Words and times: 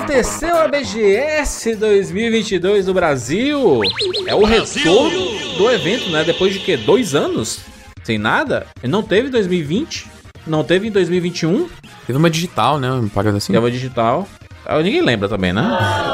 Aconteceu 0.00 0.56
a 0.56 0.66
BGS 0.66 1.76
2022 1.76 2.86
no 2.86 2.94
Brasil. 2.94 3.82
É 4.26 4.34
o 4.34 4.46
retorno 4.46 5.20
do 5.58 5.70
evento, 5.70 6.08
né? 6.08 6.24
Depois 6.24 6.54
de 6.54 6.60
que? 6.60 6.74
Dois 6.74 7.14
anos? 7.14 7.60
Sem 8.02 8.16
nada? 8.16 8.66
Não 8.82 9.02
teve 9.02 9.28
em 9.28 9.30
2020? 9.30 10.06
Não 10.46 10.64
teve 10.64 10.88
em 10.88 10.90
2021? 10.90 11.68
Teve 12.06 12.18
uma 12.18 12.30
digital, 12.30 12.78
né? 12.78 12.90
Uma 12.90 13.10
parada 13.10 13.36
assim. 13.36 13.52
Teve 13.52 13.62
uma 13.62 13.70
digital. 13.70 14.26
Ah, 14.64 14.80
Ninguém 14.80 15.02
lembra 15.02 15.28
também, 15.28 15.52
né? 15.52 15.62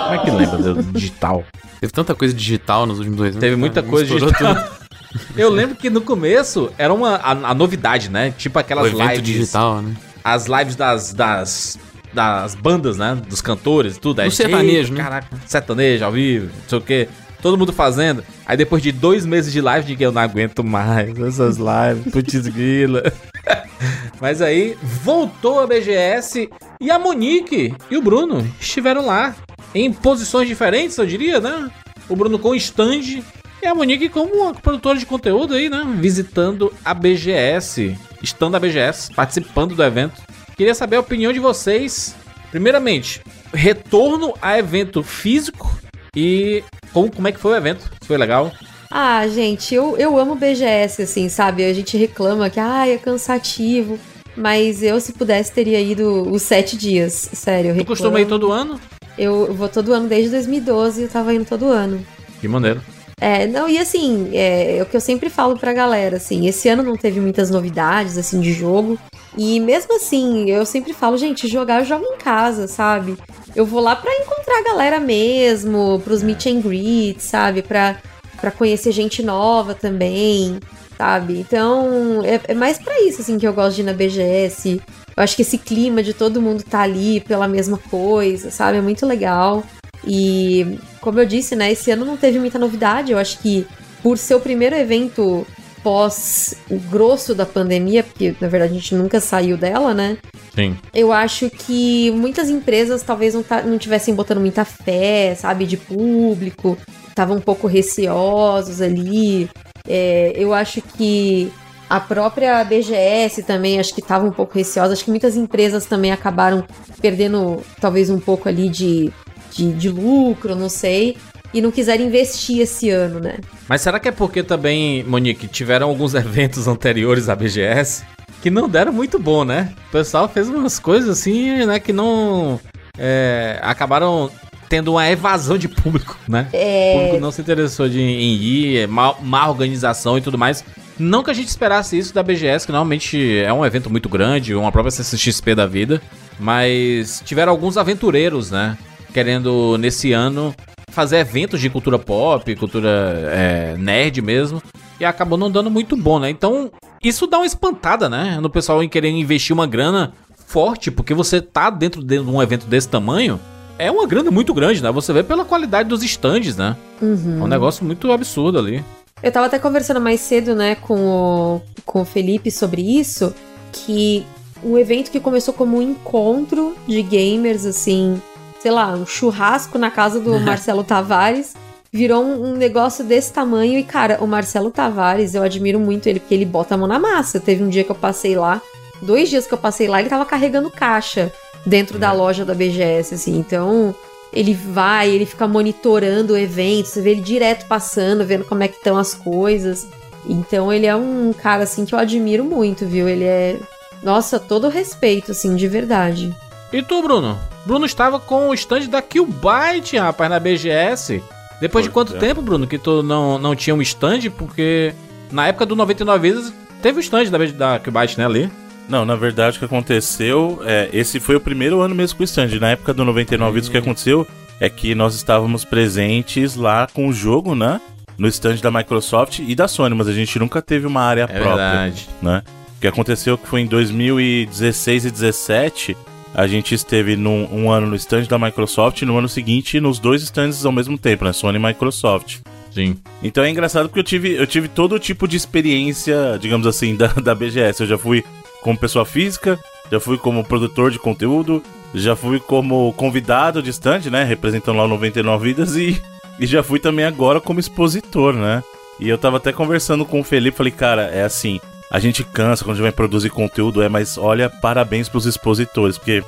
Como 0.02 0.14
é 0.16 0.18
que 0.18 0.30
lembra 0.32 0.59
do 0.74 0.82
digital? 0.92 1.45
Teve 1.80 1.92
tanta 1.92 2.12
coisa 2.12 2.34
digital 2.34 2.87
nos 2.87 2.98
últimos 2.98 3.18
dois 3.18 3.30
anos. 3.34 3.41
Teve 3.41 3.55
muita 3.55 3.84
coisa 3.84 4.12
digital. 4.12 4.56
Eu 5.37 5.48
lembro 5.48 5.77
que 5.77 5.88
no 5.88 6.00
começo 6.00 6.73
era 6.77 6.92
uma 6.92 7.14
a, 7.16 7.30
a 7.30 7.55
novidade, 7.55 8.10
né? 8.10 8.34
Tipo 8.37 8.59
O 8.59 8.60
aquelas 8.60 8.88
evento 8.88 9.10
lives. 9.10 9.23
digital, 9.23 9.80
né? 9.80 9.95
As 10.24 10.46
lives 10.46 10.74
das, 10.74 11.14
das, 11.14 11.78
das 12.16 12.55
bandas, 12.55 12.97
né? 12.97 13.15
Dos 13.29 13.43
cantores 13.43 13.97
e 13.97 14.01
tudo. 14.01 14.20
Aí, 14.20 14.29
Do 14.29 14.34
sertanejo, 14.34 14.93
eita, 14.93 14.95
né? 14.95 15.02
Caraca, 15.02 15.37
sertanejo 15.45 16.05
ao 16.05 16.12
vivo, 16.12 16.47
não 16.47 16.69
sei 16.69 16.79
o 16.79 16.80
quê. 16.80 17.09
Todo 17.42 17.59
mundo 17.59 17.75
fazendo. 17.75 18.25
Aí 18.47 18.56
depois 18.56 18.83
de 18.83 18.91
dois 18.91 19.27
meses 19.27 19.52
de 19.52 19.61
live, 19.61 19.87
diga 19.87 20.05
eu 20.05 20.12
não 20.12 20.23
aguento 20.23 20.65
mais 20.65 21.16
essas 21.20 21.59
lives, 21.59 22.11
putz 22.11 22.48
grila. 22.48 23.02
Mas 24.19 24.41
aí 24.41 24.77
voltou 24.83 25.61
a 25.61 25.66
BGS 25.66 26.48
e 26.80 26.91
a 26.91 26.98
Monique 26.98 27.75
e 27.91 27.97
o 27.98 28.02
Bruno 28.02 28.45
estiveram 28.59 29.05
lá. 29.05 29.37
Em 29.75 29.92
posições 29.92 30.48
diferentes, 30.48 30.97
eu 30.97 31.05
diria, 31.05 31.39
né? 31.39 31.70
O 32.09 32.17
Bruno 32.17 32.39
com 32.39 32.55
stand 32.55 33.23
e 33.62 33.67
a 33.67 33.75
Monique 33.75 34.09
como 34.09 34.34
uma 34.34 34.55
produtora 34.55 34.98
de 34.98 35.05
conteúdo 35.05 35.53
aí, 35.53 35.69
né? 35.69 35.84
Visitando 35.98 36.73
a 36.83 36.95
BGS, 36.95 37.95
estando 38.23 38.56
a 38.56 38.61
BGS, 38.61 39.12
participando 39.12 39.75
do 39.75 39.84
evento. 39.84 40.23
Queria 40.56 40.74
saber 40.74 40.96
a 40.96 41.00
opinião 41.00 41.34
de 41.34 41.38
vocês. 41.38 42.16
Primeiramente, 42.50 43.20
retorno 43.52 44.32
a 44.40 44.58
evento 44.58 45.02
físico 45.02 45.78
e 46.16 46.64
como, 46.94 47.10
como 47.12 47.28
é 47.28 47.32
que 47.32 47.38
foi 47.38 47.52
o 47.52 47.56
evento? 47.56 47.90
Foi 48.06 48.16
legal? 48.16 48.50
Ah, 48.90 49.28
gente, 49.28 49.74
eu, 49.74 49.98
eu 49.98 50.18
amo 50.18 50.34
BGS, 50.34 51.02
assim, 51.02 51.28
sabe? 51.28 51.62
A 51.62 51.74
gente 51.74 51.98
reclama 51.98 52.48
que, 52.48 52.58
ah, 52.58 52.88
é 52.88 52.96
cansativo. 52.96 53.98
Mas 54.34 54.82
eu, 54.82 54.98
se 54.98 55.12
pudesse, 55.12 55.52
teria 55.52 55.80
ido 55.80 56.27
os 56.30 56.40
sete 56.40 56.74
dias. 56.74 57.12
Sério, 57.34 57.72
eu 57.72 57.77
Tu 57.77 57.84
costuma 57.84 58.18
ir 58.18 58.27
todo 58.27 58.50
ano? 58.50 58.80
Eu 59.18 59.52
vou 59.52 59.68
todo 59.68 59.92
ano 59.92 60.08
desde 60.08 60.30
2012 60.30 61.02
eu 61.02 61.08
tava 61.08 61.34
indo 61.34 61.44
todo 61.44 61.66
ano. 61.66 62.02
Que 62.40 62.48
maneiro. 62.48 62.80
É, 63.20 63.46
não, 63.46 63.68
e 63.68 63.78
assim, 63.78 64.30
é, 64.32 64.78
é 64.78 64.82
o 64.82 64.86
que 64.86 64.96
eu 64.96 65.00
sempre 65.00 65.30
falo 65.30 65.58
pra 65.58 65.72
galera, 65.72 66.18
assim, 66.18 66.46
esse 66.46 66.68
ano 66.68 66.82
não 66.82 66.96
teve 66.96 67.18
muitas 67.18 67.50
novidades, 67.50 68.18
assim, 68.18 68.40
de 68.40 68.52
jogo. 68.52 68.98
E 69.37 69.61
mesmo 69.61 69.97
assim, 69.97 70.51
eu 70.51 70.65
sempre 70.65 70.92
falo, 70.95 71.17
gente, 71.19 71.47
jogar 71.47 71.81
eu 71.81 71.84
jogo 71.84 72.05
em 72.05 72.17
casa, 72.17 72.67
sabe? 72.67 73.17
Eu 73.55 73.67
vou 73.67 73.81
lá 73.81 73.95
pra 73.95 74.12
encontrar 74.15 74.59
a 74.61 74.65
galera 74.65 74.98
mesmo, 74.98 76.01
pros 76.03 76.23
meet 76.23 76.47
and 76.47 76.61
greet, 76.61 77.20
sabe? 77.20 77.61
Pra, 77.62 77.97
pra 78.41 78.51
conhecer 78.51 78.92
gente 78.92 79.23
nova 79.23 79.75
também, 79.75 80.59
sabe? 80.97 81.39
Então, 81.39 82.23
é, 82.25 82.41
é 82.48 82.55
mais 82.55 82.79
pra 82.79 83.01
isso, 83.03 83.20
assim, 83.20 83.39
que 83.39 83.47
eu 83.47 83.53
gosto 83.53 83.77
de 83.77 83.83
ir 83.83 83.84
na 83.84 83.92
BGS. 83.92 84.81
Eu 85.17 85.23
acho 85.23 85.37
que 85.37 85.42
esse 85.42 85.59
clima 85.59 86.03
de 86.03 86.14
todo 86.14 86.41
mundo 86.41 86.62
tá 86.62 86.81
ali 86.81 87.20
pela 87.20 87.47
mesma 87.47 87.79
coisa, 87.91 88.51
sabe? 88.51 88.79
É 88.79 88.83
muito 88.83 89.05
legal. 89.05 89.62
E, 90.07 90.79
como 91.01 91.20
eu 91.20 91.27
disse, 91.27 91.55
né, 91.55 91.73
esse 91.73 91.91
ano 91.91 92.05
não 92.05 92.17
teve 92.17 92.39
muita 92.39 92.59
novidade. 92.59 93.12
Eu 93.12 93.19
acho 93.19 93.39
que 93.39 93.67
por 94.03 94.17
ser 94.17 94.34
o 94.34 94.41
primeiro 94.41 94.77
evento 94.77 95.47
pós 95.87 96.56
o 96.69 96.81
grosso 96.81 97.33
da 97.33 97.47
pandemia, 97.47 98.03
porque 98.03 98.34
na 98.41 98.48
verdade 98.48 98.73
a 98.73 98.75
gente 98.75 98.92
nunca 98.92 99.20
saiu 99.20 99.56
dela, 99.56 99.95
né? 99.95 100.19
Sim. 100.53 100.77
Eu 100.92 101.12
acho 101.12 101.48
que 101.48 102.11
muitas 102.11 102.51
empresas 102.51 103.05
talvez 103.05 103.35
não, 103.35 103.42
tá, 103.45 103.63
não 103.63 103.79
tivessem 103.79 104.13
botando 104.13 104.41
muita 104.41 104.64
fé, 104.64 105.36
sabe, 105.36 105.64
de 105.64 105.77
público, 105.77 106.77
estavam 107.08 107.36
um 107.36 107.41
pouco 107.41 107.69
receosos 107.69 108.83
ali. 108.83 109.48
É, 109.89 110.33
eu 110.35 110.52
acho 110.52 110.83
que 110.83 111.52
a 111.89 112.01
própria 112.01 112.64
BGS 112.64 113.45
também, 113.45 113.79
acho 113.79 113.95
que 113.95 114.01
estava 114.01 114.27
um 114.27 114.33
pouco 114.33 114.58
receosa. 114.58 114.92
Acho 114.92 115.05
que 115.05 115.11
muitas 115.11 115.36
empresas 115.36 115.86
também 115.86 116.11
acabaram 116.11 116.64
perdendo 117.01 117.63
talvez 117.80 118.11
um 118.11 118.19
pouco 118.19 118.48
ali 118.48 118.69
de, 118.69 119.13
de, 119.52 119.73
de 119.73 119.89
lucro, 119.89 120.57
não 120.57 120.69
sei. 120.69 121.17
E 121.56 121.62
não 121.62 121.70
quiseram 121.70 122.05
investir 122.05 122.61
esse 122.61 122.90
ano, 122.90 123.18
né? 123.18 123.36
Mas 123.67 123.80
será 123.80 123.98
que 123.98 124.06
é 124.06 124.12
porque 124.12 124.42
também, 124.42 125.02
Monique, 125.05 125.48
tiveram 125.48 125.89
alguns 125.89 126.12
eventos 126.14 126.68
anteriores 126.68 127.30
à 127.30 127.34
BGS 127.34 128.05
que 128.43 128.50
não 128.50 128.69
deram 128.69 128.93
muito 128.93 129.19
bom, 129.19 129.43
né? 129.43 129.72
O 129.88 129.90
pessoal 129.90 130.28
fez 130.28 130.50
umas 130.50 130.78
coisas 130.78 131.08
assim, 131.08 131.64
né, 131.64 131.81
que 131.81 131.94
não. 131.94 132.61
é, 132.99 133.58
acabaram 133.62 134.31
tendo 134.69 134.93
uma 134.93 135.11
evasão 135.11 135.56
de 135.56 135.66
público, 135.66 136.19
né? 136.28 136.46
É. 136.52 136.93
O 136.93 136.99
público 136.99 137.20
não 137.22 137.32
se 137.32 137.40
interessou 137.40 137.88
de, 137.88 138.02
em 138.02 138.34
ir, 138.34 138.76
é, 138.81 138.87
má, 138.87 139.14
má 139.22 139.49
organização 139.49 140.19
e 140.19 140.20
tudo 140.20 140.37
mais. 140.37 140.62
Não 140.99 141.22
que 141.22 141.31
a 141.31 141.34
gente 141.34 141.49
esperasse 141.49 141.96
isso 141.96 142.12
da 142.12 142.22
BGS, 142.22 142.66
que 142.66 142.72
normalmente 142.72 143.38
é 143.38 143.50
um 143.50 143.64
evento 143.64 143.88
muito 143.88 144.11
grande, 144.11 144.55
uma 144.55 144.70
própria 144.70 144.90
CCXP 144.90 145.55
da 145.55 145.66
vida. 145.66 146.02
Mas 146.38 147.22
tiveram 147.25 147.50
alguns 147.50 147.78
aventureiros, 147.78 148.50
né? 148.50 148.76
Querendo, 149.14 149.78
nesse 149.78 150.12
ano, 150.12 150.55
fazer 150.91 151.19
eventos 151.19 151.61
de 151.61 151.69
cultura 151.69 151.99
pop, 151.99 152.55
cultura 152.56 152.88
é, 153.32 153.76
nerd 153.79 154.23
mesmo. 154.23 154.62
E 154.99 155.05
acabou 155.05 155.37
não 155.37 155.50
dando 155.50 155.70
muito 155.70 155.97
bom, 155.97 156.19
né? 156.19 156.31
Então, 156.31 156.70
isso 157.02 157.26
dá 157.26 157.38
uma 157.38 157.47
espantada, 157.47 158.08
né? 158.08 158.38
No 158.41 158.49
pessoal 158.49 158.82
em 158.82 158.88
querer 158.88 159.11
investir 159.11 159.52
uma 159.52 159.67
grana 159.67 160.12
forte, 160.46 160.91
porque 160.91 161.12
você 161.12 161.41
tá 161.41 161.69
dentro 161.69 162.02
de 162.02 162.19
um 162.19 162.43
evento 162.43 162.67
desse 162.67 162.88
tamanho. 162.88 163.38
É 163.79 163.91
uma 163.91 164.06
grana 164.06 164.31
muito 164.31 164.55
grande, 164.55 164.82
né? 164.82 164.91
Você 164.91 165.12
vê 165.12 165.23
pela 165.23 165.44
qualidade 165.44 165.88
dos 165.88 166.02
stands, 166.02 166.56
né? 166.56 166.75
Uhum. 167.02 167.41
É 167.41 167.44
um 167.44 167.46
negócio 167.46 167.85
muito 167.85 168.11
absurdo 168.11 168.58
ali. 168.58 168.82
Eu 169.23 169.32
tava 169.32 169.46
até 169.46 169.58
conversando 169.58 170.00
mais 170.00 170.20
cedo, 170.20 170.55
né, 170.55 170.75
com 170.75 170.94
o, 170.94 171.62
com 171.85 172.02
o 172.02 172.05
Felipe 172.05 172.50
sobre 172.50 172.82
isso, 172.82 173.35
que 173.73 174.25
um 174.62 174.76
evento 174.76 175.11
que 175.11 175.19
começou 175.19 175.55
como 175.55 175.79
um 175.79 175.82
encontro 175.82 176.76
de 176.87 177.02
gamers, 177.02 177.64
assim, 177.64 178.20
sei 178.66 178.72
lá, 178.72 178.88
um 178.94 179.06
churrasco 179.06 179.78
na 179.78 179.93
casa 179.93 180.19
do 180.19 180.38
Marcelo 180.43 180.82
Tavares, 180.82 181.54
virou 181.93 182.25
um, 182.25 182.50
um 182.50 182.56
negócio 182.56 183.04
desse 183.04 183.32
tamanho. 183.32 183.78
E, 183.78 183.84
cara, 183.84 184.19
o 184.20 184.26
Marcelo 184.26 184.72
Tavares, 184.72 185.37
eu 185.37 185.43
admiro 185.44 185.78
muito 185.78 186.08
ele, 186.08 186.19
porque 186.19 186.34
ele 186.34 186.44
bota 186.44 186.75
a 186.75 186.76
mão 186.76 186.88
na 186.88 186.99
massa. 186.99 187.38
Teve 187.38 187.62
um 187.62 187.69
dia 187.69 187.84
que 187.84 187.93
eu 187.93 187.94
passei 187.94 188.34
lá, 188.34 188.60
dois 189.00 189.28
dias 189.28 189.46
que 189.46 189.54
eu 189.54 189.58
passei 189.58 189.87
lá, 189.87 190.00
ele 190.00 190.08
tava 190.08 190.26
carregando 190.26 190.69
caixa 190.69 191.32
dentro 191.64 191.96
da 191.96 192.10
loja 192.10 192.44
da 192.44 192.54
BGS, 192.54 193.14
assim, 193.14 193.38
então 193.38 193.94
ele 194.32 194.52
vai, 194.52 195.10
ele 195.10 195.26
fica 195.26 195.46
monitorando 195.46 196.32
o 196.32 196.37
evento, 196.37 196.87
você 196.87 197.00
vê 197.00 197.10
ele 197.12 197.20
direto 197.20 197.66
passando, 197.66 198.25
vendo 198.25 198.44
como 198.44 198.64
é 198.64 198.69
que 198.69 198.78
estão 198.78 198.98
as 198.98 199.14
coisas. 199.14 199.87
Então 200.28 200.72
ele 200.72 200.87
é 200.87 200.96
um 200.96 201.32
cara 201.32 201.62
assim 201.62 201.84
que 201.84 201.94
eu 201.94 202.00
admiro 202.00 202.43
muito, 202.43 202.84
viu? 202.84 203.08
Ele 203.08 203.25
é, 203.25 203.60
nossa, 204.02 204.40
todo 204.40 204.69
respeito 204.69 205.31
assim, 205.31 205.54
de 205.54 205.69
verdade. 205.69 206.34
E 206.72 206.82
tu, 206.82 207.02
Bruno? 207.02 207.38
Bruno 207.64 207.87
estava 207.87 208.19
com 208.19 208.49
o 208.49 208.54
stand 208.54 208.87
da 208.87 209.00
Killbyte, 209.02 209.96
rapaz, 209.99 210.31
na 210.31 210.38
BGS. 210.38 211.22
Depois 211.60 211.84
de 211.84 211.90
quanto 211.90 212.16
é. 212.16 212.19
tempo, 212.19 212.43
Bruno, 212.43 212.66
que 212.66 212.78
tu 212.78 213.02
não, 213.02 213.38
não 213.38 213.56
tinha 213.56 213.75
um 213.75 213.82
stand? 213.82 214.31
Porque 214.37 214.94
na 215.31 215.49
época 215.49 215.66
do 215.66 215.75
99 215.75 216.31
Vidas 216.31 216.52
teve 216.82 216.99
o 216.99 217.00
stand 217.00 217.26
da, 217.26 217.38
da 217.38 217.78
Killbyte, 217.78 218.19
né, 218.19 218.26
ali? 218.26 218.50
Não, 218.88 219.04
na 219.04 219.16
verdade 219.16 219.56
o 219.56 219.58
que 219.58 219.64
aconteceu, 219.64 220.62
é, 220.64 220.88
esse 220.93 221.19
foi 221.19 221.34
o 221.34 221.40
primeiro 221.40 221.81
ano 221.81 221.94
mesmo 221.94 222.16
com 222.16 222.22
o 222.22 222.25
stand. 222.25 222.58
Na 222.60 222.70
época 222.70 222.94
do 222.94 223.04
99 223.04 223.54
Vidas, 223.54 223.69
o 223.69 223.72
que 223.72 223.78
aconteceu 223.78 224.26
é 224.60 224.69
que 224.69 224.94
nós 224.94 225.14
estávamos 225.14 225.64
presentes 225.64 226.54
lá 226.54 226.87
com 226.93 227.08
o 227.08 227.12
jogo, 227.12 227.54
né? 227.54 227.81
No 228.16 228.28
stand 228.28 228.56
da 228.56 228.70
Microsoft 228.70 229.40
e 229.40 229.54
da 229.54 229.69
Sony, 229.69 229.94
mas 229.94 230.08
a 230.08 230.12
gente 230.12 230.38
nunca 230.38 230.62
teve 230.62 230.87
uma 230.87 231.02
área 231.02 231.22
É 231.22 231.26
própria, 231.26 231.56
verdade. 231.56 232.08
né? 232.22 232.42
O 232.76 232.80
que 232.80 232.86
aconteceu 232.86 233.36
que 233.36 233.46
foi 233.46 233.62
em 233.62 233.66
2016 233.66 235.04
e 235.06 235.10
2017, 235.10 235.96
a 236.36 236.46
gente 236.46 236.74
esteve 236.74 237.16
num 237.16 237.48
um 237.50 237.70
ano 237.70 237.86
no 237.86 237.96
stand 237.96 238.24
da 238.24 238.38
Microsoft 238.38 239.00
e 239.00 239.06
no 239.06 239.16
ano 239.16 239.26
seguinte 239.26 239.80
nos 239.80 239.98
dois 239.98 240.22
stands 240.22 240.66
ao 240.66 240.70
mesmo 240.70 240.98
tempo, 240.98 241.24
né? 241.24 241.32
Sony 241.32 241.56
e 241.56 241.58
Microsoft. 241.58 242.40
Sim. 242.70 242.98
Então 243.22 243.42
é 243.42 243.48
engraçado 243.48 243.88
porque 243.88 244.00
eu 244.00 244.04
tive, 244.04 244.34
eu 244.34 244.46
tive 244.46 244.68
todo 244.68 244.98
tipo 244.98 245.26
de 245.26 245.34
experiência, 245.34 246.36
digamos 246.38 246.66
assim, 246.66 246.94
da, 246.94 247.06
da 247.06 247.34
BGS. 247.34 247.80
Eu 247.80 247.86
já 247.86 247.96
fui 247.96 248.22
como 248.60 248.78
pessoa 248.78 249.06
física, 249.06 249.58
já 249.90 249.98
fui 249.98 250.18
como 250.18 250.44
produtor 250.44 250.90
de 250.90 250.98
conteúdo, 250.98 251.62
já 251.94 252.14
fui 252.14 252.38
como 252.38 252.92
convidado 252.92 253.62
de 253.62 253.70
stand, 253.70 254.10
né? 254.10 254.22
Representando 254.22 254.76
lá 254.76 254.84
o 254.84 254.88
99 254.88 255.42
Vidas 255.42 255.74
e, 255.74 255.98
e 256.38 256.44
já 256.44 256.62
fui 256.62 256.78
também 256.78 257.06
agora 257.06 257.40
como 257.40 257.60
expositor, 257.60 258.34
né? 258.34 258.62
E 259.00 259.08
eu 259.08 259.16
tava 259.16 259.38
até 259.38 259.54
conversando 259.54 260.04
com 260.04 260.20
o 260.20 260.24
Felipe, 260.24 260.58
falei, 260.58 260.72
cara, 260.72 261.04
é 261.04 261.22
assim, 261.22 261.58
a 261.90 261.98
gente 261.98 262.24
cansa 262.24 262.64
quando 262.64 262.72
a 262.72 262.76
gente 262.76 262.82
vai 262.82 262.92
produzir 262.92 263.30
conteúdo, 263.30 263.82
é, 263.82 263.88
mas 263.88 264.18
olha, 264.18 264.50
parabéns 264.50 265.08
pros 265.08 265.26
expositores, 265.26 265.98
porque 265.98 266.22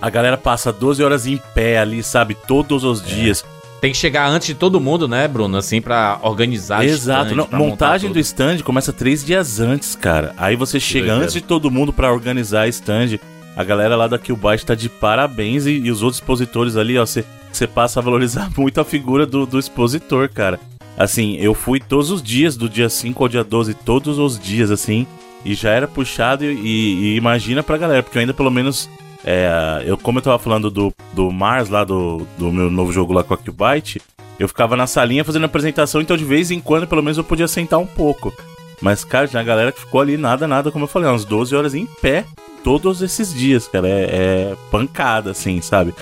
a 0.00 0.10
galera 0.10 0.36
passa 0.36 0.72
12 0.72 1.02
horas 1.02 1.26
em 1.26 1.40
pé 1.54 1.78
ali, 1.78 2.02
sabe, 2.02 2.34
todos 2.34 2.84
os 2.84 3.02
dias. 3.02 3.44
Tem 3.80 3.92
que 3.92 3.98
chegar 3.98 4.28
antes 4.28 4.48
de 4.48 4.54
todo 4.54 4.80
mundo, 4.80 5.06
né, 5.06 5.28
Bruno? 5.28 5.56
Assim, 5.56 5.80
pra 5.80 6.18
organizar 6.22 6.84
Exato, 6.84 7.30
stand, 7.30 7.36
não, 7.36 7.58
montagem 7.58 8.10
do 8.10 8.18
stand 8.18 8.58
começa 8.58 8.92
três 8.92 9.24
dias 9.24 9.60
antes, 9.60 9.94
cara. 9.94 10.34
Aí 10.36 10.56
você 10.56 10.80
chega 10.80 11.06
doideira. 11.06 11.24
antes 11.24 11.34
de 11.34 11.40
todo 11.40 11.70
mundo 11.70 11.92
pra 11.92 12.12
organizar 12.12 12.62
a 12.62 12.68
stand. 12.68 13.18
A 13.56 13.64
galera 13.64 13.96
lá 13.96 14.08
da 14.08 14.18
Killbyte 14.18 14.66
tá 14.66 14.74
de 14.74 14.88
parabéns 14.88 15.66
e, 15.66 15.78
e 15.78 15.90
os 15.90 16.02
outros 16.02 16.20
expositores 16.20 16.76
ali, 16.76 16.98
ó, 16.98 17.06
você 17.06 17.66
passa 17.66 18.00
a 18.00 18.02
valorizar 18.02 18.50
muito 18.58 18.80
a 18.80 18.84
figura 18.84 19.24
do, 19.24 19.46
do 19.46 19.58
expositor, 19.58 20.28
cara. 20.28 20.58
Assim, 20.98 21.36
eu 21.36 21.54
fui 21.54 21.78
todos 21.78 22.10
os 22.10 22.22
dias, 22.22 22.56
do 22.56 22.68
dia 22.68 22.88
5 22.88 23.22
ao 23.22 23.28
dia 23.28 23.44
12, 23.44 23.72
todos 23.72 24.18
os 24.18 24.38
dias, 24.38 24.70
assim, 24.70 25.06
e 25.44 25.54
já 25.54 25.70
era 25.70 25.86
puxado 25.86 26.44
e, 26.44 26.56
e 26.56 27.16
imagina 27.16 27.62
pra 27.62 27.78
galera, 27.78 28.02
porque 28.02 28.18
eu 28.18 28.20
ainda 28.20 28.34
pelo 28.34 28.50
menos 28.50 28.90
é, 29.24 29.82
eu, 29.86 29.96
como 29.96 30.18
eu 30.18 30.22
tava 30.22 30.38
falando 30.38 30.70
do, 30.70 30.92
do 31.12 31.30
Mars 31.30 31.68
lá, 31.68 31.84
do, 31.84 32.26
do 32.36 32.52
meu 32.52 32.70
novo 32.70 32.92
jogo 32.92 33.12
lá 33.12 33.22
com 33.22 33.34
a 33.34 33.38
Qbyte, 33.38 34.02
eu 34.38 34.48
ficava 34.48 34.76
na 34.76 34.86
salinha 34.86 35.24
fazendo 35.24 35.44
apresentação, 35.44 36.00
então 36.00 36.16
de 36.16 36.24
vez 36.24 36.50
em 36.50 36.60
quando, 36.60 36.86
pelo 36.86 37.02
menos, 37.02 37.18
eu 37.18 37.24
podia 37.24 37.48
sentar 37.48 37.78
um 37.78 37.86
pouco. 37.86 38.32
Mas, 38.80 39.04
cara, 39.04 39.26
tinha 39.26 39.40
a 39.40 39.44
galera 39.44 39.72
que 39.72 39.80
ficou 39.80 40.00
ali 40.00 40.16
nada, 40.16 40.46
nada, 40.46 40.70
como 40.70 40.84
eu 40.84 40.88
falei, 40.88 41.08
umas 41.08 41.24
12 41.24 41.54
horas 41.54 41.74
em 41.74 41.86
pé 42.00 42.24
todos 42.62 43.02
esses 43.02 43.34
dias, 43.34 43.66
cara. 43.66 43.88
É, 43.88 44.02
é 44.02 44.56
pancada, 44.70 45.32
assim, 45.32 45.60
sabe? 45.60 45.92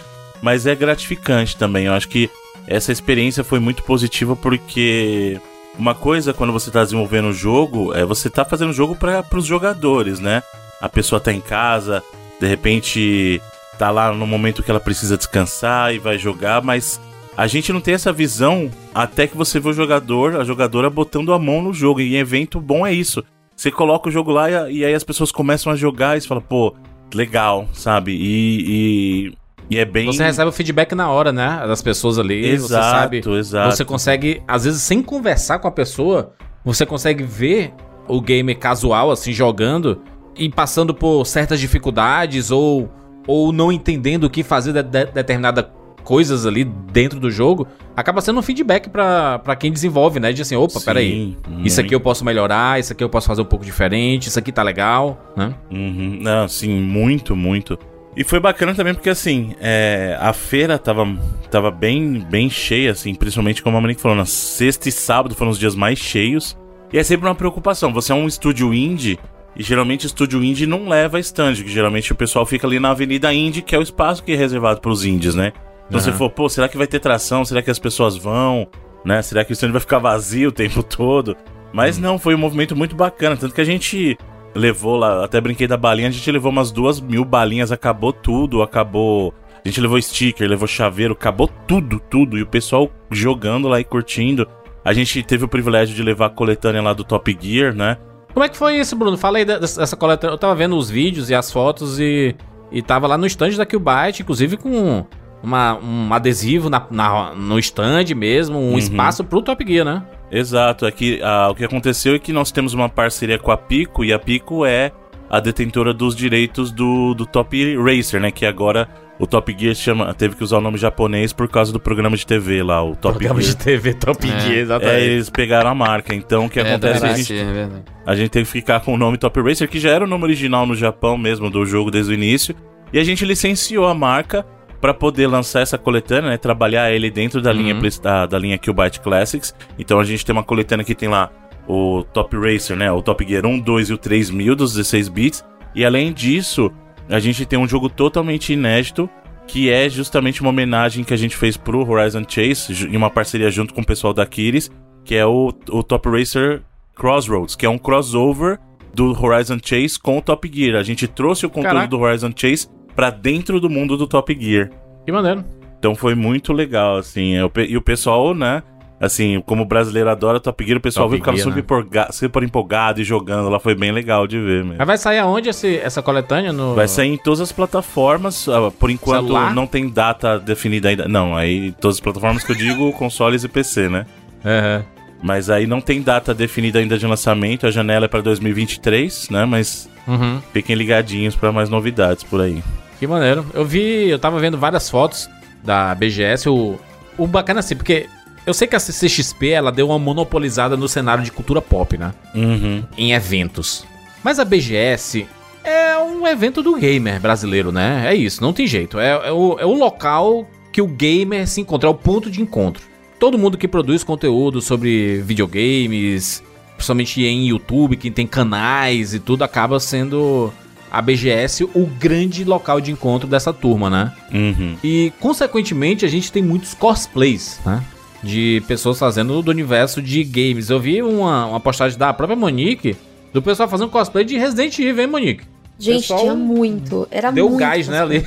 Mas 0.42 0.66
é 0.66 0.74
gratificante 0.74 1.56
também. 1.56 1.86
Eu 1.86 1.94
acho 1.94 2.08
que 2.08 2.30
essa 2.66 2.92
experiência 2.92 3.44
foi 3.44 3.58
muito 3.58 3.82
positiva 3.82 4.34
porque 4.34 5.40
uma 5.78 5.94
coisa 5.94 6.32
quando 6.32 6.52
você 6.52 6.70
tá 6.70 6.82
desenvolvendo 6.82 7.28
o 7.28 7.32
jogo 7.32 7.94
é 7.94 8.04
você 8.04 8.30
tá 8.30 8.44
fazendo 8.44 8.70
o 8.70 8.74
jogo 8.74 8.96
para 8.96 9.24
os 9.34 9.44
jogadores, 9.44 10.20
né? 10.20 10.42
A 10.80 10.88
pessoa 10.88 11.20
tá 11.20 11.32
em 11.32 11.40
casa, 11.40 12.02
de 12.40 12.46
repente 12.46 13.40
tá 13.78 13.90
lá 13.90 14.12
no 14.12 14.26
momento 14.26 14.62
que 14.62 14.70
ela 14.70 14.80
precisa 14.80 15.16
descansar 15.16 15.94
e 15.94 15.98
vai 15.98 16.18
jogar, 16.18 16.62
mas 16.62 17.00
a 17.36 17.46
gente 17.46 17.72
não 17.72 17.80
tem 17.80 17.94
essa 17.94 18.12
visão 18.12 18.70
até 18.94 19.26
que 19.26 19.36
você 19.36 19.60
vê 19.60 19.68
o 19.68 19.74
jogador, 19.74 20.36
a 20.36 20.44
jogadora 20.44 20.88
botando 20.88 21.34
a 21.34 21.38
mão 21.38 21.60
no 21.60 21.72
jogo. 21.72 22.00
E 22.00 22.14
em 22.14 22.18
evento 22.18 22.58
bom 22.58 22.86
é 22.86 22.92
isso. 22.92 23.22
Você 23.54 23.70
coloca 23.70 24.08
o 24.08 24.12
jogo 24.12 24.30
lá 24.30 24.50
e, 24.50 24.78
e 24.78 24.84
aí 24.84 24.94
as 24.94 25.04
pessoas 25.04 25.30
começam 25.30 25.70
a 25.70 25.76
jogar 25.76 26.16
e 26.16 26.20
você 26.20 26.26
fala, 26.26 26.40
pô, 26.40 26.74
legal, 27.14 27.68
sabe? 27.74 28.12
E, 28.12 29.28
e, 29.28 29.32
e, 29.70 29.78
é 29.78 29.84
bem. 29.84 30.06
Você 30.06 30.24
recebe 30.24 30.48
o 30.48 30.52
feedback 30.52 30.94
na 30.94 31.10
hora, 31.10 31.32
né? 31.32 31.64
Das 31.66 31.82
pessoas 31.82 32.18
ali. 32.18 32.46
Exato, 32.46 32.68
você 32.68 32.74
sabe. 32.74 33.38
Exato. 33.38 33.76
Você 33.76 33.84
consegue, 33.84 34.42
às 34.46 34.64
vezes, 34.64 34.82
sem 34.82 35.02
conversar 35.02 35.58
com 35.58 35.68
a 35.68 35.72
pessoa, 35.72 36.32
você 36.64 36.86
consegue 36.86 37.24
ver 37.24 37.72
o 38.08 38.20
gamer 38.20 38.58
casual, 38.58 39.10
assim, 39.10 39.32
jogando 39.32 40.00
e 40.36 40.48
passando 40.48 40.94
por 40.94 41.24
certas 41.24 41.58
dificuldades 41.58 42.50
ou, 42.50 42.90
ou 43.26 43.52
não 43.52 43.72
entendendo 43.72 44.24
o 44.24 44.30
que 44.30 44.42
fazer 44.42 44.72
de, 44.72 44.82
de 44.82 45.06
determinada 45.06 45.62
coisas 46.06 46.46
ali 46.46 46.62
dentro 46.62 47.18
do 47.18 47.32
jogo, 47.32 47.66
acaba 47.96 48.20
sendo 48.20 48.38
um 48.38 48.42
feedback 48.42 48.88
para 48.88 49.56
quem 49.58 49.72
desenvolve, 49.72 50.20
né? 50.20 50.32
De 50.32 50.40
assim, 50.40 50.54
opa, 50.54 50.78
Sim, 50.78 50.84
peraí, 50.84 51.36
muito. 51.48 51.66
isso 51.66 51.80
aqui 51.80 51.92
eu 51.92 52.00
posso 52.00 52.24
melhorar, 52.24 52.78
isso 52.78 52.92
aqui 52.92 53.02
eu 53.02 53.08
posso 53.08 53.26
fazer 53.26 53.42
um 53.42 53.46
pouco 53.46 53.64
diferente, 53.64 54.28
isso 54.28 54.38
aqui 54.38 54.52
tá 54.52 54.62
legal, 54.62 55.18
né? 55.36 55.52
Uhum. 55.68 56.18
Não, 56.22 56.46
sim, 56.46 56.80
muito, 56.80 57.34
muito. 57.34 57.76
E 58.16 58.24
foi 58.24 58.40
bacana 58.40 58.74
também 58.74 58.94
porque, 58.94 59.10
assim, 59.10 59.54
é, 59.60 60.16
a 60.18 60.32
feira 60.32 60.78
tava, 60.78 61.06
tava 61.50 61.70
bem, 61.70 62.26
bem 62.30 62.48
cheia, 62.48 62.92
assim, 62.92 63.14
principalmente 63.14 63.62
como 63.62 63.76
a 63.76 63.80
Monique 63.80 64.00
falou, 64.00 64.16
na 64.16 64.24
sexta 64.24 64.88
e 64.88 64.92
sábado 64.92 65.34
foram 65.34 65.50
os 65.50 65.58
dias 65.58 65.74
mais 65.74 65.98
cheios. 65.98 66.56
E 66.92 66.98
é 66.98 67.02
sempre 67.02 67.28
uma 67.28 67.34
preocupação, 67.34 67.92
você 67.92 68.12
é 68.12 68.14
um 68.14 68.26
estúdio 68.26 68.72
indie 68.72 69.18
e 69.54 69.62
geralmente 69.62 70.06
estúdio 70.06 70.42
indie 70.42 70.66
não 70.66 70.88
leva 70.88 71.18
stand, 71.18 71.54
que 71.54 71.68
geralmente 71.68 72.12
o 72.12 72.14
pessoal 72.14 72.46
fica 72.46 72.66
ali 72.66 72.78
na 72.78 72.90
Avenida 72.90 73.32
Indie, 73.32 73.62
que 73.62 73.74
é 73.74 73.78
o 73.78 73.82
espaço 73.82 74.22
que 74.22 74.32
é 74.32 74.36
reservado 74.36 74.80
para 74.80 74.90
os 74.90 75.04
indies, 75.04 75.34
né? 75.34 75.52
Então 75.88 75.98
uhum. 75.98 76.04
você 76.04 76.12
for, 76.12 76.30
pô, 76.30 76.48
será 76.48 76.68
que 76.68 76.76
vai 76.76 76.86
ter 76.86 77.00
tração? 77.00 77.44
Será 77.44 77.62
que 77.62 77.70
as 77.70 77.78
pessoas 77.78 78.16
vão? 78.16 78.68
Né? 79.04 79.22
Será 79.22 79.44
que 79.44 79.52
o 79.52 79.54
stand 79.54 79.72
vai 79.72 79.80
ficar 79.80 79.98
vazio 79.98 80.50
o 80.50 80.52
tempo 80.52 80.82
todo? 80.82 81.36
Mas 81.72 81.96
uhum. 81.96 82.02
não, 82.02 82.18
foi 82.18 82.34
um 82.34 82.38
movimento 82.38 82.76
muito 82.76 82.94
bacana. 82.94 83.36
Tanto 83.36 83.54
que 83.54 83.60
a 83.60 83.64
gente 83.64 84.18
levou 84.56 84.96
lá, 84.96 85.24
até 85.24 85.40
brinquei 85.40 85.66
da 85.66 85.76
balinha, 85.76 86.08
a 86.08 86.10
gente 86.10 86.30
levou 86.30 86.50
umas 86.50 86.72
duas 86.72 87.00
mil 87.00 87.24
balinhas, 87.24 87.70
acabou 87.70 88.12
tudo, 88.12 88.62
acabou. 88.62 89.32
A 89.64 89.68
gente 89.68 89.80
levou 89.80 90.00
sticker, 90.00 90.48
levou 90.48 90.66
chaveiro, 90.66 91.12
acabou 91.12 91.48
tudo, 91.66 92.00
tudo. 92.00 92.38
E 92.38 92.42
o 92.42 92.46
pessoal 92.46 92.90
jogando 93.10 93.68
lá 93.68 93.80
e 93.80 93.84
curtindo. 93.84 94.46
A 94.84 94.92
gente 94.92 95.22
teve 95.22 95.44
o 95.44 95.48
privilégio 95.48 95.94
de 95.94 96.02
levar 96.02 96.26
a 96.26 96.30
coletânea 96.30 96.80
lá 96.80 96.92
do 96.92 97.02
Top 97.02 97.36
Gear, 97.40 97.74
né? 97.74 97.98
Como 98.32 98.44
é 98.44 98.48
que 98.48 98.56
foi 98.56 98.78
isso, 98.78 98.94
Bruno? 98.94 99.16
Falei 99.16 99.44
dessa 99.44 99.96
coleta. 99.96 100.28
Eu 100.28 100.38
tava 100.38 100.54
vendo 100.54 100.76
os 100.76 100.88
vídeos 100.88 101.30
e 101.30 101.34
as 101.34 101.50
fotos 101.50 101.98
e, 101.98 102.36
e 102.70 102.80
tava 102.80 103.06
lá 103.08 103.18
no 103.18 103.26
stand 103.26 103.56
da 103.56 103.66
Killbyte, 103.66 104.22
inclusive 104.22 104.56
com 104.56 105.04
uma, 105.42 105.78
um 105.78 106.12
adesivo 106.12 106.68
na, 106.68 106.86
na, 106.90 107.34
no 107.34 107.58
stand 107.58 108.14
mesmo, 108.16 108.58
um 108.58 108.72
uhum. 108.72 108.78
espaço 108.78 109.24
pro 109.24 109.42
Top 109.42 109.64
Gear, 109.66 109.84
né? 109.84 110.02
Exato. 110.30 110.86
Aqui, 110.86 111.20
ah, 111.22 111.48
o 111.50 111.54
que 111.54 111.64
aconteceu 111.64 112.14
é 112.14 112.18
que 112.18 112.32
nós 112.32 112.50
temos 112.50 112.74
uma 112.74 112.88
parceria 112.88 113.38
com 113.38 113.50
a 113.50 113.56
Pico 113.56 114.04
e 114.04 114.12
a 114.12 114.18
Pico 114.18 114.64
é 114.66 114.92
a 115.28 115.40
detentora 115.40 115.92
dos 115.92 116.14
direitos 116.14 116.70
do, 116.70 117.14
do 117.14 117.26
Top 117.26 117.76
Racer, 117.76 118.20
né? 118.20 118.30
Que 118.30 118.46
agora 118.46 118.88
o 119.18 119.26
Top 119.26 119.54
Gear 119.56 119.74
chama, 119.74 120.12
teve 120.14 120.36
que 120.36 120.44
usar 120.44 120.58
o 120.58 120.60
nome 120.60 120.78
japonês 120.78 121.32
por 121.32 121.48
causa 121.48 121.72
do 121.72 121.80
programa 121.80 122.16
de 122.16 122.26
TV 122.26 122.62
lá, 122.62 122.82
o 122.82 122.94
Top 122.94 123.14
programa 123.14 123.40
Gear. 123.40 123.56
de 123.56 123.64
TV 123.64 123.94
Top 123.94 124.28
é. 124.28 124.40
Gear, 124.40 124.56
exatamente. 124.56 124.96
É, 124.96 125.04
eles 125.04 125.30
pegaram 125.30 125.70
a 125.70 125.74
marca. 125.74 126.14
Então 126.14 126.46
o 126.46 126.50
que 126.50 126.60
é, 126.60 126.62
acontece 126.62 127.04
é 127.04 127.08
a 127.08 127.16
gente, 127.16 127.34
é 127.34 127.68
a 128.04 128.14
gente 128.14 128.30
teve 128.30 128.44
que 128.44 128.52
ficar 128.52 128.80
com 128.80 128.94
o 128.94 128.96
nome 128.96 129.16
Top 129.16 129.40
Racer, 129.40 129.68
que 129.68 129.80
já 129.80 129.90
era 129.90 130.04
o 130.04 130.08
nome 130.08 130.24
original 130.24 130.66
no 130.66 130.74
Japão 130.74 131.16
mesmo 131.16 131.50
do 131.50 131.64
jogo 131.64 131.90
desde 131.90 132.12
o 132.12 132.14
início, 132.14 132.54
e 132.92 132.98
a 132.98 133.04
gente 133.04 133.24
licenciou 133.24 133.86
a 133.86 133.94
marca 133.94 134.46
para 134.86 134.94
poder 134.94 135.26
lançar 135.26 135.62
essa 135.62 135.76
coletânea, 135.76 136.30
né, 136.30 136.36
trabalhar 136.36 136.92
ele 136.92 137.10
dentro 137.10 137.42
da 137.42 137.50
uhum. 137.50 137.56
linha 137.56 137.76
da, 138.00 138.24
da 138.24 138.38
linha 138.38 138.56
Killbyte 138.56 139.00
Classics. 139.00 139.52
Então 139.76 139.98
a 139.98 140.04
gente 140.04 140.24
tem 140.24 140.32
uma 140.32 140.44
coletânea 140.44 140.84
que 140.84 140.94
tem 140.94 141.08
lá 141.08 141.28
o 141.66 142.04
Top 142.04 142.36
Racer, 142.36 142.76
né, 142.76 142.92
o 142.92 143.02
Top 143.02 143.26
Gear 143.26 143.44
1, 143.44 143.58
2 143.58 143.90
e 143.90 143.92
o 143.94 143.98
3000 143.98 144.54
dos 144.54 144.74
16 144.74 145.08
bits. 145.08 145.44
E 145.74 145.84
além 145.84 146.12
disso, 146.12 146.70
a 147.08 147.18
gente 147.18 147.44
tem 147.44 147.58
um 147.58 147.66
jogo 147.66 147.88
totalmente 147.88 148.52
inédito, 148.52 149.10
que 149.48 149.68
é 149.70 149.88
justamente 149.88 150.40
uma 150.40 150.50
homenagem 150.50 151.02
que 151.02 151.12
a 151.12 151.16
gente 151.16 151.36
fez 151.36 151.56
pro 151.56 151.80
Horizon 151.80 152.22
Chase, 152.28 152.86
em 152.86 152.96
uma 152.96 153.10
parceria 153.10 153.50
junto 153.50 153.74
com 153.74 153.80
o 153.80 153.84
pessoal 153.84 154.14
da 154.14 154.24
Kiris, 154.24 154.70
que 155.04 155.16
é 155.16 155.26
o, 155.26 155.52
o 155.68 155.82
Top 155.82 156.08
Racer 156.08 156.62
Crossroads, 156.94 157.56
que 157.56 157.66
é 157.66 157.68
um 157.68 157.76
crossover 157.76 158.60
do 158.94 159.10
Horizon 159.20 159.58
Chase 159.60 159.98
com 159.98 160.16
o 160.18 160.22
Top 160.22 160.48
Gear. 160.48 160.78
A 160.78 160.84
gente 160.84 161.08
trouxe 161.08 161.44
o 161.44 161.50
conteúdo 161.50 161.72
Caraca. 161.74 161.88
do 161.88 161.98
Horizon 161.98 162.30
Chase 162.36 162.68
para 162.96 163.10
dentro 163.10 163.60
do 163.60 163.68
mundo 163.70 163.96
do 163.96 164.06
Top 164.06 164.36
Gear. 164.38 164.70
Que 165.04 165.12
maneiro. 165.12 165.44
Então 165.78 165.94
foi 165.94 166.14
muito 166.14 166.52
legal, 166.52 166.96
assim. 166.96 167.34
E 167.68 167.76
o 167.76 167.82
pessoal, 167.82 168.34
né? 168.34 168.62
Assim, 168.98 169.42
como 169.44 169.62
o 169.62 169.66
brasileiro 169.66 170.08
adora 170.08 170.40
Top 170.40 170.64
Gear, 170.64 170.78
o 170.78 170.80
pessoal 170.80 171.06
Top 171.06 171.18
ficava 171.18 171.36
super, 171.36 171.84
né? 171.84 172.08
super 172.10 172.42
empolgado 172.42 173.00
e 173.00 173.04
jogando 173.04 173.50
lá. 173.50 173.60
Foi 173.60 173.74
bem 173.74 173.92
legal 173.92 174.26
de 174.26 174.40
ver 174.40 174.64
mesmo. 174.64 174.78
Mas 174.78 174.86
vai 174.86 174.96
sair 174.96 175.18
aonde 175.18 175.50
esse, 175.50 175.76
essa 175.76 176.00
coletânea? 176.00 176.50
No... 176.52 176.74
Vai 176.74 176.88
sair 176.88 177.08
em 177.08 177.18
todas 177.18 177.42
as 177.42 177.52
plataformas. 177.52 178.48
Ah, 178.48 178.70
por 178.70 178.90
enquanto 178.90 179.26
Celular? 179.26 179.54
não 179.54 179.66
tem 179.66 179.88
data 179.90 180.38
definida 180.38 180.88
ainda. 180.88 181.06
Não, 181.06 181.36
aí 181.36 181.72
todas 181.72 181.98
as 181.98 182.00
plataformas 182.00 182.42
que 182.42 182.52
eu 182.52 182.56
digo, 182.56 182.90
consoles 182.96 183.44
e 183.44 183.48
PC, 183.48 183.90
né? 183.90 184.06
Uhum. 184.42 184.84
Mas 185.22 185.50
aí 185.50 185.66
não 185.66 185.80
tem 185.80 186.00
data 186.00 186.32
definida 186.32 186.78
ainda 186.78 186.96
de 186.96 187.06
lançamento. 187.06 187.66
A 187.66 187.70
janela 187.70 188.06
é 188.06 188.08
para 188.08 188.22
2023, 188.22 189.28
né? 189.28 189.44
Mas 189.44 189.90
uhum. 190.08 190.40
fiquem 190.54 190.74
ligadinhos 190.74 191.36
para 191.36 191.52
mais 191.52 191.68
novidades 191.68 192.24
por 192.24 192.40
aí. 192.40 192.62
Que 192.98 193.06
maneiro. 193.06 193.44
Eu 193.52 193.64
vi, 193.64 194.08
eu 194.08 194.18
tava 194.18 194.38
vendo 194.38 194.58
várias 194.58 194.88
fotos 194.88 195.28
da 195.62 195.94
BGS. 195.94 196.48
O, 196.48 196.78
o 197.18 197.26
bacana 197.26 197.60
assim, 197.60 197.76
porque 197.76 198.08
eu 198.46 198.54
sei 198.54 198.66
que 198.68 198.76
a 198.76 198.80
CCXP 198.80 199.50
ela 199.50 199.72
deu 199.72 199.88
uma 199.88 199.98
monopolizada 199.98 200.76
no 200.76 200.88
cenário 200.88 201.24
de 201.24 201.32
cultura 201.32 201.60
pop, 201.60 201.98
né? 201.98 202.14
Uhum. 202.34 202.84
Em 202.96 203.12
eventos. 203.12 203.84
Mas 204.22 204.38
a 204.38 204.44
BGS 204.44 205.26
é 205.64 205.98
um 205.98 206.26
evento 206.26 206.62
do 206.62 206.76
gamer 206.76 207.20
brasileiro, 207.20 207.72
né? 207.72 208.04
É 208.06 208.14
isso, 208.14 208.40
não 208.40 208.52
tem 208.52 208.66
jeito. 208.66 208.98
É, 208.98 209.28
é, 209.28 209.32
o, 209.32 209.56
é 209.58 209.66
o 209.66 209.74
local 209.74 210.48
que 210.72 210.80
o 210.80 210.86
gamer 210.86 211.46
se 211.48 211.60
encontra, 211.60 211.88
é 211.88 211.90
o 211.90 211.94
ponto 211.94 212.30
de 212.30 212.40
encontro. 212.40 212.82
Todo 213.18 213.38
mundo 213.38 213.58
que 213.58 213.66
produz 213.66 214.04
conteúdo 214.04 214.60
sobre 214.60 215.22
videogames, 215.22 216.42
principalmente 216.76 217.24
em 217.24 217.48
YouTube, 217.48 217.96
que 217.96 218.10
tem 218.10 218.26
canais 218.26 219.14
e 219.14 219.18
tudo, 219.18 219.42
acaba 219.42 219.80
sendo 219.80 220.52
a 220.90 221.02
BGS 221.02 221.64
o 221.64 221.86
grande 221.86 222.44
local 222.44 222.80
de 222.80 222.90
encontro 222.90 223.28
dessa 223.28 223.52
turma, 223.52 223.90
né? 223.90 224.12
Uhum. 224.32 224.76
E, 224.82 225.12
consequentemente, 225.20 226.04
a 226.04 226.08
gente 226.08 226.30
tem 226.30 226.42
muitos 226.42 226.74
cosplays, 226.74 227.60
né? 227.64 227.82
de 228.22 228.62
pessoas 228.66 228.98
fazendo 228.98 229.40
do 229.42 229.50
universo 229.50 230.02
de 230.02 230.22
games. 230.24 230.68
Eu 230.68 230.80
vi 230.80 231.02
uma, 231.02 231.46
uma 231.46 231.60
postagem 231.60 231.98
da 231.98 232.12
própria 232.12 232.36
Monique, 232.36 232.96
do 233.32 233.40
pessoal 233.40 233.68
fazendo 233.68 233.90
cosplay 233.90 234.24
de 234.24 234.36
Resident 234.36 234.78
Evil, 234.78 235.02
hein, 235.02 235.06
Monique? 235.06 235.44
Gente, 235.78 236.06
tinha 236.06 236.34
muito. 236.34 237.06
Era 237.10 237.30
deu 237.30 237.48
muito. 237.48 237.58
Deu 237.58 237.68
gás, 237.68 237.88
né, 237.88 238.00
ali. 238.00 238.26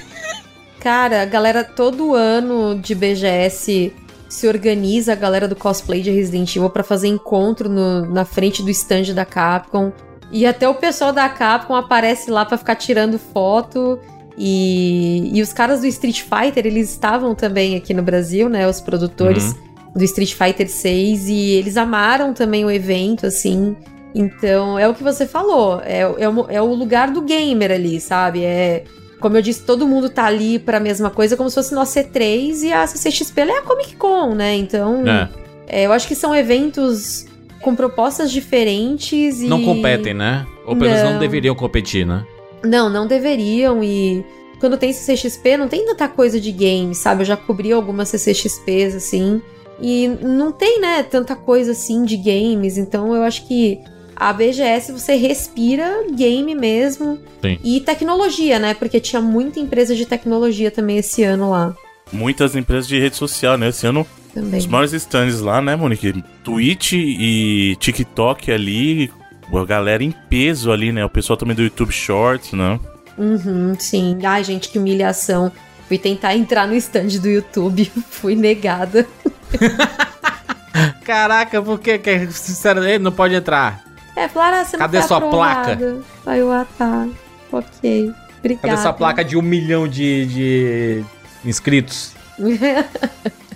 Cara, 0.80 1.22
a 1.22 1.26
galera 1.26 1.64
todo 1.64 2.14
ano 2.14 2.80
de 2.80 2.96
BGS 2.96 3.92
se 4.30 4.48
organiza 4.48 5.14
a 5.14 5.16
galera 5.16 5.48
do 5.48 5.56
cosplay 5.56 6.02
de 6.02 6.12
Resident 6.12 6.56
Evil 6.56 6.70
para 6.70 6.84
fazer 6.84 7.08
encontro 7.08 7.68
no, 7.68 8.06
na 8.06 8.24
frente 8.24 8.64
do 8.64 8.70
stand 8.70 9.14
da 9.14 9.26
Capcom. 9.26 9.92
E 10.32 10.46
até 10.46 10.68
o 10.68 10.76
pessoal 10.76 11.12
da 11.12 11.28
Capcom 11.28 11.76
aparece 11.76 12.30
lá 12.30 12.46
para 12.46 12.58
ficar 12.58 12.76
tirando 12.76 13.18
foto. 13.18 14.00
E, 14.38 15.32
e 15.34 15.42
os 15.42 15.52
caras 15.52 15.82
do 15.82 15.88
Street 15.88 16.22
Fighter, 16.22 16.66
eles 16.66 16.92
estavam 16.92 17.36
também 17.36 17.76
aqui 17.76 17.94
no 17.94 18.02
Brasil, 18.02 18.48
né? 18.48 18.68
Os 18.68 18.80
produtores. 18.80 19.54
Uhum 19.54 19.70
do 19.96 20.04
Street 20.04 20.34
Fighter 20.34 20.70
6 20.70 21.30
e 21.30 21.52
eles 21.52 21.78
amaram 21.78 22.34
também 22.34 22.64
o 22.66 22.72
evento, 22.72 23.26
assim. 23.26 23.76
Então, 24.14 24.78
é 24.78 24.88
o 24.88 24.94
que 24.94 25.04
você 25.04 25.26
falou, 25.26 25.82
é, 25.84 26.02
é, 26.02 26.30
o, 26.30 26.46
é 26.50 26.62
o 26.62 26.74
lugar 26.74 27.12
do 27.12 27.22
gamer 27.22 27.72
ali, 27.72 28.00
sabe? 28.00 28.44
É 28.44 28.84
como 29.20 29.36
eu 29.36 29.42
disse, 29.42 29.66
todo 29.66 29.86
mundo 29.86 30.10
tá 30.10 30.26
ali 30.26 30.58
pra 30.58 30.80
mesma 30.80 31.10
coisa, 31.10 31.36
como 31.36 31.50
se 31.50 31.56
fosse 31.56 31.76
no 31.76 31.82
C3 31.82 32.64
e 32.64 32.72
a 32.72 32.88
CCXP 32.88 33.42
é 33.42 33.58
a 33.58 33.62
Comic 33.62 33.98
Con, 33.98 34.34
né? 34.34 34.56
Então, 34.56 35.06
é. 35.06 35.30
É, 35.68 35.86
eu 35.86 35.92
acho 35.92 36.08
que 36.08 36.16
são 36.16 36.34
eventos 36.34 37.26
com 37.62 37.76
propostas 37.76 38.32
diferentes 38.32 39.42
e. 39.42 39.48
Não 39.48 39.64
competem, 39.64 40.14
né? 40.14 40.46
Ou 40.66 40.76
pelo 40.76 40.90
menos 40.90 41.04
não. 41.04 41.14
não 41.14 41.20
deveriam 41.20 41.56
competir, 41.56 42.06
né? 42.06 42.26
Não, 42.64 42.90
não 42.90 43.08
deveriam 43.08 43.84
e 43.84 44.24
quando 44.60 44.78
tem 44.78 44.92
CCXP 44.92 45.58
não 45.58 45.68
tem 45.68 45.86
tanta 45.86 46.08
coisa 46.08 46.40
de 46.40 46.52
games, 46.52 46.98
sabe? 46.98 47.22
Eu 47.22 47.26
já 47.26 47.38
cobri 47.38 47.72
algumas 47.72 48.10
CCXPs 48.10 48.96
assim 48.96 49.42
e 49.82 50.08
não 50.22 50.52
tem, 50.52 50.82
né, 50.82 51.04
tanta 51.04 51.36
coisa 51.36 51.72
assim 51.72 52.04
de 52.04 52.18
games, 52.18 52.78
então 52.78 53.16
eu 53.16 53.24
acho 53.24 53.48
que 53.48 53.80
a 54.14 54.34
BGS 54.34 54.92
você 54.92 55.16
respira 55.16 56.06
game 56.12 56.54
mesmo 56.54 57.18
Sim. 57.42 57.58
e 57.64 57.80
tecnologia, 57.80 58.60
né? 58.60 58.74
Porque 58.74 59.00
tinha 59.00 59.22
muita 59.22 59.62
empresa 59.62 59.96
de 59.96 60.06
tecnologia 60.06 60.70
também 60.70 60.98
esse 60.98 61.24
ano 61.24 61.50
lá. 61.50 61.74
Muitas 62.12 62.56
empresas 62.56 62.88
de 62.88 63.00
rede 63.00 63.16
social, 63.16 63.58
né? 63.58 63.70
Esse 63.70 63.88
ano 63.88 64.06
também. 64.34 64.60
Os 64.60 64.68
maiores 64.68 64.94
stands 64.94 65.42
lá, 65.42 65.62
né, 65.62 65.76
Monique? 65.76 66.24
Twitch 66.44 66.94
e 66.94 67.76
TikTok 67.80 68.52
ali, 68.52 69.12
a 69.54 69.66
galera 69.66 70.04
em 70.04 70.12
peso 70.12 70.72
ali, 70.72 70.92
né? 70.92 71.04
O 71.04 71.10
pessoal 71.10 71.38
também 71.38 71.56
do 71.56 71.64
YouTube 71.64 71.92
Shorts, 71.92 72.54
né? 72.54 72.80
Uhum, 73.18 73.76
sim. 73.78 74.18
Ai, 74.24 74.44
gente, 74.44 74.70
que 74.70 74.80
humilhação. 74.80 75.52
Fui 75.88 75.98
tentar 75.98 76.36
entrar 76.36 76.68
no 76.68 76.76
stand 76.76 77.20
do 77.20 77.28
YouTube, 77.28 77.92
fui 78.10 78.36
negada. 78.36 79.08
Caraca, 81.04 81.62
por 81.62 81.80
que, 81.80 82.00
sinceramente 82.32 83.00
não 83.00 83.12
pode 83.12 83.34
entrar? 83.34 83.84
É, 84.16 84.28
falaram, 84.28 84.58
ah, 84.58 84.66
você 84.66 84.78
não 84.78 84.86
Cadê 84.86 85.02
sua 85.02 85.22
placa? 85.22 86.02
Aí 86.26 86.40
eu, 86.40 86.52
ah, 86.52 86.66
tá. 86.78 87.08
Ok. 87.52 88.14
Obrigada. 88.40 88.68
Cadê 88.68 88.82
sua 88.82 88.94
placa 88.94 89.24
de 89.26 89.36
um 89.36 89.42
milhão 89.42 89.88
de, 89.88 90.26
de 90.26 91.06
inscritos? 91.44 92.14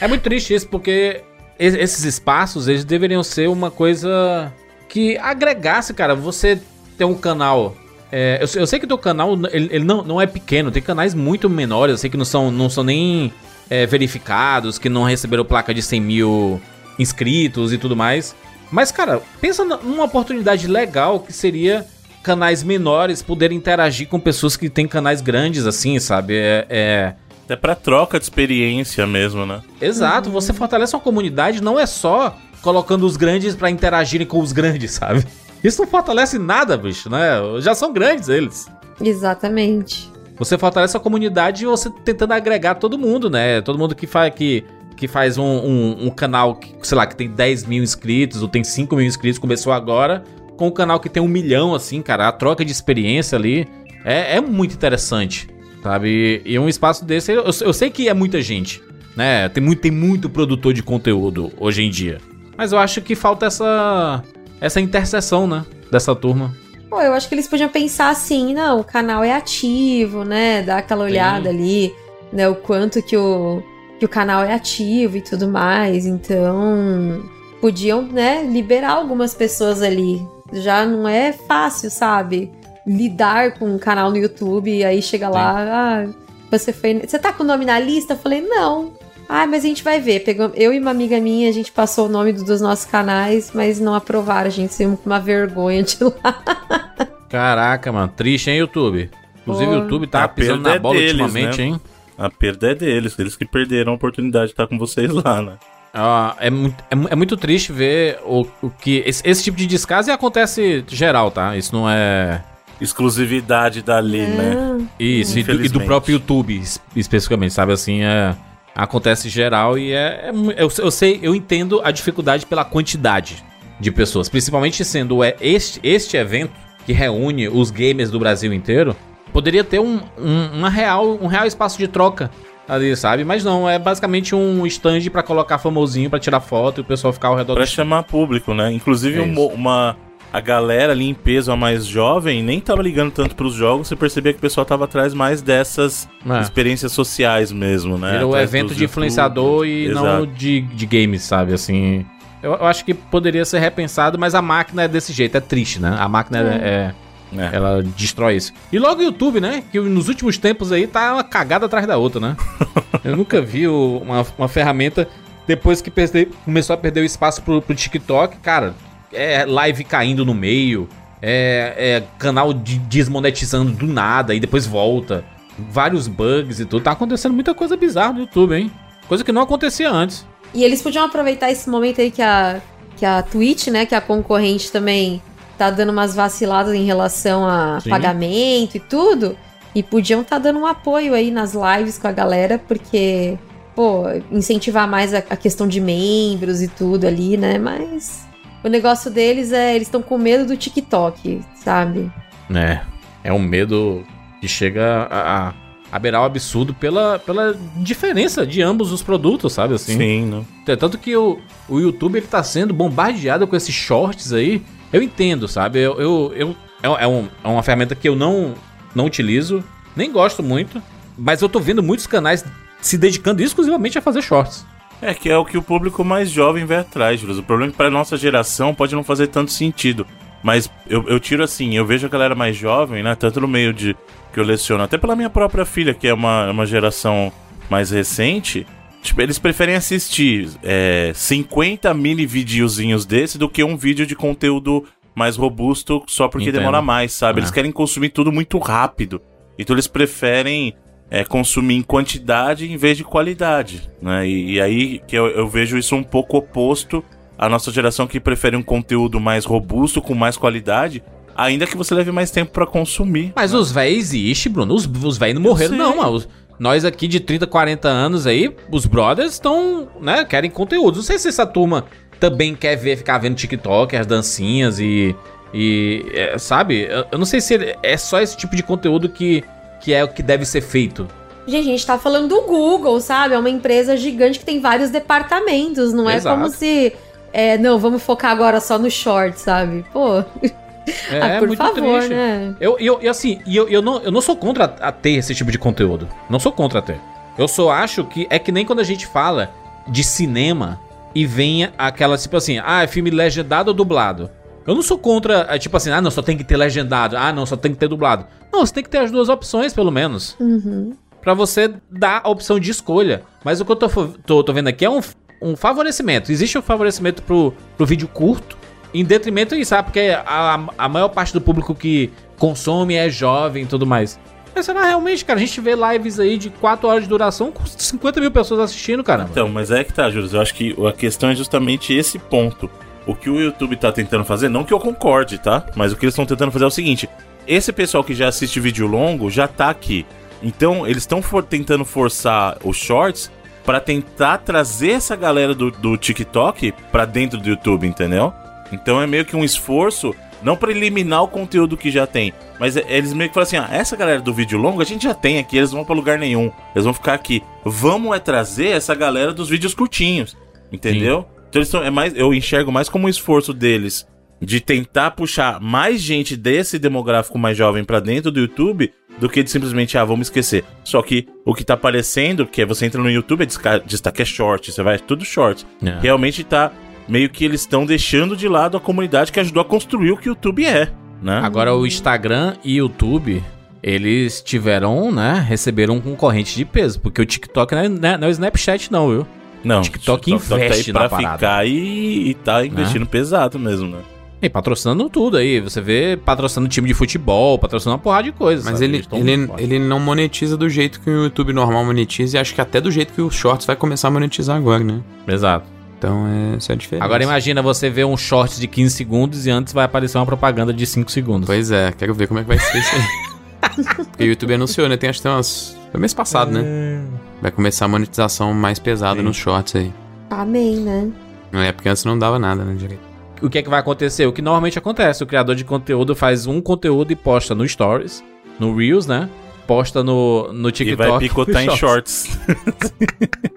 é 0.00 0.08
muito 0.08 0.22
triste 0.22 0.54
isso, 0.54 0.68
porque 0.68 1.22
esses 1.58 2.04
espaços, 2.04 2.68
eles 2.68 2.84
deveriam 2.84 3.22
ser 3.22 3.48
uma 3.48 3.70
coisa 3.70 4.52
que 4.88 5.16
agregasse, 5.18 5.94
cara. 5.94 6.14
Você 6.14 6.60
tem 6.98 7.06
um 7.06 7.14
canal 7.14 7.76
é, 8.14 8.36
eu, 8.42 8.60
eu, 8.60 8.66
sei 8.66 8.78
que 8.78 8.86
teu 8.86 8.98
canal 8.98 9.32
ele, 9.50 9.70
ele, 9.72 9.84
não, 9.84 10.04
não 10.04 10.20
é 10.20 10.26
pequeno, 10.26 10.70
tem 10.70 10.82
canais 10.82 11.14
muito 11.14 11.48
menores, 11.48 11.92
eu 11.92 11.96
sei 11.98 12.10
que 12.10 12.16
não 12.18 12.26
são, 12.26 12.50
não 12.50 12.68
são 12.68 12.84
nem 12.84 13.32
é, 13.70 13.86
verificados, 13.86 14.78
que 14.78 14.90
não 14.90 15.04
receberam 15.04 15.46
placa 15.46 15.72
de 15.72 15.80
100 15.80 16.00
mil 16.02 16.60
inscritos 16.98 17.72
e 17.72 17.78
tudo 17.78 17.96
mais. 17.96 18.36
Mas, 18.70 18.92
cara, 18.92 19.22
pensa 19.40 19.64
numa 19.64 20.04
oportunidade 20.04 20.66
legal 20.66 21.20
que 21.20 21.32
seria 21.32 21.86
canais 22.22 22.62
menores 22.62 23.22
poderem 23.22 23.56
interagir 23.56 24.06
com 24.08 24.20
pessoas 24.20 24.58
que 24.58 24.68
têm 24.68 24.86
canais 24.86 25.22
grandes, 25.22 25.64
assim, 25.64 25.98
sabe? 25.98 26.36
É. 26.36 26.66
é... 26.68 27.14
Até 27.44 27.56
pra 27.56 27.74
troca 27.74 28.18
de 28.18 28.24
experiência 28.24 29.06
mesmo, 29.06 29.44
né? 29.44 29.62
Exato, 29.80 30.28
uhum. 30.28 30.32
você 30.32 30.52
fortalece 30.52 30.94
uma 30.94 31.02
comunidade, 31.02 31.62
não 31.62 31.78
é 31.78 31.86
só 31.86 32.36
colocando 32.62 33.04
os 33.04 33.16
grandes 33.16 33.54
para 33.56 33.68
interagirem 33.68 34.26
com 34.26 34.40
os 34.40 34.52
grandes, 34.52 34.92
sabe? 34.94 35.26
Isso 35.62 35.82
não 35.82 35.88
fortalece 35.88 36.38
nada, 36.38 36.76
bicho, 36.76 37.10
né? 37.10 37.38
Já 37.60 37.74
são 37.74 37.92
grandes 37.92 38.28
eles. 38.28 38.66
Exatamente. 39.00 40.10
Você 40.36 40.58
fortalece 40.58 40.96
a 40.96 41.00
comunidade 41.00 41.64
e 41.64 41.66
você 41.66 41.90
tentando 42.04 42.32
agregar 42.32 42.76
todo 42.76 42.98
mundo, 42.98 43.30
né? 43.30 43.60
Todo 43.60 43.78
mundo 43.78 43.94
que 43.94 44.06
faz, 44.06 44.34
que, 44.34 44.64
que 44.96 45.06
faz 45.06 45.38
um, 45.38 45.44
um, 45.44 46.06
um 46.06 46.10
canal, 46.10 46.56
que, 46.56 46.74
sei 46.82 46.96
lá, 46.96 47.06
que 47.06 47.14
tem 47.14 47.28
10 47.28 47.66
mil 47.66 47.82
inscritos 47.82 48.42
ou 48.42 48.48
tem 48.48 48.64
5 48.64 48.96
mil 48.96 49.06
inscritos, 49.06 49.38
começou 49.38 49.72
agora, 49.72 50.24
com 50.56 50.68
um 50.68 50.70
canal 50.70 50.98
que 50.98 51.08
tem 51.08 51.22
um 51.22 51.28
milhão, 51.28 51.74
assim, 51.74 52.02
cara. 52.02 52.26
A 52.26 52.32
troca 52.32 52.64
de 52.64 52.72
experiência 52.72 53.36
ali 53.38 53.68
é, 54.04 54.36
é 54.36 54.40
muito 54.40 54.74
interessante, 54.74 55.48
sabe? 55.82 56.40
E 56.44 56.58
um 56.58 56.68
espaço 56.68 57.04
desse, 57.04 57.32
eu, 57.32 57.44
eu 57.44 57.72
sei 57.72 57.90
que 57.90 58.08
é 58.08 58.14
muita 58.14 58.40
gente, 58.40 58.82
né? 59.16 59.48
Tem 59.48 59.62
muito, 59.62 59.80
tem 59.80 59.90
muito 59.90 60.30
produtor 60.30 60.72
de 60.72 60.82
conteúdo 60.82 61.52
hoje 61.58 61.82
em 61.82 61.90
dia. 61.90 62.18
Mas 62.56 62.72
eu 62.72 62.78
acho 62.78 63.00
que 63.00 63.14
falta 63.14 63.46
essa 63.46 64.22
essa 64.60 64.80
interseção, 64.80 65.46
né? 65.46 65.64
Dessa 65.90 66.14
turma. 66.14 66.54
Pô, 66.88 67.00
eu 67.00 67.12
acho 67.14 67.28
que 67.28 67.34
eles 67.34 67.48
podiam 67.48 67.68
pensar 67.68 68.10
assim, 68.10 68.54
não, 68.54 68.80
o 68.80 68.84
canal 68.84 69.24
é 69.24 69.34
ativo, 69.34 70.24
né? 70.24 70.62
Dar 70.62 70.78
aquela 70.78 71.04
olhada 71.04 71.50
Sim. 71.50 71.56
ali, 71.56 71.94
né? 72.32 72.48
O 72.48 72.54
quanto 72.54 73.02
que 73.02 73.16
o, 73.16 73.62
que 73.98 74.04
o 74.04 74.08
canal 74.08 74.44
é 74.44 74.54
ativo 74.54 75.16
e 75.16 75.22
tudo 75.22 75.48
mais. 75.48 76.06
Então, 76.06 77.22
podiam, 77.60 78.02
né, 78.02 78.44
liberar 78.44 78.92
algumas 78.92 79.34
pessoas 79.34 79.82
ali. 79.82 80.20
Já 80.52 80.84
não 80.84 81.08
é 81.08 81.32
fácil, 81.32 81.90
sabe? 81.90 82.52
Lidar 82.86 83.58
com 83.58 83.74
um 83.74 83.78
canal 83.78 84.10
no 84.10 84.16
YouTube 84.16 84.70
e 84.70 84.84
aí 84.84 85.00
chega 85.00 85.26
Sim. 85.26 85.32
lá, 85.32 85.56
ah, 85.58 86.06
você 86.50 86.72
foi. 86.72 87.00
Você 87.00 87.18
tá 87.18 87.32
com 87.32 87.42
o 87.42 87.46
nome 87.46 87.64
na 87.64 87.78
lista? 87.78 88.12
Eu 88.14 88.18
falei, 88.18 88.42
não. 88.42 88.92
Ah, 89.28 89.46
mas 89.46 89.64
a 89.64 89.68
gente 89.68 89.82
vai 89.82 89.98
ver. 90.00 90.20
Pegou, 90.20 90.50
eu 90.54 90.74
e 90.74 90.78
uma 90.78 90.90
amiga 90.90 91.18
minha, 91.18 91.48
a 91.48 91.52
gente 91.52 91.72
passou 91.72 92.06
o 92.06 92.08
nome 92.10 92.32
dos 92.32 92.60
nossos 92.60 92.84
canais, 92.84 93.50
mas 93.54 93.80
não 93.80 93.94
aprovaram. 93.94 94.48
A 94.48 94.50
gente 94.50 94.74
saiu 94.74 94.96
com 94.96 95.08
uma 95.08 95.18
vergonha 95.18 95.82
de 95.82 95.96
lá. 96.04 96.42
Caraca, 97.30 97.90
mano. 97.90 98.12
Triste, 98.14 98.50
hein, 98.50 98.58
YouTube? 98.58 99.10
Inclusive, 99.40 99.70
o 99.70 99.74
YouTube 99.76 100.06
tá 100.06 100.24
a 100.24 100.28
pisando 100.28 100.62
na 100.62 100.74
é 100.74 100.78
bola 100.78 100.96
deles, 100.96 101.12
ultimamente, 101.20 101.58
né? 101.58 101.64
hein? 101.64 101.80
A 102.18 102.28
perda 102.28 102.72
é 102.72 102.74
deles, 102.74 103.18
eles 103.18 103.34
que 103.34 103.46
perderam 103.46 103.92
a 103.92 103.94
oportunidade 103.94 104.46
de 104.46 104.52
estar 104.52 104.66
com 104.66 104.78
vocês 104.78 105.10
lá, 105.10 105.40
né? 105.40 105.54
Ah, 105.94 106.36
é, 106.38 106.50
muito, 106.50 106.84
é, 106.90 107.12
é, 107.12 107.16
muito 107.16 107.36
triste 107.36 107.72
ver 107.72 108.18
o, 108.24 108.46
o 108.60 108.70
que. 108.70 109.02
Esse, 109.06 109.22
esse 109.26 109.42
tipo 109.42 109.56
de 109.56 109.66
descaso 109.66 110.12
acontece 110.12 110.84
geral, 110.88 111.30
tá? 111.30 111.56
Isso 111.56 111.74
não 111.74 111.88
é 111.88 112.42
exclusividade 112.82 113.82
dali, 113.82 114.20
é. 114.20 114.26
né? 114.26 114.86
Isso, 114.98 115.38
e 115.38 115.42
do, 115.42 115.64
e 115.64 115.68
do, 115.68 115.80
próprio 115.80 116.14
YouTube, 116.14 116.60
especificamente, 116.96 117.54
sabe? 117.54 117.72
Assim, 117.72 118.02
é 118.02 118.36
acontece 118.74 119.28
geral 119.28 119.78
e 119.78 119.92
é, 119.92 120.30
é 120.30 120.32
eu, 120.56 120.72
eu, 120.78 120.90
sei, 120.90 121.20
eu 121.22 121.34
entendo 121.34 121.80
a 121.84 121.90
dificuldade 121.90 122.46
pela 122.46 122.64
quantidade 122.64 123.44
de 123.78 123.90
pessoas, 123.90 124.28
principalmente 124.28 124.84
sendo 124.84 125.22
é, 125.22 125.36
este, 125.40 125.80
este 125.82 126.16
evento 126.16 126.52
que 126.86 126.92
reúne 126.92 127.48
os 127.48 127.70
gamers 127.70 128.10
do 128.10 128.18
Brasil 128.18 128.52
inteiro, 128.52 128.96
poderia 129.32 129.62
ter 129.62 129.78
um, 129.78 130.00
um, 130.18 130.58
uma 130.58 130.68
real, 130.68 131.18
um 131.20 131.26
real 131.26 131.46
espaço 131.46 131.78
de 131.78 131.86
troca 131.86 132.30
ali, 132.68 132.96
sabe? 132.96 133.24
Mas 133.24 133.44
não, 133.44 133.68
é 133.68 133.78
basicamente 133.78 134.34
um 134.34 134.66
stand 134.66 135.02
para 135.10 135.22
colocar 135.22 135.58
famosinho 135.58 136.08
para 136.08 136.18
tirar 136.18 136.40
foto 136.40 136.80
e 136.80 136.82
o 136.82 136.84
pessoal 136.84 137.12
ficar 137.12 137.28
ao 137.28 137.36
redor 137.36 137.54
Pra 137.54 137.64
do... 137.64 137.68
chamar 137.68 138.04
público, 138.04 138.54
né? 138.54 138.72
Inclusive 138.72 139.18
é 139.18 139.22
uma, 139.22 139.40
uma 139.52 139.96
a 140.32 140.40
galera 140.40 140.92
ali 140.92 141.08
em 141.08 141.14
peso 141.14 141.52
a 141.52 141.56
mais 141.56 141.84
jovem 141.84 142.42
nem 142.42 142.58
tava 142.58 142.82
ligando 142.82 143.10
tanto 143.10 143.36
pros 143.36 143.52
jogos, 143.52 143.88
você 143.88 143.94
percebia 143.94 144.32
que 144.32 144.38
o 144.38 144.42
pessoal 144.42 144.64
tava 144.64 144.84
atrás 144.84 145.12
mais 145.12 145.42
dessas 145.42 146.08
é. 146.26 146.40
experiências 146.40 146.92
sociais 146.92 147.52
mesmo, 147.52 147.98
né? 147.98 148.16
Era 148.16 148.26
o 148.26 148.36
evento 148.36 148.74
de 148.74 148.84
influenciador 148.84 149.66
e 149.66 149.86
Exato. 149.86 150.06
não 150.06 150.26
de, 150.26 150.62
de 150.62 150.86
games, 150.86 151.22
sabe? 151.22 151.52
Assim. 151.52 152.06
Eu, 152.42 152.52
eu, 152.52 152.64
acho 152.64 152.84
que 152.84 152.94
poderia 152.94 153.44
ser 153.44 153.58
repensado, 153.58 154.18
mas 154.18 154.34
a 154.34 154.40
máquina 154.40 154.84
é 154.84 154.88
desse 154.88 155.12
jeito, 155.12 155.36
é 155.36 155.40
triste, 155.40 155.78
né? 155.78 155.94
A 155.98 156.08
máquina 156.08 156.38
é, 156.38 156.94
é, 157.36 157.38
é. 157.38 157.50
Ela 157.52 157.82
destrói 157.82 158.36
isso. 158.36 158.54
E 158.72 158.78
logo 158.78 159.00
o 159.00 159.04
YouTube, 159.04 159.38
né? 159.38 159.62
Que 159.70 159.78
nos 159.80 160.08
últimos 160.08 160.38
tempos 160.38 160.72
aí 160.72 160.86
tá 160.86 161.12
uma 161.12 161.24
cagada 161.24 161.66
atrás 161.66 161.86
da 161.86 161.98
outra, 161.98 162.20
né? 162.20 162.36
eu 163.04 163.14
nunca 163.14 163.40
vi 163.42 163.68
uma, 163.68 164.26
uma 164.38 164.48
ferramenta 164.48 165.06
depois 165.46 165.82
que 165.82 165.90
perde, 165.90 166.28
começou 166.44 166.72
a 166.72 166.76
perder 166.76 167.00
o 167.00 167.04
espaço 167.04 167.42
pro, 167.42 167.60
pro 167.60 167.74
TikTok, 167.74 168.38
cara 168.38 168.74
é 169.12 169.44
live 169.44 169.84
caindo 169.84 170.24
no 170.24 170.34
meio, 170.34 170.88
é, 171.20 171.74
é 171.76 172.02
canal 172.18 172.52
de 172.52 172.78
desmonetizando 172.78 173.70
do 173.70 173.86
nada 173.86 174.34
e 174.34 174.40
depois 174.40 174.66
volta. 174.66 175.24
Vários 175.70 176.08
bugs 176.08 176.60
e 176.60 176.64
tudo. 176.64 176.82
Tá 176.82 176.92
acontecendo 176.92 177.32
muita 177.32 177.54
coisa 177.54 177.76
bizarra 177.76 178.14
no 178.14 178.20
YouTube, 178.20 178.54
hein? 178.54 178.72
Coisa 179.06 179.22
que 179.22 179.30
não 179.30 179.42
acontecia 179.42 179.90
antes. 179.90 180.26
E 180.54 180.64
eles 180.64 180.82
podiam 180.82 181.04
aproveitar 181.04 181.50
esse 181.50 181.68
momento 181.68 182.00
aí 182.00 182.10
que 182.10 182.22
a, 182.22 182.60
que 182.96 183.04
a 183.04 183.22
Twitch, 183.22 183.68
né, 183.68 183.86
que 183.86 183.94
a 183.94 184.00
concorrente 184.00 184.72
também 184.72 185.22
tá 185.56 185.70
dando 185.70 185.90
umas 185.90 186.14
vaciladas 186.14 186.74
em 186.74 186.84
relação 186.84 187.46
a 187.46 187.80
Sim. 187.80 187.90
pagamento 187.90 188.76
e 188.76 188.80
tudo. 188.80 189.36
E 189.74 189.82
podiam 189.82 190.22
estar 190.22 190.36
tá 190.36 190.42
dando 190.42 190.58
um 190.58 190.66
apoio 190.66 191.14
aí 191.14 191.30
nas 191.30 191.54
lives 191.54 191.98
com 191.98 192.08
a 192.08 192.12
galera, 192.12 192.58
porque, 192.58 193.38
pô, 193.74 194.04
incentivar 194.30 194.88
mais 194.88 195.14
a, 195.14 195.18
a 195.18 195.36
questão 195.36 195.68
de 195.68 195.80
membros 195.80 196.60
e 196.60 196.68
tudo 196.68 197.06
ali, 197.06 197.36
né? 197.36 197.58
Mas 197.58 198.26
o 198.64 198.68
negócio 198.68 199.10
deles 199.10 199.52
é, 199.52 199.74
eles 199.74 199.88
estão 199.88 200.02
com 200.02 200.16
medo 200.16 200.46
do 200.46 200.56
TikTok, 200.56 201.40
sabe? 201.54 202.10
É. 202.54 202.80
É 203.24 203.32
um 203.32 203.38
medo 203.38 204.04
que 204.40 204.48
chega 204.48 205.06
a, 205.08 205.48
a, 205.48 205.54
a 205.92 205.98
beirar 205.98 206.22
o 206.22 206.24
absurdo 206.24 206.74
pela, 206.74 207.18
pela 207.18 207.56
diferença 207.76 208.46
de 208.46 208.60
ambos 208.60 208.90
os 208.90 209.02
produtos, 209.02 209.52
sabe 209.52 209.74
assim? 209.74 209.96
Sim, 209.96 210.26
né? 210.26 210.44
É, 210.66 210.76
tanto 210.76 210.98
que 210.98 211.16
o, 211.16 211.38
o 211.68 211.78
YouTube 211.78 212.16
ele 212.16 212.26
tá 212.26 212.42
sendo 212.42 212.74
bombardeado 212.74 213.46
com 213.46 213.54
esses 213.54 213.74
shorts 213.74 214.32
aí. 214.32 214.62
Eu 214.92 215.02
entendo, 215.02 215.46
sabe? 215.46 215.78
Eu, 215.78 216.00
eu, 216.00 216.32
eu 216.34 216.56
é, 216.82 217.04
é, 217.04 217.06
um, 217.06 217.28
é 217.44 217.48
uma 217.48 217.62
ferramenta 217.62 217.94
que 217.94 218.08
eu 218.08 218.16
não, 218.16 218.54
não 218.94 219.06
utilizo, 219.06 219.62
nem 219.94 220.10
gosto 220.10 220.42
muito, 220.42 220.82
mas 221.16 221.40
eu 221.40 221.48
tô 221.48 221.60
vendo 221.60 221.82
muitos 221.82 222.06
canais 222.06 222.44
se 222.80 222.98
dedicando 222.98 223.42
exclusivamente 223.42 223.96
a 223.96 224.02
fazer 224.02 224.22
shorts. 224.22 224.66
É 225.02 225.12
que 225.12 225.28
é 225.28 225.36
o 225.36 225.44
que 225.44 225.58
o 225.58 225.62
público 225.62 226.04
mais 226.04 226.30
jovem 226.30 226.64
vai 226.64 226.78
atrás, 226.78 227.20
Juros. 227.20 227.38
O 227.38 227.42
problema 227.42 227.70
é 227.70 227.72
que 227.72 227.76
para 227.76 227.90
nossa 227.90 228.16
geração 228.16 228.72
pode 228.74 228.94
não 228.94 229.02
fazer 229.02 229.26
tanto 229.26 229.50
sentido. 229.50 230.06
Mas 230.42 230.70
eu, 230.88 231.04
eu 231.08 231.18
tiro 231.20 231.42
assim, 231.42 231.76
eu 231.76 231.84
vejo 231.84 232.06
a 232.06 232.08
galera 232.08 232.34
mais 232.34 232.56
jovem, 232.56 233.02
né? 233.02 233.14
Tanto 233.14 233.40
no 233.40 233.48
meio 233.48 233.72
de 233.72 233.96
que 234.32 234.40
eu 234.40 234.44
leciono, 234.44 234.82
até 234.82 234.96
pela 234.96 235.14
minha 235.14 235.28
própria 235.28 235.64
filha, 235.64 235.92
que 235.92 236.06
é 236.08 236.14
uma, 236.14 236.50
uma 236.50 236.64
geração 236.66 237.32
mais 237.68 237.90
recente. 237.90 238.66
Tipo, 239.02 239.20
eles 239.22 239.38
preferem 239.38 239.74
assistir 239.74 240.48
é, 240.62 241.10
50 241.14 241.92
mini 241.94 242.24
videozinhos 242.24 243.04
desse 243.04 243.36
do 243.38 243.48
que 243.48 243.62
um 243.64 243.76
vídeo 243.76 244.06
de 244.06 244.14
conteúdo 244.14 244.84
mais 245.14 245.36
robusto 245.36 246.02
só 246.06 246.28
porque 246.28 246.48
Entendo. 246.48 246.60
demora 246.60 246.80
mais, 246.80 247.12
sabe? 247.12 247.40
Eles 247.40 247.50
É. 247.50 247.54
querem 247.54 247.72
consumir 247.72 248.10
tudo 248.10 248.30
muito 248.32 248.56
rápido. 248.58 249.20
Então 249.58 249.74
eles 249.74 249.86
preferem 249.86 250.74
é, 251.12 251.24
consumir 251.24 251.74
em 251.74 251.82
quantidade 251.82 252.72
em 252.72 252.76
vez 252.78 252.96
de 252.96 253.04
qualidade, 253.04 253.82
né? 254.00 254.26
E, 254.26 254.52
e 254.54 254.60
aí 254.62 254.98
que 255.06 255.14
eu, 255.14 255.26
eu 255.26 255.46
vejo 255.46 255.76
isso 255.76 255.94
um 255.94 256.02
pouco 256.02 256.38
oposto 256.38 257.04
à 257.36 257.50
nossa 257.50 257.70
geração 257.70 258.06
que 258.06 258.18
prefere 258.18 258.56
um 258.56 258.62
conteúdo 258.62 259.20
mais 259.20 259.44
robusto, 259.44 260.00
com 260.00 260.14
mais 260.14 260.38
qualidade, 260.38 261.04
ainda 261.36 261.66
que 261.66 261.76
você 261.76 261.94
leve 261.94 262.10
mais 262.10 262.30
tempo 262.30 262.50
pra 262.50 262.66
consumir. 262.66 263.30
Mas 263.36 263.52
os 263.52 263.70
véis 263.70 264.14
existe, 264.14 264.48
Bruno. 264.48 264.74
Os, 264.74 264.86
os 264.86 265.18
véis 265.18 265.34
não 265.34 265.42
morreram, 265.42 265.76
não, 265.76 265.98
mano. 265.98 266.24
Nós 266.58 266.82
aqui 266.82 267.06
de 267.06 267.20
30, 267.20 267.46
40 267.46 267.88
anos 267.88 268.26
aí, 268.26 268.50
os 268.70 268.86
brothers 268.86 269.32
estão, 269.32 269.88
né, 270.00 270.24
querem 270.24 270.50
conteúdo. 270.50 270.96
Não 270.96 271.02
sei 271.02 271.18
se 271.18 271.28
essa 271.28 271.44
turma 271.44 271.84
também 272.18 272.54
quer 272.54 272.74
ver, 272.76 272.96
ficar 272.96 273.18
vendo 273.18 273.34
TikTok, 273.34 273.94
as 273.94 274.06
dancinhas 274.06 274.80
e. 274.80 275.14
E. 275.52 276.06
é, 276.14 276.38
sabe? 276.38 276.86
Eu, 276.88 277.04
eu 277.12 277.18
não 277.18 277.26
sei 277.26 277.42
se 277.42 277.76
é 277.82 277.96
só 277.98 278.18
esse 278.18 278.34
tipo 278.34 278.56
de 278.56 278.62
conteúdo 278.62 279.10
que, 279.10 279.44
que 279.82 279.92
é 279.92 280.02
o 280.02 280.08
que 280.08 280.22
deve 280.22 280.44
ser 280.44 280.60
feito. 280.60 281.06
Gente, 281.46 281.68
a 281.68 281.70
gente 281.72 281.84
tá 281.86 281.98
falando 281.98 282.28
do 282.28 282.42
Google, 282.42 283.00
sabe? 283.00 283.34
É 283.34 283.38
uma 283.38 283.50
empresa 283.50 283.96
gigante 283.96 284.38
que 284.38 284.44
tem 284.44 284.60
vários 284.60 284.90
departamentos. 284.90 285.92
Não 285.92 286.08
é 286.08 286.16
Exato. 286.16 286.40
como 286.40 286.48
se. 286.48 286.92
é, 287.32 287.58
não, 287.58 287.78
vamos 287.78 288.02
focar 288.02 288.30
agora 288.30 288.60
só 288.60 288.78
no 288.78 288.90
short, 288.90 289.38
sabe? 289.40 289.84
Pô, 289.92 290.22
É, 291.10 291.36
ah, 291.36 291.38
por 291.38 291.48
muito 291.48 291.58
favor, 291.58 291.98
triste. 291.98 292.14
né? 292.14 292.54
Eu, 292.60 292.76
eu, 292.78 293.00
eu, 293.00 293.10
assim, 293.10 293.40
eu, 293.46 293.68
eu, 293.68 293.80
não, 293.80 294.02
eu 294.02 294.10
não 294.10 294.20
sou 294.20 294.36
contra 294.36 294.64
a 294.64 294.90
ter 294.90 295.12
esse 295.12 295.34
tipo 295.34 295.50
de 295.50 295.58
conteúdo. 295.58 296.08
Não 296.28 296.40
sou 296.40 296.50
contra 296.50 296.80
a 296.80 296.82
ter. 296.82 297.00
Eu 297.38 297.46
só 297.46 297.70
acho 297.70 298.04
que 298.04 298.26
é 298.28 298.38
que 298.38 298.52
nem 298.52 298.64
quando 298.66 298.80
a 298.80 298.84
gente 298.84 299.06
fala 299.06 299.50
de 299.86 300.02
cinema 300.02 300.80
e 301.14 301.24
venha 301.26 301.72
aquela, 301.78 302.16
tipo 302.18 302.36
assim, 302.36 302.60
ah, 302.64 302.82
é 302.82 302.86
filme 302.86 303.10
legendado 303.10 303.70
ou 303.70 303.74
dublado. 303.74 304.30
Eu 304.66 304.74
não 304.74 304.82
sou 304.82 304.98
contra, 304.98 305.46
é, 305.48 305.58
tipo 305.58 305.76
assim, 305.76 305.90
ah, 305.90 306.00
não, 306.00 306.10
só 306.10 306.22
tem 306.22 306.36
que 306.36 306.44
ter 306.44 306.56
legendado. 306.56 307.16
Ah, 307.16 307.32
não, 307.32 307.44
só 307.44 307.56
tem 307.56 307.72
que 307.72 307.78
ter 307.78 307.88
dublado. 307.88 308.26
Não, 308.52 308.64
você 308.64 308.74
tem 308.74 308.82
que 308.84 308.90
ter 308.90 308.98
as 308.98 309.10
duas 309.10 309.28
opções, 309.28 309.72
pelo 309.72 309.90
menos. 309.90 310.36
Uhum. 310.38 310.94
Pra 311.20 311.34
você 311.34 311.74
dar 311.90 312.20
a 312.24 312.28
opção 312.28 312.58
de 312.58 312.70
escolha. 312.70 313.22
Mas 313.44 313.60
o 313.60 313.64
que 313.64 313.72
eu 313.72 313.76
tô, 313.76 313.88
tô, 314.26 314.44
tô 314.44 314.52
vendo 314.52 314.68
aqui 314.68 314.84
é 314.84 314.90
um, 314.90 315.00
um 315.40 315.56
favorecimento. 315.56 316.30
Existe 316.30 316.58
um 316.58 316.62
favorecimento 316.62 317.22
pro, 317.22 317.54
pro 317.76 317.86
vídeo 317.86 318.08
curto, 318.08 318.56
em 318.94 319.04
detrimento 319.04 319.56
disso, 319.56 319.70
sabe? 319.70 319.86
Porque 319.86 320.14
a, 320.26 320.66
a 320.76 320.88
maior 320.88 321.08
parte 321.08 321.32
do 321.32 321.40
público 321.40 321.74
que 321.74 322.10
consome 322.38 322.94
é 322.94 323.08
jovem 323.08 323.64
e 323.64 323.66
tudo 323.66 323.86
mais. 323.86 324.18
Mas 324.54 324.66
será 324.66 324.84
realmente, 324.84 325.24
cara? 325.24 325.38
A 325.38 325.40
gente 325.40 325.60
vê 325.60 325.74
lives 325.74 326.20
aí 326.20 326.36
de 326.36 326.50
4 326.50 326.86
horas 326.86 327.02
de 327.04 327.08
duração 327.08 327.50
com 327.50 327.64
50 327.64 328.20
mil 328.20 328.30
pessoas 328.30 328.60
assistindo, 328.60 329.02
caramba. 329.02 329.30
Então, 329.32 329.48
mas 329.48 329.70
é 329.70 329.82
que 329.82 329.92
tá, 329.92 330.10
Júlio. 330.10 330.28
Eu 330.30 330.40
acho 330.40 330.54
que 330.54 330.76
a 330.86 330.92
questão 330.92 331.30
é 331.30 331.34
justamente 331.34 331.94
esse 331.94 332.18
ponto. 332.18 332.70
O 333.06 333.14
que 333.14 333.28
o 333.28 333.40
YouTube 333.40 333.76
tá 333.76 333.90
tentando 333.90 334.24
fazer, 334.24 334.48
não 334.48 334.64
que 334.64 334.72
eu 334.72 334.78
concorde, 334.78 335.38
tá? 335.38 335.66
Mas 335.74 335.92
o 335.92 335.96
que 335.96 336.04
eles 336.04 336.12
estão 336.12 336.26
tentando 336.26 336.52
fazer 336.52 336.64
é 336.64 336.68
o 336.68 336.70
seguinte: 336.70 337.08
esse 337.46 337.72
pessoal 337.72 338.04
que 338.04 338.14
já 338.14 338.28
assiste 338.28 338.60
vídeo 338.60 338.86
longo 338.86 339.28
já 339.30 339.48
tá 339.48 339.70
aqui. 339.70 340.06
Então, 340.42 340.86
eles 340.86 341.02
estão 341.02 341.20
for- 341.22 341.42
tentando 341.44 341.84
forçar 341.84 342.58
os 342.64 342.76
shorts 342.76 343.30
pra 343.64 343.78
tentar 343.80 344.38
trazer 344.38 344.90
essa 344.92 345.14
galera 345.16 345.54
do, 345.54 345.70
do 345.70 345.96
TikTok 345.96 346.72
pra 346.90 347.04
dentro 347.04 347.38
do 347.38 347.48
YouTube, 347.48 347.86
entendeu? 347.86 348.32
Então 348.72 349.00
é 349.00 349.06
meio 349.06 349.24
que 349.24 349.36
um 349.36 349.44
esforço, 349.44 350.14
não 350.42 350.56
pra 350.56 350.70
eliminar 350.72 351.22
o 351.22 351.28
conteúdo 351.28 351.76
que 351.76 351.90
já 351.90 352.06
tem, 352.06 352.32
mas 352.58 352.76
é- 352.76 352.84
eles 352.88 353.12
meio 353.12 353.28
que 353.30 353.34
falam 353.34 353.44
assim: 353.44 353.56
ah, 353.56 353.68
essa 353.70 353.96
galera 353.96 354.20
do 354.20 354.32
vídeo 354.32 354.58
longo 354.58 354.80
a 354.80 354.84
gente 354.84 355.02
já 355.04 355.14
tem 355.14 355.38
aqui, 355.38 355.56
eles 355.58 355.70
não 355.70 355.78
vão 355.78 355.84
pra 355.84 355.94
lugar 355.94 356.18
nenhum, 356.18 356.50
eles 356.74 356.84
vão 356.84 356.94
ficar 356.94 357.14
aqui. 357.14 357.42
Vamos 357.64 358.16
é 358.16 358.18
trazer 358.18 358.68
essa 358.68 358.94
galera 358.94 359.32
dos 359.32 359.48
vídeos 359.48 359.74
curtinhos, 359.74 360.36
entendeu? 360.72 361.26
Então 361.52 361.60
eles 361.60 361.68
são, 361.68 361.84
é 361.84 361.90
mais, 361.90 362.16
eu 362.16 362.32
enxergo 362.32 362.72
mais 362.72 362.88
como 362.88 363.04
um 363.04 363.10
esforço 363.10 363.52
deles 363.52 364.08
de 364.40 364.58
tentar 364.58 365.10
puxar 365.10 365.60
mais 365.60 366.00
gente 366.00 366.34
desse 366.34 366.78
demográfico 366.78 367.38
mais 367.38 367.58
jovem 367.58 367.84
pra 367.84 368.00
dentro 368.00 368.30
do 368.32 368.40
YouTube 368.40 368.90
do 369.20 369.28
que 369.28 369.42
de 369.42 369.50
simplesmente, 369.50 369.98
ah, 369.98 370.04
vamos 370.06 370.28
esquecer. 370.28 370.64
Só 370.82 371.02
que 371.02 371.28
o 371.44 371.52
que 371.54 371.62
tá 371.62 371.74
aparecendo, 371.74 372.46
que 372.46 372.62
é 372.62 372.64
você 372.64 372.86
entra 372.86 373.02
no 373.02 373.10
YouTube, 373.10 373.42
é 373.42 373.78
destaque 373.84 374.22
é 374.22 374.24
short, 374.24 374.72
você 374.72 374.82
vai, 374.82 374.94
é 374.94 374.98
tudo 374.98 375.26
short. 375.26 375.66
É. 375.84 375.98
Realmente 376.00 376.42
tá 376.42 376.72
meio 377.06 377.28
que 377.28 377.44
eles 377.44 377.60
estão 377.60 377.84
deixando 377.84 378.34
de 378.34 378.48
lado 378.48 378.78
a 378.78 378.80
comunidade 378.80 379.30
que 379.30 379.38
ajudou 379.38 379.60
a 379.60 379.64
construir 379.66 380.10
o 380.12 380.16
que 380.16 380.30
o 380.30 380.32
YouTube 380.32 380.64
é, 380.64 380.90
né? 381.22 381.38
Agora 381.44 381.74
o 381.74 381.86
Instagram 381.86 382.54
e 382.64 382.80
o 382.80 382.86
YouTube, 382.86 383.44
eles 383.82 384.40
tiveram, 384.40 385.12
né? 385.12 385.44
Receberam 385.46 385.96
um 385.96 386.00
concorrente 386.00 386.56
de 386.56 386.64
peso. 386.64 386.98
Porque 386.98 387.20
o 387.20 387.26
TikTok 387.26 387.74
não 387.74 387.82
é, 387.82 387.88
não 387.90 388.08
é- 388.08 388.16
não 388.18 388.26
é 388.26 388.30
o 388.30 388.32
Snapchat, 388.32 388.90
não, 388.90 389.10
viu? 389.10 389.26
Não, 389.64 389.82
TikTok 389.82 390.30
tá 390.30 390.56
investe 390.56 390.90
aí 390.90 390.92
pra 390.92 391.02
na 391.02 391.08
parada. 391.08 391.28
Né? 391.28 391.38
ficar 391.38 391.66
e, 391.66 392.30
e 392.30 392.34
tá 392.34 392.66
investindo 392.66 393.06
pesado 393.06 393.58
mesmo, 393.58 393.88
né? 393.88 393.98
E 394.42 394.48
patrocinando 394.48 395.08
tudo 395.08 395.36
aí. 395.36 395.60
Você 395.60 395.80
vê 395.80 396.16
patrocinando 396.16 396.68
time 396.68 396.88
de 396.88 396.94
futebol, 396.94 397.56
patrocinando 397.58 397.94
uma 397.94 398.02
porrada 398.02 398.24
de 398.24 398.32
coisa. 398.32 398.68
Mas 398.68 398.80
sabe? 398.80 398.84
ele, 398.84 399.06
ele, 399.12 399.50
ele 399.56 399.78
não 399.78 400.00
monetiza 400.00 400.56
do 400.56 400.68
jeito 400.68 401.00
que 401.00 401.08
o 401.08 401.24
YouTube 401.24 401.52
normal 401.52 401.84
monetiza 401.84 402.36
e 402.36 402.40
acho 402.40 402.52
que 402.52 402.60
até 402.60 402.80
do 402.80 402.90
jeito 402.90 403.12
que 403.12 403.22
o 403.22 403.30
Shorts 403.30 403.64
vai 403.64 403.76
começar 403.76 404.08
a 404.08 404.10
monetizar 404.10 404.56
agora, 404.56 404.82
né? 404.82 405.00
Exato. 405.28 405.64
Então 405.96 406.26
é, 406.26 406.56
essa 406.56 406.72
é 406.72 406.74
a 406.74 406.76
diferença. 406.76 407.04
Agora 407.04 407.22
imagina 407.22 407.62
você 407.62 407.88
ver 407.88 408.04
um 408.04 408.16
short 408.16 408.58
de 408.58 408.66
15 408.66 408.96
segundos 408.96 409.46
e 409.46 409.50
antes 409.50 409.72
vai 409.72 409.84
aparecer 409.84 410.18
uma 410.18 410.26
propaganda 410.26 410.72
de 410.72 410.84
5 410.84 411.08
segundos. 411.12 411.46
Pois 411.46 411.70
é, 411.70 411.92
quero 411.92 412.12
ver 412.12 412.26
como 412.26 412.40
é 412.40 412.42
que 412.42 412.48
vai 412.48 412.58
ser 412.58 412.78
isso 412.78 412.96
aí. 412.96 413.32
Porque 414.10 414.24
o 414.24 414.26
YouTube 414.26 414.54
anunciou, 414.54 414.88
né? 414.88 414.96
Tem 414.96 415.08
acho 415.08 415.20
que 415.20 415.22
tem 415.22 415.30
umas. 415.30 415.76
Foi 415.92 416.00
mês 416.00 416.12
passado, 416.12 416.50
né? 416.50 417.04
Vai 417.42 417.50
começar 417.50 417.86
a 417.86 417.88
monetização 417.88 418.54
mais 418.54 418.78
pesada 418.78 419.18
Sim. 419.18 419.26
nos 419.26 419.36
shorts 419.36 419.74
aí. 419.74 419.92
Amém, 420.30 420.76
né? 420.76 421.10
Não 421.50 421.60
é 421.60 421.72
porque 421.72 421.88
antes 421.88 422.04
não 422.04 422.16
dava 422.16 422.38
nada, 422.38 422.64
né, 422.64 422.74
direito. 422.74 423.02
O 423.42 423.50
que 423.50 423.58
é 423.58 423.62
que 423.62 423.68
vai 423.68 423.80
acontecer? 423.80 424.24
O 424.26 424.32
que 424.32 424.40
normalmente 424.40 424.78
acontece, 424.78 425.24
o 425.24 425.26
criador 425.26 425.56
de 425.56 425.64
conteúdo 425.64 426.14
faz 426.14 426.46
um 426.46 426.60
conteúdo 426.60 427.12
e 427.12 427.16
posta 427.16 427.52
no 427.52 427.68
Stories, 427.68 428.22
no 428.60 428.76
Reels, 428.76 429.08
né? 429.08 429.28
Posta 429.66 430.04
no, 430.04 430.52
no 430.52 430.68
E 430.68 430.72
TikTok. 430.72 431.10
vai 431.10 431.18
picotar 431.18 431.64
em 431.64 431.76
shorts. 431.76 432.38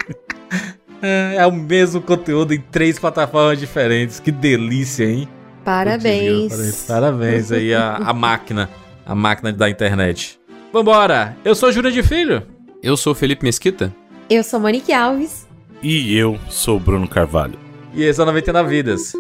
É, 1.02 1.36
é 1.38 1.46
o 1.46 1.52
mesmo 1.52 2.02
conteúdo 2.02 2.52
em 2.54 2.60
três 2.60 2.98
plataformas 2.98 3.60
diferentes. 3.60 4.20
Que 4.20 4.32
delícia, 4.32 5.04
hein? 5.06 5.28
Parabéns. 5.64 6.56
Putz, 6.56 6.86
Parabéns 6.88 7.52
aí 7.52 7.76
a, 7.76 7.98
a 7.98 8.14
máquina. 8.14 8.70
A 9.06 9.14
máquina 9.14 9.54
da 9.54 9.70
internet. 9.70 10.40
Vambora! 10.74 11.38
Eu 11.46 11.54
sou 11.54 11.72
Júlia 11.72 11.92
de 11.92 12.02
Filho. 12.02 12.42
Eu 12.86 12.96
sou 12.96 13.14
o 13.14 13.16
Felipe 13.16 13.44
Mesquita. 13.44 13.92
Eu 14.30 14.44
sou 14.44 14.60
Monique 14.60 14.94
Alves. 14.94 15.48
e 15.82 16.16
eu 16.16 16.40
sou 16.52 16.78
o 16.78 16.80
Bruno 16.80 17.08
Carvalho. 17.08 17.58
E 17.96 18.04
esse 18.04 18.20
é 18.20 18.24
o 18.24 18.28
99 18.28 18.70
Vidas. 18.70 19.14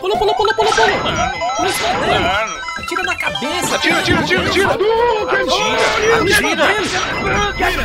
Pula, 0.00 0.16
pula, 0.16 0.34
pula, 0.34 0.54
pula, 0.54 0.54
pula. 0.54 0.72
Pula 1.56 1.68
escanteio. 1.68 2.22
Atira 2.78 3.02
na 3.02 3.16
cabeça. 3.16 3.76
Atira, 3.76 3.98
atira, 3.98 4.20
atira, 4.20 4.46
atira. 4.46 4.70
Atira, 4.72 6.64
atira. 7.50 7.84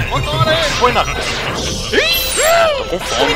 Põe 0.80 0.94
na... 0.94 1.04
Tô 1.04 2.29
com 2.90 3.00
fome. 3.00 3.34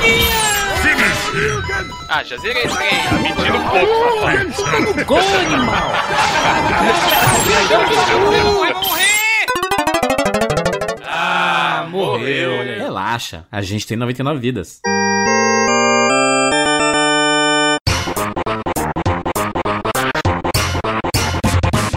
Ah, 2.10 2.24
já 2.24 2.38
zerei 2.38 2.64
esse 2.64 2.76
trem. 2.76 2.90
Tá 2.90 3.16
mentindo 3.16 3.58
um 3.58 3.68
pouco, 3.70 3.94
safado. 4.22 5.06
Gol, 5.06 5.20
animal. 5.20 5.92
Vai 8.30 8.74
morrer. 8.74 9.46
Ah, 11.06 11.88
morreu. 11.90 12.64
Relaxa, 12.78 13.46
a 13.52 13.62
gente 13.62 13.88
tem 13.88 13.98
99 13.98 14.40
vidas. 14.40 14.80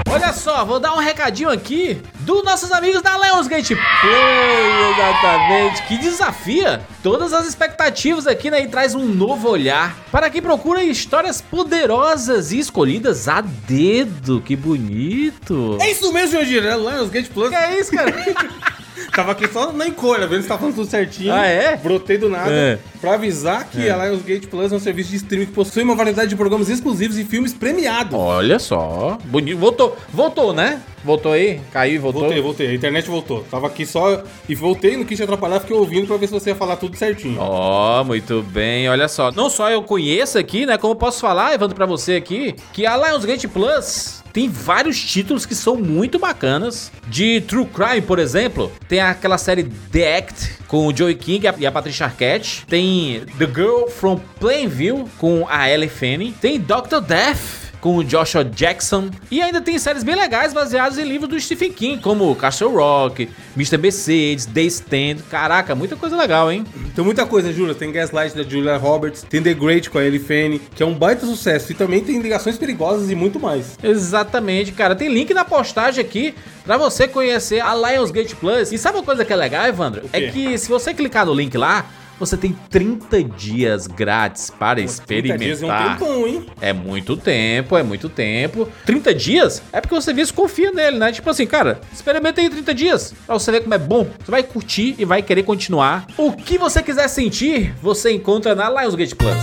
Olha 0.08 0.32
só, 0.32 0.64
vou 0.64 0.80
dar 0.80 0.94
um 0.94 0.95
recadinho 1.26 1.50
aqui 1.50 2.00
dos 2.20 2.44
nossos 2.44 2.70
amigos 2.70 3.02
da 3.02 3.18
Lionsgate 3.18 3.74
Play, 3.74 4.90
exatamente, 4.92 5.82
que 5.88 5.98
desafia 5.98 6.80
todas 7.02 7.32
as 7.32 7.46
expectativas 7.48 8.26
aqui, 8.26 8.50
né, 8.50 8.62
e 8.62 8.68
traz 8.68 8.94
um 8.94 9.04
novo 9.04 9.48
olhar 9.48 9.96
para 10.12 10.30
quem 10.30 10.40
procura 10.40 10.84
histórias 10.84 11.40
poderosas 11.40 12.52
e 12.52 12.58
escolhidas 12.58 13.26
a 13.26 13.40
dedo, 13.40 14.40
que 14.40 14.54
bonito. 14.54 15.76
É 15.80 15.90
isso 15.90 16.12
mesmo, 16.12 16.38
Jandir, 16.38 16.64
é 16.64 16.76
Lionsgate 16.76 17.30
Plus. 17.30 17.48
Que 17.48 17.56
é 17.56 17.80
isso, 17.80 17.90
cara? 17.90 18.12
Tava 19.14 19.32
aqui 19.32 19.46
só 19.48 19.72
na 19.72 19.86
encolha, 19.86 20.26
vendo 20.26 20.42
se 20.42 20.48
tá 20.48 20.56
falando 20.58 20.74
tudo 20.74 20.88
certinho. 20.90 21.32
Ah, 21.32 21.46
é? 21.46 21.76
Brotei 21.76 22.18
do 22.18 22.28
nada 22.28 22.50
É. 22.50 22.78
pra 23.00 23.14
avisar 23.14 23.64
que 23.68 23.88
a 23.88 23.96
Lionsgate 24.04 24.46
Plus 24.46 24.72
é 24.72 24.76
um 24.76 24.80
serviço 24.80 25.10
de 25.10 25.16
streaming 25.16 25.46
que 25.46 25.52
possui 25.52 25.82
uma 25.82 25.94
variedade 25.94 26.28
de 26.30 26.36
programas 26.36 26.68
exclusivos 26.68 27.18
e 27.18 27.24
filmes 27.24 27.52
premiados. 27.54 28.14
Olha 28.18 28.58
só. 28.58 29.18
Bonito. 29.24 29.58
Voltou. 29.58 29.96
Voltou, 30.12 30.52
né? 30.52 30.80
Voltou 31.04 31.32
aí? 31.32 31.60
Caiu 31.72 31.94
e 31.94 31.98
voltou. 31.98 32.22
Voltei, 32.22 32.40
voltei. 32.42 32.66
A 32.68 32.74
internet 32.74 33.08
voltou. 33.08 33.44
Tava 33.50 33.68
aqui 33.68 33.86
só 33.86 34.22
e 34.48 34.54
voltei, 34.54 34.96
não 34.96 35.04
quis 35.04 35.16
te 35.16 35.22
atrapalhar, 35.22 35.60
fiquei 35.60 35.76
ouvindo 35.76 36.06
pra 36.06 36.16
ver 36.16 36.26
se 36.26 36.32
você 36.32 36.50
ia 36.50 36.56
falar 36.56 36.76
tudo 36.76 36.96
certinho. 36.96 37.36
Ó, 37.38 38.02
muito 38.02 38.42
bem, 38.42 38.88
olha 38.88 39.06
só. 39.06 39.30
Não 39.30 39.48
só 39.48 39.70
eu 39.70 39.82
conheço 39.82 40.36
aqui, 40.36 40.66
né? 40.66 40.76
Como 40.76 40.92
eu 40.92 40.96
posso 40.98 41.20
falar, 41.20 41.54
Evandro, 41.54 41.76
pra 41.76 41.86
você 41.86 42.14
aqui, 42.14 42.56
que 42.72 42.84
a 42.84 42.96
Lionsgate 42.96 43.46
Plus 43.46 44.24
tem 44.36 44.50
vários 44.50 45.00
títulos 45.00 45.46
que 45.46 45.54
são 45.54 45.76
muito 45.76 46.18
bacanas. 46.18 46.92
De 47.08 47.40
True 47.40 47.64
Crime, 47.64 48.02
por 48.02 48.18
exemplo, 48.18 48.70
tem 48.86 49.00
aquela 49.00 49.38
série 49.38 49.64
The 49.90 50.18
Act 50.18 50.58
com 50.68 50.86
o 50.86 50.94
Joey 50.94 51.14
King 51.14 51.46
e 51.58 51.66
a- 51.66 51.72
Patricia 51.72 52.04
Arquette. 52.04 52.66
Tem 52.68 53.22
The 53.38 53.46
Girl 53.46 53.86
from 53.88 54.20
Plainville 54.38 55.06
com 55.16 55.46
a 55.48 55.70
Ellie 55.70 55.88
Fanning. 55.88 56.32
Tem 56.38 56.60
Dr. 56.60 57.00
Death 57.00 57.65
com 57.86 57.98
o 57.98 58.02
Joshua 58.02 58.44
Jackson. 58.44 59.10
E 59.30 59.40
ainda 59.40 59.60
tem 59.60 59.78
séries 59.78 60.02
bem 60.02 60.16
legais 60.16 60.52
baseadas 60.52 60.98
em 60.98 61.04
livros 61.04 61.30
do 61.30 61.40
Stephen 61.40 61.72
King, 61.72 62.02
como 62.02 62.34
Castle 62.34 62.74
Rock, 62.74 63.28
Mr. 63.54 63.78
Mercedes, 63.78 64.44
The 64.44 64.62
Stand. 64.62 65.18
Caraca, 65.30 65.72
muita 65.72 65.94
coisa 65.94 66.16
legal, 66.16 66.50
hein? 66.50 66.64
Tem 66.96 67.04
muita 67.04 67.24
coisa, 67.24 67.52
Júlia. 67.52 67.76
Tem 67.76 67.92
Gaslight 67.92 68.36
da 68.36 68.42
Julia 68.42 68.76
Roberts, 68.76 69.22
tem 69.22 69.40
The 69.40 69.54
Great 69.54 69.88
com 69.88 69.98
a 69.98 70.04
Ellie 70.04 70.18
Fanny, 70.18 70.60
que 70.74 70.82
é 70.82 70.86
um 70.86 70.94
baita 70.94 71.24
sucesso. 71.26 71.70
E 71.70 71.76
também 71.76 72.00
tem 72.00 72.18
Ligações 72.18 72.58
Perigosas 72.58 73.08
e 73.08 73.14
muito 73.14 73.38
mais. 73.38 73.78
Exatamente, 73.80 74.72
cara. 74.72 74.96
Tem 74.96 75.08
link 75.08 75.32
na 75.32 75.44
postagem 75.44 76.04
aqui 76.04 76.34
pra 76.64 76.76
você 76.76 77.06
conhecer 77.06 77.60
a 77.60 77.72
Lionsgate 77.72 78.34
Plus. 78.34 78.72
E 78.72 78.78
sabe 78.78 78.98
uma 78.98 79.04
coisa 79.04 79.24
que 79.24 79.32
é 79.32 79.36
legal, 79.36 79.64
Evandro? 79.64 80.10
É 80.12 80.22
que 80.22 80.58
se 80.58 80.68
você 80.68 80.92
clicar 80.92 81.24
no 81.24 81.32
link 81.32 81.56
lá, 81.56 81.86
você 82.18 82.36
tem 82.36 82.56
30 82.70 83.22
dias 83.24 83.86
grátis 83.86 84.50
para 84.50 84.76
30 84.76 85.38
dias 85.38 85.62
é 85.62 85.66
um 85.66 85.68
experimentar. 85.68 85.98
tempão, 85.98 86.26
hein? 86.26 86.46
É 86.60 86.72
muito 86.72 87.16
tempo, 87.16 87.76
é 87.76 87.82
muito 87.82 88.08
tempo. 88.08 88.68
30 88.84 89.14
dias 89.14 89.62
é 89.72 89.80
porque 89.80 89.94
o 89.94 90.00
serviço 90.00 90.32
confia 90.32 90.72
nele, 90.72 90.98
né? 90.98 91.12
Tipo 91.12 91.28
assim, 91.30 91.46
cara, 91.46 91.80
experimenta 91.92 92.40
aí 92.40 92.48
30 92.48 92.74
dias 92.74 93.14
pra 93.26 93.34
você 93.34 93.50
ver 93.52 93.60
como 93.60 93.74
é 93.74 93.78
bom. 93.78 94.06
Você 94.24 94.30
vai 94.30 94.42
curtir 94.42 94.94
e 94.98 95.04
vai 95.04 95.22
querer 95.22 95.42
continuar. 95.42 96.06
O 96.16 96.32
que 96.32 96.58
você 96.58 96.82
quiser 96.82 97.08
sentir, 97.08 97.74
você 97.82 98.12
encontra 98.12 98.54
na 98.54 98.68
Lionsgate 98.70 99.14
Plus. 99.14 99.36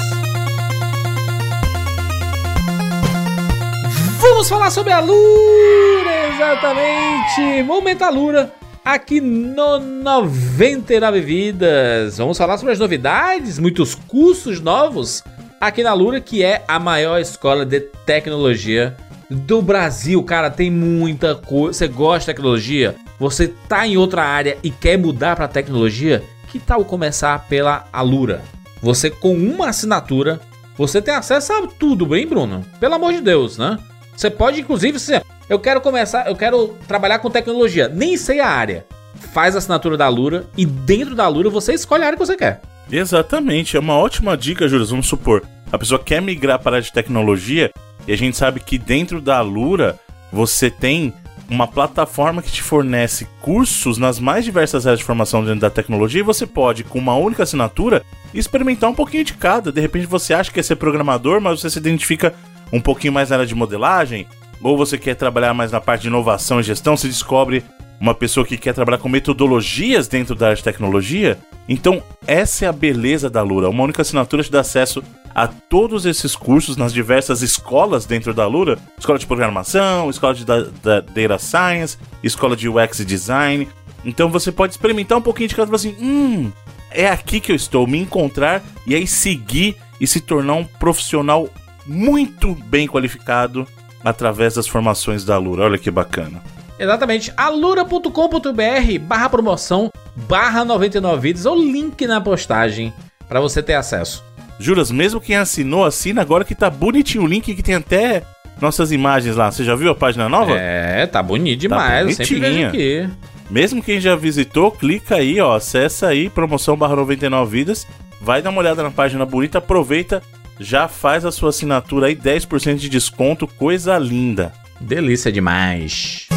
Vamos 4.20 4.50
falar 4.50 4.72
sobre 4.72 4.92
a 4.94 5.00
Lura, 5.00 6.28
exatamente. 6.34 7.64
Momento 7.64 8.04
Alura 8.04 8.52
aqui 8.84 9.22
no 9.22 9.80
99 9.80 11.22
Vidas. 11.22 12.17
Vamos 12.17 12.38
falar 12.38 12.58
sobre 12.58 12.74
as 12.74 12.80
novidades, 12.80 13.58
muitos 13.58 13.96
cursos 13.96 14.60
novos 14.60 15.24
aqui 15.60 15.82
na 15.84 15.93
Lura, 15.93 16.19
que 16.19 16.43
é 16.43 16.63
a 16.67 16.80
maior 16.80 17.22
escola 17.22 17.65
de 17.65 17.80
tecnologia 17.80 18.96
do 19.30 19.62
Brasil. 19.62 20.22
Cara, 20.24 20.50
tem 20.50 20.69
muita 20.69 21.36
coisa. 21.36 21.78
Você 21.78 21.88
gosta 21.88 22.19
de 22.19 22.26
tecnologia? 22.26 22.96
Você 23.19 23.54
tá 23.69 23.88
em 23.88 23.96
outra 23.96 24.24
área 24.24 24.58
e 24.62 24.69
quer 24.69 24.98
mudar 24.98 25.36
para 25.36 25.48
tecnologia? 25.48 26.22
Que 26.52 26.60
tal 26.60 26.84
começar 26.84 27.48
pela 27.48 27.88
Alura? 27.93 28.43
Você 28.82 29.10
com 29.10 29.34
uma 29.34 29.69
assinatura, 29.69 30.41
você 30.78 31.02
tem 31.02 31.13
acesso 31.13 31.54
a 31.54 31.67
tudo, 31.67 32.06
bem, 32.06 32.28
Bruno? 32.28 32.65
Pelo 32.80 32.96
amor 32.96 33.13
de 33.13 33.22
Deus, 33.22 33.58
né? 33.58 33.80
Você 34.15 34.30
pode, 34.30 34.60
inclusive, 34.60 35.00
se 35.00 35.22
eu 35.50 35.60
quero 35.60 35.82
começar, 35.82 36.28
eu 36.28 36.36
quero 36.36 36.70
trabalhar 36.88 37.20
com 37.20 37.30
tecnologia, 37.30 37.88
nem 37.88 38.18
sei 38.18 38.40
a 38.40 38.48
área. 38.48 38.86
Faz 39.34 39.56
a 39.56 39.58
assinatura 39.60 39.98
da 39.98 40.08
Lura 40.08 40.46
e 40.58 40.66
dentro 40.66 41.16
da 41.16 41.28
Lura 41.28 41.50
você 41.50 41.74
escolhe 41.74 42.04
a 42.04 42.08
área 42.08 42.18
que 42.18 42.26
você 42.26 42.36
quer. 42.36 42.62
Exatamente, 42.92 43.78
é 43.78 43.80
uma 43.80 43.98
ótima 43.98 44.36
dica, 44.36 44.68
Júlio. 44.68 44.86
Vamos 44.86 45.08
supor, 45.08 45.44
a 45.72 45.78
pessoa 45.78 46.00
quer 46.00 46.22
migrar 46.22 46.60
para 46.60 46.72
a 46.72 46.76
área 46.76 46.86
de 46.86 46.94
tecnologia 46.94 47.72
e 48.08 48.14
a 48.14 48.18
gente 48.18 48.38
sabe 48.38 48.60
que 48.60 48.78
dentro 48.78 49.22
da 49.22 49.38
Alura 49.38 50.00
você 50.32 50.70
tem 50.70 51.14
uma 51.50 51.68
plataforma 51.68 52.42
que 52.42 52.52
te 52.52 52.62
fornece 52.62 53.28
cursos 53.42 53.98
nas 53.98 54.20
mais 54.20 54.44
diversas 54.44 54.88
áreas 54.88 55.00
de 55.00 55.06
formação 55.06 55.44
dentro 55.44 55.60
da 55.60 55.70
tecnologia 55.70 56.22
e 56.22 56.24
você 56.24 56.46
pode, 56.48 56.84
com 56.84 56.98
uma 56.98 57.16
única 57.16 57.44
assinatura, 57.44 58.04
experimentar 58.34 58.90
um 58.90 58.96
pouquinho 58.96 59.24
de 59.24 59.34
cada. 59.34 59.72
De 59.72 59.80
repente 59.80 60.08
você 60.08 60.34
acha 60.34 60.50
que 60.50 60.56
quer 60.56 60.64
ser 60.64 60.76
programador, 60.78 61.40
mas 61.40 61.60
você 61.60 61.70
se 61.70 61.78
identifica 61.78 62.34
um 62.72 62.82
pouquinho 62.82 63.14
mais 63.14 63.30
na 63.30 63.36
área 63.36 63.46
de 63.46 63.54
modelagem, 63.54 64.28
ou 64.63 64.78
você 64.78 64.97
quer 64.97 65.15
trabalhar 65.15 65.54
mais 65.54 65.71
na 65.71 65.82
parte 65.82 66.04
de 66.04 66.08
inovação 66.08 66.60
e 66.60 66.63
gestão, 66.63 66.95
se 66.95 67.08
descobre 67.08 67.63
uma 67.99 68.13
pessoa 68.13 68.45
que 68.45 68.58
quer 68.58 68.73
trabalhar 68.73 68.97
com 68.97 69.08
metodologias 69.08 70.08
dentro 70.08 70.36
da 70.36 70.47
área 70.47 70.56
de 70.56 70.63
tecnologia. 70.63 71.38
Então, 71.69 72.02
essa 72.26 72.65
é 72.65 72.67
a 72.67 72.71
beleza 72.71 73.30
da 73.30 73.41
Lura. 73.41 73.69
Uma 73.69 73.84
única 73.84 74.02
assinatura 74.02 74.43
te 74.43 74.52
dá 74.52 74.62
acesso 74.62 75.04
a 75.34 75.47
todos 75.47 76.06
esses 76.06 76.36
cursos 76.36 76.76
nas 76.76 76.93
diversas 76.93 77.41
escolas 77.41 78.06
dentro 78.06 78.34
da 78.34 78.45
Lura: 78.47 78.78
escola 78.97 79.19
de 79.19 79.26
programação, 79.26 80.10
escola 80.10 80.34
de 80.34 80.45
da, 80.45 80.63
da 80.84 80.99
Data 80.99 81.38
Science, 81.38 81.97
escola 82.21 82.56
de 82.56 82.67
UX 82.67 83.06
Design. 83.06 83.67
Então, 84.04 84.30
você 84.30 84.52
pode 84.52 84.73
experimentar 84.73 85.17
um 85.17 85.21
pouquinho 85.21 85.49
de 85.49 85.56
cada 85.56 85.71
e 85.71 85.76
assim: 85.76 85.95
hum, 85.99 86.52
é 86.91 87.08
aqui 87.08 87.39
que 87.39 87.52
eu 87.52 87.56
estou, 87.56 87.88
me 87.88 87.99
encontrar 87.99 88.62
e 88.86 88.95
aí 88.95 89.08
seguir 89.08 89.78
e 89.99 90.06
se 90.06 90.19
tornar 90.19 90.56
um 90.56 90.65
profissional 90.65 91.49
muito 91.86 92.54
bem 92.65 92.88
qualificado 92.88 93.65
através 94.04 94.56
das 94.56 94.68
formações 94.68 95.24
da 95.24 95.38
Lura. 95.38 95.63
Olha 95.63 95.78
que 95.78 95.89
bacana. 95.92 96.42
Exatamente, 96.78 97.32
alura.com.br 97.38 99.00
barra 99.02 99.30
promoção 99.30 99.92
barra 100.28 100.66
99 100.66 101.22
vídeos 101.22 101.46
ou 101.46 101.56
link 101.56 102.06
na 102.08 102.20
postagem 102.20 102.94
para 103.28 103.39
você 103.39 103.62
ter 103.62 103.76
acesso. 103.76 104.24
Juras, 104.60 104.92
mesmo 104.92 105.22
quem 105.22 105.36
assinou, 105.36 105.86
assina 105.86 106.22
agora 106.22 106.44
que 106.44 106.56
tá 106.56 106.70
bonitinho 106.70 107.24
o 107.24 107.28
link 107.28 107.54
que 107.54 107.63
tem 107.63 107.76
até 107.76 108.24
nossas 108.62 108.92
imagens 108.92 109.36
lá. 109.36 109.52
Você 109.52 109.63
já 109.63 109.76
viu 109.76 109.92
a 109.92 109.96
página 109.96 110.30
nova? 110.30 110.56
É, 110.58 111.06
tá 111.06 111.22
bonito 111.22 111.60
demais, 111.62 112.08
eu 112.08 112.13
sempre 112.13 112.39
vejo 112.39 112.54
bonitinha. 112.54 112.68
aqui. 112.70 113.10
Mesmo 113.50 113.84
quem 113.84 114.00
já 114.00 114.16
visitou, 114.16 114.72
clica 114.72 115.16
aí, 115.16 115.39
ó, 115.39 115.56
acessa 115.56 116.08
aí, 116.08 116.30
promoção 116.30 116.76
barra 116.76 116.96
99 116.96 117.52
vidas, 117.52 117.86
vai 118.22 118.42
dar 118.42 118.50
uma 118.50 118.60
olhada 118.60 118.82
na 118.82 118.89
página 118.89 119.26
bonita, 119.26 119.58
aproveita, 119.58 120.24
já 120.60 120.88
faz 120.88 121.26
a 121.26 121.32
sua 121.32 121.50
assinatura 121.50 122.08
aí, 122.08 122.16
10% 122.16 122.76
de 122.76 122.89
desconto, 122.89 123.48
coisa 123.48 123.98
linda. 123.98 124.54
Delícia 124.80 125.32
demais. 125.32 126.28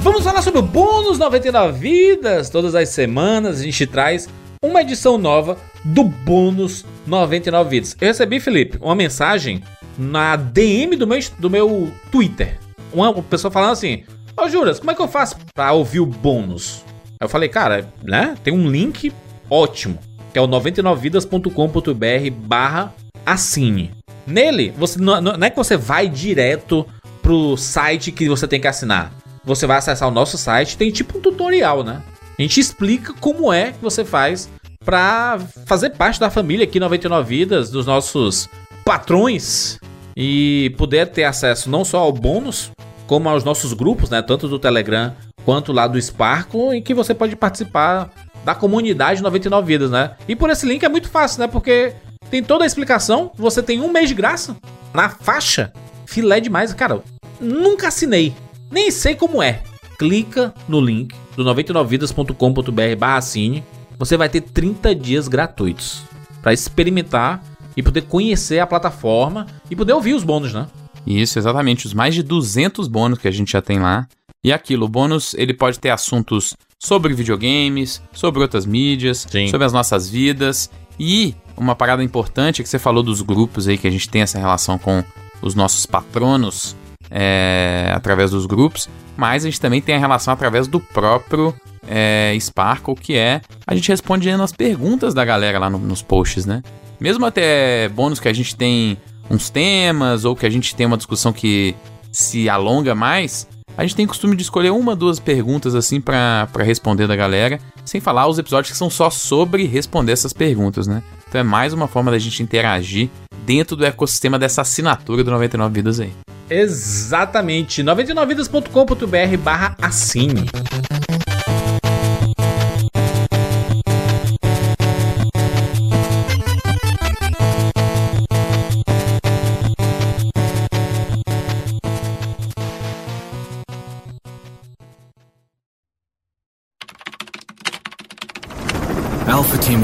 Vamos 0.00 0.22
falar 0.22 0.42
sobre 0.42 0.60
o 0.60 0.62
bônus 0.62 1.18
99 1.18 1.78
vidas. 1.78 2.50
Todas 2.50 2.74
as 2.74 2.88
semanas 2.90 3.60
a 3.60 3.62
gente 3.62 3.86
traz 3.86 4.28
uma 4.62 4.82
edição 4.82 5.16
nova 5.16 5.56
do 5.84 6.04
bônus 6.04 6.84
99 7.06 7.70
vidas. 7.70 7.96
Eu 8.00 8.08
recebi, 8.08 8.40
Felipe, 8.40 8.78
uma 8.80 8.94
mensagem 8.94 9.62
na 9.96 10.36
DM 10.36 10.96
do 10.96 11.06
meu, 11.06 11.18
do 11.38 11.50
meu 11.50 11.92
Twitter. 12.10 12.58
Uma 12.92 13.14
pessoa 13.22 13.50
falando 13.50 13.72
assim: 13.72 14.04
Ô 14.36 14.48
Juras, 14.48 14.78
como 14.78 14.90
é 14.90 14.94
que 14.94 15.00
eu 15.02 15.08
faço 15.08 15.36
pra 15.54 15.72
ouvir 15.72 16.00
o 16.00 16.06
bônus? 16.06 16.82
Aí 17.12 17.26
eu 17.26 17.28
falei, 17.28 17.48
cara, 17.48 17.92
né? 18.02 18.34
Tem 18.42 18.52
um 18.52 18.68
link 18.68 19.12
ótimo, 19.48 19.98
que 20.34 20.38
é 20.38 20.42
o 20.42 20.48
99vidas.com.br 20.48 22.30
barra 22.36 22.92
assine. 23.24 23.92
Nele, 24.26 24.74
você 24.76 25.00
não, 25.00 25.20
não 25.20 25.46
é 25.46 25.48
que 25.48 25.56
você 25.56 25.76
vai 25.76 26.08
direto 26.08 26.84
pro 27.22 27.56
site 27.56 28.10
que 28.10 28.28
você 28.28 28.48
tem 28.48 28.60
que 28.60 28.66
assinar. 28.66 29.12
Você 29.44 29.64
vai 29.64 29.78
acessar 29.78 30.08
o 30.08 30.10
nosso 30.10 30.36
site, 30.36 30.76
tem 30.76 30.90
tipo 30.90 31.18
um 31.18 31.20
tutorial, 31.20 31.84
né? 31.84 32.02
A 32.36 32.42
gente 32.42 32.58
explica 32.58 33.14
como 33.20 33.52
é 33.52 33.70
que 33.70 33.80
você 33.80 34.04
faz 34.04 34.50
pra 34.84 35.38
fazer 35.66 35.90
parte 35.90 36.18
da 36.18 36.28
família 36.28 36.64
aqui 36.64 36.80
99 36.80 37.28
Vidas, 37.28 37.70
dos 37.70 37.86
nossos 37.86 38.48
patrões 38.84 39.78
e 40.16 40.74
poder 40.76 41.06
ter 41.12 41.24
acesso 41.24 41.70
não 41.70 41.84
só 41.84 41.98
ao 41.98 42.10
bônus, 42.12 42.72
como 43.06 43.28
aos 43.28 43.44
nossos 43.44 43.72
grupos, 43.72 44.10
né? 44.10 44.20
Tanto 44.20 44.48
do 44.48 44.58
Telegram 44.58 45.14
quanto 45.44 45.72
lá 45.72 45.86
do 45.86 46.00
Sparkle, 46.00 46.76
em 46.76 46.82
que 46.82 46.92
você 46.92 47.14
pode 47.14 47.36
participar 47.36 48.10
da 48.44 48.54
comunidade 48.54 49.22
99 49.22 49.66
Vidas, 49.66 49.90
né? 49.90 50.12
E 50.28 50.36
por 50.36 50.50
esse 50.50 50.66
link 50.66 50.82
é 50.84 50.88
muito 50.88 51.08
fácil, 51.08 51.40
né? 51.40 51.46
Porque 51.46 51.94
tem 52.30 52.42
toda 52.42 52.64
a 52.64 52.66
explicação, 52.66 53.30
você 53.36 53.62
tem 53.62 53.80
um 53.80 53.90
mês 53.90 54.08
de 54.08 54.14
graça 54.14 54.56
na 54.92 55.08
faixa. 55.08 55.72
Filé 56.06 56.40
demais, 56.40 56.72
cara. 56.74 57.02
Nunca 57.40 57.88
assinei, 57.88 58.34
nem 58.70 58.90
sei 58.90 59.14
como 59.14 59.42
é. 59.42 59.62
Clica 59.98 60.52
no 60.68 60.80
link 60.80 61.14
do 61.36 61.44
99vidas.com.br 61.44 62.96
barra 62.98 63.16
assine. 63.18 63.64
Você 63.98 64.16
vai 64.16 64.28
ter 64.28 64.40
30 64.40 64.94
dias 64.94 65.28
gratuitos 65.28 66.02
para 66.42 66.52
experimentar 66.52 67.42
e 67.76 67.82
poder 67.82 68.02
conhecer 68.02 68.58
a 68.58 68.66
plataforma 68.66 69.46
e 69.70 69.76
poder 69.76 69.92
ouvir 69.92 70.14
os 70.14 70.24
bônus, 70.24 70.52
né? 70.52 70.66
Isso, 71.06 71.38
exatamente. 71.38 71.86
Os 71.86 71.94
mais 71.94 72.14
de 72.14 72.22
200 72.22 72.88
bônus 72.88 73.18
que 73.18 73.28
a 73.28 73.30
gente 73.30 73.52
já 73.52 73.62
tem 73.62 73.78
lá. 73.78 74.06
E 74.44 74.52
aquilo, 74.52 74.84
o 74.84 74.88
bônus 74.88 75.34
ele 75.34 75.54
pode 75.54 75.80
ter 75.80 75.88
assuntos 75.90 76.54
sobre 76.78 77.14
videogames, 77.14 78.02
sobre 78.12 78.42
outras 78.42 78.66
mídias, 78.66 79.26
Sim. 79.30 79.48
sobre 79.48 79.64
as 79.66 79.72
nossas 79.72 80.08
vidas. 80.08 80.70
E 81.00 81.34
uma 81.56 81.74
parada 81.74 82.04
importante 82.04 82.60
é 82.60 82.62
que 82.62 82.68
você 82.68 82.78
falou 82.78 83.02
dos 83.02 83.22
grupos 83.22 83.66
aí 83.66 83.78
que 83.78 83.88
a 83.88 83.90
gente 83.90 84.08
tem 84.08 84.20
essa 84.22 84.38
relação 84.38 84.76
com 84.78 85.02
os 85.40 85.54
nossos 85.54 85.86
patronos. 85.86 86.76
é, 87.16 87.92
através 87.94 88.30
dos 88.32 88.44
grupos, 88.46 88.88
mas 89.16 89.44
a 89.44 89.48
gente 89.48 89.60
também 89.60 89.80
tem 89.80 89.94
a 89.94 89.98
relação 89.98 90.32
através 90.34 90.66
do 90.66 90.80
próprio 90.80 91.54
é, 91.86 92.36
Sparkle, 92.40 92.94
que 92.96 93.14
é 93.14 93.40
a 93.66 93.74
gente 93.74 93.88
respondendo 93.88 94.42
as 94.42 94.50
perguntas 94.50 95.14
da 95.14 95.24
galera 95.24 95.58
lá 95.60 95.70
no- 95.70 95.78
nos 95.78 96.02
posts, 96.02 96.44
né? 96.44 96.60
Mesmo 96.98 97.24
até 97.24 97.88
bônus 97.90 98.18
que 98.18 98.26
a 98.26 98.32
gente 98.32 98.56
tem 98.56 98.96
uns 99.30 99.48
temas 99.48 100.24
ou 100.24 100.34
que 100.34 100.44
a 100.46 100.50
gente 100.50 100.74
tem 100.74 100.86
uma 100.86 100.96
discussão 100.96 101.32
que 101.32 101.76
se 102.10 102.48
alonga 102.48 102.94
mais, 102.96 103.46
a 103.76 103.82
gente 103.82 103.96
tem 103.96 104.06
costume 104.06 104.36
de 104.36 104.42
escolher 104.42 104.70
uma, 104.70 104.94
duas 104.94 105.18
perguntas 105.18 105.74
assim 105.74 106.00
pra 106.00 106.48
responder 106.58 107.06
da 107.06 107.16
galera, 107.16 107.58
sem 107.84 108.00
falar 108.00 108.28
os 108.28 108.38
episódios 108.38 108.70
que 108.70 108.78
são 108.78 108.88
só 108.88 109.10
sobre 109.10 109.66
responder 109.66 110.12
essas 110.12 110.32
perguntas, 110.32 110.86
né? 110.86 111.02
Então 111.28 111.40
é 111.40 111.44
mais 111.44 111.72
uma 111.72 111.88
forma 111.88 112.10
da 112.10 112.18
gente 112.18 112.42
interagir 112.42 113.10
dentro 113.44 113.76
do 113.76 113.84
ecossistema 113.84 114.38
dessa 114.38 114.62
assinatura 114.62 115.24
do 115.24 115.30
99 115.30 115.74
Vidas 115.74 116.00
aí. 116.00 116.12
Exatamente. 116.48 117.82
99vidas.com.br 117.82 119.36
barra 119.42 119.76
assine. 119.80 120.48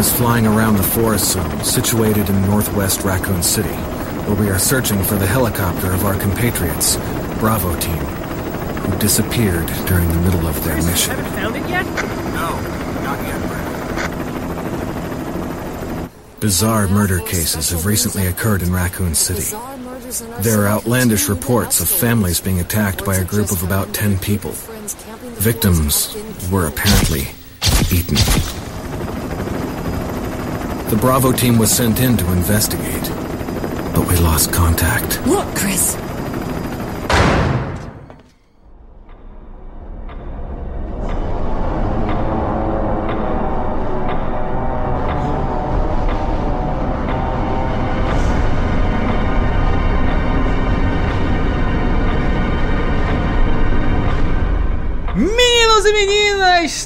Is 0.01 0.11
flying 0.11 0.47
around 0.47 0.77
the 0.77 0.83
forest 0.83 1.33
zone 1.33 1.63
situated 1.63 2.27
in 2.31 2.43
northwest 2.47 3.03
Raccoon 3.03 3.43
City, 3.43 3.69
where 4.25 4.41
we 4.41 4.49
are 4.49 4.59
searching 4.59 5.03
for 5.03 5.17
the 5.17 5.27
helicopter 5.27 5.93
of 5.93 6.07
our 6.07 6.19
compatriots, 6.19 6.97
Bravo 7.39 7.79
Team, 7.81 7.99
who 7.99 8.99
disappeared 8.99 9.67
during 9.87 10.09
the 10.09 10.21
middle 10.23 10.47
of 10.47 10.65
their 10.65 10.77
mission. 10.77 11.15
Haven't 11.15 11.33
found 11.35 11.57
it 11.57 11.69
yet? 11.69 11.85
No, 11.85 12.49
not 13.03 13.19
yet, 13.27 13.41
Bizarre 16.41 16.89
murder 16.89 17.21
cases 17.21 17.69
have 17.69 17.85
recently 17.85 18.27
occurred 18.27 18.63
in 18.63 18.73
Raccoon 18.73 19.15
City. 19.15 19.55
There 20.41 20.63
are 20.63 20.69
outlandish 20.69 21.29
reports 21.29 21.79
of 21.81 21.91
families 21.91 22.41
being 22.41 22.61
attacked 22.61 23.05
by 23.05 23.17
a 23.17 23.25
group 23.25 23.53
of 23.53 23.63
about 23.63 23.93
10 23.93 24.19
people. 24.21 24.53
Victims 25.37 26.17
were 26.51 26.67
apparently 26.67 27.29
eaten. 27.93 28.17
The 30.91 30.97
Bravo 30.97 31.31
team 31.31 31.57
was 31.57 31.71
sent 31.71 32.01
in 32.01 32.17
to 32.17 32.33
investigate, 32.33 33.09
but 33.95 34.09
we 34.09 34.17
lost 34.17 34.53
contact. 34.53 35.25
Look, 35.25 35.47
Chris. 35.55 35.97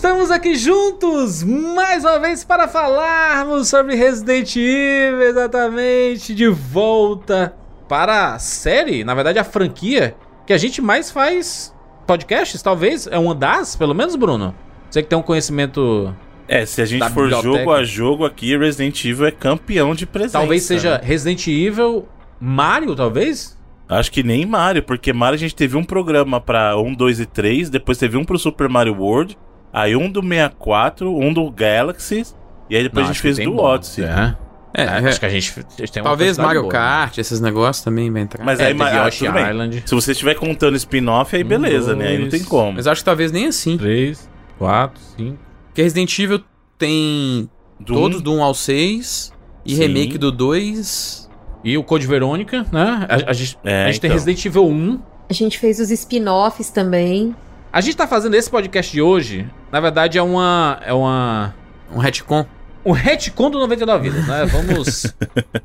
Estamos 0.04 0.30
aqui 0.30 0.54
juntos 0.54 1.42
mais 1.42 2.04
uma 2.04 2.18
vez 2.18 2.44
para 2.44 2.68
falarmos 2.68 3.68
sobre 3.68 3.94
Resident 3.94 4.54
Evil, 4.54 5.22
exatamente, 5.22 6.34
de 6.34 6.46
volta 6.46 7.54
para 7.88 8.34
a 8.34 8.38
série, 8.38 9.02
na 9.02 9.14
verdade 9.14 9.38
a 9.38 9.44
franquia, 9.44 10.14
que 10.46 10.52
a 10.52 10.58
gente 10.58 10.82
mais 10.82 11.10
faz 11.10 11.74
podcasts, 12.06 12.60
talvez, 12.60 13.06
é 13.06 13.18
uma 13.18 13.34
das, 13.34 13.76
pelo 13.76 13.94
menos, 13.94 14.14
Bruno? 14.14 14.54
Você 14.90 15.02
que 15.02 15.08
tem 15.08 15.18
um 15.18 15.22
conhecimento, 15.22 16.14
É, 16.46 16.66
se 16.66 16.82
a 16.82 16.84
gente 16.84 17.08
for 17.08 17.30
biblioteca. 17.30 17.58
jogo 17.58 17.72
a 17.72 17.82
jogo 17.82 18.26
aqui, 18.26 18.54
Resident 18.58 19.02
Evil 19.06 19.24
é 19.24 19.30
campeão 19.30 19.94
de 19.94 20.04
presença. 20.04 20.38
talvez 20.38 20.64
seja 20.64 20.98
né? 20.98 21.00
Resident 21.02 21.46
Evil, 21.46 22.06
Mario, 22.38 22.94
talvez? 22.94 23.58
Acho 23.88 24.12
que 24.12 24.22
nem 24.22 24.44
Mario, 24.44 24.82
porque 24.82 25.14
Mario 25.14 25.36
a 25.36 25.40
gente 25.40 25.56
teve 25.56 25.78
um 25.78 25.84
programa 25.84 26.42
pra 26.42 26.76
1, 26.76 26.92
2 26.92 27.20
e 27.20 27.24
3, 27.24 27.70
depois 27.70 27.96
teve 27.96 28.18
um 28.18 28.24
pro 28.24 28.38
Super 28.38 28.68
Mario 28.68 28.96
World, 28.98 29.38
aí 29.74 29.94
um 29.96 30.10
do 30.10 30.22
64, 30.22 31.14
um 31.14 31.32
do 31.34 31.50
Galaxy, 31.50 32.22
e 32.70 32.76
aí 32.76 32.82
depois 32.84 33.02
Não, 33.02 33.08
a 33.08 33.10
acho 33.10 33.14
gente 33.14 33.22
fez 33.22 33.36
tem 33.36 33.46
do 33.46 33.56
bom. 33.56 33.62
Odyssey. 33.64 34.04
É. 34.04 34.36
É, 34.76 34.82
É, 34.82 34.84
é, 34.86 35.08
acho 35.08 35.20
que 35.20 35.26
a 35.26 35.28
gente, 35.28 35.52
a 35.60 35.80
gente 35.82 35.92
tem 35.92 36.02
uma 36.02 36.08
talvez 36.10 36.36
Mario 36.38 36.62
boa. 36.62 36.72
Kart, 36.72 37.18
esses 37.18 37.40
negócios 37.40 37.84
também 37.84 38.10
vai 38.10 38.22
entrar. 38.22 38.44
Mas 38.44 38.58
É, 38.58 38.66
aí, 38.66 38.74
mas, 38.74 38.92
ah, 38.96 39.08
tudo 39.10 39.32
bem. 39.32 39.50
Island. 39.50 39.82
Se 39.86 39.94
você 39.94 40.12
estiver 40.12 40.34
contando 40.34 40.74
spin-off, 40.76 41.36
aí 41.36 41.44
Um, 41.44 41.46
beleza, 41.46 41.94
né? 41.94 42.08
Aí 42.08 42.14
não 42.18 42.28
dois. 42.28 42.32
tem 42.32 42.44
como. 42.44 42.72
Mas 42.72 42.86
acho 42.88 43.00
que 43.00 43.04
talvez 43.04 43.30
nem 43.30 43.46
assim. 43.46 43.76
3, 43.78 44.28
4, 44.58 45.00
5. 45.16 45.38
Porque 45.68 45.82
Resident 45.82 46.18
Evil 46.18 46.40
tem 46.76 47.48
Do 47.78 47.94
todos 47.94 48.18
um- 48.18 48.22
do 48.22 48.32
1 48.34 48.42
ao 48.42 48.52
6 48.54 49.32
e 49.64 49.76
Sim. 49.76 49.80
remake 49.82 50.18
do 50.18 50.32
2. 50.32 51.30
E 51.62 51.78
o 51.78 51.84
Code 51.84 52.06
Verônica, 52.06 52.66
né? 52.72 53.06
A, 53.08 53.30
a 53.30 53.32
gente, 53.32 53.56
É, 53.64 53.84
a 53.84 53.86
gente 53.86 54.00
tem 54.00 54.08
então. 54.08 54.16
Resident 54.18 54.44
Evil 54.44 54.66
1. 54.66 55.00
A 55.30 55.32
gente 55.32 55.58
fez 55.58 55.78
os 55.78 55.90
spin-offs 55.92 56.68
também. 56.70 57.34
A 57.74 57.80
gente 57.80 57.96
tá 57.96 58.06
fazendo 58.06 58.34
esse 58.34 58.48
podcast 58.48 58.92
de 58.92 59.02
hoje, 59.02 59.50
na 59.72 59.80
verdade 59.80 60.16
é 60.16 60.22
uma 60.22 60.78
é 60.86 60.92
uma 60.92 61.52
Um 61.92 61.98
retcon. 61.98 62.46
um 62.86 62.92
retcon 62.92 63.50
do 63.50 63.58
99 63.58 64.10
vidas, 64.10 64.28
né? 64.28 64.46
Vamos 64.46 65.12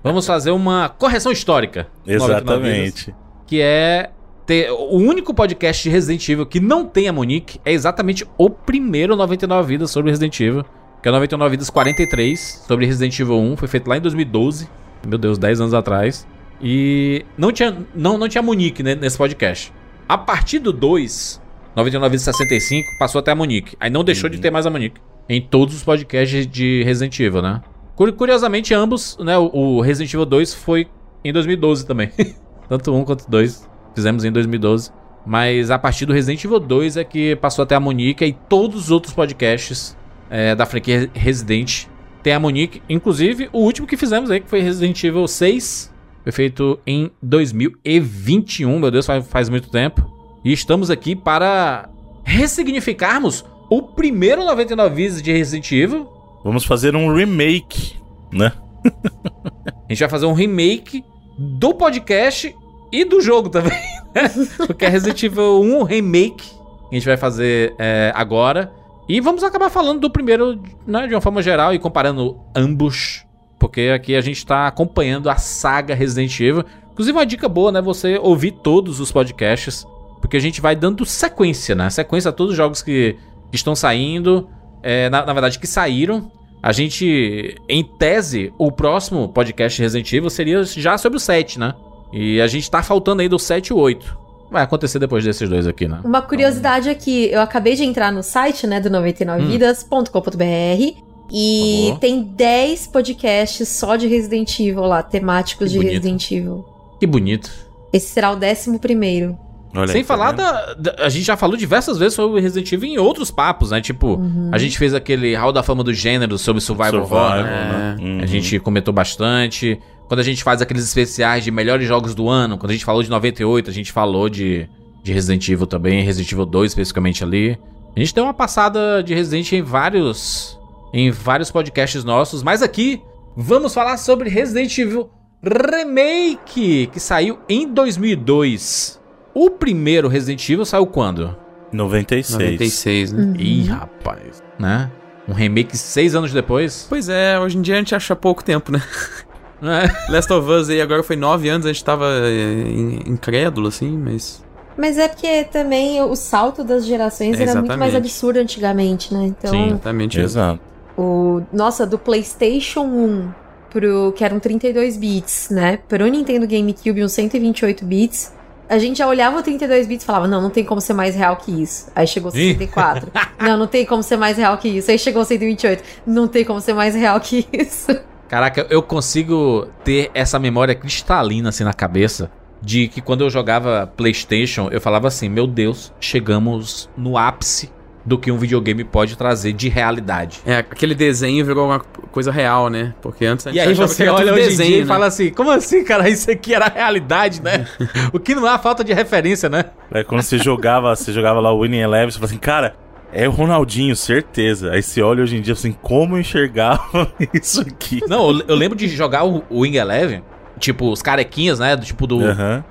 vamos 0.04 0.26
fazer 0.26 0.50
uma 0.50 0.89
correção 0.89 1.32
histórica. 1.32 1.86
99 2.08 2.17
Vidas, 2.17 2.26
Exatamente. 2.32 3.15
que 3.45 3.62
é 3.62 4.10
ter 4.43 4.72
o 4.72 4.95
único 4.95 5.36
podcast 5.36 5.84
de 5.84 5.91
Resident 5.91 6.28
Evil 6.28 6.48
que 6.48 6.60
não 6.60 6.84
tem 6.84 7.08
a 7.08 7.13
Monique 7.13 7.62
é 7.63 7.72
exatamente 7.72 8.26
o 8.39 8.50
primeiro 8.50 9.15
99 9.15 9.67
vidas 9.67 9.91
sobre 9.91 10.10
Resident 10.10 10.39
Evil, 10.39 10.65
que 11.04 11.08
é 11.08 11.12
o 11.12 11.13
99 11.13 11.52
vidas 11.52 11.69
43 11.69 12.63
sobre 12.67 12.88
Resident 12.88 13.19
Evil 13.19 13.38
1, 13.38 13.56
foi 13.56 13.67
feito 13.67 13.88
lá 13.88 13.98
em 13.98 14.02
2012. 14.02 14.67
Meu 15.08 15.19
Deus, 15.19 15.38
10 15.38 15.62
anos 15.62 15.74
atrás. 15.76 16.26
E 16.60 17.24
não 17.38 17.52
tinha, 17.52 17.78
não, 17.93 18.17
não 18.17 18.28
tinha 18.28 18.41
Monique 18.41 18.82
né, 18.82 18.95
nesse 18.95 19.15
podcast. 19.15 19.72
A 20.08 20.17
partir 20.17 20.58
do 20.58 20.74
2, 20.74 21.39
99 21.75 22.12
vezes 22.12 22.25
65, 22.25 22.88
passou 22.97 23.19
até 23.19 23.32
a 23.32 23.36
Monique. 23.36 23.75
Aí 23.79 23.89
não 23.89 24.03
deixou 24.03 24.29
de 24.29 24.39
ter 24.39 24.51
mais 24.51 24.65
a 24.65 24.69
Monique. 24.69 24.99
Em 25.27 25.41
todos 25.41 25.75
os 25.75 25.84
podcasts 25.84 26.47
de 26.47 26.82
Resident 26.84 27.19
Evil, 27.19 27.41
né? 27.41 27.62
Curi- 27.95 28.12
Curiosamente, 28.13 28.73
ambos, 28.73 29.17
né? 29.19 29.38
O, 29.38 29.49
o 29.53 29.82
Resident 29.82 30.13
Evil 30.13 30.25
2 30.25 30.53
foi 30.53 30.88
em 31.23 31.32
2012 31.32 31.86
também. 31.86 32.10
Tanto 32.67 32.93
um 32.93 33.03
quanto 33.05 33.29
dois. 33.29 33.67
Fizemos 33.93 34.23
em 34.25 34.32
2012. 34.32 34.91
Mas 35.25 35.69
a 35.69 35.77
partir 35.77 36.05
do 36.05 36.13
Resident 36.13 36.43
Evil 36.43 36.60
2 36.60 36.97
é 36.97 37.03
que 37.03 37.36
passou 37.36 37.63
até 37.63 37.75
a 37.75 37.79
Monique 37.79 38.23
e 38.25 38.34
todos 38.34 38.84
os 38.86 38.91
outros 38.91 39.13
podcasts 39.13 39.95
é, 40.29 40.55
da 40.55 40.65
franquia 40.65 41.10
Resident 41.13 41.86
tem 42.23 42.34
a 42.34 42.39
Monique. 42.39 42.82
Inclusive, 42.89 43.49
o 43.53 43.60
último 43.60 43.86
que 43.86 43.95
fizemos 43.97 44.32
aí, 44.32 44.39
que 44.39 44.49
foi 44.49 44.62
Resident 44.62 45.03
Evil 45.03 45.27
6, 45.27 45.93
foi 46.23 46.32
feito 46.32 46.79
em 46.88 47.12
2021. 47.21 48.79
Meu 48.79 48.91
Deus, 48.91 49.05
faz, 49.05 49.27
faz 49.27 49.49
muito 49.49 49.69
tempo. 49.69 50.18
E 50.43 50.52
estamos 50.54 50.89
aqui 50.89 51.15
para 51.15 51.89
ressignificarmos 52.23 53.45
o 53.69 53.82
primeiro 53.82 54.43
99 54.45 54.95
vezes 54.95 55.21
de 55.21 55.32
Resident 55.32 55.71
Evil. 55.71 56.08
Vamos 56.43 56.65
fazer 56.65 56.95
um 56.95 57.13
remake, 57.13 57.97
né? 58.32 58.54
A 58.86 59.93
gente 59.93 59.99
vai 59.99 60.10
fazer 60.10 60.25
um 60.25 60.34
remake 60.34 61.04
do 61.38 61.73
podcast 61.73 62.56
e 62.91 63.06
do 63.06 63.21
jogo 63.21 63.49
também, 63.49 63.78
né? 64.15 64.32
Porque 64.65 64.86
é 64.86 64.89
Resident 64.89 65.21
Evil 65.23 65.62
1 65.62 65.84
Remake 65.84 66.60
que 66.89 66.95
a 66.95 66.99
gente 66.99 67.06
vai 67.06 67.17
fazer 67.17 67.75
é, 67.78 68.12
agora. 68.15 68.71
E 69.08 69.19
vamos 69.21 69.43
acabar 69.43 69.69
falando 69.69 70.02
do 70.02 70.10
primeiro, 70.10 70.60
né, 70.86 71.08
de 71.08 71.13
uma 71.13 71.21
forma 71.21 71.41
geral 71.41 71.73
e 71.73 71.80
comparando 71.80 72.38
ambos. 72.56 73.25
Porque 73.58 73.91
aqui 73.93 74.15
a 74.15 74.21
gente 74.21 74.45
tá 74.45 74.67
acompanhando 74.67 75.30
a 75.30 75.36
saga 75.36 75.93
Resident 75.93 76.39
Evil. 76.39 76.63
Inclusive, 76.91 77.17
uma 77.17 77.25
dica 77.25 77.47
boa, 77.47 77.71
né? 77.71 77.82
Você 77.82 78.17
ouvir 78.17 78.52
todos 78.52 78.99
os 78.99 79.12
podcasts. 79.12 79.86
Porque 80.29 80.37
a 80.37 80.39
gente 80.39 80.61
vai 80.61 80.75
dando 80.75 81.03
sequência, 81.05 81.73
né? 81.73 81.89
Sequência 81.89 82.29
a 82.29 82.31
todos 82.31 82.51
os 82.51 82.57
jogos 82.57 82.83
que, 82.83 83.17
que 83.49 83.55
estão 83.55 83.75
saindo. 83.75 84.47
é, 84.83 85.09
na, 85.09 85.25
na 85.25 85.33
verdade, 85.33 85.57
que 85.57 85.65
saíram. 85.65 86.31
A 86.61 86.71
gente, 86.71 87.55
em 87.67 87.83
tese, 87.83 88.53
o 88.55 88.71
próximo 88.71 89.29
podcast 89.29 89.81
Resident 89.81 90.13
Evil 90.13 90.29
seria 90.29 90.63
já 90.63 90.99
sobre 90.99 91.17
o 91.17 91.19
7, 91.19 91.57
né? 91.57 91.73
E 92.13 92.39
a 92.39 92.45
gente 92.45 92.69
tá 92.69 92.83
faltando 92.83 93.23
aí 93.23 93.27
do 93.27 93.39
7 93.39 93.69
e 93.69 93.73
o 93.73 93.77
8. 93.77 94.15
Vai 94.51 94.61
acontecer 94.61 94.99
depois 94.99 95.23
desses 95.23 95.49
dois 95.49 95.65
aqui, 95.65 95.87
né? 95.87 95.99
Uma 96.03 96.21
curiosidade 96.21 96.89
aqui, 96.89 97.29
eu 97.31 97.41
acabei 97.41 97.75
de 97.75 97.83
entrar 97.83 98.11
no 98.11 98.21
site, 98.21 98.67
né, 98.67 98.79
do 98.79 98.89
99vidas.com.br 98.91 100.99
e 101.31 101.85
favor. 101.87 101.99
tem 101.99 102.23
10 102.23 102.87
podcasts 102.87 103.67
só 103.67 103.95
de 103.95 104.05
Resident 104.05 104.59
Evil 104.59 104.81
lá, 104.81 105.01
temáticos 105.01 105.67
Que 105.67 105.73
de 105.73 105.79
bonito. 105.79 105.93
Resident 105.93 106.31
Evil. 106.31 106.65
Que 106.99 107.07
bonito. 107.07 107.51
Esse 107.91 108.09
será 108.09 108.31
o 108.31 108.35
11 108.35 108.77
primeiro. 108.77 109.48
Olha 109.75 109.88
Sem 109.88 109.97
aí, 109.97 110.03
tá 110.03 110.08
falar 110.08 110.32
vendo? 110.32 110.38
da, 110.38 110.73
da- 110.73 110.95
A 111.05 111.10
gente 111.10 111.23
já 111.25 111.38
falou 111.38 111.55
diversas 111.55 111.97
vezes 111.97 112.13
sobre 112.15 112.41
Resident 112.41 112.71
Evil 112.71 112.89
em 112.89 112.97
outros 112.97 113.29
papos, 113.29 113.71
né? 113.71 113.79
Tipo, 113.82 114.15
Uhum. 114.15 114.49
a 114.51 114.58
gente 114.58 114.77
fez 114.77 114.93
aquele 114.93 115.36
Hall 115.36 115.51
da 115.51 115.62
Fama 115.62 115.84
do 115.84 115.93
Gênero 115.93 116.38
sobre 116.38 116.60
Survival, 116.62 117.01
Survival, 117.01 117.25
Horror, 117.27 117.43
né? 117.43 117.95
né? 117.99 118.03
Uhum. 118.03 118.19
A 118.21 118.25
gente 118.25 118.60
comentou 118.60 118.93
bastante. 118.93 119.79
quando 120.08 120.21
a 120.21 120.23
gente 120.23 120.43
faz 120.43 120.60
aqueles 120.60 120.84
especiais 120.84 121.43
de 121.43 121.51
melhores 121.51 121.88
jogos 121.88 122.15
do 122.15 122.27
ano, 122.27 122.58
quando 122.58 122.71
a 122.71 122.73
gente 122.73 122.84
falou 122.84 123.03
de 123.03 123.10
98, 123.12 123.69
a 123.69 123.73
gente 123.73 123.91
falou 123.91 124.27
de, 124.27 124.67
de 125.03 125.13
Resident 125.13 125.47
Evil 125.47 125.67
também, 125.67 126.03
Resident 126.03 126.32
Evil 126.32 126.47
2 126.47 126.71
especificamente 126.71 127.23
ali. 127.23 127.55
A 127.95 127.99
gente 127.99 128.15
deu 128.15 128.23
uma 128.23 128.34
passada 128.34 129.03
de 129.03 129.13
Resident 129.13 129.51
em 129.51 129.62
vários 129.62 130.58
em 130.91 131.12
vários 131.12 131.51
podcasts 131.51 132.03
nossos, 132.03 132.41
mas 132.41 132.63
aqui 132.63 132.99
vamos 133.38 133.71
falar 133.71 133.97
sobre 133.97 134.27
Resident 134.29 134.75
Evil 134.79 135.12
Remake, 135.43 136.88
que 136.91 136.99
saiu 136.99 137.39
em 137.47 137.71
2002. 137.71 138.98
O 139.33 139.49
primeiro 139.49 140.07
Resident 140.07 140.47
Evil 140.49 140.65
saiu 140.65 140.85
quando? 140.87 141.35
96. 141.71 142.33
96, 142.39 143.13
né? 143.13 143.33
Ih, 143.37 143.63
rapaz, 143.67 144.41
né? 144.57 144.91
Um 145.27 145.33
remake 145.33 145.77
seis 145.77 146.15
anos 146.15 146.33
depois. 146.33 146.87
Pois 146.89 147.07
é, 147.09 147.39
hoje 147.39 147.57
em 147.57 147.61
dia 147.61 147.75
a 147.75 147.77
gente 147.77 147.93
acha 147.93 148.15
pouco 148.15 148.43
tempo, 148.43 148.71
né? 148.71 148.81
É. 149.61 150.09
Last 150.09 150.31
of 150.31 150.49
Us 150.49 150.69
aí 150.69 150.79
agora 150.81 151.03
foi 151.03 151.17
nove 151.17 151.49
anos, 151.49 151.65
a 151.65 151.73
gente 151.73 151.83
tava 151.83 152.05
é, 152.05 152.29
in- 152.65 153.03
incrédulo, 153.07 153.67
assim, 153.67 153.89
mas. 153.97 154.41
Mas 154.77 154.97
é 154.97 155.09
porque 155.09 155.43
também 155.43 156.01
o 156.01 156.15
salto 156.15 156.63
das 156.63 156.85
gerações 156.85 157.37
É, 157.37 157.43
era 157.43 157.55
muito 157.55 157.77
mais 157.77 157.93
absurdo 157.93 158.39
antigamente, 158.39 159.13
né? 159.13 159.25
Então, 159.25 159.51
Sim. 159.51 159.67
Exatamente. 159.71 160.17
Exato. 160.17 160.61
o 160.97 161.41
nossa, 161.51 161.85
do 161.85 161.99
PlayStation 161.99 162.83
1 162.85 163.29
pro 163.69 164.13
que 164.15 164.23
eram 164.23 164.39
32 164.39 164.95
bits, 164.95 165.49
né? 165.51 165.77
Pro 165.89 166.07
Nintendo 166.07 166.47
GameCube, 166.47 167.03
uns 167.03 167.11
128 167.11 167.83
bits. 167.83 168.31
A 168.69 168.77
gente 168.77 168.99
já 168.99 169.08
olhava 169.08 169.39
o 169.39 169.41
32 169.41 169.88
bits 169.88 170.03
e 170.03 170.05
falava, 170.05 170.27
não, 170.27 170.39
não 170.41 170.51
tem 170.51 170.63
como 170.63 170.79
ser 170.79 170.93
mais 170.93 171.15
real 171.15 171.36
que 171.38 171.51
isso. 171.51 171.91
Aí 171.95 172.05
chegou 172.05 172.32
o 172.32 172.38
Ih. 172.38 172.53
64. 172.53 173.12
não, 173.41 173.58
não 173.58 173.67
tem 173.67 173.84
como 173.84 174.03
ser 174.03 174.15
mais 174.15 174.38
real 174.38 174.55
que 174.60 174.67
isso. 174.69 174.91
Aí 174.91 174.99
chegou 174.99 175.23
o 175.23 175.25
128. 175.25 175.84
Não 176.05 176.27
tem 176.27 176.45
como 176.45 176.62
ser 176.62 176.73
mais 176.73 176.93
real 176.93 177.19
que 177.19 177.47
isso. 177.51 177.99
Caraca, 178.27 178.67
eu 178.69 178.84
consigo 178.84 179.67
ter 179.84 180.12
essa 180.13 180.38
memória 180.38 180.75
cristalina 180.75 181.49
assim 181.49 181.63
na 181.63 181.73
cabeça 181.73 182.29
de 182.62 182.88
que 182.88 183.01
quando 183.01 183.21
eu 183.21 183.29
jogava 183.29 183.91
PlayStation, 183.97 184.69
eu 184.71 184.79
falava 184.79 185.08
assim: 185.08 185.27
"Meu 185.27 185.47
Deus, 185.47 185.91
chegamos 185.99 186.88
no 186.95 187.17
ápice 187.17 187.71
do 188.05 188.17
que 188.17 188.31
um 188.31 188.38
videogame 188.38 188.83
pode 188.83 189.17
trazer 189.17 189.53
de 189.53 189.69
realidade". 189.69 190.39
É, 190.45 190.57
aquele 190.57 190.95
desenho 190.95 191.45
virou 191.45 191.67
uma 191.67 191.79
coisa 191.79 192.31
real, 192.31 192.69
né? 192.69 192.93
Porque 193.01 193.25
antes 193.25 193.47
a 193.47 193.51
gente 193.51 193.57
E 193.57 193.67
aí 193.67 193.73
você 193.73 194.07
olha 194.07 194.31
em 194.31 194.35
desenho, 194.35 194.69
dia 194.69 194.77
e 194.77 194.81
né? 194.81 194.88
fala 194.88 195.05
assim: 195.07 195.29
"Como 195.29 195.51
assim, 195.51 195.83
cara? 195.83 196.09
Isso 196.09 196.29
aqui 196.29 196.53
era 196.53 196.67
realidade, 196.67 197.41
né?" 197.41 197.67
o 198.13 198.19
que 198.19 198.35
não 198.35 198.45
há 198.45 198.57
falta 198.57 198.83
de 198.83 198.93
referência, 198.93 199.49
né? 199.49 199.65
Aí 199.91 200.03
quando 200.03 200.21
você 200.21 200.38
jogava, 200.38 200.95
você 200.95 201.12
jogava 201.12 201.39
lá 201.39 201.51
o 201.51 201.62
Winning 201.62 201.79
Eleven, 201.79 202.12
você 202.12 202.17
fala 202.17 202.25
assim, 202.29 202.38
cara, 202.38 202.75
é 203.12 203.27
o 203.27 203.31
Ronaldinho, 203.31 203.95
certeza. 203.95 204.71
Aí 204.71 204.81
você 204.81 205.01
olha 205.01 205.23
hoje 205.23 205.38
em 205.38 205.41
dia 205.41 205.53
assim, 205.53 205.71
como 205.71 206.15
eu 206.15 206.19
enxergava 206.21 207.12
isso 207.33 207.62
aqui? 207.62 208.01
Não, 208.07 208.31
eu, 208.31 208.43
eu 208.47 208.55
lembro 208.55 208.77
de 208.77 208.88
jogar 208.88 209.25
o, 209.25 209.43
o 209.49 209.62
Wing 209.62 209.77
Eleven, 209.77 210.23
tipo 210.59 210.91
os 210.91 211.01
carequinhas, 211.01 211.59
né, 211.59 211.75
do 211.75 211.85
tipo 211.85 212.05
do. 212.05 212.19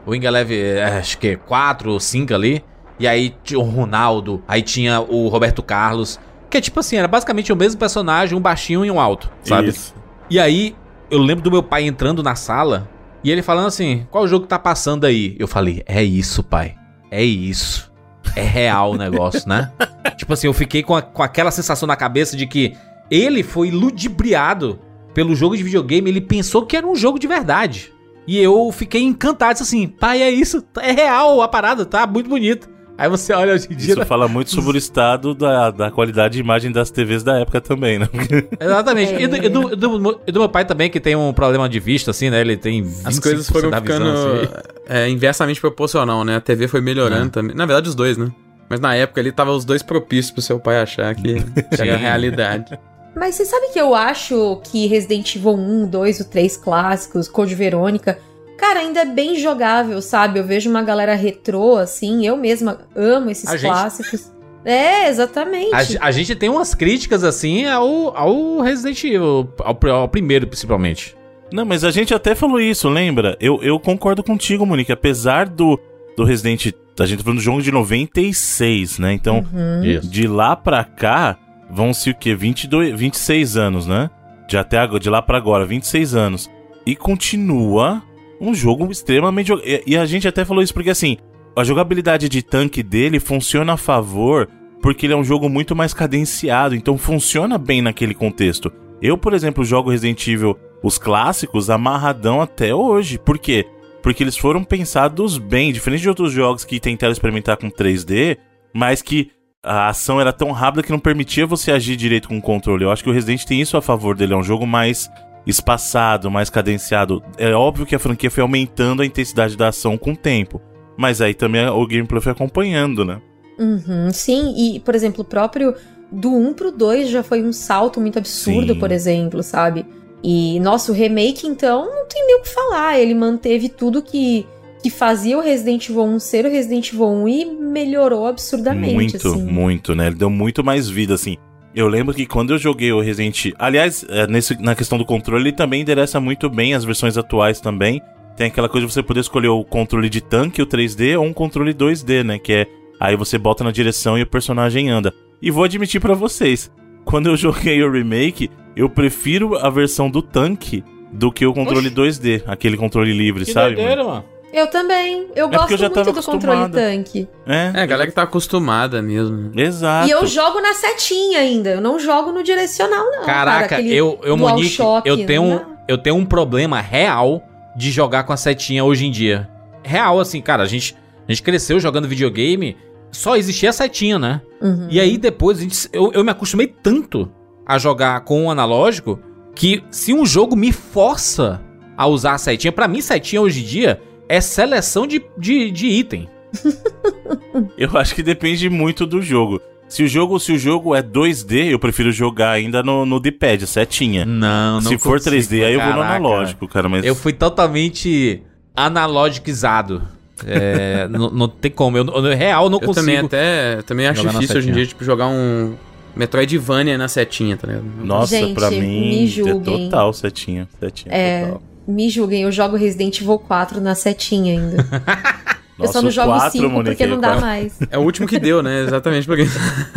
O 0.06 0.10
Wing 0.10 0.24
Eleven, 0.24 0.58
é, 0.58 0.84
acho 0.98 1.18
que 1.18 1.36
4 1.36 1.90
ou 1.92 2.00
5 2.00 2.34
ali. 2.34 2.64
E 2.98 3.06
aí 3.06 3.34
tinha 3.44 3.58
o 3.60 3.62
Ronaldo, 3.62 4.42
aí 4.48 4.60
tinha 4.62 5.00
o 5.00 5.28
Roberto 5.28 5.62
Carlos. 5.62 6.18
Que 6.50 6.56
é 6.58 6.60
tipo 6.60 6.80
assim, 6.80 6.96
era 6.96 7.06
basicamente 7.06 7.52
o 7.52 7.56
mesmo 7.56 7.78
personagem, 7.78 8.36
um 8.36 8.40
baixinho 8.40 8.84
e 8.84 8.90
um 8.90 8.98
alto, 8.98 9.30
sabe? 9.42 9.68
Isso. 9.68 9.94
E 10.30 10.38
aí, 10.40 10.74
eu 11.10 11.18
lembro 11.18 11.44
do 11.44 11.50
meu 11.50 11.62
pai 11.62 11.84
entrando 11.84 12.22
na 12.22 12.34
sala 12.34 12.88
e 13.22 13.30
ele 13.30 13.42
falando 13.42 13.66
assim: 13.66 14.06
qual 14.10 14.26
jogo 14.26 14.46
tá 14.46 14.58
passando 14.58 15.04
aí? 15.04 15.36
Eu 15.38 15.46
falei: 15.46 15.82
é 15.86 16.02
isso, 16.02 16.42
pai. 16.42 16.74
É 17.10 17.22
isso. 17.22 17.92
É 18.34 18.42
real 18.42 18.92
o 18.92 18.96
negócio, 18.96 19.48
né? 19.48 19.72
tipo 20.16 20.32
assim, 20.32 20.46
eu 20.46 20.52
fiquei 20.54 20.82
com, 20.82 20.94
a- 20.96 21.02
com 21.02 21.22
aquela 21.22 21.50
sensação 21.50 21.86
na 21.86 21.96
cabeça 21.96 22.36
de 22.36 22.46
que 22.46 22.74
ele 23.10 23.42
foi 23.42 23.70
ludibriado 23.70 24.78
pelo 25.14 25.34
jogo 25.34 25.56
de 25.56 25.62
videogame, 25.62 26.10
ele 26.10 26.20
pensou 26.20 26.64
que 26.64 26.76
era 26.76 26.86
um 26.86 26.94
jogo 26.94 27.18
de 27.18 27.26
verdade. 27.26 27.92
E 28.26 28.38
eu 28.38 28.70
fiquei 28.70 29.02
encantado, 29.02 29.62
assim, 29.62 29.88
pai, 29.88 30.22
é 30.22 30.30
isso, 30.30 30.62
é 30.80 30.92
real 30.92 31.40
a 31.42 31.48
parada, 31.48 31.84
tá 31.86 32.06
muito 32.06 32.28
bonito. 32.28 32.68
Aí 32.98 33.08
você 33.08 33.32
olha 33.32 33.54
hoje 33.54 33.68
em 33.70 33.76
dia. 33.76 33.94
Isso 33.94 34.04
fala 34.06 34.26
muito 34.26 34.50
sobre 34.50 34.72
o 34.72 34.76
estado 34.78 35.32
da, 35.32 35.70
da 35.70 35.90
qualidade 35.90 36.34
de 36.34 36.40
imagem 36.40 36.72
das 36.72 36.90
TVs 36.90 37.22
da 37.22 37.38
época 37.38 37.60
também, 37.60 37.98
né? 37.98 38.08
Exatamente. 38.60 39.14
É. 39.14 39.22
E, 39.22 39.26
do, 39.28 39.36
e 39.36 39.48
do- 39.48 39.72
e 39.72 39.76
do- 39.76 40.20
e 40.26 40.32
do 40.32 40.40
meu 40.40 40.48
pai 40.48 40.64
também, 40.64 40.90
que 40.90 40.98
tem 40.98 41.14
um 41.14 41.32
problema 41.32 41.68
de 41.68 41.78
vista, 41.78 42.10
assim, 42.10 42.28
né? 42.28 42.40
Ele 42.40 42.56
tem 42.56 42.82
25% 42.82 43.06
As 43.06 43.18
coisas 43.20 43.48
foram 43.48 43.70
da 43.70 43.80
ficando 43.80 44.04
visão, 44.10 44.32
assim. 44.42 44.52
é, 44.88 45.08
inversamente 45.08 45.60
proporcional, 45.60 46.24
né? 46.24 46.36
A 46.36 46.40
TV 46.40 46.66
foi 46.66 46.80
melhorando 46.80 47.28
É. 47.28 47.30
também. 47.30 47.54
Na 47.56 47.64
verdade, 47.66 47.88
os 47.88 47.94
dois, 47.94 48.16
né? 48.18 48.30
Mas 48.68 48.80
na 48.80 48.94
época 48.96 49.20
ele 49.20 49.30
tava 49.32 49.52
os 49.52 49.64
dois 49.64 49.82
propícios 49.82 50.32
pro 50.32 50.42
seu 50.42 50.58
pai 50.58 50.80
achar 50.80 51.14
que 51.14 51.36
era 51.78 51.94
a 51.94 51.96
realidade. 51.96 52.78
Mas 53.16 53.34
você 53.36 53.44
sabe 53.44 53.68
que 53.72 53.80
eu 53.80 53.94
acho 53.94 54.60
que 54.64 54.86
Resident 54.86 55.34
Evil 55.34 55.54
1, 55.54 55.86
2, 55.88 56.20
o 56.20 56.24
3 56.28 56.56
clássicos, 56.56 57.26
Code 57.28 57.54
Verônica, 57.54 58.18
cara, 58.58 58.80
ainda 58.80 59.00
é 59.00 59.04
bem 59.06 59.36
jogável, 59.36 60.02
sabe? 60.02 60.38
Eu 60.38 60.44
vejo 60.44 60.68
uma 60.68 60.82
galera 60.82 61.14
retrô, 61.14 61.76
assim, 61.76 62.26
eu 62.26 62.36
mesma 62.36 62.80
amo 62.94 63.30
esses 63.30 63.48
A 63.48 63.56
gente. 63.56 63.70
clássicos. 63.70 64.30
É, 64.64 65.08
exatamente. 65.08 65.96
A, 65.98 66.06
a 66.08 66.10
gente 66.10 66.34
tem 66.34 66.48
umas 66.50 66.74
críticas, 66.74 67.24
assim, 67.24 67.64
ao, 67.64 68.14
ao 68.14 68.60
Resident 68.60 69.02
Evil, 69.04 69.48
ao, 69.60 69.78
ao 69.90 70.08
primeiro, 70.08 70.46
principalmente. 70.46 71.16
Não, 71.50 71.64
mas 71.64 71.84
a 71.84 71.90
gente 71.90 72.12
até 72.12 72.34
falou 72.34 72.60
isso, 72.60 72.88
lembra? 72.90 73.34
Eu, 73.40 73.62
eu 73.62 73.80
concordo 73.80 74.22
contigo, 74.22 74.66
Monique. 74.66 74.92
Apesar 74.92 75.48
do, 75.48 75.80
do 76.16 76.24
Resident. 76.24 76.72
A 77.00 77.06
gente 77.06 77.18
tá 77.18 77.24
falando 77.24 77.38
do 77.38 77.42
jogo 77.44 77.62
de 77.62 77.70
96, 77.70 78.98
né? 78.98 79.12
Então, 79.12 79.46
Uhum. 79.52 80.00
De 80.02 80.26
lá 80.26 80.56
pra 80.56 80.82
cá, 80.84 81.38
vão 81.70 81.94
se 81.94 82.10
o 82.10 82.14
quê? 82.14 82.34
22, 82.34 82.98
26 82.98 83.56
anos, 83.56 83.86
né? 83.86 84.10
De 84.48 84.58
até 84.58 84.78
agora, 84.78 84.98
de 85.00 85.08
lá 85.08 85.22
pra 85.22 85.38
agora, 85.38 85.64
26 85.64 86.14
anos. 86.14 86.50
E 86.84 86.96
continua 86.96 88.02
um 88.40 88.54
jogo 88.54 88.90
extremamente. 88.90 89.52
E, 89.64 89.82
e 89.86 89.96
a 89.96 90.06
gente 90.06 90.28
até 90.28 90.44
falou 90.44 90.62
isso 90.62 90.74
porque, 90.74 90.90
assim, 90.90 91.16
a 91.56 91.64
jogabilidade 91.64 92.28
de 92.28 92.42
tanque 92.42 92.82
dele 92.82 93.18
funciona 93.18 93.74
a 93.74 93.76
favor 93.76 94.48
porque 94.80 95.06
ele 95.06 95.12
é 95.12 95.16
um 95.16 95.24
jogo 95.24 95.48
muito 95.48 95.74
mais 95.74 95.92
cadenciado, 95.92 96.74
então 96.74 96.96
funciona 96.96 97.58
bem 97.58 97.82
naquele 97.82 98.14
contexto. 98.14 98.72
Eu, 99.02 99.18
por 99.18 99.32
exemplo, 99.32 99.64
jogo 99.64 99.90
Resident 99.90 100.26
Evil, 100.26 100.56
os 100.82 100.98
clássicos, 100.98 101.70
amarradão 101.70 102.40
até 102.40 102.74
hoje. 102.74 103.18
Por 103.18 103.38
quê? 103.38 103.66
Porque 104.02 104.22
eles 104.22 104.36
foram 104.36 104.62
pensados 104.62 105.38
bem, 105.38 105.72
diferente 105.72 106.02
de 106.02 106.08
outros 106.08 106.32
jogos 106.32 106.64
que 106.64 106.80
tentaram 106.80 107.12
experimentar 107.12 107.56
com 107.56 107.70
3D, 107.70 108.38
mas 108.72 109.02
que 109.02 109.30
a 109.62 109.88
ação 109.88 110.20
era 110.20 110.32
tão 110.32 110.52
rápida 110.52 110.82
que 110.82 110.92
não 110.92 110.98
permitia 110.98 111.46
você 111.46 111.72
agir 111.72 111.96
direito 111.96 112.28
com 112.28 112.38
o 112.38 112.42
controle. 112.42 112.84
Eu 112.84 112.92
acho 112.92 113.02
que 113.02 113.10
o 113.10 113.12
Resident 113.12 113.44
tem 113.44 113.60
isso 113.60 113.76
a 113.76 113.82
favor 113.82 114.16
dele, 114.16 114.34
é 114.34 114.36
um 114.36 114.42
jogo 114.42 114.66
mais 114.66 115.10
espaçado, 115.48 116.30
mais 116.30 116.50
cadenciado. 116.50 117.22
É 117.38 117.52
óbvio 117.52 117.86
que 117.86 117.96
a 117.96 117.98
franquia 117.98 118.30
foi 118.30 118.42
aumentando 118.42 119.02
a 119.02 119.06
intensidade 119.06 119.56
da 119.56 119.68
ação 119.68 119.96
com 119.96 120.12
o 120.12 120.16
tempo, 120.16 120.60
mas 120.96 121.20
aí 121.20 121.32
também 121.34 121.66
o 121.66 121.86
gameplay 121.86 122.20
foi 122.20 122.32
acompanhando, 122.32 123.04
né? 123.04 123.20
Uhum, 123.58 124.12
sim, 124.12 124.54
e, 124.56 124.78
por 124.80 124.94
exemplo, 124.94 125.22
o 125.22 125.24
próprio 125.24 125.74
do 126.12 126.32
1 126.32 126.54
pro 126.54 126.70
2 126.70 127.08
já 127.08 127.22
foi 127.22 127.42
um 127.42 127.52
salto 127.52 128.00
muito 128.00 128.18
absurdo, 128.18 128.74
Sim. 128.74 128.78
por 128.78 128.92
exemplo, 128.92 129.42
sabe? 129.42 129.84
E 130.22 130.58
nosso 130.60 130.92
remake, 130.92 131.46
então, 131.46 131.86
não 131.86 132.06
tem 132.06 132.26
nem 132.26 132.38
o 132.38 132.42
que 132.42 132.48
falar. 132.48 132.98
Ele 132.98 133.14
manteve 133.14 133.68
tudo 133.68 134.02
que, 134.02 134.46
que 134.82 134.90
fazia 134.90 135.36
o 135.38 135.40
Resident 135.40 135.88
Evil 135.88 136.04
1 136.04 136.18
ser 136.18 136.44
o 136.46 136.50
Resident 136.50 136.92
Evil 136.92 137.08
1 137.08 137.28
e 137.28 137.44
melhorou 137.44 138.26
absurdamente, 138.26 138.94
Muito, 138.94 139.16
assim. 139.16 139.42
muito, 139.42 139.94
né? 139.94 140.06
Ele 140.06 140.16
deu 140.16 140.30
muito 140.30 140.64
mais 140.64 140.88
vida, 140.88 141.14
assim. 141.14 141.36
Eu 141.74 141.86
lembro 141.86 142.14
que 142.14 142.26
quando 142.26 142.52
eu 142.54 142.58
joguei 142.58 142.92
o 142.92 143.00
Resident 143.00 143.52
Aliás, 143.58 144.04
é, 144.08 144.26
nesse, 144.26 144.60
na 144.60 144.74
questão 144.74 144.98
do 144.98 145.04
controle, 145.04 145.44
ele 145.44 145.52
também 145.52 145.82
endereça 145.82 146.18
muito 146.18 146.48
bem 146.48 146.74
as 146.74 146.84
versões 146.84 147.16
atuais 147.16 147.60
também. 147.60 148.00
Tem 148.36 148.46
aquela 148.46 148.68
coisa 148.68 148.86
de 148.86 148.92
você 148.92 149.02
poder 149.02 149.20
escolher 149.20 149.48
o 149.48 149.64
controle 149.64 150.08
de 150.08 150.20
tanque, 150.20 150.62
o 150.62 150.66
3D, 150.66 151.18
ou 151.18 151.26
um 151.26 151.32
controle 151.32 151.74
2D, 151.74 152.22
né? 152.24 152.38
Que 152.38 152.52
é. 152.52 152.66
Aí 153.00 153.16
você 153.16 153.36
bota 153.38 153.62
na 153.62 153.70
direção 153.70 154.18
e 154.18 154.22
o 154.22 154.26
personagem 154.26 154.88
anda. 154.88 155.12
E 155.42 155.50
vou 155.50 155.64
admitir 155.64 156.00
pra 156.00 156.14
vocês, 156.14 156.70
quando 157.04 157.28
eu 157.28 157.36
joguei 157.36 157.82
o 157.82 157.90
remake, 157.90 158.50
eu 158.74 158.88
prefiro 158.88 159.56
a 159.56 159.68
versão 159.70 160.10
do 160.10 160.22
tanque 160.22 160.82
do 161.12 161.32
que 161.32 161.46
o 161.46 161.52
controle 161.54 161.90
2D, 161.90 162.42
aquele 162.46 162.76
controle 162.76 163.12
livre, 163.12 163.44
Que 163.44 163.52
sabe? 163.52 163.74
doideira, 163.76 164.04
mano. 164.04 164.24
Eu 164.52 164.66
também. 164.68 165.28
Eu 165.36 165.46
É 165.46 165.50
gosto 165.50 165.70
eu 165.72 165.76
já 165.76 165.88
muito 165.90 166.12
do 166.12 166.22
controle 166.22 166.70
tanque. 166.72 167.28
É, 167.46 167.72
É, 167.74 167.80
a 167.82 167.86
galera 167.86 168.08
que 168.08 168.14
tá 168.14 168.22
acostumada 168.22 169.02
mesmo. 169.02 169.52
exato. 169.58 170.08
E 170.08 170.10
eu 170.10 170.26
jogo 170.26 170.60
na 170.60 170.72
setinha 170.74 171.40
ainda. 171.40 171.70
Eu 171.70 171.80
não 171.80 171.98
jogo 171.98 172.32
no 172.32 172.42
direcional, 172.42 173.04
não. 173.04 173.24
cara. 173.24 173.26
Caraca, 173.26 173.74
Aquele 173.76 173.94
eu, 173.94 174.18
eu 174.22 174.36
Monique, 174.36 174.68
Shock, 174.70 175.06
eu 175.08 175.26
tenho, 175.26 175.42
um, 175.42 175.60
eu 175.86 175.98
tenho 175.98 176.16
um 176.16 176.24
problema 176.24 176.80
real 176.80 177.42
de 177.76 177.90
jogar 177.90 178.24
com 178.24 178.32
a 178.32 178.36
setinha 178.36 178.84
hoje 178.84 179.06
em 179.06 179.10
dia. 179.10 179.48
Real, 179.84 180.18
assim, 180.18 180.40
cara, 180.40 180.62
a 180.62 180.66
gente, 180.66 180.96
a 181.28 181.30
gente 181.32 181.42
cresceu 181.42 181.78
jogando 181.78 182.08
videogame, 182.08 182.76
só 183.12 183.36
existia 183.36 183.70
a 183.70 183.72
setinha, 183.72 184.18
né? 184.18 184.40
Uhum. 184.60 184.88
E 184.90 184.98
aí 184.98 185.16
depois 185.18 185.58
a 185.58 185.62
gente- 185.62 185.88
eu, 185.92 186.10
eu 186.12 186.24
me 186.24 186.30
acostumei 186.30 186.66
tanto 186.66 187.30
a 187.66 187.78
jogar 187.78 188.20
com 188.22 188.46
o 188.46 188.50
analógico 188.50 189.20
que 189.54 189.84
se 189.90 190.12
um 190.14 190.24
jogo 190.24 190.56
me 190.56 190.72
força 190.72 191.60
a 191.96 192.06
usar 192.06 192.32
a 192.34 192.38
setinha, 192.38 192.72
pra 192.72 192.88
mim 192.88 193.00
setinha 193.00 193.40
hoje 193.42 193.60
em 193.60 193.64
dia 193.64 194.00
é 194.28 194.40
seleção 194.40 195.06
de, 195.06 195.22
de, 195.36 195.70
de 195.70 195.86
item. 195.86 196.28
Eu 197.76 197.96
acho 197.96 198.14
que 198.14 198.22
depende 198.22 198.68
muito 198.68 199.06
do 199.06 199.20
jogo. 199.22 199.60
Se 199.88 200.02
o 200.02 200.08
jogo, 200.08 200.38
se 200.38 200.52
o 200.52 200.58
jogo 200.58 200.94
é 200.94 201.02
2D, 201.02 201.70
eu 201.70 201.78
prefiro 201.78 202.12
jogar 202.12 202.50
ainda 202.50 202.82
no, 202.82 203.06
no 203.06 203.18
D-pad, 203.18 203.66
setinha. 203.66 204.26
Não, 204.26 204.82
não 204.82 204.82
se 204.82 204.98
for 204.98 205.18
consigo, 205.18 205.34
3D, 205.34 205.64
aí 205.64 205.72
eu 205.72 205.80
vou 205.80 205.94
no 205.94 206.02
analógico, 206.02 206.68
cara, 206.68 206.90
mas... 206.90 207.06
Eu 207.06 207.14
fui 207.14 207.32
totalmente 207.32 208.42
analogizado. 208.76 210.02
É, 210.46 211.08
não, 211.10 211.30
não 211.30 211.48
tem 211.48 211.70
como. 211.70 211.96
Eu, 211.96 212.04
eu 212.04 212.36
real 212.36 212.68
não 212.68 212.78
Eu 212.78 212.86
consigo. 212.86 213.06
também 213.06 213.16
até 213.18 213.80
também 213.82 214.06
acho 214.06 214.28
difícil 214.28 214.58
hoje 214.58 214.68
em 214.68 214.72
dia, 214.72 214.86
tipo, 214.86 215.02
jogar 215.04 215.26
um 215.28 215.74
Metroidvania 216.14 216.98
na 216.98 217.08
setinha, 217.08 217.56
tá 217.56 217.66
ligado? 217.66 217.84
Nossa, 218.04 218.36
Gente, 218.36 218.54
pra 218.54 218.70
me 218.70 218.80
mim, 218.80 219.24
é 219.24 219.26
julguem. 219.26 219.88
total 219.88 220.12
setinha. 220.12 220.68
Setinha, 220.78 221.14
É, 221.14 221.44
total. 221.46 221.62
Me 221.88 222.08
julguem, 222.10 222.42
eu 222.42 222.52
jogo 222.52 222.76
Resident 222.76 223.20
Evil 223.20 223.38
4 223.38 223.80
na 223.80 223.94
setinha 223.94 224.60
ainda. 224.60 224.86
eu 225.78 225.88
só 225.88 226.02
não 226.02 226.10
jogo 226.10 226.28
4, 226.32 226.50
5 226.52 226.68
Monique, 226.68 226.90
porque 226.90 227.06
não 227.06 227.18
dá 227.20 227.28
4. 227.28 227.40
mais. 227.46 227.78
É 227.90 227.98
o 227.98 228.02
último 228.02 228.26
que 228.28 228.38
deu, 228.38 228.62
né? 228.62 228.82
Exatamente 228.82 229.26
porque. 229.26 229.46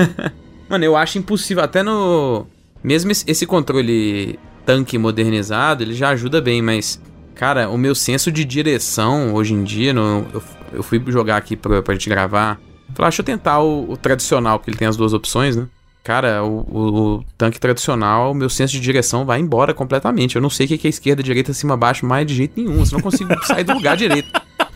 Mano, 0.70 0.86
eu 0.86 0.96
acho 0.96 1.18
impossível. 1.18 1.64
Até 1.64 1.84
no. 1.84 2.46
Mesmo 2.84 3.12
esse- 3.12 3.26
esse 3.28 3.46
controle 3.46 4.40
tanque 4.66 4.98
modernizado, 4.98 5.84
ele 5.84 5.94
já 5.94 6.10
ajuda 6.10 6.42
bem, 6.42 6.62
mas. 6.62 7.00
Cara, 7.36 7.70
o 7.70 7.78
meu 7.78 7.96
senso 7.96 8.32
de 8.32 8.46
direção 8.46 9.34
hoje 9.34 9.54
em 9.54 9.64
dia, 9.64 9.94
no- 9.94 10.26
eu, 10.34 10.44
eu 10.74 10.84
fui 10.84 11.02
jogar 11.08 11.38
aqui 11.38 11.56
pra, 11.56 11.82
pra 11.82 11.94
gente 11.94 12.08
gravar. 12.10 12.60
Falei, 12.94 13.08
ah, 13.08 13.10
deixa 13.10 13.22
eu 13.22 13.26
tentar 13.26 13.60
o, 13.60 13.92
o 13.92 13.98
tradicional, 13.98 14.60
porque 14.60 14.70
ele 14.70 14.78
tem 14.78 14.88
as 14.88 14.96
duas 14.98 15.14
opções, 15.14 15.56
né? 15.56 15.66
Cara, 16.04 16.44
o, 16.44 16.66
o- 16.72 17.16
o 17.18 17.24
tanque 17.38 17.60
tradicional, 17.60 18.34
meu 18.34 18.50
senso 18.50 18.74
de 18.74 18.80
direção 18.80 19.24
vai 19.26 19.40
embora 19.40 19.74
completamente. 19.74 20.36
Eu 20.36 20.42
não 20.42 20.50
sei 20.50 20.66
o 20.66 20.70
que 20.70 20.88
é 20.88 20.90
esquerda, 20.90 21.22
direita, 21.22 21.54
cima, 21.54 21.78
baixo, 21.78 22.06
mais 22.06 22.26
de 22.26 22.34
jeito 22.34 22.54
nenhum. 22.60 22.80
Eu 22.80 22.88
não 22.94 23.02
consigo 23.02 23.30
sair 23.46 23.64
do 23.64 23.74
lugar 23.74 23.96
direito. 23.96 24.28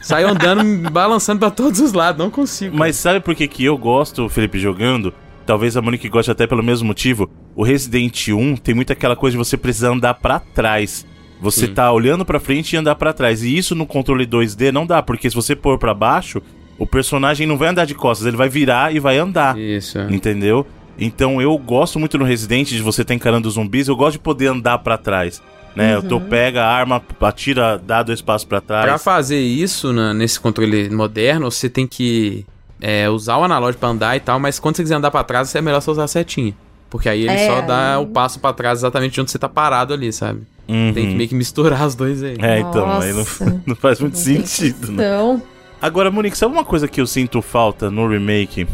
Saio 0.02 0.28
andando, 0.28 0.88
balançando 0.92 1.40
pra 1.40 1.50
todos 1.50 1.80
os 1.80 1.94
lados, 1.94 2.24
não 2.24 2.30
consigo. 2.30 2.78
Mas 2.78 2.96
sabe 2.96 3.20
por 3.20 3.34
que, 3.34 3.48
que 3.48 3.66
eu 3.66 3.76
gosto, 3.76 4.30
Felipe, 4.30 4.60
jogando? 4.60 5.12
Talvez 5.48 5.76
a 5.76 5.82
Monique 5.82 6.10
goste 6.10 6.30
até 6.30 6.46
pelo 6.46 6.62
mesmo 6.64 6.88
motivo. 6.88 7.28
O 7.56 7.64
Resident 7.64 8.28
1 8.30 8.58
tem 8.58 8.76
muito 8.76 8.94
aquela 8.94 9.16
coisa 9.16 9.34
de 9.36 9.44
você 9.44 9.58
precisar 9.58 9.90
andar 9.90 10.14
pra 10.16 10.40
trás. 10.40 11.06
Você 11.42 11.68
Sim. 11.68 11.74
tá 11.74 11.92
olhando 11.92 12.24
pra 12.24 12.40
frente 12.40 12.74
e 12.74 12.78
andar 12.78 12.96
pra 12.96 13.14
trás. 13.14 13.44
E 13.44 13.56
isso 13.58 13.74
no 13.76 13.86
controle 13.88 14.28
2D 14.28 14.72
não 14.72 14.86
dá, 14.86 15.02
porque 15.02 15.28
se 15.30 15.36
você 15.36 15.56
pôr 15.56 15.78
pra 15.80 15.94
baixo, 15.94 16.40
o 16.78 16.86
personagem 16.88 17.46
não 17.48 17.58
vai 17.58 17.70
andar 17.70 17.86
de 17.86 17.94
costas, 17.96 18.28
ele 18.28 18.38
vai 18.38 18.48
virar 18.50 18.94
e 18.96 19.00
vai 19.00 19.18
andar. 19.18 19.58
Isso. 19.58 19.98
é. 20.00 20.08
Entendeu? 20.12 20.66
Então 20.98 21.42
eu 21.42 21.58
gosto 21.58 22.00
muito 22.00 22.18
no 22.18 22.24
Resident 22.26 22.70
de 22.70 22.82
você 22.82 23.02
estar 23.02 23.14
encarando 23.14 23.48
os 23.48 23.56
zumbis, 23.56 23.88
eu 23.88 23.96
gosto 23.96 24.14
de 24.14 24.20
poder 24.20 24.48
andar 24.48 24.78
pra 24.80 24.98
trás. 24.98 25.42
Né? 25.76 25.94
Eu 25.94 26.02
tô 26.02 26.22
pega 26.22 26.64
a 26.64 26.74
arma, 26.74 27.02
atira, 27.20 27.78
dá 27.78 28.02
dois 28.02 28.22
passos 28.22 28.46
pra 28.48 28.62
trás. 28.62 28.86
Pra 28.86 28.98
fazer 28.98 29.40
isso 29.40 29.92
na- 29.92 30.14
nesse 30.14 30.40
controle 30.40 30.90
moderno, 30.90 31.52
você 31.52 31.70
tem 31.70 31.86
que 31.86 32.46
é, 32.82 33.10
usar 33.10 33.38
o 33.38 33.44
analógico 33.44 33.80
pra 33.80 33.90
andar 33.90 34.16
e 34.16 34.20
tal, 34.20 34.40
mas 34.40 34.58
quando 34.60 34.76
você 34.78 34.84
quiser 34.84 34.96
andar 34.96 35.10
pra 35.12 35.24
trás, 35.24 35.54
é 35.56 35.62
melhor 35.62 35.82
você 35.82 35.92
usar 35.92 36.04
a 36.04 36.08
setinha. 36.08 36.54
Porque 36.90 37.10
aí 37.10 37.22
ele 37.22 37.32
É. 37.32 37.48
só 37.48 37.62
dá 37.62 38.00
o 38.00 38.06
passo 38.08 38.40
pra 38.40 38.54
trás 38.54 38.80
exatamente 38.80 39.14
de 39.14 39.22
onde 39.22 39.32
você 39.32 39.40
tá 39.40 39.50
parado 39.50 39.94
ali, 39.94 40.14
sabe? 40.14 40.42
Uhum. 40.68 40.94
Tem 40.94 41.10
que 41.10 41.16
meio 41.16 41.28
que 41.30 41.36
misturar 41.36 41.86
os 41.88 41.96
dois 41.96 42.22
aí. 42.24 42.38
É, 42.40 42.60
então, 42.60 42.90
aí 43.02 43.10
não, 43.12 43.20
Nossa. 43.20 43.62
não 43.68 43.76
faz 43.76 44.00
muito 44.00 44.14
Não 44.16 44.22
sentido, 44.22 44.92
né? 44.92 45.06
Então, 45.06 45.42
Agora, 45.82 46.10
Monique, 46.10 46.38
sabe 46.38 46.54
uma 46.54 46.64
coisa 46.66 46.88
que 46.88 47.00
eu 47.02 47.08
sinto 47.08 47.42
falta 47.42 47.90
no 47.92 48.08
remake? 48.08 48.66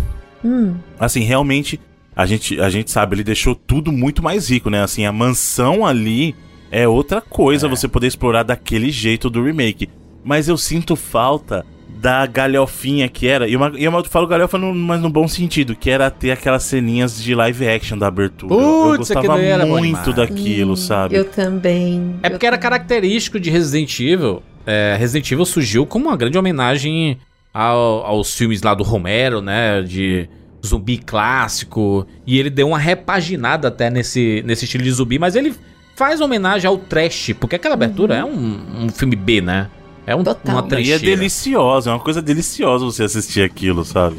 hum, 0.44 0.76
Assim, 1.00 1.22
realmente, 1.22 1.80
a 2.16 2.26
gente, 2.26 2.60
a 2.60 2.70
gente 2.70 2.92
sabe, 2.92 3.16
ele 3.16 3.24
deixou 3.24 3.56
tudo 3.56 3.92
muito 3.92 4.22
mais 4.24 4.50
rico, 4.50 4.70
né? 4.70 4.84
Assim, 4.84 5.06
a 5.06 5.12
mansão 5.12 5.86
ali 5.86 6.36
é 6.70 6.88
outra 6.88 7.22
coisa 7.22 7.68
você 7.68 7.88
poder 7.88 8.08
explorar 8.08 8.44
daquele 8.44 8.92
jeito 8.92 9.30
do 9.30 9.44
remake. 9.44 9.90
Mas 10.24 10.48
eu 10.48 10.58
sinto 10.58 10.96
falta 10.96 11.66
da 12.02 12.26
galhofinha 12.26 13.08
que 13.08 13.28
era. 13.28 13.48
E, 13.48 13.56
uma, 13.56 13.72
e 13.76 13.84
eu 13.84 14.04
falo 14.06 14.26
galhofa, 14.28 14.58
no, 14.58 14.74
mas 14.74 15.00
no 15.02 15.10
bom 15.10 15.28
sentido, 15.28 15.76
que 15.76 15.90
era 15.90 16.10
ter 16.10 16.32
aquelas 16.32 16.64
ceninhas 16.64 17.22
de 17.22 17.36
live 17.36 17.68
action 17.68 17.98
da 17.98 18.08
abertura. 18.08 18.54
eu 18.54 18.60
Putz, 18.60 19.12
aquilo 19.12 19.28
gostava 19.28 19.42
era 19.42 19.66
muito 19.66 20.12
daquilo, 20.14 20.76
sabe? 20.76 21.16
eu 21.16 21.26
também. 21.26 22.16
É 22.24 22.28
eu 22.28 22.32
porque 22.32 22.46
era 22.46 22.58
característico 22.58 23.40
de 23.40 23.50
Resident 23.50 24.00
Evil. 24.00 24.42
É, 24.66 24.96
Resident 25.00 25.32
Evil 25.32 25.46
surgiu 25.46 25.86
como 25.86 26.08
uma 26.08 26.18
grande 26.18 26.38
homenagem 26.38 27.18
ao- 27.54 28.06
aos 28.06 28.34
filmes 28.36 28.62
lá 28.62 28.74
do 28.74 28.84
Romero, 28.84 29.42
né? 29.42 29.82
De 29.82 30.28
zumbi 30.66 30.98
clássico. 30.98 32.06
E 32.26 32.38
ele 32.40 32.50
deu 32.50 32.68
uma 32.70 32.78
repaginada 32.80 33.68
até 33.68 33.90
nesse, 33.90 34.44
nesse 34.46 34.66
estilo 34.66 34.84
de 34.84 34.92
zumbi, 34.92 35.18
mas 35.20 35.36
ele 35.36 35.54
faz 35.96 36.22
homenagem 36.22 36.68
ao 36.68 36.78
trash, 36.78 37.34
porque 37.40 37.56
aquela 37.56 37.76
abertura 37.76 38.16
é 38.16 38.26
um, 38.26 38.86
um 38.86 38.90
filme 38.90 39.16
B, 39.16 39.42
né? 39.42 39.70
É 40.06 40.16
um, 40.16 40.24
Total. 40.24 40.56
uma 40.56 40.62
E 40.64 40.66
é 40.66 40.70
trecheira. 40.70 41.00
deliciosa, 41.00 41.90
é 41.90 41.94
uma 41.94 42.00
coisa 42.00 42.22
deliciosa 42.22 42.84
você 42.86 43.04
assistir 43.04 43.44
aquilo, 43.44 43.86
sabe? 43.86 44.18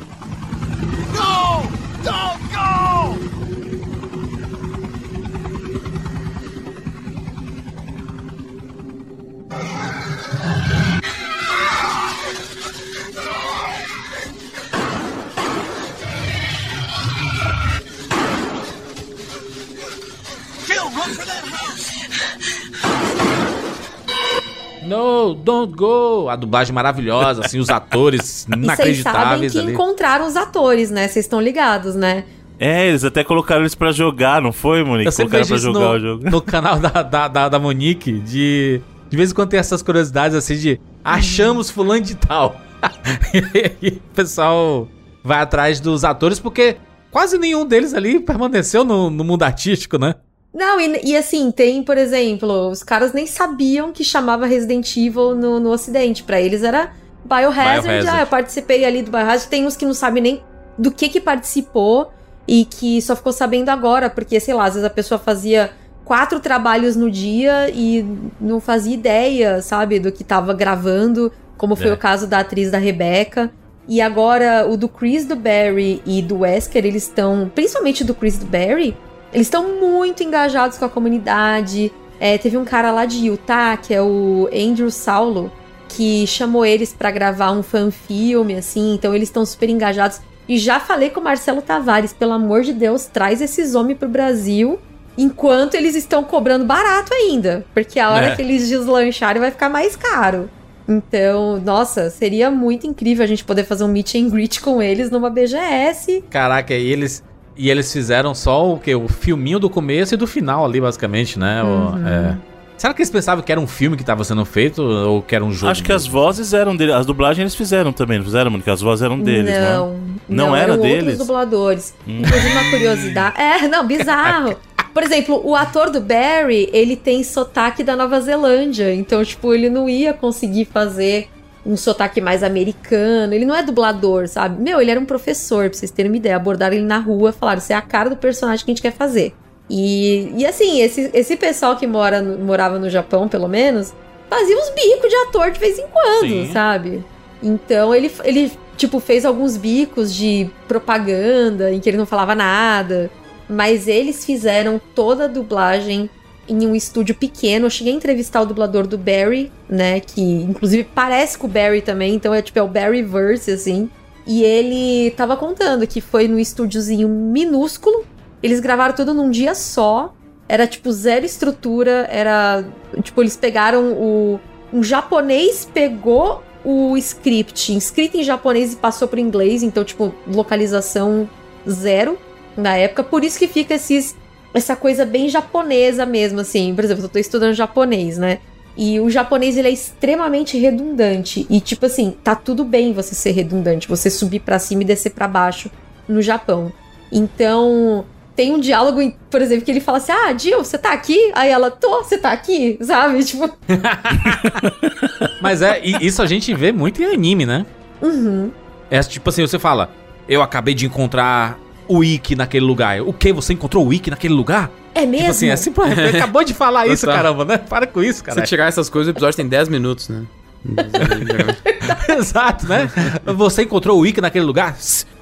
No, 24.92 25.34
don't 25.34 25.74
go! 25.74 26.28
A 26.28 26.36
dublagem 26.36 26.74
maravilhosa, 26.74 27.44
assim, 27.44 27.58
os 27.58 27.70
atores 27.70 28.46
E 28.48 28.50
vocês 28.50 28.50
sabem 28.50 28.64
inacreditáveis 28.64 29.52
que 29.52 29.58
ali. 29.58 29.72
encontraram 29.72 30.26
os 30.26 30.36
atores, 30.36 30.90
né? 30.90 31.08
Vocês 31.08 31.24
estão 31.24 31.40
ligados, 31.40 31.94
né? 31.94 32.24
É, 32.58 32.88
eles 32.88 33.02
até 33.02 33.24
colocaram 33.24 33.62
eles 33.62 33.74
pra 33.74 33.90
jogar, 33.90 34.40
não 34.40 34.52
foi, 34.52 34.84
Monique? 34.84 35.08
Eu 35.08 35.12
Colocaram 35.12 35.46
pra 35.46 35.56
isso 35.56 35.64
jogar 35.64 35.80
no, 35.80 35.90
o 35.90 35.98
jogo. 35.98 36.30
no 36.30 36.40
canal 36.42 36.78
da, 36.78 37.02
da, 37.02 37.28
da, 37.28 37.48
da 37.48 37.58
Monique, 37.58 38.12
de... 38.20 38.80
De 39.08 39.16
vez 39.16 39.30
em 39.30 39.34
quando 39.34 39.50
tem 39.50 39.58
essas 39.60 39.82
curiosidades, 39.82 40.36
assim, 40.36 40.56
de... 40.56 40.80
Achamos 41.04 41.70
fulano 41.70 42.00
de 42.00 42.14
tal. 42.14 42.60
e 43.34 43.58
aí 43.58 43.88
o 43.96 44.14
pessoal 44.14 44.88
vai 45.24 45.40
atrás 45.40 45.80
dos 45.80 46.04
atores, 46.04 46.38
porque 46.38 46.76
quase 47.10 47.38
nenhum 47.38 47.66
deles 47.66 47.94
ali 47.94 48.20
permaneceu 48.20 48.84
no, 48.84 49.10
no 49.10 49.24
mundo 49.24 49.42
artístico, 49.42 49.98
né? 49.98 50.14
Não, 50.54 50.78
e, 50.80 51.00
e 51.04 51.16
assim, 51.16 51.50
tem, 51.50 51.82
por 51.82 51.96
exemplo, 51.96 52.68
os 52.68 52.82
caras 52.82 53.12
nem 53.12 53.26
sabiam 53.26 53.90
que 53.92 54.04
chamava 54.04 54.44
Resident 54.46 54.96
Evil 54.96 55.34
no, 55.34 55.58
no 55.58 55.70
ocidente. 55.70 56.22
Pra 56.22 56.40
eles 56.40 56.62
era 56.62 56.92
Biohazard. 57.24 57.82
Biohazard. 57.86 58.08
Ah, 58.08 58.20
eu 58.20 58.26
participei 58.26 58.84
ali 58.84 59.02
do 59.02 59.10
Biohazard. 59.10 59.48
Tem 59.48 59.66
uns 59.66 59.76
que 59.76 59.86
não 59.86 59.94
sabem 59.94 60.22
nem 60.22 60.42
do 60.76 60.90
que 60.90 61.08
que 61.08 61.20
participou 61.20 62.12
e 62.46 62.64
que 62.64 63.00
só 63.00 63.14
ficou 63.16 63.32
sabendo 63.32 63.68
agora, 63.70 64.10
porque, 64.10 64.38
sei 64.40 64.52
lá, 64.52 64.64
às 64.64 64.74
vezes 64.74 64.84
a 64.86 64.90
pessoa 64.90 65.18
fazia 65.18 65.70
quatro 66.04 66.40
trabalhos 66.40 66.96
no 66.96 67.10
dia 67.10 67.70
e 67.70 68.04
não 68.40 68.60
fazia 68.60 68.92
ideia, 68.92 69.62
sabe, 69.62 69.98
do 70.00 70.10
que 70.10 70.24
tava 70.24 70.52
gravando, 70.52 71.32
como 71.56 71.76
foi 71.76 71.88
É. 71.90 71.92
o 71.92 71.96
caso 71.96 72.26
da 72.26 72.40
atriz 72.40 72.70
da 72.70 72.78
Rebecca. 72.78 73.50
E 73.88 74.00
agora 74.00 74.66
o 74.68 74.76
do 74.76 74.88
Chris 74.88 75.24
do 75.24 75.36
Barry 75.36 76.02
e 76.04 76.20
do 76.20 76.40
Wesker, 76.40 76.84
eles 76.84 77.04
estão, 77.04 77.50
principalmente 77.54 78.04
do 78.04 78.14
Chris 78.14 78.38
do 78.38 78.46
Barry, 78.46 78.96
eles 79.32 79.46
estão 79.46 79.80
muito 79.80 80.22
engajados 80.22 80.78
com 80.78 80.84
a 80.84 80.88
comunidade. 80.88 81.92
É, 82.20 82.38
teve 82.38 82.56
um 82.56 82.64
cara 82.64 82.92
lá 82.92 83.04
de 83.04 83.26
Utah, 83.26 83.76
que 83.76 83.92
é 83.92 84.00
o 84.00 84.48
Andrew 84.54 84.90
Saulo, 84.90 85.50
que 85.88 86.26
chamou 86.26 86.64
eles 86.64 86.92
pra 86.92 87.10
gravar 87.10 87.50
um 87.52 87.62
fanfilme, 87.62 88.54
assim, 88.54 88.94
então 88.94 89.14
eles 89.14 89.28
estão 89.28 89.44
super 89.44 89.68
engajados. 89.68 90.20
E 90.48 90.58
já 90.58 90.78
falei 90.80 91.10
com 91.10 91.20
o 91.20 91.24
Marcelo 91.24 91.62
Tavares, 91.62 92.12
pelo 92.12 92.32
amor 92.32 92.62
de 92.62 92.72
Deus, 92.72 93.06
traz 93.06 93.40
esses 93.40 93.74
homens 93.74 93.98
pro 93.98 94.08
Brasil, 94.08 94.78
enquanto 95.16 95.74
eles 95.74 95.94
estão 95.94 96.22
cobrando 96.24 96.64
barato 96.64 97.12
ainda. 97.14 97.64
Porque 97.74 97.98
a 98.00 98.10
hora 98.10 98.26
É. 98.28 98.36
que 98.36 98.42
eles 98.42 98.68
deslancharem 98.68 99.40
vai 99.40 99.50
ficar 99.50 99.68
mais 99.68 99.94
caro. 99.96 100.48
Então, 100.88 101.60
nossa, 101.64 102.10
seria 102.10 102.50
muito 102.50 102.86
incrível 102.86 103.22
a 103.24 103.26
gente 103.26 103.44
poder 103.44 103.64
fazer 103.64 103.84
um 103.84 103.88
meet 103.88 104.14
and 104.16 104.28
greet 104.30 104.60
com 104.60 104.82
eles 104.82 105.10
numa 105.10 105.30
BGS. 105.30 106.24
Caraca, 106.30 106.74
e 106.74 106.90
eles... 106.90 107.22
E 107.56 107.70
eles 107.70 107.92
fizeram 107.92 108.34
só 108.34 108.72
o 108.72 108.78
que? 108.78 108.94
O 108.94 109.08
filminho 109.08 109.58
do 109.58 109.68
começo 109.68 110.14
e 110.14 110.16
do 110.16 110.26
final 110.26 110.64
ali, 110.64 110.80
basicamente, 110.80 111.38
né? 111.38 111.62
O- 111.62 111.66
Uhum. 111.66 112.08
é. 112.08 112.36
Será 112.76 112.92
que 112.92 113.00
eles 113.00 113.10
pensavam 113.10 113.44
que 113.44 113.52
era 113.52 113.60
um 113.60 113.66
filme 113.66 113.96
que 113.96 114.02
tava 114.02 114.24
sendo 114.24 114.44
feito 114.44 114.82
ou 114.82 115.22
que 115.22 115.34
era 115.36 115.44
um 115.44 115.52
jogo? 115.52 115.70
Acho 115.70 115.84
que 115.84 115.92
as 115.92 116.04
vozes 116.04 116.52
eram 116.52 116.74
deles, 116.74 116.94
as 116.94 117.06
dublagens 117.06 117.40
eles 117.42 117.54
fizeram 117.54 117.92
também, 117.92 118.18
não 118.18 118.24
fizeram, 118.24 118.50
Monique? 118.50 118.68
As 118.70 118.80
vozes 118.80 119.04
eram 119.04 119.20
deles, 119.20 119.52
né? 119.52 119.74
não, 119.76 119.96
Não 120.28 120.56
era 120.56 120.72
eram 120.72 120.82
deles? 120.82 120.98
outros 121.10 121.18
dubladores. 121.18 121.94
Hum. 122.08 122.22
Inclusive, 122.22 122.52
uma 122.52 122.70
curiosidade. 122.70 123.40
É, 123.40 123.68
não, 123.68 123.86
bizarro. 123.86 124.56
Por 124.92 125.02
exemplo, 125.04 125.40
o 125.44 125.54
ator 125.54 125.90
do 125.90 126.00
Barry, 126.00 126.68
ele 126.72 126.96
tem 126.96 127.22
sotaque 127.22 127.84
da 127.84 127.94
Nova 127.94 128.20
Zelândia. 128.20 128.92
Então, 128.92 129.24
tipo, 129.24 129.54
ele 129.54 129.70
não 129.70 129.88
ia 129.88 130.12
conseguir 130.12 130.64
fazer 130.64 131.28
um 131.64 131.76
sotaque 131.76 132.20
mais 132.20 132.42
americano. 132.42 133.32
Ele 133.32 133.44
não 133.44 133.54
é 133.54 133.62
dublador, 133.62 134.28
sabe? 134.28 134.60
Meu, 134.60 134.80
ele 134.80 134.90
era 134.90 135.00
um 135.00 135.04
professor, 135.04 135.68
pra 135.70 135.78
vocês 135.78 135.90
terem 135.90 136.10
uma 136.10 136.16
ideia. 136.16 136.36
Abordaram 136.36 136.74
ele 136.74 136.84
na 136.84 136.98
rua, 136.98 137.32
falaram: 137.32 137.60
você 137.60 137.72
é 137.72 137.76
a 137.76 137.82
cara 137.82 138.10
do 138.10 138.16
personagem 138.16 138.64
que 138.64 138.70
a 138.70 138.74
gente 138.74 138.82
quer 138.82 138.92
fazer. 138.92 139.34
E, 139.70 140.32
e 140.36 140.44
assim, 140.44 140.80
esse, 140.80 141.10
esse 141.14 141.36
pessoal 141.36 141.76
que 141.76 141.86
mora, 141.86 142.22
morava 142.22 142.78
no 142.78 142.90
Japão, 142.90 143.28
pelo 143.28 143.48
menos, 143.48 143.94
fazia 144.28 144.56
uns 144.58 144.70
bicos 144.70 145.08
de 145.08 145.16
ator 145.16 145.50
de 145.50 145.60
vez 145.60 145.78
em 145.78 145.86
quando, 145.86 146.28
Sim. 146.28 146.50
sabe? 146.52 147.04
Então 147.42 147.94
ele, 147.94 148.10
ele 148.24 148.52
tipo, 148.76 149.00
fez 149.00 149.24
alguns 149.24 149.56
bicos 149.56 150.14
de 150.14 150.48
propaganda 150.68 151.72
em 151.72 151.80
que 151.80 151.88
ele 151.88 151.96
não 151.96 152.06
falava 152.06 152.34
nada. 152.34 153.10
Mas 153.48 153.86
eles 153.88 154.24
fizeram 154.24 154.80
toda 154.94 155.24
a 155.24 155.28
dublagem 155.28 156.08
em 156.48 156.66
um 156.66 156.74
estúdio 156.74 157.14
pequeno. 157.14 157.66
Eu 157.66 157.70
cheguei 157.70 157.92
a 157.92 157.96
entrevistar 157.96 158.40
o 158.40 158.46
dublador 158.46 158.86
do 158.86 158.98
Barry, 158.98 159.50
né? 159.68 160.00
Que 160.00 160.20
inclusive 160.20 160.84
parece 160.94 161.38
com 161.38 161.46
o 161.46 161.50
Barry 161.50 161.82
também, 161.82 162.14
então 162.14 162.34
é 162.34 162.42
tipo 162.42 162.58
é 162.58 162.62
o 162.62 162.68
Barryverse, 162.68 163.50
assim. 163.50 163.90
E 164.26 164.42
ele 164.42 165.10
tava 165.12 165.36
contando 165.36 165.86
que 165.86 166.00
foi 166.00 166.28
num 166.28 166.38
estúdiozinho 166.38 167.08
minúsculo. 167.08 168.04
Eles 168.42 168.60
gravaram 168.60 168.94
tudo 168.94 169.14
num 169.14 169.30
dia 169.30 169.54
só. 169.54 170.14
Era 170.48 170.66
tipo 170.66 170.92
zero 170.92 171.24
estrutura. 171.24 172.06
Era. 172.10 172.64
Tipo, 173.02 173.22
eles 173.22 173.36
pegaram 173.36 173.92
o. 173.92 174.40
Um 174.72 174.82
japonês 174.82 175.68
pegou 175.72 176.42
o 176.64 176.96
script 176.96 177.76
escrito 177.76 178.16
em 178.16 178.22
japonês 178.22 178.72
e 178.72 178.76
passou 178.76 179.06
pro 179.06 179.20
inglês. 179.20 179.62
Então, 179.62 179.84
tipo, 179.84 180.14
localização 180.26 181.28
zero 181.68 182.18
na 182.56 182.76
época. 182.76 183.02
Por 183.02 183.24
isso 183.24 183.38
que 183.38 183.48
fica 183.48 183.74
esses. 183.74 184.16
Essa 184.54 184.76
coisa 184.76 185.04
bem 185.04 185.28
japonesa 185.28 186.04
mesmo, 186.04 186.40
assim. 186.40 186.74
Por 186.74 186.84
exemplo, 186.84 187.04
eu 187.04 187.08
tô 187.08 187.18
estudando 187.18 187.54
japonês, 187.54 188.18
né? 188.18 188.38
E 188.76 188.98
o 189.00 189.10
japonês 189.10 189.56
ele 189.56 189.68
é 189.68 189.70
extremamente 189.70 190.56
redundante 190.58 191.46
e 191.50 191.60
tipo 191.60 191.84
assim, 191.84 192.16
tá 192.24 192.34
tudo 192.34 192.64
bem 192.64 192.92
você 192.92 193.14
ser 193.14 193.32
redundante, 193.32 193.86
você 193.86 194.08
subir 194.08 194.40
para 194.40 194.58
cima 194.58 194.82
e 194.82 194.86
descer 194.86 195.10
para 195.10 195.28
baixo 195.28 195.70
no 196.08 196.22
Japão. 196.22 196.72
Então, 197.10 198.06
tem 198.34 198.54
um 198.54 198.58
diálogo, 198.58 199.12
por 199.30 199.42
exemplo, 199.42 199.64
que 199.64 199.70
ele 199.70 199.80
fala 199.80 199.98
assim: 199.98 200.12
"Ah, 200.12 200.36
Jill, 200.36 200.64
você 200.64 200.78
tá 200.78 200.92
aqui?" 200.92 201.30
Aí 201.34 201.50
ela: 201.50 201.70
"Tô, 201.70 202.02
você 202.02 202.16
tá 202.16 202.32
aqui?" 202.32 202.78
Sabe? 202.80 203.22
Tipo 203.24 203.50
Mas 205.40 205.60
é, 205.60 205.80
isso 205.84 206.22
a 206.22 206.26
gente 206.26 206.54
vê 206.54 206.72
muito 206.72 207.02
em 207.02 207.06
anime, 207.12 207.44
né? 207.44 207.66
Uhum. 208.00 208.50
É 208.90 209.00
tipo 209.02 209.28
assim, 209.28 209.42
você 209.42 209.58
fala: 209.58 209.90
"Eu 210.26 210.40
acabei 210.40 210.74
de 210.74 210.86
encontrar 210.86 211.58
o 211.92 212.02
Ikki 212.04 212.34
naquele 212.36 212.64
lugar". 212.64 213.00
O 213.02 213.12
que 213.12 213.32
você 213.32 213.52
encontrou 213.52 213.86
o 213.86 213.92
Ikki 213.92 214.10
naquele 214.10 214.34
lugar? 214.34 214.70
É 214.94 215.00
mesmo? 215.06 215.18
Tipo 215.18 215.30
assim, 215.30 215.48
é 215.48 215.56
simples. 215.56 215.92
Ele 215.98 216.16
acabou 216.18 216.44
de 216.44 216.52
falar 216.54 216.86
isso, 216.86 217.06
caramba, 217.06 217.44
né? 217.44 217.58
Para 217.58 217.86
com 217.86 218.02
isso, 218.02 218.18
Se 218.18 218.24
cara. 218.24 218.42
tirar 218.42 218.66
essas 218.68 218.88
coisas, 218.90 219.08
o 219.08 219.10
episódio 219.12 219.36
tem 219.36 219.46
10 219.48 219.68
minutos, 219.68 220.08
né? 220.08 220.22
Exato, 222.18 222.66
né? 222.68 222.90
Você 223.24 223.62
encontrou 223.62 224.00
o 224.00 224.06
Ikki 224.06 224.20
naquele 224.20 224.44
lugar? 224.44 224.76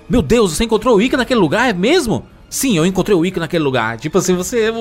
Meu 0.08 0.22
Deus, 0.22 0.52
você 0.56 0.64
encontrou 0.64 0.96
o 0.96 1.02
Ikki 1.02 1.16
naquele 1.16 1.40
lugar? 1.40 1.68
É 1.70 1.72
mesmo? 1.72 2.24
Sim, 2.48 2.76
eu 2.76 2.84
encontrei 2.84 3.16
o 3.16 3.24
Ikki 3.24 3.38
naquele 3.38 3.62
lugar. 3.62 3.96
Tipo 3.98 4.18
assim, 4.18 4.34
você. 4.34 4.72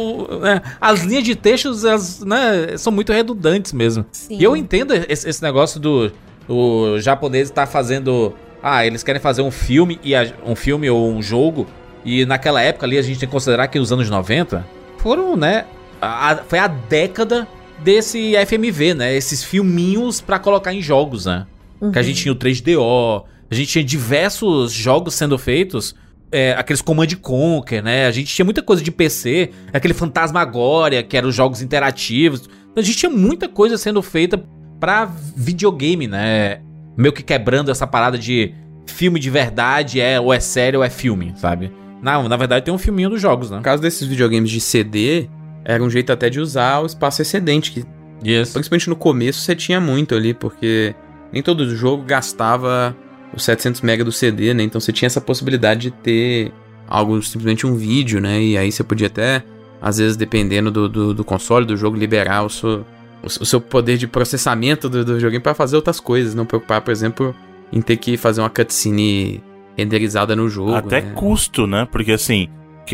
né, 0.41 0.61
as 0.81 1.01
linhas 1.03 1.23
de 1.23 1.35
textos, 1.35 1.85
elas, 1.85 2.21
né, 2.21 2.75
são 2.77 2.91
muito 2.91 3.13
redundantes 3.13 3.73
mesmo. 3.73 4.05
Sim. 4.11 4.37
E 4.39 4.43
eu 4.43 4.55
entendo 4.57 4.93
esse, 5.07 5.29
esse 5.29 5.41
negócio 5.43 5.79
do 5.79 6.11
o 6.47 6.97
japonês 6.99 7.49
estar 7.49 7.67
fazendo. 7.67 8.33
Ah, 8.61 8.85
eles 8.85 9.03
querem 9.03 9.21
fazer 9.21 9.41
um 9.43 9.51
filme 9.51 9.99
e 10.03 10.15
a- 10.15 10.33
um 10.45 10.55
filme 10.55 10.89
ou 10.89 11.09
um 11.11 11.21
jogo. 11.21 11.67
E 12.05 12.25
naquela 12.25 12.61
época 12.61 12.85
ali 12.85 12.97
a 12.97 13.01
gente 13.01 13.19
tem 13.19 13.27
que 13.27 13.33
considerar 13.33 13.67
que 13.67 13.77
os 13.79 13.91
anos 13.91 14.09
90 14.09 14.65
foram, 14.97 15.35
né? 15.35 15.65
a- 16.01 16.39
foi 16.47 16.57
a 16.59 16.67
década 16.67 17.45
desse 17.83 18.33
FMV, 18.37 18.93
né? 18.93 19.13
Esses 19.15 19.43
filminhos 19.43 20.21
pra 20.21 20.39
colocar 20.39 20.73
em 20.73 20.81
jogos, 20.81 21.25
né? 21.25 21.45
Que 21.91 21.99
a 21.99 22.01
gente 22.01 22.21
tinha 22.21 22.31
o 22.31 22.35
3DO, 22.35 23.25
a 23.51 23.53
gente 23.55 23.67
tinha 23.69 23.83
diversos 23.83 24.71
jogos 24.71 25.13
sendo 25.15 25.37
feitos, 25.37 25.93
é, 26.31 26.53
aqueles 26.57 26.81
Command 26.81 27.07
Conquer, 27.21 27.83
né? 27.83 28.05
A 28.05 28.11
gente 28.11 28.33
tinha 28.33 28.45
muita 28.45 28.61
coisa 28.63 28.81
de 28.83 28.91
PC, 28.91 29.49
aquele 29.73 29.93
Fantasmagoria, 29.93 31.03
que 31.03 31.17
eram 31.17 31.29
os 31.29 31.35
jogos 31.35 31.61
interativos. 31.61 32.49
A 32.75 32.81
gente 32.81 32.97
tinha 32.97 33.09
muita 33.09 33.47
coisa 33.49 33.77
sendo 33.77 34.01
feita 34.01 34.41
pra 34.79 35.05
videogame, 35.35 36.07
né? 36.07 36.61
Meio 36.95 37.11
que 37.13 37.23
quebrando 37.23 37.71
essa 37.71 37.87
parada 37.87 38.17
de 38.17 38.53
filme 38.85 39.19
de 39.19 39.29
verdade 39.29 39.99
é 40.01 40.19
ou 40.19 40.33
é 40.33 40.39
sério 40.39 40.79
ou 40.79 40.83
é 40.85 40.89
filme, 40.89 41.33
sabe? 41.35 41.71
Na, 42.01 42.21
na 42.27 42.37
verdade 42.37 42.65
tem 42.65 42.73
um 42.73 42.77
filminho 42.77 43.09
dos 43.09 43.21
jogos, 43.21 43.49
né? 43.49 43.57
No 43.57 43.63
caso 43.63 43.81
desses 43.81 44.07
videogames 44.07 44.49
de 44.49 44.59
CD, 44.59 45.29
era 45.63 45.83
um 45.83 45.89
jeito 45.89 46.11
até 46.11 46.29
de 46.29 46.39
usar 46.39 46.79
o 46.79 46.85
espaço 46.85 47.21
excedente, 47.21 47.71
que 47.71 47.85
Isso. 48.23 48.53
principalmente 48.53 48.89
no 48.89 48.95
começo 48.95 49.41
você 49.41 49.55
tinha 49.55 49.79
muito 49.79 50.15
ali, 50.15 50.33
porque 50.33 50.95
nem 51.31 51.43
todo 51.43 51.75
jogo 51.75 52.03
gastava 52.03 52.95
os 53.35 53.43
700 53.43 53.81
MB 53.81 54.03
do 54.03 54.11
CD, 54.11 54.53
né? 54.53 54.63
Então 54.63 54.79
você 54.79 54.91
tinha 54.91 55.07
essa 55.07 55.21
possibilidade 55.21 55.81
de 55.81 55.91
ter 55.91 56.51
algo, 56.87 57.21
simplesmente 57.21 57.67
um 57.67 57.75
vídeo, 57.75 58.19
né? 58.19 58.41
E 58.41 58.57
aí 58.57 58.71
você 58.71 58.83
podia 58.83 59.07
até, 59.07 59.43
às 59.81 59.97
vezes, 59.97 60.17
dependendo 60.17 60.71
do, 60.71 60.89
do, 60.89 61.13
do 61.13 61.23
console, 61.23 61.65
do 61.65 61.77
jogo, 61.77 61.95
liberar 61.95 62.43
o 62.43 62.49
seu, 62.49 62.85
o, 63.21 63.45
seu 63.45 63.61
poder 63.61 63.97
de 63.97 64.07
processamento 64.07 64.89
do, 64.89 65.05
do 65.05 65.19
joguinho 65.19 65.41
pra 65.41 65.53
fazer 65.53 65.75
outras 65.75 65.99
coisas. 65.99 66.33
Não 66.33 66.45
preocupar, 66.45 66.81
por 66.81 66.91
exemplo, 66.91 67.35
em 67.71 67.81
ter 67.81 67.97
que 67.97 68.17
fazer 68.17 68.41
uma 68.41 68.49
cutscene 68.49 69.43
renderizada 69.79 70.35
no 70.35 70.49
jogo. 70.49 70.75
Até 70.75 71.01
né? 71.01 71.11
custo, 71.15 71.65
né? 71.65 71.87
Porque 71.91 72.11
assim, 72.11 72.47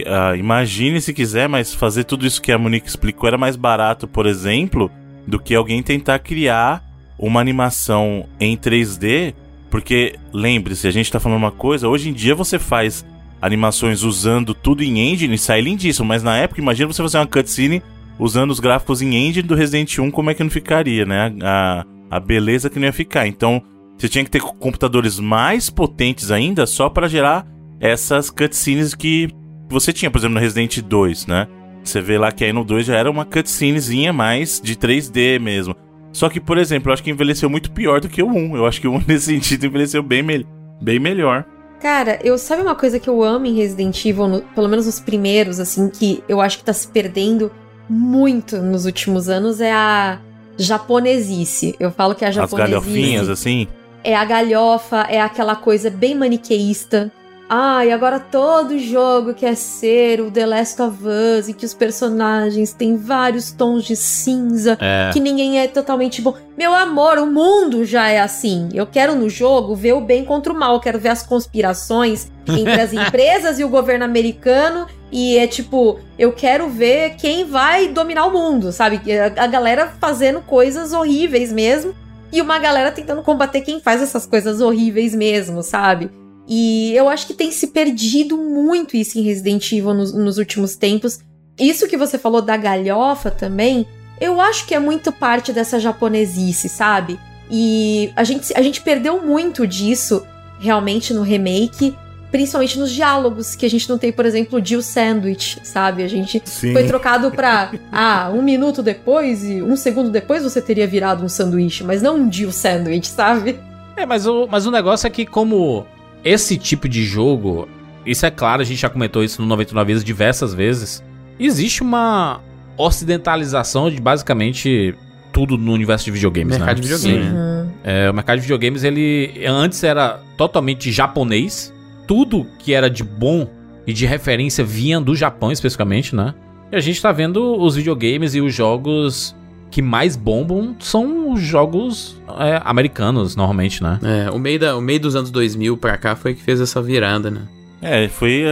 ah, 0.06 0.36
imagine 0.36 1.00
se 1.02 1.14
quiser, 1.14 1.48
mas 1.48 1.74
fazer 1.74 2.04
tudo 2.04 2.26
isso 2.26 2.42
que 2.42 2.52
a 2.52 2.58
Monique 2.58 2.88
explicou 2.88 3.28
era 3.28 3.38
mais 3.38 3.56
barato, 3.56 4.08
por 4.08 4.26
exemplo, 4.26 4.92
do 5.28 5.40
que 5.40 5.56
alguém 5.56 5.82
tentar 5.84 6.20
criar 6.20 6.84
uma 7.18 7.40
animação 7.40 8.28
em 8.40 8.58
3D. 8.58 9.34
Porque, 9.70 10.16
lembre-se, 10.32 10.88
a 10.88 10.92
gente 10.92 11.12
tá 11.12 11.20
falando 11.20 11.40
uma 11.40 11.52
coisa, 11.52 11.90
hoje 11.90 12.10
em 12.10 12.14
dia 12.14 12.34
você 12.34 12.58
faz 12.58 13.06
animações 13.42 14.04
usando 14.04 14.54
tudo 14.54 14.84
em 14.84 15.00
engine 15.00 15.36
e 15.36 15.38
sai 15.38 15.62
lindíssimo, 15.62 16.08
mas 16.08 16.24
na 16.24 16.38
época, 16.38 16.62
imagina 16.62 16.92
você 16.92 17.02
fazer 17.02 17.18
uma 17.18 17.28
cutscene 17.28 17.82
usando 18.18 18.52
os 18.52 18.60
gráficos 18.60 19.02
em 19.02 19.14
engine 19.14 19.48
do 19.48 19.56
Resident 19.56 20.00
1, 20.00 20.12
como 20.12 20.30
é 20.30 20.34
que 20.34 20.44
não 20.44 20.50
ficaria, 20.50 21.06
né? 21.06 21.34
A, 21.44 21.86
a 22.10 22.20
beleza 22.20 22.70
que 22.70 22.80
não 22.80 22.86
ia 22.86 22.94
ficar. 22.94 23.28
Então, 23.28 23.62
você 23.98 24.10
tinha 24.10 24.24
que 24.24 24.30
ter 24.32 24.42
computadores 24.42 25.20
mais 25.20 25.70
potentes 25.70 26.32
ainda 26.32 26.66
só 26.66 26.90
para 26.90 27.08
gerar 27.08 27.46
essas 27.80 28.30
cutscenes 28.30 28.94
que 28.96 29.30
você 29.70 29.92
tinha, 29.94 30.12
por 30.12 30.18
exemplo, 30.20 30.36
no 30.36 30.40
Resident 30.42 30.80
2, 30.82 31.28
né? 31.28 31.48
Você 31.84 32.02
vê 32.02 32.18
lá 32.18 32.32
que 32.32 32.44
aí 32.44 32.52
no 32.54 32.64
2 32.64 32.86
já 32.86 32.96
era 32.96 33.10
uma 33.10 33.26
cutscenezinha 33.26 34.12
mais 34.12 34.60
de 34.64 34.76
3D 34.76 35.40
mesmo. 35.40 35.76
Só 36.12 36.30
que, 36.30 36.40
por 36.40 36.58
exemplo, 36.58 36.90
eu 36.90 36.94
acho 36.94 37.04
que 37.04 37.12
envelheceu 37.12 37.50
muito 37.50 37.72
pior 37.72 38.00
do 38.02 38.08
que 38.10 38.24
o 38.24 38.28
1. 38.28 38.56
Eu 38.58 38.66
acho 38.66 38.80
que 38.82 38.88
o 38.88 38.94
1 38.94 39.02
nesse 39.08 39.26
sentido 39.26 39.66
envelheceu 39.66 40.02
bem, 40.02 40.24
me 40.24 40.46
bem 40.82 41.00
melhor. 41.00 41.46
Cara, 41.82 42.18
eu 42.24 42.38
sabe 42.38 42.62
uma 42.64 42.74
coisa 42.74 43.00
que 43.00 43.10
eu 43.10 43.22
amo 43.22 43.46
em 43.46 43.54
Resident 43.56 44.04
Evil, 44.06 44.28
no- 44.28 44.42
pelo 44.42 44.68
menos 44.68 44.86
nos 44.88 45.00
primeiros, 45.00 45.60
assim, 45.60 45.90
que 45.90 46.24
eu 46.28 46.42
acho 46.42 46.58
que 46.60 46.64
tá 46.64 46.74
se 46.74 46.88
perdendo 46.88 47.52
muito 47.90 48.58
nos 48.58 48.86
últimos 48.86 49.30
anos 49.30 49.62
é 49.62 49.72
a 49.72 50.20
japonesice. 50.58 51.76
Eu 51.80 51.92
falo 51.92 52.16
que 52.16 52.26
a 52.26 52.30
As 52.30 52.36
japonesice 52.36 52.72
galhofinhas, 52.72 53.30
assim. 53.30 53.68
É 54.06 54.16
a 54.16 54.24
galhofa, 54.24 55.06
é 55.10 55.20
aquela 55.20 55.56
coisa 55.56 55.90
bem 55.90 56.14
maniqueísta. 56.16 57.12
Ah, 57.48 57.86
e 57.86 57.92
agora 57.92 58.20
todo 58.20 58.78
jogo 58.80 59.36
quer 59.36 59.56
ser 59.56 60.20
o 60.20 60.32
The 60.32 60.48
Last 60.48 60.82
of 60.82 60.98
Us 61.06 61.48
e 61.48 61.54
que 61.54 61.64
os 61.64 61.76
personagens 61.76 62.74
têm 62.74 62.98
vários 62.98 63.52
tons 63.52 63.84
de 63.84 63.96
cinza, 63.96 64.76
É. 64.82 65.12
que 65.14 65.20
ninguém 65.20 65.60
é 65.60 65.68
totalmente 65.68 66.24
bom. 66.24 66.34
Meu 66.58 66.74
amor, 66.74 67.20
o 67.20 67.28
mundo 67.28 67.86
já 67.86 68.10
é 68.10 68.20
assim. 68.20 68.70
Eu 68.74 68.88
quero 68.88 69.14
no 69.14 69.30
jogo 69.30 69.76
ver 69.76 69.94
o 69.94 70.02
bem 70.02 70.26
contra 70.26 70.52
o 70.52 70.58
mal, 70.58 70.74
eu 70.74 70.80
quero 70.80 70.98
ver 70.98 71.10
as 71.10 71.22
conspirações 71.22 72.32
entre 72.48 72.82
as 72.82 72.92
empresas 72.94 73.60
e 73.60 73.64
o 73.64 73.70
governo 73.70 74.06
americano. 74.06 74.88
E 75.12 75.38
é 75.38 75.46
tipo, 75.46 76.00
eu 76.18 76.32
quero 76.34 76.68
ver 76.68 77.12
quem 77.16 77.46
vai 77.46 77.88
dominar 77.90 78.26
o 78.26 78.32
mundo, 78.34 78.72
sabe? 78.72 79.00
A 79.38 79.46
galera 79.48 79.94
fazendo 80.02 80.42
coisas 80.42 80.94
horríveis 80.94 81.54
mesmo. 81.54 81.94
E 82.32 82.42
uma 82.42 82.60
galera 82.60 82.92
tentando 82.92 83.22
combater 83.22 83.62
quem 83.62 83.80
faz 83.80 84.02
essas 84.02 84.26
coisas 84.26 84.62
horríveis 84.62 85.14
mesmo, 85.16 85.64
sabe? 85.64 86.10
E 86.48 86.94
eu 86.96 87.10
acho 87.10 87.28
que 87.28 87.34
tem 87.34 87.52
se 87.52 87.68
perdido 87.68 88.38
muito 88.38 88.96
isso 88.96 89.18
em 89.18 89.24
Resident 89.24 89.72
Evil 89.72 89.94
nos, 89.94 90.14
nos 90.14 90.38
últimos 90.38 90.76
tempos. 90.76 91.20
Isso 91.58 91.88
que 91.88 91.98
você 91.98 92.18
falou 92.18 92.42
da 92.42 92.58
galhofa 92.58 93.32
também, 93.32 93.88
eu 94.20 94.40
acho 94.40 94.66
que 94.68 94.76
é 94.76 94.80
muito 94.80 95.12
parte 95.12 95.52
dessa 95.52 95.80
japonesice, 95.80 96.70
sabe? 96.70 97.20
E 97.50 98.12
a 98.16 98.24
gente, 98.24 98.54
a 98.56 98.62
gente 98.62 98.82
perdeu 98.82 99.22
muito 99.22 99.66
disso 99.66 100.26
realmente 100.60 101.14
no 101.14 101.22
remake, 101.22 101.96
principalmente 102.36 102.78
nos 102.78 102.92
diálogos, 102.92 103.56
que 103.56 103.66
a 103.66 103.70
gente 103.70 103.88
não 103.88 103.98
tem, 103.98 104.12
por 104.12 104.26
exemplo, 104.26 104.60
o 104.60 104.66
Jill 104.66 104.82
Sandwich, 104.82 105.58
sabe? 105.64 106.04
A 106.04 106.08
gente 106.10 106.42
Sim. 106.44 106.74
foi 106.74 106.84
trocado 106.84 107.32
pra, 107.32 107.72
ah, 107.90 108.30
um 108.34 108.42
minuto 108.42 108.84
depois 108.84 109.46
e 109.46 109.62
um 109.62 109.78
segundo 109.78 110.10
depois 110.10 110.44
você 110.44 110.62
teria 110.62 110.86
virado 110.86 111.24
um 111.24 111.30
sanduíche, 111.30 111.82
mas 111.86 112.02
não 112.02 112.18
um 112.18 112.30
Jill 112.30 112.52
Sandwich, 112.52 113.08
sabe? 113.08 113.58
É, 113.96 114.06
mas 114.06 114.28
o, 114.28 114.48
mas 114.52 114.66
o 114.66 114.72
negócio 114.72 115.08
é 115.08 115.10
que 115.10 115.26
como 115.26 115.86
esse 116.26 116.58
tipo 116.58 116.90
de 116.90 117.06
jogo, 117.06 117.70
isso 118.06 118.26
é 118.26 118.32
claro, 118.32 118.62
a 118.62 118.66
gente 118.66 118.82
já 118.82 118.90
comentou 118.90 119.24
isso 119.24 119.42
no 119.42 119.48
99 119.48 119.88
vezes 119.88 120.04
diversas 120.04 120.54
vezes, 120.54 121.02
existe 121.40 121.82
uma 121.82 122.42
ocidentalização 122.78 123.90
de 123.90 124.02
basicamente 124.02 124.94
tudo 125.32 125.58
no 125.58 125.72
universo 125.72 126.04
de 126.04 126.12
videogames, 126.12 126.58
Mercado 126.58 126.76
né? 126.76 126.82
de 126.82 126.82
videogame, 126.82 127.24
Sim. 127.24 127.30
né? 127.32 127.40
Uhum. 127.40 127.70
É, 127.82 128.10
o 128.10 128.14
mercado 128.14 128.36
de 128.38 128.42
videogames, 128.42 128.84
ele 128.84 129.46
antes 129.48 129.82
era 129.86 130.20
totalmente 130.36 130.92
japonês. 130.92 131.74
Tudo 132.08 132.46
que 132.60 132.74
era 132.74 132.90
de 132.90 133.04
bom 133.04 133.48
e 133.88 133.94
de 133.94 134.06
referência 134.06 134.64
vinha 134.64 135.00
do 135.00 135.16
Japão 135.16 135.52
especificamente, 135.52 136.16
né? 136.16 136.34
E 136.72 136.76
a 136.76 136.80
gente 136.80 137.02
tá 137.02 137.12
vendo 137.12 137.60
os 137.60 137.76
videogames 137.76 138.36
e 138.36 138.42
os 138.42 138.54
jogos 138.54 139.36
que 139.70 139.82
mais 139.82 140.16
bombam 140.16 140.76
são 140.80 141.34
os 141.34 141.42
jogos 141.42 142.22
é, 142.40 142.62
americanos, 142.64 143.36
normalmente, 143.36 143.84
né? 143.84 144.00
É, 144.04 144.32
o 144.32 144.40
meio, 144.40 144.60
da, 144.60 144.76
o 144.78 144.82
meio 144.82 145.00
dos 145.00 145.16
anos 145.16 145.30
2000 145.30 145.78
pra 145.78 145.98
cá 145.98 146.16
foi 146.16 146.34
que 146.34 146.42
fez 146.42 146.62
essa 146.62 146.82
virada, 146.82 147.30
né? 147.30 147.42
É, 147.82 148.08
foi, 148.08 148.44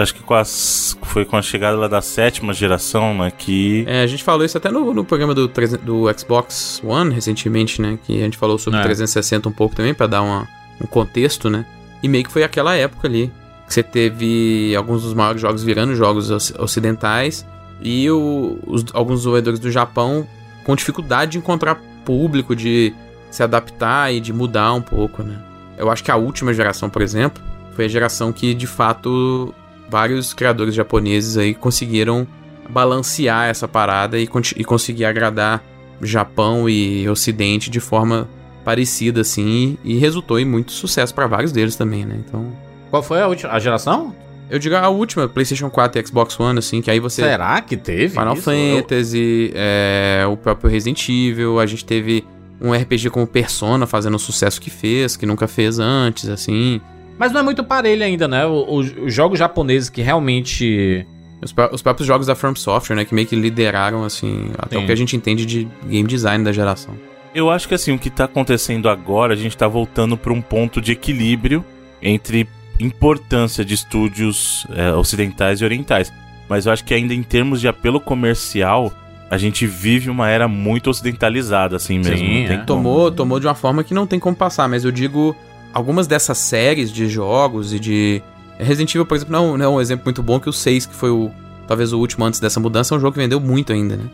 acho 0.00 0.14
que 0.14 0.22
com 0.22 0.34
as, 0.34 0.98
foi 1.02 1.24
com 1.24 1.36
a 1.36 1.42
chegada 1.42 1.76
lá 1.76 1.86
da 1.86 2.00
sétima 2.00 2.52
geração, 2.52 3.16
né, 3.16 3.30
que... 3.36 3.84
É, 3.86 4.02
a 4.02 4.06
gente 4.06 4.24
falou 4.24 4.44
isso 4.44 4.56
até 4.56 4.70
no, 4.70 4.92
no 4.92 5.04
programa 5.04 5.34
do, 5.34 5.46
300 5.46 5.84
do 5.84 6.04
Xbox 6.18 6.82
One 6.84 7.14
recentemente, 7.14 7.80
né? 7.80 7.98
Que 8.04 8.20
a 8.20 8.24
gente 8.24 8.36
falou 8.36 8.58
sobre 8.58 8.80
É. 8.80 8.82
360 8.82 9.48
um 9.48 9.52
pouco 9.52 9.76
também, 9.76 9.94
pra 9.94 10.06
dar 10.06 10.22
uma, 10.22 10.48
um 10.82 10.86
contexto, 10.86 11.48
né? 11.48 11.64
E 12.02 12.08
meio 12.08 12.24
que 12.24 12.32
foi 12.32 12.42
aquela 12.42 12.74
época 12.74 13.06
ali. 13.08 13.30
Que 13.66 13.74
você 13.74 13.82
teve 13.82 14.74
alguns 14.76 15.02
dos 15.02 15.14
maiores 15.14 15.40
jogos 15.40 15.62
virando 15.62 15.94
jogos 15.94 16.30
oci- 16.30 16.54
ocidentais. 16.58 17.46
E 17.80 18.10
o- 18.10 18.58
os- 18.66 18.84
alguns 18.92 19.20
desenvolvedores 19.20 19.58
do 19.60 19.70
Japão 19.70 20.26
com 20.64 20.74
dificuldade 20.76 21.32
de 21.32 21.38
encontrar 21.38 21.80
público, 22.04 22.54
de 22.54 22.92
se 23.30 23.42
adaptar 23.42 24.12
e 24.12 24.20
de 24.20 24.32
mudar 24.32 24.72
um 24.74 24.82
pouco, 24.82 25.22
né? 25.22 25.38
Eu 25.78 25.90
acho 25.90 26.04
que 26.04 26.10
a 26.10 26.16
última 26.16 26.52
geração, 26.52 26.88
por 26.90 27.02
exemplo, 27.02 27.42
foi 27.74 27.86
a 27.86 27.88
geração 27.88 28.32
que 28.32 28.54
de 28.54 28.66
fato 28.66 29.54
vários 29.88 30.32
criadores 30.34 30.74
japoneses 30.74 31.36
aí 31.36 31.54
conseguiram 31.54 32.26
balancear 32.68 33.48
essa 33.48 33.66
parada 33.66 34.18
e, 34.18 34.28
e 34.56 34.64
conseguir 34.64 35.04
agradar 35.04 35.62
Japão 36.00 36.68
e 36.68 37.08
Ocidente 37.08 37.70
de 37.70 37.80
forma 37.80 38.28
parecida, 38.64 39.20
assim, 39.20 39.76
e, 39.84 39.94
e 39.94 39.98
resultou 39.98 40.38
em 40.38 40.44
muito 40.44 40.72
sucesso 40.72 41.14
pra 41.14 41.26
vários 41.26 41.52
deles 41.52 41.76
também, 41.76 42.04
né? 42.04 42.16
Então, 42.26 42.52
Qual 42.90 43.02
foi 43.02 43.20
a 43.20 43.28
última 43.28 43.52
a 43.52 43.58
geração? 43.58 44.14
eu 44.50 44.58
digo 44.58 44.74
a 44.76 44.88
última, 44.88 45.26
PlayStation 45.28 45.70
4 45.70 45.98
e 46.00 46.06
Xbox 46.06 46.38
One, 46.38 46.58
assim, 46.58 46.82
que 46.82 46.90
aí 46.90 47.00
você. 47.00 47.22
Será 47.22 47.60
que 47.62 47.76
teve? 47.76 48.10
Final 48.10 48.34
isso? 48.34 48.50
Eu- 48.50 48.76
Fantasy, 48.82 49.50
é, 49.54 50.24
o 50.30 50.36
próprio 50.36 50.70
Resident 50.70 51.08
Evil, 51.08 51.58
a 51.58 51.64
gente 51.64 51.84
teve 51.84 52.22
um 52.60 52.72
RPG 52.72 53.10
como 53.10 53.26
Persona 53.26 53.86
fazendo 53.86 54.14
o 54.14 54.18
sucesso 54.18 54.60
que 54.60 54.68
fez, 54.70 55.16
que 55.16 55.24
nunca 55.26 55.48
fez 55.48 55.78
antes, 55.78 56.28
assim. 56.28 56.80
Mas 57.18 57.32
não 57.32 57.40
é 57.40 57.42
muito 57.42 57.64
parelho 57.64 58.04
ainda, 58.04 58.28
né? 58.28 58.44
Os 58.46 58.92
jogos 59.12 59.38
japoneses 59.38 59.88
que 59.88 60.02
realmente. 60.02 61.06
Os, 61.42 61.52
os 61.72 61.82
próprios 61.82 62.06
jogos 62.06 62.26
da 62.26 62.34
From 62.36 62.54
Software, 62.54 62.94
né, 62.94 63.04
que 63.04 63.12
meio 63.14 63.26
que 63.26 63.34
lideraram, 63.34 64.04
assim, 64.04 64.50
até 64.58 64.76
Sim. 64.76 64.82
o 64.84 64.86
que 64.86 64.92
a 64.92 64.96
gente 64.96 65.16
entende 65.16 65.44
de 65.44 65.66
game 65.88 66.06
design 66.06 66.44
da 66.44 66.52
geração. 66.52 66.94
Eu 67.34 67.50
acho 67.50 67.66
que 67.66 67.74
assim, 67.74 67.92
o 67.92 67.98
que 67.98 68.10
tá 68.10 68.24
acontecendo 68.24 68.88
agora, 68.88 69.32
a 69.32 69.36
gente 69.36 69.56
tá 69.56 69.66
voltando 69.66 70.16
para 70.16 70.32
um 70.32 70.42
ponto 70.42 70.80
de 70.80 70.92
equilíbrio 70.92 71.64
entre 72.00 72.46
importância 72.78 73.64
de 73.64 73.74
estúdios 73.74 74.66
é, 74.74 74.92
ocidentais 74.92 75.60
e 75.60 75.64
orientais. 75.64 76.12
Mas 76.48 76.66
eu 76.66 76.72
acho 76.72 76.84
que 76.84 76.92
ainda 76.92 77.14
em 77.14 77.22
termos 77.22 77.60
de 77.60 77.68
apelo 77.68 78.00
comercial, 78.00 78.92
a 79.30 79.38
gente 79.38 79.66
vive 79.66 80.10
uma 80.10 80.28
era 80.28 80.46
muito 80.46 80.90
ocidentalizada, 80.90 81.76
assim 81.76 81.98
mesmo. 81.98 82.18
Sim, 82.18 82.44
é. 82.44 82.58
Tomou, 82.58 83.10
tomou 83.10 83.40
de 83.40 83.46
uma 83.46 83.54
forma 83.54 83.82
que 83.82 83.94
não 83.94 84.06
tem 84.06 84.18
como 84.18 84.36
passar, 84.36 84.68
mas 84.68 84.84
eu 84.84 84.90
digo, 84.90 85.34
algumas 85.72 86.06
dessas 86.06 86.36
séries 86.36 86.92
de 86.92 87.08
jogos 87.08 87.72
e 87.72 87.80
de. 87.80 88.22
Resident 88.58 88.94
Evil, 88.94 89.06
por 89.06 89.16
exemplo, 89.16 89.32
não, 89.32 89.56
não 89.56 89.64
é 89.64 89.68
um 89.68 89.80
exemplo 89.80 90.04
muito 90.04 90.22
bom, 90.22 90.38
que 90.38 90.50
o 90.50 90.52
6, 90.52 90.86
que 90.86 90.94
foi 90.94 91.10
o. 91.10 91.30
Talvez 91.66 91.92
o 91.92 91.98
último 91.98 92.24
antes 92.26 92.40
dessa 92.40 92.60
mudança, 92.60 92.94
é 92.94 92.98
um 92.98 93.00
jogo 93.00 93.14
que 93.14 93.20
vendeu 93.20 93.40
muito 93.40 93.72
ainda, 93.72 93.96
né? 93.96 94.04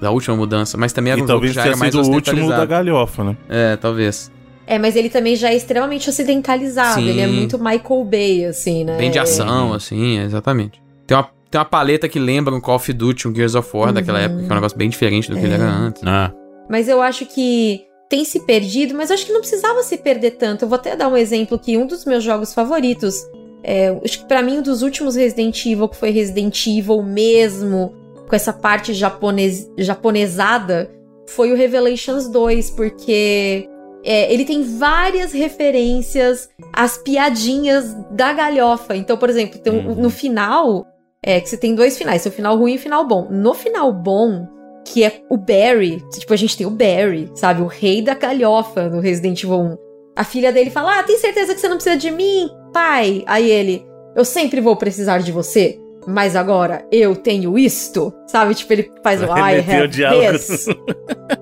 Da 0.00 0.10
última 0.10 0.36
mudança. 0.36 0.76
Mas 0.76 0.92
também 0.92 1.12
era 1.12 1.20
E 1.20 1.24
um 1.24 1.26
jogo 1.26 1.40
que 1.40 1.46
talvez 1.52 1.54
já 1.54 1.66
era 1.66 1.76
mais 1.76 1.94
o 1.94 2.02
último 2.02 2.48
da 2.48 2.64
galhofa, 2.64 3.24
né? 3.24 3.36
É, 3.48 3.76
talvez. 3.76 4.30
É, 4.66 4.78
mas 4.78 4.96
ele 4.96 5.08
também 5.08 5.36
já 5.36 5.50
é 5.50 5.54
extremamente 5.56 6.08
ocidentalizado. 6.10 7.00
Sim. 7.00 7.08
Ele 7.08 7.20
é 7.20 7.26
muito 7.26 7.58
Michael 7.58 8.04
Bay, 8.04 8.44
assim, 8.46 8.84
né? 8.84 8.96
Bem 8.98 9.10
de 9.10 9.18
ação, 9.18 9.72
assim, 9.72 10.18
exatamente. 10.18 10.82
Tem 11.06 11.16
uma, 11.16 11.28
tem 11.50 11.58
uma 11.58 11.64
paleta 11.64 12.08
que 12.08 12.18
lembra 12.18 12.52
um 12.54 12.60
Call 12.60 12.74
of 12.76 12.92
Duty, 12.92 13.28
um 13.28 13.34
Gears 13.34 13.54
of 13.54 13.68
War 13.76 13.92
daquela 13.92 14.18
Uhum. 14.18 14.24
época, 14.24 14.40
que 14.42 14.48
é 14.48 14.52
um 14.52 14.54
negócio 14.56 14.76
bem 14.78 14.88
diferente 14.88 15.30
do 15.30 15.36
que 15.38 15.44
ele 15.44 15.54
era 15.54 15.68
antes. 15.70 16.02
Ah, 16.04 16.32
Mas 16.68 16.88
eu 16.88 17.00
acho 17.00 17.24
que 17.26 17.82
tem 18.10 18.24
se 18.24 18.40
perdido, 18.40 18.94
mas 18.94 19.10
eu 19.10 19.14
acho 19.14 19.24
que 19.26 19.32
não 19.32 19.40
precisava 19.40 19.82
se 19.84 19.96
perder 19.98 20.32
tanto. 20.32 20.64
Eu 20.64 20.68
vou 20.68 20.76
até 20.76 20.96
dar 20.96 21.06
um 21.08 21.16
exemplo 21.16 21.58
que 21.58 21.76
um 21.76 21.86
dos 21.86 22.04
meus 22.04 22.24
jogos 22.24 22.52
favoritos, 22.52 23.14
é, 23.62 23.96
acho 24.04 24.18
que 24.20 24.24
pra 24.26 24.42
mim 24.42 24.58
um 24.58 24.62
dos 24.62 24.82
últimos 24.82 25.14
Resident 25.14 25.64
Evil, 25.64 25.88
que 25.88 25.96
foi 25.96 26.10
Resident 26.10 26.66
Evil 26.66 27.02
mesmo, 27.04 27.94
com 28.28 28.34
essa 28.36 28.52
parte 28.52 28.92
japones, 28.94 29.70
japonesada, 29.78 30.90
foi 31.28 31.52
o 31.52 31.56
Revelations 31.56 32.28
2, 32.28 32.70
porque 32.70 33.68
é, 34.04 34.32
ele 34.32 34.44
tem 34.44 34.62
várias 34.62 35.32
referências 35.32 36.48
às 36.72 36.96
piadinhas 36.98 37.94
da 38.10 38.32
galhofa. 38.32 38.96
Então, 38.96 39.16
por 39.16 39.28
exemplo, 39.28 39.58
tem 39.58 39.72
um- 39.72 39.88
Uhum. 39.88 39.94
no 40.02 40.10
final, 40.10 40.86
é 41.22 41.40
que 41.40 41.48
você 41.48 41.56
tem 41.56 41.74
dois 41.74 41.98
finais, 41.98 42.22
tem 42.22 42.30
o 42.30 42.34
final 42.34 42.56
ruim 42.56 42.74
e 42.74 42.76
o 42.76 42.80
final 42.80 43.06
bom. 43.06 43.26
No 43.30 43.54
final 43.54 43.92
bom, 43.92 44.46
que 44.84 45.02
é 45.02 45.20
o 45.28 45.36
Barry. 45.36 46.00
Tipo, 46.12 46.32
a 46.32 46.36
gente 46.36 46.56
tem 46.56 46.66
o 46.66 46.70
Barry, 46.70 47.28
sabe? 47.34 47.62
O 47.62 47.66
rei 47.66 48.00
da 48.00 48.14
galhofa 48.14 48.88
no 48.88 49.00
Resident 49.00 49.42
Evil 49.42 49.58
1. 49.60 49.76
A 50.14 50.22
filha 50.24 50.52
dele 50.52 50.70
fala: 50.70 51.00
Ah, 51.00 51.02
tem 51.02 51.18
certeza 51.18 51.52
que 51.54 51.60
você 51.60 51.68
não 51.68 51.76
precisa 51.76 51.96
de 51.96 52.10
mim, 52.12 52.48
pai? 52.72 53.24
Aí 53.26 53.50
ele: 53.50 53.84
Eu 54.14 54.24
sempre 54.24 54.60
vou 54.60 54.76
precisar 54.76 55.18
de 55.18 55.32
você, 55.32 55.78
mas 56.06 56.36
agora 56.36 56.86
eu 56.90 57.16
tenho 57.16 57.58
isto, 57.58 58.12
sabe? 58.26 58.54
Tipo, 58.54 58.72
ele 58.72 58.92
faz 59.02 59.20
o 59.22 59.26
I 59.36 59.58
have 59.58 59.88
this. 59.88 60.66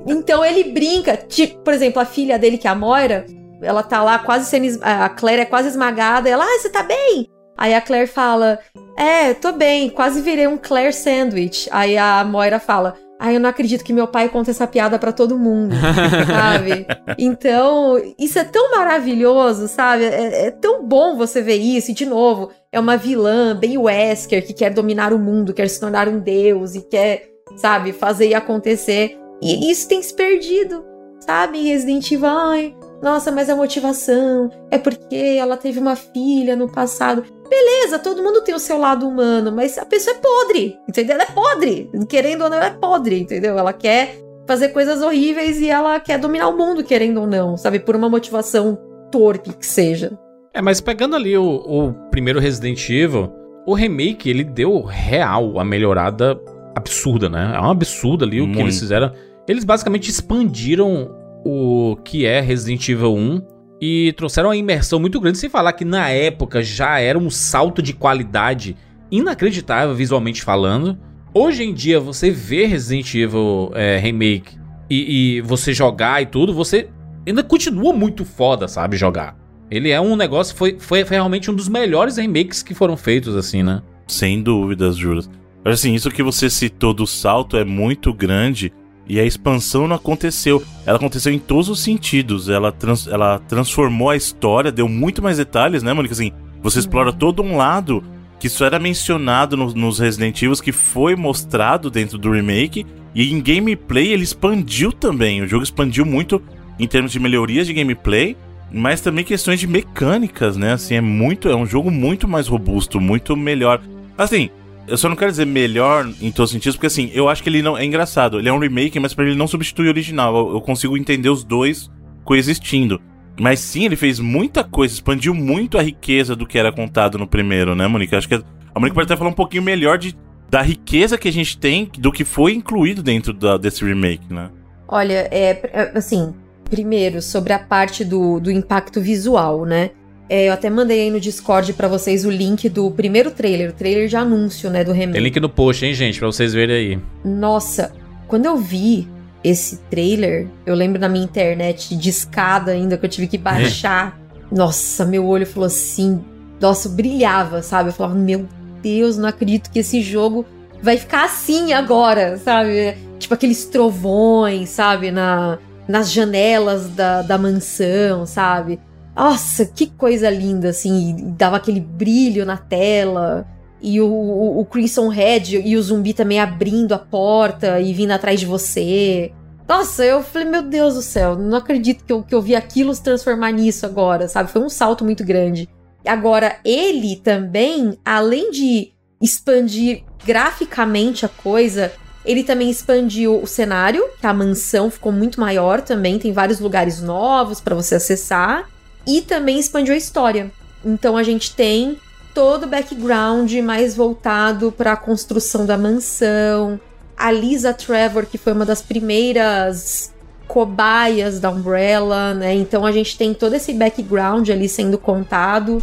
Então 0.07 0.45
ele 0.45 0.65
brinca, 0.65 1.17
tipo, 1.17 1.59
por 1.61 1.73
exemplo, 1.73 2.01
a 2.01 2.05
filha 2.05 2.39
dele, 2.39 2.59
que 2.59 2.67
é 2.67 2.71
a 2.71 2.75
Moira, 2.75 3.25
ela 3.63 3.83
tá 3.83 4.03
lá 4.03 4.19
quase 4.19 4.47
sendo. 4.47 4.79
A 4.83 5.09
Claire 5.09 5.43
é 5.43 5.47
quase 5.47 5.69
esmagada, 5.69 6.29
ela, 6.29 6.45
ah, 6.45 6.59
você 6.59 6.69
tá 6.69 6.83
bem? 6.83 7.29
Aí 7.57 7.75
a 7.75 7.81
Claire 7.81 8.07
fala: 8.07 8.59
É, 8.97 9.35
tô 9.35 9.53
bem, 9.53 9.89
quase 9.89 10.21
virei 10.21 10.47
um 10.47 10.57
Claire 10.57 10.93
Sandwich. 10.93 11.69
Aí 11.71 11.97
a 11.97 12.25
Moira 12.25 12.59
fala: 12.59 12.95
Ah, 13.19 13.33
eu 13.33 13.41
não 13.41 13.49
acredito 13.49 13.85
que 13.85 13.93
meu 13.93 14.07
pai 14.07 14.29
conta 14.29 14.51
essa 14.51 14.67
piada 14.67 14.99
pra 14.99 15.13
todo 15.13 15.39
mundo, 15.39 15.75
sabe? 16.27 16.87
Então, 17.19 18.01
isso 18.19 18.39
é 18.39 18.45
tão 18.45 18.73
maravilhoso, 18.73 19.69
sabe? 19.69 20.05
É, 20.05 20.47
é 20.47 20.51
tão 20.51 20.85
bom 20.85 21.17
você 21.17 21.41
ver 21.41 21.57
isso. 21.57 21.91
E, 21.91 21.95
de 21.95 22.07
novo, 22.07 22.51
é 22.75 22.81
uma 22.81 22.97
vilã 22.97 23.57
bem 23.57 23.79
Wesker 23.79 24.45
que 24.45 24.53
quer 24.53 24.71
dominar 24.71 25.13
o 25.13 25.19
mundo, 25.19 25.55
quer 25.55 25.69
se 25.69 25.79
tornar 25.79 26.09
um 26.09 26.19
deus 26.19 26.75
e 26.75 26.81
quer, 26.81 27.31
sabe, 27.57 27.93
fazer 27.93 28.35
acontecer. 28.35 29.17
E 29.41 29.71
isso 29.71 29.87
tem 29.89 30.03
se 30.03 30.13
perdido, 30.13 30.85
sabe? 31.21 31.63
Resident 31.63 32.11
Evil, 32.11 32.27
ai, 32.27 32.75
nossa, 33.01 33.31
mas 33.31 33.49
a 33.49 33.55
motivação 33.55 34.51
é 34.73 34.79
porque 34.79 35.37
ela 35.39 35.57
teve 35.57 35.79
uma 35.79 35.95
filha 35.95 36.57
no 36.57 36.69
passado. 36.69 37.25
Beleza, 37.49 38.01
todo 38.01 38.25
mundo 38.25 38.43
tem 38.43 38.57
o 38.57 38.59
seu 38.59 38.77
lado 38.77 39.07
humano, 39.07 39.53
mas 39.53 39.79
a 39.79 39.87
pessoa 39.87 40.17
é 40.17 40.19
podre, 40.19 40.77
entendeu? 40.89 41.15
Ela 41.15 41.23
é 41.23 41.33
podre. 41.33 41.91
Querendo 42.09 42.43
ou 42.43 42.51
não, 42.51 42.57
ela 42.57 42.67
é 42.67 42.71
podre, 42.71 43.21
entendeu? 43.21 43.57
Ela 43.57 43.73
quer 43.73 44.17
fazer 44.49 44.71
coisas 44.71 45.01
horríveis 45.01 45.61
e 45.61 45.71
ela 45.71 46.01
quer 46.01 46.19
dominar 46.19 46.49
o 46.49 46.59
mundo, 46.59 46.83
querendo 46.83 47.21
ou 47.21 47.27
não, 47.27 47.57
sabe? 47.57 47.79
Por 47.79 47.95
uma 47.95 48.09
motivação 48.09 48.77
torpe 49.13 49.53
que 49.53 49.65
seja. 49.65 50.19
É, 50.55 50.63
mas 50.63 50.81
pegando 50.81 51.17
ali 51.17 51.37
o, 51.37 51.45
o 51.45 51.93
primeiro 52.11 52.39
Resident 52.39 52.89
Evil, 52.89 53.33
o 53.67 53.75
remake, 53.75 54.31
ele 54.31 54.45
deu 54.45 54.83
real 54.83 55.59
a 55.59 55.65
melhorada 55.65 56.41
absurda, 56.77 57.29
né? 57.29 57.53
É 57.57 57.61
um 57.61 57.71
absurdo 57.71 58.25
ali 58.25 58.41
o 58.41 58.45
que 58.45 58.51
Muito. 58.51 58.61
eles 58.61 58.79
fizeram. 58.79 59.13
Eles 59.49 59.65
basicamente 59.65 60.09
expandiram 60.09 61.11
o 61.45 61.97
que 62.05 62.25
é 62.25 62.41
Resident 62.41 62.89
Evil 62.89 63.15
1 63.15 63.43
e 63.81 64.15
trouxeram 64.17 64.51
uma 64.51 64.57
imersão 64.57 65.01
muito 65.01 65.21
grande, 65.21 65.39
sem 65.39 65.51
falar 65.51 65.73
que 65.73 65.85
na 65.85 66.09
época 66.09 66.63
já 66.63 67.01
era 67.01 67.19
um 67.19 67.29
salto 67.29 67.83
de 67.83 67.93
qualidade 67.93 68.77
inacreditável 69.11 69.95
visualmente 69.95 70.43
falando. 70.43 70.97
Hoje 71.35 71.65
em 71.65 71.75
dia, 71.75 71.99
você 71.99 72.31
vê 72.31 72.65
Resident 72.65 73.13
Evil 73.13 73.73
é, 73.75 73.99
Remake 73.99 74.57
e, 74.89 75.39
e 75.39 75.41
você 75.41 75.75
jogar 75.75 76.23
e 76.23 76.27
tudo, 76.27 76.55
você 76.55 76.89
ainda 77.27 77.43
continua 77.43 77.93
muito 77.93 78.25
foda, 78.25 78.69
sabe, 78.69 78.97
jogar. 78.97 79.44
Ele 79.71 79.91
é 79.91 80.01
um 80.01 80.15
negócio, 80.17 80.55
foi, 80.57 80.77
foi, 80.79 81.05
foi 81.05 81.17
realmente 81.17 81.51
um 81.51 81.55
dos 81.55 81.69
melhores 81.69 82.17
remakes 82.17 82.63
que 82.63 82.75
foram 82.75 82.97
feitos, 82.97 83.35
assim, 83.37 83.63
né? 83.63 83.83
Sem 84.07 84.43
dúvidas, 84.43 84.97
Juras. 84.97 85.29
Mas 85.65 85.75
assim, 85.81 85.95
isso 85.95 86.11
que 86.11 86.23
você 86.23 86.51
citou 86.51 86.93
do 86.93 87.07
salto 87.07 87.57
é 87.57 87.65
muito 87.65 88.13
grande 88.13 88.73
e 89.09 89.19
a 89.19 89.25
expansão 89.25 89.89
não 89.89 89.97
aconteceu. 89.97 90.63
Ela 90.85 90.99
aconteceu 90.99 91.33
em 91.33 91.39
todos 91.39 91.69
os 91.71 91.81
sentidos. 91.81 92.49
Ela, 92.49 92.71
trans- 92.71 93.07
ela 93.07 93.39
transformou 93.39 94.11
a 94.11 94.17
história, 94.17 94.71
deu 94.71 94.89
muito 94.89 95.23
mais 95.23 95.39
detalhes, 95.39 95.83
né, 95.83 95.93
Mônica? 95.93 96.13
Assim, 96.13 96.33
você 96.63 96.79
explora 96.79 97.13
todo 97.13 97.43
um 97.43 97.57
lado 97.57 98.05
que 98.39 98.47
isso 98.49 98.63
era 98.63 98.79
mencionado 98.79 99.57
no- 99.57 99.73
nos 99.73 99.99
Resident 99.99 100.43
Evil, 100.43 100.55
que 100.57 100.73
foi 100.73 101.17
mostrado 101.17 101.91
dentro 101.91 102.19
do 102.19 102.31
remake. 102.31 102.85
E 103.15 103.33
em 103.33 103.41
gameplay 103.41 104.13
ele 104.13 104.23
expandiu 104.25 104.93
também. 104.93 105.41
O 105.41 105.49
jogo 105.49 105.63
expandiu 105.65 106.05
muito 106.05 106.43
em 106.79 106.87
termos 106.87 107.11
de 107.13 107.19
melhorias 107.21 107.67
de 107.67 107.73
gameplay, 107.73 108.37
mas 108.75 109.01
também 109.01 109.25
questões 109.25 109.61
de 109.61 109.67
mecânicas, 109.67 110.57
né? 110.57 110.73
Assim, 110.73 110.97
é 110.97 111.01
muito, 111.01 111.49
é 111.49 111.55
um 111.55 111.65
jogo 111.65 111.91
muito 111.91 112.27
mais 112.27 112.49
robusto, 112.49 113.01
muito 113.01 113.37
melhor. 113.37 113.81
Assim, 114.19 114.51
eu 114.89 114.97
só 114.99 115.09
não 115.09 115.17
quero 115.17 115.31
dizer 115.31 115.47
melhor 115.47 116.07
em 116.21 116.33
todos 116.33 116.51
os 116.51 116.53
sentidos, 116.53 116.77
porque 116.77 116.89
assim, 116.89 117.11
eu 117.15 117.29
acho 117.29 117.43
que 117.43 117.49
ele 117.49 117.63
não 117.63 117.79
é 117.79 117.85
engraçado. 117.85 118.39
Ele 118.39 118.49
é 118.49 118.53
um 118.53 118.59
remake, 118.59 118.99
mas 118.99 119.15
pra 119.15 119.25
ele 119.25 119.37
não 119.37 119.47
substitui 119.47 119.87
o 119.87 119.91
original. 119.91 120.37
Eu, 120.37 120.55
eu 120.55 120.61
consigo 120.61 120.99
entender 120.99 121.29
os 121.29 121.45
dois 121.45 121.89
coexistindo. 122.25 123.01
Mas 123.41 123.61
sim, 123.61 123.85
ele 123.85 123.97
fez 123.97 124.19
muita 124.19 124.65
coisa, 124.65 124.95
expandiu 124.95 125.35
muito 125.35 125.79
a 125.79 125.83
riqueza 125.83 126.37
do 126.37 126.47
que 126.47 126.59
era 126.59 126.73
contado 126.73 127.17
no 127.19 127.27
primeiro, 127.27 127.75
né, 127.75 127.87
Monique? 127.87 128.15
Acho 128.15 128.29
que 128.29 128.35
a 128.35 128.81
Monique 128.81 128.95
pode 128.95 129.07
até 129.07 129.17
falar 129.17 129.31
um 129.31 129.35
pouquinho 129.35 129.63
melhor 129.63 129.99
de 129.99 130.17
da 130.51 130.63
riqueza 130.63 131.19
que 131.19 131.27
a 131.27 131.33
gente 131.33 131.59
tem, 131.59 131.91
do 131.99 132.13
que 132.13 132.25
foi 132.25 132.55
incluído 132.55 133.03
dentro 133.03 133.33
da, 133.33 133.57
desse 133.57 133.85
remake, 133.85 134.33
né? 134.33 134.51
Olha, 134.87 135.27
é 135.31 135.69
é, 135.73 135.93
assim, 135.97 136.33
primeiro, 136.75 137.23
sobre 137.23 137.53
a 137.53 137.59
parte 137.59 138.05
do, 138.05 138.41
do 138.41 138.51
impacto 138.51 139.01
visual, 139.01 139.65
né? 139.65 139.91
É, 140.29 140.49
eu 140.49 140.53
até 140.53 140.69
mandei 140.69 141.03
aí 141.03 141.11
no 141.11 141.21
Discord 141.21 141.73
pra 141.75 141.87
vocês 141.87 142.25
o 142.25 142.31
link 142.31 142.69
do 142.69 142.91
primeiro 142.91 143.31
trailer, 143.31 143.71
o 143.71 143.73
trailer 143.73 144.09
de 144.09 144.17
anúncio, 144.17 144.69
né, 144.71 144.83
do 144.83 144.91
remake. 144.91 145.13
Tem 145.13 145.23
link 145.23 145.39
no 145.39 145.49
post, 145.49 145.87
hein, 145.87 145.95
gente, 145.95 146.19
pra 146.19 146.27
vocês 146.27 146.53
verem 146.53 146.75
aí. 146.75 146.99
Nossa, 147.25 147.93
quando 148.27 148.47
eu 148.47 148.57
vi 148.57 149.07
esse 149.45 149.77
trailer, 149.89 150.49
eu 150.67 150.75
lembro 150.75 151.01
na 151.01 151.09
minha 151.09 151.25
internet 151.25 151.95
de 151.95 152.11
escada 152.11 152.73
ainda 152.73 152.99
que 152.99 153.07
eu 153.07 153.11
tive 153.11 153.29
que 153.29 153.39
baixar. 153.39 154.19
Nossa, 154.51 155.05
meu 155.05 155.25
olho 155.27 155.47
falou 155.47 155.67
assim, 155.67 156.25
nossa, 156.61 156.89
brilhava, 156.89 157.63
sabe? 157.63 157.91
Eu 157.91 157.93
falava, 157.93 158.17
meu 158.17 158.49
Deus, 158.83 159.17
não 159.17 159.29
acredito 159.29 159.71
que 159.71 159.79
esse 159.79 160.01
jogo 160.01 160.45
vai 160.83 160.97
ficar 160.97 161.25
assim 161.25 161.73
agora, 161.73 162.37
sabe? 162.39 162.97
Tipo 163.19 163.35
aqueles 163.35 163.65
trovões, 163.67 164.71
sabe? 164.71 165.11
Na, 165.11 165.59
nas 165.87 166.11
janelas 166.11 166.89
da, 166.89 167.23
da 167.23 167.39
mansão, 167.39 168.27
sabe? 168.27 168.81
Nossa, 169.15 169.65
que 169.65 169.87
coisa 169.87 170.29
linda, 170.29 170.71
assim, 170.71 171.11
e 171.11 171.23
dava 171.33 171.57
aquele 171.57 171.81
brilho 171.81 172.45
na 172.45 172.57
tela. 172.57 173.47
E 173.81 174.01
o, 174.01 174.07
o, 174.07 174.61
o 174.61 174.65
Crimson 174.65 175.09
Head 175.09 175.57
e 175.65 175.77
o 175.77 175.83
zumbi 175.83 176.15
também 176.15 176.41
abrindo 176.41 176.95
a 176.95 176.99
porta 176.99 177.81
e 177.81 177.93
vindo 177.93 178.13
atrás 178.13 178.41
de 178.41 178.47
você. 178.47 179.31
Nossa, 179.69 180.05
eu 180.05 180.23
falei, 180.23 180.49
meu 180.49 180.63
Deus 180.63 180.95
do 180.95 181.03
céu, 181.03 181.37
não 181.37 181.57
acredito 181.57 182.05
que 182.05 182.13
eu, 182.13 182.23
que 182.23 182.35
eu 182.35 182.43
vi 182.43 182.55
aquilo 182.55 182.95
se 182.95 183.03
transformar 183.03 183.53
nisso 183.53 183.87
agora, 183.87 184.29
sabe? 184.29 184.51
Foi 184.51 184.63
um 184.63 184.69
salto 184.69 185.05
muito 185.05 185.25
grande. 185.25 185.69
Agora, 186.07 186.59
ele 186.65 187.17
também, 187.17 187.99
além 188.05 188.51
de 188.51 188.93
expandir 189.23 190.03
graficamente 190.25 191.25
a 191.25 191.29
coisa, 191.29 191.93
ele 192.25 192.43
também 192.43 192.71
expandiu 192.71 193.41
o 193.41 193.47
cenário, 193.47 194.05
que 194.21 194.27
a 194.27 194.33
mansão 194.33 194.91
ficou 194.91 195.13
muito 195.13 195.41
maior 195.41 195.81
também, 195.81 196.19
tem 196.19 196.33
vários 196.33 196.61
lugares 196.61 197.01
novos 197.01 197.61
para 197.61 197.75
você 197.75 197.97
acessar, 197.97 198.69
e 199.07 199.21
também 199.21 199.59
expandiu 199.59 199.95
a 199.95 199.99
história. 199.99 200.51
Então 200.85 201.17
a 201.17 201.23
gente 201.23 201.55
tem 201.55 201.99
todo 202.35 202.65
o 202.65 202.69
background 202.69 203.53
mais 203.59 203.95
voltado 203.95 204.73
para 204.73 204.93
a 204.93 204.97
construção 204.97 205.65
da 205.65 205.79
mansão. 205.79 206.81
A 207.17 207.31
Lisa 207.31 207.73
Trevor, 207.73 208.27
que 208.27 208.37
foi 208.37 208.53
uma 208.53 208.67
das 208.67 208.83
primeiras 208.83 210.13
cobaias 210.49 211.39
da 211.39 211.51
Umbrella, 211.51 212.35
né? 212.35 212.55
Então 212.55 212.85
a 212.85 212.93
gente 212.93 213.17
tem 213.17 213.33
todo 213.33 213.55
esse 213.55 213.73
background 213.73 214.49
ali 214.51 214.69
sendo 214.69 214.99
contado. 214.99 215.83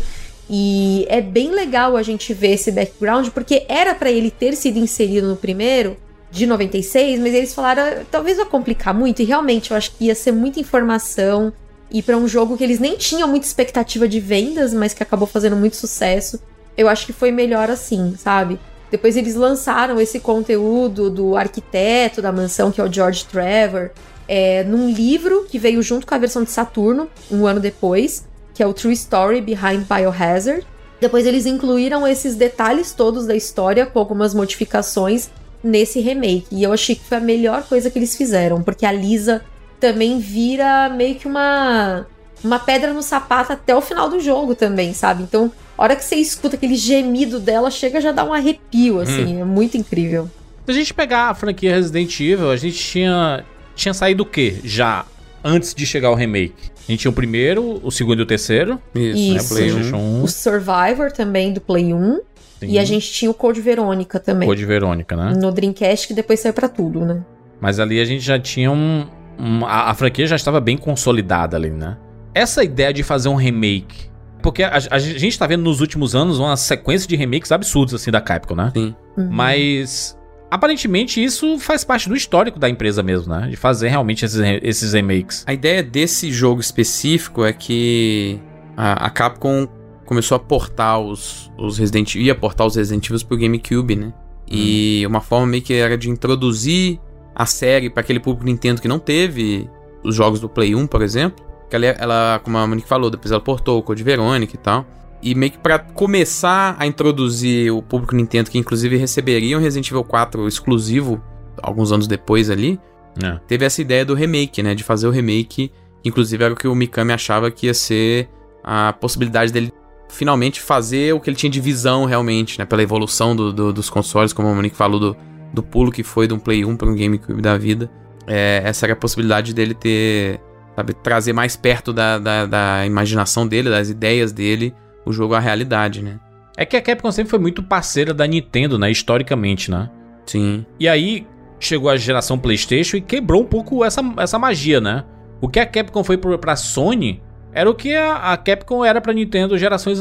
E 0.49 1.05
é 1.09 1.21
bem 1.21 1.51
legal 1.51 1.95
a 1.95 2.03
gente 2.03 2.33
ver 2.33 2.55
esse 2.55 2.71
background, 2.71 3.29
porque 3.29 3.65
era 3.69 3.95
para 3.95 4.11
ele 4.11 4.29
ter 4.29 4.53
sido 4.53 4.77
inserido 4.77 5.27
no 5.27 5.37
primeiro, 5.37 5.95
de 6.31 6.47
96, 6.47 7.19
mas 7.19 7.33
eles 7.33 7.53
falaram, 7.53 8.05
talvez 8.09 8.37
vai 8.37 8.45
complicar 8.45 8.93
muito, 8.93 9.21
e 9.21 9.25
realmente 9.25 9.71
eu 9.71 9.77
acho 9.77 9.91
que 9.91 10.05
ia 10.05 10.15
ser 10.15 10.31
muita 10.31 10.59
informação, 10.59 11.51
e 11.91 12.01
para 12.01 12.17
um 12.17 12.27
jogo 12.27 12.57
que 12.57 12.63
eles 12.63 12.79
nem 12.79 12.95
tinham 12.95 13.27
muita 13.27 13.45
expectativa 13.45 14.07
de 14.07 14.19
vendas, 14.19 14.73
mas 14.73 14.93
que 14.93 15.03
acabou 15.03 15.27
fazendo 15.27 15.57
muito 15.57 15.75
sucesso, 15.75 16.41
eu 16.77 16.87
acho 16.87 17.05
que 17.05 17.11
foi 17.11 17.31
melhor 17.31 17.69
assim, 17.69 18.15
sabe? 18.17 18.57
Depois 18.89 19.17
eles 19.17 19.35
lançaram 19.35 19.99
esse 19.99 20.19
conteúdo 20.19 21.09
do 21.09 21.35
arquiteto 21.35 22.21
da 22.21 22.31
mansão, 22.31 22.71
que 22.71 22.79
é 22.79 22.83
o 22.83 22.91
George 22.91 23.25
Trevor, 23.25 23.89
é, 24.27 24.63
num 24.63 24.89
livro 24.89 25.45
que 25.49 25.59
veio 25.59 25.81
junto 25.81 26.07
com 26.07 26.15
a 26.15 26.17
versão 26.17 26.43
de 26.43 26.51
Saturno, 26.51 27.09
um 27.29 27.45
ano 27.45 27.59
depois, 27.59 28.25
que 28.53 28.63
é 28.63 28.67
o 28.67 28.73
True 28.73 28.93
Story 28.93 29.41
Behind 29.41 29.85
Biohazard. 29.85 30.65
Depois 30.99 31.25
eles 31.25 31.45
incluíram 31.45 32.07
esses 32.07 32.35
detalhes 32.35 32.93
todos 32.93 33.25
da 33.25 33.35
história 33.35 33.85
com 33.85 33.99
algumas 33.99 34.33
modificações 34.33 35.29
nesse 35.63 35.99
remake. 35.99 36.47
E 36.51 36.63
eu 36.63 36.73
achei 36.73 36.95
que 36.95 37.03
foi 37.03 37.17
a 37.17 37.21
melhor 37.21 37.63
coisa 37.63 37.89
que 37.89 37.99
eles 37.99 38.15
fizeram, 38.15 38.61
porque 38.61 38.85
a 38.85 38.91
Lisa 38.91 39.43
também 39.79 40.19
vira 40.19 40.89
meio 40.89 41.15
que 41.15 41.27
uma 41.27 42.05
uma 42.43 42.57
pedra 42.57 42.91
no 42.91 43.03
sapato 43.03 43.53
até 43.53 43.75
o 43.75 43.81
final 43.81 44.09
do 44.09 44.19
jogo 44.19 44.55
também, 44.55 44.93
sabe? 44.93 45.21
Então, 45.21 45.51
a 45.77 45.83
hora 45.83 45.95
que 45.95 46.03
você 46.03 46.15
escuta 46.15 46.55
aquele 46.55 46.75
gemido 46.75 47.39
dela, 47.39 47.69
chega 47.69 48.01
já 48.01 48.11
dá 48.11 48.23
um 48.23 48.33
arrepio, 48.33 48.99
assim, 48.99 49.39
é 49.39 49.43
muito 49.43 49.77
incrível. 49.77 50.27
Se 50.65 50.71
a 50.71 50.73
gente 50.73 50.93
pegar 50.93 51.29
a 51.29 51.35
franquia 51.35 51.75
Resident 51.75 52.19
Evil, 52.19 52.49
a 52.49 52.57
gente 52.57 52.77
tinha 52.77 53.45
tinha 53.75 53.93
saído 53.93 54.23
o 54.23 54.25
quê? 54.25 54.57
Já 54.63 55.05
antes 55.43 55.73
de 55.73 55.85
chegar 55.85 56.11
o 56.11 56.15
remake. 56.15 56.71
A 56.87 56.91
gente 56.91 57.01
tinha 57.01 57.11
o 57.11 57.13
primeiro, 57.13 57.79
o 57.83 57.91
segundo 57.91 58.19
e 58.19 58.23
o 58.23 58.25
terceiro. 58.25 58.79
Isso, 58.93 59.17
Isso. 59.17 59.33
né? 59.33 59.41
1. 59.41 59.47
PlayStation 59.47 59.97
1, 59.97 60.23
O 60.23 60.27
Survivor 60.27 61.11
também 61.11 61.53
do 61.53 61.61
Play 61.61 61.93
1 61.93 62.19
sim. 62.67 62.73
e 62.73 62.79
a 62.79 62.83
gente 62.85 63.11
tinha 63.11 63.29
o 63.29 63.33
Code 63.33 63.59
Verônica 63.61 64.19
também. 64.19 64.47
Code 64.47 64.65
Verônica, 64.65 65.15
né? 65.15 65.33
No 65.35 65.51
Dreamcast 65.51 66.07
que 66.07 66.13
depois 66.13 66.39
saiu 66.39 66.53
pra 66.53 66.69
tudo, 66.69 67.05
né? 67.05 67.23
Mas 67.59 67.79
ali 67.79 67.99
a 67.99 68.05
gente 68.05 68.21
já 68.23 68.39
tinha 68.39 68.71
um. 68.71 69.05
um- 69.37 69.65
a, 69.65 69.91
a 69.91 69.93
franquia 69.93 70.25
já 70.25 70.35
estava 70.35 70.59
bem 70.59 70.77
consolidada 70.77 71.57
ali, 71.57 71.69
né? 71.69 71.97
Essa 72.33 72.63
ideia 72.63 72.93
de 72.93 73.03
fazer 73.03 73.29
um 73.29 73.35
remake. 73.35 74.09
Porque 74.41 74.63
a, 74.63 74.71
a 74.89 74.97
gente 74.97 75.37
tá 75.37 75.45
vendo 75.45 75.61
nos 75.63 75.81
últimos 75.81 76.15
anos 76.15 76.39
uma 76.39 76.57
sequência 76.57 77.07
de 77.07 77.15
remakes 77.15 77.51
absurdos, 77.51 77.93
assim, 77.93 78.09
da 78.09 78.19
Capcom, 78.19 78.55
né? 78.55 78.71
Sim. 78.73 78.95
Uhum. 79.17 79.29
Mas. 79.29 80.17
Aparentemente 80.49 81.23
isso 81.23 81.57
faz 81.59 81.83
parte 81.85 82.09
do 82.09 82.15
histórico 82.15 82.59
da 82.59 82.67
empresa 82.67 83.01
mesmo, 83.01 83.33
né? 83.33 83.47
De 83.49 83.55
fazer 83.55 83.87
realmente 83.87 84.25
esses, 84.25 84.41
esses 84.61 84.91
remakes. 84.93 85.43
A 85.47 85.53
ideia 85.53 85.81
desse 85.81 86.29
jogo 86.31 86.59
específico 86.59 87.45
é 87.45 87.53
que 87.53 88.37
a, 88.75 89.05
a 89.05 89.09
Capcom 89.09 89.65
começou 90.11 90.35
a 90.35 90.39
portar 90.39 90.99
os, 90.99 91.49
os 91.57 91.77
Resident 91.77 92.15
ia 92.15 92.35
portar 92.35 92.67
os 92.67 92.75
Resident 92.75 93.09
Evil 93.09 93.25
pro 93.25 93.37
GameCube, 93.37 93.95
né? 93.95 94.13
E 94.45 95.05
uma 95.07 95.21
forma 95.21 95.47
meio 95.47 95.63
que 95.63 95.73
era 95.73 95.97
de 95.97 96.09
introduzir 96.09 96.99
a 97.33 97.45
série 97.45 97.89
para 97.89 98.01
aquele 98.01 98.19
público 98.19 98.45
Nintendo 98.45 98.81
que 98.81 98.89
não 98.89 98.99
teve 98.99 99.69
os 100.03 100.13
jogos 100.13 100.41
do 100.41 100.49
Play 100.49 100.75
1, 100.75 100.85
por 100.85 101.01
exemplo. 101.01 101.45
Que 101.69 101.77
ela, 101.77 101.85
ela 101.85 102.41
como 102.43 102.57
a 102.57 102.67
Monique 102.67 102.89
falou, 102.89 103.09
depois 103.09 103.31
ela 103.31 103.39
portou 103.39 103.79
o 103.79 103.81
Code 103.81 104.03
Verônica 104.03 104.53
e 104.53 104.59
tal. 104.59 104.85
E 105.23 105.33
meio 105.33 105.53
que 105.53 105.59
pra 105.59 105.79
começar 105.79 106.75
a 106.77 106.85
introduzir 106.85 107.71
o 107.71 107.81
público 107.81 108.13
Nintendo, 108.13 108.51
que 108.51 108.57
inclusive 108.57 108.97
receberia 108.97 109.57
um 109.57 109.61
Resident 109.61 109.87
Evil 109.87 110.03
4 110.03 110.45
exclusivo 110.45 111.23
alguns 111.63 111.93
anos 111.93 112.05
depois 112.05 112.49
ali, 112.49 112.77
né? 113.15 113.39
teve 113.47 113.63
essa 113.63 113.81
ideia 113.81 114.03
do 114.03 114.13
remake, 114.13 114.61
né? 114.61 114.75
De 114.75 114.83
fazer 114.83 115.07
o 115.07 115.09
remake. 115.09 115.71
Inclusive 116.03 116.43
era 116.43 116.53
o 116.53 116.57
que 116.57 116.67
o 116.67 116.75
Mikami 116.75 117.13
achava 117.13 117.49
que 117.49 117.67
ia 117.67 117.73
ser 117.73 118.27
a 118.61 118.91
possibilidade 118.91 119.53
dele 119.53 119.71
finalmente 120.11 120.61
fazer 120.61 121.13
o 121.13 121.19
que 121.19 121.29
ele 121.29 121.37
tinha 121.37 121.49
de 121.49 121.59
visão 121.59 122.05
realmente, 122.05 122.59
né? 122.59 122.65
Pela 122.65 122.83
evolução 122.83 123.35
do- 123.35 123.51
do- 123.53 123.73
dos 123.73 123.89
consoles, 123.89 124.33
como 124.33 124.49
o 124.49 124.55
Monique 124.55 124.75
falou, 124.75 124.99
do, 124.99 125.17
do 125.53 125.63
pulo 125.63 125.91
que 125.91 126.03
foi 126.03 126.27
de 126.27 126.33
um 126.33 126.39
Play 126.39 126.63
1 126.65 126.75
para 126.77 126.87
um 126.89 126.95
GameCube 126.95 127.41
da 127.41 127.57
vida. 127.57 127.89
É, 128.27 128.61
essa 128.63 128.85
era 128.85 128.93
a 128.93 128.95
possibilidade 128.95 129.53
dele 129.53 129.73
ter, 129.73 130.39
sabe, 130.75 130.93
trazer 130.93 131.33
mais 131.33 131.55
perto 131.55 131.91
da, 131.91 132.17
da, 132.19 132.45
da 132.45 132.85
imaginação 132.85 133.47
dele, 133.47 133.69
das 133.69 133.89
ideias 133.89 134.31
dele, 134.31 134.73
o 135.05 135.11
jogo 135.11 135.33
à 135.33 135.39
realidade, 135.39 136.01
né? 136.01 136.19
É 136.57 136.65
que 136.65 136.75
a 136.77 136.81
Capcom 136.81 137.11
sempre 137.11 137.29
foi 137.31 137.39
muito 137.39 137.63
parceira 137.63 138.13
da 138.13 138.27
Nintendo, 138.27 138.77
né? 138.77 138.91
Historicamente, 138.91 139.71
né? 139.71 139.89
Sim. 140.25 140.65
E 140.79 140.87
aí 140.87 141.25
chegou 141.59 141.89
a 141.89 141.97
geração 141.97 142.37
PlayStation 142.37 142.97
e 142.97 143.01
quebrou 143.01 143.41
um 143.41 143.45
pouco 143.45 143.83
essa, 143.83 144.01
essa 144.17 144.37
magia, 144.37 144.79
né? 144.79 145.03
O 145.39 145.47
que 145.47 145.59
a 145.59 145.65
Capcom 145.65 146.03
foi 146.03 146.17
pra 146.17 146.55
Sony 146.55 147.21
era 147.53 147.69
o 147.69 147.75
que 147.75 147.95
a, 147.95 148.31
a 148.31 148.37
Capcom 148.37 148.83
era 148.83 149.01
pra 149.01 149.13
Nintendo 149.13 149.57
gerações 149.57 149.99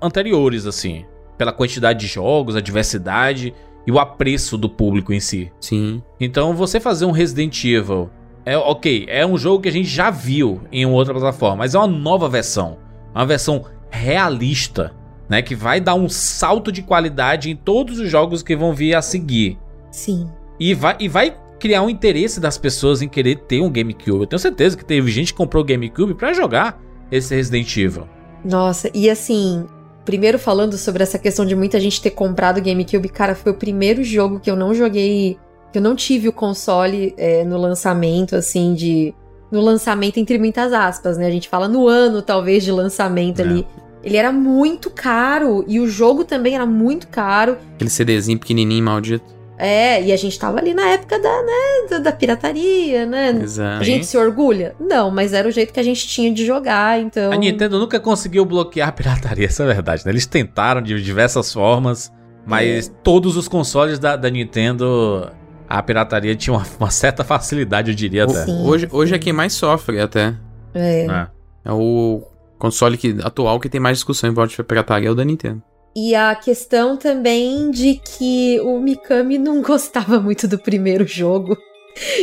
anteriores, 0.00 0.66
assim. 0.66 1.04
Pela 1.38 1.52
quantidade 1.52 2.00
de 2.00 2.06
jogos, 2.06 2.56
a 2.56 2.60
diversidade 2.60 3.54
e 3.86 3.92
o 3.92 3.98
apreço 3.98 4.58
do 4.58 4.68
público 4.68 5.12
em 5.12 5.20
si. 5.20 5.50
Sim. 5.60 6.02
Então 6.18 6.54
você 6.54 6.78
fazer 6.78 7.04
um 7.06 7.10
Resident 7.10 7.64
Evil 7.64 8.10
é 8.44 8.56
ok, 8.56 9.06
é 9.08 9.26
um 9.26 9.36
jogo 9.36 9.62
que 9.62 9.68
a 9.68 9.72
gente 9.72 9.88
já 9.88 10.10
viu 10.10 10.62
em 10.72 10.86
outra 10.86 11.14
plataforma, 11.14 11.56
mas 11.56 11.74
é 11.74 11.78
uma 11.78 11.86
nova 11.86 12.28
versão, 12.28 12.78
uma 13.14 13.26
versão 13.26 13.64
realista, 13.90 14.94
né, 15.28 15.42
que 15.42 15.54
vai 15.54 15.80
dar 15.80 15.94
um 15.94 16.08
salto 16.08 16.72
de 16.72 16.82
qualidade 16.82 17.50
em 17.50 17.56
todos 17.56 17.98
os 17.98 18.10
jogos 18.10 18.42
que 18.42 18.56
vão 18.56 18.72
vir 18.72 18.94
a 18.94 19.02
seguir. 19.02 19.58
Sim. 19.90 20.28
E 20.58 20.74
vai, 20.74 20.96
e 20.98 21.08
vai 21.08 21.36
criar 21.58 21.82
um 21.82 21.90
interesse 21.90 22.40
das 22.40 22.56
pessoas 22.56 23.02
em 23.02 23.08
querer 23.08 23.36
ter 23.36 23.60
um 23.60 23.70
GameCube. 23.70 24.20
Eu 24.20 24.26
tenho 24.26 24.40
certeza 24.40 24.76
que 24.76 24.84
teve 24.84 25.10
gente 25.10 25.32
que 25.32 25.38
comprou 25.38 25.62
o 25.62 25.66
GameCube 25.66 26.14
pra 26.14 26.32
jogar 26.32 26.80
esse 27.10 27.34
Resident 27.34 27.76
Evil. 27.76 28.06
Nossa, 28.44 28.90
e 28.94 29.08
assim, 29.10 29.66
primeiro 30.04 30.38
falando 30.38 30.76
sobre 30.78 31.02
essa 31.02 31.18
questão 31.18 31.44
de 31.44 31.54
muita 31.54 31.78
gente 31.78 32.00
ter 32.00 32.10
comprado 32.10 32.58
o 32.58 32.62
GameCube, 32.62 33.08
cara, 33.08 33.34
foi 33.34 33.52
o 33.52 33.54
primeiro 33.54 34.02
jogo 34.02 34.40
que 34.40 34.50
eu 34.50 34.56
não 34.56 34.74
joguei, 34.74 35.38
que 35.72 35.78
eu 35.78 35.82
não 35.82 35.94
tive 35.94 36.28
o 36.28 36.32
console 36.32 37.14
é, 37.16 37.44
no 37.44 37.58
lançamento, 37.58 38.34
assim, 38.36 38.74
de. 38.74 39.14
No 39.50 39.60
lançamento, 39.60 40.18
entre 40.18 40.38
muitas 40.38 40.72
aspas, 40.72 41.18
né? 41.18 41.26
A 41.26 41.30
gente 41.30 41.48
fala 41.48 41.66
no 41.66 41.88
ano, 41.88 42.22
talvez, 42.22 42.62
de 42.62 42.70
lançamento 42.70 43.40
É. 43.40 43.42
ali. 43.42 43.66
Ele 44.02 44.16
era 44.16 44.32
muito 44.32 44.88
caro 44.90 45.64
e 45.66 45.78
o 45.80 45.86
jogo 45.88 46.24
também 46.24 46.54
era 46.54 46.64
muito 46.64 47.08
caro. 47.08 47.58
Aquele 47.74 47.90
CDzinho 47.90 48.38
pequenininho, 48.38 48.84
maldito. 48.84 49.24
É, 49.62 50.02
e 50.02 50.10
a 50.10 50.16
gente 50.16 50.38
tava 50.38 50.58
ali 50.58 50.72
na 50.72 50.88
época 50.88 51.18
da, 51.18 51.42
né, 51.42 51.88
da, 51.90 51.98
da 51.98 52.12
pirataria, 52.12 53.04
né? 53.04 53.38
Exato. 53.42 53.82
A 53.82 53.84
gente 53.84 54.06
se 54.06 54.16
orgulha? 54.16 54.74
Não, 54.80 55.10
mas 55.10 55.34
era 55.34 55.46
o 55.46 55.50
jeito 55.50 55.70
que 55.70 55.78
a 55.78 55.82
gente 55.82 56.08
tinha 56.08 56.32
de 56.32 56.46
jogar, 56.46 56.98
então. 56.98 57.30
A 57.30 57.36
Nintendo 57.36 57.78
nunca 57.78 58.00
conseguiu 58.00 58.46
bloquear 58.46 58.88
a 58.88 58.92
pirataria, 58.92 59.44
essa 59.46 59.62
é 59.62 59.70
a 59.70 59.74
verdade. 59.74 60.06
Né? 60.06 60.12
Eles 60.12 60.24
tentaram 60.24 60.80
de 60.80 61.02
diversas 61.02 61.52
formas, 61.52 62.10
Mas 62.46 62.90
todos 63.02 63.36
os 63.36 63.48
consoles 63.48 63.98
da, 63.98 64.16
da 64.16 64.30
Nintendo, 64.30 65.30
a 65.68 65.82
pirataria 65.82 66.34
tinha 66.34 66.56
uma, 66.56 66.66
uma 66.78 66.90
certa 66.90 67.22
facilidade, 67.22 67.90
eu 67.90 67.94
diria 67.94 68.24
até. 68.24 68.46
Sim. 68.46 68.66
Hoje, 68.66 68.88
hoje 68.90 69.14
é 69.14 69.18
quem 69.18 69.32
mais 69.32 69.52
sofre 69.52 70.00
até. 70.00 70.34
É. 70.72 71.04
É. 71.04 71.28
É 71.66 71.72
o 71.72 72.22
console 72.58 72.96
que, 72.96 73.16
atual 73.22 73.60
que 73.60 73.68
tem 73.68 73.80
mais 73.80 73.98
discussão 73.98 74.30
em 74.30 74.32
volta 74.32 74.56
de 74.56 74.62
pirataria 74.64 75.08
é 75.08 75.12
o 75.12 75.14
da 75.14 75.24
Nintendo. 75.24 75.62
E 75.94 76.14
a 76.14 76.34
questão 76.34 76.96
também 76.96 77.70
de 77.70 77.94
que 78.04 78.60
o 78.60 78.78
Mikami 78.78 79.38
não 79.38 79.60
gostava 79.62 80.20
muito 80.20 80.46
do 80.46 80.58
primeiro 80.58 81.06
jogo. 81.06 81.56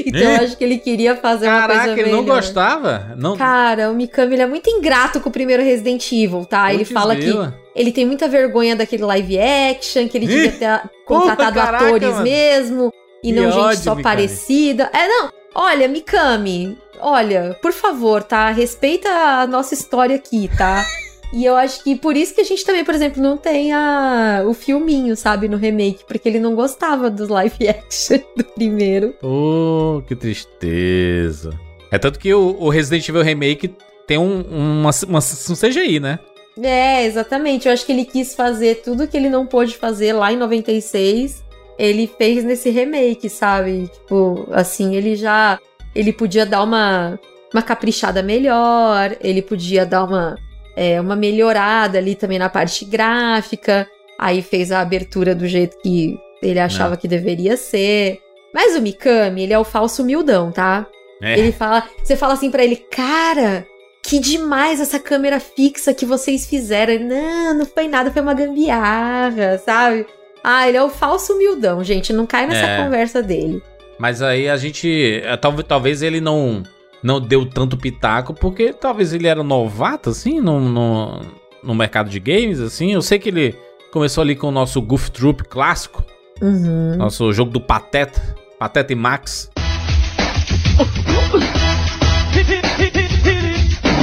Então 0.05 0.21
eu 0.21 0.35
acho 0.37 0.57
que 0.57 0.63
ele 0.63 0.77
queria 0.77 1.15
fazer 1.17 1.45
uma 1.49 1.67
coisa 1.67 1.81
Caraca, 1.81 2.01
ele 2.01 2.09
não 2.09 2.23
gostava? 2.23 3.13
Não, 3.17 3.37
Cara, 3.37 3.91
o 3.91 3.93
Mikami 3.93 4.33
ele 4.35 4.41
é 4.41 4.47
muito 4.47 4.69
ingrato 4.69 5.19
com 5.19 5.27
o 5.29 5.31
primeiro 5.31 5.61
Resident 5.61 6.09
Evil, 6.11 6.45
tá? 6.45 6.69
ele 6.73 6.85
Putz, 6.85 6.93
fala 6.93 7.15
que 7.15 7.31
ele 7.75 7.91
tem 7.91 8.05
muita 8.05 8.29
vergonha 8.29 8.75
daquele 8.77 9.03
live 9.03 9.37
action, 9.37 10.07
que 10.07 10.17
ele 10.17 10.25
devia 10.25 10.51
ter 10.53 10.89
contratado 11.05 11.59
caraca, 11.59 11.85
atores 11.85 12.09
mano. 12.09 12.23
mesmo 12.23 12.93
e 13.21 13.27
Que 13.27 13.39
não 13.39 13.51
gente 13.51 13.59
ódio, 13.59 13.83
só 13.83 13.89
Mikami. 13.93 14.03
parecida. 14.03 14.89
É, 14.93 15.07
não. 15.07 15.31
Olha, 15.53 15.87
Mikami, 15.87 16.77
olha, 16.99 17.55
por 17.61 17.73
favor, 17.73 18.23
tá? 18.23 18.49
Respeita 18.49 19.09
a 19.09 19.45
nossa 19.45 19.73
história 19.73 20.15
aqui, 20.15 20.49
tá? 20.57 20.83
E 21.33 21.43
eu 21.43 21.55
acho 21.55 21.83
que 21.83 21.95
por 21.95 22.15
isso 22.15 22.33
que 22.33 22.41
a 22.41 22.43
gente 22.43 22.65
também, 22.65 22.85
por 22.85 22.95
exemplo, 22.95 23.21
não 23.21 23.35
tem 23.35 23.73
a, 23.73 24.43
o 24.45 24.53
filminho, 24.53 25.15
sabe, 25.15 25.49
no 25.49 25.57
remake, 25.57 26.05
porque 26.07 26.29
ele 26.29 26.39
não 26.39 26.55
gostava 26.55 27.09
dos 27.09 27.27
live 27.27 27.55
action 27.67 28.19
do 28.35 28.43
primeiro. 28.43 29.13
Pô, 29.19 30.01
que 30.07 30.15
tristeza. 30.15 31.51
É 31.91 31.97
tanto 31.97 32.19
que 32.19 32.33
o, 32.33 32.55
o 32.59 32.69
Resident 32.69 33.07
Evil 33.07 33.21
Remake 33.21 33.73
tem 34.05 34.17
um, 34.17 34.41
uma, 34.41 34.91
uma, 35.07 35.19
um 35.19 35.55
CGI, 35.55 35.99
né? 35.99 36.19
É, 36.61 37.05
exatamente. 37.05 37.67
Eu 37.67 37.73
acho 37.73 37.85
que 37.85 37.91
ele 37.91 38.05
quis 38.05 38.33
fazer 38.33 38.81
tudo 38.81 39.07
que 39.07 39.15
ele 39.15 39.29
não 39.29 39.45
pôde 39.45 39.77
fazer 39.77 40.13
lá 40.13 40.31
em 40.31 40.37
96. 40.37 41.43
Ele 41.77 42.07
fez 42.17 42.43
nesse 42.43 42.69
remake, 42.69 43.29
sabe? 43.29 43.87
Tipo, 43.87 44.47
assim, 44.51 44.95
ele 44.95 45.15
já. 45.15 45.59
Ele 45.93 46.11
podia 46.11 46.45
dar 46.45 46.63
uma, 46.63 47.19
uma 47.53 47.61
caprichada 47.61 48.23
melhor, 48.23 49.15
ele 49.21 49.41
podia 49.41 49.85
dar 49.85 50.03
uma, 50.03 50.37
é, 50.77 51.01
uma 51.01 51.15
melhorada 51.15 51.97
ali 51.97 52.13
também 52.15 52.37
na 52.37 52.47
parte 52.49 52.85
gráfica. 52.85 53.87
Aí 54.19 54.41
fez 54.43 54.71
a 54.71 54.79
abertura 54.79 55.33
do 55.33 55.47
jeito 55.47 55.77
que 55.81 56.17
ele 56.41 56.59
achava 56.59 56.95
que 56.95 57.07
deveria 57.07 57.57
ser. 57.57 58.19
Mas 58.53 58.75
o 58.75 58.81
Mikami, 58.81 59.43
ele 59.43 59.53
é 59.53 59.59
o 59.59 59.63
falso 59.63 60.03
humildão, 60.03 60.51
tá? 60.51 60.85
É. 61.21 61.37
Ele 61.37 61.51
fala, 61.51 61.83
você 62.03 62.15
fala 62.15 62.33
assim 62.33 62.51
pra 62.51 62.63
ele, 62.63 62.75
cara, 62.75 63.65
que 64.03 64.19
demais 64.19 64.79
essa 64.79 64.99
câmera 64.99 65.39
fixa 65.39 65.93
que 65.93 66.05
vocês 66.05 66.45
fizeram. 66.45 66.93
Ele, 66.93 67.03
não, 67.05 67.55
não 67.55 67.65
foi 67.65 67.87
nada, 67.87 68.11
foi 68.11 68.21
uma 68.21 68.33
gambiarra, 68.33 69.57
sabe? 69.57 70.05
Ah, 70.43 70.67
ele 70.67 70.77
é 70.77 70.83
o 70.83 70.89
falso 70.89 71.33
humildão, 71.33 71.83
gente, 71.83 72.13
não 72.13 72.25
cai 72.25 72.45
nessa 72.47 72.65
É. 72.65 72.83
conversa 72.83 73.21
dele. 73.21 73.61
Mas 73.99 74.21
aí 74.21 74.47
a 74.47 74.55
gente. 74.57 75.21
é, 75.23 75.35
talvez 75.67 76.01
ele 76.03 76.21
não, 76.21 76.61
não 77.07 77.21
deu 77.21 77.45
tanto 77.45 77.77
pitaco, 77.77 78.33
porque 78.33 78.73
talvez 78.73 79.13
ele 79.13 79.27
era 79.27 79.41
novato, 79.41 80.09
assim, 80.09 80.41
no, 80.41 80.59
no, 80.59 81.21
no 81.63 81.73
mercado 81.73 82.09
de 82.09 82.19
games, 82.19 82.59
assim. 82.59 82.91
Eu 82.91 83.01
sei 83.01 83.17
que 83.17 83.29
ele 83.29 83.55
começou 83.93 84.21
ali 84.21 84.35
com 84.35 84.47
o 84.49 84.51
nosso 84.51 84.81
Goof 84.81 85.09
Troop 85.11 85.43
clássico, 85.45 86.03
Uhum. 86.41 86.97
nosso 86.97 87.31
jogo 87.33 87.49
do 87.49 87.59
Pateta, 87.61 88.21
Pateta 88.59 88.91
e 88.91 88.95
Max. 88.95 89.49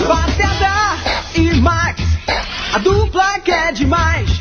Pateta 0.08 0.98
e 1.38 1.54
Max, 1.60 2.00
a 2.74 2.78
dupla 2.78 3.38
que 3.40 3.50
é 3.52 3.70
demais. 3.70 4.40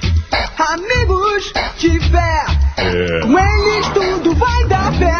Amigos 0.57 1.51
de 1.78 1.99
fé, 2.09 2.45
com 3.22 3.38
eles 3.38 3.88
tudo 3.89 4.34
vai 4.36 4.68
dar 4.68 4.91
pé. 4.97 5.14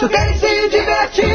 Só 0.00 0.08
querem 0.08 0.34
se 0.34 0.68
divertir. 0.70 1.26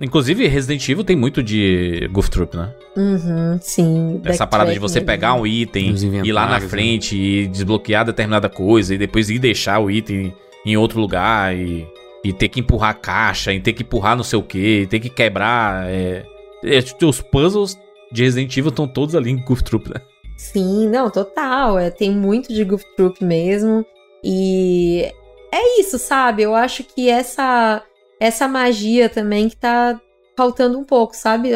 Inclusive, 0.00 0.48
Resident 0.48 0.88
Evil 0.88 1.04
tem 1.04 1.14
muito 1.14 1.42
de 1.42 2.08
Goof 2.10 2.30
Troop, 2.30 2.56
né? 2.56 2.74
Uhum, 2.96 3.58
sim. 3.60 4.22
Essa 4.24 4.46
parada 4.46 4.72
de 4.72 4.78
você 4.78 5.00
pegar 5.00 5.34
um 5.34 5.46
item, 5.46 5.94
ir 6.24 6.32
lá 6.32 6.46
na 6.46 6.58
né? 6.58 6.66
frente 6.66 7.16
e 7.16 7.46
desbloquear 7.46 8.06
determinada 8.06 8.48
coisa, 8.48 8.94
e 8.94 8.98
depois 8.98 9.28
ir 9.28 9.38
deixar 9.38 9.78
o 9.80 9.90
item 9.90 10.34
em 10.64 10.76
outro 10.76 10.98
lugar 10.98 11.54
e, 11.54 11.86
e 12.24 12.32
ter 12.32 12.48
que 12.48 12.58
empurrar 12.58 12.90
a 12.90 12.94
caixa, 12.94 13.52
e 13.52 13.60
ter 13.60 13.74
que 13.74 13.82
empurrar 13.82 14.16
não 14.16 14.24
sei 14.24 14.38
o 14.38 14.42
que, 14.42 14.80
e 14.82 14.86
ter 14.86 14.98
que 14.98 15.10
quebrar. 15.10 15.86
É, 15.88 16.24
é, 16.64 17.04
os 17.04 17.20
puzzles 17.20 17.78
de 18.10 18.22
Resident 18.22 18.56
Evil 18.56 18.70
estão 18.70 18.88
todos 18.88 19.14
ali 19.14 19.30
em 19.30 19.36
Goof 19.36 19.62
Troop, 19.62 19.90
né? 19.90 20.00
Sim, 20.38 20.88
não, 20.88 21.10
total. 21.10 21.78
É, 21.78 21.90
tem 21.90 22.10
muito 22.10 22.52
de 22.52 22.64
Goof 22.64 22.84
Troop 22.96 23.22
mesmo. 23.22 23.84
E 24.26 25.12
é 25.56 25.80
isso, 25.80 25.98
sabe? 25.98 26.42
Eu 26.42 26.54
acho 26.54 26.84
que 26.84 27.08
essa 27.08 27.82
essa 28.20 28.48
magia 28.48 29.08
também 29.08 29.48
que 29.48 29.56
tá 29.56 30.00
faltando 30.36 30.78
um 30.78 30.84
pouco, 30.84 31.14
sabe? 31.16 31.50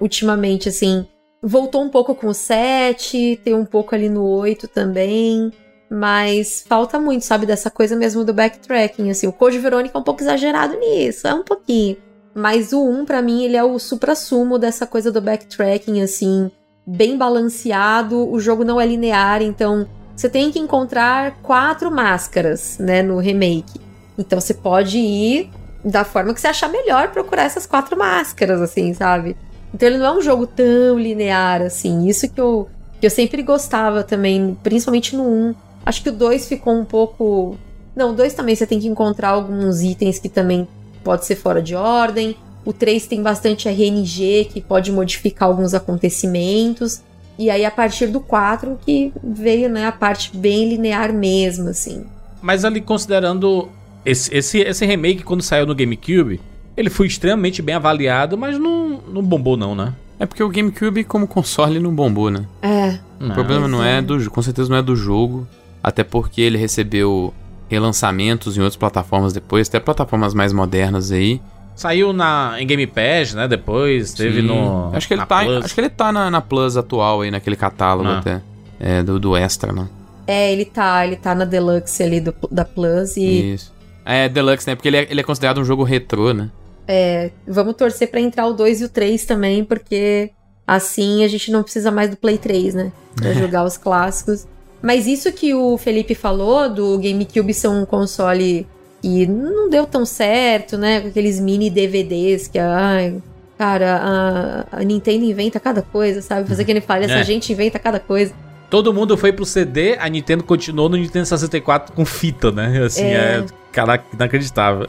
Ultimamente, 0.00 0.68
assim. 0.68 1.06
Voltou 1.42 1.82
um 1.82 1.90
pouco 1.90 2.14
com 2.14 2.28
o 2.28 2.34
7, 2.34 3.40
tem 3.44 3.54
um 3.54 3.64
pouco 3.64 3.94
ali 3.94 4.08
no 4.08 4.24
8 4.24 4.66
também. 4.68 5.52
Mas 5.90 6.64
falta 6.66 6.98
muito, 6.98 7.24
sabe? 7.24 7.46
Dessa 7.46 7.70
coisa 7.70 7.94
mesmo 7.94 8.24
do 8.24 8.32
backtracking, 8.32 9.10
assim. 9.10 9.26
O 9.26 9.32
Code 9.32 9.58
Verônica 9.58 9.96
é 9.96 10.00
um 10.00 10.04
pouco 10.04 10.22
exagerado 10.22 10.78
nisso, 10.78 11.28
é 11.28 11.34
um 11.34 11.44
pouquinho. 11.44 11.96
Mas 12.34 12.72
o 12.72 12.82
1, 12.82 13.04
pra 13.04 13.22
mim, 13.22 13.44
ele 13.44 13.56
é 13.56 13.64
o 13.64 13.78
supra-sumo 13.78 14.58
dessa 14.58 14.86
coisa 14.86 15.12
do 15.12 15.20
backtracking, 15.20 16.02
assim 16.02 16.50
bem 16.86 17.18
balanceado, 17.18 18.30
o 18.30 18.38
jogo 18.38 18.64
não 18.64 18.80
é 18.80 18.86
linear, 18.86 19.42
então 19.42 19.88
você 20.16 20.30
tem 20.30 20.50
que 20.50 20.58
encontrar 20.58 21.36
quatro 21.42 21.90
máscaras, 21.90 22.78
né, 22.78 23.02
no 23.02 23.18
remake. 23.18 23.78
Então 24.18 24.40
você 24.40 24.54
pode 24.54 24.98
ir 24.98 25.50
da 25.84 26.04
forma 26.04 26.32
que 26.32 26.40
você 26.40 26.48
achar 26.48 26.68
melhor 26.68 27.12
procurar 27.12 27.44
essas 27.44 27.66
quatro 27.66 27.96
máscaras, 27.96 28.60
assim, 28.60 28.94
sabe? 28.94 29.36
Então 29.72 29.88
ele 29.88 29.98
não 29.98 30.06
é 30.06 30.18
um 30.18 30.22
jogo 30.22 30.46
tão 30.46 30.98
linear 30.98 31.60
assim. 31.60 32.08
Isso 32.08 32.28
que 32.28 32.40
eu, 32.40 32.66
que 32.98 33.06
eu 33.06 33.10
sempre 33.10 33.42
gostava 33.42 34.02
também, 34.02 34.56
principalmente 34.62 35.14
no 35.14 35.24
1. 35.24 35.54
Acho 35.84 36.02
que 36.02 36.08
o 36.08 36.12
2 36.12 36.48
ficou 36.48 36.74
um 36.74 36.84
pouco. 36.84 37.56
Não, 37.94 38.10
o 38.10 38.12
2 38.14 38.32
também 38.34 38.56
você 38.56 38.66
tem 38.66 38.80
que 38.80 38.88
encontrar 38.88 39.30
alguns 39.30 39.82
itens 39.82 40.18
que 40.18 40.28
também 40.28 40.66
pode 41.04 41.26
ser 41.26 41.36
fora 41.36 41.60
de 41.60 41.74
ordem. 41.74 42.34
O 42.64 42.72
3 42.72 43.06
tem 43.06 43.22
bastante 43.22 43.68
RNG 43.68 44.46
que 44.46 44.60
pode 44.60 44.90
modificar 44.90 45.48
alguns 45.48 45.74
acontecimentos. 45.74 47.02
E 47.38 47.50
aí, 47.50 47.64
a 47.64 47.70
partir 47.70 48.06
do 48.06 48.20
4, 48.20 48.78
que 48.84 49.12
veio, 49.22 49.68
né, 49.68 49.86
a 49.86 49.92
parte 49.92 50.34
bem 50.36 50.68
linear 50.68 51.12
mesmo, 51.12 51.68
assim. 51.68 52.04
Mas 52.40 52.64
ali 52.64 52.80
considerando 52.80 53.68
esse, 54.04 54.34
esse, 54.34 54.58
esse 54.60 54.86
remake 54.86 55.22
quando 55.22 55.42
saiu 55.42 55.66
no 55.66 55.74
GameCube, 55.74 56.40
ele 56.76 56.88
foi 56.90 57.06
extremamente 57.06 57.60
bem 57.60 57.74
avaliado, 57.74 58.38
mas 58.38 58.58
não, 58.58 59.00
não 59.08 59.22
bombou 59.22 59.56
não, 59.56 59.74
né? 59.74 59.92
É 60.18 60.24
porque 60.24 60.42
o 60.42 60.48
GameCube 60.48 61.04
como 61.04 61.26
console 61.26 61.78
não 61.78 61.94
bombou, 61.94 62.30
né? 62.30 62.46
É, 62.62 62.98
O 63.20 63.32
problema 63.32 63.68
não 63.68 63.84
é 63.84 64.00
do 64.00 64.30
com 64.30 64.40
certeza 64.40 64.70
não 64.70 64.76
é 64.76 64.82
do 64.82 64.96
jogo, 64.96 65.46
até 65.82 66.02
porque 66.02 66.40
ele 66.40 66.56
recebeu 66.56 67.34
relançamentos 67.68 68.56
em 68.56 68.60
outras 68.60 68.76
plataformas 68.76 69.32
depois, 69.32 69.68
até 69.68 69.80
plataformas 69.80 70.32
mais 70.32 70.52
modernas 70.52 71.12
aí. 71.12 71.40
Saiu 71.76 72.12
na, 72.12 72.56
em 72.58 72.66
Game 72.66 72.86
Pass, 72.86 73.34
né? 73.34 73.46
Depois 73.46 74.12
teve 74.14 74.40
Sim. 74.40 74.46
no. 74.48 74.90
Acho 74.94 75.06
que 75.06 75.14
ele 75.14 75.20
na 75.20 75.26
tá, 75.26 75.44
Plus. 75.44 75.64
acho 75.66 75.74
que 75.74 75.80
ele 75.80 75.90
tá 75.90 76.10
na, 76.10 76.30
na 76.30 76.40
Plus 76.40 76.76
atual 76.76 77.20
aí 77.20 77.30
naquele 77.30 77.54
catálogo 77.54 78.08
Ah. 78.08 78.18
até. 78.18 78.40
É, 78.80 79.02
do, 79.02 79.18
do 79.20 79.36
Extra, 79.36 79.72
né? 79.72 79.86
é, 80.26 80.52
ele 80.52 80.64
tá, 80.64 81.06
ele 81.06 81.16
tá 81.16 81.34
na 81.34 81.44
Deluxe 81.44 82.02
ali 82.02 82.20
do, 82.20 82.34
da 82.50 82.64
Plus 82.64 83.16
e 83.16 83.54
Isso. 83.54 83.72
É, 84.04 84.28
Deluxe, 84.28 84.66
né? 84.68 84.74
Porque 84.74 84.88
ele 84.88 84.96
é, 84.96 85.06
ele 85.10 85.20
é 85.20 85.22
considerado 85.24 85.60
um 85.60 85.64
jogo 85.64 85.82
retrô, 85.84 86.32
né? 86.34 86.50
é, 86.88 87.30
vamos 87.46 87.74
torcer 87.74 88.08
pra 88.10 88.20
entrar 88.20 88.46
o 88.46 88.52
2 88.52 88.80
e 88.80 88.84
o 88.84 88.88
3 88.88 89.24
também, 89.24 89.64
porque 89.64 90.30
assim 90.66 91.24
a 91.24 91.28
gente 91.28 91.50
não 91.50 91.62
precisa 91.62 91.90
mais 91.90 92.10
do 92.10 92.16
Play 92.16 92.38
3, 92.38 92.74
né? 92.74 92.92
Pra 93.16 93.32
jogar 93.34 93.64
os 93.64 93.76
clássicos. 93.76 94.46
Mas 94.82 95.06
isso 95.06 95.32
que 95.32 95.52
o 95.54 95.76
Felipe 95.78 96.14
falou 96.14 96.68
do 96.68 96.98
GameCube 96.98 97.52
ser 97.54 97.68
um 97.68 97.84
console 97.86 98.66
que 99.08 99.26
não 99.26 99.70
deu 99.70 99.86
tão 99.86 100.04
certo, 100.04 100.76
né? 100.76 101.00
Com 101.00 101.08
aqueles 101.08 101.38
mini 101.38 101.70
DVDs 101.70 102.48
que, 102.48 102.58
ai, 102.58 103.16
cara, 103.56 104.66
a, 104.72 104.78
a 104.80 104.82
Nintendo 104.82 105.24
inventa 105.24 105.60
cada 105.60 105.80
coisa, 105.80 106.20
sabe? 106.20 106.48
Fazer 106.48 106.64
que 106.64 106.70
ele 106.72 106.80
fala, 106.80 107.04
essa 107.04 107.14
É. 107.20 107.24
gente 107.24 107.52
inventa 107.52 107.78
cada 107.78 108.00
coisa. 108.00 108.32
Todo 108.68 108.92
mundo 108.92 109.16
foi 109.16 109.32
pro 109.32 109.44
CD, 109.44 109.96
a 109.98 110.08
Nintendo 110.08 110.42
continuou 110.42 110.88
no 110.88 110.96
Nintendo 110.96 111.24
64 111.24 111.94
com 111.94 112.04
fita, 112.04 112.50
né? 112.50 112.82
Assim, 112.84 113.04
é, 113.04 113.14
É. 113.38 113.44
caraca, 113.70 114.04
inacreditável. 114.12 114.86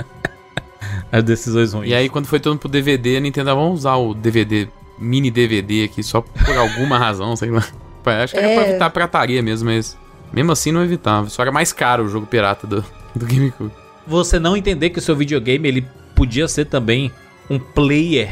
As 1.12 1.22
decisões 1.24 1.74
ruins. 1.74 1.90
E 1.90 1.94
aí, 1.94 2.10
quando 2.10 2.26
foi 2.26 2.40
todo 2.40 2.54
mundo 2.54 2.62
pro 2.62 2.70
DVD, 2.70 3.18
a 3.18 3.20
Nintendo, 3.20 3.52
ah, 3.52 3.56
vamos 3.56 3.80
usar 3.82 3.96
o 3.98 4.16
DVD, 4.16 4.68
mini 4.98 5.30
DVD 5.30 5.84
aqui, 5.84 6.02
só 6.02 6.22
por 6.22 6.58
alguma 6.58 6.98
razão, 7.00 7.36
sei 7.36 7.52
lá. 7.52 7.64
Acho 8.24 8.34
que 8.34 8.40
era 8.40 8.54
pra 8.56 8.64
É. 8.66 8.70
evitar 8.70 8.86
a 8.88 8.90
pirataria 8.90 9.44
mesmo, 9.44 9.70
mas 9.70 9.96
mesmo 10.34 10.52
assim 10.52 10.72
não 10.72 10.84
evitava. 10.84 11.30
Só 11.30 11.44
era 11.44 11.52
mais 11.52 11.72
caro 11.72 12.06
o 12.06 12.10
jogo 12.10 12.26
pirata 12.26 12.66
do, 12.66 12.84
do 13.16 13.26
GameCube. 13.28 13.72
Você 14.08 14.40
não 14.40 14.56
entender 14.56 14.90
que 14.90 15.00
o 15.00 15.02
seu 15.02 15.16
videogame 15.16 15.68
ele 15.68 15.86
podia 16.16 16.48
ser 16.48 16.66
também 16.66 17.12
um 17.50 17.60
player 17.60 18.30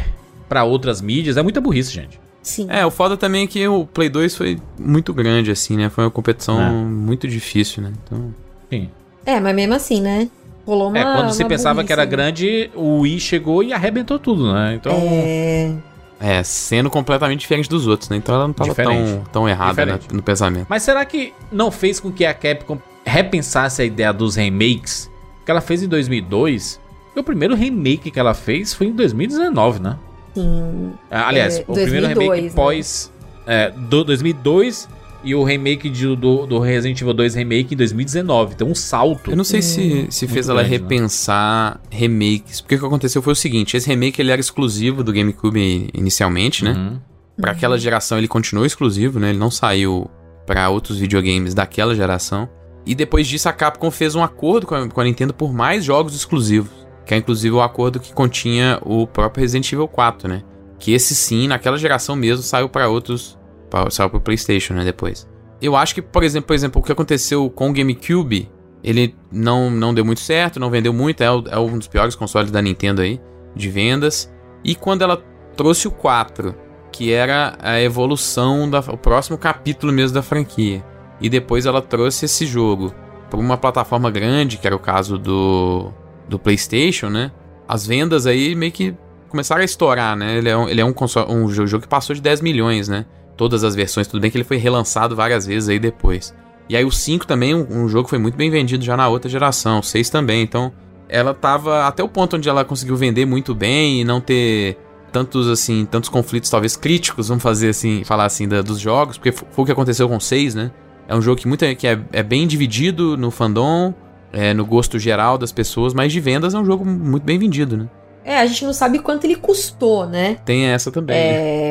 pra 0.47 0.63
outras 0.63 1.01
mídias 1.01 1.37
é 1.37 1.43
muita 1.43 1.59
burrice, 1.61 1.91
gente. 1.93 2.19
Sim. 2.41 2.67
É, 2.69 2.85
o 2.85 2.91
foda 2.91 3.17
também 3.17 3.43
é 3.45 3.47
que 3.47 3.67
o 3.67 3.85
Play 3.87 4.07
2 4.07 4.35
foi 4.35 4.59
muito 4.79 5.11
grande, 5.13 5.49
assim, 5.49 5.75
né? 5.75 5.89
Foi 5.89 6.03
uma 6.03 6.11
competição 6.11 6.61
É. 6.61 6.69
muito 6.69 7.27
difícil, 7.27 7.81
né? 7.81 7.91
Então. 8.03 8.33
Sim. 8.71 8.89
É, 9.25 9.39
mas 9.39 9.55
mesmo 9.55 9.73
assim, 9.73 9.99
né? 9.99 10.29
Rolou 10.65 10.89
uma. 10.89 10.97
É, 10.99 11.03
quando 11.03 11.31
se 11.33 11.43
pensava 11.45 11.83
que 11.83 11.91
era 11.91 12.03
burrice, 12.05 12.17
né? 12.17 12.23
grande, 12.23 12.71
o 12.75 12.99
Wii 12.99 13.19
chegou 13.19 13.63
e 13.63 13.73
arrebentou 13.73 14.19
tudo, 14.19 14.53
né? 14.53 14.75
Então, 14.75 14.93
É. 14.95 15.73
É, 16.19 16.41
sendo 16.43 16.89
completamente 16.89 17.41
diferente 17.41 17.67
dos 17.69 17.87
outros, 17.87 18.09
né? 18.09 18.17
Então 18.17 18.33
ela 18.35 18.47
não 18.47 18.53
tava 18.53 18.69
Diferente. 18.69 19.11
tão, 19.11 19.23
tão 19.31 19.49
errada 19.49 19.85
né, 19.85 19.99
no 20.13 20.21
pensamento. 20.23 20.65
Mas 20.69 20.81
será 20.83 21.03
que 21.03 21.33
não 21.51 21.69
fez 21.69 21.99
com 21.99 22.09
que 22.11 22.25
a 22.25 22.33
Capcom 22.33 22.77
repensasse 23.05 23.81
a 23.81 23.85
ideia 23.85 24.13
dos 24.13 24.35
remakes 24.35 25.11
que 25.45 25.51
ela 25.51 25.61
fez 25.61 25.83
em 25.83 25.87
2002? 25.87 26.79
E 27.15 27.19
o 27.19 27.23
primeiro 27.23 27.55
remake 27.55 28.11
que 28.11 28.19
ela 28.19 28.33
fez 28.33 28.73
foi 28.73 28.87
em 28.87 28.91
2019, 28.93 29.79
né? 29.81 29.97
Sim. 30.33 30.91
Ah, 31.09 31.27
Aliás, 31.29 31.59
É, 31.59 31.61
o 31.67 31.73
primeiro 31.73 32.07
2002, 32.07 32.17
remake 32.29 32.43
né? 32.47 32.51
pós 32.55 33.11
é, 33.47 33.71
do 33.71 34.03
2002 34.03 34.89
e 35.23 35.33
o 35.33 35.43
remake 35.43 35.89
de- 35.89 36.15
do, 36.15 36.45
do 36.45 36.59
Resident 36.59 36.99
Evil 37.01 37.13
2 37.13 37.35
remake 37.35 37.73
em 37.73 37.77
2019. 37.77 38.53
Então 38.55 38.67
um 38.67 38.75
salto. 38.75 39.31
Eu 39.31 39.37
não 39.37 39.43
sei 39.45 39.61
se, 39.61 40.07
se 40.09 40.27
fez 40.27 40.49
ela 40.49 40.61
grande, 40.61 40.77
né? 40.77 40.83
repensar 40.83 41.79
remakes. 41.89 42.59
Porque 42.61 42.75
o 42.75 42.79
que 42.79 42.85
aconteceu 42.85 43.21
foi 43.21 43.33
o 43.33 43.35
seguinte: 43.35 43.77
esse 43.77 43.87
remake 43.87 44.21
ele 44.21 44.31
era 44.31 44.41
exclusivo 44.41 45.03
do 45.03 45.13
GameCube 45.13 45.89
inicialmente, 45.93 46.63
né? 46.65 46.71
Uhum. 46.73 46.99
Pra 47.41 47.51
aquela 47.51 47.77
geração 47.77 48.17
ele 48.17 48.27
continuou 48.27 48.65
exclusivo, 48.65 49.19
né? 49.19 49.29
Ele 49.29 49.39
não 49.39 49.49
saiu 49.51 50.09
pra 50.45 50.69
outros 50.69 50.97
videogames 50.99 51.53
daquela 51.53 51.95
geração. 51.95 52.47
E 52.85 52.93
depois 52.93 53.27
disso 53.27 53.49
a 53.49 53.53
Capcom 53.53 53.89
fez 53.89 54.15
um 54.15 54.23
acordo 54.23 54.67
com 54.67 54.75
a, 54.75 54.87
com 54.87 55.01
a 55.01 55.03
Nintendo 55.03 55.33
por 55.33 55.53
mais 55.53 55.83
jogos 55.83 56.15
exclusivos. 56.15 56.85
Que 57.05 57.13
é 57.13 57.17
inclusive 57.17 57.55
o 57.55 57.61
acordo 57.61 57.99
que 57.99 58.13
continha 58.13 58.79
o 58.83 59.05
próprio 59.05 59.41
Resident 59.41 59.71
Evil 59.71 59.87
4, 59.87 60.27
né? 60.27 60.43
Que 60.79 60.93
esse 60.93 61.15
sim, 61.15 61.47
naquela 61.47 61.77
geração 61.77 62.15
mesmo, 62.15 62.43
saiu 62.43 62.67
pra 62.67 62.87
outros. 62.87 63.37
Pra, 63.69 63.89
saiu 63.89 64.09
pro 64.09 64.21
PlayStation, 64.21 64.73
né? 64.73 64.83
Depois. 64.83 65.27
Eu 65.61 65.75
acho 65.75 65.95
que, 65.95 66.01
por 66.01 66.23
exemplo, 66.23 66.47
por 66.47 66.53
exemplo, 66.53 66.81
o 66.81 66.83
que 66.83 66.91
aconteceu 66.91 67.49
com 67.49 67.69
o 67.69 67.73
GameCube, 67.73 68.49
ele 68.83 69.15
não, 69.31 69.71
não 69.71 69.93
deu 69.93 70.03
muito 70.03 70.19
certo, 70.19 70.59
não 70.59 70.69
vendeu 70.69 70.93
muito, 70.93 71.21
é, 71.21 71.25
é 71.25 71.59
um 71.59 71.77
dos 71.77 71.87
piores 71.87 72.15
consoles 72.15 72.51
da 72.51 72.61
Nintendo 72.61 73.01
aí, 73.01 73.19
de 73.55 73.69
vendas. 73.69 74.31
E 74.63 74.75
quando 74.75 75.03
ela 75.03 75.23
trouxe 75.55 75.87
o 75.87 75.91
4, 75.91 76.55
que 76.91 77.11
era 77.11 77.57
a 77.59 77.81
evolução, 77.81 78.69
da, 78.69 78.79
o 78.79 78.97
próximo 78.97 79.37
capítulo 79.37 79.93
mesmo 79.93 80.13
da 80.13 80.21
franquia, 80.21 80.83
e 81.19 81.29
depois 81.29 81.65
ela 81.65 81.81
trouxe 81.81 82.25
esse 82.25 82.45
jogo 82.45 82.93
para 83.29 83.39
uma 83.39 83.57
plataforma 83.57 84.09
grande, 84.11 84.57
que 84.57 84.67
era 84.67 84.75
o 84.75 84.79
caso 84.79 85.17
do, 85.17 85.91
do 86.27 86.37
PlayStation, 86.37 87.09
né? 87.09 87.31
As 87.67 87.85
vendas 87.85 88.27
aí 88.27 88.53
meio 88.55 88.71
que 88.71 88.93
começaram 89.29 89.61
a 89.61 89.65
estourar, 89.65 90.15
né? 90.15 90.37
Ele 90.37 90.49
é 90.49 90.57
um, 90.57 90.69
ele 90.69 90.81
é 90.81 90.85
um, 90.85 90.93
console, 90.93 91.31
um 91.31 91.47
jo- 91.47 91.65
jogo 91.67 91.83
que 91.83 91.87
passou 91.89 92.15
de 92.15 92.21
10 92.21 92.41
milhões, 92.41 92.87
né? 92.87 93.05
Todas 93.35 93.63
as 93.63 93.75
versões, 93.75 94.07
tudo 94.07 94.21
bem 94.21 94.29
que 94.31 94.37
ele 94.37 94.43
foi 94.43 94.57
relançado 94.57 95.15
várias 95.15 95.45
vezes 95.45 95.67
aí 95.69 95.79
depois. 95.79 96.33
E 96.69 96.75
aí 96.77 96.85
o 96.85 96.91
5 96.91 97.25
também, 97.27 97.53
um, 97.53 97.83
um 97.83 97.87
jogo 97.87 98.05
que 98.05 98.09
foi 98.11 98.19
muito 98.19 98.35
bem 98.35 98.49
vendido 98.49 98.83
já 98.83 98.95
na 98.95 99.07
outra 99.07 99.29
geração, 99.29 99.79
o 99.79 99.83
6 99.83 100.09
também, 100.09 100.41
então 100.41 100.71
ela 101.07 101.33
tava 101.33 101.85
até 101.85 102.01
o 102.03 102.09
ponto 102.09 102.37
onde 102.37 102.49
ela 102.49 102.63
conseguiu 102.65 102.95
vender 102.95 103.25
muito 103.25 103.53
bem 103.53 104.01
e 104.01 104.03
não 104.03 104.19
ter 104.19 104.77
tantos 105.11 105.47
assim, 105.47 105.85
tantos 105.85 106.09
conflitos 106.09 106.49
talvez 106.49 106.75
críticos, 106.75 107.27
vamos 107.27 107.43
fazer 107.43 107.69
assim, 107.69 108.03
falar 108.03 108.25
assim 108.25 108.47
da- 108.47 108.61
dos 108.61 108.79
jogos, 108.79 109.17
porque 109.17 109.31
fo- 109.31 109.45
foi 109.51 109.63
o 109.63 109.65
que 109.65 109.71
aconteceu 109.71 110.07
com 110.09 110.17
o 110.17 110.21
6, 110.21 110.55
né? 110.55 110.71
É 111.07 111.15
um 111.15 111.21
jogo 111.21 111.39
que 111.39 111.75
que 111.75 111.87
é, 111.87 111.99
é 112.11 112.23
bem 112.23 112.47
dividido 112.47 113.15
no 113.17 113.29
fandom, 113.31 113.93
é, 114.33 114.53
no 114.53 114.65
gosto 114.65 114.99
geral 114.99 115.37
das 115.37 115.51
pessoas, 115.51 115.93
mas 115.93 116.11
de 116.11 116.19
vendas 116.19 116.53
é 116.53 116.57
um 116.57 116.65
jogo 116.65 116.85
muito 116.85 117.23
bem 117.23 117.37
vendido, 117.39 117.77
né? 117.77 117.89
É, 118.23 118.39
a 118.39 118.45
gente 118.47 118.65
não 118.65 118.73
sabe 118.73 118.99
quanto 118.99 119.25
ele 119.25 119.35
custou, 119.35 120.07
né? 120.07 120.37
Tem 120.43 120.65
essa 120.65 120.91
também. 120.91 121.15
né? 121.15 121.23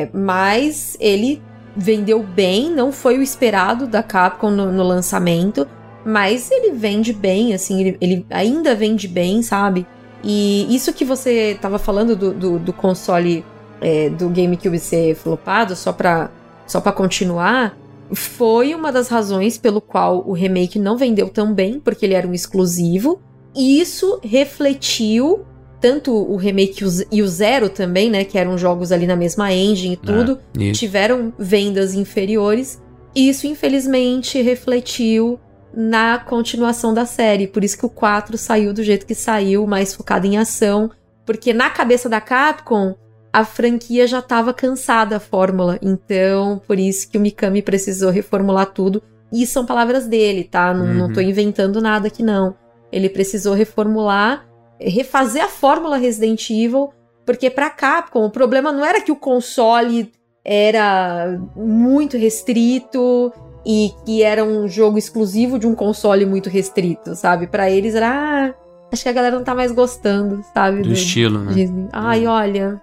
É, 0.03 0.09
mas 0.13 0.95
ele 0.99 1.41
vendeu 1.75 2.23
bem, 2.23 2.71
não 2.71 2.91
foi 2.91 3.17
o 3.17 3.21
esperado 3.21 3.85
da 3.85 4.01
Capcom 4.01 4.49
no, 4.49 4.71
no 4.71 4.83
lançamento, 4.83 5.67
mas 6.05 6.49
ele 6.49 6.71
vende 6.71 7.11
bem, 7.11 7.53
assim, 7.53 7.81
ele, 7.81 7.97
ele 7.99 8.25
ainda 8.29 8.73
vende 8.73 9.07
bem, 9.07 9.41
sabe? 9.41 9.85
E 10.23 10.73
isso 10.73 10.93
que 10.93 11.03
você 11.03 11.57
tava 11.61 11.77
falando 11.77 12.15
do, 12.15 12.33
do, 12.33 12.57
do 12.57 12.71
console 12.73 13.45
é, 13.81 14.09
do 14.09 14.29
GameCube 14.29 14.79
ser 14.79 15.13
flopado, 15.15 15.75
só 15.75 15.91
pra, 15.91 16.29
só 16.65 16.79
pra 16.79 16.91
continuar, 16.91 17.77
foi 18.13 18.73
uma 18.73 18.91
das 18.91 19.07
razões 19.07 19.57
pelo 19.57 19.81
qual 19.81 20.23
o 20.27 20.33
remake 20.33 20.77
não 20.79 20.97
vendeu 20.97 21.29
tão 21.29 21.53
bem, 21.53 21.79
porque 21.79 22.05
ele 22.05 22.13
era 22.13 22.27
um 22.27 22.33
exclusivo. 22.33 23.19
E 23.55 23.79
isso 23.79 24.19
refletiu 24.23 25.45
tanto 25.79 26.11
o 26.11 26.35
remake 26.35 26.83
e 27.11 27.21
o 27.21 27.27
Zero 27.27 27.69
também, 27.69 28.09
né? 28.09 28.23
Que 28.23 28.37
eram 28.37 28.57
jogos 28.57 28.91
ali 28.91 29.05
na 29.05 29.15
mesma 29.15 29.53
engine 29.53 29.93
e 29.93 29.97
tudo, 29.97 30.39
Isso. 30.57 30.79
tiveram 30.79 31.33
vendas 31.37 31.93
inferiores. 31.93 32.81
E 33.13 33.29
isso, 33.29 33.47
infelizmente, 33.47 34.41
refletiu 34.41 35.39
na 35.73 36.17
continuação 36.17 36.93
da 36.93 37.05
série. 37.05 37.47
Por 37.47 37.63
isso 37.63 37.77
que 37.77 37.85
o 37.85 37.89
4 37.89 38.37
saiu 38.37 38.73
do 38.73 38.83
jeito 38.83 39.05
que 39.05 39.15
saiu, 39.15 39.65
mais 39.67 39.93
focado 39.93 40.25
em 40.25 40.37
ação. 40.37 40.89
Porque 41.25 41.53
na 41.53 41.69
cabeça 41.69 42.09
da 42.09 42.19
Capcom, 42.19 42.95
a 43.39 43.43
franquia 43.43 44.07
já 44.07 44.19
estava 44.19 44.53
cansada 44.53 45.17
a 45.17 45.19
fórmula. 45.19 45.77
Então, 45.81 46.61
por 46.65 46.79
isso 46.79 47.09
que 47.09 47.17
o 47.17 47.21
Mikami 47.21 47.61
precisou 47.61 48.09
reformular 48.11 48.67
tudo. 48.67 49.01
E 49.33 49.45
são 49.45 49.65
palavras 49.65 50.07
dele, 50.07 50.43
tá? 50.45 50.73
Não, 50.73 50.85
não 50.93 51.07
Uhum. 51.07 51.13
tô 51.13 51.19
inventando 51.19 51.81
nada 51.81 52.07
aqui, 52.07 52.23
não. 52.23 52.55
Ele 52.91 53.09
precisou 53.09 53.53
reformular, 53.53 54.45
refazer 54.79 55.43
a 55.43 55.49
fórmula 55.49 55.97
Resident 55.97 56.49
Evil, 56.49 56.93
porque 57.25 57.49
pra 57.49 57.69
Capcom 57.69 58.23
o 58.25 58.29
problema 58.29 58.71
não 58.71 58.85
era 58.85 59.01
que 59.01 59.11
o 59.11 59.15
console 59.17 60.11
era 60.43 61.37
muito 61.55 62.17
restrito 62.17 63.33
e 63.65 63.91
que 64.05 64.21
era 64.23 64.43
um 64.45 64.67
jogo 64.67 64.97
exclusivo 64.97 65.57
de 65.59 65.67
um 65.67 65.73
console 65.75 66.25
muito 66.25 66.49
restrito, 66.49 67.15
sabe? 67.15 67.47
Pra 67.47 67.69
eles 67.69 67.95
era, 67.95 68.07
ah, 68.09 68.53
acho 68.93 69.03
que 69.03 69.09
a 69.09 69.13
galera 69.13 69.35
não 69.35 69.43
tá 69.43 69.55
mais 69.55 69.71
gostando, 69.71 70.41
sabe? 70.53 70.83
Do 70.83 70.93
estilo, 70.93 71.39
né? 71.39 71.51
Disney. 71.53 71.87
Ai, 71.91 72.27
olha. 72.27 72.81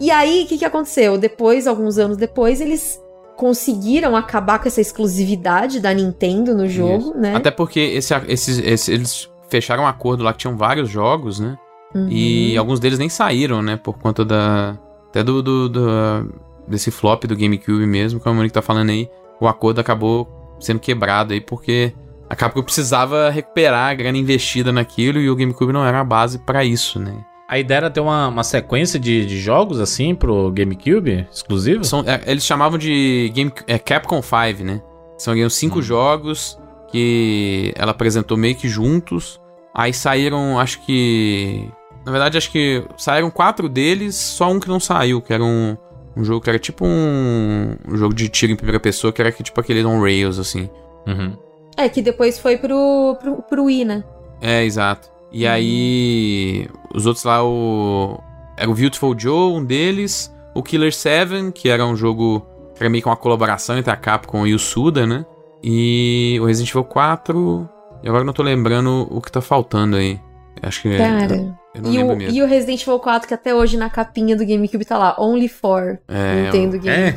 E 0.00 0.10
aí, 0.10 0.44
o 0.44 0.46
que, 0.46 0.58
que 0.58 0.64
aconteceu? 0.64 1.18
Depois, 1.18 1.66
alguns 1.66 1.98
anos 1.98 2.16
depois, 2.16 2.60
eles 2.60 2.98
conseguiram 3.36 4.16
acabar 4.16 4.58
com 4.58 4.68
essa 4.68 4.80
exclusividade 4.80 5.80
da 5.80 5.92
Nintendo 5.94 6.54
no 6.54 6.68
jogo, 6.68 7.14
né? 7.16 7.34
Até 7.34 7.50
porque 7.50 7.80
esse, 7.80 8.14
esses, 8.28 8.58
esse- 8.58 8.92
eles 8.92 9.30
fecharam 9.48 9.84
um 9.84 9.86
acordo 9.86 10.22
lá 10.22 10.32
que 10.32 10.40
tinham 10.40 10.56
vários 10.56 10.88
jogos, 10.88 11.40
né? 11.40 11.56
Uhum. 11.94 12.06
E 12.08 12.56
alguns 12.56 12.78
deles 12.78 12.98
nem 12.98 13.08
saíram, 13.08 13.62
né? 13.62 13.76
Por 13.76 13.98
conta 13.98 14.24
da. 14.24 14.78
Até 15.08 15.22
do. 15.24 15.42
do- 15.42 15.68
do- 15.68 16.32
desse 16.68 16.90
flop 16.92 17.24
do 17.24 17.34
GameCube 17.36 17.84
mesmo, 17.84 18.20
como 18.20 18.34
a 18.34 18.36
Monique 18.36 18.54
tá 18.54 18.62
falando 18.62 18.90
aí. 18.90 19.08
O 19.40 19.48
acordo 19.48 19.80
acabou 19.80 20.28
sendo 20.60 20.78
quebrado 20.78 21.32
aí, 21.32 21.40
porque 21.40 21.92
a 22.28 22.36
Capcom 22.36 22.62
precisava 22.62 23.28
recuperar 23.28 23.90
a 23.90 23.94
grana 23.94 24.16
investida 24.18 24.70
naquilo 24.70 25.18
e 25.18 25.28
o 25.28 25.34
GameCube 25.34 25.72
não 25.72 25.84
era 25.84 25.98
a 26.00 26.04
base 26.04 26.38
pra 26.38 26.64
isso, 26.64 27.00
né? 27.00 27.12
A 27.50 27.58
ideia 27.58 27.78
era 27.78 27.90
ter 27.90 27.98
uma, 27.98 28.28
uma 28.28 28.44
sequência 28.44 28.96
de, 28.96 29.26
de 29.26 29.40
jogos 29.40 29.80
assim 29.80 30.14
pro 30.14 30.52
GameCube 30.52 31.26
exclusivo? 31.32 31.82
São, 31.82 32.04
é, 32.06 32.22
eles 32.24 32.44
chamavam 32.44 32.78
de 32.78 33.28
Game, 33.34 33.52
é, 33.66 33.76
Capcom 33.76 34.22
5, 34.22 34.62
né? 34.62 34.80
São 35.18 35.34
cinco 35.50 35.82
jogos 35.82 36.56
que 36.92 37.74
ela 37.74 37.90
apresentou 37.90 38.36
meio 38.36 38.54
que 38.54 38.68
juntos. 38.68 39.40
Aí 39.74 39.92
saíram, 39.92 40.60
acho 40.60 40.80
que. 40.86 41.68
Na 42.06 42.12
verdade, 42.12 42.38
acho 42.38 42.52
que 42.52 42.84
saíram 42.96 43.32
quatro 43.32 43.68
deles, 43.68 44.14
só 44.14 44.48
um 44.48 44.60
que 44.60 44.68
não 44.68 44.78
saiu, 44.78 45.20
que 45.20 45.34
era 45.34 45.42
um, 45.42 45.76
um 46.16 46.22
jogo 46.22 46.40
que 46.40 46.50
era 46.50 46.58
tipo 46.58 46.86
um, 46.86 47.74
um 47.88 47.96
jogo 47.96 48.14
de 48.14 48.28
tiro 48.28 48.52
em 48.52 48.56
primeira 48.56 48.78
pessoa, 48.78 49.12
que 49.12 49.20
era 49.20 49.32
que, 49.32 49.42
tipo 49.42 49.60
aquele 49.60 49.84
on 49.84 50.00
rails, 50.00 50.38
assim. 50.38 50.70
Uhum. 51.04 51.36
É, 51.76 51.88
que 51.88 52.00
depois 52.00 52.38
foi 52.38 52.56
pro, 52.56 53.18
pro, 53.20 53.42
pro 53.42 53.64
Wii, 53.64 53.84
né? 53.84 54.04
É, 54.40 54.64
exato. 54.64 55.09
E 55.32 55.46
aí. 55.46 56.68
Os 56.94 57.06
outros 57.06 57.24
lá, 57.24 57.44
o. 57.44 58.20
Era 58.56 58.70
o 58.70 58.74
Beautiful 58.74 59.18
Joe, 59.18 59.54
um 59.54 59.64
deles. 59.64 60.34
O 60.54 60.62
Killer 60.62 60.92
7, 60.92 61.52
que 61.52 61.68
era 61.68 61.86
um 61.86 61.96
jogo. 61.96 62.46
Era 62.78 62.88
meio 62.88 63.02
que 63.02 63.08
uma 63.08 63.16
colaboração 63.16 63.76
entre 63.78 63.92
a 63.92 63.96
Capcom 63.96 64.46
e 64.46 64.54
o 64.54 64.58
Suda, 64.58 65.06
né? 65.06 65.24
E 65.62 66.38
o 66.40 66.46
Resident 66.46 66.70
Evil 66.70 66.84
4. 66.84 67.68
E 68.02 68.08
agora 68.08 68.22
eu 68.22 68.26
não 68.26 68.32
tô 68.32 68.42
lembrando 68.42 69.06
o 69.10 69.20
que 69.20 69.30
tá 69.30 69.40
faltando 69.40 69.96
aí. 69.96 70.18
Acho 70.62 70.82
que. 70.82 70.96
Cara. 70.96 71.36
Eu, 71.36 71.56
eu 71.74 71.82
não 71.82 71.92
E 71.92 71.96
lembro 71.96 72.16
o, 72.16 72.22
e 72.22 72.42
o 72.42 72.46
Resident 72.46 72.82
Evil 72.82 72.98
4, 72.98 73.28
que 73.28 73.34
até 73.34 73.54
hoje 73.54 73.76
na 73.76 73.90
capinha 73.90 74.36
do 74.36 74.44
GameCube 74.44 74.84
tá 74.84 74.98
lá, 74.98 75.16
Only 75.18 75.48
for 75.48 76.00
É, 76.08 76.44
Nintendo 76.44 76.88
É? 76.88 77.12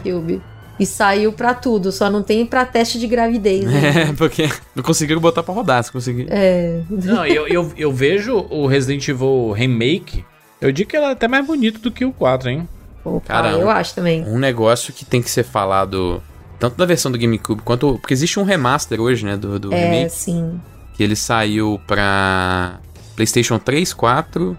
E 0.79 0.85
saiu 0.85 1.31
pra 1.31 1.53
tudo, 1.53 1.91
só 1.91 2.09
não 2.09 2.23
tem 2.23 2.45
pra 2.45 2.65
teste 2.65 2.99
de 2.99 3.05
gravidez. 3.07 3.63
né? 3.63 4.09
É, 4.09 4.13
porque 4.13 4.49
não 4.75 4.83
conseguiram 4.83 5.21
botar 5.21 5.43
pra 5.43 5.53
rodar, 5.53 5.83
se 5.83 5.91
conseguir. 5.91 6.25
É. 6.29 6.81
Não, 6.89 7.25
eu, 7.25 7.47
eu, 7.47 7.71
eu 7.77 7.91
vejo 7.93 8.45
o 8.49 8.65
Resident 8.65 9.07
Evil 9.07 9.51
Remake. 9.51 10.25
Eu 10.59 10.71
digo 10.71 10.89
que 10.89 10.95
ela 10.97 11.09
é 11.09 11.11
até 11.11 11.27
mais 11.27 11.45
bonito 11.45 11.79
do 11.79 11.91
que 11.91 12.03
o 12.03 12.11
4, 12.11 12.49
hein? 12.49 12.67
Opa, 13.05 13.27
Cara, 13.27 13.51
eu 13.51 13.69
acho 13.69 13.93
também. 13.93 14.23
Um 14.25 14.39
negócio 14.39 14.93
que 14.93 15.05
tem 15.05 15.21
que 15.21 15.29
ser 15.29 15.43
falado. 15.43 16.23
Tanto 16.59 16.77
da 16.77 16.85
versão 16.85 17.11
do 17.11 17.17
GameCube 17.19 17.61
quanto. 17.61 17.99
Porque 17.99 18.13
existe 18.13 18.39
um 18.39 18.43
remaster 18.43 18.99
hoje, 18.99 19.25
né? 19.25 19.35
Do, 19.37 19.59
do 19.59 19.73
É, 19.73 19.77
remake. 19.85 20.11
sim. 20.15 20.59
que 20.95 21.03
ele 21.03 21.15
saiu 21.15 21.79
pra 21.85 22.79
PlayStation 23.15 23.59
3, 23.59 23.93
4 23.93 24.57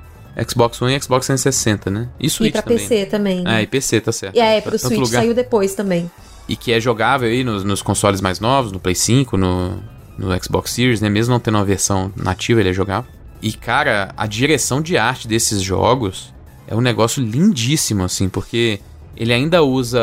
Xbox 0.49 0.81
One 0.83 0.95
e 0.97 1.01
Xbox 1.01 1.27
360, 1.27 1.91
né? 1.91 2.09
E 2.19 2.27
E 2.27 2.31
Switch 2.31 2.53
pra 2.53 2.63
também. 2.63 2.79
PC 2.79 3.07
também. 3.07 3.45
É, 3.47 3.63
e 3.63 3.67
PC, 3.67 4.01
tá 4.01 4.13
certo. 4.13 4.37
E 4.37 4.41
é, 4.41 4.61
pro 4.61 4.73
tanto 4.73 4.87
Switch 4.87 4.99
lugar. 5.01 5.21
saiu 5.23 5.35
depois 5.35 5.75
também. 5.75 6.11
E 6.49 6.57
que 6.57 6.73
é 6.73 6.81
jogável 6.81 7.29
aí 7.29 7.43
nos, 7.45 7.65
nos 7.65 7.81
consoles 7.83 8.21
mais 8.21 8.41
novos, 8.41 8.73
no 8.73 8.79
Play 8.81 8.95
5, 8.95 9.37
no, 9.37 9.77
no 10.19 10.43
Xbox 10.45 10.71
Series, 10.73 11.01
né? 11.01 11.09
Mesmo 11.09 11.33
não 11.33 11.41
tendo 11.41 11.57
uma 11.57 11.65
versão 11.65 12.13
nativa, 12.17 12.61
ele 12.61 12.71
é 12.71 12.73
jogável. 12.73 13.11
E, 13.41 13.53
cara, 13.53 14.13
a 14.17 14.27
direção 14.27 14.81
de 14.83 14.97
arte 14.97 15.29
desses 15.29 15.63
jogos 15.63 16.33
é 16.67 16.75
um 16.75 16.81
negócio 16.81 17.23
lindíssimo, 17.23 18.03
assim, 18.05 18.29
porque 18.29 18.81
ele 19.17 19.33
ainda 19.33 19.63
usa 19.63 20.01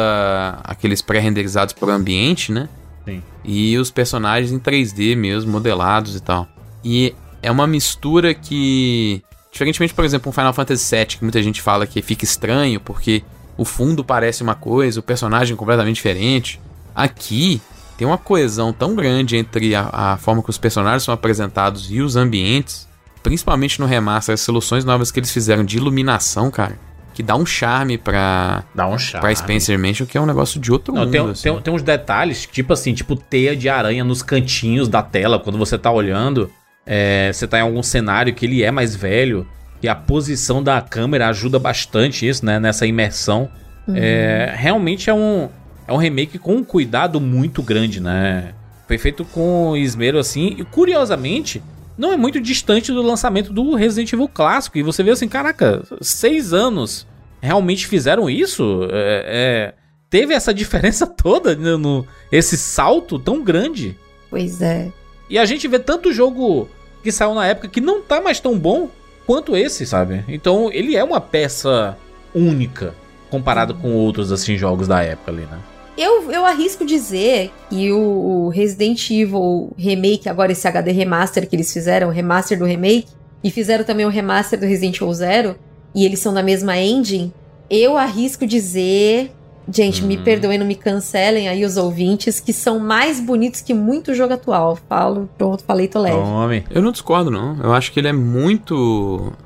aqueles 0.64 1.02
pré-renderizados 1.02 1.74
por 1.74 1.90
ambiente, 1.90 2.52
né? 2.52 2.70
Sim. 3.04 3.22
E 3.44 3.78
os 3.78 3.90
personagens 3.92 4.52
em 4.52 4.60
3D 4.60 5.16
mesmo, 5.16 5.52
modelados 5.52 6.16
e 6.16 6.20
tal. 6.20 6.48
E 6.84 7.14
é 7.42 7.52
uma 7.52 7.68
mistura 7.68 8.34
que. 8.34 9.22
Diferentemente, 9.52 9.94
por 9.94 10.06
exemplo, 10.06 10.30
um 10.30 10.34
Final 10.34 10.54
Fantasy 10.54 10.96
VII, 10.96 11.06
que 11.06 11.24
muita 11.24 11.42
gente 11.44 11.62
fala 11.62 11.86
que 11.86 12.02
fica 12.02 12.24
estranho, 12.24 12.80
porque 12.80 13.22
o 13.58 13.66
fundo 13.66 14.04
parece 14.04 14.42
uma 14.42 14.56
coisa, 14.56 15.00
o 15.00 15.04
personagem 15.04 15.54
é 15.54 15.58
completamente 15.58 15.96
diferente. 15.96 16.60
Aqui 16.96 17.62
tem 17.98 18.08
uma 18.08 18.18
coesão 18.18 18.72
tão 18.72 18.96
grande 18.96 19.36
entre 19.36 19.76
a, 19.76 19.90
a 19.92 20.18
forma 20.18 20.42
que 20.42 20.50
os 20.50 20.58
personagens 20.58 21.04
são 21.04 21.14
apresentados 21.14 21.92
e 21.92 22.02
os 22.02 22.16
ambientes, 22.16 22.88
principalmente 23.22 23.80
no 23.80 23.86
remaster, 23.86 24.34
as 24.34 24.42
soluções 24.42 24.86
novas 24.86 25.12
que 25.12 25.20
eles 25.20 25.32
fizeram 25.32 25.64
de 25.66 25.78
iluminação, 25.78 26.50
cara, 26.50 26.80
que 27.14 27.22
dá 27.22 27.36
um 27.36 27.46
charme 27.46 27.98
pra, 27.98 28.64
Dá 28.74 28.88
um 28.88 28.98
charme. 28.98 29.22
pra 29.22 29.36
Spencer 29.36 29.78
Mansion, 29.78 30.06
que 30.08 30.18
é 30.18 30.22
um 30.22 30.26
negócio 30.26 30.60
de 30.62 30.72
outro 30.72 30.94
Não, 30.94 31.02
mundo. 31.02 31.12
tem, 31.12 31.22
assim. 31.30 31.44
tem, 31.44 31.62
tem 31.62 31.74
uns 31.74 31.84
detalhes, 31.84 32.48
tipo 32.50 32.72
assim, 32.72 32.94
tipo 32.94 33.18
teia 33.18 33.56
de 33.56 33.68
aranha 33.68 34.04
nos 34.04 34.24
cantinhos 34.24 34.88
da 34.88 35.04
tela, 35.04 35.38
quando 35.38 35.58
você 35.58 35.78
tá 35.78 35.92
olhando. 35.92 36.50
É, 36.86 37.32
você 37.34 37.48
tá 37.48 37.60
em 37.60 37.62
algum 37.62 37.84
cenário 37.84 38.34
que 38.34 38.46
ele 38.46 38.64
é 38.64 38.72
mais 38.72 38.96
velho. 38.96 39.48
E 39.84 39.88
a 39.88 39.96
posição 39.96 40.62
da 40.62 40.80
câmera 40.80 41.28
ajuda 41.30 41.58
bastante 41.58 42.28
isso, 42.28 42.46
né? 42.46 42.60
Nessa 42.60 42.86
imersão. 42.86 43.50
É, 43.94 44.54
realmente 44.56 45.10
é 45.10 45.14
um, 45.14 45.50
é 45.88 45.92
um 45.92 45.98
remake 45.98 46.38
com 46.38 46.56
um 46.58 46.64
cuidado 46.64 47.20
muito 47.20 47.64
grande, 47.64 48.00
né? 48.00 48.54
Foi 48.88 48.98
feito 48.98 49.26
com 49.26 49.76
esmero 49.76 50.20
assim. 50.20 50.56
E 50.60 50.64
curiosamente, 50.64 51.64
não 51.98 52.14
é 52.14 52.18
muito 52.18 52.40
distante 52.40 52.92
do 52.92 53.02
lançamento 53.02 53.52
do 53.52 53.74
Resident 53.74 54.14
Evil 54.14 54.28
clássico. 54.28 54.78
E 54.78 54.84
você 54.84 55.02
vê 55.02 55.12
assim, 55.12 55.28
caraca, 55.28 55.82
seis 56.00 56.54
anos 56.54 57.08
realmente 57.42 57.88
fizeram 57.88 58.30
isso? 58.30 58.88
É, 58.92 59.24
é, 59.26 59.74
teve 60.12 60.34
essa 60.36 60.54
diferença 60.54 61.08
toda 61.08 61.56
no, 61.56 61.78
no- 61.78 62.08
esse 62.32 62.56
salto 62.56 63.18
tão 63.18 63.44
grande. 63.44 63.98
Pois 64.30 64.62
é. 64.62 64.92
E 65.32 65.40
a 65.40 65.46
gente 65.46 65.66
vê 65.66 65.80
tanto 65.80 66.12
jogo 66.12 66.68
que 67.02 67.10
saiu 67.10 67.34
na 67.34 67.48
época 67.48 67.70
que 67.70 67.80
não 67.80 68.02
tá 68.02 68.20
mais 68.20 68.42
tão 68.42 68.60
bom 68.60 68.90
quanto 69.26 69.56
esse, 69.56 69.86
sabe? 69.86 70.26
Então 70.28 70.70
ele 70.74 70.98
é 70.98 71.04
uma 71.04 71.22
peça 71.22 71.98
única 72.36 72.94
comparado 73.30 73.74
com 73.74 73.94
outros 73.94 74.30
assim 74.30 74.58
jogos 74.58 74.90
da 74.90 75.02
época 75.02 75.32
ali, 75.32 75.44
né? 75.44 75.58
Eu, 75.98 76.30
eu 76.30 76.46
arrisco 76.46 76.86
dizer 76.86 77.50
que 77.70 77.94
o, 77.94 78.50
Resident 78.50 79.10
Evil 79.10 79.72
Remake, 79.78 80.28
agora 80.28 80.52
esse 80.52 80.68
HD 80.68 80.92
Remaster 80.92 81.48
que 81.48 81.56
eles 81.56 81.72
fizeram, 81.72 82.10
o 82.10 82.12
remaster 82.12 82.60
do 82.60 82.66
remake, 82.66 83.08
e 83.42 83.50
fizeram 83.50 83.86
também 83.86 84.06
o 84.06 84.10
remaster 84.10 84.60
do 84.60 84.66
Resident 84.66 84.98
Evil 84.98 85.14
Zero, 85.14 85.56
e 85.96 86.06
eles 86.06 86.20
são 86.20 86.34
da 86.34 86.44
mesma 86.44 86.78
engine, 86.78 87.34
eu 87.70 87.98
arrisco 87.98 88.46
dizer. 88.46 89.32
Gente, 89.72 90.04
me 90.04 90.18
Hum. 90.18 90.24
perdoem, 90.24 90.58
não 90.58 90.66
me 90.66 90.76
cancelem 90.76 91.48
aí 91.48 91.64
os 91.64 91.78
ouvintes, 91.78 92.40
que 92.40 92.52
são 92.52 92.80
mais 92.80 93.20
bonitos 93.20 93.62
que 93.62 93.74
muito 93.74 94.14
jogo 94.14 94.34
atual. 94.34 94.78
Falo, 94.90 95.30
pronto, 95.38 95.64
falei, 95.66 95.88
tô 95.88 96.00
leve. 96.02 96.18
Tome. 96.18 96.64
Eu 96.70 96.82
não 96.82 96.92
discordo, 96.92 97.30
não. 97.30 97.58
Eu 97.64 97.72
acho 97.74 97.92
que 97.92 98.00
ele 98.00 98.08
é 98.08 98.14
muito. 98.14 98.76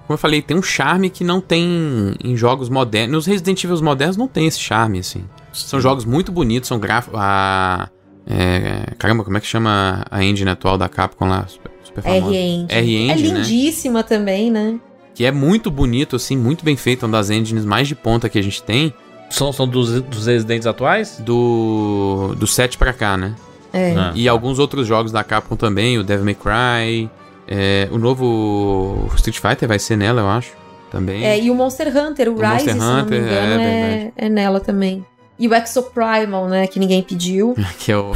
Como 0.07 0.13
eu 0.13 0.17
falei, 0.17 0.41
tem 0.41 0.55
um 0.57 0.63
charme 0.63 1.09
que 1.09 1.23
não 1.23 1.41
tem 1.41 2.15
em 2.23 2.35
jogos 2.35 2.69
modernos. 2.69 3.11
Nos 3.13 3.25
Resident 3.25 3.63
Evil 3.63 3.81
modernos 3.83 4.17
não 4.17 4.27
tem 4.27 4.47
esse 4.47 4.59
charme, 4.59 4.99
assim. 4.99 5.25
São 5.51 5.79
jogos 5.81 6.05
muito 6.05 6.31
bonitos, 6.31 6.67
são 6.67 6.79
gráficos. 6.79 7.19
A. 7.21 7.89
é, 8.27 8.93
caramba, 8.97 9.23
como 9.23 9.37
é 9.37 9.39
que 9.41 9.47
chama 9.47 10.05
a 10.09 10.23
engine 10.23 10.49
atual 10.49 10.77
da 10.77 10.89
Capcom 10.89 11.27
lá? 11.27 11.45
Super, 11.47 11.71
super 11.83 12.01
famosa. 12.03 12.33
R-Engine. 12.33 12.67
R-Engine, 12.69 13.29
É 13.29 13.33
né? 13.33 13.39
lindíssima 13.39 14.03
também, 14.03 14.49
né? 14.49 14.79
Que 15.13 15.23
é 15.25 15.31
muito 15.31 15.69
bonito, 15.71 16.15
assim, 16.15 16.35
muito 16.35 16.65
bem 16.65 16.75
feito. 16.75 17.03
É 17.03 17.07
uma 17.07 17.17
das 17.17 17.29
engines 17.29 17.63
mais 17.63 17.87
de 17.87 17.95
ponta 17.95 18.27
que 18.27 18.37
a 18.39 18.41
gente 18.43 18.61
tem. 18.63 18.93
São, 19.35 19.51
são 19.51 19.67
dos, 19.67 20.01
dos 20.01 20.27
residentes 20.27 20.65
atuais? 20.65 21.17
Do. 21.19 22.33
Do 22.37 22.47
7 22.47 22.77
pra 22.77 22.93
cá, 22.93 23.17
né? 23.17 23.35
É. 23.73 23.93
Ah. 23.97 24.11
E 24.15 24.29
alguns 24.29 24.59
outros 24.59 24.87
jogos 24.87 25.11
da 25.11 25.23
Capcom 25.23 25.57
também, 25.57 25.97
o 25.97 26.03
Devil 26.03 26.23
May 26.23 26.35
Cry. 26.35 27.09
é, 27.45 27.89
o 27.91 27.97
novo 27.97 29.09
Street 29.15 29.37
Fighter 29.39 29.67
vai 29.67 29.77
ser 29.77 29.97
nela, 29.97 30.21
eu 30.21 30.29
acho. 30.29 30.53
Também. 30.89 31.25
É, 31.25 31.37
e 31.37 31.51
o 31.51 31.55
Monster 31.55 31.87
Hunter, 31.89 32.29
o, 32.29 32.35
O 32.35 32.35
Rise, 32.35 32.51
Monster 32.51 32.73
se 32.73 32.79
não 32.79 32.95
me 32.95 33.01
Hunter, 33.01 33.19
engano, 33.21 33.61
é 33.61 33.65
é, 33.65 34.11
é 34.15 34.29
nela 34.29 34.61
também. 34.61 35.05
E 35.37 35.49
o 35.49 35.53
Exoprimal, 35.53 36.47
né, 36.47 36.67
que 36.67 36.79
ninguém 36.79 37.03
pediu. 37.03 37.53
Que 37.77 37.91
é 37.91 37.97
o, 37.97 38.13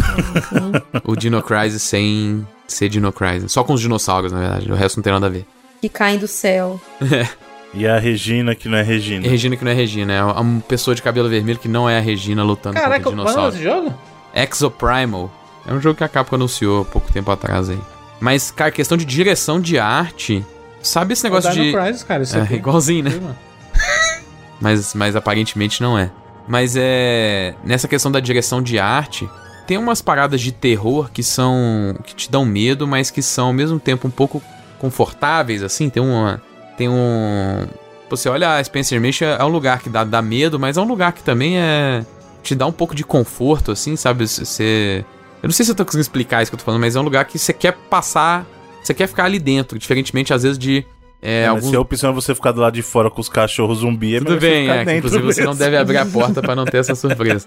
o 1.04 1.16
Dino 1.18 1.42
Crisis 1.44 1.82
sem 1.84 2.48
ser 2.66 2.88
Dino 2.88 3.12
Crisis. 3.12 3.52
Só 3.52 3.62
com 3.66 3.74
os 3.74 3.82
dinossauros, 3.82 4.32
na 4.32 4.40
verdade. 4.40 4.72
O 4.72 4.76
resto 4.76 4.96
não 4.98 5.04
tem 5.04 5.12
nada 5.12 5.26
a 5.26 5.30
ver. 5.30 5.46
que 5.82 5.90
caem 5.90 6.18
do 6.18 6.28
céu. 6.28 6.80
E 7.74 7.88
a 7.88 8.00
Regina, 8.00 8.56
que 8.56 8.68
não 8.68 8.78
é 8.78 8.82
E 8.82 8.84
Regina. 8.84 9.28
Regina 9.28 9.56
que 9.56 9.64
não 9.64 9.72
é 9.72 9.76
Regina, 9.76 10.14
é 10.14 10.24
uma 10.24 10.60
pessoa 10.62 10.96
de 10.96 11.02
cabelo 11.02 11.30
vermelho 11.30 11.60
que 11.60 11.68
não 11.68 11.90
é 11.90 11.98
a 11.98 12.02
Regina 12.02 12.44
lutando 12.44 12.76
Caraca, 12.76 13.04
contra 13.04 13.12
qual 13.22 13.28
é 13.28 13.32
dinossauros. 13.52 13.56
esse 13.56 13.64
jogo? 13.64 13.94
Exoprimal. 14.34 15.32
É 15.68 15.74
um 15.74 15.80
jogo 15.80 15.96
que 15.96 16.04
a 16.04 16.08
Capcom 16.10 16.36
anunciou 16.36 16.82
há 16.82 16.86
pouco 16.86 17.12
tempo 17.12 17.30
atrás 17.32 17.70
aí. 17.70 17.80
Mas, 18.20 18.50
cara, 18.52 18.72
questão 18.72 18.98
de 18.98 19.06
direção 19.06 19.62
de 19.62 19.78
arte. 19.78 20.44
Sabe 20.82 21.14
esse 21.14 21.24
negócio 21.24 21.50
É 21.50 21.52
o 21.52 21.56
Dino 21.56 21.66
de. 21.66 21.78
Crisis, 21.78 22.04
cara, 22.04 22.24
isso 22.24 22.38
É, 22.38 22.42
aqui. 22.42 22.56
igualzinho, 22.56 23.04
né? 23.04 23.36
mas, 24.60 24.94
mas 24.94 25.16
aparentemente 25.16 25.82
não 25.82 25.98
é. 25.98 26.10
Mas 26.48 26.76
é. 26.78 27.54
Nessa 27.64 27.88
questão 27.88 28.12
da 28.12 28.20
direção 28.20 28.62
de 28.62 28.80
arte, 28.80 29.30
tem 29.68 29.78
umas 29.78 30.02
paradas 30.02 30.42
de 30.42 30.52
terror 30.52 31.10
que 31.12 31.22
são. 31.22 31.96
que 32.04 32.16
te 32.16 32.32
dão 32.32 32.46
medo, 32.46 32.88
mas 32.88 33.12
que 33.12 33.22
são 33.22 33.48
ao 33.48 33.54
mesmo 33.54 33.80
tempo 33.80 34.08
um 34.08 34.12
pouco 34.12 34.42
confortáveis, 34.80 35.62
assim. 35.62 35.90
Tem 35.90 36.02
uma. 36.02 36.42
Tem 36.80 36.88
um. 36.88 37.68
Você 38.10 38.30
olha 38.30 38.56
a 38.56 38.64
Spencer 38.64 39.02
Mansion, 39.02 39.28
é 39.28 39.44
um 39.44 39.50
lugar 39.50 39.82
que 39.82 39.90
dá, 39.90 40.06
dá 40.06 40.22
medo, 40.22 40.58
mas 40.58 40.78
é 40.78 40.82
um 40.82 40.86
lugar 40.86 41.12
que 41.12 41.22
também 41.22 41.60
é. 41.60 42.06
te 42.42 42.56
dá 42.56 42.66
um 42.66 42.72
pouco 42.72 42.96
de 42.96 43.04
conforto, 43.04 43.70
assim, 43.74 43.98
sabe? 43.98 44.26
Você. 44.26 45.04
Eu 45.44 45.48
não 45.48 45.52
sei 45.52 45.66
se 45.66 45.72
eu 45.72 45.76
tô 45.76 45.84
conseguindo 45.84 46.04
explicar 46.04 46.42
isso 46.42 46.50
que 46.50 46.56
eu 46.56 46.60
tô 46.60 46.64
falando, 46.64 46.80
mas 46.80 46.96
é 46.96 47.00
um 47.02 47.04
lugar 47.04 47.26
que 47.26 47.38
você 47.38 47.52
quer 47.52 47.74
passar. 47.90 48.46
Você 48.82 48.94
quer 48.94 49.08
ficar 49.08 49.26
ali 49.26 49.40
dentro, 49.40 49.78
diferentemente 49.78 50.34
às 50.34 50.44
vezes 50.44 50.58
de. 50.58 50.86
É, 51.22 51.44
É, 51.54 51.62
Se 51.62 51.76
a 51.76 51.82
opção 51.82 52.12
é 52.12 52.14
você 52.14 52.34
ficar 52.34 52.54
do 52.54 52.62
lado 52.62 52.76
de 52.76 52.82
fora 52.82 53.12
com 53.12 53.20
os 53.20 53.28
cachorros 53.28 53.80
zumbi, 53.80 54.16
é 54.16 54.20
tudo 54.20 54.40
bem, 54.40 54.70
é. 54.70 54.98
Inclusive 54.98 55.22
você 55.22 55.42
não 55.42 55.50
mesmo. 55.50 55.66
deve 55.66 55.76
abrir 55.76 55.98
a 55.98 56.06
porta 56.08 56.42
pra 56.42 56.56
não 56.56 56.64
ter 56.64 56.78
essa 56.78 56.96
surpresa. 56.96 57.46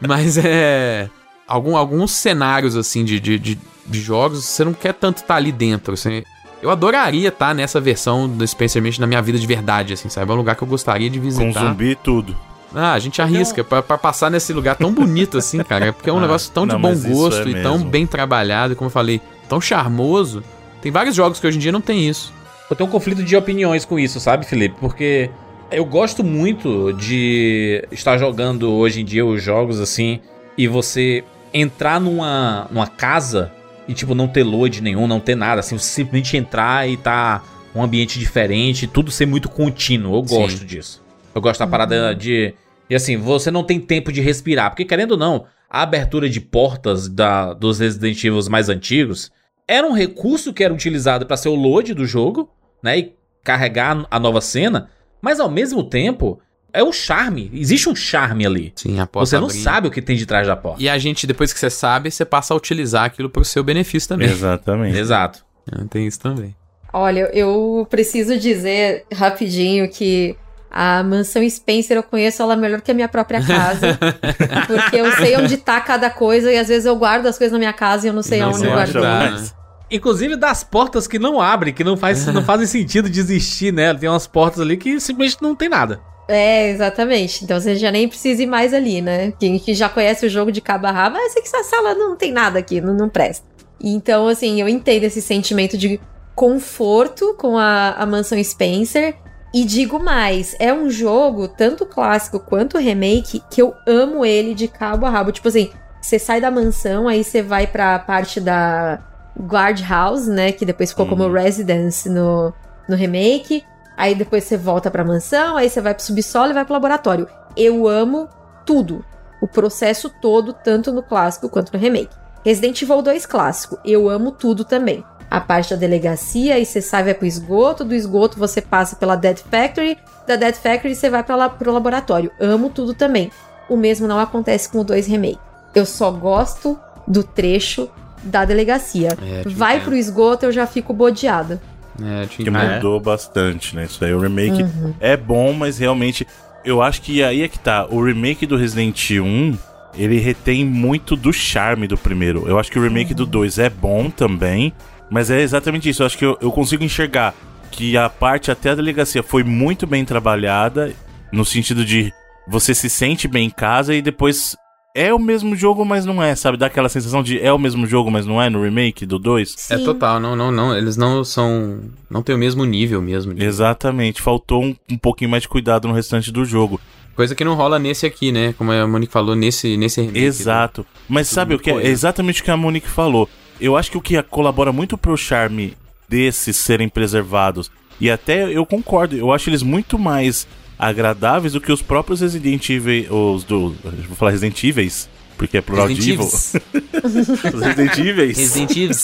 Mas 0.00 0.36
é. 0.38 1.08
Algum, 1.46 1.76
alguns 1.76 2.10
cenários, 2.10 2.74
assim, 2.74 3.04
de, 3.04 3.20
de, 3.20 3.38
de, 3.38 3.58
de 3.86 4.00
jogos, 4.00 4.44
você 4.44 4.64
não 4.64 4.72
quer 4.72 4.92
tanto 4.94 5.18
estar 5.18 5.36
ali 5.36 5.52
dentro. 5.52 5.94
Assim. 5.94 6.24
Eu 6.62 6.70
adoraria 6.70 7.28
estar 7.28 7.52
nessa 7.54 7.80
versão 7.80 8.28
do 8.28 8.46
Spencer 8.46 8.80
Mansion 8.80 9.00
na 9.00 9.06
minha 9.08 9.20
vida 9.20 9.36
de 9.38 9.46
verdade, 9.46 9.92
assim, 9.92 10.08
sabe? 10.08 10.30
É 10.30 10.34
um 10.34 10.36
lugar 10.38 10.54
que 10.54 10.62
eu 10.62 10.68
gostaria 10.68 11.10
de 11.10 11.18
Com 11.18 11.24
visitar. 11.24 11.60
zumbi 11.68 11.90
e 11.90 11.96
tudo. 11.96 12.36
Ah, 12.74 12.92
a 12.92 12.98
gente 12.98 13.20
arrisca 13.20 13.62
pra, 13.64 13.82
pra 13.82 13.98
passar 13.98 14.30
nesse 14.30 14.52
lugar 14.52 14.76
tão 14.76 14.92
bonito 14.94 15.36
assim, 15.36 15.58
cara. 15.62 15.86
É 15.86 15.92
porque 15.92 16.08
é 16.08 16.12
um 16.12 16.18
Ah, 16.18 16.22
negócio 16.22 16.50
tão 16.52 16.66
de 16.66 16.72
não, 16.72 16.80
bom 16.80 16.88
mas 16.88 17.04
isso 17.04 17.12
gosto 17.14 17.48
é 17.48 17.50
e 17.50 17.62
tão 17.62 17.78
bem 17.80 18.06
trabalhado, 18.06 18.74
como 18.76 18.86
eu 18.86 18.92
falei, 18.92 19.20
tão 19.48 19.60
charmoso. 19.60 20.42
Tem 20.80 20.90
vários 20.90 21.14
jogos 21.14 21.38
que 21.40 21.46
hoje 21.46 21.58
em 21.58 21.60
dia 21.60 21.72
não 21.72 21.80
tem 21.82 22.08
isso. 22.08 22.32
Eu 22.70 22.76
tenho 22.76 22.88
um 22.88 22.92
conflito 22.92 23.22
de 23.22 23.36
opiniões 23.36 23.84
com 23.84 23.98
isso, 23.98 24.18
sabe, 24.20 24.46
Felipe? 24.46 24.76
Porque 24.80 25.28
eu 25.70 25.84
gosto 25.84 26.22
muito 26.24 26.92
de 26.94 27.86
estar 27.90 28.16
jogando 28.16 28.70
hoje 28.72 29.02
em 29.02 29.04
dia 29.04 29.26
os 29.26 29.42
jogos 29.42 29.78
assim 29.80 30.20
e 30.56 30.66
você 30.68 31.24
entrar 31.52 32.00
numa, 32.00 32.66
numa 32.70 32.86
casa 32.86 33.52
e, 33.88 33.94
tipo, 33.94 34.14
não 34.14 34.28
ter 34.28 34.42
load 34.42 34.80
nenhum, 34.82 35.06
não 35.06 35.20
ter 35.20 35.34
nada, 35.34 35.60
assim, 35.60 35.76
você 35.76 35.88
simplesmente 35.88 36.36
entrar 36.36 36.88
e 36.88 36.96
tá 36.96 37.42
um 37.74 37.82
ambiente 37.82 38.18
diferente, 38.18 38.86
tudo 38.86 39.10
ser 39.10 39.26
muito 39.26 39.48
contínuo. 39.48 40.16
Eu 40.16 40.28
Sim. 40.28 40.36
gosto 40.36 40.64
disso. 40.64 41.02
Eu 41.34 41.40
gosto 41.40 41.60
da 41.60 41.66
parada 41.66 42.14
de. 42.14 42.54
E 42.88 42.94
assim, 42.94 43.16
você 43.16 43.50
não 43.50 43.64
tem 43.64 43.80
tempo 43.80 44.12
de 44.12 44.20
respirar. 44.20 44.70
Porque, 44.70 44.84
querendo 44.84 45.12
ou 45.12 45.18
não, 45.18 45.46
a 45.68 45.82
abertura 45.82 46.28
de 46.28 46.40
portas 46.40 47.08
da, 47.08 47.54
dos 47.54 47.78
Resident 47.78 48.22
Evil 48.22 48.40
mais 48.50 48.68
antigos 48.68 49.32
era 49.66 49.86
um 49.86 49.92
recurso 49.92 50.52
que 50.52 50.62
era 50.62 50.74
utilizado 50.74 51.24
para 51.24 51.36
ser 51.36 51.48
o 51.48 51.54
load 51.54 51.94
do 51.94 52.04
jogo, 52.04 52.50
né? 52.82 52.98
E 52.98 53.16
carregar 53.42 54.06
a 54.10 54.20
nova 54.20 54.40
cena. 54.40 54.90
Mas 55.20 55.40
ao 55.40 55.50
mesmo 55.50 55.82
tempo, 55.82 56.40
é 56.72 56.82
o 56.82 56.92
charme. 56.92 57.50
Existe 57.54 57.88
um 57.88 57.94
charme 57.94 58.46
ali. 58.46 58.72
Sim, 58.76 58.98
a 59.00 59.06
porta 59.06 59.26
Você 59.26 59.36
não 59.38 59.46
abrindo. 59.46 59.62
sabe 59.62 59.88
o 59.88 59.90
que 59.90 60.00
tem 60.00 60.16
de 60.16 60.26
trás 60.26 60.46
da 60.46 60.56
porta. 60.56 60.82
E 60.82 60.88
a 60.88 60.98
gente, 60.98 61.26
depois 61.26 61.52
que 61.52 61.58
você 61.58 61.70
sabe, 61.70 62.10
você 62.10 62.24
passa 62.24 62.54
a 62.54 62.56
utilizar 62.56 63.04
aquilo 63.04 63.28
pro 63.28 63.44
seu 63.44 63.62
benefício 63.62 64.08
também. 64.08 64.28
Exatamente. 64.28 64.96
Exato. 64.96 65.44
Tem 65.90 66.06
isso 66.06 66.18
também. 66.20 66.54
Olha, 66.92 67.30
eu 67.32 67.86
preciso 67.88 68.38
dizer 68.38 69.04
rapidinho 69.12 69.88
que 69.88 70.36
a 70.70 71.02
mansão 71.02 71.48
Spencer 71.48 71.96
eu 71.96 72.02
conheço 72.02 72.42
ela 72.42 72.56
melhor 72.56 72.80
que 72.80 72.90
a 72.90 72.94
minha 72.94 73.08
própria 73.08 73.44
casa. 73.44 73.98
porque 74.66 74.96
eu 74.96 75.12
sei 75.12 75.36
onde 75.36 75.56
tá 75.58 75.80
cada 75.80 76.10
coisa 76.10 76.50
e 76.50 76.58
às 76.58 76.68
vezes 76.68 76.86
eu 76.86 76.96
guardo 76.96 77.26
as 77.26 77.36
coisas 77.38 77.52
na 77.52 77.58
minha 77.58 77.72
casa 77.72 78.06
e 78.06 78.08
eu 78.10 78.14
não 78.14 78.22
sei 78.22 78.40
Não 78.40 78.48
aonde 78.48 78.66
eu 78.66 79.02
tá, 79.02 79.08
mais. 79.08 79.54
Inclusive 79.90 80.36
das 80.36 80.64
portas 80.64 81.06
que 81.06 81.18
não 81.18 81.38
abrem, 81.40 81.74
que 81.74 81.84
não, 81.84 81.98
faz, 81.98 82.26
não 82.26 82.42
fazem 82.42 82.66
sentido 82.66 83.10
de 83.10 83.20
existir, 83.20 83.72
né? 83.72 83.92
Tem 83.92 84.08
umas 84.08 84.26
portas 84.26 84.60
ali 84.60 84.78
que 84.78 84.98
simplesmente 84.98 85.42
não 85.42 85.54
tem 85.54 85.68
nada. 85.68 86.00
É, 86.28 86.70
exatamente. 86.70 87.44
Então 87.44 87.60
você 87.60 87.76
já 87.76 87.90
nem 87.90 88.08
precisa 88.08 88.42
ir 88.42 88.46
mais 88.46 88.72
ali, 88.72 89.00
né? 89.00 89.32
Quem 89.38 89.58
que 89.58 89.74
já 89.74 89.88
conhece 89.88 90.26
o 90.26 90.30
jogo 90.30 90.52
de 90.52 90.60
cabo 90.60 90.86
a 90.86 90.90
rabo, 90.90 91.16
ah, 91.16 91.28
sei 91.30 91.42
que 91.42 91.48
essa 91.48 91.64
sala 91.64 91.94
não 91.94 92.16
tem 92.16 92.32
nada 92.32 92.58
aqui, 92.58 92.80
não, 92.80 92.94
não 92.94 93.08
presta. 93.08 93.46
Então, 93.82 94.28
assim, 94.28 94.60
eu 94.60 94.68
entendo 94.68 95.04
esse 95.04 95.20
sentimento 95.20 95.76
de 95.76 96.00
conforto 96.34 97.34
com 97.34 97.58
a, 97.58 97.90
a 97.90 98.06
Mansão 98.06 98.42
Spencer. 98.42 99.16
E 99.54 99.64
digo 99.64 100.02
mais, 100.02 100.56
é 100.58 100.72
um 100.72 100.88
jogo, 100.88 101.46
tanto 101.46 101.84
clássico 101.84 102.40
quanto 102.40 102.78
remake, 102.78 103.42
que 103.50 103.60
eu 103.60 103.74
amo 103.86 104.24
ele 104.24 104.54
de 104.54 104.66
cabo 104.66 105.04
a 105.04 105.10
rabo. 105.10 105.30
Tipo 105.30 105.48
assim, 105.48 105.70
você 106.00 106.18
sai 106.18 106.40
da 106.40 106.50
mansão, 106.50 107.06
aí 107.06 107.22
você 107.22 107.42
vai 107.42 107.66
pra 107.66 107.98
parte 107.98 108.40
da 108.40 108.98
Guard 109.38 109.80
House, 109.86 110.26
né? 110.26 110.52
Que 110.52 110.64
depois 110.64 110.90
ficou 110.90 111.06
como 111.06 111.30
Residence 111.30 112.08
no, 112.08 112.52
no 112.88 112.96
remake. 112.96 113.62
Aí 113.96 114.14
depois 114.14 114.44
você 114.44 114.56
volta 114.56 114.90
pra 114.90 115.04
mansão, 115.04 115.56
aí 115.56 115.68
você 115.68 115.80
vai 115.80 115.94
pro 115.94 116.02
subsolo 116.02 116.50
e 116.50 116.54
vai 116.54 116.64
pro 116.64 116.74
laboratório. 116.74 117.28
Eu 117.56 117.86
amo 117.86 118.28
tudo. 118.64 119.04
O 119.40 119.48
processo 119.48 120.10
todo, 120.20 120.52
tanto 120.52 120.92
no 120.92 121.02
clássico 121.02 121.48
quanto 121.48 121.72
no 121.72 121.78
remake. 121.78 122.14
Resident 122.44 122.80
Evil 122.82 123.02
2 123.02 123.26
clássico, 123.26 123.78
eu 123.84 124.08
amo 124.08 124.32
tudo 124.32 124.64
também. 124.64 125.04
A 125.30 125.40
parte 125.40 125.70
da 125.70 125.76
delegacia, 125.76 126.56
aí 126.56 126.66
você 126.66 126.82
sai 126.82 127.04
vai 127.04 127.14
pro 127.14 127.26
esgoto, 127.26 127.84
do 127.84 127.94
esgoto 127.94 128.38
você 128.38 128.60
passa 128.60 128.96
pela 128.96 129.16
Dead 129.16 129.38
Factory, 129.38 129.96
da 130.26 130.36
Dead 130.36 130.54
Factory 130.54 130.94
você 130.94 131.08
vai 131.08 131.22
pra 131.22 131.36
lá, 131.36 131.48
pro 131.48 131.72
laboratório. 131.72 132.30
Amo 132.40 132.68
tudo 132.68 132.94
também. 132.94 133.30
O 133.68 133.76
mesmo 133.76 134.06
não 134.06 134.18
acontece 134.18 134.68
com 134.68 134.80
o 134.80 134.84
2 134.84 135.06
remake. 135.06 135.38
Eu 135.74 135.86
só 135.86 136.10
gosto 136.10 136.78
do 137.06 137.24
trecho 137.24 137.88
da 138.22 138.44
delegacia. 138.44 139.16
É, 139.22 139.48
vai 139.48 139.80
pro 139.80 139.96
esgoto, 139.96 140.46
eu 140.46 140.52
já 140.52 140.66
fico 140.66 140.92
bodeada. 140.92 141.60
É, 142.00 142.26
Que 142.26 142.50
mudou 142.50 143.00
bastante, 143.00 143.74
né? 143.76 143.84
Isso 143.84 144.04
aí, 144.04 144.14
o 144.14 144.20
remake 144.20 144.64
é 145.00 145.16
bom, 145.16 145.52
mas 145.52 145.78
realmente 145.78 146.26
eu 146.64 146.80
acho 146.80 147.02
que 147.02 147.22
aí 147.22 147.42
é 147.42 147.48
que 147.48 147.58
tá. 147.58 147.86
O 147.86 148.02
remake 148.04 148.46
do 148.46 148.56
Resident 148.56 149.10
1, 149.10 149.56
ele 149.96 150.18
retém 150.18 150.64
muito 150.64 151.16
do 151.16 151.32
charme 151.32 151.86
do 151.86 151.98
primeiro. 151.98 152.48
Eu 152.48 152.58
acho 152.58 152.70
que 152.70 152.78
o 152.78 152.82
remake 152.82 153.14
do 153.14 153.26
2 153.26 153.58
é 153.58 153.68
bom 153.68 154.10
também, 154.10 154.72
mas 155.10 155.30
é 155.30 155.40
exatamente 155.40 155.88
isso. 155.88 156.02
Eu 156.02 156.06
acho 156.06 156.16
que 156.16 156.24
eu, 156.24 156.38
eu 156.40 156.50
consigo 156.50 156.84
enxergar 156.84 157.34
que 157.70 157.96
a 157.96 158.08
parte 158.08 158.50
até 158.50 158.70
a 158.70 158.74
delegacia 158.74 159.22
foi 159.22 159.42
muito 159.42 159.86
bem 159.86 160.04
trabalhada, 160.04 160.92
no 161.32 161.44
sentido 161.44 161.84
de 161.84 162.12
você 162.46 162.74
se 162.74 162.88
sente 162.88 163.26
bem 163.26 163.46
em 163.46 163.50
casa 163.50 163.94
e 163.94 164.02
depois 164.02 164.56
é 164.94 165.12
o 165.12 165.18
mesmo 165.18 165.56
jogo, 165.56 165.84
mas 165.84 166.04
não 166.04 166.22
é, 166.22 166.34
sabe? 166.34 166.56
Dá 166.58 166.66
aquela 166.66 166.88
sensação 166.88 167.22
de 167.22 167.40
é 167.40 167.52
o 167.52 167.58
mesmo 167.58 167.86
jogo, 167.86 168.10
mas 168.10 168.26
não 168.26 168.40
é 168.40 168.50
no 168.50 168.62
remake 168.62 169.06
do 169.06 169.18
2. 169.18 169.70
É 169.70 169.78
total, 169.78 170.20
não, 170.20 170.36
não, 170.36 170.50
não. 170.50 170.76
Eles 170.76 170.96
não 170.96 171.24
são. 171.24 171.80
Não 172.10 172.22
tem 172.22 172.34
o 172.34 172.38
mesmo 172.38 172.64
nível 172.64 173.00
mesmo. 173.00 173.32
de- 173.34 173.44
Exatamente, 173.44 174.20
faltou 174.20 174.62
um, 174.62 174.76
um 174.90 174.98
pouquinho 174.98 175.30
mais 175.30 175.42
de 175.42 175.48
cuidado 175.48 175.88
no 175.88 175.94
restante 175.94 176.30
do 176.30 176.44
jogo. 176.44 176.80
Coisa 177.14 177.34
que 177.34 177.44
não 177.44 177.54
rola 177.54 177.78
nesse 177.78 178.06
aqui, 178.06 178.32
né? 178.32 178.54
Como 178.56 178.72
a 178.72 178.86
Monique 178.86 179.12
falou, 179.12 179.34
nesse, 179.36 179.76
nesse 179.76 180.00
remake. 180.00 180.18
Exato. 180.18 180.86
Mas 181.08 181.28
Tudo 181.28 181.34
sabe 181.34 181.54
o 181.54 181.58
que? 181.58 181.70
É 181.70 181.86
exatamente 181.88 182.40
o 182.40 182.44
que 182.44 182.50
a 182.50 182.56
Monique 182.56 182.88
falou. 182.88 183.28
Eu 183.60 183.76
acho 183.76 183.90
que 183.90 183.98
o 183.98 184.00
que 184.00 184.20
colabora 184.24 184.72
muito 184.72 184.96
pro 184.96 185.16
charme 185.16 185.76
desses 186.08 186.56
serem 186.56 186.88
preservados, 186.88 187.70
e 188.00 188.10
até 188.10 188.50
eu 188.50 188.66
concordo, 188.66 189.16
eu 189.16 189.32
acho 189.32 189.48
eles 189.48 189.62
muito 189.62 189.98
mais 189.98 190.46
agradáveis 190.78 191.52
do 191.52 191.60
que 191.60 191.70
os 191.72 191.82
próprios 191.82 192.20
Resident 192.20 192.68
Evil. 192.70 193.12
Os 193.14 193.44
do. 193.44 193.70
Vou 194.08 194.16
falar 194.16 194.30
Resident 194.32 194.62
Evil, 194.64 194.90
porque 195.36 195.58
é 195.58 195.60
plural 195.60 195.88
de 195.88 195.94
Resident 195.94 196.20
Evil. 196.20 196.82
Evil. 196.82 197.50
Os 197.54 197.60
Resident 197.62 197.98
Evil. 197.98 198.26
Resident 198.28 198.70
Evil. 198.76 198.96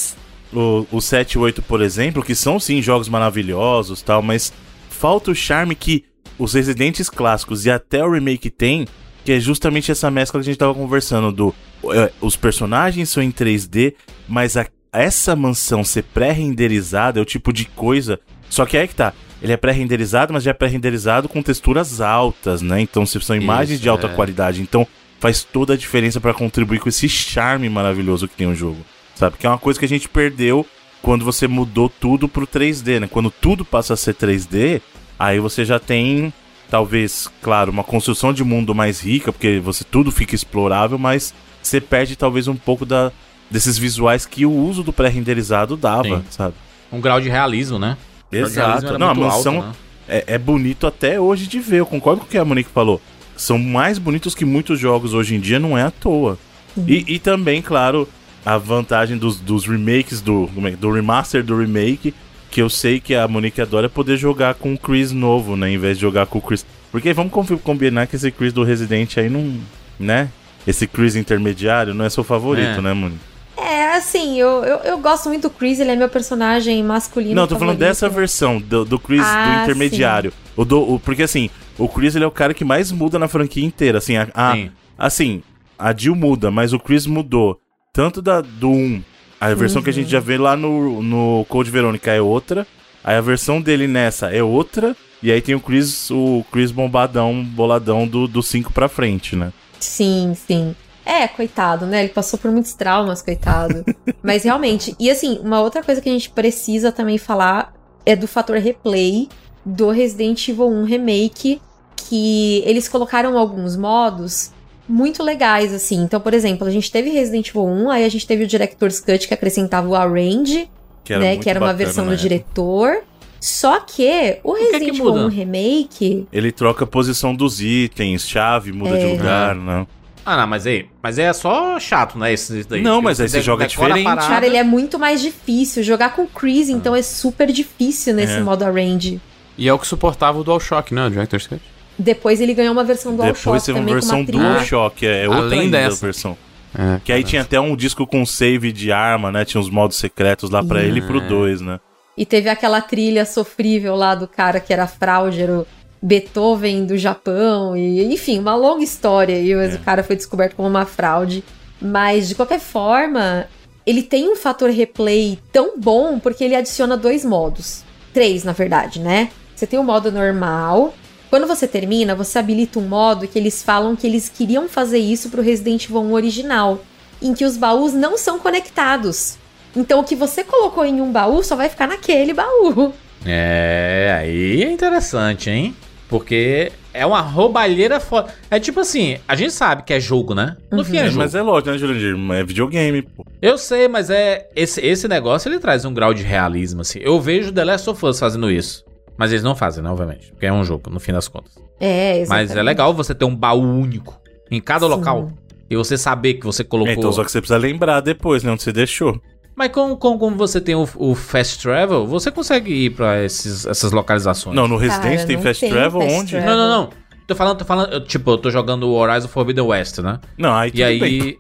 o, 0.53 0.87
o 0.93 1.01
7 1.01 1.33
e 1.33 1.39
8, 1.39 1.63
por 1.63 1.83
exemplo, 1.83 2.23
que 2.23 2.35
são 2.35 2.59
sim 2.61 2.81
jogos 2.83 3.09
maravilhosos 3.09 4.03
tal, 4.03 4.23
mas 4.23 4.53
falta 4.91 5.31
o 5.31 5.35
charme 5.35 5.75
que 5.75 6.05
os 6.39 6.55
Residentes 6.55 7.11
clássicos 7.11 7.67
e 7.67 7.71
até 7.71 8.05
o 8.05 8.11
remake 8.13 8.49
tem, 8.51 8.87
que 9.25 9.33
é 9.33 9.41
justamente 9.41 9.91
essa 9.91 10.11
mescla 10.11 10.41
que 10.41 10.45
a 10.45 10.51
gente 10.51 10.59
tava 10.59 10.75
conversando 10.75 11.33
do 11.33 11.55
é, 11.93 12.11
os 12.21 12.37
personagens 12.37 13.09
são 13.09 13.23
em 13.23 13.31
3D, 13.31 13.95
mas 14.29 14.57
a- 14.57 14.67
essa 14.93 15.37
mansão 15.37 15.85
ser 15.85 16.03
pré-renderizada 16.05 17.19
é 17.19 17.23
o 17.23 17.25
tipo 17.27 17.53
de 17.53 17.65
coisa. 17.67 18.19
Só 18.49 18.65
que 18.65 18.77
aí 18.77 18.89
que 18.89 18.95
tá. 18.95 19.13
Ele 19.43 19.53
é 19.53 19.57
pré-renderizado, 19.57 20.33
mas 20.33 20.43
já 20.43 20.51
é 20.51 20.55
pré-renderizado 20.55 21.29
com 21.29 21.43
texturas 21.43 22.01
altas, 22.01 22.61
né? 22.61 22.81
Então 22.81 23.07
se 23.07 23.21
são 23.21 23.37
imagens 23.37 23.75
Isso, 23.75 23.83
de 23.83 23.89
alta 23.89 24.09
é. 24.09 24.15
qualidade. 24.15 24.61
Então 24.61 24.87
faz 25.21 25.45
toda 25.45 25.75
a 25.75 25.77
diferença 25.77 26.21
pra 26.21 26.35
contribuir 26.35 26.81
com 26.81 26.89
esse 26.89 27.09
charme 27.09 27.69
maravilhoso 27.69 28.29
que 28.29 28.37
tem 28.37 28.47
o 28.47 28.55
jogo. 28.55 28.79
Sabe? 29.15 29.37
Que 29.37 29.47
é 29.47 29.51
uma 29.51 29.59
coisa 29.59 29.79
que 29.79 29.85
a 29.85 29.89
gente 29.89 30.09
perdeu 30.09 30.67
quando 31.03 31.25
você 31.25 31.47
mudou 31.47 31.89
tudo 31.89 32.29
pro 32.29 32.47
3D, 32.47 33.01
né? 33.01 33.09
Quando 33.11 33.31
tudo 33.31 33.65
passa 33.65 33.95
a 33.95 33.97
ser 33.97 34.15
3D, 34.15 34.81
aí 35.19 35.39
você 35.39 35.65
já 35.65 35.79
tem, 35.79 36.33
talvez, 36.71 37.31
claro, 37.43 37.71
uma 37.71 37.85
construção 37.85 38.33
de 38.33 38.45
mundo 38.45 38.75
mais 38.75 39.01
rica, 39.01 39.33
porque 39.33 39.61
você 39.61 39.85
tudo 39.85 40.11
fica 40.11 40.35
explorável, 40.35 40.99
mas 40.99 41.35
você 41.63 41.81
perde 41.81 42.17
talvez 42.17 42.49
um 42.49 42.57
pouco 42.57 42.85
da, 42.85 43.13
desses 43.51 43.79
visuais 43.79 44.27
que 44.27 44.45
o 44.47 44.53
uso 44.53 44.83
do 44.83 44.93
pré-renderizado 44.93 45.77
dava, 45.77 46.19
Sim. 46.19 46.25
sabe? 46.31 46.55
Um 46.93 47.01
grau 47.01 47.21
de 47.21 47.29
realismo, 47.29 47.79
né? 47.79 47.97
Exato. 48.31 48.99
Não, 48.99 49.09
a 49.11 49.15
mansão 49.15 49.57
alto, 49.57 49.69
né? 49.69 49.75
é, 50.09 50.25
é 50.35 50.39
bonito 50.39 50.87
até 50.87 51.21
hoje 51.21 51.47
de 51.47 51.59
ver. 51.61 51.79
Eu 51.81 51.87
concordo 51.87 52.21
com 52.21 52.27
o 52.27 52.29
que 52.31 52.39
a 52.39 52.45
Monique 52.45 52.71
falou. 52.71 53.01
São 53.37 53.59
mais 53.59 53.99
bonitos 53.99 54.35
que 54.35 54.45
muitos 54.45 54.79
jogos 54.81 55.15
hoje 55.15 55.35
em 55.37 55.41
dia, 55.41 55.59
não 55.59 55.77
é 55.79 55.83
à 55.83 55.91
toa. 55.91 56.39
E, 56.87 57.05
e 57.15 57.19
também, 57.19 57.63
claro, 57.63 58.09
a 58.45 58.57
vantagem 58.59 59.17
dos, 59.17 59.39
dos 59.41 59.67
remakes, 59.67 60.21
do, 60.21 60.49
é- 60.65 60.71
do 60.73 60.91
remaster 60.91 61.43
do 61.45 61.57
remake, 61.59 62.13
que 62.51 62.61
eu 62.63 62.69
sei 62.71 62.99
que 63.01 63.15
a 63.15 63.27
Monique 63.29 63.61
adora 63.61 63.87
é 63.87 63.89
poder 63.89 64.17
jogar 64.17 64.55
com 64.55 64.75
o 64.75 64.79
Chris 64.79 65.13
novo, 65.13 65.57
né? 65.57 65.71
Em 65.71 65.79
vez 65.79 65.97
de 65.99 66.03
jogar 66.03 66.27
com 66.27 66.39
o 66.39 66.43
Chris. 66.43 66.65
Porque 66.91 67.13
vamos 67.13 67.33
combinar 67.63 68.07
que 68.07 68.17
esse 68.17 68.31
Chris 68.31 68.53
do 68.53 68.65
Resident 68.65 69.17
aí 69.19 69.29
não. 69.29 69.57
né? 69.99 70.31
Esse 70.67 70.87
Chris 70.87 71.17
intermediário 71.17 71.95
não 71.95 72.05
é 72.05 72.11
seu 72.11 72.25
favorito, 72.25 72.79
É. 72.79 72.81
né, 72.81 72.93
Monique? 72.93 73.21
É, 73.61 73.97
assim, 73.97 74.39
eu, 74.39 74.65
eu, 74.65 74.79
eu 74.79 74.99
gosto 74.99 75.29
muito 75.29 75.43
do 75.49 75.51
Chris, 75.51 75.81
ele 75.81 75.91
é 75.91 75.97
meu 75.97 76.09
personagem 76.09 76.83
masculino. 76.83 77.35
Não, 77.35 77.47
tô 77.47 77.57
falando 77.57 77.75
favorito. 77.75 77.89
dessa 77.89 78.09
versão, 78.09 78.59
do, 78.61 78.85
do 78.85 78.99
Chris 78.99 79.23
Ah, 79.25 79.45
do 79.59 79.63
intermediário. 79.65 80.33
O 80.57 80.65
do, 80.65 80.95
o- 80.95 81.01
porque 81.01 81.23
assim, 81.23 81.51
o 81.77 81.89
Chris 81.89 82.15
ele 82.15 82.25
é 82.25 82.29
o 82.29 82.31
cara 82.31 82.55
que 82.55 82.65
mais 82.65 82.91
muda 82.93 83.19
na 83.19 83.29
franquia 83.29 83.65
inteira. 83.65 83.99
Assim, 83.99 84.17
a, 84.17 84.29
a- 84.35 84.55
Sim. 84.55 84.71
assim, 84.97 85.43
a 85.79 85.95
Jill 85.97 86.15
muda, 86.15 86.51
mas 86.51 86.73
o 86.73 86.79
Chris 86.79 87.07
mudou. 87.07 87.61
Tanto 87.93 88.23
da, 88.23 88.41
do 88.41 88.69
1, 88.71 89.03
a 89.41 89.53
versão 89.55 89.83
que 89.83 89.91
a 89.91 89.93
gente 89.93 90.11
já 90.11 90.21
vê 90.21 90.39
lá 90.39 90.57
no, 90.57 91.03
no 91.03 91.45
Code 91.49 91.71
Verônica 91.71 92.11
é 92.13 92.21
outra. 92.21 92.67
Aí 93.03 93.17
a 93.17 93.21
versão 93.21 93.61
dele 93.61 93.87
nessa 93.89 94.31
é 94.33 94.43
outra. 94.43 94.97
E 95.21 95.33
aí 95.33 95.41
tem 95.41 95.55
o 95.57 95.61
Chris, 95.61 96.11
o 96.13 96.45
Chris 96.53 96.71
bombadão, 96.71 97.43
boladão 97.45 98.07
do, 98.07 98.29
do 98.29 98.41
5 98.41 98.73
pra 98.73 98.89
frente, 98.89 99.35
né? 99.35 99.53
Sim, 99.81 100.33
sim. 100.47 100.77
É, 101.11 101.27
coitado, 101.27 101.87
né? 101.87 102.01
Ele 102.05 102.13
passou 102.13 102.39
por 102.39 102.51
muitos 102.51 102.75
traumas, 102.75 103.23
coitado. 103.23 103.83
Mas 104.23 104.45
realmente, 104.45 104.95
e 105.01 105.11
assim, 105.11 105.41
uma 105.43 105.61
outra 105.63 105.83
coisa 105.83 106.03
que 106.03 106.09
a 106.09 106.13
gente 106.13 106.29
precisa 106.29 106.93
também 106.93 107.17
falar 107.17 107.73
é 108.05 108.15
do 108.15 108.29
fator 108.29 108.59
replay 108.59 109.27
do 109.65 109.89
Resident 109.91 110.47
Evil 110.49 110.69
1 110.69 110.85
Remake, 110.85 111.63
que 111.97 112.63
eles 112.67 112.89
colocaram 112.89 113.39
alguns 113.39 113.75
modos 113.77 114.51
muito 114.87 115.23
legais, 115.23 115.73
assim. 115.73 115.97
Então, 116.03 116.21
por 116.21 116.35
exemplo, 116.35 116.67
a 116.67 116.71
gente 116.71 116.91
teve 116.93 117.09
Resident 117.11 117.49
Evil 117.49 117.65
1, 117.65 117.91
aí 117.91 118.05
a 118.05 118.09
gente 118.09 118.27
teve 118.27 118.45
o 118.45 118.47
Director's 118.47 119.01
Cut 119.01 119.27
que 119.27 119.33
acrescentava 119.35 119.89
o 119.89 119.95
Arrange, 119.95 120.69
Que 121.05 121.15
era, 121.15 121.23
né? 121.23 121.37
Que 121.39 121.49
era 121.49 121.59
uma 121.59 121.69
bacana 121.69 121.85
versão 121.85 122.05
do 122.05 122.13
época. 122.13 122.23
diretor. 122.23 122.99
Só 123.41 123.79
que 123.81 124.39
o 124.43 124.55
que 124.55 124.61
é 124.61 124.65
Resident 124.73 124.95
Evil 124.95 125.05
muda? 125.05 125.27
1 125.27 125.29
Remake 125.29 126.27
Ele 126.33 126.51
troca 126.51 126.85
a 126.85 126.87
posição 126.87 127.35
dos 127.35 127.61
itens, 127.63 128.29
chave, 128.29 128.73
muda 128.73 128.97
É. 128.97 128.99
de 128.99 129.13
lugar, 129.17 129.55
né? 129.55 129.87
Ah, 130.31 130.37
não, 130.37 130.47
mas 130.47 130.67
aí. 130.67 130.87
Mas 131.03 131.19
é 131.19 131.33
só 131.33 131.81
chato, 131.81 132.19
né? 132.19 132.33
Esse 132.33 132.63
daí. 132.65 132.83
Não, 132.83 133.01
mas 133.01 133.19
aí 133.21 133.29
você 133.29 133.41
joga 133.41 133.67
diferente. 133.67 134.05
Cara, 134.05 134.45
ele 134.47 134.57
é 134.59 134.63
muito 134.63 134.99
mais 134.99 135.23
difícil. 135.23 135.83
Jogar 135.83 136.11
com 136.15 136.23
o 136.23 136.27
Chris, 136.27 136.69
então, 136.69 136.95
é 136.95 137.01
super 137.01 137.51
difícil 137.51 138.15
nesse 138.15 138.35
É. 138.35 138.41
modo 138.41 138.63
arrange. 138.65 139.21
E 139.57 139.67
é 139.69 139.73
o 139.73 139.79
que 139.79 139.87
suportava 139.87 140.39
o 140.39 140.45
DualShock, 140.45 140.93
né? 140.95 141.07
O 141.07 141.11
Director's 141.11 141.47
Cut. 141.47 141.63
Depois 141.99 142.41
ele 142.41 142.53
ganhou 142.55 142.73
uma 142.73 142.85
versão 142.85 143.13
do 143.17 143.23
Depois 143.23 143.43
DualShock 143.43 143.67
teve 143.67 143.79
uma 143.81 143.93
versão 143.93 144.19
uma 144.19 144.27
trilha. 144.27 144.43
DualShock, 144.43 145.07
é 145.07 145.27
outra 145.29 145.43
Além 145.45 145.61
ainda 145.61 145.79
dessa. 145.79 146.05
versão. 146.05 146.37
É, 146.79 147.01
Que 147.03 147.13
aí 147.13 147.25
tinha 147.25 147.41
até 147.43 147.59
um 147.59 147.75
disco 147.75 148.07
com 148.07 148.25
save 148.27 148.71
de 148.71 148.93
arma, 148.93 149.33
né? 149.33 149.45
Tinha 149.47 149.61
uns 149.61 149.71
modos 149.71 149.97
secretos 149.97 150.51
lá 150.51 150.63
pra 150.63 150.83
ele 150.83 150.99
e 150.99 151.03
pro 151.03 151.21
2, 151.21 151.63
né? 151.63 151.81
E 152.17 152.27
teve 152.27 152.49
aquela 152.49 152.81
trilha 152.81 153.25
sofrível 153.25 153.95
lá 153.97 154.15
do 154.15 154.29
cara 154.29 154.61
que 154.61 154.73
era 154.73 154.87
fraude, 154.87 155.43
o 155.45 155.67
Beethoven 156.03 156.85
do 156.87 156.97
Japão. 156.97 157.77
E, 157.77 158.05
enfim, 158.13 158.39
uma 158.39 158.55
longa 158.55 158.83
história. 158.85 159.39
E 159.39 159.53
É. 159.53 159.75
o 159.75 159.79
cara 159.81 160.03
foi 160.03 160.17
descoberto 160.17 160.55
como 160.57 160.69
uma 160.69 160.85
fraude. 160.87 161.43
Mas, 161.81 162.29
de 162.29 162.35
qualquer 162.35 162.61
forma, 162.61 163.47
ele 163.87 164.03
tem 164.03 164.29
um 164.31 164.37
fator 164.37 164.71
replay 164.71 165.39
tão 165.53 165.79
bom 165.79 166.19
porque 166.19 166.45
ele 166.45 166.57
adiciona 166.57 166.97
dois 166.97 167.25
modos. 167.25 167.83
Três, 168.13 168.45
na 168.45 168.53
verdade, 168.53 169.01
né? 169.01 169.31
Você 169.55 169.67
tem 169.67 169.79
o 169.79 169.85
modo 169.85 170.11
normal. 170.11 170.95
Quando 171.31 171.47
você 171.47 171.67
termina, 171.69 172.15
você 172.15 172.39
habilita 172.39 172.79
um 172.79 172.89
modo 172.89 173.29
que 173.29 173.39
eles 173.39 173.63
falam 173.63 173.95
que 173.95 174.07
eles 174.07 174.29
queriam 174.29 174.69
fazer 174.69 174.99
isso 174.99 175.29
pro 175.29 175.43
Resident 175.43 175.85
Evil 175.85 176.01
1 176.03 176.13
original. 176.13 176.81
Em 177.21 177.35
que 177.35 177.45
os 177.45 177.57
baús 177.57 177.93
não 177.93 178.17
são 178.17 178.39
conectados. 178.39 179.37
Então 179.77 180.01
o 180.01 180.05
que 180.05 180.15
você 180.17 180.43
colocou 180.43 180.85
em 180.85 181.01
um 181.01 181.13
baú 181.13 181.43
só 181.43 181.55
vai 181.55 181.69
ficar 181.69 181.87
naquele 181.87 182.33
baú. 182.33 182.93
É, 183.27 184.17
aí 184.21 184.63
é 184.63 184.71
interessante, 184.71 185.51
hein? 185.51 185.77
Porque 186.09 186.73
é 186.95 187.05
uma 187.05 187.21
roubalheira 187.21 188.01
foda. 188.01 188.33
É 188.51 188.59
tipo 188.59 188.81
assim, 188.81 189.19
a 189.29 189.35
gente 189.35 189.53
sabe 189.53 189.83
que 189.83 189.93
é 189.93 190.01
jogo, 190.01 190.35
né? 190.35 190.57
No 190.73 190.85
fim 190.85 190.97
é, 190.97 191.01
É, 191.01 191.07
jogo. 191.07 191.19
mas 191.19 191.35
é 191.35 191.43
lógico, 191.43 191.71
né, 191.71 191.79
Jurandir? 191.79 192.17
É 192.33 192.45
videogame, 192.45 193.03
pô. 193.03 193.27
Eu 193.43 193.59
sei, 193.59 193.89
mas 193.89 194.09
é 194.09 194.49
esse, 194.57 194.81
esse 194.85 195.07
negócio 195.07 195.49
ele 195.49 195.59
traz 195.59 195.85
um 195.85 195.93
grau 195.93 196.15
de 196.15 196.23
realismo 196.23 196.81
assim. 196.81 196.99
Eu 197.03 197.21
vejo 197.21 197.53
The 197.53 197.65
Last 197.65 197.91
of 197.91 198.05
Us 198.07 198.19
fazendo 198.19 198.51
isso. 198.51 198.85
Mas 199.19 199.33
eles 199.33 199.43
não 199.43 199.55
fazem, 199.57 199.83
né, 199.83 199.91
obviamente, 199.91 200.31
porque 200.31 200.47
é 200.47 200.53
um 200.53 200.63
jogo 200.65 200.89
no 200.91 201.01
fim 201.01 201.13
das 201.13 201.27
contas. 201.27 201.53
É, 201.81 202.21
exatamente. 202.21 202.49
Mas 202.51 202.57
é 202.57 202.63
legal 202.63 202.95
você 202.95 203.15
ter 203.15 203.25
um 203.25 203.35
baú 203.35 203.61
único 203.63 204.19
em 204.51 204.61
cada 204.61 204.87
Sim. 204.87 204.93
local 204.93 205.29
e 205.69 205.77
você 205.77 205.99
saber 205.99 206.35
que 206.35 206.47
você 206.47 206.63
colocou. 206.65 206.93
É, 206.93 206.97
então 206.97 207.13
só 207.13 207.23
que 207.25 207.31
você 207.31 207.41
precisa 207.41 207.59
lembrar 207.59 208.01
depois, 208.01 208.43
né, 208.45 208.51
onde 208.53 208.63
você 208.63 208.73
deixou. 208.73 209.21
Mas 209.59 209.73
como, 209.73 209.97
como, 209.97 210.17
como 210.21 210.37
você 210.37 210.61
tem 210.61 210.77
o, 210.77 210.89
o 210.95 211.17
fast 211.17 211.61
travel, 211.61 212.07
você 212.07 212.31
consegue 212.31 212.73
ir 212.73 212.91
pra 212.91 213.25
esses, 213.25 213.67
essas 213.67 213.91
localizações. 213.91 214.55
Não, 214.55 214.69
no 214.69 214.77
Resident 214.77 215.27
tem 215.27 215.35
não 215.35 215.43
Fast 215.43 215.59
tem 215.61 215.69
Travel 215.69 216.01
fast 216.01 216.15
onde? 216.17 216.31
travel. 216.31 216.49
não, 216.49 216.57
não, 216.57 216.83
não. 216.83 216.91
Tô 217.27 217.35
falando, 217.35 217.59
tô 217.59 217.65
falando, 217.65 217.93
eu, 217.93 218.05
tipo, 218.05 218.31
eu 218.31 218.39
tô 218.39 218.51
jogando 218.53 218.85
o 218.85 218.93
Horizon 218.95 219.27
Forbidden 219.27 219.65
West, 219.65 219.99
né? 219.99 220.21
Não, 220.39 220.55
aí 220.55 220.71
tudo 220.71 220.79
E 220.79 220.85
aí, 220.85 221.01
bem. 221.01 221.39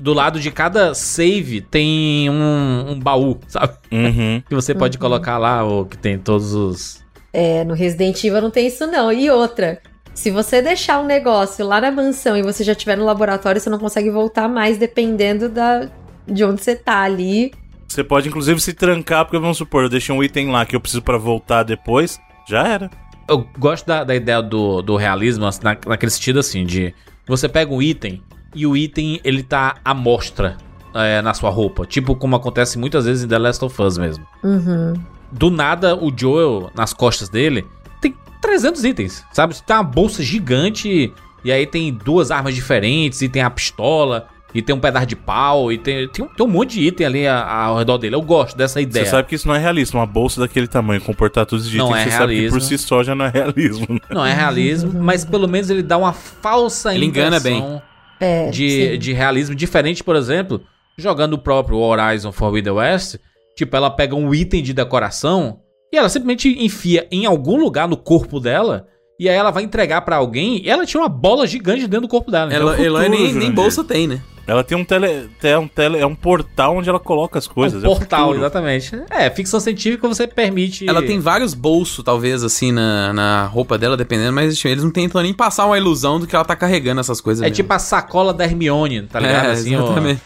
do 0.00 0.12
lado 0.12 0.40
de 0.40 0.50
cada 0.50 0.92
save 0.94 1.60
tem 1.60 2.28
um, 2.28 2.90
um 2.90 2.98
baú, 2.98 3.38
sabe? 3.46 3.74
Uhum. 3.92 4.42
Que 4.48 4.54
você 4.56 4.74
pode 4.74 4.98
colocar 4.98 5.38
lá, 5.38 5.62
ou 5.62 5.86
que 5.86 5.96
tem 5.96 6.18
todos 6.18 6.52
os. 6.54 7.04
É, 7.32 7.62
no 7.62 7.72
Resident 7.74 8.22
Evil 8.24 8.40
não 8.42 8.50
tem 8.50 8.66
isso 8.66 8.84
não. 8.84 9.12
E 9.12 9.30
outra, 9.30 9.80
se 10.12 10.28
você 10.32 10.60
deixar 10.60 11.00
um 11.00 11.06
negócio 11.06 11.64
lá 11.64 11.80
na 11.80 11.92
mansão 11.92 12.36
e 12.36 12.42
você 12.42 12.64
já 12.64 12.72
estiver 12.72 12.96
no 12.96 13.04
laboratório, 13.04 13.60
você 13.60 13.70
não 13.70 13.78
consegue 13.78 14.10
voltar 14.10 14.48
mais 14.48 14.76
dependendo 14.76 15.48
da, 15.48 15.88
de 16.28 16.44
onde 16.44 16.62
você 16.62 16.76
tá 16.76 17.02
ali. 17.02 17.52
Você 17.88 18.04
pode, 18.04 18.28
inclusive, 18.28 18.60
se 18.60 18.74
trancar, 18.74 19.24
porque 19.24 19.38
vamos 19.38 19.56
supor, 19.56 19.84
eu 19.84 19.88
deixei 19.88 20.14
um 20.14 20.22
item 20.22 20.50
lá 20.50 20.66
que 20.66 20.76
eu 20.76 20.80
preciso 20.80 21.02
pra 21.02 21.16
voltar 21.16 21.62
depois, 21.62 22.20
já 22.46 22.66
era. 22.66 22.90
Eu 23.28 23.46
gosto 23.58 23.86
da, 23.86 24.04
da 24.04 24.14
ideia 24.14 24.42
do, 24.42 24.82
do 24.82 24.96
realismo, 24.96 25.46
assim, 25.46 25.60
na, 25.62 25.76
naquele 25.86 26.10
sentido 26.10 26.38
assim, 26.38 26.64
de 26.64 26.94
você 27.26 27.48
pega 27.48 27.72
um 27.72 27.82
item 27.82 28.22
e 28.54 28.66
o 28.66 28.76
item 28.76 29.20
ele 29.22 29.42
tá 29.42 29.76
à 29.84 29.92
mostra 29.94 30.56
é, 30.94 31.20
na 31.22 31.34
sua 31.34 31.50
roupa. 31.50 31.86
Tipo 31.86 32.14
como 32.14 32.36
acontece 32.36 32.78
muitas 32.78 33.04
vezes 33.04 33.24
em 33.24 33.28
The 33.28 33.38
Last 33.38 33.64
of 33.64 33.82
Us 33.82 33.98
mesmo. 33.98 34.26
Uhum. 34.42 34.94
Do 35.30 35.50
nada, 35.50 35.94
o 35.94 36.12
Joel, 36.14 36.70
nas 36.74 36.94
costas 36.94 37.28
dele, 37.28 37.66
tem 38.00 38.14
300 38.40 38.84
itens, 38.84 39.24
sabe? 39.32 39.54
Tem 39.62 39.76
uma 39.76 39.82
bolsa 39.82 40.22
gigante 40.22 41.12
e 41.44 41.52
aí 41.52 41.66
tem 41.66 41.92
duas 41.92 42.30
armas 42.30 42.54
diferentes 42.54 43.20
e 43.20 43.28
tem 43.28 43.42
a 43.42 43.50
pistola. 43.50 44.28
E 44.58 44.62
tem 44.62 44.74
um 44.74 44.80
pedaço 44.80 45.06
de 45.06 45.14
pau, 45.14 45.70
e 45.72 45.78
tem, 45.78 46.08
tem, 46.08 46.24
um, 46.24 46.28
tem 46.28 46.44
um 46.44 46.48
monte 46.48 46.72
de 46.74 46.86
item 46.88 47.06
ali 47.06 47.28
ao 47.28 47.78
redor 47.78 47.96
dele. 47.98 48.16
Eu 48.16 48.22
gosto 48.22 48.56
dessa 48.56 48.80
ideia. 48.80 49.04
Você 49.04 49.10
sabe 49.12 49.28
que 49.28 49.34
isso 49.36 49.46
não 49.46 49.54
é 49.54 49.58
realista, 49.58 49.96
uma 49.96 50.06
bolsa 50.06 50.40
daquele 50.40 50.66
tamanho, 50.66 51.00
comportar 51.00 51.46
todos 51.46 51.66
os 51.66 51.74
Não 51.74 51.86
itens, 51.90 52.00
é 52.00 52.10
você 52.10 52.16
sabe 52.16 52.34
que 52.34 52.40
por 52.48 52.58
realismo. 52.58 52.60
si 52.60 52.78
só 52.78 53.02
já 53.04 53.14
não 53.14 53.24
é 53.26 53.30
realismo. 53.30 53.86
né? 53.88 54.00
Não 54.10 54.26
é 54.26 54.32
realismo, 54.34 54.92
mas 55.00 55.24
pelo 55.24 55.46
menos 55.46 55.70
ele 55.70 55.82
dá 55.82 55.96
uma 55.96 56.12
falsa 56.12 56.94
Ele 56.94 57.06
engana 57.06 57.36
impressão 57.36 57.80
É, 58.18 58.50
de, 58.50 58.92
sim. 58.92 58.98
de 58.98 59.12
realismo 59.12 59.54
diferente, 59.54 60.02
por 60.02 60.16
exemplo, 60.16 60.60
jogando 60.96 61.34
o 61.34 61.38
próprio 61.38 61.78
Horizon 61.78 62.32
Forbidden 62.32 62.72
West, 62.72 63.16
tipo, 63.56 63.76
ela 63.76 63.90
pega 63.90 64.16
um 64.16 64.34
item 64.34 64.60
de 64.62 64.72
decoração 64.72 65.60
e 65.92 65.96
ela 65.96 66.08
simplesmente 66.08 66.48
enfia 66.64 67.06
em 67.12 67.26
algum 67.26 67.60
lugar 67.60 67.86
no 67.86 67.96
corpo 67.96 68.40
dela 68.40 68.86
e 69.20 69.28
aí 69.28 69.36
ela 69.36 69.50
vai 69.52 69.62
entregar 69.62 70.00
pra 70.02 70.16
alguém 70.16 70.60
e 70.64 70.68
ela 70.68 70.84
tinha 70.84 71.00
uma 71.00 71.08
bola 71.08 71.46
gigante 71.46 71.82
dentro 71.86 72.02
do 72.02 72.08
corpo 72.08 72.30
dela. 72.30 72.52
Ela, 72.52 72.72
futuro, 72.72 72.86
ela 72.88 73.00
nem, 73.08 73.10
nem 73.20 73.28
Jurandir. 73.32 73.52
bolsa 73.52 73.84
tem, 73.84 74.06
né? 74.08 74.20
Ela 74.48 74.64
tem 74.64 74.78
um 74.78 74.82
tele, 74.84 75.28
é 75.42 75.58
um 75.58 75.68
tele, 75.68 75.98
é 75.98 76.06
um 76.06 76.14
portal 76.14 76.74
onde 76.78 76.88
ela 76.88 76.98
coloca 76.98 77.38
as 77.38 77.46
coisas. 77.46 77.84
é 77.84 77.86
um 77.86 77.92
é 77.92 77.94
portal, 77.96 78.20
futuro. 78.28 78.38
exatamente. 78.40 78.98
É, 79.10 79.28
ficção 79.28 79.60
científica 79.60 80.08
você 80.08 80.26
permite... 80.26 80.88
Ela 80.88 81.02
tem 81.02 81.20
vários 81.20 81.52
bolsos, 81.52 82.02
talvez, 82.02 82.42
assim, 82.42 82.72
na, 82.72 83.12
na 83.12 83.44
roupa 83.44 83.76
dela, 83.76 83.94
dependendo, 83.94 84.32
mas 84.32 84.56
tipo, 84.56 84.68
eles 84.68 84.82
não 84.82 84.90
tentam 84.90 85.20
nem 85.20 85.34
passar 85.34 85.66
uma 85.66 85.76
ilusão 85.76 86.18
do 86.18 86.26
que 86.26 86.34
ela 86.34 86.46
tá 86.46 86.56
carregando 86.56 86.98
essas 86.98 87.20
coisas. 87.20 87.42
É 87.42 87.44
mesmo. 87.44 87.56
tipo 87.56 87.72
a 87.74 87.78
sacola 87.78 88.32
da 88.32 88.44
Hermione, 88.44 89.02
tá 89.02 89.20
ligado? 89.20 89.48
É, 89.48 89.50
assim, 89.50 89.76
ó, 89.76 89.84
exatamente. 89.84 90.22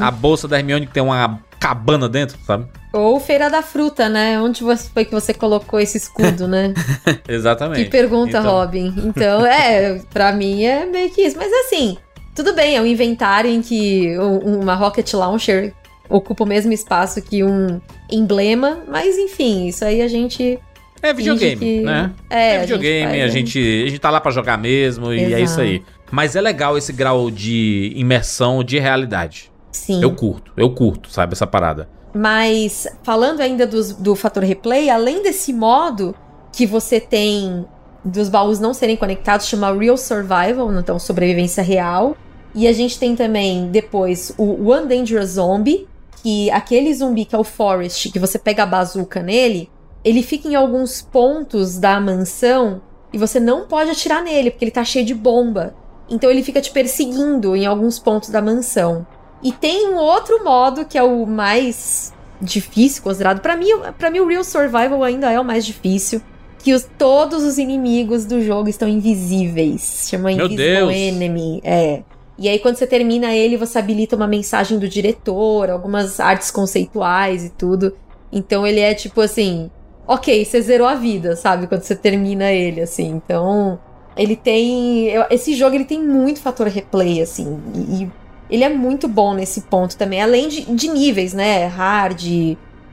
a 0.00 0.10
bolsa 0.10 0.48
da 0.48 0.58
Hermione 0.58 0.86
que 0.86 0.92
tem 0.92 1.02
uma 1.02 1.38
cabana 1.60 2.08
dentro, 2.08 2.36
sabe? 2.44 2.66
Ou 2.92 3.20
Feira 3.20 3.48
da 3.48 3.62
Fruta, 3.62 4.08
né? 4.08 4.40
Onde 4.40 4.64
você- 4.64 4.90
foi 4.92 5.04
que 5.04 5.12
você 5.12 5.32
colocou 5.32 5.78
esse 5.78 5.96
escudo, 5.96 6.48
né? 6.48 6.74
Exatamente. 7.28 7.84
Que 7.84 7.90
pergunta, 7.90 8.38
Então- 8.38 8.50
Robin. 8.50 8.92
Então, 9.04 9.46
é, 9.46 10.00
pra 10.12 10.32
mim 10.32 10.64
é 10.64 10.84
meio 10.84 11.10
que 11.10 11.22
isso. 11.22 11.36
Mas 11.38 11.52
assim, 11.64 11.96
tudo 12.34 12.54
bem, 12.54 12.76
é 12.76 12.80
um 12.82 12.86
inventário 12.86 13.50
em 13.50 13.60
que 13.62 14.16
um- 14.18 14.60
uma 14.60 14.74
Rocket 14.74 15.12
Launcher 15.14 15.72
ocupa 16.08 16.44
o 16.44 16.46
mesmo 16.46 16.72
espaço 16.72 17.20
que 17.22 17.42
um 17.42 17.80
emblema, 18.10 18.80
mas 18.88 19.16
enfim, 19.16 19.66
isso 19.66 19.84
aí 19.84 20.02
a 20.02 20.08
gente. 20.08 20.58
É 21.02 21.12
videogame, 21.12 21.56
que- 21.56 21.80
né? 21.80 22.12
É, 22.30 22.54
É 22.56 22.60
videogame, 22.60 23.10
faz, 23.10 23.22
a 23.22 23.26
né? 23.26 23.28
gente, 23.32 23.58
a 23.58 23.88
gente 23.88 23.98
tá 23.98 24.10
lá 24.10 24.20
pra 24.20 24.30
jogar 24.30 24.56
mesmo 24.56 25.12
e 25.12 25.18
é 25.20 25.26
Exato. 25.26 25.42
isso 25.42 25.60
aí. 25.60 25.82
Mas 26.12 26.36
é 26.36 26.40
legal 26.40 26.76
esse 26.78 26.92
grau 26.92 27.30
de 27.30 27.92
imersão 27.96 28.62
de 28.62 28.78
realidade. 28.78 29.50
Sim. 29.72 30.00
Eu 30.02 30.14
curto, 30.14 30.52
eu 30.56 30.70
curto, 30.70 31.10
sabe, 31.10 31.32
essa 31.32 31.46
parada. 31.46 31.88
Mas 32.14 32.86
falando 33.02 33.40
ainda 33.40 33.66
dos- 33.66 33.94
do 33.94 34.14
fator 34.14 34.44
replay, 34.44 34.90
além 34.90 35.22
desse 35.22 35.52
modo 35.52 36.14
que 36.52 36.66
você 36.66 37.00
tem 37.00 37.64
dos 38.04 38.28
baús 38.28 38.58
não 38.58 38.74
serem 38.74 38.96
conectados, 38.96 39.46
chama 39.46 39.72
Real 39.72 39.96
Survival, 39.96 40.72
então 40.74 40.98
sobrevivência 40.98 41.62
real. 41.62 42.16
E 42.54 42.66
a 42.66 42.72
gente 42.72 42.98
tem 42.98 43.16
também 43.16 43.70
depois 43.70 44.34
o 44.36 44.70
One 44.70 44.86
Dangerous 44.86 45.30
Zombie, 45.30 45.88
que 46.22 46.50
aquele 46.50 46.92
zumbi 46.94 47.24
que 47.24 47.34
é 47.34 47.38
o 47.38 47.44
Forest, 47.44 48.10
que 48.10 48.18
você 48.18 48.38
pega 48.38 48.62
a 48.62 48.66
bazuca 48.66 49.22
nele, 49.22 49.70
ele 50.04 50.22
fica 50.22 50.48
em 50.48 50.54
alguns 50.54 51.00
pontos 51.00 51.78
da 51.78 52.00
mansão 52.00 52.82
e 53.12 53.18
você 53.18 53.38
não 53.38 53.66
pode 53.66 53.90
atirar 53.90 54.22
nele, 54.22 54.50
porque 54.50 54.64
ele 54.64 54.72
tá 54.72 54.84
cheio 54.84 55.04
de 55.04 55.14
bomba. 55.14 55.74
Então 56.08 56.30
ele 56.30 56.42
fica 56.42 56.60
te 56.60 56.70
perseguindo 56.70 57.56
em 57.56 57.66
alguns 57.66 57.98
pontos 57.98 58.28
da 58.28 58.42
mansão. 58.42 59.06
E 59.42 59.52
tem 59.52 59.88
um 59.88 59.96
outro 59.96 60.44
modo 60.44 60.84
que 60.84 60.98
é 60.98 61.02
o 61.02 61.26
mais 61.26 62.12
difícil 62.40 63.02
considerado. 63.02 63.40
Pra 63.40 63.56
mim, 63.56 63.68
para 63.98 64.10
mim 64.10 64.20
o 64.20 64.26
Real 64.26 64.44
Survival 64.44 65.02
ainda 65.02 65.30
é 65.30 65.40
o 65.40 65.44
mais 65.44 65.64
difícil, 65.64 66.20
que 66.62 66.72
os, 66.72 66.88
todos 66.96 67.42
os 67.42 67.58
inimigos 67.58 68.24
do 68.24 68.42
jogo 68.42 68.68
estão 68.68 68.88
invisíveis. 68.88 70.06
Chama 70.08 70.32
Meu 70.32 70.46
Invisible 70.46 70.56
Deus. 70.56 70.94
Enemy. 70.94 71.60
É. 71.64 72.02
E 72.38 72.48
aí 72.48 72.58
quando 72.58 72.76
você 72.76 72.86
termina 72.86 73.34
ele, 73.34 73.56
você 73.56 73.78
habilita 73.78 74.16
uma 74.16 74.26
mensagem 74.26 74.78
do 74.78 74.88
diretor, 74.88 75.70
algumas 75.70 76.20
artes 76.20 76.50
conceituais 76.50 77.44
e 77.44 77.50
tudo. 77.50 77.94
Então 78.32 78.66
ele 78.66 78.80
é 78.80 78.94
tipo 78.94 79.20
assim, 79.20 79.70
OK, 80.06 80.44
você 80.44 80.60
zerou 80.62 80.86
a 80.86 80.94
vida, 80.94 81.36
sabe? 81.36 81.66
Quando 81.66 81.82
você 81.82 81.94
termina 81.94 82.50
ele 82.50 82.80
assim. 82.80 83.08
Então, 83.08 83.78
ele 84.16 84.36
tem, 84.36 85.08
esse 85.30 85.54
jogo 85.54 85.74
ele 85.74 85.84
tem 85.84 86.02
muito 86.02 86.40
fator 86.40 86.66
replay 86.66 87.20
assim, 87.20 87.58
e, 87.74 88.04
e 88.04 88.10
ele 88.50 88.64
é 88.64 88.68
muito 88.68 89.08
bom 89.08 89.32
nesse 89.32 89.62
ponto 89.62 89.96
também, 89.96 90.20
além 90.20 90.48
de, 90.48 90.62
de 90.62 90.88
níveis, 90.88 91.32
né? 91.32 91.66
Hard, 91.66 92.22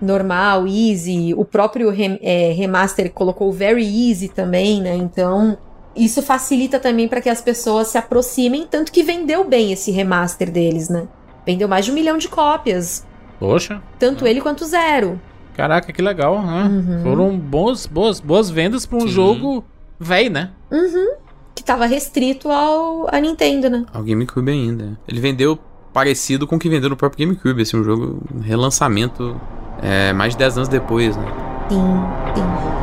normal, 0.02 0.66
easy. 0.68 1.34
O 1.36 1.44
próprio 1.46 1.90
rem- 1.90 2.20
é, 2.22 2.52
remaster 2.52 3.12
colocou 3.12 3.50
o 3.50 3.54
very 3.54 3.84
easy 4.10 4.30
também, 4.30 4.82
né? 4.82 4.96
Então, 4.96 5.58
isso 5.96 6.22
facilita 6.22 6.80
também 6.80 7.08
para 7.08 7.22
que 7.22 7.30
as 7.30 7.42
pessoas 7.42 7.88
se 7.88 7.98
aproximem, 7.98 8.66
tanto 8.70 8.92
que 8.92 9.04
vendeu 9.04 9.44
bem 9.48 9.72
esse 9.72 9.92
remaster 9.92 10.52
deles, 10.52 10.90
né? 10.90 11.08
Vendeu 11.46 11.68
mais 11.68 11.86
de 11.86 11.92
um 11.92 11.94
milhão 11.96 12.18
de 12.18 12.28
cópias, 12.30 13.06
Poxa, 13.40 13.82
tanto 13.98 14.28
ele 14.28 14.42
quanto 14.42 14.62
o 14.62 14.66
Zero. 14.68 15.20
caraca, 15.56 15.92
que 15.92 16.02
legal, 16.02 16.42
né? 16.42 16.64
Uhum. 16.64 17.04
Foram 17.04 17.38
bons, 17.38 17.86
boas, 17.86 18.20
boas 18.20 18.50
vendas 18.50 18.86
pra 18.86 18.98
um 18.98 19.02
Sim. 19.02 19.08
jogo 19.08 19.64
velho, 20.00 20.32
né? 20.32 20.52
Uhum. 20.72 21.14
Que 21.56 21.64
tava 21.64 21.86
restrito 21.86 22.50
ao 22.50 23.08
a 23.14 23.20
Nintendo, 23.20 23.70
né? 23.70 23.86
Ao 23.94 24.02
GameCube 24.04 24.50
ainda. 24.52 24.98
Ele 25.08 25.20
vendeu 25.20 25.58
parecido 25.92 26.46
com 26.48 26.56
o 26.56 26.60
que 26.60 26.70
vendeu 26.70 26.90
no 26.90 26.96
próprio 26.96 27.26
GameCube, 27.26 27.62
assim, 27.62 27.78
um 27.78 27.84
jogo 27.84 28.22
um 28.34 28.40
relançamento 28.40 29.40
é, 29.82 30.14
mais 30.14 30.34
de 30.34 30.40
10 30.40 30.58
anos 30.58 30.70
depois, 30.70 31.16
né? 31.16 31.26
Sim, 31.70 32.14
sim. 32.36 32.80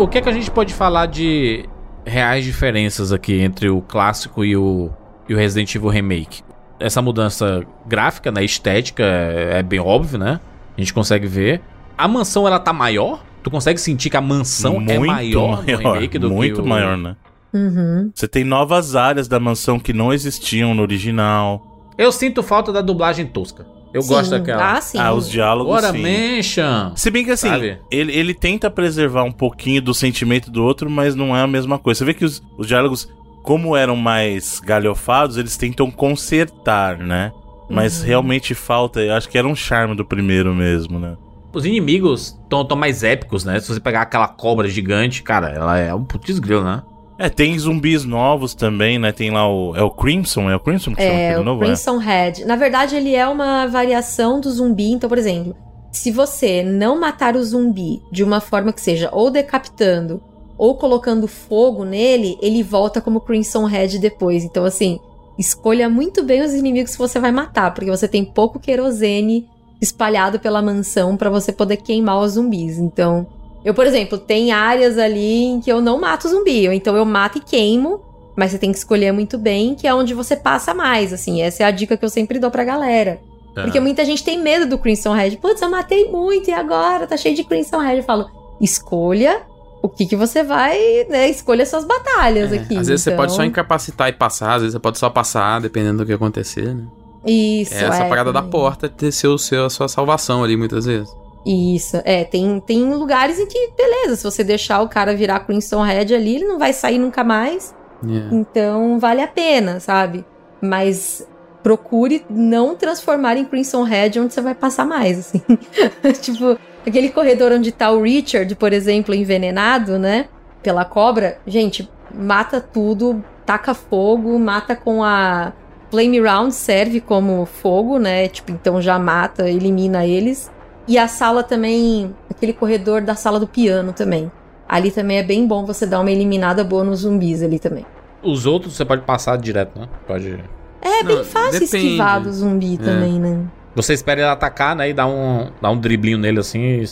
O 0.00 0.08
que 0.08 0.16
é 0.16 0.22
que 0.22 0.30
a 0.30 0.32
gente 0.32 0.50
pode 0.50 0.72
falar 0.72 1.04
de 1.04 1.68
reais 2.06 2.42
diferenças 2.42 3.12
aqui 3.12 3.38
entre 3.38 3.68
o 3.68 3.82
clássico 3.82 4.42
e 4.42 4.56
o, 4.56 4.90
e 5.28 5.34
o 5.34 5.36
Resident 5.36 5.74
Evil 5.74 5.90
Remake? 5.90 6.42
Essa 6.80 7.02
mudança 7.02 7.62
gráfica, 7.86 8.32
né, 8.32 8.42
estética, 8.42 9.02
é, 9.02 9.58
é 9.58 9.62
bem 9.62 9.78
óbvio, 9.78 10.18
né? 10.18 10.40
A 10.76 10.80
gente 10.80 10.94
consegue 10.94 11.26
ver. 11.26 11.60
A 11.96 12.08
mansão, 12.08 12.46
ela 12.46 12.58
tá 12.58 12.72
maior? 12.72 13.22
Tu 13.42 13.50
consegue 13.50 13.80
sentir 13.80 14.10
que 14.10 14.16
a 14.16 14.20
mansão 14.20 14.82
é 14.88 14.98
maior, 14.98 15.62
no 15.62 15.62
remake 15.62 16.18
do 16.18 16.30
muito 16.30 16.56
que 16.56 16.60
o... 16.60 16.66
maior, 16.66 16.96
né? 16.96 17.16
Uhum. 17.52 18.10
Você 18.14 18.28
tem 18.28 18.44
novas 18.44 18.94
áreas 18.94 19.28
da 19.28 19.40
mansão 19.40 19.78
que 19.78 19.92
não 19.92 20.12
existiam 20.12 20.74
no 20.74 20.82
original. 20.82 21.66
Eu 21.98 22.12
sinto 22.12 22.42
falta 22.42 22.72
da 22.72 22.80
dublagem 22.80 23.26
tosca. 23.26 23.66
Eu 23.92 24.02
Sim. 24.02 24.08
gosto 24.08 24.30
daquela. 24.30 24.76
Ah, 24.76 24.80
sim. 24.80 24.98
Ah, 24.98 25.12
os 25.12 25.28
diálogos 25.28 25.74
Ora, 25.74 25.90
sim. 25.90 26.00
mention! 26.00 26.92
Se 26.94 27.10
bem 27.10 27.24
que 27.24 27.32
assim, 27.32 27.48
Sabe? 27.48 27.78
ele, 27.90 28.12
ele 28.16 28.34
tenta 28.34 28.70
preservar 28.70 29.24
um 29.24 29.32
pouquinho 29.32 29.82
do 29.82 29.92
sentimento 29.92 30.48
do 30.48 30.62
outro, 30.64 30.88
mas 30.88 31.16
não 31.16 31.36
é 31.36 31.42
a 31.42 31.46
mesma 31.46 31.76
coisa. 31.78 31.98
Você 31.98 32.04
vê 32.04 32.14
que 32.14 32.24
os, 32.24 32.40
os 32.56 32.68
diálogos, 32.68 33.08
como 33.42 33.76
eram 33.76 33.96
mais 33.96 34.60
galhofados, 34.60 35.36
eles 35.36 35.56
tentam 35.56 35.90
consertar, 35.90 36.98
né? 36.98 37.32
Mas 37.68 38.02
realmente 38.02 38.52
falta, 38.52 39.00
eu 39.00 39.14
acho 39.14 39.28
que 39.28 39.38
era 39.38 39.46
um 39.46 39.54
charme 39.54 39.94
do 39.94 40.04
primeiro 40.04 40.52
mesmo, 40.52 40.98
né? 40.98 41.16
Os 41.52 41.64
inimigos 41.64 42.36
estão 42.42 42.76
mais 42.76 43.02
épicos, 43.04 43.44
né? 43.44 43.60
Se 43.60 43.68
você 43.68 43.80
pegar 43.80 44.02
aquela 44.02 44.26
cobra 44.28 44.68
gigante, 44.68 45.22
cara, 45.22 45.50
ela 45.50 45.78
é 45.78 45.94
um 45.94 46.04
putz 46.04 46.38
grilo, 46.38 46.64
né? 46.64 46.82
É, 47.18 47.28
tem 47.28 47.56
zumbis 47.58 48.04
novos 48.04 48.54
também, 48.54 48.98
né? 48.98 49.12
Tem 49.12 49.30
lá 49.30 49.46
o. 49.46 49.76
É 49.76 49.82
o 49.82 49.90
Crimson? 49.90 50.48
É 50.48 50.56
o 50.56 50.60
Crimson 50.60 50.94
que 50.94 51.02
chama 51.02 51.14
É, 51.14 51.28
aquele 51.28 51.42
o 51.42 51.44
novo? 51.44 51.62
É. 51.62 51.66
Crimson 51.66 51.98
Head. 51.98 52.44
Na 52.46 52.56
verdade, 52.56 52.96
ele 52.96 53.14
é 53.14 53.28
uma 53.28 53.66
variação 53.66 54.40
do 54.40 54.50
zumbi. 54.50 54.90
Então, 54.90 55.08
por 55.08 55.18
exemplo, 55.18 55.54
se 55.92 56.10
você 56.10 56.62
não 56.62 56.98
matar 56.98 57.36
o 57.36 57.44
zumbi 57.44 58.00
de 58.10 58.24
uma 58.24 58.40
forma 58.40 58.72
que 58.72 58.80
seja 58.80 59.10
ou 59.12 59.30
decapitando 59.30 60.22
ou 60.60 60.74
colocando 60.74 61.26
fogo 61.26 61.86
nele, 61.86 62.36
ele 62.42 62.62
volta 62.62 63.00
como 63.00 63.22
Crimson 63.22 63.64
Head 63.64 63.98
depois. 63.98 64.44
Então, 64.44 64.66
assim, 64.66 65.00
escolha 65.38 65.88
muito 65.88 66.22
bem 66.22 66.42
os 66.42 66.52
inimigos 66.52 66.92
que 66.92 66.98
você 66.98 67.18
vai 67.18 67.32
matar, 67.32 67.72
porque 67.72 67.90
você 67.90 68.06
tem 68.06 68.22
pouco 68.22 68.60
querosene 68.60 69.48
espalhado 69.80 70.38
pela 70.38 70.60
mansão 70.60 71.16
pra 71.16 71.30
você 71.30 71.50
poder 71.50 71.78
queimar 71.78 72.20
os 72.20 72.32
zumbis. 72.32 72.76
Então, 72.76 73.26
eu, 73.64 73.72
por 73.72 73.86
exemplo, 73.86 74.18
tem 74.18 74.52
áreas 74.52 74.98
ali 74.98 75.44
em 75.44 75.60
que 75.62 75.72
eu 75.72 75.80
não 75.80 75.98
mato 75.98 76.28
zumbi, 76.28 76.68
ou 76.68 76.74
então 76.74 76.94
eu 76.94 77.06
mato 77.06 77.38
e 77.38 77.40
queimo, 77.40 78.02
mas 78.36 78.50
você 78.50 78.58
tem 78.58 78.70
que 78.70 78.76
escolher 78.76 79.12
muito 79.12 79.38
bem, 79.38 79.74
que 79.74 79.86
é 79.86 79.94
onde 79.94 80.12
você 80.12 80.36
passa 80.36 80.74
mais, 80.74 81.10
assim. 81.10 81.40
Essa 81.40 81.62
é 81.62 81.66
a 81.66 81.70
dica 81.70 81.96
que 81.96 82.04
eu 82.04 82.10
sempre 82.10 82.38
dou 82.38 82.50
pra 82.50 82.64
galera. 82.64 83.18
É. 83.56 83.62
Porque 83.62 83.80
muita 83.80 84.04
gente 84.04 84.22
tem 84.22 84.38
medo 84.38 84.66
do 84.66 84.76
Crimson 84.76 85.14
Red. 85.14 85.38
Putz, 85.38 85.62
eu 85.62 85.70
matei 85.70 86.10
muito 86.10 86.50
e 86.50 86.52
agora 86.52 87.06
tá 87.06 87.16
cheio 87.16 87.34
de 87.34 87.44
Crimson 87.44 87.78
Red. 87.78 87.96
Eu 87.96 88.02
falo, 88.02 88.28
escolha 88.60 89.48
o 89.82 89.88
que 89.88 90.06
que 90.06 90.16
você 90.16 90.42
vai, 90.42 90.78
né? 91.08 91.28
Escolha 91.28 91.64
suas 91.64 91.84
batalhas 91.84 92.52
É, 92.52 92.56
aqui. 92.56 92.76
às 92.76 92.88
vezes 92.88 93.02
você 93.02 93.12
pode 93.12 93.32
só 93.32 93.36
Então, 93.36 93.46
incapacitar 93.46 94.08
e 94.08 94.12
passar, 94.12 94.54
às 94.54 94.62
vezes 94.62 94.72
você 94.74 94.78
pode 94.78 94.98
só 94.98 95.08
passar, 95.10 95.60
dependendo 95.60 95.98
do 95.98 96.06
que 96.06 96.12
acontecer, 96.12 96.74
né? 96.74 96.84
Isso, 97.26 97.74
É 97.74 97.84
essa 97.84 98.04
é, 98.04 98.08
parada 98.08 98.32
da 98.32 98.42
porta 98.42 98.88
ter 98.88 99.12
seu, 99.12 99.36
seu, 99.36 99.66
a 99.66 99.70
sua 99.70 99.88
salvação 99.88 100.42
ali, 100.42 100.56
muitas 100.56 100.86
vezes. 100.86 101.14
Isso, 101.46 102.00
é, 102.04 102.24
tem, 102.24 102.60
tem 102.60 102.92
lugares 102.94 103.38
em 103.38 103.46
que, 103.46 103.70
beleza, 103.76 104.16
se 104.16 104.24
você 104.24 104.44
deixar 104.44 104.80
o 104.82 104.88
cara 104.88 105.14
virar 105.14 105.40
Crimson 105.40 105.82
Red 105.82 106.14
ali, 106.14 106.36
ele 106.36 106.44
não 106.46 106.58
vai 106.58 106.72
sair 106.72 106.98
nunca 106.98 107.24
mais. 107.24 107.74
É. 108.04 108.34
Então 108.34 108.98
vale 108.98 109.22
a 109.22 109.28
pena, 109.28 109.80
sabe? 109.80 110.24
Mas 110.60 111.26
procure 111.62 112.24
não 112.30 112.74
transformar 112.74 113.36
em 113.36 113.44
Crimson 113.44 113.82
Red 113.82 114.12
onde 114.18 114.32
você 114.34 114.40
vai 114.40 114.54
passar 114.54 114.86
mais, 114.86 115.18
assim. 115.18 115.42
tipo, 116.20 116.58
aquele 116.86 117.10
corredor 117.10 117.52
onde 117.52 117.72
tá 117.72 117.90
o 117.90 118.02
Richard, 118.02 118.54
por 118.56 118.72
exemplo, 118.72 119.14
envenenado, 119.14 119.98
né? 119.98 120.26
Pela 120.62 120.84
cobra. 120.84 121.38
Gente, 121.46 121.88
mata 122.14 122.60
tudo, 122.60 123.24
taca 123.46 123.74
fogo, 123.74 124.38
mata 124.38 124.74
com 124.76 125.02
a. 125.02 125.52
Flame 125.90 126.20
Round 126.20 126.54
serve 126.54 127.00
como 127.00 127.44
fogo, 127.46 127.98
né? 127.98 128.28
Tipo, 128.28 128.52
então 128.52 128.80
já 128.80 128.96
mata, 128.96 129.50
elimina 129.50 130.06
eles. 130.06 130.48
E 130.86 130.96
a 130.96 131.08
sala 131.08 131.42
também, 131.42 132.14
aquele 132.30 132.52
corredor 132.52 133.00
da 133.00 133.16
sala 133.16 133.40
do 133.40 133.46
piano 133.48 133.92
também. 133.92 134.30
Ali 134.68 134.92
também 134.92 135.18
é 135.18 135.22
bem 135.24 135.44
bom 135.48 135.64
você 135.66 135.84
dar 135.86 135.98
uma 135.98 136.10
eliminada 136.12 136.62
boa 136.62 136.84
nos 136.84 137.00
zumbis 137.00 137.42
ali 137.42 137.58
também. 137.58 137.84
Os 138.22 138.46
outros 138.46 138.76
você 138.76 138.84
pode 138.84 139.02
passar 139.02 139.36
direto, 139.36 139.80
né? 139.80 139.88
Pode. 140.06 140.38
É 140.80 141.02
Não, 141.02 141.16
bem 141.16 141.24
fácil 141.24 141.52
depende. 141.60 141.76
esquivar 141.86 142.20
do 142.22 142.32
zumbi 142.32 142.74
É. 142.80 142.84
também, 142.84 143.18
né? 143.18 143.40
Você 143.74 143.92
espera 143.94 144.20
ele 144.20 144.28
atacar, 144.28 144.74
né? 144.74 144.90
E 144.90 144.92
dá 144.92 145.06
um, 145.06 145.50
dá 145.60 145.70
um 145.70 145.78
driblinho 145.78 146.18
nele 146.18 146.40
assim 146.40 146.60
e, 146.60 146.84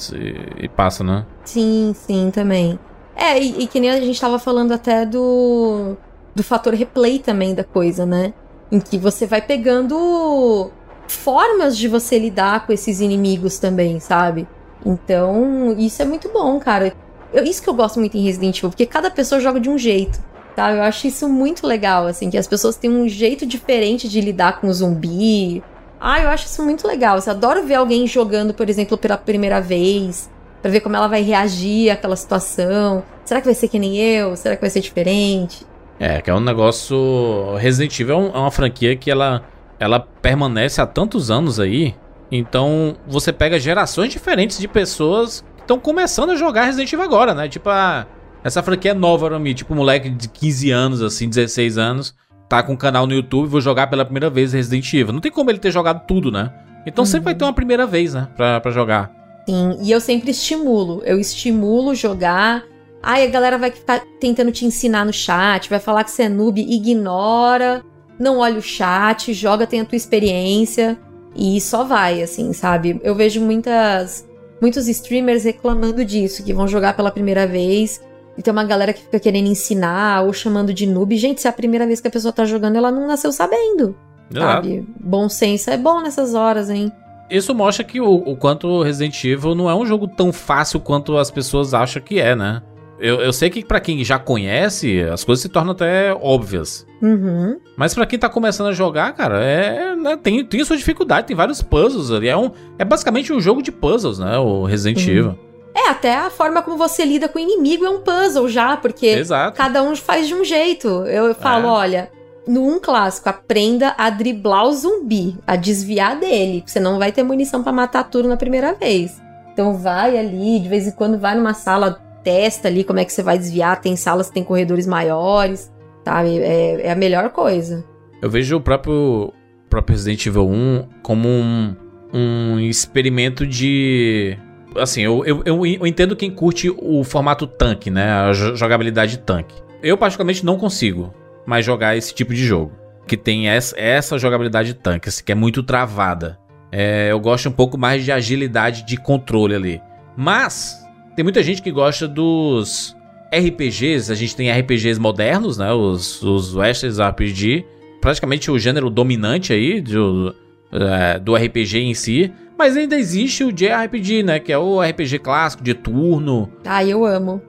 e 0.64 0.68
passa, 0.68 1.02
né? 1.02 1.26
Sim, 1.44 1.92
sim, 1.94 2.30
também. 2.32 2.78
É, 3.16 3.38
e, 3.42 3.62
e 3.62 3.66
que 3.66 3.80
nem 3.80 3.90
a 3.90 4.00
gente 4.00 4.20
tava 4.20 4.38
falando 4.38 4.72
até 4.72 5.04
do, 5.04 5.96
do 6.34 6.42
fator 6.42 6.72
replay 6.74 7.18
também 7.18 7.54
da 7.54 7.64
coisa, 7.64 8.06
né? 8.06 8.32
Em 8.70 8.78
que 8.78 8.96
você 8.96 9.26
vai 9.26 9.42
pegando 9.42 10.70
formas 11.08 11.76
de 11.76 11.88
você 11.88 12.18
lidar 12.18 12.66
com 12.66 12.72
esses 12.72 13.00
inimigos 13.00 13.58
também, 13.58 13.98
sabe? 13.98 14.46
Então, 14.86 15.74
isso 15.78 16.00
é 16.00 16.04
muito 16.04 16.28
bom, 16.32 16.58
cara. 16.60 16.94
Eu- 17.32 17.44
isso 17.44 17.62
que 17.62 17.68
eu 17.68 17.74
gosto 17.74 17.98
muito 17.98 18.16
em 18.16 18.22
Resident 18.22 18.56
Evil, 18.58 18.70
porque 18.70 18.86
cada 18.86 19.10
pessoa 19.10 19.40
joga 19.40 19.58
de 19.58 19.68
um 19.68 19.76
jeito, 19.76 20.20
tá? 20.54 20.70
Eu 20.72 20.82
acho 20.82 21.06
isso 21.06 21.28
muito 21.28 21.66
legal, 21.66 22.06
assim, 22.06 22.30
que 22.30 22.38
as 22.38 22.46
pessoas 22.46 22.76
têm 22.76 22.90
um 22.90 23.08
jeito 23.08 23.44
diferente 23.46 24.08
de 24.08 24.20
lidar 24.20 24.60
com 24.60 24.68
o 24.68 24.72
zumbi. 24.72 25.62
Ah, 26.00 26.20
eu 26.20 26.28
acho 26.28 26.46
isso 26.46 26.62
muito 26.62 26.86
legal. 26.86 27.18
Eu 27.18 27.30
adoro 27.32 27.66
ver 27.66 27.74
alguém 27.74 28.06
jogando, 28.06 28.54
por 28.54 28.68
exemplo, 28.68 28.96
pela 28.96 29.16
primeira 29.16 29.60
vez, 29.60 30.30
Pra 30.60 30.70
ver 30.70 30.80
como 30.80 30.96
ela 30.96 31.06
vai 31.06 31.22
reagir 31.22 31.90
àquela 31.90 32.16
situação. 32.16 33.04
Será 33.24 33.40
que 33.40 33.46
vai 33.46 33.54
ser 33.54 33.68
que 33.68 33.78
nem 33.78 33.96
eu? 33.96 34.34
Será 34.36 34.56
que 34.56 34.60
vai 34.60 34.70
ser 34.70 34.80
diferente? 34.80 35.64
É, 36.00 36.20
que 36.20 36.30
é 36.30 36.34
um 36.34 36.40
negócio. 36.40 37.54
Resident 37.56 37.98
Evil 37.98 38.32
é 38.34 38.36
é 38.36 38.38
uma 38.38 38.50
franquia 38.50 38.96
que 38.96 39.10
ela, 39.10 39.44
ela 39.78 40.00
permanece 40.00 40.80
há 40.80 40.86
tantos 40.86 41.30
anos 41.30 41.60
aí. 41.60 41.94
Então 42.30 42.96
você 43.06 43.32
pega 43.32 43.58
gerações 43.58 44.12
diferentes 44.12 44.58
de 44.58 44.68
pessoas 44.68 45.44
que 45.56 45.62
estão 45.62 45.78
começando 45.78 46.30
a 46.30 46.36
jogar 46.36 46.64
Resident 46.64 46.92
Evil 46.92 47.04
agora, 47.04 47.34
né? 47.34 47.48
Tipo, 47.48 47.70
a, 47.70 48.06
essa 48.42 48.62
franquia 48.62 48.90
é 48.90 48.94
nova 48.94 49.28
pra 49.28 49.38
mim. 49.38 49.54
Tipo, 49.54 49.74
um 49.74 49.76
moleque 49.76 50.10
de 50.10 50.28
15 50.28 50.70
anos, 50.72 51.02
assim, 51.02 51.28
16 51.28 51.78
anos, 51.78 52.14
tá 52.48 52.62
com 52.62 52.72
um 52.72 52.76
canal 52.76 53.06
no 53.06 53.12
YouTube, 53.12 53.48
vou 53.48 53.60
jogar 53.60 53.88
pela 53.88 54.04
primeira 54.04 54.30
vez 54.30 54.52
Resident 54.52 54.92
Evil. 54.92 55.12
Não 55.12 55.20
tem 55.20 55.30
como 55.30 55.50
ele 55.50 55.58
ter 55.58 55.70
jogado 55.70 56.06
tudo, 56.06 56.32
né? 56.32 56.52
Então 56.86 57.04
sempre 57.04 57.26
vai 57.26 57.34
ter 57.34 57.44
uma 57.44 57.52
primeira 57.52 57.86
vez, 57.86 58.14
né? 58.14 58.28
Pra, 58.36 58.60
pra 58.60 58.70
jogar. 58.70 59.12
Sim, 59.46 59.78
e 59.82 59.90
eu 59.90 60.00
sempre 60.00 60.30
estimulo. 60.30 61.02
Eu 61.04 61.18
estimulo 61.18 61.94
jogar. 61.94 62.64
Ai, 63.02 63.26
a 63.26 63.30
galera 63.30 63.58
vai 63.58 63.70
ficar 63.70 64.02
tentando 64.20 64.50
te 64.50 64.64
ensinar 64.64 65.04
no 65.04 65.12
chat, 65.12 65.68
vai 65.68 65.78
falar 65.78 66.04
que 66.04 66.10
você 66.10 66.24
é 66.24 66.28
noob, 66.28 66.60
ignora, 66.60 67.82
não 68.18 68.38
olha 68.38 68.58
o 68.58 68.62
chat, 68.62 69.32
joga, 69.32 69.66
tem 69.66 69.80
a 69.80 69.84
tua 69.84 69.96
experiência 69.96 70.98
e 71.36 71.60
só 71.60 71.84
vai, 71.84 72.22
assim, 72.22 72.52
sabe? 72.52 72.98
Eu 73.04 73.14
vejo 73.14 73.40
muitas 73.40 74.26
muitos 74.60 74.88
streamers 74.88 75.44
reclamando 75.44 76.04
disso, 76.04 76.42
que 76.42 76.52
vão 76.52 76.66
jogar 76.66 76.96
pela 76.96 77.12
primeira 77.12 77.46
vez 77.46 78.00
e 78.38 78.42
tem 78.42 78.52
uma 78.52 78.62
galera 78.64 78.92
que 78.92 79.02
fica 79.02 79.18
querendo 79.18 79.48
ensinar 79.48 80.22
ou 80.24 80.32
chamando 80.32 80.72
de 80.72 80.86
noob. 80.86 81.16
Gente, 81.16 81.40
se 81.40 81.48
é 81.48 81.50
a 81.50 81.52
primeira 81.52 81.84
vez 81.86 82.00
que 82.00 82.06
a 82.06 82.10
pessoa 82.10 82.32
tá 82.32 82.44
jogando, 82.44 82.76
ela 82.76 82.90
não 82.92 83.06
nasceu 83.08 83.32
sabendo, 83.32 83.96
sabe? 84.32 84.86
Bom 85.00 85.28
senso 85.28 85.68
é 85.70 85.76
bom 85.76 86.00
nessas 86.00 86.34
horas, 86.34 86.70
hein? 86.70 86.92
Isso 87.28 87.54
mostra 87.54 87.84
que 87.84 88.00
o, 88.00 88.10
o 88.10 88.36
quanto 88.36 88.80
Resident 88.82 89.22
Evil 89.24 89.54
não 89.54 89.68
é 89.68 89.74
um 89.74 89.84
jogo 89.84 90.06
tão 90.08 90.32
fácil 90.32 90.80
quanto 90.80 91.18
as 91.18 91.30
pessoas 91.30 91.74
acham 91.74 92.00
que 92.00 92.20
é, 92.20 92.34
né? 92.36 92.62
Eu, 93.00 93.20
eu 93.20 93.32
sei 93.32 93.48
que 93.50 93.64
pra 93.64 93.78
quem 93.80 94.02
já 94.04 94.18
conhece, 94.18 95.02
as 95.02 95.22
coisas 95.24 95.42
se 95.42 95.48
tornam 95.48 95.72
até 95.72 96.12
óbvias. 96.12 96.86
Uhum. 97.02 97.58
Mas 97.76 97.94
pra 97.94 98.06
quem 98.06 98.18
tá 98.18 98.28
começando 98.28 98.68
a 98.68 98.72
jogar, 98.72 99.12
cara, 99.12 99.40
é, 99.40 99.94
né, 99.94 100.16
tem, 100.16 100.44
tem 100.44 100.64
sua 100.64 100.76
dificuldade, 100.76 101.26
tem 101.28 101.36
vários 101.36 101.62
puzzles 101.62 102.10
ali. 102.10 102.28
É, 102.28 102.36
um, 102.36 102.50
é 102.78 102.84
basicamente 102.84 103.32
um 103.32 103.40
jogo 103.40 103.62
de 103.62 103.70
puzzles, 103.70 104.18
né? 104.18 104.36
O 104.38 104.64
Resident 104.64 105.04
Uhum. 105.06 105.12
Evil. 105.12 105.38
É, 105.74 105.88
até 105.90 106.14
a 106.16 106.30
forma 106.30 106.62
como 106.62 106.76
você 106.76 107.04
lida 107.04 107.28
com 107.28 107.38
o 107.38 107.42
inimigo 107.42 107.84
é 107.84 107.90
um 107.90 108.00
puzzle 108.00 108.48
já, 108.48 108.76
porque 108.76 109.06
Exato. 109.06 109.56
cada 109.56 109.82
um 109.82 109.94
faz 109.94 110.26
de 110.26 110.34
um 110.34 110.44
jeito. 110.44 110.88
Eu 111.06 111.34
falo, 111.34 111.66
É. 111.68 111.70
olha, 111.70 112.10
no 112.46 112.66
um 112.66 112.80
clássico, 112.80 113.28
aprenda 113.28 113.94
a 113.96 114.10
driblar 114.10 114.64
o 114.66 114.72
zumbi, 114.72 115.36
a 115.46 115.54
desviar 115.54 116.18
dele. 116.18 116.62
Você 116.66 116.80
não 116.80 116.98
vai 116.98 117.12
ter 117.12 117.22
munição 117.22 117.62
pra 117.62 117.72
matar 117.72 118.04
tudo 118.04 118.28
na 118.28 118.36
primeira 118.36 118.72
vez. 118.74 119.20
Então 119.52 119.74
vai 119.76 120.16
ali, 120.16 120.58
de 120.58 120.68
vez 120.68 120.86
em 120.86 120.92
quando 120.92 121.18
vai 121.18 121.34
numa 121.36 121.52
sala, 121.54 122.00
testa 122.24 122.68
ali 122.68 122.84
como 122.84 122.98
é 123.00 123.04
que 123.04 123.12
você 123.12 123.22
vai 123.22 123.36
desviar. 123.38 123.80
Tem 123.80 123.94
salas 123.96 124.28
que 124.28 124.34
tem 124.34 124.44
corredores 124.44 124.86
maiores, 124.86 125.70
sabe? 126.04 126.38
É, 126.38 126.86
é 126.86 126.90
a 126.90 126.96
melhor 126.96 127.30
coisa. 127.30 127.84
Eu 128.22 128.30
vejo 128.30 128.56
o 128.56 128.60
próprio, 128.60 129.32
próprio 129.68 129.94
Resident 129.96 130.26
Evil 130.26 130.48
1 130.48 130.88
como 131.02 131.28
um, 131.28 131.76
um 132.12 132.58
experimento 132.60 133.46
de. 133.46 134.36
Assim, 134.76 135.02
eu, 135.02 135.24
eu, 135.24 135.42
eu, 135.44 135.86
entendo 135.86 136.14
quem 136.14 136.30
curte 136.30 136.70
o 136.70 137.02
formato 137.02 137.46
tanque, 137.46 137.90
né? 137.90 138.10
A 138.10 138.32
jo- 138.32 138.54
jogabilidade 138.54 139.18
tanque. 139.18 139.54
Eu, 139.82 139.96
particularmente, 139.96 140.44
não 140.44 140.58
consigo 140.58 141.14
mais 141.46 141.64
jogar 141.64 141.96
esse 141.96 142.14
tipo 142.14 142.34
de 142.34 142.44
jogo. 142.44 142.72
Que 143.06 143.16
tem 143.16 143.48
essa, 143.48 143.78
essa 143.78 144.18
jogabilidade 144.18 144.74
tanque, 144.74 145.08
assim, 145.08 145.24
que 145.24 145.32
é 145.32 145.34
muito 145.34 145.62
travada. 145.62 146.38
É, 146.70 147.08
eu 147.10 147.18
gosto 147.18 147.48
um 147.48 147.52
pouco 147.52 147.78
mais 147.78 148.04
de 148.04 148.12
agilidade 148.12 148.84
de 148.84 148.96
controle 148.98 149.54
ali. 149.54 149.80
Mas, 150.16 150.76
tem 151.16 151.22
muita 151.22 151.42
gente 151.42 151.62
que 151.62 151.70
gosta 151.70 152.06
dos 152.06 152.94
RPGs. 153.32 154.12
A 154.12 154.14
gente 154.14 154.36
tem 154.36 154.50
RPGs 154.50 155.00
modernos, 155.00 155.58
né? 155.58 155.72
Os, 155.72 156.22
os 156.22 156.54
Westerns 156.54 156.98
RPG. 156.98 157.64
Praticamente 158.00 158.50
o 158.50 158.58
gênero 158.58 158.90
dominante 158.90 159.52
aí 159.52 159.80
do, 159.80 160.34
é, 160.70 161.18
do 161.18 161.34
RPG 161.34 161.78
em 161.78 161.94
si. 161.94 162.32
Mas 162.58 162.76
ainda 162.76 162.96
existe 162.96 163.44
o 163.44 163.52
JRPG, 163.52 164.22
né? 164.24 164.40
Que 164.40 164.52
é 164.52 164.58
o 164.58 164.82
RPG 164.82 165.20
clássico 165.20 165.62
de 165.62 165.74
turno. 165.74 166.50
Ah, 166.64 166.84
eu 166.84 167.04
amo. 167.04 167.40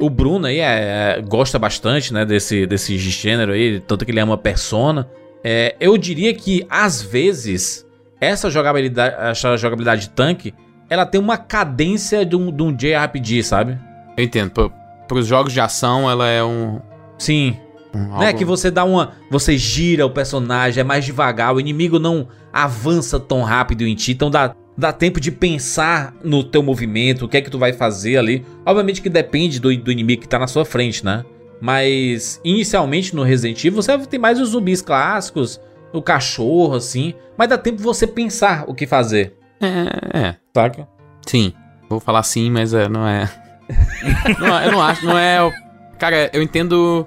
O 0.00 0.10
Bruno 0.10 0.46
aí 0.46 0.58
é- 0.58 1.18
é- 1.18 1.22
gosta 1.22 1.58
bastante, 1.58 2.12
né, 2.12 2.24
desse, 2.24 2.66
desse 2.66 2.98
gênero 2.98 3.52
aí, 3.52 3.78
tanto 3.80 4.04
que 4.04 4.10
ele 4.10 4.18
ama 4.20 4.36
Persona. 4.36 5.08
é, 5.44 5.76
eu 5.78 5.96
diria 5.96 6.34
que 6.34 6.66
às 6.68 7.00
vezes 7.00 7.86
essa 8.20 8.50
jogabilidade, 8.50 9.14
essa 9.20 9.56
jogabilidade 9.56 10.02
de 10.02 10.10
tanque, 10.10 10.52
ela 10.90 11.06
tem 11.06 11.20
uma 11.20 11.36
cadência 11.38 12.26
de 12.26 12.34
um, 12.34 12.50
de 12.50 12.60
um 12.60 12.74
JRPG, 12.74 13.44
sabe? 13.44 13.78
Eu 14.16 14.24
entendo. 14.24 14.50
Pro, 14.50 14.72
pros 15.06 15.28
jogos 15.28 15.52
de 15.52 15.60
ação, 15.60 16.10
ela 16.10 16.26
é 16.28 16.42
um. 16.42 16.80
Sim. 17.16 17.56
um 17.94 18.18
Né, 18.18 18.26
algo- 18.26 18.38
que 18.38 18.44
você 18.44 18.68
dá 18.70 18.84
uma. 18.84 19.12
Você 19.30 19.56
gira 19.56 20.04
o 20.04 20.10
personagem, 20.10 20.80
é 20.80 20.84
mais 20.84 21.04
devagar, 21.04 21.54
o 21.54 21.60
inimigo 21.60 22.00
não 22.00 22.26
avança 22.52 23.18
tão 23.20 23.42
rápido 23.42 23.86
em 23.86 23.94
ti, 23.94 24.12
então 24.12 24.30
dá, 24.30 24.54
dá 24.76 24.92
tempo 24.92 25.20
de 25.20 25.30
pensar 25.30 26.14
no 26.22 26.42
teu 26.42 26.62
movimento, 26.62 27.24
o 27.24 27.28
que 27.28 27.36
é 27.36 27.40
que 27.40 27.50
tu 27.50 27.58
vai 27.58 27.72
fazer 27.72 28.16
ali. 28.16 28.44
Obviamente 28.64 29.02
que 29.02 29.08
depende 29.08 29.60
do, 29.60 29.76
do 29.76 29.92
inimigo 29.92 30.22
que 30.22 30.28
tá 30.28 30.38
na 30.38 30.46
sua 30.46 30.64
frente, 30.64 31.04
né? 31.04 31.24
Mas 31.60 32.40
inicialmente 32.44 33.14
no 33.14 33.22
Resident 33.22 33.64
Evil 33.64 33.82
você 33.82 33.96
tem 34.06 34.18
mais 34.18 34.40
os 34.40 34.50
zumbis 34.50 34.80
clássicos, 34.80 35.60
o 35.92 36.00
cachorro, 36.00 36.76
assim, 36.76 37.14
mas 37.36 37.48
dá 37.48 37.58
tempo 37.58 37.78
de 37.78 37.82
você 37.82 38.06
pensar 38.06 38.64
o 38.68 38.74
que 38.74 38.86
fazer, 38.86 39.34
É, 39.60 40.18
é. 40.18 40.36
saca? 40.54 40.88
Sim. 41.26 41.52
Vou 41.88 41.98
falar 42.00 42.22
sim, 42.22 42.50
mas 42.50 42.74
é, 42.74 42.88
não 42.88 43.06
é. 43.06 43.28
não, 44.38 44.60
eu 44.62 44.72
não 44.72 44.82
acho, 44.82 45.04
não 45.04 45.18
é. 45.18 45.50
Cara, 45.98 46.30
eu 46.32 46.42
entendo 46.42 47.06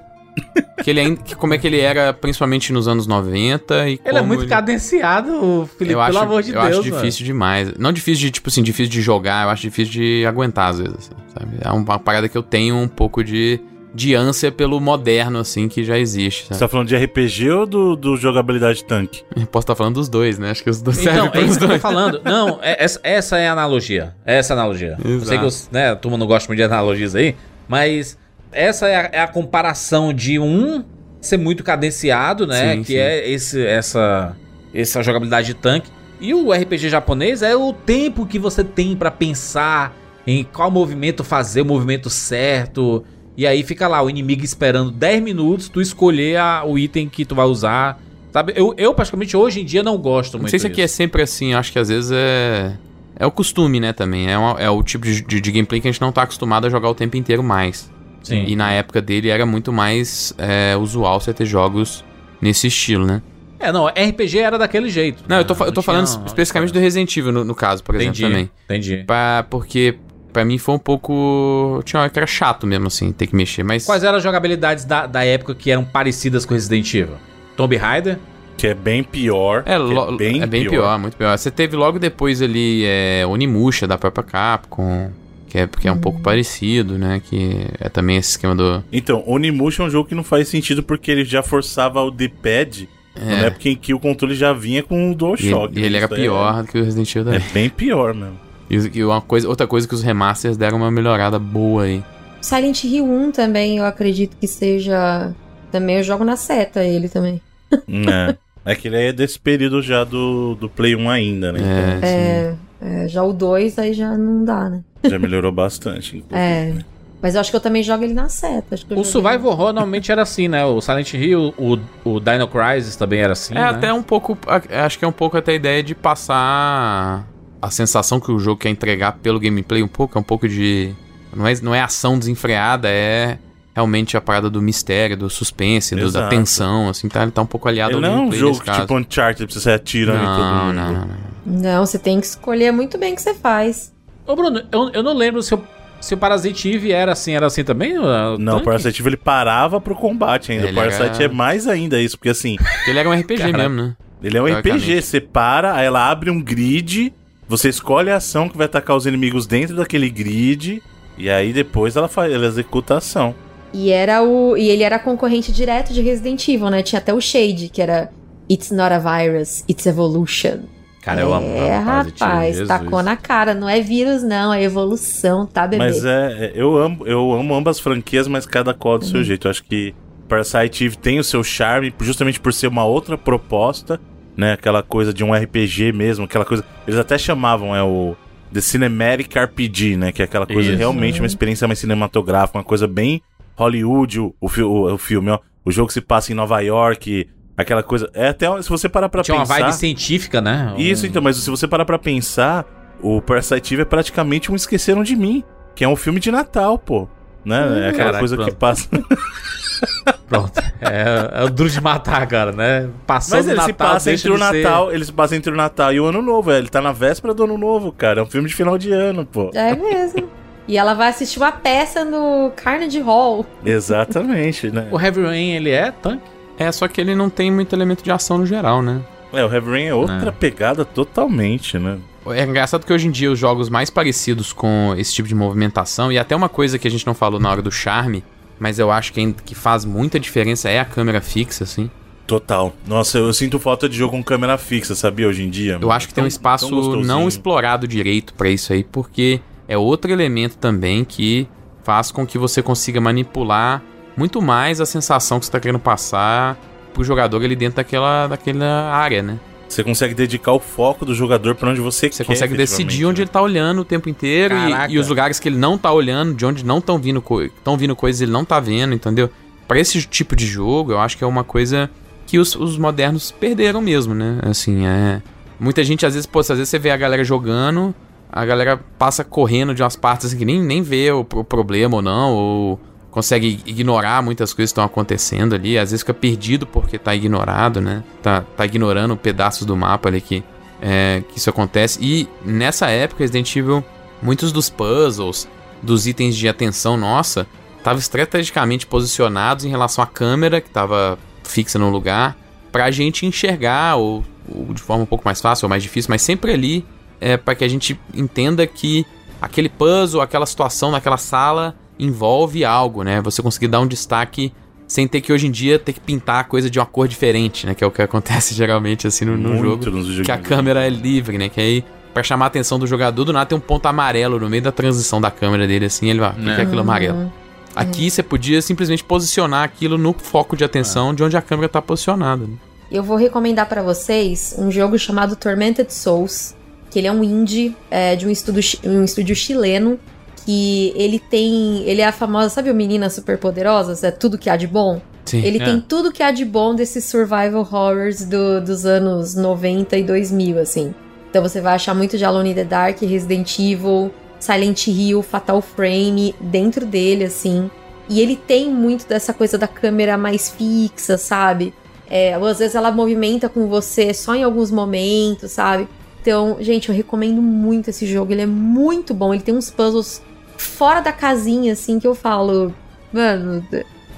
que 0.83 0.89
ele 0.89 0.99
ainda, 0.99 1.21
que 1.21 1.35
como 1.35 1.53
é 1.53 1.57
que 1.57 1.67
ele 1.67 1.79
era, 1.79 2.13
principalmente 2.13 2.71
nos 2.73 2.87
anos 2.87 3.05
90 3.07 3.89
e 3.89 3.99
Ele 4.03 4.17
é 4.17 4.21
muito 4.21 4.47
cadenciado, 4.47 5.69
Felipe, 5.77 5.93
eu 5.93 6.01
acho, 6.01 6.11
pelo 6.11 6.23
amor 6.23 6.43
de 6.43 6.51
eu 6.53 6.61
Deus. 6.61 6.73
acho 6.79 6.83
difícil 6.83 7.25
demais. 7.25 7.73
Não 7.77 7.91
difícil 7.91 8.21
de, 8.25 8.31
tipo 8.31 8.49
assim, 8.49 8.63
difícil 8.63 8.91
de 8.91 9.01
jogar, 9.01 9.45
eu 9.45 9.49
acho 9.49 9.61
difícil 9.63 9.93
de 9.93 10.25
aguentar 10.25 10.69
às 10.69 10.79
vezes, 10.79 10.95
assim, 10.97 11.11
sabe? 11.37 11.57
É 11.61 11.69
uma 11.71 11.99
parada 11.99 12.27
que 12.27 12.37
eu 12.37 12.43
tenho 12.43 12.75
um 12.75 12.87
pouco 12.87 13.23
de, 13.23 13.59
de 13.93 14.15
ânsia 14.15 14.51
pelo 14.51 14.79
moderno, 14.79 15.39
assim, 15.39 15.67
que 15.67 15.83
já 15.83 15.97
existe, 15.99 16.43
Você 16.43 16.47
sabe? 16.49 16.59
tá 16.61 16.67
falando 16.67 16.87
de 16.87 16.95
RPG 16.95 17.49
ou 17.51 17.65
do, 17.65 17.95
do 17.95 18.17
jogabilidade 18.17 18.83
tanque? 18.85 19.23
Eu 19.35 19.45
Posso 19.47 19.63
estar 19.65 19.75
falando 19.75 19.95
dos 19.95 20.09
dois, 20.09 20.39
né? 20.39 20.51
Acho 20.51 20.63
que 20.63 20.69
os 20.69 20.81
dois 20.81 20.97
Então, 20.99 21.13
servem 21.25 21.41
é 21.41 21.45
isso 21.45 21.57
que 21.59 21.65
eu 21.65 21.69
tô 21.69 21.79
falando. 21.79 22.21
Não, 22.23 22.59
é- 22.61 22.83
essa, 22.83 22.99
essa 23.03 23.37
é 23.37 23.47
a 23.47 23.51
analogia. 23.51 24.15
Essa 24.25 24.53
é 24.53 24.57
a 24.57 24.59
analogia. 24.59 24.97
Eu 25.03 25.19
sei 25.21 25.37
que 25.37 25.45
os, 25.45 25.69
né, 25.71 25.91
a 25.91 25.95
turma 25.95 26.17
não 26.17 26.25
gosta 26.25 26.47
muito 26.47 26.57
de 26.59 26.63
analogias 26.63 27.13
aí, 27.15 27.35
mas 27.67 28.17
essa 28.51 28.87
é 28.87 28.95
a, 28.95 29.09
é 29.13 29.19
a 29.21 29.27
comparação 29.27 30.13
de 30.13 30.39
um 30.39 30.83
ser 31.19 31.37
muito 31.37 31.63
cadenciado, 31.63 32.45
né? 32.47 32.73
Sim, 32.75 32.79
que 32.83 32.93
sim. 32.93 32.97
é 32.97 33.29
esse, 33.29 33.65
essa, 33.65 34.35
essa 34.73 35.03
jogabilidade 35.03 35.47
de 35.47 35.53
tanque. 35.53 35.89
E 36.19 36.33
o 36.33 36.51
RPG 36.51 36.89
japonês 36.89 37.41
é 37.41 37.55
o 37.55 37.73
tempo 37.73 38.25
que 38.25 38.37
você 38.37 38.63
tem 38.63 38.95
pra 38.95 39.09
pensar 39.11 39.95
em 40.25 40.43
qual 40.43 40.69
movimento 40.69 41.23
fazer, 41.23 41.61
o 41.61 41.65
movimento 41.65 42.09
certo. 42.09 43.03
E 43.35 43.47
aí 43.47 43.63
fica 43.63 43.87
lá 43.87 44.01
o 44.03 44.09
inimigo 44.09 44.43
esperando 44.43 44.91
10 44.91 45.21
minutos, 45.23 45.67
tu 45.69 45.81
escolher 45.81 46.37
a- 46.37 46.63
o 46.65 46.77
item 46.77 47.07
que 47.09 47.25
tu 47.25 47.33
vai 47.33 47.45
usar. 47.45 47.99
Sabe? 48.31 48.53
Eu, 48.55 48.73
eu, 48.77 48.93
praticamente, 48.93 49.35
hoje 49.35 49.61
em 49.61 49.65
dia 49.65 49.83
não 49.83 49.97
gosto 49.97 50.33
Não 50.33 50.41
muito 50.41 50.51
sei 50.51 50.59
se 50.59 50.67
aqui 50.67 50.81
é 50.81 50.87
sempre 50.87 51.21
assim, 51.21 51.53
acho 51.53 51.71
que 51.71 51.79
às 51.79 51.89
vezes 51.89 52.11
é. 52.13 52.73
É 53.19 53.25
o 53.25 53.31
costume, 53.31 53.79
né, 53.79 53.91
também. 53.93 54.29
É, 54.31 54.37
uma- 54.37 54.59
é 54.59 54.69
o 54.69 54.81
tipo 54.81 55.05
de, 55.05 55.21
de- 55.21 55.41
de 55.41 55.51
gameplay 55.51 55.79
que 55.81 55.87
a 55.87 55.91
gente 55.91 56.01
não 56.01 56.11
tá 56.11 56.23
acostumado 56.23 56.65
a 56.65 56.69
jogar 56.69 56.89
o 56.89 56.95
tempo 56.95 57.17
inteiro 57.17 57.43
mais. 57.43 57.91
Sim. 58.23 58.45
E 58.47 58.55
na 58.55 58.71
época 58.71 59.01
dele 59.01 59.29
era 59.29 59.45
muito 59.45 59.71
mais 59.73 60.33
é, 60.37 60.75
usual 60.77 61.19
você 61.19 61.33
ter 61.33 61.45
jogos 61.45 62.03
nesse 62.41 62.67
estilo, 62.67 63.05
né? 63.05 63.21
É, 63.59 63.71
não, 63.71 63.87
RPG 63.87 64.39
era 64.39 64.57
daquele 64.57 64.89
jeito. 64.89 65.23
Não, 65.27 65.37
eu 65.37 65.45
tô, 65.45 65.53
eu 65.53 65.71
tô 65.71 65.79
Não 65.79 65.83
falando 65.83 66.07
tinha- 66.07 66.25
especificamente 66.25 66.73
do 66.73 66.79
Resident 66.79 67.15
Evil, 67.15 67.31
no, 67.31 67.43
no 67.43 67.53
caso, 67.55 67.83
por 67.83 67.93
Entendi, 67.95 68.23
exemplo, 68.25 68.31
também. 68.31 68.51
entendi. 68.65 69.03
Pra, 69.05 69.45
porque 69.49 69.95
pra 70.33 70.43
mim 70.43 70.57
foi 70.57 70.73
um 70.75 70.79
pouco. 70.79 71.81
Tinha 71.85 71.99
uma 71.99 72.03
hora 72.03 72.09
que 72.11 72.17
era 72.17 72.25
chato 72.27 72.65
mesmo, 72.65 72.87
assim, 72.87 73.11
ter 73.11 73.27
que 73.27 73.35
mexer, 73.35 73.63
mas. 73.63 73.85
Quais 73.85 74.03
eram 74.03 74.17
as 74.17 74.23
jogabilidades 74.23 74.83
da, 74.85 75.05
da 75.05 75.23
época 75.23 75.53
que 75.53 75.69
eram 75.69 75.83
parecidas 75.83 76.43
com 76.45 76.53
Resident 76.55 76.91
Evil? 76.93 77.15
Tomb 77.55 77.75
Raider? 77.77 78.17
Que 78.57 78.67
é 78.67 78.73
bem 78.73 79.03
pior. 79.03 79.61
É, 79.65 79.73
que 79.75 79.77
lo- 79.79 80.13
é 80.15 80.45
bem, 80.47 80.67
pior. 80.67 80.97
muito 80.99 81.15
pior. 81.17 81.37
Você 81.37 81.51
teve 81.51 81.75
logo 81.75 81.99
depois 81.99 82.41
ali 82.41 82.83
é, 82.85 83.23
Onimusha 83.27 83.87
da 83.87 83.97
própria 83.97 84.23
Capcom, 84.23 85.11
que 85.51 85.57
é, 85.57 85.67
que 85.67 85.87
é 85.87 85.91
um 85.91 85.97
pouco 85.97 86.21
parecido, 86.21 86.97
né? 86.97 87.21
Que 87.29 87.67
é 87.77 87.89
também 87.89 88.15
esse 88.15 88.31
esquema 88.31 88.55
do. 88.55 88.81
Então, 88.91 89.21
Onimusha 89.27 89.83
é 89.83 89.85
um 89.85 89.89
jogo 89.89 90.07
que 90.07 90.15
não 90.15 90.23
faz 90.23 90.47
sentido 90.47 90.81
porque 90.81 91.11
ele 91.11 91.25
já 91.25 91.43
forçava 91.43 92.01
o 92.01 92.09
D-pad 92.09 92.87
na 93.15 93.41
É, 93.43 93.45
época 93.47 93.67
em 93.67 93.75
que 93.75 93.93
o 93.93 93.99
controle 93.99 94.33
já 94.33 94.53
vinha 94.53 94.81
com 94.81 95.09
o 95.09 95.11
e, 95.11 95.15
DualShock. 95.15 95.77
e 95.77 95.83
ele 95.83 95.97
era 95.97 96.05
aí 96.05 96.21
pior 96.21 96.61
do 96.63 96.67
que 96.69 96.79
o 96.79 96.83
Resident 96.85 97.13
Evil 97.13 97.21
É, 97.33 97.35
também. 97.39 97.49
é 97.49 97.53
bem 97.53 97.69
pior 97.69 98.13
mesmo. 98.13 98.39
E, 98.69 98.99
e 98.99 99.03
uma 99.03 99.19
coisa, 99.19 99.49
outra 99.49 99.67
coisa 99.67 99.85
que 99.85 99.93
os 99.93 100.01
remasters 100.01 100.55
deram 100.55 100.77
uma 100.77 100.89
melhorada 100.89 101.37
boa 101.37 101.83
aí. 101.83 102.01
Silent 102.41 102.85
Hill 102.85 103.03
1 103.03 103.31
também, 103.31 103.77
eu 103.79 103.85
acredito 103.85 104.37
que 104.37 104.47
seja. 104.47 105.33
Também 105.69 105.97
eu 105.97 106.03
jogo 106.03 106.23
na 106.23 106.37
seta 106.37 106.81
ele 106.83 107.09
também. 107.09 107.41
é. 107.89 108.35
É 108.63 108.75
que 108.75 108.87
ele 108.87 108.95
é 108.97 109.11
desse 109.11 109.39
período 109.39 109.81
já 109.81 110.03
do, 110.03 110.55
do 110.55 110.69
Play 110.69 110.95
1 110.95 111.09
ainda, 111.09 111.51
né? 111.51 111.59
É, 111.59 112.07
sim. 112.07 112.13
É, 112.13 112.55
é, 112.81 113.07
já 113.07 113.23
o 113.23 113.31
2 113.31 113.77
aí 113.77 113.93
já 113.93 114.17
não 114.17 114.43
dá, 114.43 114.69
né? 114.69 114.81
Já 115.03 115.19
melhorou 115.19 115.51
bastante. 115.51 116.23
É. 116.31 116.73
Mas 117.21 117.35
eu 117.35 117.41
acho 117.41 117.51
que 117.51 117.55
eu 117.55 117.61
também 117.61 117.83
jogo 117.83 118.03
ele 118.03 118.13
na 118.13 118.27
seta. 118.29 118.73
Acho 118.73 118.85
que 118.85 118.93
eu 118.93 118.97
O 118.97 119.05
Survival 119.05 119.51
Horror 119.51 119.67
normalmente 119.73 120.11
era 120.11 120.23
assim, 120.23 120.47
né? 120.47 120.65
O 120.65 120.81
Silent 120.81 121.13
Hill, 121.13 121.53
o, 121.55 121.77
o 122.03 122.19
Dino 122.19 122.47
Crisis 122.47 122.95
também 122.95 123.19
era 123.19 123.33
assim, 123.33 123.53
É 123.53 123.59
né? 123.59 123.63
até 123.65 123.93
um 123.93 124.01
pouco. 124.01 124.35
Acho 124.47 124.97
que 124.97 125.05
é 125.05 125.07
um 125.07 125.11
pouco 125.11 125.37
até 125.37 125.51
a 125.51 125.55
ideia 125.55 125.83
de 125.83 125.93
passar 125.93 127.27
a 127.61 127.69
sensação 127.69 128.19
que 128.19 128.31
o 128.31 128.39
jogo 128.39 128.59
quer 128.61 128.69
entregar 128.69 129.19
pelo 129.21 129.39
gameplay 129.39 129.83
um 129.83 129.87
pouco. 129.87 130.17
É 130.17 130.21
um 130.21 130.23
pouco 130.23 130.47
de. 130.47 130.95
Não 131.35 131.47
é, 131.47 131.53
não 131.61 131.75
é 131.75 131.81
ação 131.81 132.17
desenfreada, 132.17 132.89
é 132.89 133.37
realmente 133.73 134.17
a 134.17 134.21
parada 134.21 134.49
do 134.49 134.61
mistério, 134.61 135.15
do 135.17 135.29
suspense, 135.29 135.95
do- 135.95 136.11
da 136.11 136.27
tensão, 136.27 136.89
assim, 136.89 137.07
tá? 137.07 137.21
Ele 137.23 137.31
tá 137.31 137.41
um 137.41 137.45
pouco 137.45 137.67
aliado 137.69 137.97
Ele 137.97 138.05
ao 138.05 138.11
não 138.11 138.17
é 138.23 138.25
um 138.27 138.31
jogo 138.31 138.51
nesse 138.53 138.63
caso. 138.63 138.81
tipo 138.81 138.97
Uncharted 138.97 139.45
pra 139.45 139.53
você 139.53 139.59
sair 139.61 139.73
atirando 139.75 140.17
em 140.23 140.25
todo 140.25 140.37
não, 140.39 140.65
mundo. 140.65 140.75
não, 140.75 140.91
não, 140.93 141.07
não. 141.07 141.31
Não, 141.45 141.85
você 141.85 141.97
tem 141.97 142.19
que 142.19 142.25
escolher 142.27 142.71
muito 142.71 142.97
bem 142.97 143.13
o 143.13 143.15
que 143.15 143.21
você 143.21 143.33
faz. 143.33 143.91
Ô, 144.27 144.35
Bruno, 144.35 144.61
eu, 144.71 144.89
eu 144.93 145.01
não 145.03 145.13
lembro 145.13 145.41
se 145.41 145.53
o, 145.55 145.63
se 145.99 146.13
o 146.13 146.17
Parasite 146.17 146.69
Eve 146.71 146.91
era 146.91 147.13
assim, 147.13 147.33
era 147.33 147.47
assim 147.47 147.63
também? 147.63 147.97
o 147.97 148.37
Não, 148.37 148.57
o? 148.57 148.63
Parasite 148.63 149.01
Eve, 149.01 149.09
ele 149.09 149.17
parava 149.17 149.79
pro 149.81 149.95
combate 149.95 150.51
ainda. 150.51 150.65
Ele 150.65 150.73
o 150.73 150.75
Parasite 150.75 151.23
era- 151.23 151.25
é 151.25 151.27
mais 151.35 151.67
ainda 151.67 151.99
isso, 151.99 152.17
porque 152.17 152.29
assim, 152.29 152.57
Ele 152.87 152.99
era 152.99 153.09
um 153.09 153.13
RPG 153.13 153.37
Cara, 153.51 153.57
mesmo, 153.69 153.75
né? 153.87 153.95
ele 154.21 154.37
é 154.37 154.41
um. 154.41 154.45
RPG, 154.45 155.01
você 155.01 155.19
para, 155.19 155.73
aí 155.75 155.85
ela 155.85 156.07
abre 156.09 156.29
um 156.29 156.39
grid, 156.41 157.11
você 157.47 157.69
escolhe 157.69 158.11
a 158.11 158.17
ação 158.17 158.47
que 158.47 158.55
vai 158.57 158.65
atacar 158.65 158.95
os 158.95 159.05
inimigos 159.07 159.47
dentro 159.47 159.75
daquele 159.75 160.09
grid, 160.09 160.81
e 161.17 161.29
aí 161.29 161.51
depois 161.51 161.95
ela 161.95 162.07
faz, 162.07 162.31
ela 162.31 162.45
executa 162.45 162.93
a 162.93 162.97
ação. 162.97 163.33
E 163.73 163.91
era 163.91 164.23
o. 164.23 164.57
E 164.57 164.69
ele 164.69 164.83
era 164.83 164.99
concorrente 164.99 165.51
direto 165.51 165.93
de 165.93 166.01
Resident 166.01 166.47
Evil, 166.47 166.69
né? 166.69 166.83
Tinha 166.83 166.99
até 166.99 167.13
o 167.13 167.21
Shade, 167.21 167.69
que 167.69 167.81
era 167.81 168.11
It's 168.51 168.69
not 168.69 168.93
a 168.93 168.99
virus, 168.99 169.63
it's 169.69 169.85
evolution. 169.85 170.63
Cara, 171.01 171.21
eu 171.21 171.33
amo. 171.33 171.47
É, 171.47 171.77
rapaz, 171.77 172.57
Jesus. 172.57 172.67
tacou 172.67 173.01
na 173.01 173.15
cara. 173.15 173.53
Não 173.53 173.67
é 173.67 173.81
vírus, 173.81 174.21
não, 174.21 174.53
é 174.53 174.61
evolução, 174.61 175.47
tá, 175.47 175.65
bebê? 175.65 175.83
Mas 175.83 176.05
é, 176.05 176.45
é, 176.45 176.51
eu 176.53 176.77
amo, 176.77 177.07
eu 177.07 177.31
amo 177.31 177.55
ambas 177.55 177.79
franquias, 177.79 178.27
mas 178.27 178.45
cada 178.45 178.73
qual 178.73 178.99
do 178.99 179.05
seu 179.05 179.23
jeito. 179.23 179.47
Eu 179.47 179.51
acho 179.51 179.63
que 179.63 179.95
Parasite 180.27 180.85
Eve 180.85 180.97
tem 180.97 181.17
o 181.17 181.23
seu 181.23 181.43
charme, 181.43 181.93
justamente 182.01 182.39
por 182.39 182.53
ser 182.53 182.67
uma 182.67 182.85
outra 182.85 183.17
proposta, 183.17 183.99
né? 184.37 184.53
Aquela 184.53 184.83
coisa 184.83 185.13
de 185.13 185.23
um 185.23 185.33
RPG 185.33 185.91
mesmo, 185.91 186.25
aquela 186.25 186.45
coisa. 186.45 186.63
Eles 186.85 186.99
até 186.99 187.17
chamavam, 187.17 187.75
é 187.75 187.81
o. 187.81 188.15
The 188.53 188.59
Cinematic 188.59 189.33
RPG, 189.33 189.95
né? 189.95 190.11
Que 190.11 190.21
é 190.21 190.25
aquela 190.25 190.45
coisa 190.45 190.71
Isso. 190.71 190.77
realmente 190.77 191.21
uma 191.21 191.25
experiência 191.25 191.65
mais 191.67 191.79
cinematográfica, 191.79 192.57
uma 192.57 192.65
coisa 192.65 192.85
bem 192.85 193.21
Hollywood, 193.61 194.19
o, 194.19 194.35
o, 194.39 194.47
o, 194.61 194.93
o 194.93 194.97
filme, 194.97 195.29
ó. 195.31 195.39
O 195.63 195.71
jogo 195.71 195.91
se 195.91 196.01
passa 196.01 196.31
em 196.31 196.35
Nova 196.35 196.59
York, 196.59 197.29
aquela 197.55 197.83
coisa. 197.83 198.09
É 198.13 198.29
até. 198.29 198.47
Se 198.61 198.69
você 198.69 198.89
parar 198.89 199.09
pra 199.09 199.21
Tinha 199.21 199.35
uma 199.37 199.43
pensar. 199.45 199.59
vibe 199.59 199.73
científica, 199.75 200.41
né? 200.41 200.73
Isso, 200.77 201.05
então, 201.05 201.21
mas 201.21 201.37
se 201.37 201.49
você 201.49 201.67
parar 201.67 201.85
pra 201.85 201.99
pensar, 201.99 202.65
o 203.01 203.21
Parasite 203.21 203.73
Eve 203.73 203.83
é 203.83 203.85
praticamente 203.85 204.51
um 204.51 204.55
Esqueceram 204.55 205.03
de 205.03 205.15
Mim, 205.15 205.43
que 205.75 205.83
é 205.83 205.87
um 205.87 205.95
filme 205.95 206.19
de 206.19 206.31
Natal, 206.31 206.77
pô. 206.79 207.07
Né? 207.43 207.57
é 207.85 207.89
aquela 207.89 207.97
Caraca, 208.11 208.19
coisa 208.19 208.37
que 208.37 208.43
pronto. 208.43 208.55
passa. 208.57 208.87
Pronto. 210.29 210.59
É, 210.79 211.41
é 211.41 211.43
o 211.43 211.49
duro 211.49 211.69
de 211.69 211.81
matar, 211.81 212.25
cara, 212.27 212.51
né? 212.51 212.87
Passando 213.05 213.37
Mas 213.39 213.47
ele 213.47 213.55
Natal, 213.55 213.67
se 213.67 213.73
passa 213.73 214.11
entre 214.13 214.29
o 214.31 214.33
de 214.37 214.39
ser- 214.45 214.63
Natal, 214.63 214.91
ele 214.93 215.05
se 215.05 215.11
passa 215.11 215.35
entre 215.35 215.51
o 215.51 215.55
Natal 215.55 215.91
e 215.91 215.99
o 215.99 216.05
Ano 216.05 216.21
Novo, 216.21 216.51
é, 216.51 216.59
ele 216.59 216.69
tá 216.69 216.79
na 216.81 216.91
véspera 216.91 217.33
do 217.33 217.43
Ano 217.43 217.57
Novo, 217.57 217.91
cara. 217.91 218.19
É 218.21 218.23
um 218.23 218.27
filme 218.27 218.47
de 218.47 218.55
final 218.55 218.77
de 218.77 218.91
ano, 218.91 219.25
pô. 219.25 219.49
É 219.53 219.75
mesmo. 219.75 220.29
E 220.71 220.77
ela 220.77 220.93
vai 220.93 221.09
assistir 221.09 221.37
uma 221.37 221.51
peça 221.51 222.05
no 222.05 222.51
Carnegie 222.55 223.01
Hall. 223.01 223.45
Exatamente, 223.65 224.71
né? 224.71 224.87
O 224.91 224.99
Heavy 224.99 225.21
Rain, 225.23 225.51
ele 225.51 225.69
é 225.69 225.91
tanque? 225.91 226.23
É, 226.57 226.71
só 226.71 226.87
que 226.87 227.01
ele 227.01 227.13
não 227.13 227.29
tem 227.29 227.51
muito 227.51 227.75
elemento 227.75 228.03
de 228.03 228.11
ação 228.11 228.37
no 228.37 228.45
geral, 228.45 228.81
né? 228.81 229.01
É, 229.33 229.43
o 229.43 229.53
Heavy 229.53 229.69
Rain 229.71 229.85
é 229.85 229.93
outra 229.93 230.29
É. 230.29 230.31
pegada 230.31 230.85
totalmente, 230.85 231.77
né? 231.77 231.97
É 232.27 232.43
engraçado 232.43 232.85
que 232.85 232.93
hoje 232.93 233.07
em 233.07 233.11
dia 233.11 233.31
os 233.31 233.39
jogos 233.39 233.67
mais 233.69 233.89
parecidos 233.89 234.53
com 234.53 234.93
esse 234.97 235.13
tipo 235.13 235.27
de 235.27 235.33
movimentação, 235.35 236.11
e 236.11 236.17
até 236.19 236.35
uma 236.35 236.47
coisa 236.49 236.77
que 236.79 236.87
a 236.87 236.91
gente 236.91 237.05
não 237.05 237.13
falou 237.15 237.39
na 237.39 237.49
hora 237.49 237.61
do 237.61 237.71
charme, 237.71 238.23
mas 238.59 238.77
eu 238.79 238.91
acho 238.91 239.11
que, 239.11 239.19
ainda- 239.19 239.41
que 239.43 239.55
faz 239.55 239.83
muita 239.85 240.19
diferença 240.19 240.69
é 240.69 240.79
a 240.79 240.85
câmera 240.85 241.19
fixa, 241.19 241.63
assim. 241.63 241.89
Total. 242.27 242.73
Nossa, 242.87 243.17
eu 243.17 243.33
sinto 243.33 243.59
falta 243.59 243.89
de 243.89 243.97
jogo 243.97 244.11
com 244.15 244.23
câmera 244.23 244.57
fixa, 244.57 244.93
sabia, 244.95 245.27
hoje 245.27 245.43
em 245.43 245.49
dia? 245.49 245.79
Eu 245.81 245.91
acho 245.91 246.07
que 246.07 246.13
tem 246.13 246.23
um 246.23 246.27
espaço 246.27 246.69
não 247.03 247.27
explorado 247.27 247.87
direito 247.87 248.33
pra 248.35 248.49
isso 248.49 248.71
aí, 248.71 248.83
porque 248.83 249.41
é 249.67 249.77
outro 249.77 250.11
elemento 250.11 250.57
também 250.57 251.03
que 251.03 251.47
faz 251.83 252.11
com 252.11 252.25
que 252.25 252.37
você 252.37 252.61
consiga 252.61 253.01
manipular 253.01 253.81
muito 254.15 254.41
mais 254.41 254.81
a 254.81 254.85
sensação 254.85 255.39
que 255.39 255.45
você 255.45 255.51
tá 255.51 255.59
querendo 255.59 255.79
passar 255.79 256.57
pro 256.93 257.03
jogador 257.03 257.43
ali 257.43 257.55
dentro 257.55 257.77
daquela, 257.77 258.27
daquela 258.27 258.93
área, 258.93 259.21
né? 259.23 259.39
Você 259.67 259.83
consegue 259.85 260.13
dedicar 260.13 260.51
o 260.51 260.59
foco 260.59 261.05
do 261.05 261.15
jogador 261.15 261.55
pra 261.55 261.69
onde 261.69 261.79
você, 261.79 262.11
Você 262.11 262.25
quer. 262.25 262.33
consegue 262.33 262.57
decidir 262.57 263.05
onde 263.05 263.21
né? 263.21 263.23
ele 263.23 263.31
tá 263.31 263.41
olhando 263.41 263.79
o 263.81 263.85
tempo 263.85 264.09
inteiro 264.09 264.53
e, 264.89 264.93
e 264.95 264.99
os 264.99 265.07
lugares 265.07 265.39
que 265.39 265.47
ele 265.47 265.57
não 265.57 265.77
tá 265.77 265.91
olhando, 265.93 266.33
de 266.33 266.45
onde 266.45 266.65
não 266.65 266.79
estão 266.79 266.99
vindo, 266.99 267.21
co 267.21 267.47
tão 267.63 267.77
vindo 267.77 267.95
coisas 267.95 268.21
ele 268.21 268.31
não 268.31 268.43
tá 268.43 268.59
vendo, 268.59 268.93
entendeu? 268.93 269.29
Pra 269.69 269.79
esse 269.79 270.01
tipo 270.03 270.35
de 270.35 270.45
jogo, 270.45 270.91
eu 270.91 270.99
acho 270.99 271.17
que 271.17 271.23
é 271.23 271.27
uma 271.27 271.45
coisa 271.45 271.89
que 272.27 272.37
os, 272.37 272.53
os 272.53 272.77
modernos 272.77 273.31
perderam 273.31 273.79
mesmo, 273.81 274.13
né? 274.13 274.39
Assim, 274.43 274.85
é. 274.85 275.21
Muita 275.57 275.83
gente, 275.85 276.05
às 276.05 276.15
vezes, 276.15 276.25
pô, 276.25 276.39
às 276.39 276.49
vezes 276.49 276.67
você 276.67 276.77
vê 276.77 276.89
a 276.91 276.97
galera 276.97 277.23
jogando, 277.23 277.95
a 278.31 278.45
galera 278.45 278.79
passa 278.97 279.23
correndo 279.23 279.73
de 279.75 279.83
umas 279.83 279.95
partes 279.95 280.27
assim, 280.27 280.37
que 280.37 280.45
nem, 280.45 280.61
nem 280.61 280.81
vê 280.81 281.11
o, 281.11 281.23
pro- 281.23 281.43
problema 281.43 281.97
ou 281.97 282.01
não, 282.01 282.33
ou 282.33 282.79
consegue 283.09 283.59
ignorar 283.65 284.23
muitas 284.23 284.53
coisas 284.53 284.69
que 284.69 284.73
estão 284.73 284.85
acontecendo 284.85 285.53
ali, 285.53 285.77
às 285.77 285.91
vezes 285.91 286.01
fica 286.01 286.13
perdido 286.13 286.65
porque 286.65 286.97
tá 286.97 287.13
ignorado, 287.13 287.81
né? 287.81 288.03
Tá, 288.23 288.41
tá 288.55 288.65
ignorando 288.65 289.17
pedaços 289.17 289.65
do 289.67 289.75
mapa 289.75 290.07
ali 290.07 290.21
que, 290.21 290.41
é, 290.81 291.21
que 291.27 291.37
isso 291.37 291.49
acontece. 291.49 291.99
E 292.01 292.29
nessa 292.45 292.87
época, 292.89 293.21
Resident 293.21 293.53
Evil, 293.53 293.83
muitos 294.21 294.53
dos 294.53 294.69
puzzles, 294.69 295.45
dos 295.81 296.07
itens 296.07 296.37
de 296.37 296.47
atenção 296.47 296.95
nossa, 296.95 297.45
estavam 297.77 297.99
estrategicamente 297.99 298.85
posicionados 298.87 299.65
em 299.65 299.69
relação 299.69 300.01
à 300.01 300.07
câmera 300.07 300.61
que 300.61 300.67
estava 300.69 301.19
fixa 301.43 301.77
no 301.77 301.89
lugar, 301.89 302.37
pra 302.71 302.89
gente 302.91 303.25
enxergar, 303.25 303.97
ou, 303.97 304.23
ou 304.47 304.73
de 304.73 304.81
forma 304.81 305.03
um 305.03 305.07
pouco 305.07 305.23
mais 305.25 305.41
fácil 305.41 305.65
ou 305.65 305.69
mais 305.69 305.83
difícil, 305.83 306.07
mas 306.09 306.21
sempre 306.21 306.53
ali 306.53 306.85
é, 307.21 307.37
para 307.37 307.53
que 307.55 307.63
a 307.63 307.67
gente 307.67 307.97
entenda 308.13 308.65
que 308.65 309.05
aquele 309.39 309.69
puzzle, 309.69 310.19
aquela 310.21 310.45
situação 310.45 310.91
naquela 310.91 311.17
sala 311.17 311.75
envolve 311.99 312.65
algo, 312.65 313.03
né? 313.03 313.21
Você 313.21 313.41
conseguir 313.43 313.67
dar 313.67 313.79
um 313.79 313.87
destaque 313.87 314.51
sem 314.87 315.07
ter 315.07 315.21
que 315.21 315.31
hoje 315.31 315.47
em 315.47 315.51
dia 315.51 315.79
ter 315.79 315.93
que 315.93 315.99
pintar 315.99 316.41
a 316.41 316.43
coisa 316.43 316.69
de 316.69 316.79
uma 316.79 316.85
cor 316.85 317.07
diferente, 317.07 317.65
né? 317.65 317.75
Que 317.75 317.83
é 317.83 317.87
o 317.87 317.91
que 317.91 318.01
acontece 318.03 318.55
geralmente 318.55 319.05
assim 319.07 319.23
no, 319.23 319.37
no 319.37 319.57
jogo. 319.57 319.85
Que 320.23 320.31
a 320.31 320.37
câmera 320.37 320.85
é 320.85 320.89
livre, 320.89 321.37
né? 321.37 321.47
Que 321.47 321.61
aí, 321.61 321.85
pra 322.13 322.23
chamar 322.23 322.45
a 322.45 322.47
atenção 322.47 322.79
do 322.79 322.87
jogador, 322.87 323.23
do 323.23 323.31
nada 323.31 323.45
tem 323.45 323.57
um 323.57 323.61
ponto 323.61 323.85
amarelo 323.85 324.39
no 324.39 324.49
meio 324.49 324.63
da 324.63 324.71
transição 324.71 325.21
da 325.21 325.29
câmera 325.29 325.67
dele, 325.67 325.85
assim, 325.85 326.09
ele 326.09 326.19
vai, 326.19 326.33
que 326.33 326.49
é 326.49 326.61
aquilo 326.63 326.81
amarelo? 326.81 327.31
Aqui 327.73 328.09
você 328.11 328.21
podia 328.21 328.61
simplesmente 328.61 329.01
posicionar 329.03 329.63
aquilo 329.63 329.97
no 329.97 330.13
foco 330.13 330.57
de 330.57 330.63
atenção 330.63 331.13
de 331.13 331.23
onde 331.23 331.37
a 331.37 331.41
câmera 331.41 331.69
tá 331.69 331.81
posicionada. 331.81 332.45
né? 332.45 332.55
Eu 332.91 333.01
vou 333.01 333.15
recomendar 333.15 333.69
pra 333.69 333.81
vocês 333.81 334.53
um 334.57 334.69
jogo 334.69 334.99
chamado 334.99 335.37
Tormented 335.37 335.93
Souls, 335.93 336.53
que 336.91 336.99
ele 336.99 337.07
é 337.07 337.11
um 337.11 337.23
indie 337.23 337.75
é, 337.89 338.15
de 338.15 338.27
um 338.27 338.29
estúdio, 338.29 338.61
um 338.85 339.03
estúdio 339.03 339.35
chileno, 339.35 339.97
que 340.45 340.91
ele 340.95 341.17
tem, 341.19 341.83
ele 341.85 342.01
é 342.01 342.05
a 342.05 342.11
famosa, 342.11 342.49
sabe 342.49 342.69
o 342.69 342.75
Meninas 342.75 343.13
Superpoderosas? 343.13 344.03
É 344.03 344.11
tudo 344.11 344.37
que 344.37 344.49
há 344.49 344.55
de 344.57 344.67
bom? 344.67 345.01
Sim. 345.25 345.41
Ele 345.43 345.59
É. 345.61 345.65
tem 345.65 345.79
tudo 345.79 346.11
que 346.11 346.21
há 346.21 346.31
de 346.31 346.43
bom 346.43 346.75
desses 346.75 347.05
survival 347.05 347.61
horrors 347.71 348.25
do- 348.25 348.59
dos 348.61 348.85
anos 348.85 349.35
90 349.35 349.95
e 349.97 350.03
2000, 350.03 350.59
assim. 350.59 350.93
Então 351.29 351.41
você 351.41 351.61
vai 351.61 351.75
achar 351.75 351.93
muito 351.95 352.17
de 352.17 352.25
Alone 352.25 352.51
in 352.51 352.53
the 352.55 352.63
Dark, 352.65 352.99
Resident 353.01 353.57
Evil, 353.59 354.11
Silent 354.39 354.87
Hill, 354.87 355.21
Fatal 355.21 355.61
Frame 355.61 356.35
dentro 356.41 356.85
dele, 356.85 357.23
assim. 357.25 357.69
E 358.09 358.19
ele 358.19 358.35
tem 358.35 358.69
muito 358.69 359.07
dessa 359.07 359.33
coisa 359.33 359.57
da 359.57 359.67
câmera 359.67 360.17
mais 360.17 360.49
fixa, 360.49 361.17
sabe? 361.17 361.73
É, 362.09 362.33
às 362.33 362.59
vezes 362.59 362.75
ela 362.75 362.91
movimenta 362.91 363.47
com 363.47 363.67
você 363.67 364.13
só 364.13 364.35
em 364.35 364.43
alguns 364.43 364.69
momentos, 364.71 365.51
sabe? 365.51 365.87
Então, 366.21 366.57
gente, 366.59 366.89
eu 366.89 366.95
recomendo 366.95 367.41
muito 367.41 367.89
esse 367.89 368.05
jogo. 368.05 368.31
Ele 368.31 368.43
é 368.43 368.45
muito 368.45 369.13
bom. 369.13 369.33
Ele 369.33 369.41
tem 369.41 369.55
uns 369.55 369.71
puzzles 369.71 370.21
fora 370.55 371.01
da 371.01 371.11
casinha, 371.11 371.73
assim, 371.73 371.99
que 371.99 372.05
eu 372.05 372.13
falo. 372.13 372.73
Mano, 373.11 373.65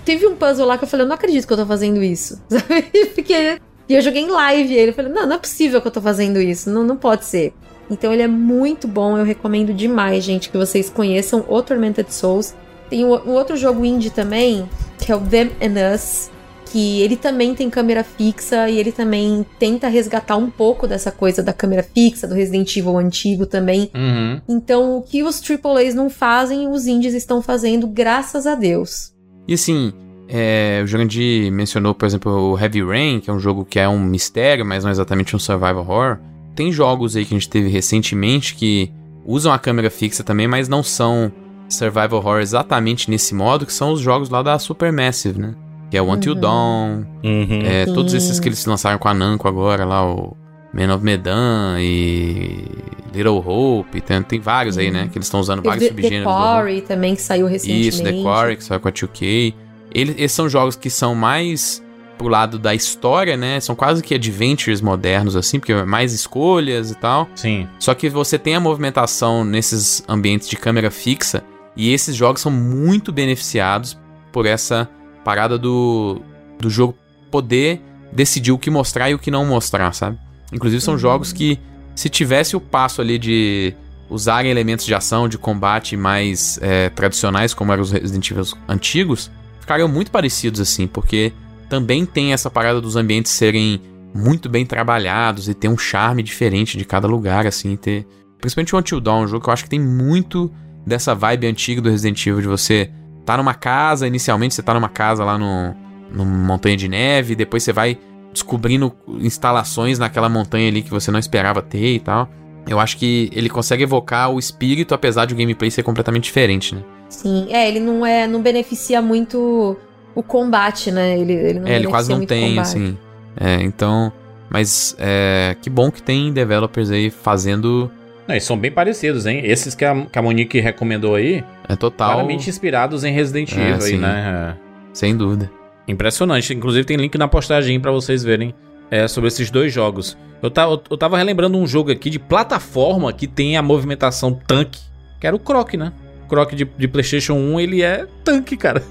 teve 0.03 0.27
um 0.27 0.35
puzzle 0.35 0.67
lá 0.67 0.77
que 0.77 0.83
eu 0.83 0.87
falei, 0.87 1.05
eu 1.05 1.07
não 1.07 1.15
acredito 1.15 1.47
que 1.47 1.53
eu 1.53 1.57
tô 1.57 1.65
fazendo 1.65 2.03
isso. 2.03 2.41
Sabe? 2.49 3.05
Porque. 3.15 3.59
E 3.87 3.95
eu 3.95 4.01
joguei 4.01 4.21
em 4.21 4.29
live 4.29 4.73
ele. 4.73 4.91
Eu 4.91 4.93
falei, 4.93 5.11
não, 5.11 5.25
não 5.25 5.35
é 5.35 5.39
possível 5.39 5.81
que 5.81 5.87
eu 5.87 5.91
tô 5.91 6.01
fazendo 6.01 6.41
isso. 6.41 6.69
Não, 6.69 6.83
não 6.83 6.97
pode 6.97 7.25
ser. 7.25 7.53
Então 7.89 8.11
ele 8.11 8.21
é 8.21 8.27
muito 8.27 8.87
bom. 8.87 9.17
Eu 9.17 9.23
recomendo 9.23 9.73
demais, 9.73 10.23
gente, 10.23 10.49
que 10.49 10.57
vocês 10.57 10.89
conheçam 10.89 11.45
o 11.47 11.61
Tormented 11.61 12.13
Souls. 12.13 12.53
Tem 12.89 13.05
um, 13.05 13.13
um 13.13 13.31
outro 13.31 13.55
jogo 13.55 13.85
indie 13.85 14.09
também, 14.09 14.69
que 14.99 15.11
é 15.11 15.15
o 15.15 15.21
Them 15.21 15.51
and 15.61 15.93
Us. 15.93 16.29
Que 16.73 17.01
ele 17.01 17.15
também 17.15 17.53
tem 17.53 17.69
câmera 17.69 18.03
fixa 18.03 18.67
e 18.67 18.79
ele 18.79 18.91
também 18.91 19.45
tenta 19.59 19.87
resgatar 19.87 20.37
um 20.37 20.49
pouco 20.49 20.87
dessa 20.87 21.11
coisa 21.11 21.43
da 21.43 21.53
câmera 21.53 21.83
fixa, 21.83 22.27
do 22.27 22.33
Resident 22.33 22.75
Evil 22.75 22.97
antigo 22.97 23.45
também. 23.45 23.91
Uhum. 23.93 24.41
Então, 24.49 24.97
o 24.97 25.03
que 25.03 25.21
os 25.21 25.39
AAAs 25.39 25.93
não 25.93 26.09
fazem, 26.09 26.67
os 26.67 26.87
indies 26.87 27.13
estão 27.13 27.43
fazendo, 27.43 27.85
graças 27.85 28.47
a 28.47 28.55
Deus. 28.55 29.13
E 29.47 29.53
assim, 29.53 29.93
é, 30.27 30.81
o 30.83 30.87
Jurandir 30.87 31.51
mencionou, 31.51 31.93
por 31.93 32.07
exemplo, 32.07 32.31
o 32.31 32.59
Heavy 32.59 32.83
Rain, 32.83 33.19
que 33.19 33.29
é 33.29 33.33
um 33.33 33.39
jogo 33.39 33.63
que 33.63 33.79
é 33.79 33.87
um 33.87 33.99
mistério, 33.99 34.65
mas 34.65 34.83
não 34.83 34.89
exatamente 34.89 35.35
um 35.35 35.39
survival 35.39 35.77
horror. 35.77 36.17
Tem 36.55 36.71
jogos 36.71 37.15
aí 37.15 37.23
que 37.23 37.35
a 37.35 37.37
gente 37.37 37.49
teve 37.49 37.69
recentemente 37.69 38.55
que 38.55 38.91
usam 39.23 39.53
a 39.53 39.59
câmera 39.59 39.91
fixa 39.91 40.23
também, 40.23 40.47
mas 40.47 40.67
não 40.67 40.81
são 40.81 41.31
survival 41.69 42.19
horror 42.19 42.39
exatamente 42.41 43.11
nesse 43.11 43.35
modo, 43.35 43.65
que 43.65 43.73
são 43.73 43.91
os 43.91 43.99
jogos 43.99 44.29
lá 44.29 44.41
da 44.41 44.57
Supermassive, 44.57 45.39
né? 45.39 45.55
Que 45.93 45.97
é 45.97 46.01
o 46.01 46.11
Until 46.11 46.33
Uhum. 46.33 46.39
Dawn, 46.41 47.05
Uhum. 47.23 47.61
é, 47.63 47.85
todos 47.85 48.15
esses 48.15 48.39
que 48.39 48.49
eles 48.49 48.65
lançaram 48.65 48.97
com 48.97 49.07
a 49.07 49.13
Namco 49.13 49.47
agora, 49.47 49.85
lá, 49.85 50.03
o 50.03 50.35
Man 50.73 50.91
of 50.91 51.05
Medan 51.05 51.75
e 51.79 52.65
Little 53.13 53.37
Hope, 53.47 54.01
tem, 54.01 54.23
tem 54.23 54.39
vários 54.39 54.75
aí, 54.75 54.89
né? 54.89 55.07
Que 55.11 55.19
eles 55.19 55.27
estão 55.27 55.39
usando 55.39 55.61
Teve 55.61 55.69
vários 55.69 55.87
The, 55.89 55.93
The 55.93 56.01
subgêneros 56.01 56.33
horror. 56.33 56.45
Quarry 56.63 56.81
também, 56.81 57.13
que 57.15 57.21
saiu 57.21 57.45
recentemente. 57.45 57.87
Isso, 57.89 58.01
The 58.03 58.11
Quarry, 58.23 58.55
que 58.57 58.63
saiu 58.63 58.79
com 58.79 58.87
a 58.87 58.91
2K. 58.91 59.53
Eles, 59.93 60.15
esses 60.17 60.31
são 60.31 60.49
jogos 60.49 60.75
que 60.75 60.89
são 60.89 61.13
mais 61.13 61.83
pro 62.17 62.27
lado 62.27 62.57
da 62.57 62.73
história, 62.73 63.37
né? 63.37 63.59
São 63.59 63.75
quase 63.75 64.01
que 64.01 64.15
adventures 64.15 64.81
modernos, 64.81 65.35
assim, 65.35 65.59
porque 65.59 65.73
é 65.73 65.85
mais 65.85 66.11
escolhas 66.11 66.89
e 66.89 66.95
tal. 66.95 67.29
Sim. 67.35 67.67
Só 67.77 67.93
que 67.93 68.09
você 68.09 68.39
tem 68.39 68.55
a 68.55 68.59
movimentação 68.59 69.45
nesses 69.45 70.03
ambientes 70.09 70.49
de 70.49 70.55
câmera 70.57 70.89
fixa, 70.89 71.43
e 71.77 71.93
esses 71.93 72.15
jogos 72.15 72.41
são 72.41 72.51
muito 72.51 73.11
beneficiados 73.11 73.95
por 74.31 74.47
essa 74.47 74.89
parada 75.23 75.57
do, 75.57 76.21
do 76.59 76.69
jogo 76.69 76.95
poder 77.31 77.81
decidir 78.11 78.51
o 78.51 78.57
que 78.57 78.69
mostrar 78.69 79.09
e 79.09 79.13
o 79.13 79.19
que 79.19 79.31
não 79.31 79.45
mostrar, 79.45 79.91
sabe? 79.93 80.17
Inclusive 80.51 80.81
são 80.81 80.97
jogos 80.97 81.33
que, 81.33 81.59
se 81.95 82.09
tivesse 82.09 82.55
o 82.55 82.61
passo 82.61 83.01
ali 83.01 83.17
de 83.17 83.73
usarem 84.09 84.51
elementos 84.51 84.85
de 84.85 84.93
ação, 84.93 85.27
de 85.27 85.37
combate 85.37 85.97
mais 85.97 86.59
é, 86.61 86.89
tradicionais, 86.89 87.53
como 87.53 87.71
eram 87.71 87.81
os 87.81 87.91
Resident 87.91 88.29
Evil 88.29 88.45
antigos, 88.67 89.31
ficariam 89.59 89.87
muito 89.87 90.11
parecidos 90.11 90.59
assim, 90.59 90.85
porque 90.85 91.33
também 91.69 92.05
tem 92.05 92.33
essa 92.33 92.49
parada 92.49 92.79
dos 92.79 92.95
ambientes 92.95 93.31
serem 93.31 93.81
muito 94.13 94.47
bem 94.47 94.65
trabalhados 94.65 95.49
e 95.49 95.55
ter 95.55 95.67
um 95.67 95.77
charme 95.77 96.21
diferente 96.21 96.77
de 96.77 96.85
cada 96.85 97.07
lugar, 97.07 97.47
assim, 97.47 97.75
ter... 97.75 98.05
Principalmente 98.39 98.75
o 98.75 98.77
Until 98.77 98.99
Dawn, 98.99 99.23
um 99.23 99.27
jogo 99.27 99.43
que 99.43 99.49
eu 99.49 99.53
acho 99.53 99.63
que 99.63 99.69
tem 99.69 99.79
muito 99.79 100.51
dessa 100.85 101.15
vibe 101.15 101.47
antiga 101.47 101.81
do 101.81 101.89
Resident 101.89 102.27
Evil, 102.27 102.41
de 102.41 102.47
você 102.47 102.91
tá 103.25 103.37
numa 103.37 103.53
casa, 103.53 104.07
inicialmente 104.07 104.53
você 104.53 104.63
tá 104.63 104.73
numa 104.73 104.89
casa 104.89 105.23
lá 105.23 105.37
no, 105.37 105.75
no 106.11 106.25
Montanha 106.25 106.77
de 106.77 106.87
Neve, 106.87 107.35
depois 107.35 107.63
você 107.63 107.73
vai 107.73 107.97
descobrindo 108.31 108.93
instalações 109.19 109.99
naquela 109.99 110.27
montanha 110.27 110.67
ali 110.67 110.81
que 110.81 110.89
você 110.89 111.11
não 111.11 111.19
esperava 111.19 111.61
ter 111.61 111.95
e 111.95 111.99
tal. 111.99 112.27
Eu 112.67 112.79
acho 112.79 112.97
que 112.97 113.29
ele 113.33 113.49
consegue 113.49 113.83
evocar 113.83 114.31
o 114.31 114.39
espírito, 114.39 114.93
apesar 114.93 115.25
de 115.25 115.33
o 115.33 115.37
gameplay 115.37 115.69
ser 115.69 115.83
completamente 115.83 116.23
diferente, 116.23 116.73
né? 116.73 116.81
Sim, 117.09 117.47
é, 117.51 117.67
ele 117.67 117.79
não 117.79 118.05
é, 118.05 118.25
não 118.25 118.41
beneficia 118.41 119.01
muito 119.01 119.77
o 120.15 120.23
combate, 120.23 120.91
né? 120.91 121.17
Ele, 121.19 121.33
ele 121.33 121.59
não 121.59 121.67
É, 121.67 121.75
ele 121.75 121.87
quase 121.87 122.09
não 122.09 122.25
tem, 122.25 122.49
combate. 122.49 122.65
assim. 122.65 122.97
É, 123.35 123.61
então. 123.61 124.11
Mas 124.49 124.95
é, 124.99 125.55
que 125.61 125.69
bom 125.69 125.91
que 125.91 126.01
tem 126.01 126.31
developers 126.31 126.89
aí 126.89 127.09
fazendo. 127.09 127.91
Não, 128.27 128.33
eles 128.35 128.43
são 128.43 128.57
bem 128.57 128.71
parecidos, 128.71 129.25
hein? 129.25 129.41
Esses 129.43 129.75
que 129.75 129.83
a, 129.83 130.05
que 130.05 130.17
a 130.17 130.21
Monique 130.21 130.59
recomendou 130.59 131.15
aí, 131.15 131.43
É 131.67 131.75
total. 131.75 132.11
claramente 132.13 132.49
inspirados 132.49 133.03
em 133.03 133.11
Resident 133.11 133.51
É, 133.53 133.61
Evil 133.61 133.73
aí, 133.85 133.91
sim. 133.91 133.97
né? 133.97 134.55
Sem 134.93 135.15
dúvida. 135.17 135.51
Impressionante. 135.87 136.53
Inclusive 136.53 136.85
tem 136.85 136.95
link 136.97 137.17
na 137.17 137.27
postagem 137.27 137.79
pra 137.79 137.91
vocês 137.91 138.23
verem 138.23 138.53
é, 138.89 139.07
sobre 139.07 139.27
esses 139.27 139.51
dois 139.51 139.73
jogos. 139.73 140.17
Eu 140.41 140.49
tava, 140.49 140.81
eu 140.89 140.97
tava 140.97 141.17
relembrando 141.17 141.57
um 141.57 141.67
jogo 141.67 141.91
aqui 141.91 142.09
de 142.09 142.19
plataforma 142.19 143.11
que 143.11 143.27
tem 143.27 143.57
a 143.57 143.61
movimentação 143.61 144.33
tanque, 144.47 144.79
que 145.19 145.27
era 145.27 145.35
o 145.35 145.39
Croc, 145.39 145.73
né? 145.73 145.91
O 146.25 146.27
Croc 146.29 146.51
de, 146.53 146.63
de 146.65 146.87
PlayStation 146.87 147.33
1, 147.33 147.59
ele 147.59 147.81
é 147.81 148.05
tanque, 148.23 148.55
cara. 148.55 148.81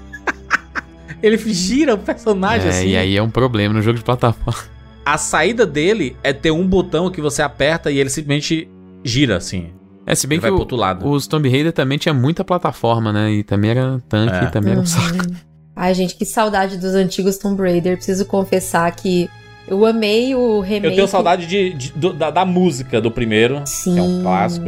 ele 1.21 1.37
gira 1.37 1.93
o 1.95 1.97
personagem 1.97 2.67
É, 2.67 2.69
assim. 2.69 2.87
E 2.89 2.97
aí 2.97 3.17
é 3.17 3.21
um 3.23 3.29
problema 3.29 3.73
no 3.73 3.81
jogo 3.81 3.97
de 3.97 4.03
plataforma. 4.03 4.59
A 5.05 5.17
saída 5.17 5.65
dele 5.65 6.15
é 6.23 6.31
ter 6.31 6.51
um 6.51 6.65
botão 6.65 7.09
que 7.11 7.19
você 7.21 7.41
aperta 7.41 7.91
e 7.91 7.99
ele 7.99 8.09
simplesmente 8.09 8.67
gira 9.03 9.37
assim. 9.37 9.67
É, 10.05 10.13
se 10.15 10.27
bem 10.27 10.35
Ele 10.35 10.39
que 10.39 10.41
vai 10.41 10.51
pro 10.51 10.57
o, 10.57 10.59
outro 10.61 10.75
lado. 10.77 11.09
os 11.09 11.27
Tomb 11.27 11.49
Raider 11.49 11.71
também 11.71 11.97
tinha 11.97 12.13
muita 12.13 12.43
plataforma, 12.43 13.13
né? 13.13 13.31
E 13.31 13.43
também 13.43 13.71
era 13.71 14.01
tanque, 14.09 14.35
É. 14.35 14.45
também 14.47 14.73
era 14.73 14.81
um 14.81 14.85
saco. 14.85 15.15
Uhum. 15.15 15.35
Ai, 15.75 15.93
gente, 15.93 16.15
que 16.15 16.25
saudade 16.25 16.77
dos 16.77 16.93
antigos 16.93 17.37
Tomb 17.37 17.61
Raider. 17.61 17.95
Preciso 17.95 18.25
confessar 18.25 18.93
que 18.95 19.29
eu 19.67 19.85
amei 19.85 20.35
o 20.35 20.59
remake. 20.59 20.85
Eu 20.87 20.95
tenho 20.95 21.07
saudade 21.07 21.47
de, 21.47 21.73
de- 21.73 21.91
do- 21.93 22.13
da, 22.13 22.29
da 22.29 22.45
música 22.45 22.99
do 22.99 23.09
primeiro, 23.09 23.61
Sim. 23.65 23.93
que 23.93 23.99
é 23.99 24.03
um 24.03 24.21
clássico. 24.23 24.67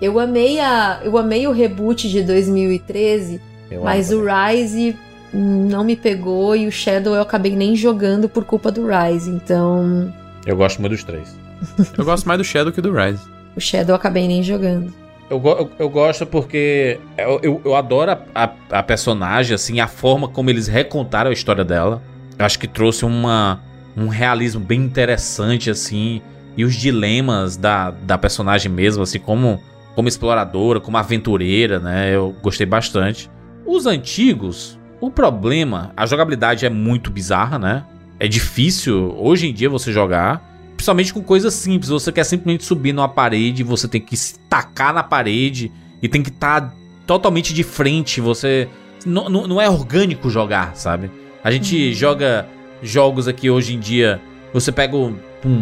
Eu 0.00 0.18
amei, 0.18 0.58
a, 0.58 1.00
eu 1.04 1.16
amei 1.16 1.46
o 1.46 1.52
reboot 1.52 2.10
de 2.10 2.22
2013, 2.24 3.40
Eu 3.70 3.84
mas 3.84 4.10
amo 4.10 4.22
o 4.22 4.26
Rise 4.26 4.96
não 5.32 5.84
me 5.84 5.94
pegou 5.96 6.54
e 6.56 6.66
o 6.66 6.72
Shadow 6.72 7.14
eu 7.14 7.22
acabei 7.22 7.54
nem 7.56 7.74
jogando 7.76 8.28
por 8.28 8.44
culpa 8.44 8.70
do 8.72 8.84
Rise, 8.86 9.30
então 9.30 10.12
Eu 10.44 10.56
gosto 10.56 10.80
muito 10.80 10.92
dos 10.92 11.04
três. 11.04 11.34
Eu 11.96 12.04
gosto 12.04 12.26
mais 12.26 12.36
do 12.38 12.44
Shadow 12.44 12.72
que 12.72 12.80
do 12.82 12.92
Rise. 12.92 13.20
O 13.56 13.60
Shadow 13.60 13.92
eu 13.92 13.96
acabei 13.96 14.26
nem 14.26 14.42
jogando. 14.42 14.92
Eu, 15.30 15.40
eu, 15.44 15.70
eu 15.78 15.88
gosto 15.88 16.26
porque 16.26 16.98
eu, 17.16 17.40
eu, 17.42 17.62
eu 17.64 17.74
adoro 17.74 18.12
a, 18.12 18.18
a, 18.34 18.78
a 18.78 18.82
personagem, 18.82 19.54
assim, 19.54 19.80
a 19.80 19.86
forma 19.86 20.28
como 20.28 20.50
eles 20.50 20.66
recontaram 20.66 21.30
a 21.30 21.32
história 21.32 21.64
dela. 21.64 22.02
Eu 22.38 22.44
acho 22.44 22.58
que 22.58 22.68
trouxe 22.68 23.04
uma, 23.04 23.60
um 23.96 24.08
realismo 24.08 24.60
bem 24.60 24.80
interessante, 24.80 25.70
assim, 25.70 26.20
e 26.56 26.64
os 26.64 26.74
dilemas 26.74 27.56
da, 27.56 27.90
da 27.90 28.18
personagem 28.18 28.70
mesmo, 28.70 29.02
assim, 29.02 29.18
como, 29.18 29.60
como 29.94 30.08
exploradora, 30.08 30.80
como 30.80 30.98
aventureira, 30.98 31.78
né? 31.78 32.14
Eu 32.14 32.34
gostei 32.42 32.66
bastante. 32.66 33.30
Os 33.64 33.86
antigos, 33.86 34.78
o 35.00 35.10
problema, 35.10 35.92
a 35.96 36.04
jogabilidade 36.04 36.66
é 36.66 36.70
muito 36.70 37.10
bizarra, 37.10 37.58
né? 37.58 37.84
É 38.20 38.28
difícil 38.28 39.14
hoje 39.18 39.48
em 39.48 39.54
dia 39.54 39.70
você 39.70 39.90
jogar. 39.90 40.51
Principalmente 40.82 41.14
com 41.14 41.22
coisas 41.22 41.54
simples. 41.54 41.90
Você 41.90 42.10
quer 42.10 42.24
simplesmente 42.24 42.64
subir 42.64 42.92
numa 42.92 43.08
parede, 43.08 43.62
você 43.62 43.86
tem 43.86 44.00
que 44.00 44.16
se 44.16 44.36
tacar 44.48 44.92
na 44.92 45.04
parede 45.04 45.70
e 46.02 46.08
tem 46.08 46.24
que 46.24 46.28
estar 46.28 46.74
totalmente 47.06 47.54
de 47.54 47.62
frente. 47.62 48.20
Você. 48.20 48.68
Não, 49.06 49.28
não, 49.28 49.46
não 49.46 49.60
é 49.60 49.70
orgânico 49.70 50.28
jogar, 50.28 50.74
sabe? 50.74 51.08
A 51.44 51.52
gente 51.52 51.94
joga 51.94 52.48
jogos 52.82 53.28
aqui 53.28 53.48
hoje 53.48 53.74
em 53.74 53.78
dia. 53.78 54.20
Você 54.52 54.72
pega 54.72 54.96
um, 54.96 55.16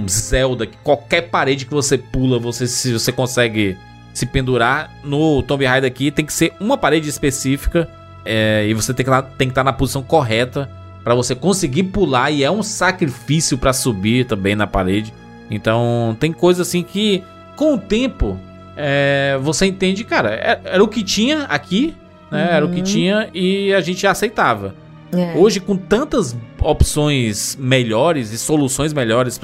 Zelda, 0.08 0.66
que 0.66 0.78
qualquer 0.78 1.28
parede 1.28 1.66
que 1.66 1.74
você 1.74 1.98
pula, 1.98 2.38
você, 2.38 2.66
se, 2.66 2.90
você 2.90 3.12
consegue 3.12 3.76
se 4.14 4.24
pendurar. 4.24 4.90
No 5.04 5.42
Tomb 5.42 5.66
Raider 5.66 5.86
aqui 5.90 6.10
tem 6.10 6.24
que 6.24 6.32
ser 6.32 6.54
uma 6.58 6.78
parede 6.78 7.10
específica. 7.10 7.86
é, 8.24 8.66
e 8.66 8.72
você 8.72 8.94
tem 8.94 9.04
que, 9.04 9.10
lá- 9.10 9.20
tem 9.20 9.48
que 9.48 9.52
estar 9.52 9.64
na 9.64 9.72
posição 9.74 10.02
correta 10.02 10.66
Pra 11.04 11.14
você 11.14 11.34
conseguir 11.34 11.84
pular 11.84 12.30
e 12.30 12.44
é 12.44 12.50
um 12.50 12.62
sacrifício 12.62 13.56
pra 13.56 13.72
subir 13.72 14.26
também 14.26 14.54
na 14.54 14.66
parede. 14.66 15.12
Então 15.50 16.16
tem 16.20 16.32
coisa 16.32 16.62
assim 16.62 16.82
que 16.82 17.22
com 17.56 17.74
o 17.74 17.78
tempo 17.78 18.38
é, 18.76 19.38
você 19.42 19.66
entende, 19.66 20.04
cara, 20.04 20.30
é- 20.34 20.60
era 20.64 20.82
o 20.84 20.88
que 20.88 21.02
tinha 21.02 21.42
aqui, 21.44 21.94
né? 22.30 22.48
Era 22.52 22.64
o 22.64 22.70
que 22.70 22.78
Uhum. 22.78 22.84
tinha 22.84 23.28
e 23.34 23.72
a 23.74 23.80
gente 23.80 24.06
aceitava. 24.06 24.74
É. 25.12 25.34
Hoje 25.36 25.58
com 25.58 25.76
tantas 25.76 26.36
opções 26.62 27.56
melhores 27.60 28.30
e 28.32 28.38
soluções 28.38 28.92
melhores 28.92 29.38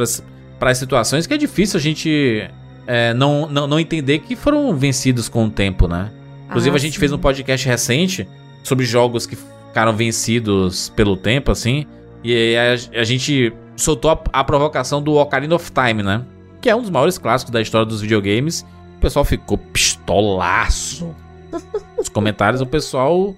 para 0.59 0.71
as 0.71 0.79
situações 0.79 1.27
que 1.27 1.35
é 1.35 1.37
difícil 1.37 1.77
a 1.79 1.81
gente 1.83 2.49
é, 2.87 3.13
não, 3.15 3.49
não, 3.49 3.67
não 3.67 3.81
entender 3.81 4.21
que 4.21 4.37
foram 4.37 4.73
vencidos 4.77 5.29
com 5.29 5.47
o 5.47 5.51
tempo, 5.51 5.89
né? 5.89 6.11
Inclusive 6.49 6.73
Ah, 6.73 6.77
a 6.77 6.79
gente 6.81 6.93
sim. 6.95 7.01
fez 7.01 7.11
um 7.13 7.19
podcast 7.19 7.67
recente 7.67 8.29
sobre 8.63 8.85
jogos 8.87 9.27
que 9.27 9.37
ficaram 9.77 9.93
vencidos 9.95 10.89
pelo 10.97 11.19
tempo, 11.19 11.53
assim. 11.53 11.85
E 12.25 12.57
a, 12.57 13.01
a 13.01 13.05
gente 13.05 13.53
soltou 13.77 14.11
a, 14.11 14.19
a 14.33 14.43
provocação 14.43 15.03
do 15.03 15.17
Ocarina 15.17 15.55
of 15.55 15.71
Time, 15.71 16.03
né? 16.03 16.25
Que 16.63 16.71
é 16.71 16.75
um 16.75 16.81
dos 16.81 16.89
maiores 16.89 17.19
clássicos 17.19 17.53
da 17.53 17.61
história 17.61 17.85
dos 17.85 18.01
videogames. 18.01 18.65
O 18.97 19.01
pessoal 19.01 19.23
ficou 19.23 19.59
pistolaço. 19.59 21.15
Nos 21.99 22.09
comentários 22.09 22.63
o 22.63 22.67
pessoal. 22.67 23.35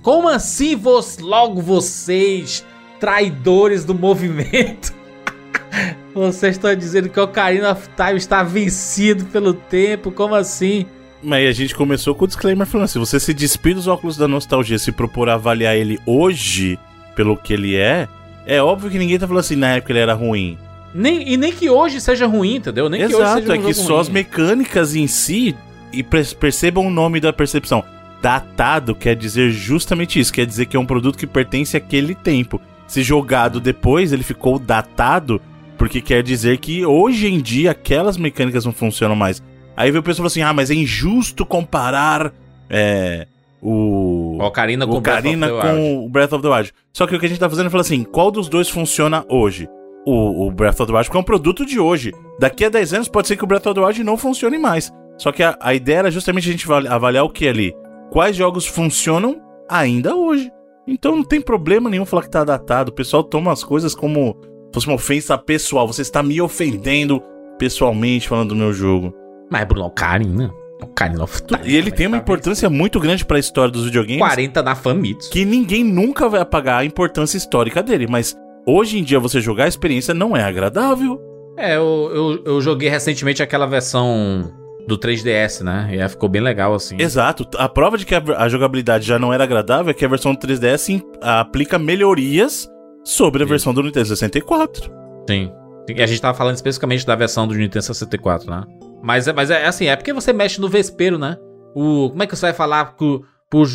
Como 0.00 0.28
assim 0.28 0.76
vos, 0.76 1.18
logo 1.18 1.60
vocês, 1.60 2.64
traidores 3.00 3.84
do 3.84 3.94
movimento? 3.94 4.94
Vocês 6.14 6.54
estão 6.54 6.72
dizendo 6.76 7.08
que 7.08 7.18
o 7.18 7.24
Ocarina 7.24 7.72
of 7.72 7.88
Time 7.96 8.16
está 8.16 8.44
vencido 8.44 9.24
pelo 9.24 9.52
tempo? 9.52 10.12
Como 10.12 10.36
assim? 10.36 10.86
Mas 11.24 11.48
a 11.48 11.52
gente 11.52 11.74
começou 11.74 12.14
com 12.14 12.24
o 12.24 12.28
disclaimer 12.28 12.66
falando 12.66 12.84
assim: 12.84 12.98
você 12.98 13.18
se 13.18 13.32
despir 13.32 13.74
dos 13.74 13.86
óculos 13.88 14.16
da 14.16 14.28
nostalgia, 14.28 14.78
se 14.78 14.92
propor 14.92 15.28
avaliar 15.28 15.74
ele 15.76 15.98
hoje 16.04 16.78
pelo 17.16 17.36
que 17.36 17.52
ele 17.52 17.76
é, 17.76 18.06
é 18.46 18.60
óbvio 18.62 18.90
que 18.90 18.98
ninguém 18.98 19.18
tá 19.18 19.26
falando 19.26 19.40
assim, 19.40 19.56
na 19.56 19.76
época 19.76 19.92
ele 19.92 20.00
era 20.00 20.12
ruim. 20.14 20.58
Nem, 20.94 21.28
e 21.32 21.36
nem 21.36 21.52
que 21.52 21.68
hoje 21.70 22.00
seja 22.00 22.26
ruim, 22.26 22.56
entendeu? 22.56 22.88
Nem 22.88 23.00
que 23.00 23.14
hoje 23.14 23.16
Exato, 23.16 23.52
é 23.52 23.54
um 23.54 23.62
que 23.62 23.72
jogo 23.72 23.86
só 23.86 23.92
ruim. 23.94 24.00
as 24.00 24.08
mecânicas 24.08 24.94
em 24.94 25.06
si, 25.06 25.56
e 25.92 26.02
per- 26.02 26.34
percebam 26.36 26.86
o 26.86 26.90
nome 26.90 27.20
da 27.20 27.32
percepção. 27.32 27.82
Datado 28.22 28.94
quer 28.94 29.14
dizer 29.16 29.50
justamente 29.50 30.18
isso, 30.18 30.32
quer 30.32 30.46
dizer 30.46 30.66
que 30.66 30.76
é 30.76 30.80
um 30.80 30.86
produto 30.86 31.18
que 31.18 31.26
pertence 31.26 31.76
àquele 31.76 32.14
tempo. 32.14 32.60
Se 32.86 33.02
jogado 33.02 33.60
depois, 33.60 34.12
ele 34.12 34.22
ficou 34.22 34.58
datado, 34.58 35.40
porque 35.76 36.00
quer 36.00 36.22
dizer 36.22 36.58
que 36.58 36.84
hoje 36.86 37.26
em 37.26 37.40
dia 37.40 37.70
aquelas 37.72 38.16
mecânicas 38.16 38.64
não 38.64 38.72
funcionam 38.72 39.16
mais. 39.16 39.42
Aí 39.76 39.90
veio 39.90 40.00
o 40.00 40.04
pessoal 40.04 40.16
falou 40.16 40.26
assim: 40.28 40.42
ah, 40.42 40.52
mas 40.52 40.70
é 40.70 40.74
injusto 40.74 41.44
comparar 41.44 42.32
é, 42.70 43.26
o. 43.62 44.38
Ocarina 44.40 44.86
com 44.86 44.92
o 44.92 44.96
Ocarina 44.98 45.48
Breath 45.48 45.62
com 45.76 46.04
o 46.04 46.08
Breath 46.08 46.32
of 46.32 46.42
the 46.42 46.48
Wild. 46.48 46.72
Só 46.92 47.06
que 47.06 47.16
o 47.16 47.20
que 47.20 47.26
a 47.26 47.28
gente 47.28 47.38
tá 47.40 47.48
fazendo 47.48 47.66
é 47.66 47.70
falar 47.70 47.80
assim: 47.82 48.02
qual 48.04 48.30
dos 48.30 48.48
dois 48.48 48.68
funciona 48.68 49.24
hoje? 49.28 49.68
O, 50.06 50.46
o 50.46 50.50
Breath 50.50 50.80
of 50.80 50.86
the 50.86 50.92
Wild, 50.92 51.06
porque 51.06 51.16
é 51.16 51.20
um 51.20 51.24
produto 51.24 51.64
de 51.64 51.80
hoje. 51.80 52.12
Daqui 52.38 52.64
a 52.66 52.68
10 52.68 52.92
anos 52.92 53.08
pode 53.08 53.26
ser 53.26 53.36
que 53.36 53.44
o 53.44 53.46
Breath 53.46 53.66
of 53.66 53.74
the 53.74 53.80
Wild 53.80 54.04
não 54.04 54.18
funcione 54.18 54.58
mais. 54.58 54.92
Só 55.16 55.32
que 55.32 55.42
a, 55.42 55.56
a 55.60 55.74
ideia 55.74 55.98
era 56.00 56.10
justamente 56.10 56.48
a 56.48 56.52
gente 56.52 56.66
avali- 56.66 56.88
avaliar 56.88 57.24
o 57.24 57.30
que 57.30 57.48
ali? 57.48 57.74
Quais 58.10 58.36
jogos 58.36 58.66
funcionam 58.66 59.40
ainda 59.68 60.14
hoje? 60.14 60.50
Então 60.86 61.16
não 61.16 61.24
tem 61.24 61.40
problema 61.40 61.88
nenhum 61.88 62.04
falar 62.04 62.22
que 62.22 62.30
tá 62.30 62.44
datado. 62.44 62.90
O 62.90 62.94
pessoal 62.94 63.24
toma 63.24 63.50
as 63.50 63.64
coisas 63.64 63.94
como 63.94 64.36
se 64.42 64.74
fosse 64.74 64.86
uma 64.86 64.96
ofensa 64.96 65.38
pessoal. 65.38 65.86
Você 65.86 66.02
está 66.02 66.22
me 66.22 66.38
ofendendo 66.40 67.22
pessoalmente 67.58 68.28
falando 68.28 68.50
do 68.50 68.56
meu 68.56 68.72
jogo. 68.72 69.14
Mas, 69.50 69.64
Bruno, 69.66 69.86
Ocarina. 69.86 70.52
Ocarina 70.82 71.22
of 71.24 71.42
Time. 71.42 71.60
E 71.64 71.76
ele 71.76 71.90
tem 71.90 72.06
uma 72.06 72.16
importância 72.16 72.68
muito 72.68 72.98
grande 73.00 73.24
pra 73.24 73.38
história 73.38 73.70
dos 73.70 73.84
videogames. 73.84 74.18
40 74.18 74.62
na 74.62 74.74
Famitsu. 74.74 75.30
que 75.30 75.44
ninguém 75.44 75.84
nunca 75.84 76.28
vai 76.28 76.40
apagar 76.40 76.80
a 76.80 76.84
importância 76.84 77.36
histórica 77.36 77.82
dele, 77.82 78.06
mas 78.08 78.36
hoje 78.66 78.98
em 78.98 79.02
dia 79.02 79.18
você 79.20 79.40
jogar 79.40 79.64
a 79.64 79.68
experiência 79.68 80.12
não 80.12 80.36
é 80.36 80.42
agradável. 80.42 81.20
É, 81.56 81.76
eu, 81.76 82.10
eu, 82.12 82.42
eu 82.54 82.60
joguei 82.60 82.88
recentemente 82.88 83.42
aquela 83.42 83.64
versão 83.66 84.52
do 84.88 84.98
3DS, 84.98 85.62
né? 85.62 85.88
E 85.92 86.00
aí 86.02 86.08
ficou 86.08 86.28
bem 86.28 86.42
legal, 86.42 86.74
assim. 86.74 86.96
Exato. 86.98 87.46
A 87.56 87.68
prova 87.68 87.96
de 87.96 88.04
que 88.04 88.14
a, 88.14 88.22
a 88.36 88.48
jogabilidade 88.48 89.06
já 89.06 89.18
não 89.18 89.32
era 89.32 89.44
agradável 89.44 89.90
é 89.90 89.94
que 89.94 90.04
a 90.04 90.08
versão 90.08 90.34
do 90.34 90.38
3DS 90.46 90.88
im- 90.90 91.02
aplica 91.22 91.78
melhorias 91.78 92.68
sobre 93.04 93.42
a 93.42 93.46
Sim. 93.46 93.50
versão 93.50 93.72
do 93.72 93.82
Nintendo 93.82 94.06
64. 94.08 94.90
Sim. 95.30 95.50
E 95.88 96.02
a 96.02 96.06
gente 96.06 96.20
tava 96.20 96.36
falando 96.36 96.56
especificamente 96.56 97.06
da 97.06 97.14
versão 97.14 97.46
do 97.46 97.54
Nintendo 97.54 97.84
64, 97.84 98.50
né? 98.50 98.64
Mas, 99.04 99.28
é- 99.28 99.32
mas 99.34 99.50
é 99.50 99.66
assim, 99.66 99.86
é 99.86 99.94
porque 99.94 100.14
você 100.14 100.32
mexe 100.32 100.58
no 100.58 100.68
vespeiro, 100.68 101.18
né? 101.18 101.36
O, 101.74 102.08
como 102.08 102.22
é 102.22 102.26
que 102.26 102.34
você 102.34 102.46
vai 102.46 102.54
falar 102.54 102.96
que 102.96 103.04
o, 103.04 103.22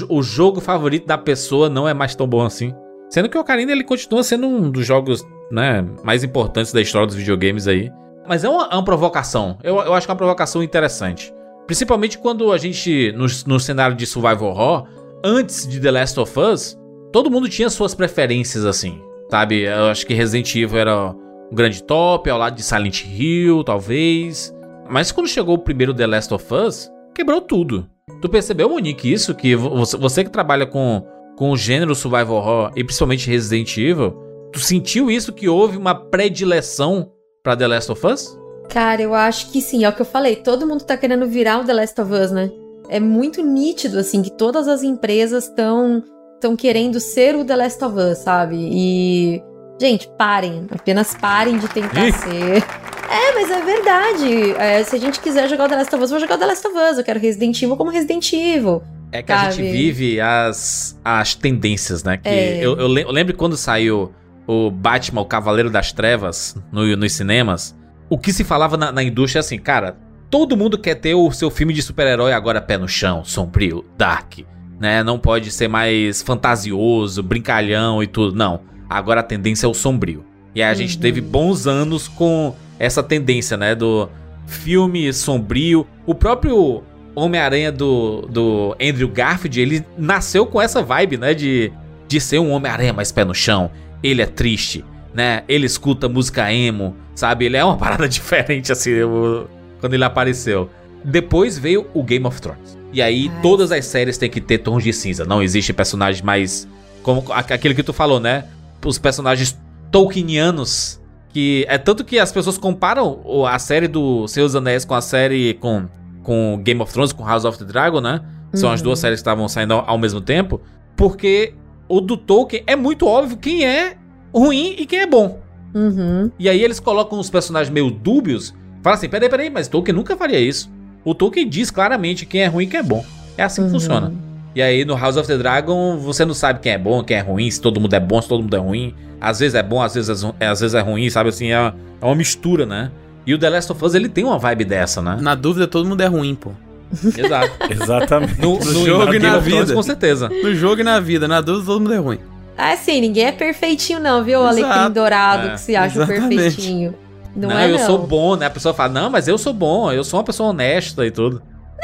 o 0.09 0.23
jogo 0.23 0.59
favorito 0.59 1.05
da 1.05 1.17
pessoa 1.19 1.69
não 1.69 1.87
é 1.87 1.93
mais 1.93 2.15
tão 2.15 2.27
bom 2.27 2.43
assim? 2.43 2.73
Sendo 3.11 3.29
que 3.29 3.37
o 3.37 3.41
Ocarina 3.41 3.71
ele 3.71 3.83
continua 3.83 4.23
sendo 4.23 4.47
um 4.47 4.71
dos 4.71 4.85
jogos 4.87 5.23
né, 5.51 5.85
mais 6.03 6.23
importantes 6.23 6.73
da 6.73 6.81
história 6.81 7.05
dos 7.05 7.15
videogames 7.15 7.67
aí. 7.67 7.91
Mas 8.27 8.43
é 8.43 8.49
uma, 8.49 8.69
é 8.71 8.73
uma 8.73 8.83
provocação. 8.83 9.57
Eu, 9.63 9.77
eu 9.77 9.93
acho 9.93 10.07
que 10.07 10.11
é 10.11 10.13
uma 10.13 10.17
provocação 10.17 10.63
interessante. 10.63 11.31
Principalmente 11.67 12.17
quando 12.17 12.51
a 12.51 12.57
gente, 12.57 13.11
no, 13.11 13.25
no 13.45 13.59
cenário 13.59 13.95
de 13.95 14.05
Survival 14.07 14.49
Horror, 14.49 14.87
antes 15.23 15.67
de 15.67 15.79
The 15.79 15.91
Last 15.91 16.19
of 16.19 16.39
Us, 16.39 16.77
todo 17.11 17.29
mundo 17.29 17.47
tinha 17.47 17.69
suas 17.69 17.93
preferências 17.93 18.65
assim. 18.65 18.99
Sabe? 19.29 19.61
Eu 19.61 19.85
acho 19.85 20.05
que 20.07 20.13
Resident 20.15 20.55
Evil 20.55 20.79
era 20.79 21.11
um 21.51 21.55
grande 21.55 21.83
top, 21.83 22.29
ao 22.29 22.39
lado 22.39 22.55
de 22.55 22.63
Silent 22.63 23.05
Hill, 23.05 23.63
talvez. 23.63 24.53
Mas 24.89 25.11
quando 25.11 25.27
chegou 25.27 25.55
o 25.55 25.59
primeiro 25.59 25.93
The 25.93 26.07
Last 26.07 26.33
of 26.33 26.45
Us, 26.53 26.89
quebrou 27.13 27.41
tudo. 27.41 27.87
Tu 28.21 28.27
percebeu, 28.29 28.69
Monique, 28.69 29.11
isso? 29.11 29.33
Que 29.35 29.55
vo- 29.55 29.85
você, 29.85 30.23
que 30.23 30.29
trabalha 30.29 30.65
com, 30.65 31.05
com 31.37 31.51
o 31.51 31.57
gênero 31.57 31.93
survival 31.95 32.35
horror 32.37 32.71
e 32.75 32.83
principalmente 32.83 33.29
Resident 33.29 33.77
Evil, 33.77 34.13
tu 34.51 34.59
sentiu 34.59 35.11
isso 35.11 35.31
que 35.31 35.47
houve 35.47 35.77
uma 35.77 35.93
predileção 35.95 37.11
pra 37.43 37.55
The 37.55 37.67
Last 37.67 37.91
of 37.91 38.05
Us? 38.07 38.37
Cara, 38.69 39.01
eu 39.01 39.13
acho 39.15 39.51
que 39.51 39.61
sim, 39.61 39.83
é 39.83 39.89
o 39.89 39.93
que 39.93 40.01
eu 40.01 40.05
falei. 40.05 40.35
Todo 40.37 40.65
mundo 40.67 40.83
tá 40.83 40.95
querendo 40.97 41.27
virar 41.27 41.59
o 41.59 41.63
The 41.65 41.73
Last 41.73 42.01
of 42.01 42.11
Us, 42.13 42.31
né? 42.31 42.51
É 42.89 42.99
muito 42.99 43.43
nítido, 43.43 43.99
assim, 43.99 44.21
que 44.21 44.31
todas 44.31 44.67
as 44.67 44.81
empresas 44.83 45.45
estão 45.47 46.03
estão 46.35 46.55
querendo 46.55 46.99
ser 47.01 47.35
o 47.35 47.43
The 47.43 47.55
Last 47.55 47.83
of 47.83 47.97
Us, 47.99 48.17
sabe? 48.19 48.55
E. 48.57 49.41
Gente, 49.81 50.09
parem. 50.17 50.67
Apenas 50.71 51.13
parem 51.15 51.57
de 51.57 51.67
tentar 51.67 52.07
Ih. 52.07 52.11
ser. 52.13 52.63
É, 53.09 53.33
mas 53.33 53.49
é 53.49 53.61
verdade. 53.61 54.51
É, 54.57 54.83
se 54.83 54.95
a 54.95 54.99
gente 54.99 55.19
quiser 55.19 55.47
jogar 55.49 55.65
o 55.65 55.69
The 55.69 55.75
Last 55.77 55.95
of 55.95 56.03
Us, 56.03 56.11
eu 56.11 56.19
vou 56.19 56.27
jogar 56.27 56.35
o 56.35 56.37
The 56.39 56.45
Last 56.45 56.67
of 56.67 56.77
Us. 56.77 56.97
Eu 56.97 57.03
quero 57.03 57.19
Resident 57.19 57.61
Evil 57.61 57.75
como 57.75 57.89
Resident 57.89 58.31
Evil. 58.33 58.81
É 59.11 59.23
que 59.23 59.31
a 59.31 59.45
Sabe? 59.45 59.53
gente 59.55 59.71
vive 59.71 60.21
as, 60.21 60.99
as 61.03 61.33
tendências, 61.33 62.03
né? 62.03 62.17
Que 62.17 62.29
É. 62.29 62.59
eu, 62.63 62.77
eu 62.77 62.87
lem- 62.87 63.05
eu 63.05 63.11
lembro 63.11 63.35
quando 63.35 63.57
saiu 63.57 64.13
o 64.45 64.69
Batman, 64.69 65.21
o 65.21 65.25
Cavaleiro 65.25 65.69
das 65.69 65.91
Trevas, 65.91 66.55
no, 66.71 66.95
nos 66.95 67.11
cinemas. 67.13 67.75
O 68.07 68.17
que 68.17 68.31
se 68.31 68.43
falava 68.43 68.77
na, 68.77 68.91
na 68.91 69.01
indústria 69.03 69.39
é 69.39 69.41
assim, 69.41 69.57
cara, 69.57 69.97
todo 70.29 70.55
mundo 70.55 70.77
quer 70.77 70.95
ter 70.95 71.15
o 71.15 71.31
seu 71.31 71.49
filme 71.49 71.73
de 71.73 71.81
super-herói 71.81 72.33
agora 72.33 72.61
pé 72.61 72.77
no 72.77 72.87
chão, 72.87 73.23
sombrio, 73.23 73.83
dark, 73.97 74.39
né? 74.79 75.01
Não 75.03 75.17
pode 75.17 75.49
ser 75.51 75.67
mais 75.67 76.21
fantasioso, 76.21 77.23
brincalhão 77.23 78.03
e 78.03 78.07
tudo. 78.07 78.35
Não. 78.35 78.61
Agora 78.87 79.21
a 79.21 79.23
tendência 79.23 79.65
é 79.65 79.69
o 79.69 79.73
sombrio. 79.73 80.23
E 80.53 80.61
aí 80.61 80.69
a 80.69 80.73
gente 80.75 80.95
Uhum. 80.95 81.01
teve 81.01 81.21
bons 81.21 81.65
anos 81.67 82.07
com 82.07 82.55
essa 82.79 83.03
tendência, 83.03 83.55
né? 83.57 83.75
Do 83.75 84.09
filme 84.47 85.11
sombrio. 85.13 85.85
O 86.05 86.15
próprio 86.15 86.81
Homem-Aranha 87.13 87.71
do, 87.71 88.21
do 88.29 88.75
Andrew 88.81 89.09
Garfield, 89.09 89.59
ele 89.61 89.85
nasceu 89.97 90.45
com 90.47 90.61
essa 90.61 90.81
vibe, 90.81 91.17
né? 91.17 91.33
De, 91.33 91.71
de 92.07 92.19
ser 92.19 92.39
um 92.39 92.49
Homem-Aranha 92.51 92.93
mais 92.93 93.11
pé 93.11 93.23
no 93.25 93.35
chão. 93.35 93.69
Ele 94.01 94.21
é 94.21 94.25
triste, 94.25 94.83
né? 95.13 95.43
Ele 95.47 95.65
escuta 95.65 96.07
música 96.07 96.51
emo, 96.51 96.95
sabe? 97.13 97.45
Ele 97.45 97.57
é 97.57 97.63
uma 97.63 97.75
parada 97.77 98.07
diferente, 98.07 98.71
assim, 98.71 99.01
o- 99.03 99.45
quando 99.79 99.93
ele 99.93 100.03
apareceu. 100.03 100.69
Depois 101.03 101.57
veio 101.57 101.85
o 101.93 102.01
Game 102.03 102.25
of 102.25 102.41
Thrones. 102.41 102.77
E 102.91 103.01
aí, 103.01 103.29
Ai. 103.33 103.41
todas 103.41 103.71
as 103.71 103.85
séries 103.85 104.17
têm 104.17 104.29
que 104.29 104.41
ter 104.41 104.57
tons 104.59 104.83
de 104.83 104.91
cinza. 104.91 105.23
Não 105.25 105.43
existe 105.43 105.71
personagem 105.73 106.23
mais. 106.23 106.67
Como 107.03 107.23
aquele 107.31 107.75
que 107.75 107.83
tu 107.83 107.93
falou, 107.93 108.19
né? 108.19 108.45
Os 108.85 108.97
personagens 108.97 109.57
Tolkienianos. 109.91 110.98
Que 111.31 111.65
é 111.69 111.77
tanto 111.77 112.03
que 112.03 112.17
as 112.17 112.31
pessoas 112.31 112.57
comparam 112.57 113.21
a 113.47 113.59
série 113.59 113.87
do 113.87 114.27
Senhor 114.27 114.47
dos 114.47 114.55
Anéis 114.55 114.83
com 114.83 114.95
a 114.95 115.01
série 115.01 115.53
com, 115.55 115.85
com 116.23 116.59
Game 116.63 116.81
of 116.81 116.91
Thrones, 116.91 117.13
com 117.13 117.23
House 117.23 117.45
of 117.45 117.57
the 117.59 117.65
Dragon, 117.65 118.01
né? 118.01 118.21
São 118.53 118.71
as 118.71 118.79
Uhum. 118.79 118.85
duas 118.85 118.99
séries 118.99 119.17
que 119.19 119.21
estavam 119.21 119.47
saindo 119.47 119.73
ao, 119.75 119.87
ao 119.91 119.97
mesmo 119.97 120.19
tempo. 120.21 120.59
Porque 120.97 121.53
o 121.87 122.01
do 122.01 122.17
Tolkien 122.17 122.63
é 122.65 122.75
muito 122.75 123.05
óbvio 123.05 123.37
quem 123.37 123.63
é 123.63 123.95
ruim 124.33 124.75
e 124.77 124.85
quem 124.87 124.99
é 125.01 125.05
bom. 125.07 125.39
Uhum. 125.73 126.31
E 126.39 126.49
aí 126.49 126.63
eles 126.63 126.79
colocam 126.79 127.19
os 127.19 127.29
personagens 127.29 127.71
meio 127.71 127.91
dúbios. 127.91 128.55
Fala 128.81 128.95
assim: 128.95 129.07
peraí, 129.07 129.29
peraí, 129.29 129.49
mas 129.51 129.67
Tolkien 129.67 129.95
nunca 129.95 130.17
faria 130.17 130.39
isso. 130.39 130.69
O 131.05 131.13
Tolkien 131.13 131.47
diz 131.47 131.69
claramente 131.69 132.25
quem 132.25 132.41
é 132.41 132.47
ruim 132.47 132.63
e 132.65 132.67
quem 132.67 132.79
é 132.79 132.83
bom. 132.83 133.05
É 133.37 133.43
assim 133.43 133.61
que 133.61 133.67
Uhum. 133.67 133.73
funciona. 133.73 134.11
E 134.55 134.61
aí 134.61 134.83
no 134.83 134.95
House 134.97 135.15
of 135.17 135.27
the 135.27 135.37
Dragon 135.37 135.97
você 135.97 136.25
não 136.25 136.33
sabe 136.33 136.59
quem 136.59 136.71
é 136.73 136.77
bom, 136.77 137.03
quem 137.03 137.17
é 137.17 137.21
ruim, 137.21 137.49
se 137.51 137.61
todo 137.61 137.79
mundo 137.79 137.93
é 137.93 137.99
bom, 137.99 138.21
se 138.21 138.27
todo 138.27 138.41
mundo 138.41 138.55
é 138.55 138.59
ruim. 138.59 138.93
Às 139.21 139.39
vezes 139.39 139.55
é 139.55 139.61
bom, 139.63 139.81
às 139.81 139.93
vezes 139.93 140.23
é, 140.23 140.45
é- 140.45 140.47
às 140.47 140.59
vezes 140.61 140.73
é 140.75 140.79
ruim, 140.81 141.09
sabe 141.09 141.29
assim? 141.29 141.51
É, 141.51 141.73
é 142.01 142.05
uma 142.05 142.15
mistura, 142.15 142.65
né? 142.65 142.91
E 143.25 143.33
o 143.33 143.37
The 143.37 143.49
Last 143.49 143.71
of 143.71 143.83
Us 143.85 143.93
ele 143.93 144.09
tem 144.09 144.23
uma 144.23 144.39
vibe 144.39 144.65
dessa, 144.65 145.01
né? 145.01 145.17
Na 145.21 145.35
dúvida, 145.35 145.67
todo 145.67 145.87
mundo 145.87 146.01
é 146.01 146.07
ruim, 146.07 146.33
pô. 146.35 146.51
Exato. 147.15 147.51
Exatamente. 147.69 148.39
No, 148.41 148.57
No 148.57 148.85
jogo 148.85 149.13
e 149.13 149.19
na 149.19 149.37
of 149.37 149.43
Thrones, 149.47 149.65
vida. 149.65 149.73
com 149.75 149.83
certeza. 149.83 150.29
No 150.29 150.55
jogo 150.55 150.81
e 150.81 150.83
na 150.83 150.99
vida, 150.99 151.27
na 151.27 151.41
dúvida, 151.41 151.65
todo 151.65 151.79
mundo 151.81 151.93
é 151.93 151.97
ruim. 151.97 152.19
Ah, 152.57 152.75
sim, 152.75 152.99
ninguém 153.01 153.25
é 153.27 153.31
perfeitinho, 153.31 153.99
não, 153.99 154.23
viu? 154.23 154.39
O. 154.39 154.43
Alecrim 154.47 154.91
Dourado 154.93 155.47
É, 155.47 155.51
que 155.51 155.59
se 155.61 155.75
acha 155.75 155.97
exatamente. 156.01 156.35
perfeitinho. 156.35 156.95
Não, 157.35 157.49
Não, 157.49 157.57
é, 157.59 157.67
eu 157.71 157.77
não. 157.77 157.85
sou 157.85 157.99
bom, 157.99 158.35
né? 158.35 158.47
A 158.47 158.49
pessoa 158.49 158.73
fala, 158.73 158.91
não, 158.91 159.09
mas 159.09 159.27
eu 159.27 159.37
sou 159.37 159.53
bom, 159.53 159.91
eu 159.91 160.03
sou 160.03 160.17
uma 160.19 160.23
pessoa 160.25 160.49
honesta 160.49 161.05
e 161.05 161.11
tudo. 161.11 161.41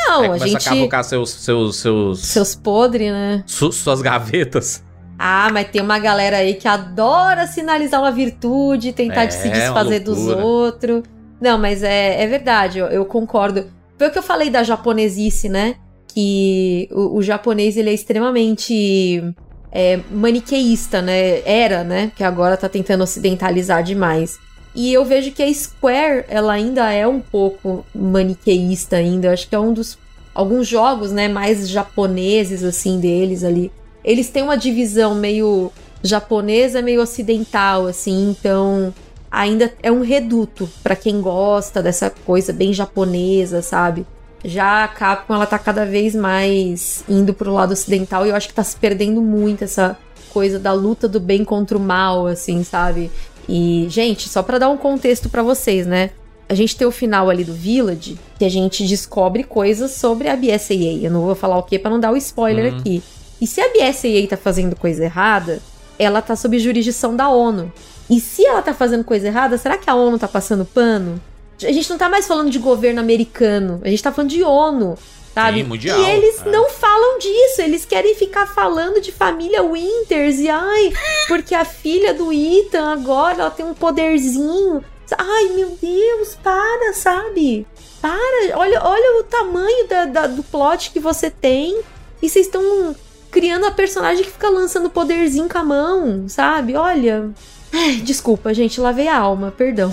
Não, 0.07 0.19
aí 0.21 0.25
a 0.25 0.27
começa 0.29 0.47
gente. 0.47 0.67
a 0.67 0.69
cavucar 0.71 1.03
seus, 1.03 1.29
seus, 1.31 1.75
seus, 1.77 2.19
Seus 2.25 2.55
podres, 2.55 3.11
né? 3.11 3.43
su- 3.45 3.71
suas 3.71 4.01
gavetas. 4.01 4.83
Ah, 5.17 5.49
mas 5.53 5.69
tem 5.69 5.81
uma 5.81 5.97
galera 5.97 6.37
aí 6.37 6.55
que 6.55 6.67
adora 6.67 7.47
sinalizar 7.47 8.01
uma 8.01 8.11
virtude, 8.11 8.91
tentar 8.91 9.23
É, 9.23 9.27
de 9.27 9.33
se 9.33 9.49
desfazer 9.49 9.99
dos 9.99 10.27
outros. 10.27 11.03
Não, 11.39 11.57
mas 11.57 11.83
é, 11.83 12.21
é 12.23 12.27
verdade, 12.27 12.79
eu, 12.79 12.87
eu 12.87 13.05
concordo. 13.05 13.65
Foi 13.97 14.07
o 14.07 14.11
que 14.11 14.17
eu 14.17 14.23
falei 14.23 14.49
da 14.49 14.61
japonesice, 14.63 15.47
né? 15.47 15.75
Que 16.13 16.87
o, 16.91 17.17
o 17.17 17.21
japonês 17.21 17.77
ele 17.77 17.89
é 17.89 17.93
extremamente 17.93 19.23
é, 19.71 19.99
maniqueísta, 20.11 21.01
né? 21.01 21.41
Era, 21.45 21.83
né? 21.83 22.11
Que 22.15 22.23
agora 22.23 22.57
tá 22.57 22.67
tentando 22.69 23.03
ocidentalizar 23.03 23.83
demais. 23.83 24.37
E 24.75 24.91
eu 24.91 25.05
vejo 25.05 25.31
que 25.31 25.41
a 25.41 25.53
Square, 25.53 26.25
ela 26.27 26.53
ainda 26.53 26.91
é 26.91 27.07
um 27.07 27.21
pouco 27.21 27.85
maniqueísta 27.95 28.97
ainda. 28.97 29.27
Eu 29.27 29.31
acho 29.31 29.47
que 29.47 29.55
é 29.55 29.59
um 29.59 29.73
dos 29.73 29.97
alguns 30.35 30.67
jogos, 30.67 31.13
né, 31.13 31.29
mais 31.29 31.69
japoneses 31.69 32.61
assim 32.61 32.99
deles 32.99 33.43
ali. 33.43 33.71
Eles 34.03 34.29
têm 34.29 34.43
uma 34.43 34.57
divisão 34.57 35.15
meio 35.15 35.71
japonesa, 36.03 36.81
meio 36.81 37.01
ocidental 37.01 37.87
assim, 37.87 38.29
então 38.29 38.93
ainda 39.31 39.73
é 39.81 39.91
um 39.91 40.01
reduto 40.01 40.69
pra 40.83 40.95
quem 40.95 41.21
gosta 41.21 41.81
dessa 41.81 42.09
coisa 42.09 42.51
bem 42.51 42.73
japonesa, 42.73 43.61
sabe? 43.61 44.05
Já 44.43 44.83
a 44.83 44.87
Capcom 44.87 45.33
ela 45.33 45.47
tá 45.47 45.57
cada 45.57 45.85
vez 45.85 46.13
mais 46.13 47.03
indo 47.09 47.33
pro 47.33 47.53
lado 47.53 47.71
ocidental 47.71 48.25
e 48.25 48.29
eu 48.29 48.35
acho 48.35 48.49
que 48.49 48.53
tá 48.53 48.63
se 48.63 48.75
perdendo 48.75 49.21
muito 49.21 49.63
essa 49.63 49.97
coisa 50.31 50.59
da 50.59 50.73
luta 50.73 51.07
do 51.07 51.19
bem 51.19 51.43
contra 51.45 51.77
o 51.77 51.81
mal, 51.81 52.27
assim, 52.27 52.63
sabe? 52.63 53.09
E, 53.47 53.85
gente, 53.89 54.27
só 54.29 54.41
pra 54.43 54.57
dar 54.57 54.69
um 54.69 54.77
contexto 54.77 55.29
pra 55.29 55.43
vocês, 55.43 55.85
né? 55.85 56.09
A 56.47 56.53
gente 56.53 56.75
tem 56.75 56.85
o 56.85 56.91
final 56.91 57.29
ali 57.29 57.43
do 57.43 57.53
Village, 57.53 58.19
que 58.37 58.45
a 58.45 58.49
gente 58.49 58.85
descobre 58.85 59.43
coisas 59.43 59.91
sobre 59.91 60.27
a 60.29 60.35
BSAA. 60.35 60.99
Eu 61.01 61.11
não 61.11 61.21
vou 61.21 61.35
falar 61.35 61.57
o 61.57 61.63
que 61.63 61.79
pra 61.79 61.89
não 61.89 61.99
dar 61.99 62.11
o 62.11 62.17
spoiler 62.17 62.71
Uhum. 62.73 62.79
aqui. 62.79 63.03
E 63.41 63.47
se 63.47 63.59
a 63.61 63.69
BSAA 63.69 64.27
tá 64.29 64.37
fazendo 64.37 64.75
coisa 64.75 65.03
errada, 65.03 65.59
ela 65.97 66.21
tá 66.21 66.35
sob 66.35 66.57
jurisdição 66.59 67.15
da 67.15 67.29
ONU. 67.29 67.71
E 68.09 68.19
se 68.19 68.45
ela 68.45 68.61
tá 68.61 68.73
fazendo 68.73 69.03
coisa 69.03 69.27
errada, 69.27 69.57
será 69.57 69.77
que 69.77 69.89
a 69.89 69.95
ONU 69.95 70.19
tá 70.19 70.27
passando 70.27 70.65
pano? 70.65 71.19
A 71.63 71.71
gente 71.71 71.89
não 71.89 71.97
tá 71.97 72.07
mais 72.09 72.27
falando 72.27 72.49
de 72.51 72.59
governo 72.59 72.99
americano, 72.99 73.79
a 73.83 73.89
gente 73.89 74.03
tá 74.03 74.11
falando 74.11 74.29
de 74.29 74.43
ONU, 74.43 74.95
sabe? 75.35 75.57
Sim, 75.59 75.63
mundial, 75.65 75.99
e 75.99 76.09
eles 76.11 76.41
é. 76.43 76.49
não 76.49 76.69
falam 76.69 77.19
disso, 77.19 77.61
eles 77.61 77.85
querem 77.85 78.15
ficar 78.15 78.47
falando 78.47 78.99
de 78.99 79.11
família 79.11 79.61
Winters 79.61 80.39
e 80.39 80.49
ai, 80.49 80.91
porque 81.27 81.53
a 81.53 81.63
filha 81.65 82.13
do 82.13 82.31
Ethan 82.33 82.91
agora 82.93 83.41
ela 83.41 83.51
tem 83.51 83.65
um 83.65 83.73
poderzinho. 83.75 84.83
Ai, 85.15 85.49
meu 85.49 85.77
Deus, 85.79 86.35
para, 86.41 86.93
sabe? 86.93 87.67
Para, 88.01 88.57
olha, 88.57 88.81
olha 88.83 89.19
o 89.19 89.23
tamanho 89.23 89.87
da- 89.87 90.05
da- 90.05 90.27
do 90.27 90.41
plot 90.41 90.89
que 90.91 90.99
você 90.99 91.29
tem. 91.29 91.79
E 92.21 92.29
vocês 92.29 92.47
estão 92.47 92.95
criando 93.29 93.65
a 93.65 93.71
personagem 93.71 94.23
que 94.23 94.31
fica 94.31 94.49
lançando 94.49 94.89
poderzinho 94.89 95.47
com 95.49 95.57
a 95.59 95.63
mão, 95.63 96.25
sabe? 96.27 96.75
Olha. 96.75 97.29
Ai, 97.71 97.97
desculpa, 97.97 98.53
gente, 98.53 98.79
lavei 98.79 99.07
a 99.07 99.17
alma, 99.17 99.51
perdão. 99.55 99.91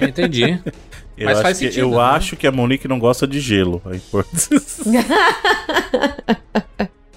Entendi. 0.00 0.60
Eu, 1.22 1.26
Mas 1.26 1.34
acho, 1.38 1.42
faz 1.42 1.58
que, 1.58 1.64
sentido, 1.66 1.80
eu 1.82 1.90
né? 1.92 1.96
acho 1.98 2.36
que 2.36 2.46
a 2.46 2.52
Monique 2.52 2.88
não 2.88 2.98
gosta 2.98 3.26
de 3.26 3.38
gelo. 3.40 3.80
Aí, 3.84 4.00
por- 4.10 4.26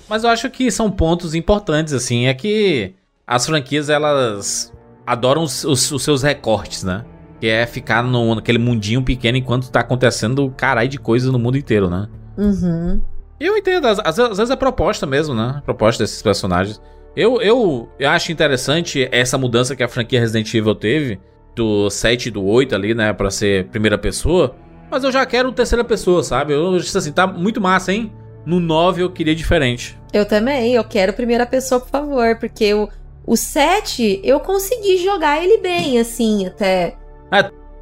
Mas 0.07 0.23
eu 0.23 0.29
acho 0.29 0.49
que 0.49 0.69
são 0.69 0.91
pontos 0.91 1.33
importantes, 1.33 1.93
assim. 1.93 2.27
É 2.27 2.33
que 2.33 2.93
as 3.25 3.45
franquias, 3.45 3.89
elas 3.89 4.71
adoram 5.05 5.43
os, 5.43 5.63
os- 5.63 5.91
os 5.91 6.03
seus 6.03 6.21
recortes, 6.23 6.83
né? 6.83 7.03
Que 7.39 7.47
é 7.47 7.65
ficar 7.65 8.03
no, 8.03 8.35
naquele 8.35 8.57
mundinho 8.59 9.01
pequeno 9.03 9.37
enquanto 9.37 9.69
tá 9.69 9.79
acontecendo 9.79 10.53
caralho 10.55 10.87
de 10.89 10.97
coisas 10.99 11.31
no 11.31 11.39
mundo 11.39 11.57
inteiro, 11.57 11.89
né? 11.89 12.07
Uhum. 12.37 13.01
E 13.39 13.45
eu 13.45 13.57
entendo, 13.57 13.87
às, 13.87 13.99
às- 13.99 14.37
vezes 14.37 14.49
é 14.49 14.55
proposta 14.55 15.05
mesmo, 15.05 15.33
né? 15.33 15.61
Proposta 15.65 16.03
desses 16.03 16.21
personagens. 16.21 16.79
Eu, 17.15 17.41
eu, 17.41 17.89
eu 17.97 18.09
acho 18.09 18.31
interessante 18.31 19.07
essa 19.11 19.37
mudança 19.37 19.75
que 19.75 19.81
a 19.83 19.87
franquia 19.87 20.19
Resident 20.19 20.53
Evil 20.53 20.75
teve, 20.75 21.19
do 21.55 21.89
7 21.89 22.27
e 22.27 22.31
do 22.31 22.43
8 22.45 22.75
ali, 22.75 22.93
né? 22.93 23.13
Pra 23.13 23.31
ser 23.31 23.67
primeira 23.67 23.97
pessoa. 23.97 24.55
Mas 24.89 25.03
eu 25.03 25.11
já 25.11 25.25
quero 25.25 25.51
terceira 25.51 25.83
pessoa, 25.83 26.23
sabe? 26.23 26.53
Eu 26.53 26.77
disse 26.77 26.97
assim, 26.97 27.11
tá 27.11 27.25
muito 27.25 27.59
massa, 27.59 27.91
hein? 27.91 28.11
No 28.45 28.59
9 28.59 29.01
eu 29.01 29.11
queria 29.11 29.35
diferente. 29.35 29.99
Eu 30.13 30.25
também, 30.25 30.73
eu 30.73 30.83
quero 30.83 31.13
primeira 31.13 31.45
pessoa, 31.45 31.81
por 31.81 31.89
favor, 31.89 32.37
porque 32.37 32.73
o, 32.73 32.87
o 33.25 33.35
7 33.35 34.21
eu 34.23 34.39
consegui 34.39 34.97
jogar 34.97 35.43
ele 35.43 35.57
bem, 35.57 35.99
assim, 35.99 36.45
até. 36.45 36.95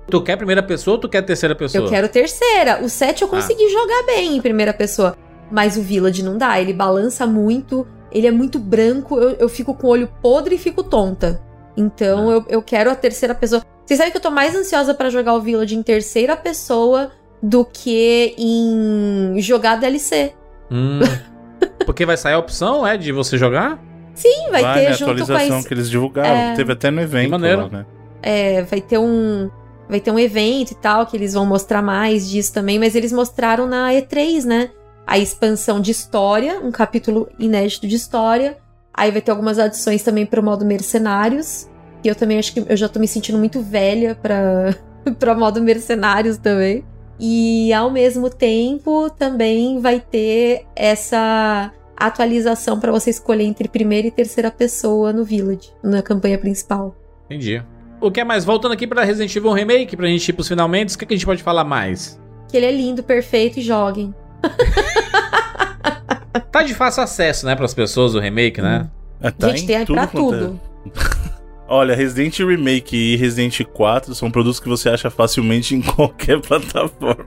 Tu 0.09 0.21
quer 0.21 0.37
primeira 0.37 0.61
pessoa 0.61 0.95
ou 0.95 1.01
tu 1.01 1.09
quer 1.09 1.21
terceira 1.21 1.55
pessoa? 1.55 1.85
Eu 1.85 1.89
quero 1.89 2.09
terceira. 2.09 2.83
O 2.83 2.89
7 2.89 3.21
eu 3.21 3.27
consegui 3.27 3.69
jogar 3.69 4.03
bem 4.05 4.37
em 4.37 4.41
primeira 4.41 4.73
pessoa. 4.73 5.17
Mas 5.51 5.77
o 5.77 5.81
Village 5.81 6.23
não 6.23 6.37
dá, 6.37 6.59
ele 6.59 6.73
balança 6.73 7.27
muito, 7.27 7.85
ele 8.11 8.25
é 8.27 8.31
muito 8.31 8.57
branco, 8.57 9.19
eu, 9.19 9.31
eu 9.31 9.49
fico 9.49 9.73
com 9.73 9.87
o 9.87 9.89
olho 9.91 10.09
podre 10.21 10.55
e 10.55 10.57
fico 10.57 10.83
tonta. 10.83 11.41
Então 11.75 12.31
eu, 12.31 12.45
eu 12.47 12.61
quero 12.61 12.89
a 12.91 12.95
terceira 12.95 13.33
pessoa. 13.33 13.63
Vocês 13.85 13.97
sabem 13.97 14.11
que 14.11 14.17
eu 14.17 14.21
tô 14.21 14.31
mais 14.31 14.55
ansiosa 14.55 14.93
pra 14.93 15.09
jogar 15.09 15.33
o 15.33 15.41
Village 15.41 15.75
em 15.75 15.83
terceira 15.83 16.37
pessoa 16.37 17.11
do 17.41 17.65
que 17.65 18.33
em 18.37 19.39
jogar 19.41 19.75
DLC. 19.75 20.33
Hum. 20.71 20.99
Porque 21.85 22.05
vai 22.05 22.15
sair 22.15 22.33
a 22.33 22.39
opção, 22.39 22.87
é, 22.87 22.97
de 22.97 23.11
você 23.11 23.37
jogar? 23.37 23.79
Sim, 24.15 24.49
vai, 24.51 24.61
ter 24.61 24.89
né, 24.89 24.93
junto 24.93 25.15
com 25.15 25.21
atualização 25.23 25.59
a, 25.59 25.63
que 25.63 25.73
eles 25.73 25.89
divulgaram. 25.89 26.29
É. 26.29 26.55
Teve 26.55 26.71
até 26.71 26.91
no 26.91 27.01
evento 27.01 27.31
maneiro. 27.31 27.63
lá, 27.63 27.69
né? 27.69 27.85
É, 28.21 28.61
vai 28.63 28.79
ter 28.79 28.97
um. 28.97 29.49
Vai 29.89 29.99
ter 29.99 30.11
um 30.11 30.19
evento 30.19 30.71
e 30.71 30.75
tal, 30.75 31.05
que 31.05 31.17
eles 31.17 31.33
vão 31.33 31.45
mostrar 31.45 31.81
mais 31.81 32.29
disso 32.29 32.53
também, 32.53 32.79
mas 32.79 32.95
eles 32.95 33.11
mostraram 33.11 33.67
na 33.67 33.89
E3, 33.91 34.45
né? 34.45 34.69
A 35.05 35.19
expansão 35.19 35.81
de 35.81 35.91
história, 35.91 36.59
um 36.61 36.71
capítulo 36.71 37.27
inédito 37.37 37.85
de 37.85 37.95
história. 37.95 38.57
Aí 38.93 39.11
vai 39.11 39.21
ter 39.21 39.31
algumas 39.31 39.57
adições 39.57 40.03
também 40.03 40.25
pro 40.25 40.43
modo 40.43 40.65
mercenários. 40.65 41.67
E 42.03 42.07
eu 42.07 42.15
também 42.15 42.37
acho 42.37 42.53
que 42.53 42.63
eu 42.67 42.77
já 42.77 42.87
tô 42.87 42.99
me 42.99 43.07
sentindo 43.07 43.37
muito 43.37 43.61
velha 43.61 44.15
pra, 44.15 44.75
pra 45.17 45.35
modo 45.35 45.61
mercenários 45.61 46.37
também. 46.37 46.83
E 47.19 47.71
ao 47.73 47.89
mesmo 47.89 48.29
tempo 48.29 49.09
também 49.09 49.79
vai 49.79 49.99
ter 49.99 50.65
essa 50.75 51.71
atualização 51.95 52.79
pra 52.79 52.91
você 52.91 53.09
escolher 53.09 53.43
entre 53.43 53.67
primeira 53.67 54.07
e 54.07 54.11
terceira 54.11 54.51
pessoa 54.51 55.13
no 55.13 55.23
Village, 55.23 55.71
na 55.81 56.01
campanha 56.01 56.37
principal. 56.37 56.95
Entendi. 57.25 57.63
O 58.01 58.11
que 58.11 58.19
é 58.19 58.23
mais? 58.23 58.43
Voltando 58.43 58.73
aqui 58.73 58.85
pra 58.85 59.05
Resident 59.05 59.33
Evil 59.33 59.53
Remake, 59.53 59.95
pra 59.95 60.07
gente 60.07 60.27
ir 60.27 60.33
pros 60.33 60.47
finalmente, 60.47 60.95
o 60.95 60.99
que, 60.99 61.05
que 61.05 61.13
a 61.13 61.17
gente 61.17 61.25
pode 61.25 61.41
falar 61.41 61.63
mais? 61.63 62.19
Que 62.49 62.57
ele 62.57 62.65
é 62.65 62.71
lindo, 62.71 63.01
perfeito 63.01 63.59
e 63.59 63.61
joguem. 63.61 64.13
Tá 66.39 66.63
de 66.63 66.73
fácil 66.73 67.03
acesso, 67.03 67.45
né, 67.45 67.55
pras 67.55 67.73
pessoas 67.73 68.15
o 68.15 68.19
remake, 68.19 68.61
né? 68.61 68.89
É, 69.21 69.31
tá 69.31 69.49
Gente, 69.49 69.63
em 69.63 69.67
tem 69.67 69.85
pra 69.85 70.07
quanto 70.07 70.33
é- 70.33 70.39
tudo. 70.39 70.59
Olha, 71.67 71.95
Resident 71.95 72.37
Remake 72.39 72.95
e 72.95 73.15
Resident 73.15 73.61
4 73.63 74.13
são 74.13 74.29
produtos 74.29 74.59
que 74.59 74.67
você 74.67 74.89
acha 74.89 75.09
facilmente 75.09 75.73
em 75.73 75.81
qualquer 75.81 76.39
plataforma. 76.41 77.25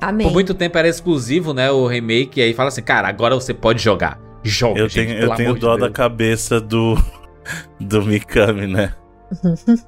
Amém. 0.00 0.26
Por 0.26 0.32
muito 0.32 0.54
tempo 0.54 0.78
era 0.78 0.88
exclusivo, 0.88 1.52
né, 1.52 1.70
o 1.70 1.86
remake, 1.86 2.38
e 2.40 2.42
aí 2.42 2.54
fala 2.54 2.68
assim, 2.68 2.82
cara, 2.82 3.08
agora 3.08 3.34
você 3.34 3.52
pode 3.52 3.82
jogar. 3.82 4.18
Joga, 4.42 4.78
Eu 4.78 4.88
gente, 4.88 5.08
tenho, 5.08 5.18
eu 5.20 5.34
tenho 5.34 5.48
amor 5.50 5.54
de 5.58 5.60
dó 5.60 5.76
da 5.76 5.90
cabeça 5.90 6.60
do, 6.60 6.96
do 7.80 8.02
Mikami, 8.02 8.66
né? 8.66 8.94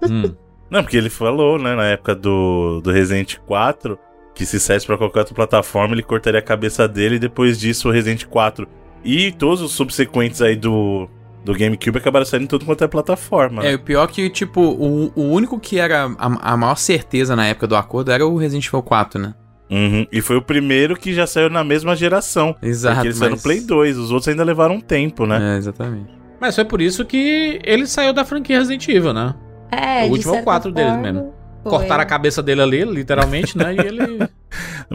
Hum. 0.08 0.34
Não, 0.70 0.82
porque 0.82 0.96
ele 0.96 1.10
falou, 1.10 1.58
né, 1.58 1.74
na 1.76 1.84
época 1.86 2.14
do, 2.14 2.80
do 2.82 2.90
Resident 2.90 3.36
4, 3.46 3.98
que 4.36 4.44
se 4.44 4.60
saísse 4.60 4.86
pra 4.86 4.98
qualquer 4.98 5.20
outra 5.20 5.34
plataforma, 5.34 5.94
ele 5.94 6.02
cortaria 6.02 6.38
a 6.38 6.42
cabeça 6.42 6.86
dele 6.86 7.16
e 7.16 7.18
depois 7.18 7.58
disso 7.58 7.88
o 7.88 7.90
Resident 7.90 8.26
4 8.26 8.68
e 9.02 9.32
todos 9.32 9.62
os 9.62 9.72
subsequentes 9.72 10.42
aí 10.42 10.54
do, 10.54 11.08
do 11.42 11.54
GameCube 11.54 11.96
acabaram 11.98 12.26
saindo 12.26 12.44
em 12.44 12.46
tudo 12.46 12.66
quanto 12.66 12.84
é 12.84 12.86
plataforma. 12.86 13.64
É, 13.64 13.70
né? 13.70 13.74
o 13.76 13.78
pior 13.78 14.06
que, 14.08 14.28
tipo, 14.28 14.60
o, 14.60 15.10
o 15.16 15.22
único 15.32 15.58
que 15.58 15.78
era 15.78 16.04
a, 16.18 16.52
a 16.52 16.56
maior 16.56 16.76
certeza 16.76 17.34
na 17.34 17.46
época 17.46 17.66
do 17.66 17.74
acordo 17.74 18.12
era 18.12 18.26
o 18.26 18.36
Resident 18.36 18.66
Evil 18.66 18.82
4, 18.82 19.18
né? 19.20 19.34
Uhum. 19.70 20.06
E 20.12 20.20
foi 20.20 20.36
o 20.36 20.42
primeiro 20.42 20.96
que 20.96 21.14
já 21.14 21.26
saiu 21.26 21.48
na 21.48 21.64
mesma 21.64 21.96
geração. 21.96 22.54
Exato, 22.62 22.96
Porque 22.96 23.08
ele 23.08 23.14
saiu 23.14 23.30
no 23.30 23.36
mas- 23.36 23.42
Play 23.42 23.60
2, 23.62 23.96
os 23.96 24.10
outros 24.10 24.28
ainda 24.28 24.44
levaram 24.44 24.74
um 24.74 24.80
tempo, 24.80 25.26
né? 25.26 25.54
É, 25.54 25.56
exatamente. 25.56 26.10
Mas 26.38 26.54
foi 26.54 26.64
por 26.64 26.82
isso 26.82 27.04
que 27.06 27.58
ele 27.64 27.86
saiu 27.86 28.12
da 28.12 28.24
franquia 28.24 28.58
Resident 28.58 28.86
Evil, 28.88 29.12
né? 29.14 29.34
É, 29.72 30.04
O 30.04 30.10
último 30.10 30.28
é 30.28 30.32
o 30.32 30.34
certa 30.34 30.42
quatro 30.44 30.70
deles 30.72 30.90
forma, 30.92 31.12
mesmo. 31.12 31.34
Cortaram 31.70 32.02
a 32.02 32.06
cabeça 32.06 32.42
dele 32.42 32.60
ali, 32.62 32.84
literalmente, 32.84 33.56
né? 33.56 33.74
E 33.74 33.78
ele. 33.80 34.28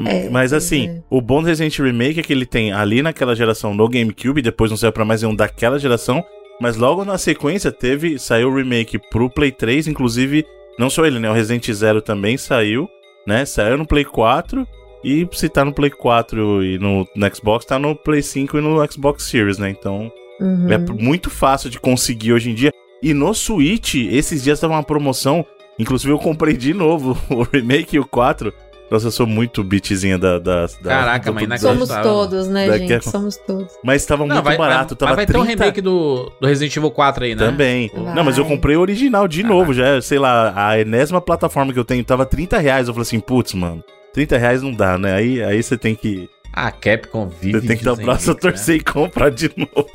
É, 0.08 0.30
Mas 0.30 0.54
assim, 0.54 0.88
é. 0.88 1.02
o 1.10 1.22
bom 1.22 1.42
do 1.42 1.48
Resident 1.48 1.78
Remake 1.78 2.20
é 2.20 2.24
que 2.24 2.32
ele 2.32 2.46
tem 2.46 2.72
ali 2.72 3.02
naquela 3.04 3.36
geração 3.36 3.74
no 3.76 3.88
GameCube, 3.90 4.42
depois 4.42 4.72
não 4.72 4.78
saiu 4.78 4.92
pra 4.92 5.04
mais 5.06 5.22
nenhum 5.22 5.36
daquela 5.36 5.78
geração, 5.78 6.24
mas 6.62 6.78
logo 6.78 7.04
na 7.04 7.18
sequência 7.18 7.72
teve, 7.72 8.18
saiu 8.18 8.50
o 8.50 8.56
remake 8.56 8.98
pro 8.98 9.30
Play 9.30 9.52
3, 9.52 9.88
inclusive, 9.88 10.46
não 10.80 10.90
só 10.90 11.06
ele, 11.06 11.20
né? 11.20 11.30
O 11.30 11.34
Resident 11.34 11.70
Zero 11.72 12.02
também 12.02 12.38
saiu, 12.38 12.88
né? 13.28 13.44
Saiu 13.46 13.78
no 13.78 13.86
Play 13.86 14.06
4 14.06 14.66
e 15.04 15.28
se 15.34 15.50
tá 15.50 15.66
no 15.66 15.74
Play 15.74 15.92
4 15.92 16.64
e 16.64 16.80
no, 16.80 17.06
no 17.14 17.36
Xbox, 17.36 17.66
tá 17.66 17.78
no 17.78 17.94
Play 17.94 18.22
5 18.24 18.58
e 18.58 18.62
no 18.62 18.92
Xbox 18.92 19.26
Series, 19.26 19.58
né? 19.58 19.70
Então, 19.70 20.12
Uhum. 20.40 20.72
é 20.72 20.78
muito 20.80 21.30
fácil 21.30 21.70
de 21.70 21.80
conseguir 21.80 22.34
hoje 22.34 22.50
em 22.50 22.56
dia. 22.56 22.72
E 23.04 23.14
no 23.14 23.32
Switch, 23.34 23.94
esses 23.96 24.44
dias 24.44 24.60
tava 24.60 24.74
uma 24.74 24.84
promoção. 24.84 25.46
Inclusive, 25.80 26.12
eu 26.12 26.20
comprei 26.20 26.56
de 26.56 26.74
novo 26.74 27.18
o 27.30 27.44
remake 27.44 27.96
e 27.96 28.00
o 28.00 28.06
4. 28.06 28.54
Nossa, 28.90 29.08
eu 29.08 29.12
sou 29.12 29.26
muito 29.26 29.64
bitzinha 29.64 30.18
da. 30.18 30.38
da, 30.38 30.66
da 30.66 30.90
Caraca, 30.90 31.32
mas 31.32 31.42
do- 31.42 31.46
inacreditável. 31.46 31.88
Somos 31.88 32.04
todos, 32.04 32.48
né, 32.50 32.68
Daqui 32.68 32.88
gente? 32.90 33.10
Somos 33.10 33.38
todos. 33.38 33.72
Mas 33.82 34.06
tava 34.06 34.26
Não, 34.26 34.36
muito 34.36 34.44
vai, 34.46 34.58
barato. 34.58 34.90
vai, 34.90 34.98
tava 34.98 35.10
mas 35.12 35.16
vai 35.16 35.26
ter 35.26 35.38
um 35.38 35.46
30 35.46 35.64
remake 35.64 35.80
do, 35.82 36.30
do 36.42 36.46
Resident 36.46 36.76
Evil 36.76 36.92
4 36.92 37.24
aí, 37.24 37.34
né? 37.34 37.46
Também. 37.46 37.90
Vai. 37.96 38.14
Não, 38.16 38.24
mas 38.26 38.38
eu 38.38 38.44
comprei 38.44 38.76
o 38.76 38.82
original 38.82 39.30
de 39.30 39.44
novo. 39.44 39.74
Já, 39.74 39.86
é, 39.96 40.02
sei 40.02 40.20
lá, 40.20 40.52
a 40.56 40.78
enésima 40.78 41.22
plataforma 41.22 41.72
que 41.72 41.80
eu 41.80 41.86
tenho 41.86 42.04
tava 42.04 42.26
30 42.26 42.58
reais. 42.58 42.90
Eu 42.90 42.94
falei 42.94 43.04
assim, 43.04 43.22
putz, 43.22 43.54
mano. 43.54 43.82
30 44.14 44.38
reais 44.38 44.62
não 44.62 44.74
dá, 44.74 44.98
né? 44.98 45.14
Aí, 45.14 45.42
aí 45.42 45.64
você 45.64 45.78
tem 45.78 45.96
que. 45.96 46.30
A 46.52 46.70
Capcom 46.70 47.30
vive. 47.30 47.62
Você 47.62 47.68
tem 47.68 47.78
que 47.78 47.86
dar 47.86 47.94
o 47.94 47.96
braço 47.96 48.32
a 48.32 48.34
né? 48.34 48.40
torcer 48.42 48.76
e 48.76 48.84
comprar 48.84 49.32
de 49.32 49.50
novo. 49.56 49.90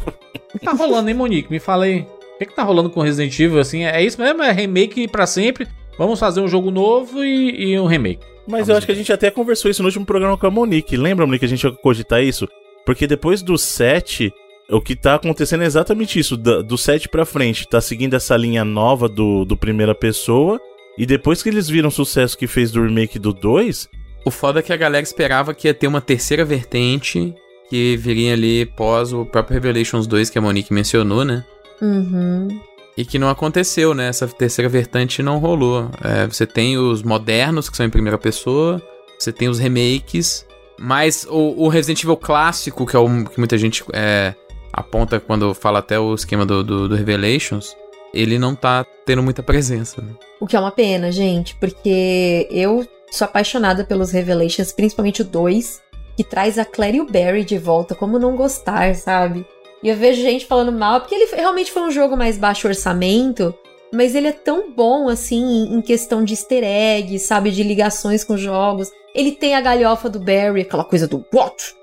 O 0.55 0.59
que 0.59 0.65
tá 0.65 0.73
rolando, 0.73 1.11
hein, 1.11 1.15
Monique? 1.15 1.51
Me 1.51 1.61
fala 1.61 1.85
aí. 1.85 2.07
O 2.37 2.39
que, 2.39 2.47
que 2.47 2.55
tá 2.55 2.63
rolando 2.63 2.91
com 2.91 3.01
Resident 3.01 3.39
Evil, 3.39 3.59
assim? 3.59 3.85
É 3.85 4.03
isso 4.03 4.21
mesmo? 4.21 4.43
É 4.43 4.53
remake 4.53 5.09
pra 5.09 5.27
sempre? 5.27 5.67
Vamos 5.99 6.21
fazer 6.21 6.41
um 6.41 6.49
jogo 6.49 6.71
novo 6.71 7.25
e, 7.25 7.73
e 7.73 7.81
um 7.81 7.87
remake. 7.87 8.21
Mas 8.47 8.69
eu 8.69 8.77
acho 8.77 8.87
que 8.87 8.93
a 8.93 8.95
gente 8.95 9.13
até 9.13 9.31
conversou 9.31 9.71
isso 9.71 9.83
no 9.83 9.89
último 9.89 10.05
programa 10.05 10.37
com 10.37 10.47
a 10.47 10.51
Monique. 10.51 10.97
Lembra, 10.97 11.27
Monique, 11.27 11.45
a 11.45 11.49
gente 11.49 11.65
ia 11.65 11.73
cogitar 11.73 12.23
isso? 12.23 12.47
Porque 12.85 13.07
depois 13.07 13.43
do 13.43 13.57
7, 13.57 14.31
o 14.71 14.81
que 14.81 14.95
tá 14.95 15.15
acontecendo 15.15 15.63
é 15.63 15.67
exatamente 15.67 16.19
isso. 16.19 16.37
Da- 16.37 16.61
Do 16.63 16.77
7 16.79 17.09
pra 17.09 17.25
frente, 17.25 17.67
tá 17.67 17.81
seguindo 17.81 18.15
essa 18.15 18.37
linha 18.37 18.65
nova 18.65 19.09
do, 19.09 19.45
do 19.45 19.57
primeira 19.57 19.95
pessoa. 19.95 20.61
E 20.99 21.05
depois 21.07 21.43
que 21.43 21.49
eles 21.49 21.69
viram 21.69 21.89
o 21.89 21.93
sucesso 21.93 22.37
que 22.39 22.47
fez 22.47 22.71
do 22.71 22.83
remake 22.85 23.19
do 23.19 23.33
2, 23.33 23.89
O 24.25 24.31
foda 24.31 24.61
é 24.61 24.63
que 24.63 24.73
a 24.73 24.77
galera 24.77 25.03
esperava 25.03 25.55
que 25.55 25.67
ia 25.69 25.75
ter 25.75 25.87
uma 25.87 26.01
terceira 26.01 26.45
vertente 26.45 27.35
que 27.69 27.97
viria 27.97 28.33
ali 28.35 28.65
pós 28.67 29.13
o 29.13 29.25
próprio 29.25 29.55
Revelations 29.55 30.07
2 30.07 30.31
que 30.31 30.39
a 30.39 30.41
Monique 30.43 30.73
mencionou, 30.73 31.25
né? 31.25 31.45
Uhum. 31.81 32.49
E 32.97 33.05
que 33.05 33.19
não 33.19 33.29
aconteceu, 33.29 33.95
né? 33.95 34.09
Essa 34.09 34.27
terceira 34.27 34.69
vertente 34.69 35.23
não 35.23 35.39
rolou. 35.39 35.91
É, 36.03 36.27
você 36.27 36.47
tem 36.47 36.79
os 36.79 37.03
modernos, 37.03 37.69
que 37.69 37.77
são 37.77 37.85
em 37.85 37.91
primeira 37.91 38.17
pessoa, 38.17 38.81
você 39.19 39.31
tem 39.31 39.49
os 39.49 39.59
remakes, 39.59 40.47
mas 40.79 41.27
o, 41.29 41.65
o 41.65 41.69
Resident 41.69 42.03
Evil 42.03 42.17
clássico, 42.17 42.87
que 42.87 42.97
é 42.97 42.99
o 42.99 43.25
que 43.25 43.39
muita 43.39 43.59
gente 43.59 43.85
é, 43.93 44.35
aponta 44.73 45.21
quando 45.21 45.53
fala 45.55 45.81
até 45.81 45.99
o 45.99 46.15
esquema 46.15 46.47
do, 46.47 46.65
do, 46.65 46.89
do 46.89 46.95
Revelations, 46.95 47.77
ele 48.15 48.39
não 48.39 48.55
tá 48.55 48.85
tendo 49.05 49.23
muita 49.23 49.43
presença, 49.43 50.01
né? 50.01 50.13
O 50.41 50.47
que 50.47 50.57
é 50.57 50.61
uma 50.61 50.71
pena, 50.71 51.13
gente, 51.13 51.55
porque 51.57 52.49
eu 52.51 52.87
sou 53.11 53.25
apaixonada 53.25 53.85
pelos 53.85 54.11
Revelations, 54.11 54.73
principalmente 54.73 55.23
o 55.23 55.25
2, 55.25 55.83
que 56.17 56.25
traz 56.25 56.59
a 56.59 56.65
Clary 56.65 56.97
e 56.97 57.01
o 57.01 57.07
Barry 57.07 57.45
de 57.45 57.59
volta. 57.59 57.95
Como 57.95 58.19
não 58.19 58.37
gostar, 58.37 58.95
sabe? 58.95 59.47
E 59.83 59.89
eu 59.89 59.97
vejo 59.97 60.23
gente 60.23 60.47
falando 60.47 60.73
mal, 60.73 61.01
porque 61.01 61.15
ele 61.15 61.35
realmente 61.35 61.71
foi 61.71 61.83
um 61.83 61.91
jogo 61.91 62.17
mais 62.17 62.39
baixo 62.39 62.67
orçamento, 62.67 63.55
mas 63.93 64.15
ele 64.15 64.29
é 64.29 64.33
tão 64.33 64.73
bom, 64.73 65.09
assim, 65.09 65.69
em 65.73 65.81
questão 65.81 66.25
de 66.25 66.33
easter 66.33 66.65
eggs, 66.65 67.27
sabe? 67.27 67.51
De 67.51 67.63
ligações 67.63 68.25
com 68.25 68.37
jogos. 68.37 68.91
Ele 69.15 69.33
tem 69.33 69.55
a 69.55 69.61
galhofa 69.61 70.09
do 70.09 70.19
Barry, 70.19 70.63
aquela 70.63 70.85
coisa 70.85 71.07
do 71.07 71.25
what? 71.33 71.75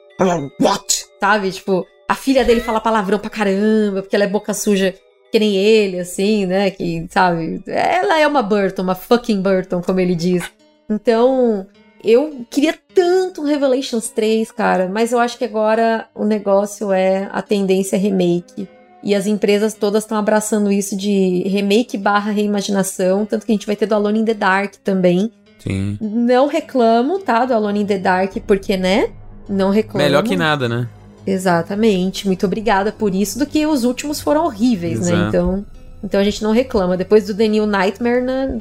What? 0.59 1.05
Sabe? 1.19 1.51
Tipo, 1.51 1.85
a 2.07 2.15
filha 2.15 2.43
dele 2.43 2.61
fala 2.61 2.79
palavrão 2.79 3.19
pra 3.19 3.29
caramba, 3.29 4.01
porque 4.01 4.15
ela 4.15 4.25
é 4.25 4.27
boca 4.27 4.53
suja 4.53 4.93
que 5.31 5.39
nem 5.39 5.55
ele, 5.55 5.99
assim, 5.99 6.45
né? 6.45 6.69
Que, 6.69 7.07
sabe? 7.09 7.63
Ela 7.65 8.19
é 8.19 8.27
uma 8.27 8.43
Burton, 8.43 8.83
uma 8.83 8.93
fucking 8.93 9.41
Burton, 9.41 9.81
como 9.81 9.99
ele 9.99 10.13
diz. 10.13 10.43
Então, 10.87 11.65
eu 12.03 12.45
queria 12.49 12.75
tanto 12.93 13.41
um 13.41 13.45
Revelations 13.45 14.09
3, 14.09 14.51
cara, 14.51 14.89
mas 14.91 15.11
eu 15.11 15.19
acho 15.19 15.37
que 15.37 15.45
agora 15.45 16.07
o 16.13 16.25
negócio 16.25 16.91
é 16.91 17.29
a 17.31 17.41
tendência 17.41 17.97
remake. 17.97 18.67
E 19.01 19.13
as 19.13 19.27
empresas 19.27 19.73
todas 19.73 20.03
estão 20.03 20.17
abraçando 20.17 20.71
isso 20.71 20.95
de 20.95 21.43
remake 21.45 21.97
barra 21.97 22.31
reimaginação, 22.31 23.25
tanto 23.25 23.45
que 23.45 23.51
a 23.51 23.55
gente 23.55 23.67
vai 23.67 23.75
ter 23.75 23.85
do 23.85 23.95
Alone 23.95 24.19
in 24.19 24.25
the 24.25 24.33
Dark 24.33 24.75
também. 24.83 25.31
Sim. 25.59 25.97
Não 25.99 26.47
reclamo, 26.47 27.19
tá, 27.19 27.45
do 27.45 27.53
Alone 27.53 27.81
in 27.81 27.85
the 27.85 27.97
Dark, 27.97 28.35
porque, 28.45 28.77
né? 28.77 29.09
Não 29.47 29.71
reclamo. 29.71 30.05
Melhor 30.05 30.23
que 30.23 30.35
nada, 30.35 30.69
né? 30.69 30.87
Exatamente. 31.25 32.27
Muito 32.27 32.45
obrigada 32.45 32.91
por 32.91 33.13
isso, 33.13 33.39
do 33.39 33.45
que 33.45 33.65
os 33.65 33.83
últimos 33.83 34.21
foram 34.21 34.45
horríveis, 34.45 35.01
né? 35.01 35.13
Exato. 35.13 35.27
Então, 35.27 35.65
então 36.03 36.19
a 36.21 36.23
gente 36.23 36.41
não 36.43 36.51
reclama. 36.51 36.95
Depois 36.95 37.27
do 37.27 37.35
The 37.35 37.47
New 37.47 37.65
Nightmare, 37.65 38.21
né. 38.21 38.59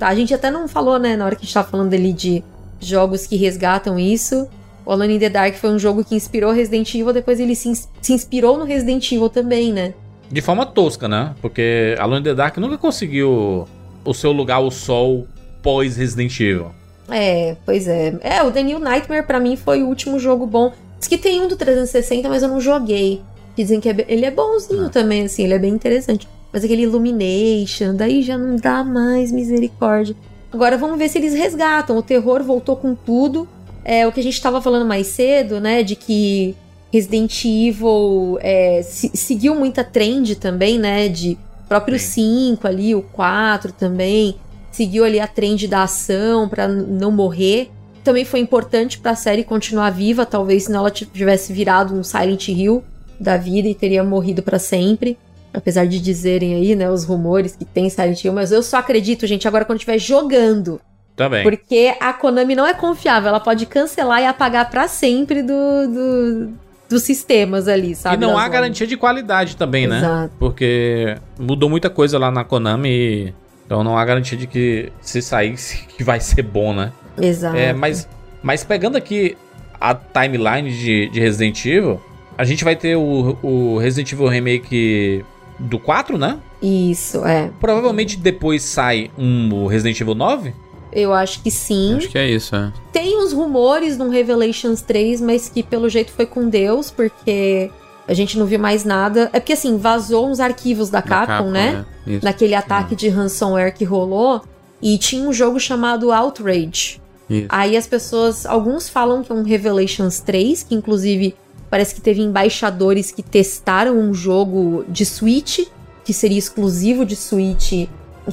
A 0.00 0.14
gente 0.14 0.34
até 0.34 0.50
não 0.50 0.68
falou, 0.68 0.98
né, 0.98 1.16
na 1.16 1.24
hora 1.24 1.34
que 1.34 1.42
a 1.42 1.44
gente 1.44 1.54
tava 1.54 1.68
falando 1.68 1.94
ali 1.94 2.12
de 2.12 2.44
jogos 2.80 3.26
que 3.26 3.36
resgatam 3.36 3.98
isso. 3.98 4.48
O 4.84 4.92
Alone 4.92 5.16
in 5.16 5.18
the 5.18 5.28
Dark 5.28 5.54
foi 5.56 5.70
um 5.70 5.78
jogo 5.78 6.02
que 6.04 6.14
inspirou 6.14 6.52
Resident 6.52 6.92
Evil, 6.94 7.12
depois 7.12 7.38
ele 7.38 7.54
se, 7.54 7.68
ins- 7.68 7.88
se 8.00 8.12
inspirou 8.12 8.58
no 8.58 8.64
Resident 8.64 9.12
Evil 9.12 9.28
também, 9.28 9.72
né? 9.72 9.94
De 10.30 10.40
forma 10.40 10.64
tosca, 10.64 11.06
né? 11.08 11.34
Porque 11.42 11.94
Alone 11.98 12.20
in 12.20 12.24
the 12.24 12.34
Dark 12.34 12.56
nunca 12.58 12.78
conseguiu 12.78 13.66
o 14.04 14.14
seu 14.14 14.32
lugar 14.32 14.56
ao 14.56 14.70
sol 14.70 15.26
pós 15.62 15.96
Resident 15.96 16.38
Evil. 16.40 16.66
É, 17.08 17.56
pois 17.66 17.86
é. 17.88 18.16
É, 18.20 18.42
o 18.42 18.50
The 18.50 18.62
New 18.62 18.78
Nightmare 18.78 19.26
pra 19.26 19.38
mim 19.40 19.56
foi 19.56 19.82
o 19.82 19.86
último 19.88 20.18
jogo 20.18 20.46
bom. 20.46 20.72
Diz 20.98 21.08
que 21.08 21.18
tem 21.18 21.40
um 21.40 21.48
do 21.48 21.56
360, 21.56 22.28
mas 22.28 22.42
eu 22.42 22.48
não 22.48 22.60
joguei. 22.60 23.20
Dizem 23.56 23.80
que 23.80 23.88
é 23.88 24.04
ele 24.08 24.24
é 24.24 24.30
bonzinho 24.30 24.88
também, 24.90 25.24
assim, 25.24 25.44
ele 25.44 25.54
é 25.54 25.58
bem 25.58 25.72
interessante. 25.74 26.28
Mas 26.52 26.64
aquele 26.64 26.82
Illumination, 26.82 27.94
daí 27.94 28.22
já 28.22 28.38
não 28.38 28.56
dá 28.56 28.82
mais 28.84 29.30
misericórdia. 29.32 30.14
Agora 30.52 30.76
vamos 30.76 30.98
ver 30.98 31.08
se 31.08 31.18
eles 31.18 31.34
resgatam. 31.34 31.96
O 31.96 32.02
terror 32.02 32.42
voltou 32.42 32.76
com 32.76 32.94
tudo. 32.94 33.48
É 33.84 34.06
o 34.06 34.12
que 34.12 34.20
a 34.20 34.22
gente 34.22 34.40
tava 34.40 34.60
falando 34.60 34.84
mais 34.86 35.06
cedo, 35.06 35.60
né? 35.60 35.82
De 35.82 35.96
que 35.96 36.54
Resident 36.92 37.44
Evil 37.44 38.38
é, 38.40 38.82
se- 38.82 39.10
seguiu 39.14 39.54
muita 39.54 39.82
trend 39.84 40.36
também, 40.36 40.78
né? 40.78 41.08
De 41.08 41.38
próprio 41.68 41.98
Sim. 41.98 42.54
5 42.56 42.66
ali, 42.66 42.94
o 42.94 43.02
4 43.02 43.72
também. 43.72 44.36
Seguiu 44.72 45.04
ali 45.04 45.18
a 45.20 45.26
trend 45.26 45.66
da 45.68 45.84
ação 45.84 46.48
pra 46.48 46.68
n- 46.68 46.84
não 46.88 47.10
morrer. 47.10 47.70
Também 48.04 48.24
foi 48.24 48.40
importante 48.40 48.98
pra 48.98 49.14
série 49.14 49.44
continuar 49.44 49.90
viva, 49.90 50.24
talvez 50.26 50.64
senão 50.64 50.80
ela 50.80 50.90
tivesse 50.90 51.52
virado 51.52 51.94
um 51.94 52.02
Silent 52.02 52.48
Hill 52.48 52.82
da 53.18 53.36
vida 53.36 53.68
e 53.68 53.74
teria 53.74 54.02
morrido 54.02 54.42
pra 54.42 54.58
sempre. 54.58 55.16
Apesar 55.52 55.86
de 55.86 56.00
dizerem 56.00 56.54
aí, 56.54 56.76
né, 56.76 56.88
os 56.90 57.04
rumores 57.04 57.56
que 57.56 57.64
tem 57.64 57.90
Silent 57.90 58.22
Hill, 58.24 58.32
mas 58.32 58.52
eu 58.52 58.62
só 58.62 58.76
acredito, 58.78 59.26
gente, 59.26 59.48
agora 59.48 59.64
quando 59.64 59.78
estiver 59.78 59.98
jogando. 59.98 60.80
Também. 61.16 61.42
Porque 61.42 61.94
a 62.00 62.12
Konami 62.12 62.54
não 62.54 62.66
é 62.66 62.72
confiável, 62.72 63.28
ela 63.30 63.40
pode 63.40 63.66
cancelar 63.66 64.22
e 64.22 64.26
apagar 64.26 64.70
pra 64.70 64.86
sempre 64.88 65.42
do, 65.42 65.52
do- 65.52 66.50
dos 66.88 67.02
sistemas 67.02 67.68
ali, 67.68 67.94
sabe? 67.94 68.16
e 68.16 68.18
não 68.20 68.30
há 68.30 68.34
lojas. 68.42 68.52
garantia 68.52 68.86
de 68.86 68.96
qualidade 68.96 69.56
também, 69.56 69.86
né? 69.86 69.98
Exato. 69.98 70.32
Porque 70.38 71.16
mudou 71.38 71.68
muita 71.68 71.90
coisa 71.90 72.18
lá 72.18 72.30
na 72.30 72.42
Konami. 72.44 73.34
Então 73.66 73.84
não 73.84 73.98
há 73.98 74.04
garantia 74.04 74.36
de 74.38 74.46
que 74.46 74.90
se 75.00 75.20
sair 75.20 75.54
que 75.96 76.02
vai 76.02 76.20
ser 76.20 76.42
bom, 76.42 76.72
né? 76.72 76.92
Exato. 77.20 77.56
É, 77.56 77.72
mas, 77.72 78.08
mas 78.42 78.64
pegando 78.64 78.96
aqui 78.96 79.36
a 79.80 79.94
timeline 79.94 80.70
de, 80.70 81.08
de 81.10 81.20
Resident 81.20 81.64
Evil, 81.66 82.00
a 82.38 82.44
gente 82.44 82.64
vai 82.64 82.74
ter 82.76 82.96
o, 82.96 83.36
o 83.42 83.78
Resident 83.78 84.10
Evil 84.12 84.26
Remake 84.28 85.24
do 85.60 85.78
4, 85.78 86.18
né? 86.18 86.38
Isso, 86.62 87.24
é. 87.24 87.50
Provavelmente 87.60 88.16
depois 88.16 88.62
sai 88.62 89.10
um 89.16 89.66
Resident 89.66 90.00
Evil 90.00 90.14
9. 90.14 90.54
Eu 90.92 91.14
acho 91.14 91.40
que 91.42 91.50
sim. 91.50 91.96
Acho 91.98 92.08
que 92.08 92.18
é 92.18 92.28
isso, 92.28 92.56
é. 92.56 92.72
Tem 92.92 93.16
uns 93.22 93.32
rumores 93.32 93.96
num 93.96 94.08
Revelations 94.08 94.82
3, 94.82 95.20
mas 95.20 95.48
que 95.48 95.62
pelo 95.62 95.88
jeito 95.88 96.10
foi 96.10 96.26
com 96.26 96.48
Deus, 96.48 96.90
porque 96.90 97.70
A 98.10 98.12
gente 98.12 98.36
não 98.36 98.44
viu 98.44 98.58
mais 98.58 98.84
nada. 98.84 99.30
É 99.32 99.38
porque, 99.38 99.52
assim, 99.52 99.78
vazou 99.78 100.28
uns 100.28 100.40
arquivos 100.40 100.90
da 100.90 101.00
Capcom, 101.00 101.26
Capcom, 101.26 101.50
né? 101.52 101.86
Isso. 102.04 102.24
Naquele 102.24 102.56
ataque 102.56 102.96
de 102.96 103.08
ransomware 103.08 103.72
que 103.72 103.84
rolou. 103.84 104.42
E 104.82 104.98
tinha 104.98 105.28
um 105.28 105.32
jogo 105.32 105.60
chamado 105.60 106.10
Outrage. 106.10 107.00
Isso. 107.28 107.46
Aí 107.48 107.76
as 107.76 107.86
pessoas, 107.86 108.44
alguns 108.44 108.88
falam 108.88 109.22
que 109.22 109.30
é 109.30 109.34
um 109.34 109.44
Revelations 109.44 110.18
3, 110.18 110.64
que 110.64 110.74
inclusive 110.74 111.36
parece 111.70 111.94
que 111.94 112.00
teve 112.00 112.20
embaixadores 112.20 113.12
que 113.12 113.22
testaram 113.22 113.96
um 113.96 114.12
jogo 114.12 114.84
de 114.88 115.06
Switch, 115.06 115.60
que 116.04 116.12
seria 116.12 116.38
exclusivo 116.38 117.06
de 117.06 117.14
Switch, 117.14 117.72
e 117.72 117.88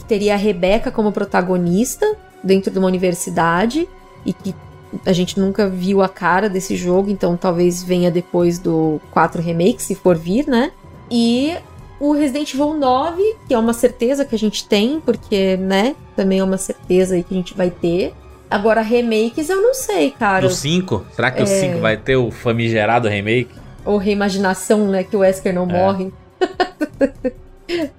teria 0.07 0.33
a 0.33 0.37
Rebecca 0.37 0.91
como 0.91 1.11
protagonista 1.11 2.05
dentro 2.43 2.71
de 2.71 2.79
uma 2.79 2.87
universidade, 2.87 3.87
e 4.25 4.33
que 4.33 4.55
a 5.05 5.13
gente 5.13 5.39
nunca 5.39 5.69
viu 5.69 6.01
a 6.01 6.09
cara 6.09 6.49
desse 6.49 6.75
jogo, 6.75 7.09
então 7.09 7.37
talvez 7.37 7.83
venha 7.83 8.09
depois 8.09 8.57
do 8.57 8.99
4 9.11 9.41
Remake, 9.41 9.81
se 9.81 9.93
for 9.93 10.17
vir, 10.17 10.47
né? 10.47 10.71
E 11.11 11.55
o 11.99 12.13
Resident 12.13 12.53
Evil 12.53 12.73
9, 12.73 13.21
que 13.47 13.53
é 13.53 13.57
uma 13.57 13.73
certeza 13.73 14.23
que 14.25 14.35
a 14.35 14.39
gente 14.39 14.67
tem, 14.67 14.99
porque, 14.99 15.57
né, 15.57 15.95
também 16.15 16.39
é 16.39 16.43
uma 16.43 16.57
certeza 16.57 17.15
aí 17.15 17.23
que 17.23 17.33
a 17.33 17.37
gente 17.37 17.55
vai 17.55 17.69
ter. 17.69 18.13
Agora, 18.49 18.81
remakes 18.81 19.49
eu 19.49 19.61
não 19.61 19.73
sei, 19.73 20.11
cara. 20.11 20.47
Do 20.47 20.53
5? 20.53 21.05
Será 21.13 21.31
que 21.31 21.41
o 21.41 21.43
É. 21.43 21.45
5 21.45 21.79
vai 21.79 21.97
ter 21.97 22.15
o 22.15 22.31
famigerado 22.31 23.07
remake? 23.07 23.53
Ou 23.85 23.97
reimaginação, 23.97 24.87
né, 24.87 25.03
que 25.03 25.15
o 25.15 25.19
Wesker 25.19 25.53
não 25.53 25.63
É. 25.63 25.65
morre. 25.65 26.13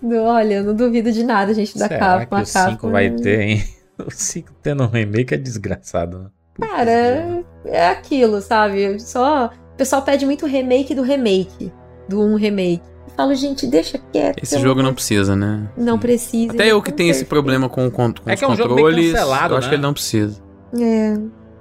Olha, 0.03 0.63
não 0.63 0.75
duvido 0.75 1.13
de 1.13 1.23
nada, 1.25 1.53
gente, 1.53 1.77
da 1.79 1.89
Será 1.89 1.99
Capcom. 1.99 2.37
que 2.37 2.43
o 2.43 2.47
5 2.47 2.65
Capcom- 2.71 2.91
vai 2.91 3.11
ter, 3.11 3.41
hein? 3.41 3.65
O 3.99 4.11
5 4.13 4.53
tendo 4.63 4.85
um 4.85 4.87
remake 4.87 5.35
é 5.35 5.37
desgraçado, 5.37 6.19
né? 6.21 6.27
Putz, 6.55 6.71
Cara, 6.71 7.45
é 7.65 7.89
aquilo, 7.89 8.41
sabe? 8.41 9.01
Só. 9.01 9.47
O 9.47 9.77
pessoal 9.77 10.03
pede 10.03 10.25
muito 10.25 10.47
remake 10.47 10.95
do 10.95 11.03
remake. 11.03 11.73
Do 12.09 12.21
um 12.23 12.37
remake. 12.37 12.81
Eu 13.19 13.25
falo, 13.25 13.35
gente, 13.35 13.67
deixa 13.67 13.99
quieto. 14.13 14.41
Esse 14.41 14.61
jogo 14.61 14.81
não 14.81 14.95
precisa, 14.95 15.35
né? 15.35 15.69
Não 15.77 15.99
precisa. 15.99 16.53
Até 16.53 16.69
eu 16.69 16.81
que 16.81 16.93
tenho 16.93 17.11
esse 17.11 17.25
problema 17.25 17.69
com, 17.69 17.91
com, 17.91 18.13
com 18.13 18.31
É 18.31 18.35
os 18.35 18.39
que 18.39 18.45
é 18.45 18.49
um 18.49 18.55
jogo 18.55 18.77
bem 18.77 18.85
controles, 18.85 19.13
cancelado, 19.13 19.55
eu 19.55 19.59
acho 19.59 19.67
né? 19.67 19.69
que 19.71 19.75
ele 19.75 19.83
não 19.83 19.93
precisa. 19.93 20.41
É. 20.81 21.19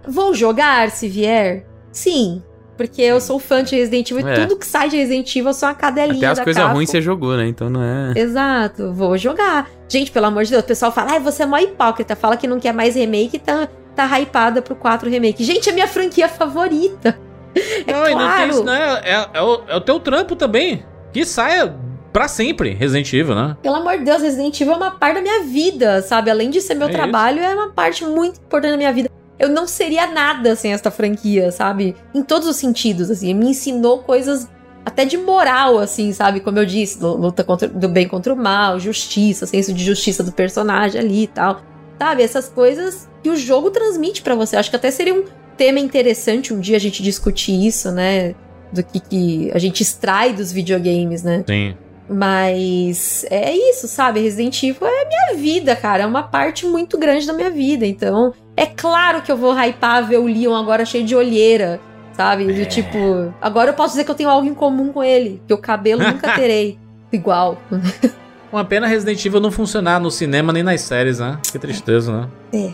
Vou 0.08 0.36
jogar 0.36 0.92
se 0.92 1.08
vier? 1.08 1.66
Sim. 1.92 2.44
Porque 2.78 3.02
eu 3.02 3.20
sou 3.20 3.40
fã 3.40 3.64
de 3.64 3.76
Resident 3.76 4.12
Evil 4.12 4.28
e 4.28 4.32
É. 4.32 4.36
tudo 4.46 4.56
que 4.56 4.68
sai 4.68 4.88
de 4.88 4.98
Resident 4.98 5.36
Evil 5.36 5.48
eu 5.50 5.54
sou 5.56 5.68
uma 5.68 5.74
cadelinha 5.74 6.30
Até 6.30 6.42
as 6.42 6.44
coisas 6.44 6.64
ruins 6.72 6.92
você 6.92 7.02
jogou, 7.02 7.36
né? 7.36 7.48
Então 7.48 7.72
não 7.72 7.82
é. 7.82 8.14
Exato, 8.16 8.94
vou 8.94 9.18
jogar. 9.18 9.68
Gente, 9.90 10.12
pelo 10.12 10.28
amor 10.28 10.44
de 10.44 10.52
Deus, 10.52 10.64
o 10.64 10.68
pessoal 10.68 10.92
fala, 10.92 11.14
ai, 11.14 11.20
você 11.20 11.42
é 11.42 11.46
mó 11.48 11.58
hipócrita, 11.58 12.16
fala 12.16 12.38
que 12.38 12.48
não 12.48 12.60
quer 12.60 12.72
mais 12.74 12.94
remake 12.94 13.38
e 13.38 13.40
tá, 13.40 13.68
tá 13.96 14.20
hypada 14.20 14.62
pro 14.62 14.76
4 14.76 15.10
remake. 15.10 15.44
Gente, 15.44 15.72
é 15.72 15.74
minha 15.74 15.88
franquia 15.88 16.30
favorita. 16.30 17.18
É 17.88 17.92
não, 17.92 18.08
e 18.08 18.12
não 18.14 18.20
tem 18.20 18.28
claro. 18.28 18.50
isso, 18.52 18.64
né? 18.64 19.02
É, 19.04 19.30
é 19.34 19.42
o, 19.42 19.62
é 19.68 19.76
o 19.76 19.82
teu 19.82 20.00
trampo 20.00 20.36
também. 20.36 20.86
Que 21.18 21.26
saia 21.26 21.76
pra 22.14 22.28
sempre 22.28 22.76
Resident 22.76 23.12
Evil, 23.12 23.34
né? 23.34 23.58
Pelo 23.64 23.76
amor 23.78 23.98
de 23.98 24.04
Deus, 24.06 24.22
Resident 24.22 24.62
Evil 24.62 24.74
é 24.74 24.78
uma 24.78 24.92
parte 24.92 25.16
da 25.16 25.22
minha 25.22 25.44
vida, 25.46 26.02
sabe? 26.04 26.30
Além 26.30 26.52
de 26.52 26.62
ser 26.62 26.76
meu 26.76 26.88
É 26.90 26.92
trabalho, 26.92 27.40
é 27.42 27.56
uma 27.56 27.70
parte 27.72 28.06
muito 28.06 28.40
importante 28.40 28.72
da 28.72 28.78
minha 28.78 28.94
vida. 28.94 29.10
Eu 29.40 29.50
não 29.50 29.66
seria 29.66 30.06
nada 30.06 30.56
sem 30.56 30.74
esta 30.74 30.92
franquia, 30.92 31.52
sabe? 31.52 31.96
Em 32.14 32.22
todos 32.22 32.48
os 32.48 32.56
sentidos, 32.56 33.10
assim. 33.10 33.34
Me 33.34 33.48
ensinou 33.50 34.00
coisas 34.04 34.48
até 34.86 35.06
de 35.06 35.18
moral, 35.18 35.80
assim, 35.80 36.14
sabe? 36.14 36.40
Como 36.40 36.60
eu 36.60 36.66
disse, 36.68 37.02
lu- 37.02 37.18
luta 37.18 37.44
contra, 37.44 37.68
do 37.68 37.90
bem 37.90 38.08
contra 38.08 38.32
o 38.32 38.38
mal, 38.38 38.80
justiça, 38.80 39.48
senso 39.48 39.74
de 39.74 39.84
justiça 39.84 40.22
do 40.24 40.32
personagem 40.32 41.02
ali 41.02 41.24
e 41.24 41.28
tal. 41.28 41.62
Sabe? 41.98 42.22
Essas 42.22 42.48
coisas 42.48 43.10
que 43.24 43.30
o 43.32 43.36
jogo 43.36 43.72
transmite 43.72 44.22
pra 44.22 44.36
você. 44.36 44.56
Acho 44.56 44.70
que 44.70 44.76
até 44.76 44.92
seria 44.92 45.16
um 45.16 45.24
tema 45.58 45.80
interessante 45.80 46.54
um 46.54 46.60
dia 46.60 46.78
a 46.78 46.80
gente 46.80 47.02
discutir 47.02 47.54
isso, 47.66 47.92
né? 47.92 48.36
Do 48.72 48.84
que, 48.84 49.00
que 49.00 49.52
a 49.54 49.60
gente 49.60 49.82
extrai 49.82 50.34
dos 50.34 50.52
videogames, 50.52 51.24
né? 51.24 51.44
Sim. 51.48 51.76
Mas 52.10 53.26
é 53.30 53.54
isso, 53.54 53.88
sabe? 53.88 54.22
Resident 54.22 54.64
Evil 54.64 54.88
é 54.88 55.06
minha 55.06 55.42
vida, 55.42 55.76
cara. 55.76 56.04
É 56.04 56.06
uma 56.06 56.24
parte 56.24 56.66
muito 56.66 56.98
grande 56.98 57.28
da 57.28 57.34
minha 57.34 57.50
vida. 57.50 57.86
Então, 57.86 58.34
é 58.56 58.66
claro 58.66 59.22
que 59.22 59.32
eu 59.32 59.38
vou 59.38 59.54
hypar 59.54 60.08
ver 60.08 60.18
o 60.18 60.26
Leon 60.26 60.56
agora 60.56 60.86
cheio 60.86 61.06
de 61.06 61.16
olheira, 61.16 61.82
sabe? 62.14 62.46
Do 62.46 62.66
tipo, 62.66 63.34
agora 63.42 63.72
eu 63.72 63.74
posso 63.74 63.94
dizer 63.94 64.06
que 64.06 64.12
eu 64.12 64.16
tenho 64.16 64.30
algo 64.30 64.48
em 64.48 64.54
comum 64.54 64.92
com 64.92 65.04
ele, 65.04 65.42
que 65.46 65.54
o 65.54 65.58
cabelo 65.58 66.02
nunca 66.08 66.34
terei 66.34 66.80
igual. 67.12 67.58
Uma 68.52 68.64
pena 68.64 68.88
Resident 68.88 69.24
Evil 69.26 69.42
não 69.42 69.52
funcionar 69.52 70.00
no 70.00 70.10
cinema 70.10 70.54
nem 70.54 70.64
nas 70.64 70.80
séries, 70.82 71.20
né? 71.20 71.38
Que 71.52 71.60
tristeza, 71.60 72.30
né? 72.54 72.74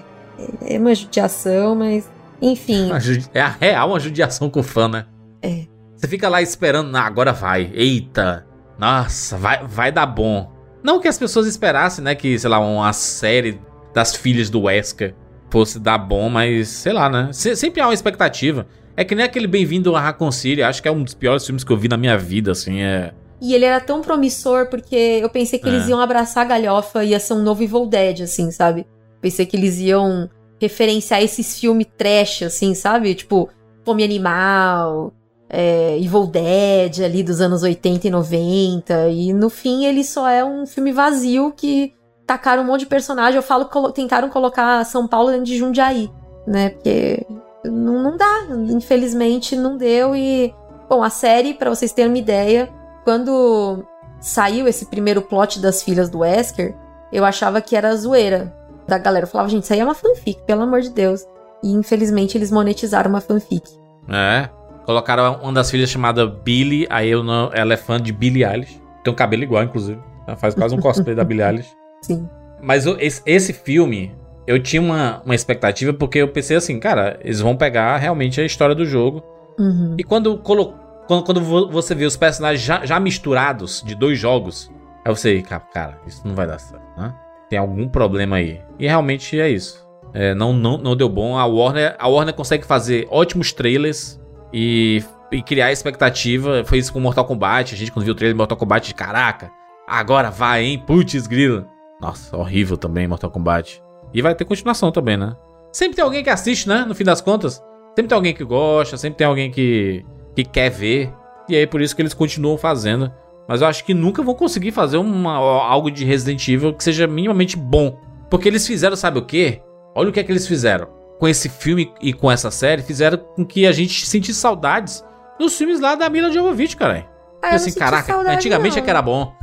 É 0.65 0.77
uma 0.77 0.93
judiação, 0.93 1.75
mas 1.75 2.07
enfim. 2.39 2.91
É 3.33 3.41
a 3.41 3.47
real 3.47 3.89
uma 3.89 3.99
judiação 3.99 4.49
com 4.49 4.59
o 4.59 4.63
fã, 4.63 4.87
né? 4.87 5.05
É. 5.41 5.65
Você 6.03 6.07
fica 6.09 6.27
lá 6.27 6.41
esperando, 6.41 6.91
"Não, 6.91 6.99
agora 6.99 7.31
vai. 7.31 7.71
Eita. 7.73 8.45
Nossa, 8.77 9.37
vai, 9.37 9.65
vai 9.65 9.89
dar 9.89 10.05
bom. 10.05 10.51
Não 10.83 10.99
que 10.99 11.07
as 11.07 11.17
pessoas 11.17 11.47
esperassem, 11.47 12.03
né? 12.03 12.13
Que, 12.13 12.37
sei 12.37 12.49
lá, 12.49 12.59
uma 12.59 12.91
série 12.91 13.57
das 13.93 14.13
filhas 14.13 14.49
do 14.49 14.63
Wesker 14.63 15.15
fosse 15.49 15.79
dar 15.79 15.97
bom, 15.97 16.27
mas 16.29 16.67
sei 16.67 16.91
lá, 16.91 17.09
né? 17.09 17.29
Se- 17.31 17.55
sempre 17.55 17.79
há 17.79 17.87
uma 17.87 17.93
expectativa. 17.93 18.67
É 18.97 19.05
que 19.05 19.15
nem 19.15 19.23
aquele 19.23 19.47
Bem-vindo 19.47 19.95
a 19.95 20.01
Raccoon 20.01 20.29
City. 20.29 20.61
Acho 20.61 20.81
que 20.81 20.89
é 20.89 20.91
um 20.91 21.03
dos 21.05 21.13
piores 21.13 21.45
filmes 21.45 21.63
que 21.63 21.71
eu 21.71 21.77
vi 21.77 21.87
na 21.87 21.95
minha 21.95 22.17
vida, 22.17 22.51
assim. 22.51 22.81
É. 22.81 23.13
E 23.41 23.53
ele 23.55 23.63
era 23.63 23.79
tão 23.79 24.01
promissor 24.01 24.67
porque 24.67 24.93
eu 25.21 25.29
pensei 25.29 25.57
que 25.57 25.69
eles 25.69 25.87
É. 25.87 25.91
iam 25.91 26.01
abraçar 26.01 26.43
a 26.45 26.49
galhofa 26.49 27.01
e 27.05 27.11
ia 27.11 27.19
ser 27.21 27.35
um 27.35 27.41
novo 27.43 27.63
Evil 27.63 27.85
Dead, 27.85 28.19
assim, 28.23 28.51
sabe? 28.51 28.85
Pensei 29.21 29.45
que 29.45 29.55
eles 29.55 29.79
iam 29.79 30.29
referenciar 30.59 31.23
esses 31.23 31.57
filmes 31.57 31.87
trash, 31.97 32.43
assim, 32.43 32.75
sabe? 32.75 33.15
Tipo, 33.15 33.47
Fome 33.85 34.03
Animal, 34.03 35.13
é, 35.55 35.97
Evil 35.99 36.25
Dead 36.25 36.99
ali 37.05 37.21
dos 37.21 37.39
anos 37.39 37.61
80 37.61 38.07
e 38.07 38.09
90. 38.09 39.07
E 39.09 39.31
no 39.31 39.51
fim 39.51 39.85
ele 39.85 40.03
só 40.03 40.27
é 40.27 40.43
um 40.43 40.65
filme 40.65 40.91
vazio 40.91 41.53
que 41.55 41.93
tacaram 42.25 42.63
um 42.63 42.65
monte 42.65 42.79
de 42.81 42.85
personagem. 42.87 43.35
Eu 43.35 43.43
falo 43.43 43.65
colo- 43.65 43.91
tentaram 43.91 44.29
colocar 44.29 44.83
São 44.85 45.07
Paulo 45.07 45.29
dentro 45.29 45.45
de 45.45 45.57
Jundiaí, 45.57 46.09
né? 46.47 46.69
Porque 46.71 47.23
não, 47.63 48.01
não 48.01 48.17
dá. 48.17 48.47
Infelizmente 48.71 49.55
não 49.55 49.77
deu. 49.77 50.15
E, 50.15 50.51
bom, 50.89 51.03
a 51.03 51.09
série, 51.11 51.53
pra 51.53 51.69
vocês 51.69 51.93
terem 51.93 52.09
uma 52.11 52.17
ideia, 52.17 52.67
quando 53.03 53.83
saiu 54.19 54.67
esse 54.67 54.87
primeiro 54.87 55.21
plot 55.21 55.59
das 55.59 55.83
filhas 55.83 56.09
do 56.09 56.19
Wesker, 56.19 56.75
eu 57.11 57.23
achava 57.23 57.61
que 57.61 57.75
era 57.75 57.95
zoeira 57.95 58.51
da 58.87 58.97
galera. 58.97 59.25
Eu 59.25 59.29
falava, 59.29 59.49
gente, 59.49 59.63
isso 59.63 59.73
aí 59.73 59.79
é 59.79 59.85
uma 59.85 59.93
fanfic, 59.93 60.41
pelo 60.47 60.63
amor 60.63 60.81
de 60.81 60.89
Deus. 60.89 61.21
E 61.61 61.71
infelizmente 61.71 62.37
eles 62.37 62.51
monetizaram 62.51 63.09
uma 63.11 63.21
fanfic. 63.21 63.63
É. 64.09 64.49
Colocaram 64.85 65.39
uma 65.41 65.53
das 65.53 65.69
filhas 65.71 65.89
chamada 65.89 66.25
Billy, 66.27 66.85
aí 66.89 67.09
eu 67.09 67.23
não, 67.23 67.49
ela 67.53 67.73
é 67.73 67.77
fã 67.77 67.99
de 67.99 68.11
Billie 68.11 68.43
Eilish. 68.43 68.81
Tem 69.03 69.11
um 69.13 69.15
cabelo 69.15 69.43
igual, 69.43 69.63
inclusive. 69.63 69.99
Ela 70.27 70.35
faz 70.37 70.53
quase 70.53 70.75
um 70.75 70.79
cosplay 70.79 71.15
da 71.15 71.23
Billie 71.23 71.43
Eilish. 71.45 71.69
Sim. 72.01 72.27
Mas 72.61 72.85
esse, 72.85 73.21
esse 73.25 73.53
filme, 73.53 74.15
eu 74.47 74.61
tinha 74.61 74.81
uma, 74.81 75.21
uma 75.25 75.35
expectativa 75.35 75.93
porque 75.93 76.19
eu 76.19 76.27
pensei 76.29 76.55
assim, 76.57 76.79
cara, 76.79 77.17
eles 77.21 77.39
vão 77.39 77.55
pegar 77.55 77.97
realmente 77.97 78.39
a 78.41 78.45
história 78.45 78.73
do 78.75 78.85
jogo. 78.85 79.23
Uhum. 79.59 79.95
E 79.97 80.03
quando, 80.03 80.37
colo- 80.37 80.73
quando, 81.07 81.23
quando 81.23 81.41
vo- 81.41 81.69
você 81.69 81.93
vê 81.93 82.05
os 82.05 82.15
personagens 82.17 82.61
já, 82.65 82.85
já 82.85 82.99
misturados 82.99 83.81
de 83.85 83.95
dois 83.95 84.17
jogos, 84.17 84.71
aí 85.05 85.13
você, 85.15 85.41
cara, 85.41 85.61
cara, 85.73 85.97
isso 86.07 86.21
não 86.25 86.35
vai 86.35 86.47
dar 86.47 86.59
certo, 86.59 86.83
né? 86.97 87.13
Tem 87.49 87.59
algum 87.59 87.87
problema 87.87 88.37
aí. 88.37 88.61
E 88.79 88.87
realmente 88.87 89.39
é 89.39 89.49
isso. 89.49 89.85
É, 90.13 90.33
não, 90.33 90.53
não, 90.53 90.77
não 90.77 90.95
deu 90.95 91.09
bom. 91.09 91.37
A 91.37 91.45
Warner, 91.45 91.95
a 91.99 92.07
Warner 92.07 92.33
consegue 92.33 92.65
fazer 92.65 93.07
ótimos 93.11 93.51
trailers 93.51 94.19
e, 94.53 95.03
e 95.31 95.41
criar 95.41 95.71
expectativa. 95.71 96.63
Foi 96.63 96.77
isso 96.77 96.93
com 96.93 96.99
Mortal 96.99 97.25
Kombat. 97.25 97.73
A 97.73 97.77
gente, 97.77 97.91
quando 97.91 98.05
viu 98.05 98.13
o 98.13 98.15
trailer 98.15 98.33
de 98.33 98.37
Mortal 98.37 98.57
Kombat, 98.57 98.93
caraca, 98.93 99.51
agora 99.87 100.29
vai, 100.29 100.63
hein? 100.63 100.83
Putz, 100.85 101.25
grila. 101.25 101.67
Nossa, 101.99 102.37
horrível 102.37 102.77
também 102.77 103.07
Mortal 103.07 103.31
Kombat. 103.31 103.81
E 104.13 104.21
vai 104.21 104.35
ter 104.35 104.45
continuação 104.45 104.91
também, 104.91 105.17
né? 105.17 105.35
Sempre 105.71 105.95
tem 105.95 106.03
alguém 106.03 106.23
que 106.23 106.29
assiste, 106.29 106.69
né? 106.69 106.85
No 106.87 106.93
fim 106.93 107.03
das 107.03 107.19
contas. 107.19 107.55
Sempre 107.95 108.09
tem 108.09 108.15
alguém 108.15 108.33
que 108.33 108.43
gosta, 108.43 108.95
sempre 108.97 109.17
tem 109.17 109.25
alguém 109.25 109.49
que, 109.49 110.05
que 110.35 110.43
quer 110.43 110.69
ver. 110.69 111.11
E 111.49 111.55
aí 111.55 111.65
por 111.65 111.81
isso 111.81 111.95
que 111.95 112.01
eles 112.01 112.13
continuam 112.13 112.57
fazendo. 112.57 113.11
Mas 113.47 113.61
eu 113.61 113.67
acho 113.67 113.83
que 113.83 113.93
nunca 113.93 114.21
vão 114.21 114.35
conseguir 114.35 114.71
fazer 114.71 114.97
uma, 114.97 115.33
algo 115.33 115.91
de 115.91 116.05
Resident 116.05 116.47
Evil 116.47 116.73
que 116.73 116.83
seja 116.83 117.07
minimamente 117.07 117.57
bom. 117.57 117.97
Porque 118.29 118.47
eles 118.47 118.65
fizeram, 118.65 118.95
sabe 118.95 119.19
o 119.19 119.25
quê? 119.25 119.61
Olha 119.95 120.09
o 120.09 120.11
que 120.11 120.19
é 120.19 120.23
que 120.23 120.31
eles 120.31 120.47
fizeram. 120.47 120.87
Com 121.23 121.27
esse 121.29 121.47
filme 121.47 121.89
e 122.01 122.11
com 122.11 122.29
essa 122.29 122.51
série, 122.51 122.81
fizeram 122.81 123.17
com 123.17 123.45
que 123.45 123.65
a 123.65 123.71
gente 123.71 124.05
sentisse 124.05 124.37
saudades 124.41 125.01
dos 125.39 125.57
filmes 125.57 125.79
lá 125.79 125.95
da 125.95 126.09
Mila 126.09 126.29
Jovovich, 126.29 126.75
cara. 126.75 127.07
Ah, 127.41 127.47
eu 127.47 127.49
não 127.51 127.55
assim, 127.55 127.71
caraca, 127.71 128.13
antigamente 128.29 128.75
não. 128.75 128.81
é 128.81 128.81
que 128.83 128.89
era 128.89 129.01
bom. 129.01 129.33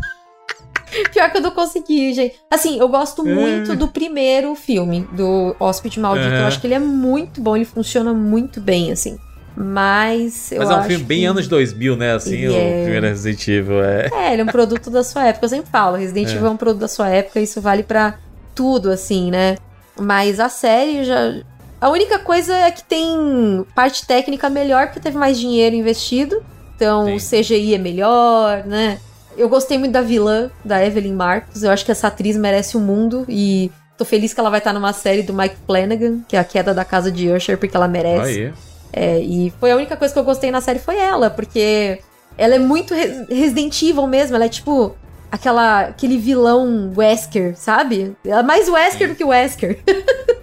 Pior 1.11 1.31
que 1.31 1.39
eu 1.39 1.40
não 1.40 1.52
consegui, 1.52 2.12
gente. 2.12 2.39
Assim, 2.51 2.78
eu 2.78 2.86
gosto 2.86 3.27
É. 3.27 3.32
muito 3.35 3.74
do 3.77 3.89
primeiro 3.89 4.55
filme, 4.55 5.09
do 5.12 5.57
Hóspede 5.59 5.98
Maldito. 5.98 6.28
É. 6.35 6.43
Eu 6.43 6.47
acho 6.48 6.61
que 6.61 6.66
ele 6.66 6.74
é 6.74 6.78
muito 6.78 7.40
bom, 7.40 7.57
ele 7.57 7.65
funciona 7.65 8.12
muito 8.12 8.61
bem, 8.61 8.93
assim. 8.93 9.19
Mas 9.57 10.52
eu 10.52 10.59
Mas 10.59 10.69
é 10.69 10.77
um 10.77 10.82
filme 10.82 11.05
bem 11.05 11.20
que- 11.20 11.24
anos 11.24 11.48
2000, 11.48 11.97
né? 11.97 12.12
Assim, 12.12 12.47
o 12.47 12.52
é. 12.55 12.82
primeiro 12.82 13.07
Resident 13.07 13.48
Evil. 13.48 13.82
É. 13.82 14.11
É, 14.12 14.32
ele 14.35 14.43
é 14.43 14.44
um 14.44 14.48
produto 14.48 14.90
da 14.90 15.02
sua 15.02 15.28
época. 15.28 15.47
Eu 15.47 15.48
sempre 15.48 15.70
falo, 15.70 15.97
Resident 15.97 16.28
É. 16.28 16.32
Evil 16.32 16.47
é 16.47 16.51
um 16.51 16.59
produto 16.59 16.81
da 16.82 16.89
sua 16.89 17.09
época, 17.09 17.40
isso 17.40 17.59
vale 17.59 17.82
pra 17.82 18.19
tudo, 18.55 18.90
assim, 18.90 19.31
né? 19.31 19.57
Mas 19.98 20.39
a 20.39 20.51
série 20.51 21.05
já. 21.05 21.40
A 21.81 21.89
única 21.89 22.19
coisa 22.19 22.55
é 22.55 22.70
que 22.70 22.85
tem 22.85 23.65
parte 23.74 24.07
técnica 24.07 24.51
melhor, 24.51 24.86
porque 24.89 25.01
teve 25.01 25.16
mais 25.16 25.39
dinheiro 25.39 25.74
investido. 25.74 26.43
Então 26.77 27.07
Sim. 27.19 27.39
o 27.39 27.40
CGI 27.43 27.74
é 27.74 27.78
melhor, 27.78 28.65
né? 28.66 28.98
Eu 29.36 29.48
gostei 29.48 29.78
muito 29.78 29.93
da 29.93 30.02
vilã, 30.02 30.51
da 30.65 30.85
Evelyn 30.85 31.15
Marcos. 31.15 31.62
Eu 31.62 31.70
acho 31.70 31.85
que 31.85 31.90
essa 31.93 32.09
atriz 32.09 32.36
merece 32.36 32.77
o 32.77 32.81
mundo 32.81 33.24
e 33.28 33.70
tô 33.97 34.05
feliz 34.05 34.35
que 34.35 34.40
ela 34.40 34.51
vai 34.51 34.59
estar 34.59 34.73
numa 34.73 34.93
série 34.93 35.23
do 35.23 35.32
Mike 35.32 35.57
Flanagan, 35.66 36.20
que 36.28 36.36
é 36.36 36.39
a 36.40 36.44
queda 36.44 36.74
da 36.74 36.85
casa 36.85 37.11
de 37.11 37.28
Usher, 37.31 37.57
porque 37.59 37.77
ela 37.77 37.89
merece. 37.89 38.40
Aí. 38.44 38.52
É, 38.93 39.19
e 39.20 39.52
foi 39.61 39.70
a 39.70 39.77
única 39.77 39.97
coisa 39.97 40.12
que 40.12 40.19
eu 40.19 40.24
gostei 40.24 40.51
na 40.51 40.61
série 40.61 40.78
foi 40.81 40.97
ela, 40.98 41.31
porque 41.31 42.01
ela 42.36 42.57
é 42.57 42.59
muito 42.59 42.93
re- 42.93 43.24
Resident 43.31 43.81
Evil 43.82 44.07
mesmo, 44.07 44.35
ela 44.36 44.47
é 44.47 44.48
tipo 44.48 44.97
aquela 45.31 45.82
aquele 45.82 46.19
vilão 46.19 46.93
Wesker, 46.97 47.57
sabe? 47.57 48.16
Ela 48.24 48.40
é 48.40 48.43
mais 48.43 48.69
Wesker 48.69 49.09
do 49.09 49.15
que 49.15 49.24
Wesker. 49.24 49.78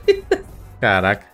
Caraca. 0.79 1.25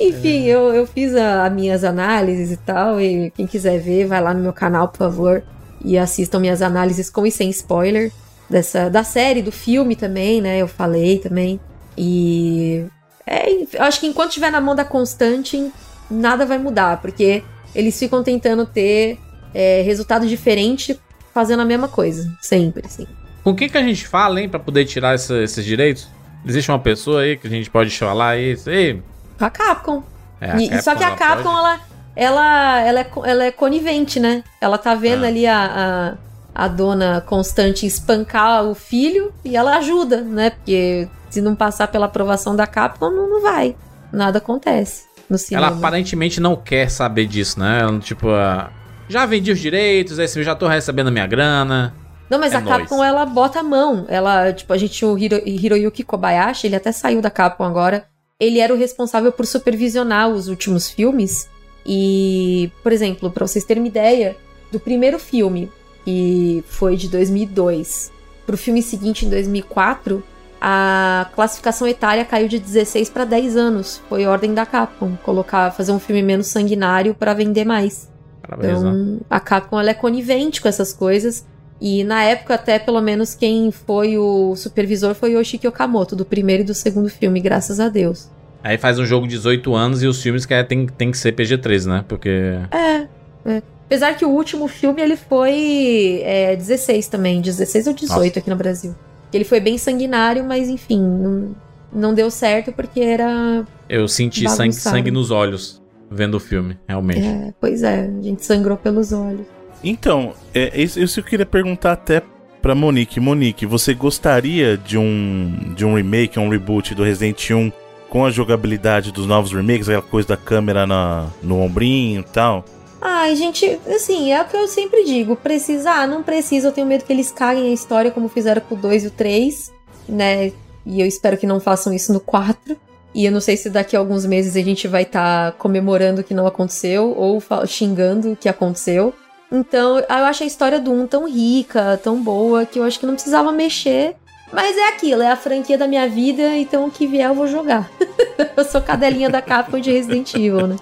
Enfim, 0.00 0.44
eu, 0.44 0.74
eu 0.74 0.86
fiz 0.86 1.14
as 1.14 1.52
minhas 1.52 1.84
análises 1.84 2.50
e 2.52 2.56
tal, 2.56 3.00
e 3.00 3.30
quem 3.30 3.46
quiser 3.46 3.78
ver, 3.80 4.06
vai 4.06 4.20
lá 4.20 4.34
no 4.34 4.40
meu 4.40 4.52
canal, 4.52 4.88
por 4.88 4.98
favor, 4.98 5.42
e 5.84 5.96
assistam 5.96 6.40
minhas 6.40 6.62
análises 6.62 7.08
com 7.08 7.26
e 7.26 7.30
sem 7.30 7.48
spoiler 7.50 8.10
dessa 8.50 8.88
da 8.90 9.02
série, 9.04 9.42
do 9.42 9.52
filme 9.52 9.94
também, 9.96 10.40
né? 10.40 10.58
Eu 10.58 10.68
falei 10.68 11.18
também. 11.18 11.60
E 11.96 12.84
é, 13.26 13.50
eu 13.52 13.82
acho 13.82 14.00
que 14.00 14.06
enquanto 14.06 14.28
estiver 14.30 14.50
na 14.50 14.60
mão 14.60 14.74
da 14.74 14.84
Constantine, 14.84 15.72
nada 16.10 16.44
vai 16.44 16.58
mudar, 16.58 17.00
porque 17.00 17.42
eles 17.74 17.98
ficam 17.98 18.22
tentando 18.22 18.66
ter 18.66 19.18
é, 19.54 19.82
resultado 19.82 20.26
diferente 20.26 20.98
fazendo 21.32 21.60
a 21.62 21.64
mesma 21.64 21.88
coisa, 21.88 22.30
sempre, 22.40 22.82
assim. 22.86 23.06
Com 23.44 23.54
quem 23.54 23.68
que 23.68 23.78
a 23.78 23.82
gente 23.82 24.06
fala, 24.08 24.40
hein, 24.40 24.48
pra 24.48 24.58
poder 24.58 24.84
tirar 24.86 25.14
essa- 25.14 25.40
esses 25.42 25.64
direitos? 25.64 26.08
Existe 26.46 26.70
uma 26.70 26.78
pessoa 26.78 27.22
aí 27.22 27.36
que 27.36 27.46
a 27.46 27.50
gente 27.50 27.68
pode 27.68 27.90
falar 27.98 28.30
aí? 28.30 28.56
Ei, 28.66 29.02
A 29.40 29.50
Capcom. 29.50 30.02
é, 30.40 30.50
a 30.52 30.56
E- 30.56 30.82
só 30.82 30.94
que 30.94 31.02
a 31.04 31.10
Capcom, 31.16 31.42
pode? 31.52 31.58
ela, 31.58 31.80
ela, 32.14 32.80
ela, 32.80 33.00
é, 33.00 33.10
ela 33.24 33.44
é 33.44 33.50
conivente, 33.50 34.20
né? 34.20 34.44
Ela 34.60 34.78
tá 34.78 34.94
vendo 34.94 35.24
Ah. 35.24 35.28
ali 35.28 35.46
a, 35.46 36.16
a, 36.54 36.64
a 36.64 36.68
dona 36.68 37.20
Constante 37.26 37.84
espancar 37.84 38.64
o 38.64 38.74
filho 38.74 39.32
e 39.44 39.56
ela 39.56 39.76
ajuda, 39.78 40.20
né? 40.22 40.50
Porque 40.50 41.08
se 41.28 41.40
não 41.40 41.54
passar 41.56 41.88
pela 41.88 42.06
aprovação 42.06 42.54
da 42.54 42.66
Capcom, 42.66 43.10
não, 43.10 43.28
não 43.28 43.42
vai. 43.42 43.74
Nada 44.12 44.38
acontece 44.38 45.04
no 45.28 45.36
cinema. 45.36 45.66
Ela 45.66 45.76
aparentemente 45.76 46.40
não 46.40 46.54
quer 46.54 46.88
saber 46.90 47.26
disso, 47.26 47.58
né? 47.58 47.80
Ela, 47.82 47.98
Tipo, 47.98 48.30
ah, 48.30 48.70
já 49.08 49.26
vendi 49.26 49.50
os 49.50 49.58
direitos, 49.58 50.18
aí 50.20 50.28
já 50.42 50.54
tô 50.54 50.68
recebendo 50.68 51.08
a 51.08 51.10
minha 51.10 51.26
grana. 51.26 51.92
Não, 52.28 52.38
mas 52.38 52.52
É 52.52 52.56
a 52.56 52.62
Capcom, 52.62 52.96
nóis. 52.96 53.08
ela 53.08 53.24
bota 53.24 53.60
a 53.60 53.62
mão. 53.62 54.04
Ela, 54.08 54.52
tipo, 54.52 54.72
a 54.72 54.76
gente 54.76 54.92
tinha 54.94 55.10
o 55.10 55.18
Hiro, 55.18 55.40
Hiroyuki 55.46 56.02
Kobayashi, 56.02 56.66
ele 56.66 56.76
até 56.76 56.92
saiu 56.92 57.20
da 57.20 57.30
Capcom 57.30 57.64
agora. 57.64 58.06
Ele 58.38 58.58
era 58.58 58.72
o 58.72 58.76
responsável 58.76 59.32
por 59.32 59.46
supervisionar 59.46 60.28
os 60.28 60.48
últimos 60.48 60.90
filmes. 60.90 61.48
E, 61.86 62.70
por 62.82 62.92
exemplo, 62.92 63.30
pra 63.30 63.46
vocês 63.46 63.64
terem 63.64 63.82
uma 63.82 63.88
ideia, 63.88 64.36
do 64.72 64.80
primeiro 64.80 65.18
filme, 65.18 65.70
que 66.04 66.64
foi 66.66 66.96
de 66.96 67.08
2002, 67.08 68.12
pro 68.44 68.56
filme 68.56 68.82
seguinte, 68.82 69.24
em 69.24 69.30
2004, 69.30 70.22
a 70.60 71.28
classificação 71.34 71.86
etária 71.86 72.24
caiu 72.24 72.48
de 72.48 72.58
16 72.58 73.10
pra 73.10 73.24
10 73.24 73.56
anos. 73.56 74.00
Foi 74.08 74.26
ordem 74.26 74.52
da 74.52 74.66
Capcom, 74.66 75.16
colocar, 75.22 75.70
fazer 75.72 75.92
um 75.92 75.98
filme 75.98 76.22
menos 76.22 76.48
sanguinário 76.48 77.14
pra 77.14 77.34
vender 77.34 77.64
mais. 77.64 78.10
Parabéns, 78.42 78.82
né? 78.82 78.90
Então, 78.90 79.20
a 79.28 79.40
Capcom 79.40 79.80
ela 79.80 79.90
é 79.90 79.94
conivente 79.94 80.60
com 80.60 80.68
essas 80.68 80.92
coisas. 80.92 81.46
E 81.80 82.04
na 82.04 82.22
época, 82.24 82.54
até 82.54 82.78
pelo 82.78 83.00
menos 83.00 83.34
quem 83.34 83.70
foi 83.70 84.16
o 84.16 84.56
supervisor 84.56 85.14
foi 85.14 85.32
Yoshiki 85.32 85.68
Okamoto, 85.68 86.16
do 86.16 86.24
primeiro 86.24 86.62
e 86.62 86.66
do 86.66 86.74
segundo 86.74 87.08
filme, 87.08 87.40
graças 87.40 87.78
a 87.78 87.88
Deus. 87.88 88.30
Aí 88.62 88.78
faz 88.78 88.98
um 88.98 89.04
jogo 89.04 89.26
de 89.26 89.36
18 89.36 89.74
anos 89.74 90.02
e 90.02 90.06
os 90.06 90.20
filmes 90.20 90.44
que 90.44 90.54
é, 90.54 90.62
tem, 90.64 90.86
tem 90.86 91.10
que 91.10 91.18
ser 91.18 91.32
PG-13, 91.32 91.86
né? 91.86 92.04
Porque. 92.08 92.28
É, 92.70 93.06
é. 93.44 93.62
Apesar 93.84 94.16
que 94.16 94.24
o 94.24 94.28
último 94.28 94.66
filme 94.66 95.00
ele 95.00 95.16
foi 95.16 96.20
é, 96.24 96.56
16 96.56 97.06
também, 97.06 97.40
16 97.40 97.86
ou 97.86 97.92
18 97.92 98.40
aqui 98.40 98.50
no 98.50 98.56
Brasil. 98.56 98.94
Ele 99.32 99.44
foi 99.44 99.60
bem 99.60 99.78
sanguinário, 99.78 100.42
mas 100.42 100.68
enfim, 100.68 101.00
não, 101.00 101.54
não 101.92 102.14
deu 102.14 102.30
certo 102.30 102.72
porque 102.72 103.00
era. 103.00 103.64
Eu 103.88 104.08
senti 104.08 104.48
sangue, 104.50 104.72
sangue 104.72 105.10
nos 105.12 105.30
olhos 105.30 105.80
vendo 106.10 106.34
o 106.34 106.40
filme, 106.40 106.76
realmente. 106.88 107.24
é, 107.24 107.54
pois 107.60 107.82
é, 107.82 108.06
a 108.06 108.22
gente 108.22 108.44
sangrou 108.44 108.76
pelos 108.76 109.12
olhos. 109.12 109.46
Então, 109.88 110.34
é, 110.52 110.82
isso, 110.82 110.98
isso 110.98 111.20
eu 111.20 111.24
queria 111.24 111.46
perguntar 111.46 111.92
até 111.92 112.20
pra 112.60 112.74
Monique. 112.74 113.20
Monique, 113.20 113.64
você 113.64 113.94
gostaria 113.94 114.76
de 114.76 114.98
um, 114.98 115.72
de 115.76 115.84
um 115.84 115.94
remake, 115.94 116.40
um 116.40 116.48
reboot 116.48 116.92
do 116.92 117.04
Resident 117.04 117.50
1 117.50 117.70
com 118.08 118.24
a 118.24 118.30
jogabilidade 118.30 119.12
dos 119.12 119.26
novos 119.26 119.52
remakes, 119.52 119.88
aquela 119.88 120.02
coisa 120.02 120.28
da 120.28 120.36
câmera 120.36 120.86
na, 120.86 121.28
no 121.40 121.60
ombrinho 121.60 122.20
e 122.20 122.24
tal? 122.24 122.64
Ai, 123.00 123.36
gente, 123.36 123.78
assim, 123.86 124.32
é 124.32 124.42
o 124.42 124.44
que 124.46 124.56
eu 124.56 124.66
sempre 124.66 125.04
digo. 125.04 125.36
Precisa, 125.36 125.90
ah, 125.90 126.06
não 126.06 126.24
precisa, 126.24 126.66
eu 126.66 126.72
tenho 126.72 126.86
medo 126.86 127.04
que 127.04 127.12
eles 127.12 127.30
caguem 127.30 127.70
a 127.70 127.72
história 127.72 128.10
como 128.10 128.28
fizeram 128.28 128.62
com 128.62 128.74
o 128.74 128.78
2 128.78 129.04
e 129.04 129.06
o 129.06 129.10
3, 129.12 129.72
né? 130.08 130.52
E 130.84 131.00
eu 131.00 131.06
espero 131.06 131.38
que 131.38 131.46
não 131.46 131.60
façam 131.60 131.92
isso 131.92 132.12
no 132.12 132.18
4. 132.18 132.76
E 133.14 133.24
eu 133.24 133.30
não 133.30 133.40
sei 133.40 133.56
se 133.56 133.70
daqui 133.70 133.94
a 133.94 134.00
alguns 134.00 134.26
meses 134.26 134.56
a 134.56 134.62
gente 134.62 134.88
vai 134.88 135.02
estar 135.02 135.52
comemorando 135.52 136.20
o 136.20 136.24
que 136.24 136.34
não 136.34 136.46
aconteceu 136.46 137.14
ou 137.16 137.40
xingando 137.66 138.32
o 138.32 138.36
que 138.36 138.48
aconteceu. 138.48 139.14
Então, 139.56 139.98
eu 139.98 140.24
acho 140.26 140.42
a 140.42 140.46
história 140.46 140.78
do 140.78 140.92
1 140.92 141.06
tão 141.06 141.28
rica, 141.28 141.98
tão 142.02 142.22
boa, 142.22 142.66
que 142.66 142.78
eu 142.78 142.84
acho 142.84 143.00
que 143.00 143.06
não 143.06 143.14
precisava 143.14 143.50
mexer. 143.50 144.14
Mas 144.52 144.76
é 144.76 144.88
aquilo, 144.88 145.22
é 145.22 145.30
a 145.30 145.36
franquia 145.36 145.78
da 145.78 145.88
minha 145.88 146.08
vida, 146.08 146.56
então 146.56 146.86
o 146.86 146.90
que 146.90 147.06
vier 147.06 147.28
eu 147.30 147.34
vou 147.34 147.48
jogar. 147.48 147.90
eu 148.56 148.64
sou 148.64 148.80
cadelinha 148.80 149.30
da 149.30 149.40
Capcom 149.40 149.80
de 149.80 149.90
Resident 149.90 150.34
Evil, 150.34 150.66
né? 150.66 150.76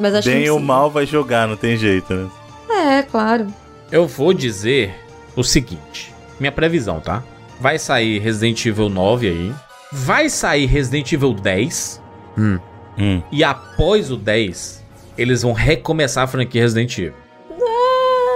Mas 0.00 0.14
acho 0.14 0.28
Bem 0.28 0.42
que 0.42 0.50
ou 0.50 0.58
mal 0.58 0.90
vai 0.90 1.06
jogar, 1.06 1.46
não 1.46 1.56
tem 1.56 1.76
jeito, 1.76 2.12
né? 2.12 2.28
É, 2.68 3.02
claro. 3.02 3.46
Eu 3.90 4.06
vou 4.06 4.34
dizer 4.34 4.94
o 5.34 5.42
seguinte: 5.42 6.12
minha 6.38 6.52
previsão, 6.52 7.00
tá? 7.00 7.22
Vai 7.60 7.78
sair 7.78 8.18
Resident 8.18 8.64
Evil 8.66 8.88
9 8.88 9.28
aí. 9.28 9.54
Vai 9.90 10.28
sair 10.28 10.66
Resident 10.66 11.12
Evil 11.12 11.32
10. 11.32 12.02
Hum. 12.36 12.58
Hum. 12.98 13.22
E 13.32 13.42
após 13.42 14.10
o 14.10 14.16
10, 14.16 14.84
eles 15.16 15.42
vão 15.42 15.52
recomeçar 15.52 16.24
a 16.24 16.26
franquia 16.26 16.62
Resident 16.62 16.98
Evil. 16.98 17.27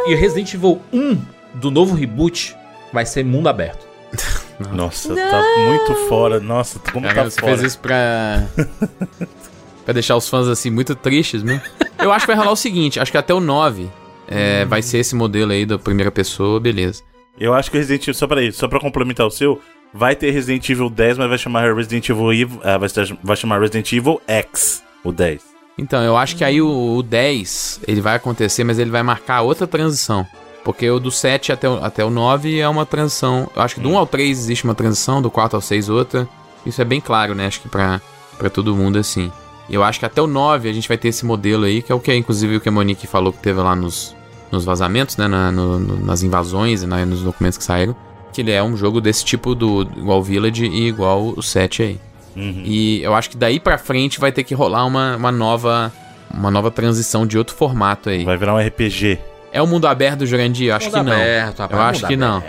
E 0.06 0.14
Resident 0.14 0.52
Evil 0.54 0.80
1 0.92 1.18
do 1.54 1.70
novo 1.70 1.94
reboot 1.94 2.56
vai 2.92 3.06
ser 3.06 3.24
mundo 3.24 3.48
aberto. 3.48 3.86
Nossa, 4.72 5.14
tá 5.14 5.42
muito 5.66 5.94
fora. 6.08 6.38
Nossa, 6.40 6.78
como 6.92 7.06
Cara, 7.06 7.24
tá 7.24 7.30
você 7.30 7.40
fora. 7.40 7.52
fez 7.56 7.68
isso 7.68 7.78
pra. 7.78 8.46
pra 9.84 9.92
deixar 9.94 10.16
os 10.16 10.28
fãs 10.28 10.46
assim 10.48 10.70
muito 10.70 10.94
tristes, 10.94 11.42
né? 11.42 11.62
Eu 11.98 12.12
acho 12.12 12.26
que 12.26 12.32
vai 12.32 12.36
rolar 12.36 12.52
o 12.52 12.56
seguinte: 12.56 13.00
acho 13.00 13.10
que 13.10 13.18
até 13.18 13.32
o 13.34 13.40
9 13.40 13.88
é, 14.28 14.64
vai 14.64 14.82
ser 14.82 14.98
esse 14.98 15.14
modelo 15.14 15.52
aí 15.52 15.64
da 15.66 15.78
primeira 15.78 16.10
pessoa, 16.10 16.60
beleza. 16.60 17.02
Eu 17.38 17.54
acho 17.54 17.70
que 17.70 17.76
o 17.76 17.80
Resident 17.80 18.02
Evil, 18.02 18.14
só 18.14 18.26
pra 18.26 18.42
isso, 18.42 18.58
só 18.58 18.68
pra 18.68 18.78
complementar 18.78 19.26
o 19.26 19.30
seu, 19.30 19.60
vai 19.92 20.14
ter 20.14 20.30
Resident 20.30 20.68
Evil 20.68 20.90
10, 20.90 21.18
mas 21.18 21.28
vai 21.28 21.38
chamar 21.38 21.74
Resident 21.74 22.08
Evil, 22.08 22.32
Evil 22.32 22.60
ah, 22.62 22.76
vai, 22.78 22.88
ser- 22.88 23.16
vai 23.22 23.36
chamar 23.36 23.60
Resident 23.60 23.90
Evil 23.92 24.20
X, 24.26 24.82
o 25.02 25.10
10. 25.10 25.42
Então, 25.78 26.02
eu 26.02 26.16
acho 26.16 26.36
que 26.36 26.44
aí 26.44 26.60
o, 26.60 26.96
o 26.96 27.02
10 27.02 27.80
ele 27.88 28.00
vai 28.00 28.16
acontecer, 28.16 28.62
mas 28.64 28.78
ele 28.78 28.90
vai 28.90 29.02
marcar 29.02 29.42
outra 29.42 29.66
transição. 29.66 30.26
Porque 30.64 30.88
o 30.88 31.00
do 31.00 31.10
7 31.10 31.50
até 31.50 31.68
o, 31.68 31.84
até 31.84 32.04
o 32.04 32.10
9 32.10 32.58
é 32.58 32.68
uma 32.68 32.86
transição. 32.86 33.50
Eu 33.56 33.62
acho 33.62 33.76
que 33.76 33.80
do 33.80 33.88
1 33.90 33.98
ao 33.98 34.06
3 34.06 34.38
existe 34.38 34.64
uma 34.64 34.74
transição, 34.74 35.20
do 35.20 35.30
4 35.30 35.56
ao 35.56 35.60
6 35.60 35.88
outra. 35.88 36.28
Isso 36.64 36.80
é 36.80 36.84
bem 36.84 37.00
claro, 37.00 37.34
né? 37.34 37.46
Acho 37.46 37.60
que 37.60 37.68
pra, 37.68 38.00
pra 38.38 38.48
todo 38.48 38.74
mundo 38.76 38.98
assim. 38.98 39.32
Eu 39.68 39.82
acho 39.82 39.98
que 39.98 40.06
até 40.06 40.20
o 40.22 40.26
9 40.26 40.68
a 40.68 40.72
gente 40.72 40.86
vai 40.86 40.98
ter 40.98 41.08
esse 41.08 41.24
modelo 41.24 41.64
aí, 41.64 41.82
que 41.82 41.90
é 41.90 41.94
o 41.94 41.98
que, 42.00 42.14
inclusive, 42.14 42.56
o 42.56 42.60
que 42.60 42.68
a 42.68 42.72
Monique 42.72 43.06
falou 43.06 43.32
que 43.32 43.38
teve 43.40 43.60
lá 43.60 43.74
nos, 43.74 44.14
nos 44.52 44.64
vazamentos, 44.64 45.16
né? 45.16 45.26
na- 45.26 45.50
no- 45.50 45.78
no- 45.80 46.04
nas 46.04 46.22
invasões 46.22 46.82
e 46.82 46.86
nos 46.86 47.22
documentos 47.22 47.58
que 47.58 47.64
saíram. 47.64 47.96
Que 48.32 48.40
ele 48.42 48.52
é 48.52 48.62
um 48.62 48.76
jogo 48.76 49.00
desse 49.00 49.24
tipo 49.24 49.54
do 49.54 49.82
igual 49.96 50.22
Village 50.22 50.66
e 50.66 50.86
igual 50.86 51.32
o 51.36 51.42
7 51.42 51.82
aí. 51.82 52.00
Uhum. 52.36 52.62
E 52.64 53.02
eu 53.02 53.14
acho 53.14 53.30
que 53.30 53.36
daí 53.36 53.60
pra 53.60 53.76
frente 53.78 54.18
vai 54.20 54.32
ter 54.32 54.42
que 54.44 54.54
rolar 54.54 54.84
uma, 54.86 55.16
uma 55.16 55.32
nova 55.32 55.92
uma 56.32 56.50
nova 56.50 56.70
transição 56.70 57.26
de 57.26 57.36
outro 57.36 57.54
formato 57.54 58.09
aí. 58.09 58.24
Vai 58.24 58.36
virar 58.36 58.54
um 58.54 58.59
RPG. 58.66 59.18
É 59.52 59.60
o 59.60 59.66
mundo 59.66 59.86
aberto 59.86 60.20
do 60.20 60.26
Jurandir? 60.26 60.68
Eu 60.70 60.76
acho 60.76 60.86
Mundo 60.86 60.98
que 60.98 61.10
não. 61.10 61.12
aberto, 61.12 61.59
rapaz, 61.59 61.78
eu 61.80 61.86
acho 61.86 62.06
que 62.06 62.16
não. 62.16 62.42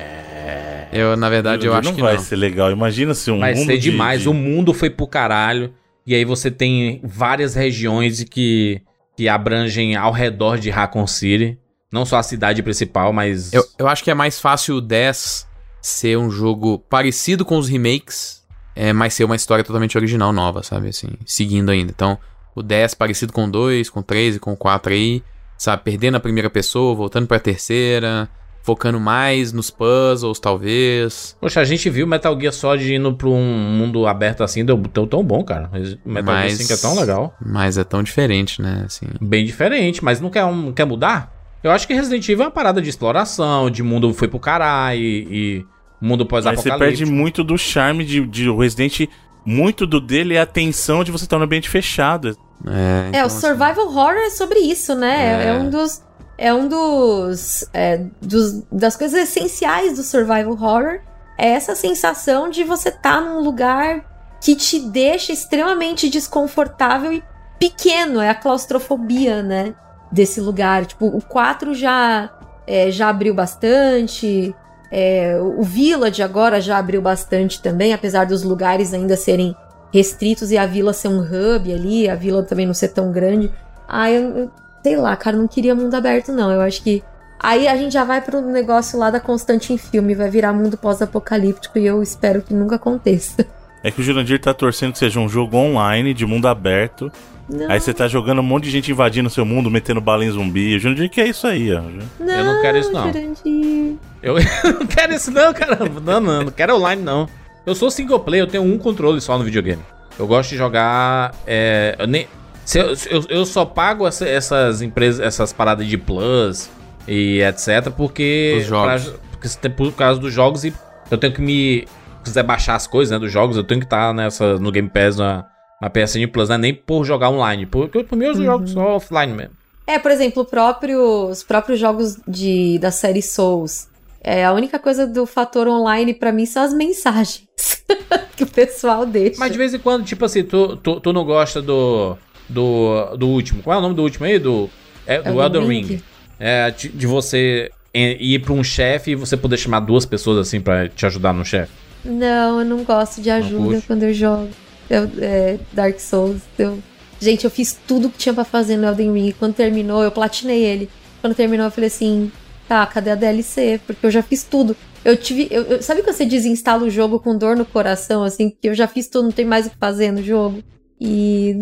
Eu, 0.92 1.18
na 1.18 1.28
verdade, 1.30 1.66
eu 1.66 1.72
não 1.74 1.80
acho 1.80 1.94
que 1.94 2.02
vai 2.02 2.16
não. 2.16 2.22
ser 2.24 2.36
legal. 2.36 2.72
Imagina 2.72 3.14
se 3.16 3.32
um 3.32 3.40
Vai 3.40 3.56
mundo 3.56 3.66
ser 3.66 3.78
de- 3.78 3.90
demais. 3.92 4.22
de- 4.22 4.30
O 4.30 4.34
mundo 4.34 4.74
foi 4.74 4.90
pro 4.90 5.08
caralho. 5.08 5.74
E 6.06 6.14
aí 6.14 6.24
você 6.24 6.52
tem 6.52 7.02
várias 7.04 7.56
regiões 7.56 8.24
que, 8.24 8.80
que 9.18 9.28
abrangem 9.28 9.96
ao 9.96 10.12
redor 10.12 10.58
de 10.60 10.70
Raccoon 10.70 11.08
City. 11.08 11.58
Não 11.92 12.06
só 12.06 12.18
a 12.18 12.24
cidade 12.24 12.62
principal, 12.62 13.12
mas. 13.12 13.52
Eu, 13.54 13.64
eu 13.80 13.88
acho 13.88 14.04
que 14.04 14.12
é 14.12 14.14
mais 14.14 14.40
fácil 14.40 14.76
o 14.76 14.82
10 14.82 15.48
ser 15.82 16.18
um 16.18 16.30
jogo 16.30 16.78
parecido 16.90 17.44
com 17.44 17.58
os 17.58 17.68
remakes, 17.68 18.43
é, 18.76 18.92
mas 18.94 19.14
ser 19.14 19.24
uma 19.24 19.36
história 19.36 19.64
totalmente 19.64 19.98
original, 19.98 20.32
nova, 20.34 20.64
sabe? 20.64 20.90
Assim, 20.90 21.10
seguindo 21.26 21.70
ainda. 21.72 21.92
Então, 21.96 22.18
o 22.56 22.62
10 22.62 22.94
parecido 22.94 23.34
com 23.34 23.46
o 23.46 23.52
2, 23.52 23.90
com 23.90 24.00
o 24.00 24.04
3 24.04 24.36
e 24.36 24.40
com 24.40 24.54
o 24.54 24.58
4 24.58 24.94
aí, 24.94 25.24
sabe? 25.58 25.84
Perdendo 25.84 26.16
a 26.18 26.20
primeira 26.20 26.50
pessoa, 26.50 26.96
voltando 26.96 27.28
pra 27.28 27.40
terceira, 27.40 28.30
focando 28.62 29.00
mais 29.00 29.52
nos 29.52 29.70
puzzles, 29.70 30.40
talvez. 30.40 31.36
Poxa, 31.40 31.60
a 31.60 31.66
gente 31.66 31.90
viu 31.90 32.08
Metal 32.08 32.40
Gear 32.40 32.54
Solid 32.54 32.94
indo 32.94 33.14
pra 33.14 33.28
um 33.28 33.44
mundo 33.44 34.08
aberto 34.08 34.44
assim, 34.44 34.64
deu 34.64 34.78
tão, 34.84 35.06
tão 35.06 35.24
bom, 35.24 35.44
cara. 35.44 35.70
Metal 36.06 36.34
Mas- 36.34 36.54
Gear 36.58 36.68
5 36.68 36.74
é 36.74 36.78
tão 36.78 37.00
legal. 37.00 37.36
Mas 37.46 37.78
é 37.78 37.84
tão 37.84 38.02
diferente, 38.02 38.62
né? 38.62 38.84
Assim. 38.86 39.06
Bem 39.22 39.46
diferente, 39.46 40.04
mas 40.04 40.22
não 40.22 40.30
quer, 40.30 40.46
um, 40.46 40.72
quer 40.72 40.86
mudar? 40.86 41.32
Eu 41.64 41.72
acho 41.72 41.88
que 41.88 41.94
Resident 41.94 42.28
Evil 42.28 42.44
é 42.44 42.48
uma 42.48 42.52
parada 42.52 42.82
de 42.82 42.90
exploração, 42.90 43.70
de 43.70 43.82
mundo 43.82 44.14
foi 44.14 44.28
pro 44.28 44.40
caralho 44.40 45.00
e, 45.00 45.28
e 45.32 45.66
mundo 46.04 46.28
Mas 46.30 46.44
você 46.44 46.50
pós-apocalíptico. 46.50 46.80
perde 46.80 47.06
muito 47.06 47.44
do 47.44 47.58
charme 47.58 48.04
de, 48.06 48.26
de 48.26 48.50
o 48.50 48.58
Resident. 48.58 49.08
Muito 49.46 49.86
do 49.86 50.00
dele 50.00 50.36
é 50.36 50.42
a 50.42 50.46
tensão 50.46 51.04
de 51.04 51.12
você 51.12 51.26
estar 51.26 51.38
no 51.38 51.44
ambiente 51.44 51.70
fechado. 51.70 52.38
É, 52.66 52.72
É, 52.72 53.10
então, 53.10 53.26
o 53.28 53.30
survival 53.30 53.88
horror 53.88 54.14
é 54.14 54.30
sobre 54.30 54.60
isso, 54.60 54.96
né? 54.96 55.44
É, 55.44 55.46
É. 55.46 55.48
é 55.50 55.54
um 55.54 55.70
dos. 55.70 56.02
É 56.38 56.54
um 56.54 56.68
dos, 56.68 57.64
é, 57.74 58.06
dos- 58.22 58.64
Das 58.72 58.96
coisas 58.96 59.20
essenciais 59.22 59.96
do 59.98 60.04
survival 60.04 60.52
horror. 60.54 61.00
É 61.38 61.50
essa 61.50 61.76
sensação 61.76 62.50
de 62.50 62.64
você 62.64 62.90
estar 62.90 63.20
num 63.22 63.40
lugar 63.42 64.04
que 64.42 64.56
te 64.56 64.80
deixa 64.80 65.32
extremamente 65.34 66.10
desconfortável 66.10 67.12
e 67.14 67.24
pequeno. 67.60 68.20
É 68.22 68.30
a 68.30 68.36
claustrofobia, 68.36 69.44
né? 69.44 69.74
Desse 70.12 70.40
lugar. 70.42 70.86
Tipo, 70.86 71.06
o 71.08 71.22
4 71.22 71.74
já, 71.74 72.30
é, 72.66 72.90
já 72.92 73.10
abriu 73.10 73.34
bastante. 73.34 74.56
É, 74.96 75.40
o 75.42 75.64
Village 75.64 76.22
agora 76.22 76.62
já 76.62 76.78
abriu 76.78 77.02
bastante 77.02 77.60
também, 77.60 77.94
apesar 77.94 78.26
dos 78.28 78.44
lugares 78.44 78.94
ainda 78.94 79.18
serem 79.18 79.56
restritos 79.92 80.52
e 80.52 80.58
a 80.58 80.68
vila 80.68 80.94
ser 80.94 81.08
um 81.08 81.20
hub 81.22 81.74
ali, 81.74 82.08
a 82.08 82.14
vila 82.16 82.44
também 82.44 82.68
não 82.68 82.74
ser 82.76 82.90
tão 82.90 83.12
grande. 83.12 83.52
Ah, 83.88 84.12
eu, 84.12 84.38
eu- 84.38 84.52
sei 84.84 84.96
lá, 84.96 85.16
cara, 85.16 85.36
não 85.36 85.48
queria 85.48 85.74
mundo 85.74 85.96
aberto, 85.96 86.32
não. 86.32 86.52
Eu 86.52 86.62
acho 86.62 86.84
que. 86.84 87.02
Aí 87.40 87.68
a 87.68 87.76
gente 87.76 87.92
já 87.92 88.04
vai 88.04 88.22
pro 88.22 88.40
negócio 88.40 88.98
lá 89.00 89.10
da 89.10 89.20
Constante 89.20 89.74
em 89.74 89.78
filme, 89.78 90.14
vai 90.16 90.30
virar 90.30 90.54
mundo 90.54 90.78
pós-apocalíptico 90.78 91.78
e 91.80 91.86
eu 91.86 92.02
espero 92.02 92.42
que 92.42 92.54
nunca 92.54 92.76
aconteça. 92.76 93.46
É 93.84 93.92
que 93.92 94.00
o 94.00 94.04
Jurandir 94.04 94.40
tá 94.40 94.54
torcendo 94.54 94.94
que 94.94 95.00
seja 95.00 95.20
um 95.20 95.28
jogo 95.28 95.58
online, 95.58 96.14
de 96.14 96.26
mundo 96.26 96.48
aberto. 96.48 97.12
Não, 97.50 97.70
Aí 97.70 97.80
você 97.80 97.94
tá 97.94 98.08
jogando 98.08 98.40
um 98.40 98.44
monte 98.44 98.64
de 98.66 98.72
gente 98.72 98.90
invadindo 98.92 99.28
o 99.28 99.32
seu 99.32 99.44
mundo, 99.46 99.70
metendo 99.70 100.00
bala 100.00 100.24
em 100.24 100.32
zumbi. 100.32 100.76
O 100.76 100.80
Jurandir 100.80 101.10
que 101.10 101.20
é 101.22 101.28
isso 101.28 101.46
aí, 101.46 101.74
ó. 101.74 101.82
não, 102.20 102.34
eu 102.34 102.44
não 102.46 102.62
quero 102.62 102.78
isso, 102.78 102.92
não. 102.92 103.08
Jurandir. 103.12 103.96
Eu 104.22 104.36
não 104.80 104.86
quero 104.88 105.14
isso 105.14 105.30
não, 105.32 105.54
caramba. 105.54 106.00
Não, 106.00 106.20
não, 106.22 106.44
não 106.46 106.52
quero 106.52 106.76
online 106.76 107.02
não. 107.02 107.28
Eu 107.66 107.76
sou 107.76 107.92
single 107.92 108.20
player, 108.20 108.44
eu 108.46 108.50
tenho 108.50 108.64
um 108.64 108.78
controle 108.78 109.20
só 109.22 109.38
no 109.38 109.44
videogame. 109.44 109.82
Eu 110.18 110.26
gosto 110.28 110.52
de 110.52 110.58
jogar. 110.58 111.34
É, 111.46 111.96
eu, 112.00 112.08
nem, 112.08 112.28
se 112.66 112.80
eu, 112.80 112.94
eu, 113.10 113.26
eu 113.30 113.46
só 113.46 113.66
pago 113.66 114.08
essa- 114.08 114.28
essas 114.28 114.82
empresas, 114.82 115.20
essas 115.20 115.52
paradas 115.52 115.86
de 115.88 115.98
plus 115.98 116.70
e 117.08 117.42
etc. 117.42 117.90
Porque. 117.96 118.58
Os 118.60 118.66
jogos. 118.68 119.04
pra- 119.10 119.20
porque 119.32 119.70
por 119.70 119.92
causa 119.94 120.20
dos 120.22 120.34
jogos 120.34 120.64
e 120.64 120.74
eu 121.12 121.18
tenho 121.18 121.34
que 121.34 121.42
me. 121.42 121.86
Se 122.20 122.30
quiser 122.30 122.44
baixar 122.44 122.76
as 122.76 122.88
coisas 122.88 123.12
né, 123.12 123.20
dos 123.20 123.30
jogos, 123.32 123.58
eu 123.58 123.64
tenho 123.66 123.82
que 123.82 123.86
estar 123.86 124.14
nessa, 124.14 124.58
no 124.58 124.72
Game 124.72 124.88
Pass, 124.90 125.18
na, 125.18 125.44
na 125.82 125.90
PSN 125.90 126.28
Plus, 126.32 126.50
não 126.50 126.56
é 126.56 126.60
nem 126.60 126.74
por 126.74 127.04
jogar 127.04 127.30
online. 127.30 127.66
Porque 127.66 128.04
por 128.04 128.18
mim 128.18 128.26
eu 128.26 128.36
jogo 128.36 128.68
só 128.68 128.96
offline 128.96 129.34
mesmo. 129.34 129.54
É, 129.86 130.00
por 130.00 130.12
exemplo, 130.12 130.46
próprio- 130.46 131.28
os 131.30 131.44
próprios 131.44 131.80
jogos 131.80 132.18
de, 132.28 132.80
da 132.80 132.90
série 132.92 133.22
Souls. 133.22 133.88
É, 134.22 134.46
a 134.46 134.54
única 134.54 134.80
coisa 134.80 135.06
do 135.06 135.26
fator 135.26 135.68
online 135.68 136.14
pra 136.14 136.32
mim 136.32 136.46
são 136.46 136.64
as 136.64 136.74
mensagens 136.74 137.44
que 138.38 138.44
o 138.44 138.48
pessoal 138.48 139.06
deixa. 139.06 139.38
Mas 139.38 139.52
de 139.52 139.58
vez 139.58 139.74
em 139.74 139.80
quando, 139.80 140.06
tipo 140.06 140.24
assim, 140.24 140.44
tu, 140.44 140.78
tu, 140.78 141.02
tu 141.02 141.12
não 141.12 141.26
gosta 141.26 141.62
do, 141.62 142.16
do. 142.48 143.18
do 143.18 143.28
último. 143.28 143.62
Qual 143.62 143.76
é 143.76 143.80
o 143.80 143.82
nome 143.82 143.96
do 143.96 144.02
último 144.02 144.26
aí? 144.26 144.40
Do. 144.40 144.70
É, 145.06 145.22
do 145.22 145.42
Elden 145.42 145.62
Elden 145.62 145.68
Ring? 145.68 145.86
Ring. 145.88 146.02
É, 146.40 146.72
de, 146.72 146.88
de 146.88 147.06
você 147.06 147.70
é, 147.94 148.16
ir 148.24 148.40
pra 148.40 148.54
um 148.54 148.64
chefe 148.64 149.12
e 149.12 149.16
você 149.16 149.36
poder 149.36 149.58
chamar 149.58 149.82
duas 149.82 150.06
pessoas 150.06 150.48
assim 150.48 150.62
pra 150.62 150.88
te 150.88 151.06
ajudar 151.06 151.34
no 151.34 151.44
chefe. 151.44 151.72
Não, 152.06 152.60
eu 152.60 152.66
não 152.66 152.84
gosto 152.86 153.22
de 153.22 153.30
ajuda 153.30 153.82
quando 153.86 154.04
eu 154.04 154.14
jogo 154.14 154.50
Eu- 154.90 155.10
é, 155.20 155.58
Dark 155.72 156.00
Souls. 156.00 156.42
Eu... 156.58 156.80
Gente, 157.20 157.46
eu 157.46 157.52
fiz 157.52 157.78
tudo 157.88 158.10
que 158.10 158.18
tinha 158.18 158.34
pra 158.34 158.44
fazer 158.44 158.76
no 158.78 158.86
Elden 158.88 159.14
Ring. 159.14 159.32
Quando 159.38 159.54
terminou, 159.54 160.04
eu 160.04 160.12
platinei 160.12 160.62
ele. 160.64 160.90
Quando 161.22 161.34
terminou, 161.36 161.66
eu 161.68 161.72
falei 161.72 161.88
assim: 161.88 162.32
tá, 162.68 162.86
cadê 162.86 163.12
a 163.12 163.16
DLC? 163.16 163.80
Porque 163.88 164.06
eu 164.06 164.12
já 164.12 164.22
fiz 164.22 164.44
tudo. 164.44 164.76
Eu 165.06 165.16
tive. 165.18 165.48
eu- 165.52 165.64
eu- 165.64 165.82
sabe 165.82 166.02
quando 166.02 166.16
você 166.16 166.26
desinstala 166.26 166.84
o 166.84 166.90
jogo 166.90 167.20
com 167.20 167.38
dor 167.38 167.56
no 167.56 167.66
coração, 167.66 168.24
assim? 168.24 168.50
Que 168.50 168.68
eu 168.70 168.74
já 168.74 168.88
fiz 168.88 169.08
tudo, 169.08 169.26
não 169.26 169.32
tem 169.32 169.46
mais 169.46 169.66
o 169.68 169.70
que 169.70 169.78
fazer 169.78 170.12
no 170.12 170.22
jogo. 170.22 170.62
E. 171.00 171.56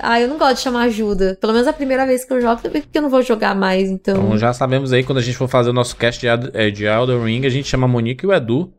Ah, 0.00 0.20
eu 0.20 0.28
não 0.28 0.38
gosto 0.38 0.56
de 0.56 0.60
chamar 0.62 0.82
ajuda. 0.84 1.36
Pelo 1.40 1.52
menos 1.52 1.68
a 1.68 1.72
primeira 1.72 2.06
vez 2.06 2.24
que 2.24 2.32
eu 2.32 2.40
jogo, 2.40 2.60
porque 2.62 2.86
eu 2.94 3.02
não 3.02 3.08
vou 3.10 3.22
jogar 3.22 3.54
mais, 3.54 3.88
então. 3.90 4.22
Então 4.24 4.38
já 4.38 4.52
sabemos 4.52 4.92
aí, 4.92 5.02
quando 5.02 5.18
a 5.18 5.22
gente 5.22 5.36
for 5.36 5.48
fazer 5.48 5.70
o 5.70 5.72
nosso 5.74 5.96
cast 5.96 6.20
de, 6.20 6.26
é, 6.54 6.70
de 6.70 6.84
Elden 6.84 7.22
Ring, 7.24 7.46
a 7.46 7.50
gente 7.50 7.68
chama 7.68 7.86
a 7.86 7.88
Monique 7.88 8.24
e 8.24 8.28
o 8.28 8.32
Edu. 8.32 8.72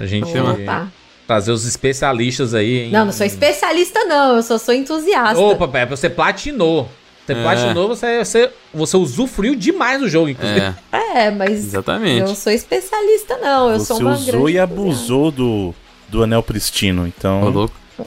A 0.00 0.06
gente 0.06 0.36
Opa. 0.38 0.92
Trazer 1.26 1.52
os 1.52 1.64
especialistas 1.64 2.54
aí. 2.54 2.86
Em... 2.88 2.90
Não, 2.90 3.06
não 3.06 3.12
sou 3.12 3.26
especialista, 3.26 4.04
não. 4.04 4.36
Eu 4.36 4.42
só 4.42 4.58
sou 4.58 4.74
entusiasta. 4.74 5.40
Opa, 5.40 5.66
Pepe, 5.68 5.90
você 5.96 6.08
platinou. 6.10 6.88
Você 7.26 7.32
É. 7.32 7.42
platinou, 7.42 7.88
você, 7.88 8.22
você, 8.24 8.50
você 8.72 8.96
usufruiu 8.98 9.54
demais 9.54 9.98
do 10.00 10.08
jogo, 10.08 10.28
inclusive. 10.28 10.60
É, 10.60 10.74
É, 11.26 11.30
mas 11.30 11.52
exatamente. 11.52 12.20
eu 12.20 12.26
não 12.26 12.34
sou 12.34 12.52
especialista, 12.52 13.38
não. 13.38 13.70
Eu 13.70 13.78
você 13.78 13.86
sou 13.86 14.00
uma 14.00 14.12
usou 14.14 14.50
e 14.50 14.58
abusou 14.58 15.30
do, 15.30 15.74
do 16.08 16.22
anel 16.22 16.42
pristino, 16.42 17.06
então. 17.06 17.42
Ô, 17.44 17.48
louco. 17.50 17.74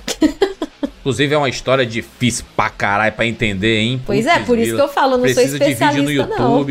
Inclusive 0.99 1.33
é 1.33 1.37
uma 1.37 1.47
história 1.47 1.85
difícil 1.85 2.43
pra 2.55 2.69
caralho 2.69 3.13
pra 3.13 3.25
entender, 3.25 3.79
hein? 3.79 4.01
Pois 4.05 4.27
é, 4.27 4.39
por 4.39 4.59
isso 4.59 4.75
que 4.75 4.81
eu 4.81 4.89
falo, 4.89 5.11
não 5.13 5.21
Precisa 5.21 5.57
sou 5.57 5.59
de 5.67 5.73
vídeo 5.73 6.03
no 6.03 6.11
especialista, 6.11 6.35
não. 6.37 6.65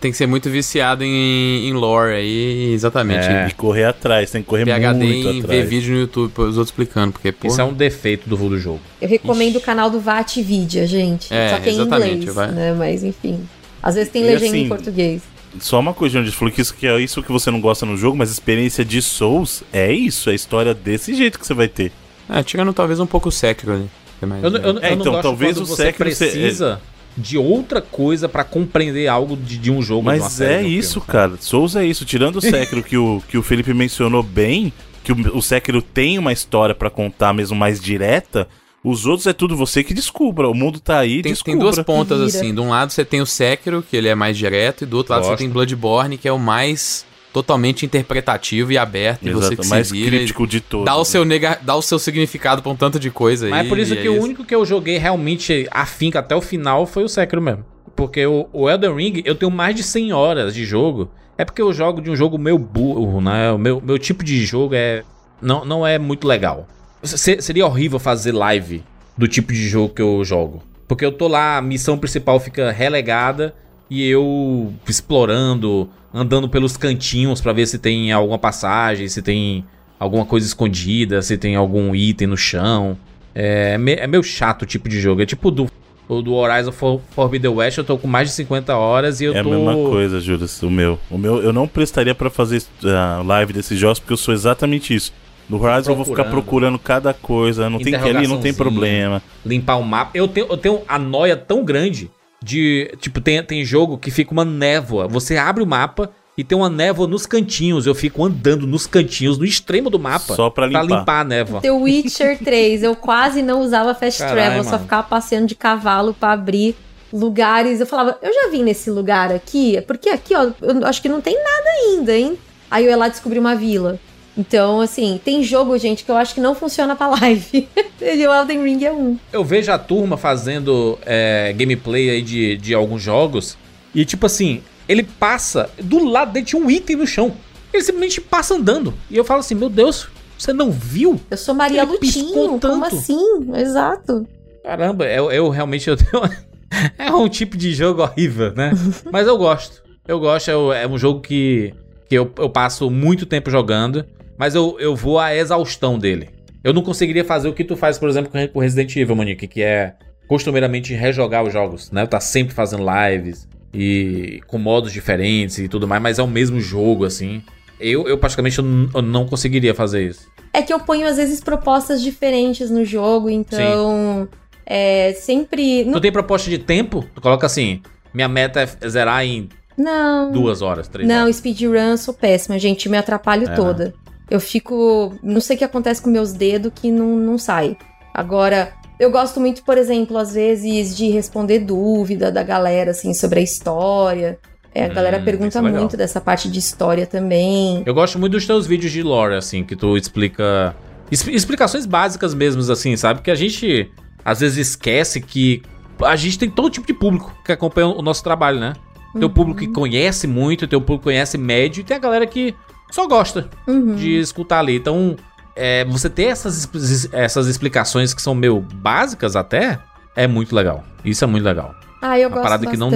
Tem 0.00 0.10
que 0.10 0.16
ser 0.16 0.26
muito 0.26 0.50
viciado 0.50 1.02
em, 1.02 1.68
em 1.68 1.72
lore 1.72 2.12
aí, 2.14 2.72
exatamente. 2.74 3.26
É. 3.26 3.48
E 3.48 3.54
correr 3.54 3.84
atrás, 3.84 4.30
tem 4.30 4.42
que 4.42 4.48
correr 4.48 4.64
PHD 4.66 4.92
muito 5.04 5.28
em 5.28 5.40
ver 5.40 5.64
vídeo 5.66 5.94
no 5.94 6.00
YouTube, 6.00 6.32
os 6.36 6.58
outros 6.58 6.68
explicando, 6.68 7.12
porque, 7.12 7.32
pô... 7.32 7.48
Isso 7.48 7.60
é 7.60 7.64
um 7.64 7.72
defeito 7.72 8.28
do, 8.28 8.36
do 8.36 8.58
jogo. 8.58 8.80
Eu 9.00 9.08
recomendo 9.08 9.56
o 9.56 9.60
canal 9.60 9.88
do 9.88 9.98
Vatvidia, 9.98 10.86
gente. 10.86 11.32
É, 11.32 11.48
Só 11.48 11.58
que 11.60 11.68
é 11.70 11.72
em 11.72 11.74
exatamente, 11.76 12.12
inglês, 12.16 12.34
vai. 12.34 12.50
né? 12.52 12.74
Mas 12.76 13.02
enfim. 13.02 13.40
Às 13.82 13.94
vezes 13.94 14.10
tem 14.12 14.22
E 14.22 14.26
legenda 14.26 14.56
em 14.56 14.60
assim, 14.60 14.68
português. 14.68 15.22
Só 15.60 15.80
uma 15.80 15.94
coisa, 15.94 16.20
onde 16.20 16.30
falou 16.30 16.52
que 16.52 16.60
isso 16.60 16.74
que 16.74 16.86
é 16.86 17.00
isso 17.00 17.22
que 17.22 17.32
você 17.32 17.50
não 17.50 17.60
gosta 17.62 17.86
no 17.86 17.96
jogo, 17.96 18.16
mas 18.18 18.28
a 18.28 18.32
experiência 18.32 18.84
de 18.84 19.00
Souls 19.00 19.62
é 19.72 19.90
isso, 19.90 20.28
é 20.28 20.32
a 20.32 20.36
história 20.36 20.74
desse 20.74 21.14
jeito 21.14 21.38
que 21.38 21.46
você 21.46 21.54
vai 21.54 21.68
ter. 21.68 21.90
É, 22.28 22.42
tirando 22.42 22.72
talvez 22.74 23.00
um 23.00 23.06
pouco 23.06 23.30
o 23.30 23.32
Sekiro 23.32 23.72
ali. 23.72 23.88
é 24.20 24.24
Eu, 24.24 24.28
não- 24.28 24.36
eu, 24.36 24.50
não- 24.74 24.82
É, 24.82 24.92
eu 24.92 24.96
não 24.96 25.00
então, 25.00 25.12
gosto 25.12 25.22
talvez 25.22 25.54
quando 25.56 25.62
o 25.62 25.66
você 25.66 25.84
Sekiro 25.86 26.10
se- 26.14 26.16
precisa 26.30 26.80
de 27.16 27.38
outra 27.38 27.80
coisa 27.80 28.28
pra 28.28 28.44
compreender 28.44 29.08
algo 29.08 29.36
de, 29.36 29.56
de 29.58 29.70
um 29.70 29.80
jogo. 29.82 30.02
de 30.10 30.16
uma 30.18 30.24
Mas 30.24 30.32
série, 30.34 30.66
é 30.66 30.68
isso, 30.68 31.00
filme. 31.00 31.06
cara. 31.06 31.32
Souls 31.40 31.74
é 31.76 31.84
isso. 31.84 32.04
Tirando 32.04 32.36
o 32.36 32.40
Sekiro 32.40 32.82
que 32.82 32.96
o, 32.96 33.22
que 33.28 33.38
o 33.38 33.42
Felipe 33.42 33.72
mencionou 33.72 34.22
bem, 34.22 34.72
que 35.02 35.12
o, 35.12 35.36
o 35.38 35.42
Sekiro 35.42 35.80
tem 35.80 36.18
uma 36.18 36.32
história 36.32 36.74
pra 36.74 36.90
contar 36.90 37.32
mesmo 37.32 37.56
mais 37.56 37.80
direta, 37.80 38.46
os 38.84 39.06
outros 39.06 39.26
é 39.26 39.32
tudo 39.32 39.56
você 39.56 39.82
que 39.82 39.92
descubra. 39.94 40.48
O 40.48 40.54
mundo 40.54 40.78
tá 40.78 40.98
aí, 40.98 41.22
Tem, 41.22 41.32
descubra. 41.32 41.52
tem 41.52 41.58
duas 41.58 41.78
pontas 41.84 42.18
Vira. 42.18 42.28
assim. 42.28 42.54
De 42.54 42.60
um 42.60 42.68
lado 42.70 42.92
você 42.92 43.04
tem 43.04 43.20
o 43.20 43.26
Sekiro, 43.26 43.82
que 43.82 43.96
ele 43.96 44.08
é 44.08 44.14
mais 44.14 44.36
direto, 44.36 44.84
e 44.84 44.86
do 44.86 44.96
outro 44.98 45.12
lado 45.14 45.24
você 45.26 45.36
tem 45.36 45.48
Bloodborne, 45.48 46.16
que 46.18 46.28
é 46.28 46.32
o 46.32 46.38
mais 46.38 47.04
totalmente 47.36 47.84
interpretativo 47.84 48.72
e 48.72 48.78
aberto, 48.78 49.28
e 49.28 49.30
você 49.30 49.48
Exato, 49.48 49.62
que 49.62 49.68
mais 49.68 49.88
se 49.88 49.92
vira 49.92 50.16
crítico 50.16 50.46
de 50.46 50.58
todos. 50.58 50.86
dá 50.86 50.96
o, 50.96 51.04
seu 51.04 51.22
nega, 51.22 51.58
dá 51.60 51.76
o 51.76 51.82
seu 51.82 51.98
significado 51.98 52.62
pra 52.62 52.72
um 52.72 52.76
tanto 52.76 52.98
de 52.98 53.10
coisa 53.10 53.44
aí. 53.44 53.50
Mas 53.50 53.66
é 53.66 53.68
por 53.68 53.78
isso 53.78 53.94
que 53.94 54.08
o 54.08 54.22
único 54.22 54.42
que 54.42 54.54
eu 54.54 54.64
joguei 54.64 54.96
realmente 54.96 55.68
afinca 55.70 56.20
até 56.20 56.34
o 56.34 56.40
final 56.40 56.86
foi 56.86 57.04
o 57.04 57.08
Sekiro 57.10 57.42
mesmo. 57.42 57.62
Porque 57.94 58.24
o, 58.24 58.48
o 58.54 58.70
Elden 58.70 58.94
Ring, 58.96 59.22
eu 59.26 59.34
tenho 59.34 59.52
mais 59.52 59.76
de 59.76 59.82
100 59.82 60.14
horas 60.14 60.54
de 60.54 60.64
jogo. 60.64 61.10
É 61.36 61.44
porque 61.44 61.60
eu 61.60 61.70
jogo 61.74 62.00
de 62.00 62.10
um 62.10 62.16
jogo 62.16 62.38
meio 62.38 62.56
burro, 62.58 63.20
né? 63.20 63.52
O 63.52 63.58
meu, 63.58 63.82
meu 63.84 63.98
tipo 63.98 64.24
de 64.24 64.42
jogo 64.46 64.74
é 64.74 65.02
não, 65.38 65.62
não 65.62 65.86
é 65.86 65.98
muito 65.98 66.26
legal. 66.26 66.66
Se- 67.02 67.42
seria 67.42 67.66
horrível 67.66 67.98
fazer 67.98 68.32
live 68.32 68.82
do 69.14 69.28
tipo 69.28 69.52
de 69.52 69.68
jogo 69.68 69.92
que 69.92 70.00
eu 70.00 70.24
jogo. 70.24 70.62
Porque 70.88 71.04
eu 71.04 71.12
tô 71.12 71.28
lá, 71.28 71.58
a 71.58 71.60
missão 71.62 71.98
principal 71.98 72.40
fica 72.40 72.70
relegada 72.70 73.54
e 73.90 74.08
eu 74.08 74.72
explorando, 74.88 75.88
andando 76.16 76.48
pelos 76.48 76.76
cantinhos 76.76 77.40
pra 77.40 77.52
ver 77.52 77.66
se 77.66 77.78
tem 77.78 78.10
alguma 78.12 78.38
passagem, 78.38 79.08
se 79.08 79.20
tem 79.22 79.64
alguma 79.98 80.24
coisa 80.24 80.46
escondida, 80.46 81.20
se 81.22 81.36
tem 81.36 81.56
algum 81.56 81.94
item 81.94 82.28
no 82.28 82.36
chão. 82.36 82.96
É, 83.34 83.76
me- 83.76 83.94
é 83.94 84.06
meio 84.06 84.22
chato 84.22 84.62
o 84.62 84.66
tipo 84.66 84.88
de 84.88 84.98
jogo. 85.00 85.20
É 85.22 85.26
tipo 85.26 85.50
do, 85.50 85.70
do 86.08 86.32
Horizon 86.34 86.72
For- 86.72 87.00
Forbidden 87.10 87.50
West, 87.50 87.76
eu 87.78 87.84
tô 87.84 87.98
com 87.98 88.08
mais 88.08 88.28
de 88.30 88.34
50 88.34 88.74
horas 88.76 89.20
e 89.20 89.24
eu 89.24 89.34
É 89.36 89.42
tô. 89.42 89.52
a 89.52 89.56
mesma 89.56 89.74
coisa, 89.74 90.20
Júlio, 90.20 90.46
o 90.62 90.70
meu. 90.70 90.98
O 91.10 91.18
meu 91.18 91.42
eu 91.42 91.52
não 91.52 91.68
prestaria 91.68 92.14
pra 92.14 92.30
fazer 92.30 92.62
a 92.84 93.22
live 93.22 93.52
desses 93.52 93.78
jogos 93.78 93.98
porque 93.98 94.12
eu 94.14 94.16
sou 94.16 94.32
exatamente 94.32 94.94
isso. 94.94 95.12
No 95.48 95.62
Horizon 95.62 95.92
eu 95.92 95.96
vou 95.96 96.04
ficar 96.04 96.24
Procurando. 96.24 96.76
cada 96.78 97.14
coisa, 97.14 97.70
não 97.70 97.78
tem 97.78 97.92
que 97.92 98.08
ali, 98.08 98.26
não 98.26 98.40
tem 98.40 98.52
problema. 98.52 99.22
limpar 99.44 99.76
o 99.76 99.82
mapa. 99.84 100.10
Eu 100.14 100.26
tenho, 100.26 100.46
eu 100.50 100.56
tenho 100.56 100.80
a 100.88 100.98
noia 100.98 101.36
tão 101.36 101.64
grande 101.64 102.10
de. 102.46 102.92
Tipo, 103.00 103.20
tem, 103.20 103.42
tem 103.42 103.64
jogo 103.64 103.98
que 103.98 104.10
fica 104.10 104.30
uma 104.32 104.44
névoa. 104.44 105.08
Você 105.08 105.36
abre 105.36 105.62
o 105.62 105.66
mapa 105.66 106.10
e 106.38 106.44
tem 106.44 106.56
uma 106.56 106.70
névoa 106.70 107.06
nos 107.08 107.26
cantinhos. 107.26 107.86
Eu 107.86 107.94
fico 107.94 108.24
andando 108.24 108.66
nos 108.66 108.86
cantinhos, 108.86 109.36
no 109.36 109.44
extremo 109.44 109.90
do 109.90 109.98
mapa. 109.98 110.34
Só 110.34 110.48
pra 110.48 110.66
limpar. 110.66 111.20
a 111.20 111.24
névoa. 111.24 111.60
The 111.60 111.72
Witcher 111.72 112.38
3, 112.44 112.84
eu 112.84 112.94
quase 112.94 113.42
não 113.42 113.60
usava 113.60 113.94
fast 113.94 114.20
Caralho, 114.20 114.36
travel, 114.36 114.58
eu 114.58 114.64
só 114.64 114.70
mano. 114.72 114.82
ficava 114.84 115.02
passeando 115.02 115.46
de 115.46 115.54
cavalo 115.56 116.14
pra 116.14 116.32
abrir 116.32 116.76
lugares. 117.12 117.80
Eu 117.80 117.86
falava, 117.86 118.16
eu 118.22 118.32
já 118.32 118.48
vim 118.50 118.62
nesse 118.62 118.90
lugar 118.90 119.32
aqui, 119.32 119.80
porque 119.86 120.08
aqui, 120.08 120.34
ó, 120.34 120.50
eu 120.62 120.86
acho 120.86 121.02
que 121.02 121.08
não 121.08 121.20
tem 121.20 121.34
nada 121.34 121.68
ainda, 121.82 122.16
hein? 122.16 122.38
Aí 122.70 122.84
eu 122.84 122.90
ia 122.90 122.96
lá 122.96 123.08
descobrir 123.08 123.38
uma 123.38 123.56
vila. 123.56 123.98
Então, 124.36 124.80
assim, 124.80 125.18
tem 125.24 125.42
jogo, 125.42 125.76
gente, 125.78 126.04
que 126.04 126.10
eu 126.10 126.16
acho 126.16 126.34
que 126.34 126.40
não 126.40 126.54
funciona 126.54 126.94
pra 126.94 127.08
live. 127.08 127.68
e 128.00 128.26
o 128.26 128.34
Elden 128.34 128.62
Ring 128.62 128.84
é 128.84 128.92
um. 128.92 129.18
Eu 129.32 129.42
vejo 129.44 129.72
a 129.72 129.78
turma 129.78 130.16
fazendo 130.16 130.98
é, 131.06 131.54
gameplay 131.56 132.10
aí 132.10 132.22
de, 132.22 132.56
de 132.56 132.74
alguns 132.74 133.02
jogos. 133.02 133.56
E 133.94 134.04
tipo 134.04 134.26
assim, 134.26 134.62
ele 134.88 135.02
passa, 135.02 135.70
do 135.82 136.04
lado 136.04 136.32
dele 136.32 136.44
tinha 136.44 136.60
um 136.60 136.70
item 136.70 136.96
no 136.96 137.06
chão. 137.06 137.32
Ele 137.72 137.82
simplesmente 137.82 138.20
passa 138.20 138.54
andando. 138.54 138.92
E 139.10 139.16
eu 139.16 139.24
falo 139.24 139.40
assim, 139.40 139.54
meu 139.54 139.70
Deus, 139.70 140.08
você 140.38 140.52
não 140.52 140.70
viu? 140.70 141.18
Eu 141.30 141.36
sou 141.36 141.54
Maria 141.54 141.82
Ele 141.82 141.92
Lutinho, 141.92 142.60
como 142.60 142.84
assim? 142.84 143.18
Exato. 143.54 144.26
Caramba, 144.62 145.06
eu, 145.06 145.30
eu 145.32 145.48
realmente 145.48 145.88
eu 145.88 145.96
tenho. 145.96 146.22
é 146.98 147.10
um 147.12 147.28
tipo 147.28 147.56
de 147.56 147.72
jogo 147.72 148.02
horrível, 148.02 148.52
né? 148.54 148.72
Mas 149.10 149.26
eu 149.26 149.38
gosto. 149.38 149.82
Eu 150.06 150.20
gosto, 150.20 150.50
é, 150.72 150.82
é 150.82 150.88
um 150.88 150.98
jogo 150.98 151.20
que, 151.20 151.74
que 152.08 152.14
eu, 152.14 152.30
eu 152.38 152.50
passo 152.50 152.90
muito 152.90 153.26
tempo 153.26 153.50
jogando, 153.50 154.04
mas 154.38 154.54
eu, 154.54 154.76
eu 154.78 154.94
vou 154.96 155.18
à 155.18 155.34
exaustão 155.34 155.98
dele. 155.98 156.28
Eu 156.62 156.72
não 156.72 156.82
conseguiria 156.82 157.24
fazer 157.24 157.48
o 157.48 157.52
que 157.52 157.62
tu 157.64 157.76
faz, 157.76 157.98
por 157.98 158.08
exemplo, 158.08 158.30
com 158.52 158.58
Resident 158.60 158.94
Evil, 158.96 159.14
Monique, 159.16 159.46
que 159.46 159.62
é 159.62 159.94
costumeiramente 160.28 160.92
rejogar 160.94 161.44
os 161.44 161.52
jogos, 161.52 161.90
né? 161.92 162.04
Tá 162.06 162.18
sempre 162.20 162.52
fazendo 162.54 162.84
lives 162.84 163.48
e 163.72 164.40
com 164.48 164.58
modos 164.58 164.92
diferentes 164.92 165.58
e 165.58 165.68
tudo 165.68 165.86
mais, 165.86 166.02
mas 166.02 166.18
é 166.18 166.22
o 166.22 166.26
mesmo 166.26 166.60
jogo, 166.60 167.04
assim. 167.04 167.42
Eu, 167.78 168.08
eu 168.08 168.18
praticamente 168.18 168.58
eu 168.58 168.64
não 169.02 169.26
conseguiria 169.26 169.74
fazer 169.74 170.08
isso. 170.08 170.26
É 170.52 170.62
que 170.62 170.72
eu 170.72 170.80
ponho, 170.80 171.06
às 171.06 171.16
vezes, 171.18 171.40
propostas 171.40 172.02
diferentes 172.02 172.70
no 172.70 172.84
jogo, 172.84 173.28
então. 173.30 174.26
É 174.64 175.12
sempre. 175.12 175.84
Tu 175.84 176.00
tem 176.00 176.10
proposta 176.10 176.50
de 176.50 176.58
tempo? 176.58 177.04
Tu 177.14 177.20
coloca 177.20 177.46
assim, 177.46 177.80
minha 178.12 178.28
meta 178.28 178.62
é 178.80 178.88
zerar 178.88 179.24
em 179.24 179.48
Não, 179.78 180.32
duas 180.32 180.62
horas, 180.62 180.88
três 180.88 181.08
não 181.08 181.24
horas. 181.24 181.36
speedrun 181.36 181.96
sou 181.96 182.12
péssima, 182.14 182.58
gente. 182.58 182.88
Me 182.88 182.96
atrapalho 182.96 183.48
É, 183.48 183.54
toda. 183.54 183.94
Eu 184.30 184.40
fico. 184.40 185.14
Não 185.22 185.40
sei 185.40 185.56
o 185.56 185.58
que 185.58 185.64
acontece 185.64 186.02
com 186.02 186.10
meus 186.10 186.32
dedos 186.32 186.72
que 186.74 186.90
não, 186.90 187.16
não 187.16 187.38
sai. 187.38 187.76
Agora, 188.12 188.72
eu 188.98 189.10
gosto 189.10 189.38
muito, 189.40 189.62
por 189.62 189.76
exemplo, 189.78 190.16
às 190.18 190.34
vezes, 190.34 190.96
de 190.96 191.08
responder 191.10 191.60
dúvida 191.60 192.30
da 192.32 192.42
galera, 192.42 192.90
assim, 192.90 193.12
sobre 193.14 193.40
a 193.40 193.42
história. 193.42 194.38
É, 194.74 194.84
a 194.84 194.88
Hum, 194.88 194.94
galera 194.94 195.20
pergunta 195.20 195.58
é 195.58 195.62
muito 195.62 195.96
dessa 195.96 196.20
parte 196.20 196.50
de 196.50 196.58
história 196.58 197.06
também. 197.06 197.82
Eu 197.86 197.94
gosto 197.94 198.18
muito 198.18 198.32
dos 198.32 198.46
teus 198.46 198.66
vídeos 198.66 198.92
de 198.92 199.02
lore, 199.02 199.34
assim, 199.34 199.64
que 199.64 199.74
tu 199.76 199.96
explica. 199.96 200.74
es- 201.10 201.26
explicações 201.28 201.86
básicas 201.86 202.34
mesmo, 202.34 202.60
assim, 202.70 202.96
sabe? 202.96 203.22
Que 203.22 203.30
a 203.30 203.34
gente 203.34 203.90
às 204.24 204.40
vezes 204.40 204.70
esquece 204.70 205.20
que 205.20 205.62
a 206.02 206.16
gente 206.16 206.38
tem 206.38 206.50
todo 206.50 206.68
tipo 206.68 206.86
de 206.86 206.92
público 206.92 207.32
que 207.44 207.52
acompanha 207.52 207.86
o 207.86 208.02
nosso 208.02 208.22
trabalho, 208.24 208.58
né? 208.60 208.72
Tem 209.14 209.24
o 209.24 209.30
público 209.30 209.60
que 209.60 209.68
conhece 209.68 210.26
muito, 210.26 210.66
tem 210.66 210.76
o 210.76 210.82
público 210.82 211.04
que 211.04 211.04
conhece 211.04 211.38
médio 211.38 211.80
e 211.80 211.84
tem 211.84 211.96
a 211.96 212.00
galera 212.00 212.26
que 212.26 212.54
só 212.90 213.06
gosta 213.06 213.48
Uhum. 213.66 213.94
de 213.94 214.18
escutar 214.18 214.60
ali. 214.60 214.76
Então, 214.76 215.16
é, 215.54 215.84
você 215.84 216.08
ter 216.10 216.24
essas, 216.24 216.68
essas 217.12 217.46
explicações 217.46 218.12
que 218.14 218.22
são 218.22 218.34
meio 218.34 218.60
básicas 218.60 219.36
até, 219.36 219.78
é 220.14 220.26
muito 220.26 220.54
legal. 220.54 220.84
Isso 221.04 221.24
é 221.24 221.26
muito 221.26 221.44
legal. 221.44 221.74
Ah, 222.02 222.18
eu 222.18 222.28
Uma 222.28 222.36
gosto 222.36 222.42
parada 222.44 222.66
que 222.66 222.76
não, 222.76 222.90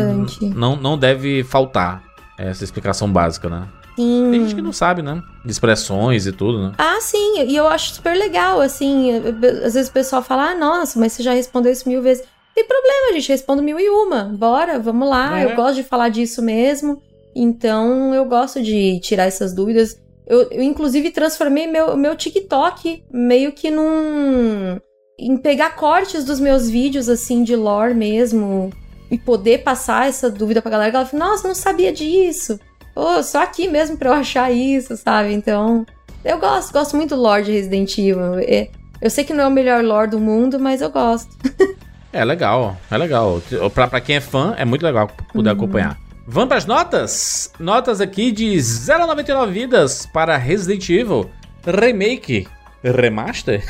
não, 0.54 0.76
não 0.76 0.98
deve 0.98 1.42
faltar. 1.44 2.02
Essa 2.38 2.64
explicação 2.64 3.10
básica, 3.12 3.50
né? 3.50 3.68
Sim. 3.96 4.28
Tem 4.30 4.40
gente 4.42 4.54
que 4.54 4.62
não 4.62 4.72
sabe, 4.72 5.02
né? 5.02 5.22
De 5.44 5.50
expressões 5.50 6.26
e 6.26 6.32
tudo, 6.32 6.62
né? 6.68 6.72
Ah, 6.78 6.98
sim, 7.02 7.42
e 7.42 7.54
eu 7.54 7.68
acho 7.68 7.92
super 7.96 8.16
legal, 8.16 8.62
assim, 8.62 9.14
às 9.62 9.74
vezes 9.74 9.88
o 9.88 9.92
pessoal 9.92 10.22
fala, 10.22 10.52
ah, 10.52 10.54
nossa, 10.54 10.98
mas 10.98 11.12
você 11.12 11.22
já 11.22 11.34
respondeu 11.34 11.70
isso 11.70 11.86
mil 11.86 12.00
vezes. 12.00 12.24
Tem 12.54 12.64
problema, 12.66 13.12
gente, 13.12 13.28
respondo 13.28 13.62
mil 13.62 13.78
e 13.78 13.90
uma, 13.90 14.24
bora, 14.24 14.78
vamos 14.78 15.06
lá, 15.08 15.38
É. 15.40 15.44
eu 15.44 15.54
gosto 15.56 15.74
de 15.76 15.82
falar 15.82 16.08
disso 16.08 16.40
mesmo, 16.40 17.02
então 17.34 18.14
eu 18.14 18.24
gosto 18.24 18.62
de 18.62 19.00
tirar 19.00 19.24
essas 19.24 19.54
dúvidas. 19.54 20.00
Eu, 20.26 20.42
eu, 20.50 20.62
inclusive, 20.62 21.10
transformei 21.10 21.66
meu, 21.66 21.96
meu 21.96 22.14
TikTok 22.16 23.04
meio 23.12 23.52
que 23.52 23.70
num... 23.70 24.78
em 25.18 25.36
pegar 25.36 25.76
cortes 25.76 26.24
dos 26.24 26.38
meus 26.38 26.70
vídeos, 26.70 27.08
assim, 27.08 27.42
de 27.42 27.56
lore 27.56 27.94
mesmo, 27.94 28.70
e 29.10 29.18
poder 29.18 29.62
passar 29.62 30.08
essa 30.08 30.30
dúvida 30.30 30.62
pra 30.62 30.70
galera, 30.70 30.98
ela 30.98 31.06
fala, 31.06 31.30
nossa, 31.30 31.48
não 31.48 31.54
sabia 31.54 31.92
disso. 31.92 32.58
Pô, 32.94 33.22
só 33.22 33.42
aqui 33.42 33.68
mesmo 33.68 33.96
pra 33.96 34.10
eu 34.10 34.14
achar 34.14 34.52
isso, 34.52 34.96
sabe? 34.96 35.32
Então... 35.32 35.84
Eu 36.24 36.38
gosto, 36.38 36.72
gosto 36.72 36.96
muito 36.96 37.14
do 37.16 37.20
lore 37.22 37.44
de 37.44 37.52
Resident 37.52 37.96
Evil. 37.96 38.38
É, 38.40 38.68
Eu 39.00 39.08
sei 39.08 39.24
que 39.24 39.32
não 39.32 39.44
é 39.44 39.46
o 39.46 39.50
melhor 39.50 39.82
lore 39.82 40.10
do 40.10 40.20
mundo, 40.20 40.58
mas 40.58 40.82
eu 40.82 40.90
gosto. 40.90 41.30
É 42.12 42.24
legal, 42.24 42.76
é 42.90 42.98
legal. 42.98 43.40
Pra, 43.72 43.86
pra 43.86 44.00
quem 44.00 44.16
é 44.16 44.20
fã, 44.20 44.52
é 44.58 44.64
muito 44.64 44.82
legal 44.84 45.08
poder 45.32 45.50
acompanhar. 45.50 45.96
Vamos 46.32 46.48
pras 46.48 46.64
notas? 46.64 47.52
Notas 47.58 48.00
aqui 48.00 48.30
de 48.30 48.54
0,99 48.54 49.50
vidas 49.50 50.06
para 50.06 50.36
Resident 50.36 50.88
Evil 50.88 51.28
Remake 51.66 52.46
Remaster. 52.84 53.64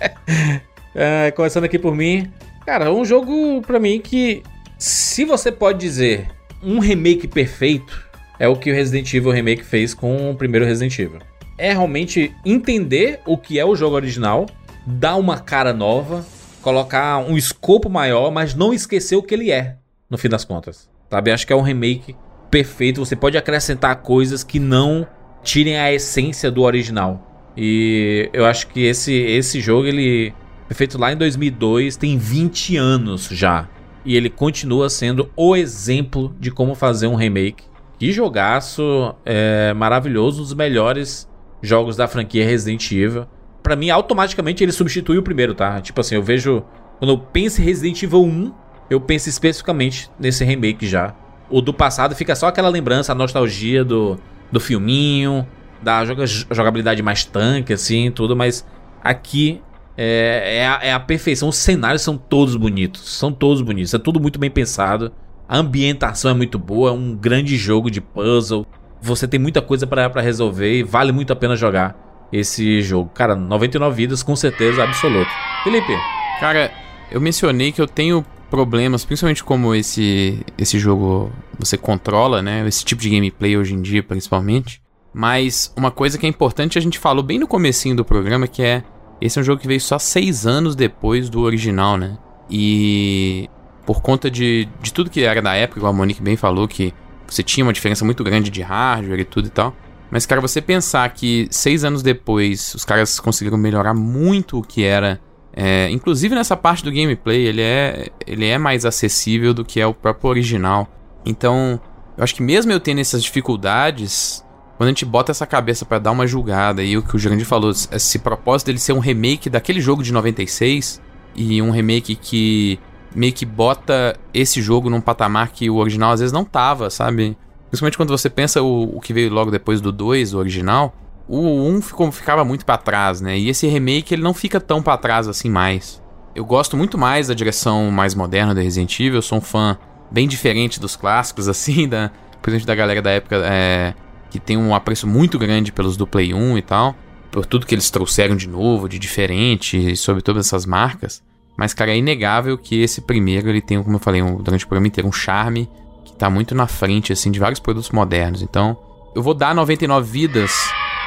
É, 0.98 1.30
começando 1.32 1.64
aqui 1.64 1.78
por 1.78 1.94
mim. 1.94 2.32
Cara, 2.64 2.90
um 2.90 3.04
jogo 3.04 3.60
pra 3.60 3.78
mim 3.78 4.00
que, 4.00 4.42
se 4.78 5.26
você 5.26 5.52
pode 5.52 5.78
dizer 5.78 6.26
um 6.62 6.78
remake 6.78 7.28
perfeito, 7.28 8.08
é 8.38 8.48
o 8.48 8.56
que 8.56 8.70
o 8.70 8.74
Resident 8.74 9.12
Evil 9.12 9.30
Remake 9.30 9.62
fez 9.62 9.92
com 9.92 10.30
o 10.30 10.34
primeiro 10.34 10.64
Resident 10.64 10.98
Evil. 10.98 11.18
É 11.58 11.72
realmente 11.72 12.34
entender 12.46 13.20
o 13.26 13.36
que 13.36 13.58
é 13.58 13.64
o 13.66 13.76
jogo 13.76 13.94
original, 13.94 14.46
dar 14.86 15.16
uma 15.16 15.38
cara 15.38 15.74
nova, 15.74 16.24
colocar 16.62 17.18
um 17.18 17.36
escopo 17.36 17.90
maior, 17.90 18.30
mas 18.30 18.54
não 18.54 18.72
esquecer 18.72 19.16
o 19.16 19.22
que 19.22 19.34
ele 19.34 19.50
é, 19.50 19.76
no 20.08 20.16
fim 20.16 20.30
das 20.30 20.46
contas. 20.46 20.95
Sabe? 21.10 21.30
Acho 21.30 21.46
que 21.46 21.52
é 21.52 21.56
um 21.56 21.62
remake 21.62 22.16
perfeito. 22.50 23.04
Você 23.04 23.16
pode 23.16 23.36
acrescentar 23.36 23.96
coisas 23.96 24.42
que 24.42 24.58
não 24.58 25.06
tirem 25.42 25.78
a 25.78 25.92
essência 25.92 26.50
do 26.50 26.62
original. 26.62 27.52
E 27.56 28.28
eu 28.32 28.44
acho 28.44 28.66
que 28.68 28.84
esse, 28.84 29.14
esse 29.14 29.60
jogo, 29.60 29.86
ele 29.86 30.34
foi 30.66 30.76
feito 30.76 30.98
lá 30.98 31.12
em 31.12 31.16
2002, 31.16 31.96
tem 31.96 32.18
20 32.18 32.76
anos 32.76 33.28
já. 33.30 33.68
E 34.04 34.16
ele 34.16 34.28
continua 34.28 34.90
sendo 34.90 35.30
o 35.36 35.56
exemplo 35.56 36.34
de 36.38 36.50
como 36.50 36.74
fazer 36.74 37.06
um 37.06 37.14
remake. 37.14 37.64
Que 37.98 38.12
jogaço 38.12 39.14
é, 39.24 39.72
maravilhoso, 39.72 40.40
um 40.40 40.44
dos 40.44 40.54
melhores 40.54 41.28
jogos 41.62 41.96
da 41.96 42.06
franquia 42.06 42.44
Resident 42.44 42.90
Evil. 42.92 43.26
Pra 43.62 43.74
mim, 43.74 43.90
automaticamente 43.90 44.62
ele 44.62 44.70
substitui 44.70 45.18
o 45.18 45.22
primeiro, 45.22 45.54
tá? 45.54 45.80
Tipo 45.80 46.00
assim, 46.00 46.14
eu 46.14 46.22
vejo. 46.22 46.62
Quando 46.98 47.10
eu 47.10 47.18
penso 47.18 47.60
em 47.60 47.64
Resident 47.64 48.02
Evil 48.02 48.22
1, 48.22 48.52
eu 48.90 49.00
penso 49.00 49.28
especificamente 49.28 50.10
nesse 50.18 50.44
remake 50.44 50.86
já. 50.86 51.14
O 51.50 51.60
do 51.60 51.72
passado 51.72 52.14
fica 52.14 52.34
só 52.34 52.48
aquela 52.48 52.68
lembrança, 52.68 53.12
a 53.12 53.14
nostalgia 53.14 53.84
do, 53.84 54.18
do 54.50 54.58
filminho, 54.60 55.46
da 55.82 56.04
joga- 56.04 56.26
jogabilidade 56.26 57.02
mais 57.02 57.24
tanque, 57.24 57.72
assim, 57.72 58.10
tudo, 58.10 58.34
mas 58.36 58.66
aqui 59.02 59.60
é, 59.96 60.58
é, 60.58 60.66
a, 60.66 60.80
é 60.82 60.92
a 60.92 61.00
perfeição. 61.00 61.48
Os 61.48 61.56
cenários 61.56 62.02
são 62.02 62.16
todos 62.16 62.56
bonitos, 62.56 63.08
são 63.16 63.32
todos 63.32 63.62
bonitos, 63.62 63.94
é 63.94 63.98
tudo 63.98 64.18
muito 64.20 64.38
bem 64.38 64.50
pensado. 64.50 65.12
A 65.48 65.58
ambientação 65.58 66.30
é 66.30 66.34
muito 66.34 66.58
boa, 66.58 66.90
é 66.90 66.92
um 66.92 67.14
grande 67.14 67.56
jogo 67.56 67.90
de 67.90 68.00
puzzle. 68.00 68.66
Você 69.00 69.28
tem 69.28 69.38
muita 69.38 69.62
coisa 69.62 69.86
pra 69.86 70.08
resolver 70.20 70.78
e 70.78 70.82
vale 70.82 71.12
muito 71.12 71.32
a 71.32 71.36
pena 71.36 71.54
jogar 71.54 71.96
esse 72.32 72.82
jogo. 72.82 73.08
Cara, 73.14 73.36
99 73.36 73.94
vidas 73.94 74.22
com 74.24 74.34
certeza 74.34 74.82
absoluta. 74.82 75.30
Felipe, 75.62 75.92
Cara, 76.40 76.72
eu 77.10 77.20
mencionei 77.20 77.70
que 77.70 77.80
eu 77.80 77.86
tenho 77.86 78.24
problemas, 78.50 79.04
principalmente 79.04 79.44
como 79.44 79.74
esse 79.74 80.44
esse 80.56 80.78
jogo 80.78 81.32
você 81.58 81.76
controla, 81.76 82.42
né? 82.42 82.66
Esse 82.66 82.84
tipo 82.84 83.00
de 83.02 83.10
gameplay 83.10 83.56
hoje 83.56 83.74
em 83.74 83.82
dia, 83.82 84.02
principalmente. 84.02 84.80
Mas 85.12 85.72
uma 85.76 85.90
coisa 85.90 86.18
que 86.18 86.26
é 86.26 86.28
importante, 86.28 86.76
a 86.76 86.80
gente 86.80 86.98
falou 86.98 87.22
bem 87.22 87.38
no 87.38 87.48
comecinho 87.48 87.96
do 87.96 88.04
programa, 88.04 88.46
que 88.46 88.62
é... 88.62 88.84
Esse 89.18 89.38
é 89.38 89.40
um 89.40 89.44
jogo 89.44 89.60
que 89.60 89.66
veio 89.66 89.80
só 89.80 89.98
seis 89.98 90.46
anos 90.46 90.76
depois 90.76 91.30
do 91.30 91.40
original, 91.40 91.96
né? 91.96 92.18
E... 92.50 93.48
Por 93.86 94.02
conta 94.02 94.30
de, 94.30 94.68
de 94.82 94.92
tudo 94.92 95.08
que 95.08 95.22
era 95.22 95.40
da 95.40 95.54
época, 95.54 95.78
igual 95.78 95.92
a 95.92 95.96
Monique 95.96 96.20
bem 96.20 96.36
falou, 96.36 96.68
que 96.68 96.92
você 97.26 97.42
tinha 97.42 97.64
uma 97.64 97.72
diferença 97.72 98.04
muito 98.04 98.22
grande 98.22 98.50
de 98.50 98.60
hardware 98.60 99.20
e 99.20 99.24
tudo 99.24 99.46
e 99.46 99.50
tal. 99.50 99.74
Mas, 100.10 100.26
cara, 100.26 100.40
você 100.40 100.60
pensar 100.60 101.08
que 101.14 101.48
seis 101.50 101.82
anos 101.82 102.02
depois 102.02 102.74
os 102.74 102.84
caras 102.84 103.18
conseguiram 103.18 103.56
melhorar 103.56 103.94
muito 103.94 104.58
o 104.58 104.62
que 104.62 104.84
era 104.84 105.20
é, 105.58 105.88
inclusive 105.90 106.34
nessa 106.34 106.54
parte 106.54 106.84
do 106.84 106.92
gameplay, 106.92 107.46
ele 107.46 107.62
é, 107.62 108.10
ele 108.26 108.44
é 108.44 108.58
mais 108.58 108.84
acessível 108.84 109.54
do 109.54 109.64
que 109.64 109.80
é 109.80 109.86
o 109.86 109.94
próprio 109.94 110.28
original. 110.28 110.86
Então, 111.24 111.80
eu 112.14 112.22
acho 112.22 112.34
que 112.34 112.42
mesmo 112.42 112.70
eu 112.70 112.78
tendo 112.78 113.00
essas 113.00 113.22
dificuldades, 113.22 114.44
quando 114.76 114.88
a 114.88 114.90
gente 114.90 115.06
bota 115.06 115.32
essa 115.32 115.46
cabeça 115.46 115.86
pra 115.86 115.98
dar 115.98 116.10
uma 116.10 116.26
julgada, 116.26 116.82
e 116.82 116.98
o 116.98 117.02
que 117.02 117.16
o 117.16 117.18
Jurandir 117.18 117.46
falou, 117.46 117.70
esse 117.70 118.18
propósito 118.18 118.66
dele 118.66 118.78
ser 118.78 118.92
um 118.92 118.98
remake 118.98 119.48
daquele 119.48 119.80
jogo 119.80 120.02
de 120.02 120.12
96, 120.12 121.00
e 121.34 121.62
um 121.62 121.70
remake 121.70 122.14
que 122.14 122.78
meio 123.14 123.32
que 123.32 123.46
bota 123.46 124.14
esse 124.34 124.60
jogo 124.60 124.90
num 124.90 125.00
patamar 125.00 125.52
que 125.52 125.70
o 125.70 125.76
original 125.76 126.12
às 126.12 126.20
vezes 126.20 126.32
não 126.32 126.44
tava, 126.44 126.90
sabe? 126.90 127.36
Principalmente 127.70 127.96
quando 127.96 128.10
você 128.10 128.28
pensa 128.28 128.62
o, 128.62 128.96
o 128.96 129.00
que 129.00 129.14
veio 129.14 129.32
logo 129.32 129.50
depois 129.50 129.80
do 129.80 129.90
2, 129.90 130.34
o 130.34 130.38
original, 130.38 130.94
o 131.28 131.40
1 131.68 131.82
ficou, 131.82 132.10
ficava 132.12 132.44
muito 132.44 132.64
pra 132.64 132.76
trás, 132.76 133.20
né? 133.20 133.38
E 133.38 133.48
esse 133.48 133.66
remake 133.66 134.14
ele 134.14 134.22
não 134.22 134.32
fica 134.34 134.60
tão 134.60 134.82
pra 134.82 134.96
trás 134.96 135.26
assim 135.28 135.50
mais. 135.50 136.00
Eu 136.34 136.44
gosto 136.44 136.76
muito 136.76 136.96
mais 136.98 137.28
da 137.28 137.34
direção 137.34 137.90
mais 137.90 138.14
moderna 138.14 138.54
da 138.54 138.60
Resident 138.60 138.98
Evil, 139.00 139.16
eu 139.16 139.22
sou 139.22 139.38
um 139.38 139.40
fã 139.40 139.76
bem 140.10 140.28
diferente 140.28 140.78
dos 140.78 140.94
clássicos, 140.96 141.48
assim, 141.48 141.88
da, 141.88 142.10
principalmente 142.42 142.66
da 142.66 142.74
galera 142.74 143.02
da 143.02 143.10
época 143.10 143.36
é, 143.44 143.94
que 144.30 144.38
tem 144.38 144.56
um 144.56 144.74
apreço 144.74 145.06
muito 145.06 145.38
grande 145.38 145.72
pelos 145.72 145.96
do 145.96 146.06
Play 146.06 146.32
1 146.34 146.58
e 146.58 146.62
tal, 146.62 146.94
por 147.32 147.44
tudo 147.46 147.66
que 147.66 147.74
eles 147.74 147.90
trouxeram 147.90 148.36
de 148.36 148.48
novo, 148.48 148.88
de 148.88 148.98
diferente, 148.98 149.96
sobre 149.96 150.22
todas 150.22 150.46
essas 150.46 150.64
marcas. 150.66 151.22
Mas, 151.56 151.72
cara, 151.72 151.90
é 151.90 151.96
inegável 151.96 152.56
que 152.58 152.82
esse 152.82 153.00
primeiro 153.00 153.48
ele 153.48 153.62
tem, 153.62 153.82
como 153.82 153.96
eu 153.96 154.00
falei 154.00 154.22
um- 154.22 154.36
durante 154.36 154.64
o 154.64 154.68
programa 154.68 154.86
inteiro, 154.88 155.08
um 155.08 155.12
charme 155.12 155.68
que 156.04 156.12
tá 156.14 156.28
muito 156.28 156.54
na 156.54 156.66
frente, 156.66 157.12
assim, 157.14 157.30
de 157.30 157.40
vários 157.40 157.58
produtos 157.58 157.90
modernos. 157.90 158.42
Então, 158.42 158.76
eu 159.14 159.22
vou 159.22 159.32
dar 159.32 159.54
99 159.54 160.06
vidas 160.10 160.52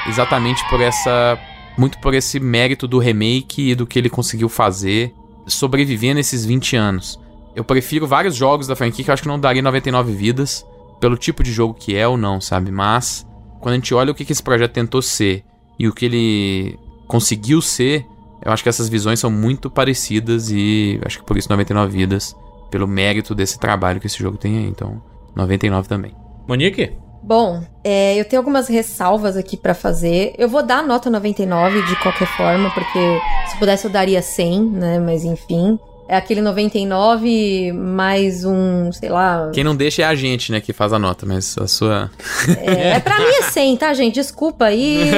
exatamente 0.07 0.67
por 0.69 0.81
essa. 0.81 1.39
Muito 1.77 1.97
por 1.99 2.13
esse 2.13 2.39
mérito 2.39 2.87
do 2.87 2.99
remake 2.99 3.71
e 3.71 3.75
do 3.75 3.87
que 3.87 3.97
ele 3.97 4.09
conseguiu 4.09 4.49
fazer, 4.49 5.13
sobreviver 5.47 6.13
nesses 6.13 6.45
20 6.45 6.75
anos. 6.75 7.19
Eu 7.55 7.63
prefiro 7.63 8.05
vários 8.05 8.35
jogos 8.35 8.67
da 8.67 8.75
franquia 8.75 9.03
que 9.03 9.09
eu 9.09 9.13
acho 9.13 9.23
que 9.23 9.29
não 9.29 9.39
daria 9.39 9.61
99 9.61 10.11
vidas, 10.11 10.65
pelo 10.99 11.15
tipo 11.15 11.41
de 11.41 11.53
jogo 11.53 11.73
que 11.73 11.95
é 11.95 12.05
ou 12.05 12.17
não, 12.17 12.41
sabe? 12.41 12.69
Mas, 12.69 13.25
quando 13.61 13.73
a 13.73 13.75
gente 13.75 13.93
olha 13.93 14.11
o 14.11 14.15
que, 14.15 14.25
que 14.25 14.33
esse 14.33 14.43
projeto 14.43 14.73
tentou 14.73 15.01
ser 15.01 15.43
e 15.77 15.87
o 15.87 15.93
que 15.93 16.05
ele 16.05 16.79
conseguiu 17.07 17.61
ser, 17.61 18.05
eu 18.43 18.51
acho 18.51 18.61
que 18.61 18.69
essas 18.69 18.89
visões 18.89 19.19
são 19.19 19.31
muito 19.31 19.69
parecidas 19.69 20.51
e 20.51 20.99
acho 21.05 21.19
que 21.19 21.25
por 21.25 21.37
isso 21.37 21.49
99 21.49 21.97
vidas, 21.97 22.35
pelo 22.69 22.87
mérito 22.87 23.33
desse 23.33 23.57
trabalho 23.57 23.99
que 23.99 24.07
esse 24.07 24.19
jogo 24.19 24.37
tem 24.37 24.57
aí. 24.57 24.67
Então, 24.67 25.01
99 25.35 25.87
também. 25.87 26.13
Monique? 26.47 26.91
Bom, 27.21 27.61
é, 27.83 28.19
eu 28.19 28.25
tenho 28.25 28.39
algumas 28.39 28.67
ressalvas 28.67 29.35
aqui 29.35 29.57
pra 29.57 29.73
fazer. 29.73 30.33
Eu 30.37 30.47
vou 30.47 30.63
dar 30.63 30.79
a 30.79 30.83
nota 30.83 31.09
99 31.09 31.81
de 31.83 31.95
qualquer 31.97 32.27
forma, 32.27 32.69
porque 32.71 32.99
se 33.49 33.57
pudesse 33.57 33.85
eu 33.85 33.91
daria 33.91 34.21
100, 34.21 34.63
né? 34.63 34.99
Mas 34.99 35.23
enfim. 35.23 35.77
É 36.07 36.15
aquele 36.15 36.41
99 36.41 37.71
mais 37.71 38.43
um, 38.43 38.91
sei 38.91 39.09
lá. 39.09 39.51
Quem 39.53 39.63
não 39.63 39.75
deixa 39.75 40.01
é 40.01 40.05
a 40.05 40.15
gente, 40.15 40.51
né, 40.51 40.59
que 40.59 40.73
faz 40.73 40.91
a 40.91 40.97
nota, 40.97 41.23
mas 41.23 41.55
a 41.55 41.67
sua. 41.67 42.09
É, 42.65 42.93
é 42.95 42.99
pra 42.99 43.19
mim 43.19 43.31
é 43.37 43.43
100, 43.43 43.77
tá, 43.77 43.93
gente? 43.93 44.15
Desculpa 44.15 44.65
aí. 44.65 45.11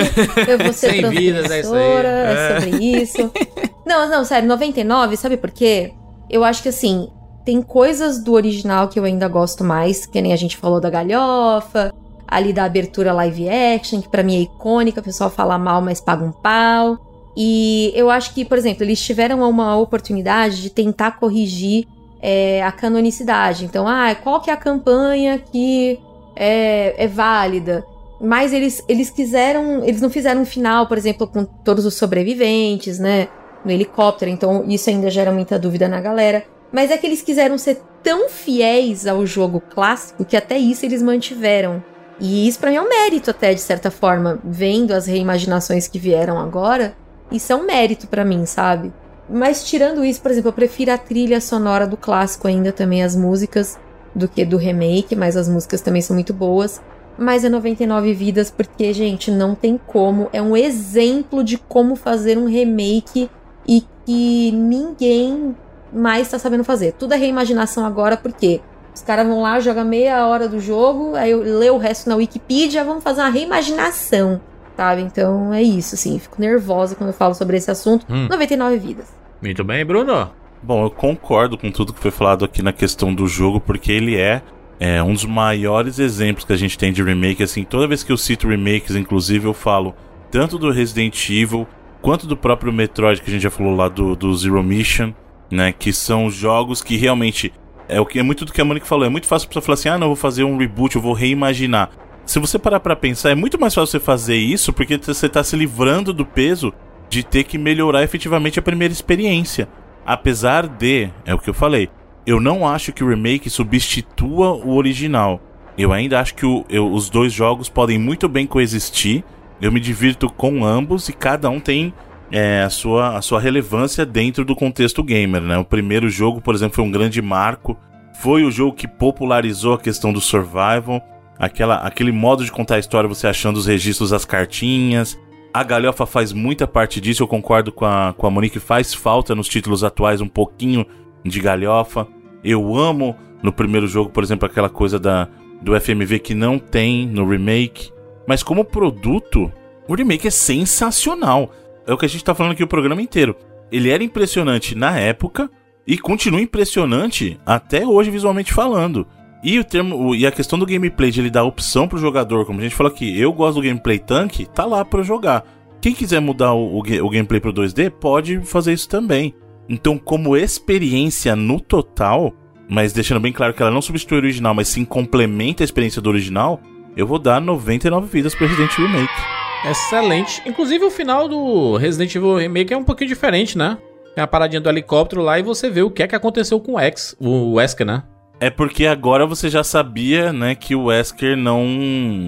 Eu 0.46 0.58
vou 0.58 0.74
ser 0.74 0.92
100 0.92 1.10
vidas, 1.10 1.50
é 1.50 1.62
isso 1.62 1.70
transgressora, 1.70 2.08
é 2.10 2.60
sobre 2.60 2.86
isso. 2.86 3.32
Não, 3.84 4.08
não, 4.10 4.24
sério, 4.24 4.48
99, 4.48 5.18
sabe 5.18 5.36
por 5.36 5.52
quê? 5.52 5.92
Eu 6.30 6.46
acho 6.46 6.62
que 6.64 6.70
assim, 6.70 7.10
tem 7.46 7.62
coisas 7.62 8.24
do 8.24 8.34
original 8.34 8.88
que 8.88 9.00
eu 9.00 9.04
ainda 9.04 9.28
gosto 9.28 9.64
mais, 9.64 10.06
que 10.06 10.22
nem 10.22 10.34
a 10.34 10.36
gente 10.36 10.58
falou 10.58 10.80
da 10.80 10.90
galhofa, 10.90 11.94
ali 12.28 12.54
da 12.54 12.64
abertura 12.64 13.12
live 13.12 13.50
action, 13.50 14.02
que 14.02 14.10
pra 14.10 14.24
mim 14.24 14.38
é 14.38 14.40
icônica, 14.42 15.02
o 15.02 15.04
pessoal 15.04 15.30
fala 15.30 15.58
mal, 15.58 15.82
mas 15.82 16.00
paga 16.00 16.24
um 16.24 16.32
pau. 16.32 16.98
E 17.36 17.92
eu 17.96 18.10
acho 18.10 18.34
que, 18.34 18.46
por 18.46 18.58
exemplo, 18.58 18.84
eles 18.84 19.02
tiveram 19.02 19.48
uma 19.48 19.78
oportunidade 19.78 20.62
de 20.62 20.70
tentar 20.70 21.20
corrigir 21.20 21.88
é, 22.22 22.62
a 22.64 22.72
canonicidade. 22.72 23.66
Então, 23.66 23.88
ah, 23.88 24.14
qual 24.16 24.42
que 24.42 24.50
é 24.50 24.54
a 24.54 24.58
campanha 24.58 25.40
que 25.40 26.00
é, 26.36 27.04
é 27.04 27.08
válida? 27.08 27.86
Mas 28.20 28.54
eles, 28.54 28.84
eles 28.88 29.10
quiseram. 29.10 29.84
Eles 29.84 30.02
não 30.02 30.10
fizeram 30.10 30.42
um 30.42 30.46
final, 30.46 30.88
por 30.88 30.98
exemplo, 30.98 31.28
com 31.28 31.44
todos 31.44 31.86
os 31.86 31.96
sobreviventes, 31.96 33.00
né? 33.00 33.28
No 33.66 33.72
helicóptero. 33.72 34.30
Então, 34.30 34.64
isso 34.68 34.90
ainda 34.90 35.10
gera 35.10 35.32
muita 35.32 35.58
dúvida 35.58 35.88
na 35.88 36.00
galera. 36.00 36.46
Mas 36.72 36.92
é 36.92 36.98
que 36.98 37.06
eles 37.06 37.22
quiseram 37.22 37.58
ser 37.58 37.82
tão 38.02 38.30
fiéis 38.30 39.06
ao 39.06 39.26
jogo 39.26 39.62
clássico 39.62 40.26
que 40.26 40.38
até 40.38 40.58
isso 40.58 40.86
eles 40.86 41.02
mantiveram. 41.02 41.84
E 42.20 42.48
isso 42.48 42.60
pra 42.60 42.70
mim 42.70 42.78
é 42.78 42.82
um 42.82 42.90
mérito, 42.90 43.32
até, 43.32 43.54
de 43.54 43.62
certa 43.62 43.90
forma. 43.90 44.40
Vendo 44.44 44.92
as 44.92 45.08
reimaginações 45.08 45.88
que 45.88 46.00
vieram 46.00 46.40
agora, 46.40 46.96
isso 47.32 47.52
é 47.52 47.56
um 47.56 47.66
mérito 47.66 48.08
pra 48.08 48.24
mim, 48.24 48.46
sabe? 48.46 48.94
Mas 49.30 49.64
tirando 49.64 50.04
isso, 50.04 50.22
por 50.22 50.32
exemplo, 50.32 50.50
eu 50.50 50.54
prefiro 50.54 50.92
a 50.92 50.98
trilha 50.98 51.42
sonora 51.42 51.88
do 51.88 51.98
clássico 51.98 52.48
ainda, 52.48 52.72
também 52.72 53.04
as 53.04 53.16
músicas, 53.16 53.80
do 54.14 54.28
que 54.28 54.44
do 54.44 54.58
remake, 54.58 55.16
mas 55.16 55.38
as 55.38 55.48
músicas 55.48 55.82
também 55.82 56.02
são 56.02 56.14
muito 56.14 56.34
boas. 56.34 56.82
Mas 57.18 57.44
é 57.44 57.50
99 57.50 58.14
vidas, 58.14 58.52
porque, 58.52 58.92
gente, 58.94 59.32
não 59.32 59.56
tem 59.56 59.80
como. 59.88 60.30
É 60.34 60.42
um 60.42 60.56
exemplo 60.56 61.44
de 61.44 61.58
como 61.58 61.96
fazer 61.96 62.38
um 62.38 62.46
remake 62.46 63.30
e 63.68 63.84
que 64.06 64.52
ninguém 64.52 65.56
mais 65.92 66.30
tá 66.30 66.40
sabendo 66.40 66.64
fazer. 66.64 66.94
Tudo 66.94 67.14
é 67.14 67.18
reimaginação 67.18 67.86
agora, 67.86 68.18
porque 68.18 68.62
os 68.94 69.02
caras 69.02 69.28
vão 69.28 69.42
lá, 69.42 69.60
jogam 69.60 69.86
meia 69.86 70.28
hora 70.28 70.48
do 70.48 70.60
jogo, 70.60 71.16
aí 71.16 71.32
eu 71.32 71.42
leio 71.42 71.76
o 71.76 71.78
resto 71.78 72.10
na 72.10 72.16
Wikipedia, 72.16 72.84
vamos 72.84 73.04
fazer 73.04 73.22
uma 73.22 73.30
reimaginação, 73.30 74.42
sabe? 74.76 75.02
Então 75.02 75.54
é 75.54 75.62
isso, 75.62 75.96
assim. 75.96 76.20
Fico 76.20 76.42
nervosa 76.42 76.96
quando 76.96 77.10
eu 77.10 77.14
falo 77.14 77.34
sobre 77.34 77.58
esse 77.58 77.72
assunto. 77.72 78.06
Hum. 78.10 78.28
99 78.30 78.78
vidas. 78.78 79.14
Muito 79.42 79.64
bem, 79.64 79.86
Bruno. 79.86 80.30
Bom, 80.62 80.84
eu 80.84 80.92
concordo 80.92 81.58
com 81.58 81.72
tudo 81.72 81.94
que 81.94 82.00
foi 82.00 82.12
falado 82.12 82.46
aqui 82.46 82.62
na 82.62 82.72
questão 82.72 83.14
do 83.14 83.28
jogo, 83.28 83.60
porque 83.60 83.92
ele 83.92 84.16
é, 84.16 84.42
é, 84.80 85.02
um 85.02 85.14
dos 85.14 85.26
maiores 85.26 85.98
exemplos 85.98 86.46
que 86.46 86.54
a 86.54 86.58
gente 86.58 86.78
tem 86.78 86.94
de 86.94 87.02
remake. 87.02 87.42
Assim, 87.42 87.64
toda 87.64 87.88
vez 87.88 88.04
que 88.04 88.12
eu 88.12 88.18
cito 88.18 88.48
remakes, 88.48 88.96
inclusive, 88.96 89.46
eu 89.48 89.54
falo 89.54 89.96
tanto 90.30 90.60
do 90.60 90.70
Resident 90.70 91.30
Evil 91.30 91.68
quanto 92.02 92.28
do 92.28 92.38
próprio 92.38 92.72
Metroid, 92.72 93.22
que 93.22 93.30
a 93.30 93.34
gente 93.34 93.44
já 93.44 93.50
falou 93.50 93.76
lá 93.76 93.90
do, 93.90 94.16
do 94.16 94.34
Zero 94.36 94.62
Mission, 94.62 95.14
né? 95.52 95.72
Que 95.72 95.92
são 95.94 96.30
jogos 96.32 96.82
que 96.82 96.96
realmente. 96.98 97.54
É 97.90 98.00
o 98.00 98.06
que 98.06 98.18
é 98.20 98.24
muito 98.24 98.46
do 98.46 98.54
que 98.54 98.62
a 98.62 98.66
Monique 98.66 98.88
falou. 98.88 99.06
É 99.06 99.10
muito 99.10 99.28
fácil 99.28 99.46
a 99.46 99.50
pessoa 99.50 99.62
falar 99.64 99.74
assim: 99.74 99.90
ah, 99.90 99.98
não, 99.98 100.06
eu 100.06 100.12
vou 100.12 100.16
fazer 100.16 100.44
um 100.46 100.58
reboot, 100.58 100.96
eu 100.96 101.02
vou 101.02 101.14
reimaginar. 101.14 101.90
Se 102.26 102.40
você 102.40 102.58
parar 102.58 102.80
pra 102.80 102.96
pensar, 102.96 103.32
é 103.32 103.36
muito 103.36 103.60
mais 103.60 103.74
fácil 103.74 103.92
você 103.92 104.00
fazer 104.00 104.38
isso 104.38 104.72
porque 104.72 104.98
você 104.98 105.28
tá 105.28 105.44
se 105.44 105.56
livrando 105.58 106.14
do 106.14 106.26
peso 106.26 106.72
de 107.10 107.24
ter 107.24 107.44
que 107.44 107.58
melhorar 107.58 108.04
efetivamente 108.04 108.58
a 108.58 108.62
primeira 108.62 108.94
experiência. 108.94 109.68
Apesar 110.06 110.68
de, 110.68 111.10
é 111.26 111.34
o 111.36 111.40
que 111.40 111.50
eu 111.50 111.54
falei, 111.54 111.90
eu 112.26 112.40
não 112.40 112.66
acho 112.66 112.94
que 112.94 113.04
o 113.04 113.10
remake 113.10 113.50
substitua 113.50 114.52
o 114.54 114.76
original. 114.76 115.42
Eu 115.78 115.92
ainda 115.92 116.20
acho 116.20 116.36
que 116.36 116.46
o- 116.46 116.64
eu- 116.70 116.92
os 116.92 117.10
dois 117.10 117.34
jogos 117.34 117.68
podem 117.68 117.98
muito 117.98 118.30
bem 118.30 118.46
coexistir. 118.48 119.24
Eu 119.62 119.72
me 119.72 119.80
divirto 119.80 120.30
com 120.30 120.64
ambos 120.64 121.10
e 121.10 121.14
cada 121.14 121.50
um 121.50 121.60
tem 121.60 121.94
é, 122.32 122.64
a, 122.64 122.70
sua, 122.70 123.18
a 123.18 123.22
sua 123.22 123.40
relevância 123.40 124.06
dentro 124.06 124.46
do 124.46 124.56
contexto 124.56 125.04
gamer. 125.04 125.42
Né? 125.42 125.58
O 125.58 125.66
primeiro 125.66 126.10
jogo, 126.10 126.42
por 126.42 126.56
exemplo, 126.56 126.76
foi 126.76 126.86
um 126.86 126.92
grande 126.92 127.22
marco. 127.22 127.78
Foi 128.22 128.44
o 128.44 128.52
jogo 128.52 128.76
que 128.76 128.88
popularizou 128.88 129.74
a 129.74 129.80
questão 129.80 130.14
do 130.14 130.22
survival. 130.22 131.02
Aquela, 131.38 131.78
aquele 131.78 132.12
modo 132.12 132.46
de 132.46 132.52
contar 132.52 132.76
a 132.76 132.80
história, 132.80 133.10
você 133.10 133.28
achando 133.28 133.58
os 133.58 133.66
registros 133.66 134.12
das 134.12 134.26
cartinhas. 134.26 135.20
A 135.54 135.64
galhofa 135.64 136.06
faz 136.06 136.32
muita 136.32 136.66
parte 136.66 137.02
disso, 137.02 137.24
eu 137.24 137.28
concordo 137.28 137.74
com 137.74 137.84
a, 137.84 138.14
com 138.18 138.26
a 138.26 138.32
Monique, 138.32 138.60
faz 138.60 138.94
falta 138.94 139.36
nos 139.36 139.50
títulos 139.50 139.84
atuais 139.84 140.22
um 140.22 140.28
pouquinho 140.28 140.86
de 141.26 141.42
galhofa. 141.42 142.08
Eu 142.42 142.76
amo 142.76 143.16
no 143.44 143.52
primeiro 143.52 143.88
jogo, 143.88 144.10
por 144.10 144.24
exemplo, 144.24 144.46
aquela 144.46 144.70
coisa 144.70 144.98
da, 144.98 145.28
do 145.62 145.80
FMV 145.80 146.20
que 146.20 146.34
não 146.34 146.58
tem 146.58 147.06
no 147.06 147.28
remake. 147.28 147.92
Mas 148.26 148.44
como 148.44 148.64
produto, 148.64 149.52
o 149.88 149.96
remake 149.96 150.28
é 150.28 150.32
sensacional. 150.32 151.52
É 151.86 151.94
o 151.94 151.98
que 151.98 152.06
a 152.06 152.10
gente 152.10 152.24
tá 152.24 152.36
falando 152.36 152.54
aqui 152.54 152.64
o 152.64 152.68
programa 152.68 153.02
inteiro. 153.02 153.36
Ele 153.72 153.90
era 153.90 154.04
impressionante 154.04 154.76
na 154.76 155.00
época 155.00 155.50
e 155.88 155.98
continua 155.98 156.42
impressionante 156.42 157.40
até 157.46 157.86
hoje 157.86 158.12
visualmente 158.12 158.54
falando. 158.54 159.08
E, 159.44 159.58
o 159.58 159.64
termo, 159.64 160.14
e 160.14 160.26
a 160.26 160.32
questão 160.32 160.60
do 160.60 160.66
gameplay 160.66 161.10
de 161.10 161.20
ele 161.20 161.30
dar 161.30 161.44
opção 161.44 161.88
pro 161.88 161.98
jogador, 161.98 162.46
como 162.46 162.60
a 162.60 162.64
gente 162.64 162.76
falou 162.76 162.92
aqui, 162.92 163.20
eu 163.20 163.34
gosto 163.34 163.56
do 163.56 163.68
gameplay 163.68 163.98
tanque, 163.98 164.46
tá 164.46 164.66
lá 164.66 164.86
eu 164.92 165.04
jogar. 165.04 165.44
Quem 165.82 165.94
quiser 165.94 166.20
mudar 166.20 166.54
o, 166.54 166.78
o, 166.78 166.80
o 166.80 167.10
gameplay 167.10 167.40
pro 167.40 167.52
2D, 167.52 167.90
pode 167.90 168.40
fazer 168.42 168.74
isso 168.74 168.88
também. 168.88 169.34
Então, 169.68 169.98
como 169.98 170.38
experiência 170.38 171.36
no 171.36 171.60
total, 171.60 172.34
mas 172.70 172.94
deixando 172.94 173.20
bem 173.20 173.34
claro 173.34 173.54
que 173.54 173.62
ela 173.64 173.72
não 173.72 173.82
substitui 173.82 174.18
o 174.18 174.22
original, 174.22 174.54
mas 174.54 174.68
sim 174.68 174.86
complementa 174.86 175.64
a 175.64 175.66
experiência 175.66 176.02
do 176.02 176.10
original, 176.10 176.62
eu 176.96 177.08
vou 177.08 177.18
dar 177.18 177.42
99 177.42 178.08
vidas 178.08 178.36
pro 178.36 178.46
Resident 178.46 178.78
Remake. 178.78 179.41
Excelente. 179.66 180.42
Inclusive, 180.46 180.86
o 180.86 180.92
final 180.92 181.28
do 181.28 181.78
Resident 181.78 182.14
Evil 182.16 182.36
Remake 182.38 182.74
é 182.74 182.78
um 182.78 182.84
pouquinho 182.84 183.10
diferente, 183.10 183.58
né? 183.58 183.78
Tem 184.16 184.24
a 184.24 184.28
paradinha 184.28 184.60
do 184.60 184.70
helicóptero 184.70 185.22
lá 185.22 185.40
e 185.40 185.44
você 185.44 185.70
vê 185.70 185.82
o 185.82 185.92
que 185.92 186.04
é 186.04 186.08
que 186.08 186.16
aconteceu 186.16 186.60
com 186.60 186.74
o 186.74 186.80
X, 186.80 187.16
o 187.20 187.54
Wesker, 187.54 187.86
né? 187.86 188.04
É 188.40 188.50
porque 188.50 188.88
agora 188.88 189.26
você 189.26 189.50
já 189.50 189.64
sabia, 189.64 190.34
né, 190.34 190.56
que 190.56 190.74
o 190.74 190.86
Wesker 190.86 191.38
não 191.38 191.64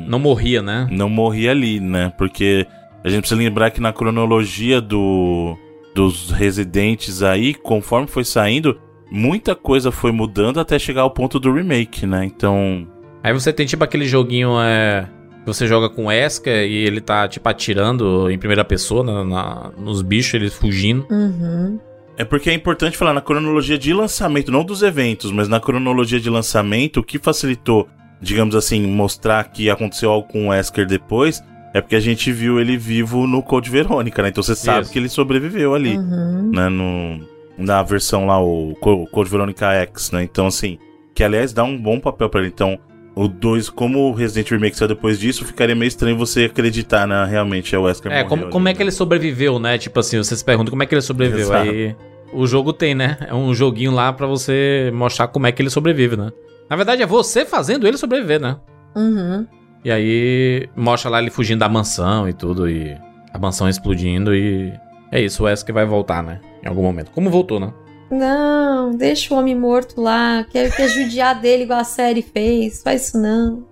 Não 0.08 0.20
morria, 0.20 0.62
né? 0.62 0.88
não 0.92 1.10
morria 1.10 1.50
ali, 1.52 1.80
né? 1.80 2.14
Porque 2.18 2.68
a 3.04 3.10
gente 3.10 3.22
precisa 3.22 3.40
lembrar 3.42 3.72
que 3.72 3.82
na 3.82 3.92
cronologia 3.92 4.80
do 4.80 5.58
dos 5.96 6.32
residentes 6.32 7.22
aí, 7.22 7.54
conforme 7.54 8.08
foi 8.08 8.24
saindo, 8.24 8.80
muita 9.12 9.54
coisa 9.56 9.92
foi 9.92 10.12
mudando 10.12 10.60
até 10.60 10.80
chegar 10.80 11.02
ao 11.02 11.12
ponto 11.12 11.40
do 11.40 11.54
remake, 11.54 12.06
né? 12.06 12.26
Então, 12.26 12.88
Aí 13.24 13.32
você 13.32 13.54
tem 13.54 13.66
tipo 13.66 13.84
aquele 13.84 14.06
joguinho 14.06 14.60
é. 14.60 15.08
Você 15.46 15.68
joga 15.68 15.90
com 15.90 16.04
o 16.06 16.08
Wesker 16.08 16.66
e 16.70 16.86
ele 16.86 17.02
tá 17.02 17.28
tipo 17.28 17.48
atirando 17.50 18.30
em 18.32 18.38
primeira 18.38 18.64
pessoa 18.64 19.04
na- 19.04 19.26
na- 19.26 19.72
nos 19.78 20.02
bichos, 20.02 20.34
eles 20.36 20.54
fugindo. 20.54 21.06
Uhum. 21.10 21.80
É 22.18 22.24
porque 22.24 22.50
é 22.50 22.54
importante 22.54 22.96
falar 22.96 23.14
na 23.14 23.22
cronologia 23.22 23.78
de 23.78 23.92
lançamento, 23.94 24.52
não 24.52 24.64
dos 24.64 24.84
eventos, 24.84 25.32
mas 25.32 25.48
na 25.50 25.60
cronologia 25.60 26.20
de 26.20 26.30
lançamento, 26.30 27.00
o 27.00 27.04
que 27.04 27.18
facilitou, 27.20 27.88
digamos 28.22 28.56
assim, 28.56 28.86
mostrar 28.88 29.44
que 29.46 29.70
aconteceu 29.70 30.12
algo 30.12 30.28
com 30.28 30.46
o 30.46 30.50
Wesker 30.50 30.86
depois, 30.88 31.42
é 31.74 31.82
porque 31.82 31.96
a 31.96 32.00
gente 32.00 32.32
viu 32.32 32.60
ele 32.60 32.78
vivo 32.78 33.26
no 33.26 33.42
Code 33.42 33.70
Verônica, 33.70 34.22
né? 34.22 34.30
Então 34.30 34.44
você 34.44 34.56
sabe 34.56 34.84
Isso. 34.84 34.94
que 34.94 35.00
ele 35.00 35.10
sobreviveu 35.10 35.74
ali, 35.74 35.98
Uhum. 35.98 36.52
né? 36.54 36.70
No, 36.70 37.20
na 37.58 37.82
versão 37.84 38.28
lá, 38.28 38.40
o 38.40 38.76
Co- 38.80 39.08
Code 39.08 39.30
Verônica 39.30 39.66
X, 39.74 40.12
né? 40.12 40.24
Então, 40.24 40.46
assim, 40.48 40.78
que 41.16 41.24
aliás 41.24 41.52
dá 41.52 41.64
um 41.64 41.76
bom 41.78 42.00
papel 42.00 42.30
pra 42.30 42.42
ele. 42.42 42.50
Então, 42.54 42.78
o 43.16 43.28
2, 43.28 43.70
como 43.70 44.10
o 44.10 44.14
Resident 44.14 44.48
Evil 44.48 44.60
Remake 44.60 44.78
saiu 44.78 44.88
depois 44.88 45.20
disso, 45.20 45.46
ficaria 45.46 45.76
meio 45.76 45.88
estranho 45.88 46.18
você 46.18 46.46
acreditar 46.46 47.08
na 47.08 47.26
realmente 47.26 47.76
é 47.76 47.78
o 47.78 47.84
Wesker 47.84 48.12
É, 48.12 48.16
morreu 48.16 48.30
como, 48.30 48.44
ali, 48.44 48.52
como 48.52 48.68
é 48.68 48.72
né? 48.72 48.76
que 48.76 48.84
ele 48.84 48.92
sobreviveu, 48.92 49.60
né? 49.60 49.78
Tipo 49.78 50.00
assim, 50.00 50.18
você 50.18 50.36
se 50.36 50.44
pergunta 50.44 50.72
como 50.72 50.82
é 50.82 50.86
que 50.86 50.96
ele 50.96 51.02
sobreviveu. 51.02 51.46
Exato. 51.46 51.70
Aí 51.70 51.96
o 52.34 52.48
jogo 52.48 52.74
tem, 52.74 52.96
né? 52.96 53.18
É 53.28 53.34
um 53.34 53.54
joguinho 53.54 53.92
lá 53.92 54.12
pra 54.12 54.26
você 54.26 54.92
mostrar 54.94 55.28
como 55.28 55.46
é 55.46 55.52
que 55.52 55.62
ele 55.62 55.70
sobrevive, 55.70 56.18
né? 56.18 56.32
Na 56.70 56.76
verdade, 56.76 57.04
é 57.04 57.06
você 57.06 57.46
fazendo 57.46 57.88
ele 57.88 57.98
sobreviver, 57.98 58.42
né? 58.42 58.58
Uhum. 58.96 59.46
E 59.86 59.92
aí 59.92 60.68
mostra 60.76 61.12
lá 61.12 61.22
ele 61.22 61.30
fugindo 61.30 61.60
da 61.60 61.70
mansão 61.70 62.28
e 62.28 62.34
tudo, 62.34 62.70
e 62.70 62.98
a 63.32 63.38
mansão 63.38 63.70
explodindo 63.70 64.34
e. 64.34 64.74
É 65.12 65.22
isso, 65.22 65.44
o 65.44 65.46
Wesker 65.46 65.76
vai 65.76 65.86
voltar, 65.86 66.24
né? 66.24 66.40
Em 66.64 66.68
algum 66.68 66.82
momento. 66.82 67.12
Como 67.12 67.30
voltou, 67.30 67.60
né? 67.60 67.72
Não, 68.12 68.92
deixa 68.92 69.34
o 69.34 69.38
homem 69.38 69.56
morto 69.56 70.00
lá. 70.02 70.46
Quer, 70.50 70.76
quer 70.76 70.88
judiar 70.90 71.40
dele 71.40 71.64
igual 71.64 71.80
a 71.80 71.84
série 71.84 72.22
fez. 72.22 72.82
Faz 72.84 73.08
isso 73.08 73.18
não. 73.20 73.64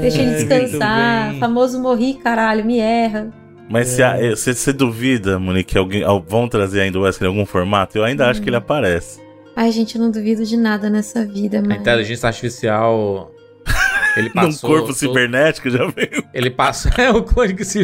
Deixa 0.00 0.22
ele 0.22 0.32
descansar. 0.34 1.34
Famoso 1.38 1.80
morri, 1.80 2.14
caralho, 2.14 2.64
me 2.64 2.78
erra. 2.78 3.30
Mas 3.70 3.88
se 3.88 4.02
a- 4.02 4.16
eh, 4.18 4.34
você 4.34 4.72
duvida, 4.72 5.38
Monique, 5.38 5.72
que 5.72 5.78
alguém, 5.78 6.02
al- 6.02 6.24
vão 6.26 6.48
trazer 6.48 6.80
ainda 6.80 6.98
o 6.98 7.02
Wesker 7.02 7.26
em 7.26 7.28
algum 7.30 7.44
formato? 7.44 7.98
Eu 7.98 8.04
ainda 8.04 8.28
acho 8.30 8.40
que 8.40 8.48
ele 8.48 8.56
aparece. 8.56 9.20
Ai, 9.54 9.70
gente, 9.70 9.96
eu 9.96 10.00
não 10.02 10.10
duvido 10.10 10.44
de 10.44 10.56
nada 10.56 10.88
nessa 10.88 11.26
vida, 11.26 11.58
A 11.58 11.62
mas. 11.62 11.80
inteligência 11.80 12.26
artificial. 12.28 13.30
Ele 14.16 14.28
Num 14.34 14.42
passou. 14.46 14.70
corpo 14.70 14.86
todo- 14.86 14.96
cibernético 14.96 15.68
já 15.68 15.84
veio. 15.86 16.24
Ele 16.32 16.48
passou. 16.50 16.90
É 16.96 17.10
o 17.10 17.22
clone 17.22 17.52
que 17.54 17.64
se. 17.64 17.80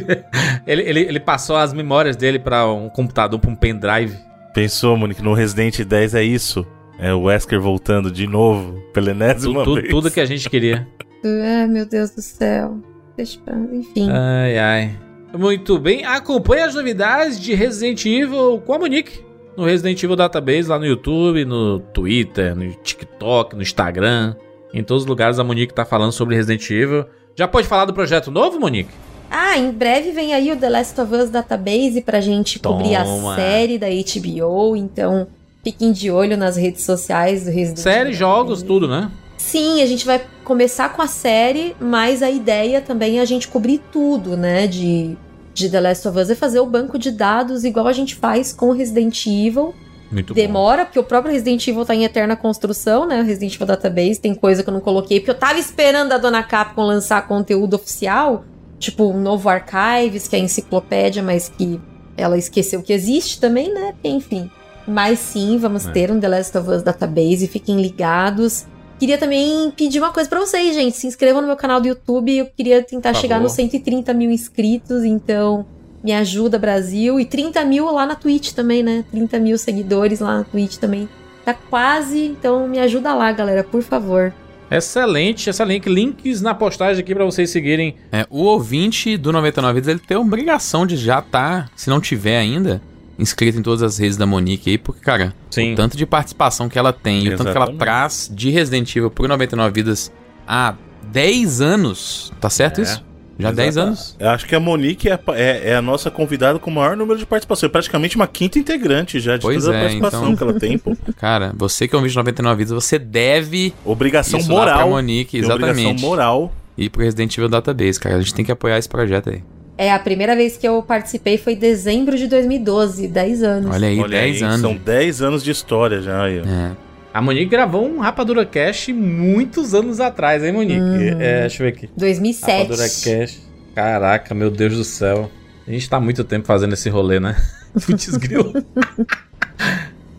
Ele, 0.66 0.82
ele, 0.82 1.00
ele 1.00 1.20
passou 1.20 1.54
as 1.56 1.74
memórias 1.74 2.16
dele 2.16 2.38
pra 2.38 2.66
um 2.66 2.88
computador, 2.88 3.38
pra 3.38 3.50
um 3.50 3.54
pendrive. 3.54 4.16
Pensou, 4.54 4.96
Monique, 4.96 5.20
no 5.22 5.34
Resident 5.34 5.80
10 5.84 6.14
é 6.14 6.22
isso. 6.22 6.64
É 6.98 7.12
o 7.12 7.22
Wesker 7.22 7.60
voltando 7.60 8.10
de 8.10 8.26
novo, 8.26 8.80
pela 8.92 9.06
Tu, 9.06 9.10
enésima 9.10 9.64
tu- 9.64 9.74
vez. 9.74 9.88
tudo 9.88 10.10
que 10.10 10.20
a 10.20 10.24
gente 10.24 10.48
queria. 10.48 10.86
Ai, 11.24 11.66
meu 11.66 11.84
Deus 11.84 12.10
do 12.10 12.22
céu. 12.22 12.78
Deixa 13.16 13.38
pra... 13.40 13.54
Enfim. 13.72 14.08
Ai, 14.10 14.58
ai. 14.58 14.96
Muito 15.36 15.76
bem. 15.78 16.04
Acompanhe 16.04 16.62
as 16.62 16.74
novidades 16.74 17.40
de 17.40 17.52
Resident 17.54 18.04
Evil 18.06 18.62
com 18.64 18.74
a 18.74 18.78
Monique. 18.78 19.20
No 19.56 19.64
Resident 19.64 20.00
Evil 20.02 20.14
Database, 20.16 20.68
lá 20.68 20.78
no 20.78 20.86
YouTube, 20.86 21.44
no 21.44 21.80
Twitter, 21.80 22.54
no 22.54 22.72
TikTok, 22.74 23.56
no 23.56 23.62
Instagram. 23.62 24.36
Em 24.72 24.82
todos 24.84 25.02
os 25.02 25.08
lugares 25.08 25.38
a 25.40 25.44
Monique 25.44 25.74
tá 25.74 25.84
falando 25.84 26.12
sobre 26.12 26.36
Resident 26.36 26.68
Evil. 26.70 27.04
Já 27.36 27.48
pode 27.48 27.66
falar 27.66 27.84
do 27.86 27.92
projeto 27.94 28.30
novo, 28.30 28.60
Monique? 28.60 28.90
Ah, 29.36 29.58
em 29.58 29.72
breve 29.72 30.12
vem 30.12 30.32
aí 30.32 30.52
o 30.52 30.56
The 30.56 30.70
Last 30.70 31.00
of 31.00 31.12
Us 31.12 31.28
Database 31.28 32.00
pra 32.02 32.20
gente 32.20 32.60
cobrir 32.60 32.96
Toma. 32.96 33.32
a 33.32 33.36
série 33.36 33.76
da 33.76 33.88
HBO, 33.88 34.76
então 34.76 35.26
fiquem 35.64 35.90
de 35.90 36.08
olho 36.08 36.36
nas 36.36 36.56
redes 36.56 36.84
sociais 36.84 37.44
do 37.44 37.50
Resident 37.50 37.78
Série, 37.78 38.12
jogos, 38.12 38.62
tudo, 38.62 38.86
né? 38.86 39.10
Sim, 39.36 39.82
a 39.82 39.86
gente 39.86 40.06
vai 40.06 40.22
começar 40.44 40.90
com 40.90 41.02
a 41.02 41.08
série, 41.08 41.74
mas 41.80 42.22
a 42.22 42.30
ideia 42.30 42.80
também 42.80 43.18
é 43.18 43.22
a 43.22 43.24
gente 43.24 43.48
cobrir 43.48 43.82
tudo, 43.90 44.36
né, 44.36 44.68
de, 44.68 45.16
de 45.52 45.68
The 45.68 45.80
Last 45.80 46.06
of 46.06 46.16
Us 46.16 46.30
é 46.30 46.36
fazer 46.36 46.60
o 46.60 46.66
banco 46.66 46.96
de 46.96 47.10
dados 47.10 47.64
igual 47.64 47.88
a 47.88 47.92
gente 47.92 48.14
faz 48.14 48.52
com 48.52 48.68
o 48.68 48.72
Resident 48.72 49.26
Evil. 49.26 49.74
Muito 50.12 50.32
bom. 50.32 50.40
Demora, 50.40 50.84
porque 50.84 51.00
o 51.00 51.02
próprio 51.02 51.32
Resident 51.32 51.66
Evil 51.66 51.84
tá 51.84 51.92
em 51.92 52.04
eterna 52.04 52.36
construção, 52.36 53.04
né? 53.04 53.20
O 53.20 53.24
Resident 53.24 53.56
Evil 53.56 53.66
Database 53.66 54.20
tem 54.20 54.32
coisa 54.32 54.62
que 54.62 54.68
eu 54.70 54.74
não 54.74 54.80
coloquei, 54.80 55.18
porque 55.18 55.32
eu 55.32 55.38
tava 55.38 55.58
esperando 55.58 56.12
a 56.12 56.18
dona 56.18 56.40
Capcom 56.44 56.84
lançar 56.84 57.26
conteúdo 57.26 57.74
oficial, 57.74 58.44
tipo 58.84 59.04
um 59.10 59.20
novo 59.20 59.48
Archives, 59.48 60.28
que 60.28 60.36
é 60.36 60.38
a 60.38 60.42
enciclopédia, 60.42 61.22
mas 61.22 61.48
que 61.48 61.80
ela 62.16 62.38
esqueceu 62.38 62.82
que 62.82 62.92
existe 62.92 63.40
também, 63.40 63.72
né? 63.72 63.94
Enfim. 64.04 64.50
Mas 64.86 65.18
sim, 65.18 65.56
vamos 65.58 65.86
É. 65.86 65.90
ter 65.92 66.10
um 66.10 66.20
The 66.20 66.28
Last 66.28 66.56
of 66.58 66.70
Us 66.70 66.82
Database, 66.82 67.46
fiquem 67.48 67.80
ligados. 67.80 68.66
Queria 68.98 69.18
também 69.18 69.70
pedir 69.72 69.98
uma 69.98 70.12
coisa 70.12 70.28
pra 70.28 70.38
vocês, 70.38 70.74
gente. 70.74 70.96
Se 70.96 71.06
inscrevam 71.06 71.40
no 71.40 71.48
meu 71.48 71.56
canal 71.56 71.80
do 71.80 71.88
YouTube. 71.88 72.36
Eu 72.36 72.46
queria 72.46 72.82
tentar 72.82 73.12
Por 73.12 73.20
chegar 73.20 73.36
favor. 73.36 73.44
nos 73.44 73.52
130 73.52 74.14
mil 74.14 74.30
inscritos, 74.30 75.02
então 75.04 75.66
me 76.02 76.12
ajuda, 76.12 76.58
Brasil. 76.58 77.18
E 77.18 77.24
30 77.24 77.64
mil 77.64 77.90
lá 77.90 78.06
na 78.06 78.14
Twitch 78.14 78.52
também, 78.52 78.82
né? 78.82 79.04
30 79.10 79.38
mil 79.40 79.58
seguidores 79.58 80.20
lá 80.20 80.38
na 80.38 80.44
Twitch 80.44 80.76
também. 80.76 81.08
Tá 81.44 81.52
quase, 81.54 82.26
então 82.26 82.68
me 82.68 82.78
ajuda 82.78 83.14
lá, 83.14 83.32
galera, 83.32 83.64
por 83.64 83.82
favor. 83.82 84.32
Excelente, 84.70 85.48
excelente. 85.50 85.88
Links 85.88 86.40
na 86.40 86.54
postagem 86.54 87.02
aqui 87.02 87.14
pra 87.14 87.24
vocês 87.24 87.50
seguirem. 87.50 87.96
É, 88.10 88.26
o 88.30 88.42
ouvinte 88.42 89.16
do 89.16 89.32
99 89.32 89.74
Vidas, 89.74 89.88
ele 89.88 89.98
tem 90.00 90.16
a 90.16 90.20
obrigação 90.20 90.86
de 90.86 90.96
já 90.96 91.18
estar, 91.20 91.70
se 91.76 91.88
não 91.90 92.00
tiver 92.00 92.38
ainda, 92.38 92.82
inscrito 93.18 93.58
em 93.58 93.62
todas 93.62 93.82
as 93.82 93.98
redes 93.98 94.16
da 94.16 94.26
Monique 94.26 94.70
aí, 94.70 94.78
porque, 94.78 95.00
cara, 95.00 95.34
Sim. 95.50 95.72
o 95.72 95.76
tanto 95.76 95.96
de 95.96 96.04
participação 96.06 96.68
que 96.68 96.78
ela 96.78 96.92
tem 96.92 97.24
e 97.24 97.28
o 97.28 97.36
tanto 97.36 97.50
que 97.50 97.56
ela 97.56 97.66
Exatamente. 97.66 97.78
traz 97.78 98.30
de 98.32 98.50
Resident 98.50 98.96
Evil 98.96 99.10
pro 99.10 99.28
99 99.28 99.72
Vidas 99.72 100.10
há 100.46 100.74
10 101.12 101.60
anos, 101.60 102.32
tá 102.40 102.50
certo 102.50 102.80
É, 102.80 102.84
isso? 102.84 103.04
Já 103.38 103.48
há 103.48 103.52
10 103.52 103.68
Exata- 103.70 103.86
anos? 103.88 104.16
Eu 104.18 104.28
acho 104.30 104.46
que 104.46 104.54
a 104.54 104.60
Monique 104.60 105.08
é, 105.08 105.14
a 105.14 105.20
é- 105.34 105.70
é 105.70 105.76
a 105.76 105.82
nossa 105.82 106.10
convidada 106.10 106.58
com 106.58 106.70
o 106.70 106.74
maior 106.74 106.96
número 106.96 107.18
de 107.18 107.26
participação. 107.26 107.66
É 107.66 107.70
praticamente 107.70 108.16
uma 108.16 108.26
quinta 108.26 108.58
integrante 108.58 109.18
já 109.20 109.36
de 109.36 109.42
Pois 109.42 109.64
toda 109.64 109.74
a 109.76 109.78
é, 109.78 109.82
participação 109.82 110.22
então. 110.24 110.36
que 110.36 110.42
ela 110.42 110.60
tem, 110.60 110.78
pô. 110.78 110.96
Cara, 111.18 111.52
você 111.56 111.88
que 111.88 111.94
é 111.94 111.98
um 111.98 112.02
vídeo 112.02 112.12
de 112.12 112.16
99 112.18 112.58
Vidas, 112.64 112.72
você 112.84 112.98
deve 112.98 113.74
Obrigação 113.84 114.38
lá 114.40 114.46
pra 114.46 114.54
moral. 114.54 114.90
Monique, 114.90 115.40
Tem 115.40 115.50
Obrigação 115.50 115.72
exatamente. 115.82 116.02
moral. 116.02 116.52
ir 116.78 116.90
pro 116.90 117.02
Resident 117.02 117.36
Evil 117.36 117.48
Database, 117.48 117.98
cara. 118.00 118.16
A 118.16 118.20
gente 118.20 118.34
tem 118.34 118.44
que 118.44 118.52
apoiar 118.52 118.78
esse 118.78 118.88
projeto 118.88 119.30
aí. 119.30 119.42
É, 119.76 119.92
a 119.92 119.98
primeira 119.98 120.36
vez 120.36 120.56
que 120.56 120.66
eu 120.68 120.80
participei 120.82 121.36
foi 121.36 121.54
em 121.54 121.56
dezembro 121.58 122.16
de 122.16 122.28
2012, 122.28 123.08
10 123.08 123.42
anos. 123.42 123.74
Olha 123.74 123.88
aí, 123.88 123.98
Olha 123.98 124.08
10 124.08 124.36
aí, 124.42 124.48
anos. 124.48 124.60
São 124.60 124.76
10 124.76 125.22
anos 125.22 125.42
de 125.42 125.50
história 125.50 126.00
já. 126.00 126.22
Aí, 126.22 126.40
ó. 126.40 126.44
É. 126.48 126.70
A 127.14 127.22
Monique 127.22 127.46
gravou 127.46 127.88
um 127.88 128.00
Rapadura 128.00 128.44
Cash 128.44 128.88
muitos 128.88 129.72
anos 129.72 130.00
atrás, 130.00 130.42
hein, 130.42 130.50
Monique? 130.50 130.80
Uhum. 130.80 131.20
É, 131.20 131.42
deixa 131.42 131.62
eu 131.62 131.66
ver 131.70 131.72
aqui. 131.72 131.88
2007. 131.96 132.50
Rapadura 132.50 132.88
Cash. 132.88 133.40
Caraca, 133.72 134.34
meu 134.34 134.50
Deus 134.50 134.76
do 134.76 134.82
céu. 134.82 135.30
A 135.64 135.70
gente 135.70 135.88
tá 135.88 136.00
muito 136.00 136.24
tempo 136.24 136.44
fazendo 136.44 136.72
esse 136.72 136.90
rolê, 136.90 137.20
né? 137.20 137.36
Putz, 137.86 138.16
grilo. 138.16 138.52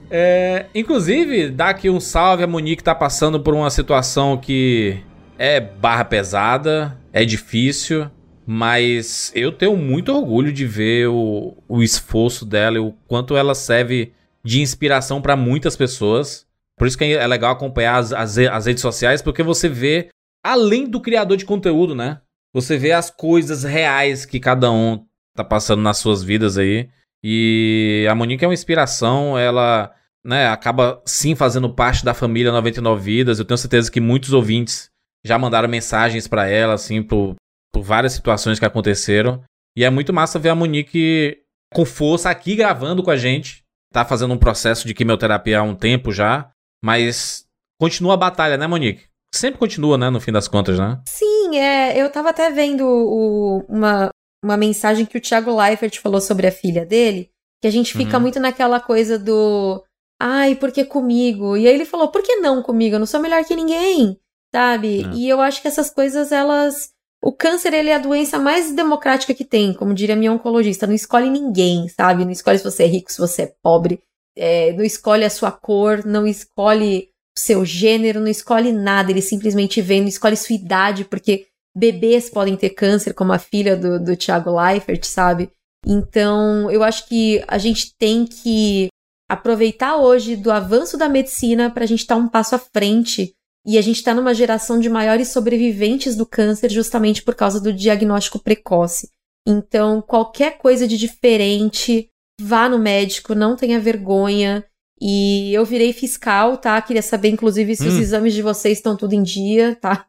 É, 0.10 0.68
inclusive, 0.74 1.50
dá 1.50 1.68
aqui 1.68 1.90
um 1.90 2.00
salve. 2.00 2.44
A 2.44 2.48
Monique 2.48 2.82
tá 2.82 2.96
passando 2.96 3.42
por 3.42 3.54
uma 3.54 3.70
situação 3.70 4.38
que 4.38 5.00
é 5.38 5.60
barra 5.60 6.06
pesada, 6.06 6.98
é 7.12 7.26
difícil, 7.26 8.10
mas 8.48 9.34
eu 9.36 9.52
tenho 9.52 9.76
muito 9.76 10.14
orgulho 10.14 10.54
de 10.54 10.66
ver 10.66 11.10
o, 11.10 11.58
o 11.68 11.84
esforço 11.84 12.46
dela 12.46 12.78
e 12.78 12.80
o 12.80 12.94
quanto 13.06 13.36
ela 13.36 13.54
serve 13.54 14.14
de 14.42 14.62
inspiração 14.62 15.22
pra 15.22 15.36
muitas 15.36 15.76
pessoas. 15.76 16.45
Por 16.78 16.88
isso 16.88 16.98
que 16.98 17.06
é 17.06 17.28
legal 17.28 17.52
acompanhar 17.52 17.98
as, 17.98 18.12
as, 18.12 18.38
as 18.38 18.66
redes 18.66 18.82
sociais, 18.82 19.22
porque 19.22 19.42
você 19.42 19.70
vê, 19.70 20.10
além 20.44 20.90
do 20.90 21.00
criador 21.00 21.38
de 21.38 21.46
conteúdo, 21.46 21.96
né? 21.96 22.22
Você 22.54 22.78
vê 22.78 22.92
as 22.92 23.10
coisas 23.10 23.64
reais 23.64 24.26
que 24.26 24.40
cada 24.40 24.72
um 24.72 25.06
tá 25.36 25.44
passando 25.44 25.82
nas 25.82 25.98
suas 25.98 26.24
vidas 26.24 26.58
aí. 26.58 26.90
E 27.24 28.06
a 28.10 28.16
Monique 28.16 28.46
é 28.46 28.48
uma 28.48 28.54
inspiração, 28.54 29.38
ela 29.38 29.94
né, 30.24 30.48
acaba 30.48 31.02
sim 31.06 31.36
fazendo 31.36 31.74
parte 31.74 32.04
da 32.04 32.14
família 32.14 32.52
99 32.52 33.02
Vidas. 33.02 33.40
Eu 33.40 33.46
tenho 33.46 33.58
certeza 33.58 33.92
que 33.92 34.00
muitos 34.00 34.34
ouvintes 34.34 34.90
já 35.26 35.38
mandaram 35.38 35.70
mensagens 35.70 36.28
pra 36.28 36.48
ela, 36.48 36.74
assim, 36.74 37.04
por, 37.04 37.36
por 37.74 37.82
várias 37.84 38.14
situações 38.14 38.58
que 38.58 38.66
aconteceram. 38.66 39.44
E 39.78 39.84
é 39.84 39.90
muito 39.90 40.14
massa 40.14 40.40
ver 40.40 40.50
a 40.50 40.56
Monique 40.56 41.38
com 41.74 41.86
força 41.86 42.30
aqui 42.30 42.56
gravando 42.56 43.04
com 43.04 43.12
a 43.12 43.18
gente. 43.18 43.64
Tá 43.94 44.04
fazendo 44.06 44.34
um 44.34 44.38
processo 44.38 44.88
de 44.88 44.94
quimioterapia 44.94 45.60
há 45.60 45.64
um 45.64 45.76
tempo 45.76 46.12
já, 46.12 46.52
mas 46.86 47.46
continua 47.80 48.14
a 48.14 48.18
batalha, 48.18 48.58
né, 48.58 48.68
Monique? 48.68 49.04
Sempre 49.34 49.60
continua, 49.60 49.98
né, 49.98 50.10
no 50.12 50.22
fim 50.22 50.32
das 50.32 50.48
contas, 50.48 50.78
né? 50.80 51.02
Sim, 51.08 51.58
é, 51.58 52.00
eu 52.00 52.10
tava 52.12 52.30
até 52.30 52.52
vendo 52.52 52.86
o- 52.86 53.66
uma, 53.68 54.10
uma 54.44 54.56
mensagem 54.56 55.06
que 55.06 55.18
o 55.18 55.22
Thiago 55.22 55.56
Leifert 55.60 56.00
falou 56.00 56.22
sobre 56.22 56.46
a 56.48 56.52
filha 56.52 56.86
dele, 56.86 57.32
que 57.62 57.68
a 57.68 57.72
gente 57.72 57.94
fica 57.98 58.18
Uhum. 58.18 58.22
muito 58.22 58.40
naquela 58.40 58.80
coisa 58.80 59.18
do 59.18 59.84
ai, 60.22 60.56
por 60.56 60.72
que 60.72 60.86
comigo? 60.86 61.58
E 61.58 61.68
aí 61.68 61.74
ele 61.74 61.86
falou, 61.86 62.10
por 62.10 62.22
que 62.24 62.36
não 62.38 62.62
comigo? 62.62 62.96
Eu 62.96 63.00
não 63.00 63.06
sou 63.08 63.20
melhor 63.20 63.44
que 63.44 63.56
ninguém, 63.56 64.18
sabe? 64.54 65.02
É. 65.02 65.10
E 65.16 65.28
eu 65.28 65.42
acho 65.42 65.62
que 65.62 65.68
essas 65.68 65.90
coisas, 65.90 66.32
elas. 66.32 66.92
O 67.22 67.32
câncer, 67.34 67.74
ele 67.74 67.90
é 67.90 67.96
a 67.96 68.00
doença 68.00 68.38
mais 68.38 68.72
democrática 68.72 69.34
que 69.34 69.44
tem, 69.44 69.74
como 69.74 69.94
diria 69.96 70.16
minha 70.16 70.32
oncologista. 70.32 70.86
Não 70.86 70.94
escolhe 70.94 71.28
ninguém, 71.30 71.90
sabe? 71.90 72.24
Não 72.24 72.32
escolhe 72.32 72.60
se 72.60 72.64
você 72.64 72.84
é 72.84 72.88
rico, 72.88 73.12
se 73.12 73.18
você 73.18 73.42
é 73.44 73.54
pobre. 73.64 74.00
É, 74.38 74.74
não 74.74 74.84
escolhe 74.84 75.24
a 75.24 75.30
sua 75.30 75.52
cor, 75.52 76.06
não 76.06 76.28
escolhe 76.28 77.10
o 77.38 77.40
seu 77.40 77.66
gênero, 77.66 78.20
não 78.20 78.28
escolhe 78.28 78.72
nada. 78.72 79.12
Ele 79.12 79.22
simplesmente 79.22 79.82
vem, 79.82 80.02
não 80.02 80.08
escolhe 80.08 80.36
sua 80.36 80.56
idade, 80.56 81.06
porque 81.06 81.48
bebês 81.76 82.30
podem 82.30 82.56
ter 82.56 82.70
câncer, 82.72 83.14
como 83.14 83.34
a 83.34 83.40
filha 83.40 83.76
do, 83.76 84.00
do 84.00 84.16
Thiago 84.16 84.56
Leifert, 84.56 85.04
sabe? 85.06 85.50
Então, 85.86 86.72
eu 86.72 86.84
acho 86.84 87.08
que 87.08 87.44
a 87.48 87.58
gente 87.58 87.96
tem 87.98 88.26
que 88.26 88.88
aproveitar 89.30 89.98
hoje 89.98 90.36
do 90.36 90.52
avanço 90.52 90.98
da 90.98 91.10
medicina 91.10 91.70
para 91.70 91.84
a 91.84 91.88
gente 91.88 92.00
estar 92.00 92.16
um 92.16 92.28
passo 92.28 92.56
à 92.56 92.60
frente. 92.60 93.34
E 93.66 93.78
a 93.78 93.82
gente 93.82 93.98
está 93.98 94.14
numa 94.14 94.34
geração 94.34 94.80
de 94.80 94.90
maiores 94.90 95.30
sobreviventes 95.30 96.16
do 96.16 96.26
câncer 96.26 96.72
justamente 96.72 97.24
por 97.24 97.34
causa 97.34 97.60
do 97.60 97.74
diagnóstico 97.74 98.40
precoce. 98.40 99.10
Então, 99.48 100.02
qualquer 100.02 100.58
coisa 100.58 100.88
de 100.88 100.98
diferente, 100.98 102.10
vá 102.42 102.68
no 102.70 102.80
médico, 102.80 103.34
não 103.36 103.56
tenha 103.56 103.80
vergonha. 103.80 104.64
E 105.02 105.54
eu 105.54 105.66
virei 105.66 105.92
fiscal, 105.92 106.56
tá? 106.58 106.82
Queria 106.82 107.02
saber, 107.02 107.30
inclusive, 107.30 107.76
se 107.76 107.86
os 107.88 107.96
Hum. 107.96 108.00
exames 108.02 108.34
de 108.34 108.42
vocês 108.42 108.78
estão 108.78 108.96
tudo 108.96 109.14
em 109.14 109.24
dia, 109.24 109.76
tá? 109.80 110.06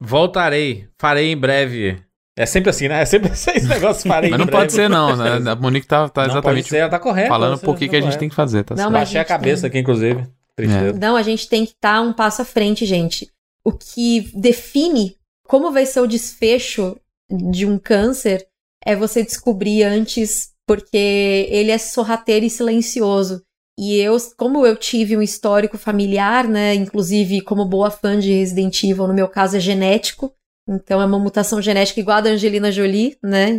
Voltarei, 0.00 0.86
farei 0.98 1.32
em 1.32 1.36
breve. 1.36 2.00
É 2.36 2.46
sempre 2.46 2.70
assim, 2.70 2.86
né? 2.86 3.02
É 3.02 3.04
sempre 3.04 3.30
esse 3.32 3.66
negócio, 3.66 4.06
farei 4.08 4.30
Mas 4.30 4.36
em 4.36 4.38
não 4.38 4.46
breve. 4.46 4.60
pode 4.62 4.72
ser, 4.72 4.88
não. 4.88 5.16
Né? 5.16 5.50
A 5.50 5.56
Monique 5.56 5.86
tá, 5.86 6.08
tá 6.08 6.22
Não 6.22 6.26
pode 6.28 6.30
exatamente 6.38 6.68
ser, 6.68 6.88
tá 6.88 6.98
correta. 6.98 7.28
falando 7.28 7.58
por 7.58 7.76
que 7.76 7.86
tá 7.86 7.90
que 7.90 7.96
a 7.96 8.00
gente 8.00 8.04
correto. 8.04 8.18
tem 8.20 8.28
que 8.28 8.34
fazer, 8.34 8.64
tá 8.64 8.74
Não, 8.74 8.82
certo? 8.84 8.92
Baixei 8.92 9.16
a 9.18 9.22
gente 9.22 9.28
cabeça 9.28 9.62
tem. 9.62 9.68
aqui, 9.68 9.78
inclusive. 9.78 10.26
Tristeza. 10.54 10.98
Não, 10.98 11.16
a 11.16 11.22
gente 11.22 11.48
tem 11.48 11.64
que 11.64 11.72
estar 11.72 12.00
um 12.00 12.12
passo 12.12 12.42
à 12.42 12.44
frente, 12.44 12.84
gente. 12.86 13.28
O 13.64 13.72
que 13.72 14.30
define 14.34 15.16
como 15.46 15.72
vai 15.72 15.84
ser 15.86 16.00
o 16.00 16.06
desfecho 16.06 16.96
de 17.30 17.66
um 17.66 17.78
câncer 17.78 18.46
é 18.84 18.94
você 18.94 19.22
descobrir 19.24 19.82
antes, 19.82 20.50
porque 20.68 21.48
ele 21.48 21.70
é 21.70 21.78
sorrateiro 21.78 22.44
e 22.44 22.50
silencioso. 22.50 23.42
E 23.78 23.96
eu, 23.96 24.16
como 24.36 24.66
eu 24.66 24.76
tive 24.76 25.16
um 25.16 25.22
histórico 25.22 25.78
familiar, 25.78 26.46
né, 26.46 26.74
inclusive 26.74 27.40
como 27.40 27.64
boa 27.64 27.90
fã 27.90 28.18
de 28.18 28.32
Resident 28.32 28.82
Evil, 28.82 29.06
no 29.06 29.14
meu 29.14 29.28
caso 29.28 29.56
é 29.56 29.60
genético, 29.60 30.30
então 30.68 31.00
é 31.00 31.06
uma 31.06 31.18
mutação 31.18 31.62
genética 31.62 32.00
igual 32.00 32.18
a 32.18 32.20
da 32.20 32.30
Angelina 32.30 32.70
Jolie, 32.70 33.16
né, 33.22 33.52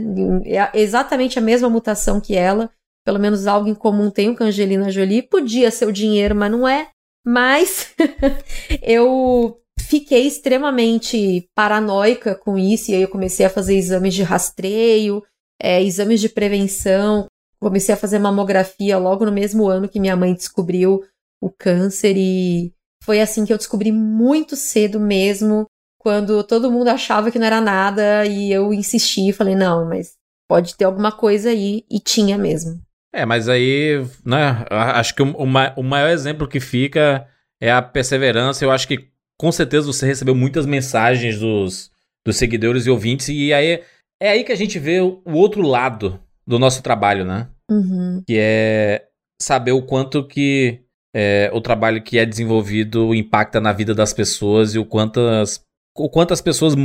é 0.46 0.80
exatamente 0.80 1.40
a 1.40 1.42
mesma 1.42 1.70
mutação 1.70 2.22
que 2.22 2.36
ela, 2.36 2.70
pelo 3.04 3.18
menos 3.18 3.48
algo 3.48 3.68
em 3.68 3.74
comum 3.74 4.12
tenho 4.12 4.36
com 4.36 4.44
a 4.44 4.48
Angelina 4.48 4.92
Jolie, 4.92 5.24
podia 5.24 5.72
ser 5.72 5.88
o 5.88 5.94
dinheiro, 5.94 6.36
mas 6.36 6.52
não 6.52 6.68
é, 6.68 6.90
mas 7.26 7.96
eu 8.84 9.58
fiquei 9.80 10.28
extremamente 10.28 11.50
paranoica 11.56 12.36
com 12.36 12.58
isso, 12.58 12.92
e 12.92 12.96
aí 12.96 13.02
eu 13.02 13.08
comecei 13.08 13.46
a 13.46 13.50
fazer 13.50 13.76
exames 13.76 14.14
de 14.14 14.22
rastreio, 14.22 15.24
é, 15.62 15.84
exames 15.84 16.22
de 16.22 16.30
prevenção, 16.30 17.28
comecei 17.60 17.94
a 17.94 17.98
fazer 17.98 18.20
mamografia 18.20 18.98
logo 18.98 19.26
no 19.26 19.32
mesmo 19.32 19.68
ano 19.68 19.90
que 19.90 20.00
minha 20.00 20.16
mãe 20.16 20.34
descobriu 20.34 21.04
o 21.42 21.50
câncer 21.50 22.16
e 22.18 22.74
foi 23.04 23.22
assim 23.22 23.46
que 23.46 23.52
eu 23.52 23.58
descobri 23.58 23.92
muito 23.92 24.56
cedo 24.56 25.00
mesmo, 25.00 25.66
quando 25.98 26.44
todo 26.44 26.72
mundo 26.72 26.90
achava 26.90 27.32
que 27.32 27.40
não 27.40 27.46
era 27.46 27.62
nada 27.62 28.26
e 28.26 28.52
eu 28.52 28.74
insisti 28.74 29.30
e 29.30 29.34
falei, 29.34 29.56
não, 29.56 29.88
mas 29.88 30.14
pode 30.48 30.76
ter 30.76 30.86
alguma 30.86 31.12
coisa 31.12 31.50
aí 31.50 31.84
e 31.90 32.00
tinha 32.00 32.38
mesmo. 32.38 32.82
É, 33.14 33.26
mas 33.26 33.50
aí, 33.50 34.06
né, 34.26 34.66
acho 34.70 35.16
que 35.16 35.22
o, 35.22 35.32
o, 35.32 35.46
o 35.78 35.84
maior 35.84 36.10
exemplo 36.10 36.48
que 36.48 36.60
fica 36.60 37.28
é 37.60 37.72
a 37.72 37.82
perseverança. 37.82 38.64
Eu 38.64 38.72
acho 38.72 38.88
que 38.88 39.10
com 39.38 39.52
certeza 39.52 39.88
você 39.88 40.06
recebeu 40.06 40.36
muitas 40.36 40.66
mensagens 40.66 41.40
dos, 41.40 41.92
dos 42.26 42.38
seguidores 42.38 42.86
e 42.86 42.90
ouvintes 42.90 43.30
e 43.30 43.54
aí 43.54 43.82
é 44.20 44.30
aí 44.30 44.44
que 44.44 44.52
a 44.52 44.56
gente 44.56 44.78
vê 44.78 45.00
o 45.02 45.22
outro 45.26 45.62
lado 45.62 46.20
do 46.46 46.60
nosso 46.60 46.82
trabalho, 46.82 47.26
né? 47.26 47.48
Uhum. 47.70 48.24
Que 48.28 48.38
é 48.38 49.06
saber 49.42 49.72
o 49.72 49.82
quanto 49.82 50.28
que 50.28 50.82
é, 51.16 51.50
o 51.54 51.62
trabalho 51.62 52.04
que 52.04 52.18
é 52.18 52.26
desenvolvido 52.26 53.14
impacta 53.16 53.60
na 53.60 53.72
vida 53.72 53.94
das 53.94 54.14
pessoas 54.14 54.76
e 54.76 54.80
o 54.80 54.86
quanto 54.86 55.20
as, 55.20 55.64
o 55.96 56.10
quanto 56.10 56.34
as 56.34 56.42
pessoas 56.42 56.76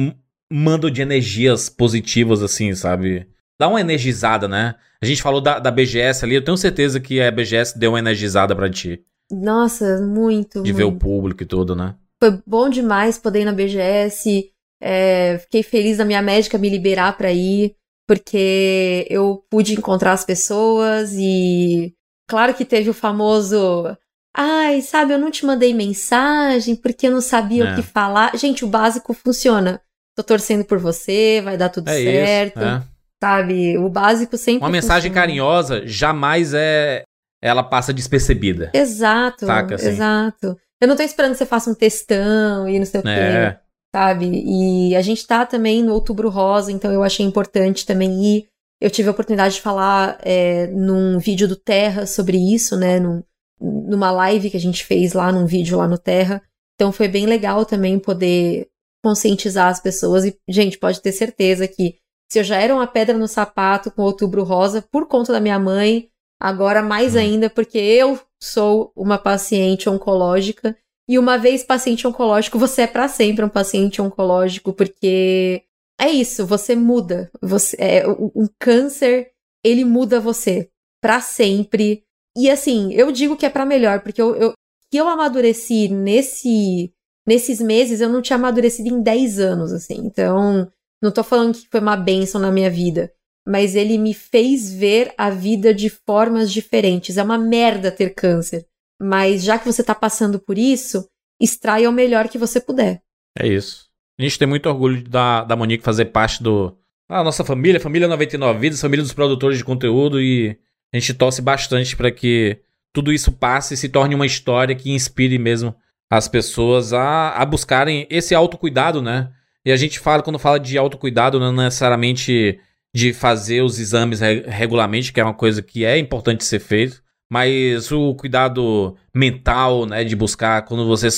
mandam 0.52 0.90
de 0.90 1.02
energias 1.02 1.68
positivas, 1.68 2.42
assim, 2.42 2.74
sabe? 2.74 3.26
Dá 3.58 3.68
uma 3.68 3.80
energizada, 3.80 4.48
né? 4.48 4.74
A 5.02 5.06
gente 5.06 5.22
falou 5.22 5.40
da, 5.40 5.58
da 5.58 5.70
BGS 5.70 6.24
ali, 6.24 6.34
eu 6.34 6.44
tenho 6.44 6.56
certeza 6.56 7.00
que 7.00 7.20
a 7.20 7.30
BGS 7.30 7.78
deu 7.78 7.92
uma 7.92 7.98
energizada 7.98 8.54
pra 8.54 8.70
ti. 8.70 9.02
Nossa, 9.30 10.00
muito. 10.00 10.62
De 10.62 10.72
muito. 10.72 10.76
ver 10.76 10.84
o 10.84 10.92
público 10.92 11.42
e 11.42 11.46
tudo, 11.46 11.74
né? 11.74 11.94
Foi 12.22 12.40
bom 12.46 12.68
demais 12.68 13.18
poder 13.18 13.42
ir 13.42 13.44
na 13.44 13.52
BGS. 13.52 14.50
É, 14.86 15.38
fiquei 15.38 15.62
feliz 15.62 15.96
da 15.96 16.04
minha 16.04 16.20
médica 16.20 16.58
me 16.58 16.68
liberar 16.68 17.16
pra 17.16 17.32
ir 17.32 17.74
porque 18.06 19.06
eu 19.08 19.42
pude 19.50 19.72
encontrar 19.72 20.12
as 20.12 20.24
pessoas 20.24 21.12
e 21.14 21.94
claro 22.28 22.52
que 22.52 22.66
teve 22.66 22.90
o 22.90 22.94
famoso 22.94 23.96
ai, 24.36 24.82
sabe, 24.82 25.14
eu 25.14 25.18
não 25.18 25.30
te 25.30 25.46
mandei 25.46 25.72
mensagem 25.72 26.76
porque 26.76 27.06
eu 27.06 27.12
não 27.12 27.20
sabia 27.22 27.64
É. 27.64 27.72
o 27.72 27.76
que 27.76 27.82
falar. 27.82 28.36
Gente, 28.36 28.64
o 28.64 28.68
básico 28.68 29.14
funciona. 29.14 29.80
Tô 30.16 30.22
torcendo 30.22 30.64
por 30.64 30.78
você, 30.78 31.40
vai 31.42 31.56
dar 31.56 31.68
tudo 31.70 31.88
É 31.88 31.94
certo. 31.94 32.58
isso. 32.58 32.66
é. 32.68 32.82
Sabe? 33.22 33.78
O 33.78 33.88
básico 33.88 34.36
sempre 34.36 34.64
Uma 34.64 34.70
mensagem 34.70 35.10
funciona. 35.10 35.14
carinhosa 35.26 35.86
jamais 35.86 36.52
é. 36.52 37.04
Ela 37.42 37.62
passa 37.62 37.92
despercebida. 37.92 38.70
Exato, 38.74 39.46
Saca, 39.46 39.74
assim? 39.76 39.88
exato. 39.88 40.58
Eu 40.80 40.88
não 40.88 40.96
tô 40.96 41.02
esperando 41.02 41.32
que 41.32 41.38
você 41.38 41.46
faça 41.46 41.70
um 41.70 41.74
textão 41.74 42.68
e 42.68 42.78
não 42.78 42.84
sei 42.86 43.00
o 43.00 43.02
quê. 43.02 43.08
É. 43.08 43.58
sabe? 43.94 44.28
E 44.44 44.96
a 44.96 45.00
gente 45.00 45.24
tá 45.24 45.46
também 45.46 45.80
no 45.80 45.94
Outubro 45.94 46.28
Rosa, 46.28 46.72
então 46.72 46.92
eu 46.92 47.04
achei 47.04 47.24
importante 47.24 47.86
também 47.86 48.24
ir. 48.24 48.48
Eu 48.80 48.90
tive 48.90 49.08
a 49.08 49.12
oportunidade 49.12 49.54
de 49.54 49.60
falar 49.60 50.18
é, 50.20 50.66
num 50.66 51.16
vídeo 51.20 51.46
do 51.46 51.54
Terra 51.54 52.04
sobre 52.04 52.36
isso, 52.36 52.76
né? 52.76 52.98
Num, 52.98 53.22
numa 53.60 54.10
live 54.10 54.50
que 54.50 54.56
a 54.56 54.60
gente 54.60 54.84
fez 54.84 55.12
lá, 55.12 55.30
num 55.30 55.46
vídeo 55.46 55.78
lá 55.78 55.86
no 55.86 55.96
Terra. 55.96 56.42
Então 56.74 56.90
foi 56.90 57.06
bem 57.06 57.24
legal 57.24 57.64
também 57.64 57.96
poder 58.00 58.66
conscientizar 59.00 59.68
as 59.68 59.78
pessoas. 59.78 60.24
E, 60.24 60.36
gente, 60.48 60.76
pode 60.76 61.00
ter 61.00 61.12
certeza 61.12 61.68
que 61.68 61.94
se 62.28 62.40
eu 62.40 62.42
já 62.42 62.56
era 62.56 62.74
uma 62.74 62.88
pedra 62.88 63.16
no 63.16 63.28
sapato 63.28 63.92
com 63.92 64.02
Outubro 64.02 64.42
Rosa 64.42 64.84
por 64.90 65.06
conta 65.06 65.32
da 65.32 65.38
minha 65.38 65.58
mãe, 65.60 66.08
agora 66.40 66.82
mais 66.82 67.14
Hum. 67.14 67.18
ainda 67.20 67.48
porque 67.48 67.78
eu 67.78 68.18
sou 68.42 68.90
uma 68.96 69.18
paciente 69.18 69.88
oncológica. 69.88 70.76
E 71.08 71.18
uma 71.18 71.36
vez 71.36 71.62
paciente 71.62 72.06
oncológico, 72.06 72.58
você 72.58 72.82
é 72.82 72.86
para 72.86 73.08
sempre 73.08 73.44
um 73.44 73.48
paciente 73.48 74.00
oncológico, 74.00 74.72
porque 74.72 75.62
é 76.00 76.08
isso, 76.08 76.46
você 76.46 76.74
muda. 76.74 77.30
Você 77.42 77.76
é 77.78 78.08
um 78.08 78.30
um 78.34 78.48
câncer, 78.58 79.30
ele 79.62 79.84
muda 79.84 80.20
você 80.20 80.70
para 81.00 81.20
sempre. 81.20 82.02
E 82.36 82.50
assim, 82.50 82.92
eu 82.92 83.12
digo 83.12 83.36
que 83.36 83.46
é 83.46 83.50
para 83.50 83.66
melhor, 83.66 84.00
porque 84.00 84.20
eu, 84.20 84.34
eu 84.36 84.52
que 84.90 84.96
eu 84.96 85.08
amadureci 85.08 85.88
nesse 85.88 86.92
nesses 87.26 87.60
meses, 87.60 88.00
eu 88.00 88.08
não 88.08 88.22
tinha 88.22 88.36
amadurecido 88.36 88.88
em 88.88 89.02
10 89.02 89.38
anos, 89.40 89.72
assim. 89.72 89.96
Então, 90.04 90.70
não 91.02 91.10
tô 91.10 91.24
falando 91.24 91.54
que 91.54 91.68
foi 91.70 91.80
uma 91.80 91.96
bênção 91.96 92.40
na 92.40 92.50
minha 92.50 92.70
vida, 92.70 93.12
mas 93.46 93.74
ele 93.74 93.98
me 93.98 94.14
fez 94.14 94.72
ver 94.72 95.12
a 95.16 95.30
vida 95.30 95.74
de 95.74 95.88
formas 95.88 96.52
diferentes. 96.52 97.16
É 97.16 97.22
uma 97.22 97.38
merda 97.38 97.90
ter 97.90 98.14
câncer, 98.14 98.66
mas 99.04 99.42
já 99.44 99.58
que 99.58 99.66
você 99.66 99.82
tá 99.82 99.94
passando 99.94 100.38
por 100.38 100.56
isso, 100.58 101.06
extraia 101.40 101.88
o 101.88 101.92
melhor 101.92 102.28
que 102.28 102.38
você 102.38 102.60
puder. 102.60 103.02
É 103.38 103.46
isso. 103.46 103.86
A 104.18 104.22
gente 104.22 104.38
tem 104.38 104.46
muito 104.48 104.68
orgulho 104.68 105.02
da, 105.08 105.42
da 105.44 105.56
Monique 105.56 105.84
fazer 105.84 106.06
parte 106.06 106.42
do. 106.42 106.76
da 107.08 107.22
nossa 107.24 107.44
família, 107.44 107.80
família 107.80 108.08
99 108.08 108.58
Vidas, 108.58 108.80
família 108.80 109.02
dos 109.02 109.12
produtores 109.12 109.58
de 109.58 109.64
conteúdo 109.64 110.20
e 110.20 110.56
a 110.92 110.98
gente 110.98 111.12
torce 111.14 111.42
bastante 111.42 111.96
para 111.96 112.10
que 112.10 112.58
tudo 112.92 113.12
isso 113.12 113.32
passe 113.32 113.74
e 113.74 113.76
se 113.76 113.88
torne 113.88 114.14
uma 114.14 114.24
história 114.26 114.74
que 114.74 114.92
inspire 114.92 115.36
mesmo 115.38 115.74
as 116.10 116.28
pessoas 116.28 116.92
a, 116.92 117.30
a 117.30 117.44
buscarem 117.44 118.06
esse 118.08 118.34
autocuidado, 118.34 119.02
né? 119.02 119.30
E 119.66 119.72
a 119.72 119.76
gente 119.76 119.98
fala, 119.98 120.22
quando 120.22 120.38
fala 120.38 120.60
de 120.60 120.78
autocuidado, 120.78 121.40
não 121.40 121.52
necessariamente 121.52 122.60
de 122.94 123.12
fazer 123.12 123.62
os 123.62 123.80
exames 123.80 124.20
re- 124.20 124.44
regularmente, 124.46 125.12
que 125.12 125.20
é 125.20 125.24
uma 125.24 125.34
coisa 125.34 125.60
que 125.60 125.84
é 125.84 125.98
importante 125.98 126.44
ser 126.44 126.60
feito, 126.60 127.02
mas 127.38 127.90
o 127.90 128.14
cuidado 128.14 128.96
mental, 129.12 129.86
né? 129.86 130.04
De 130.04 130.14
buscar, 130.14 130.62
quando 130.64 130.86
você 130.86 131.08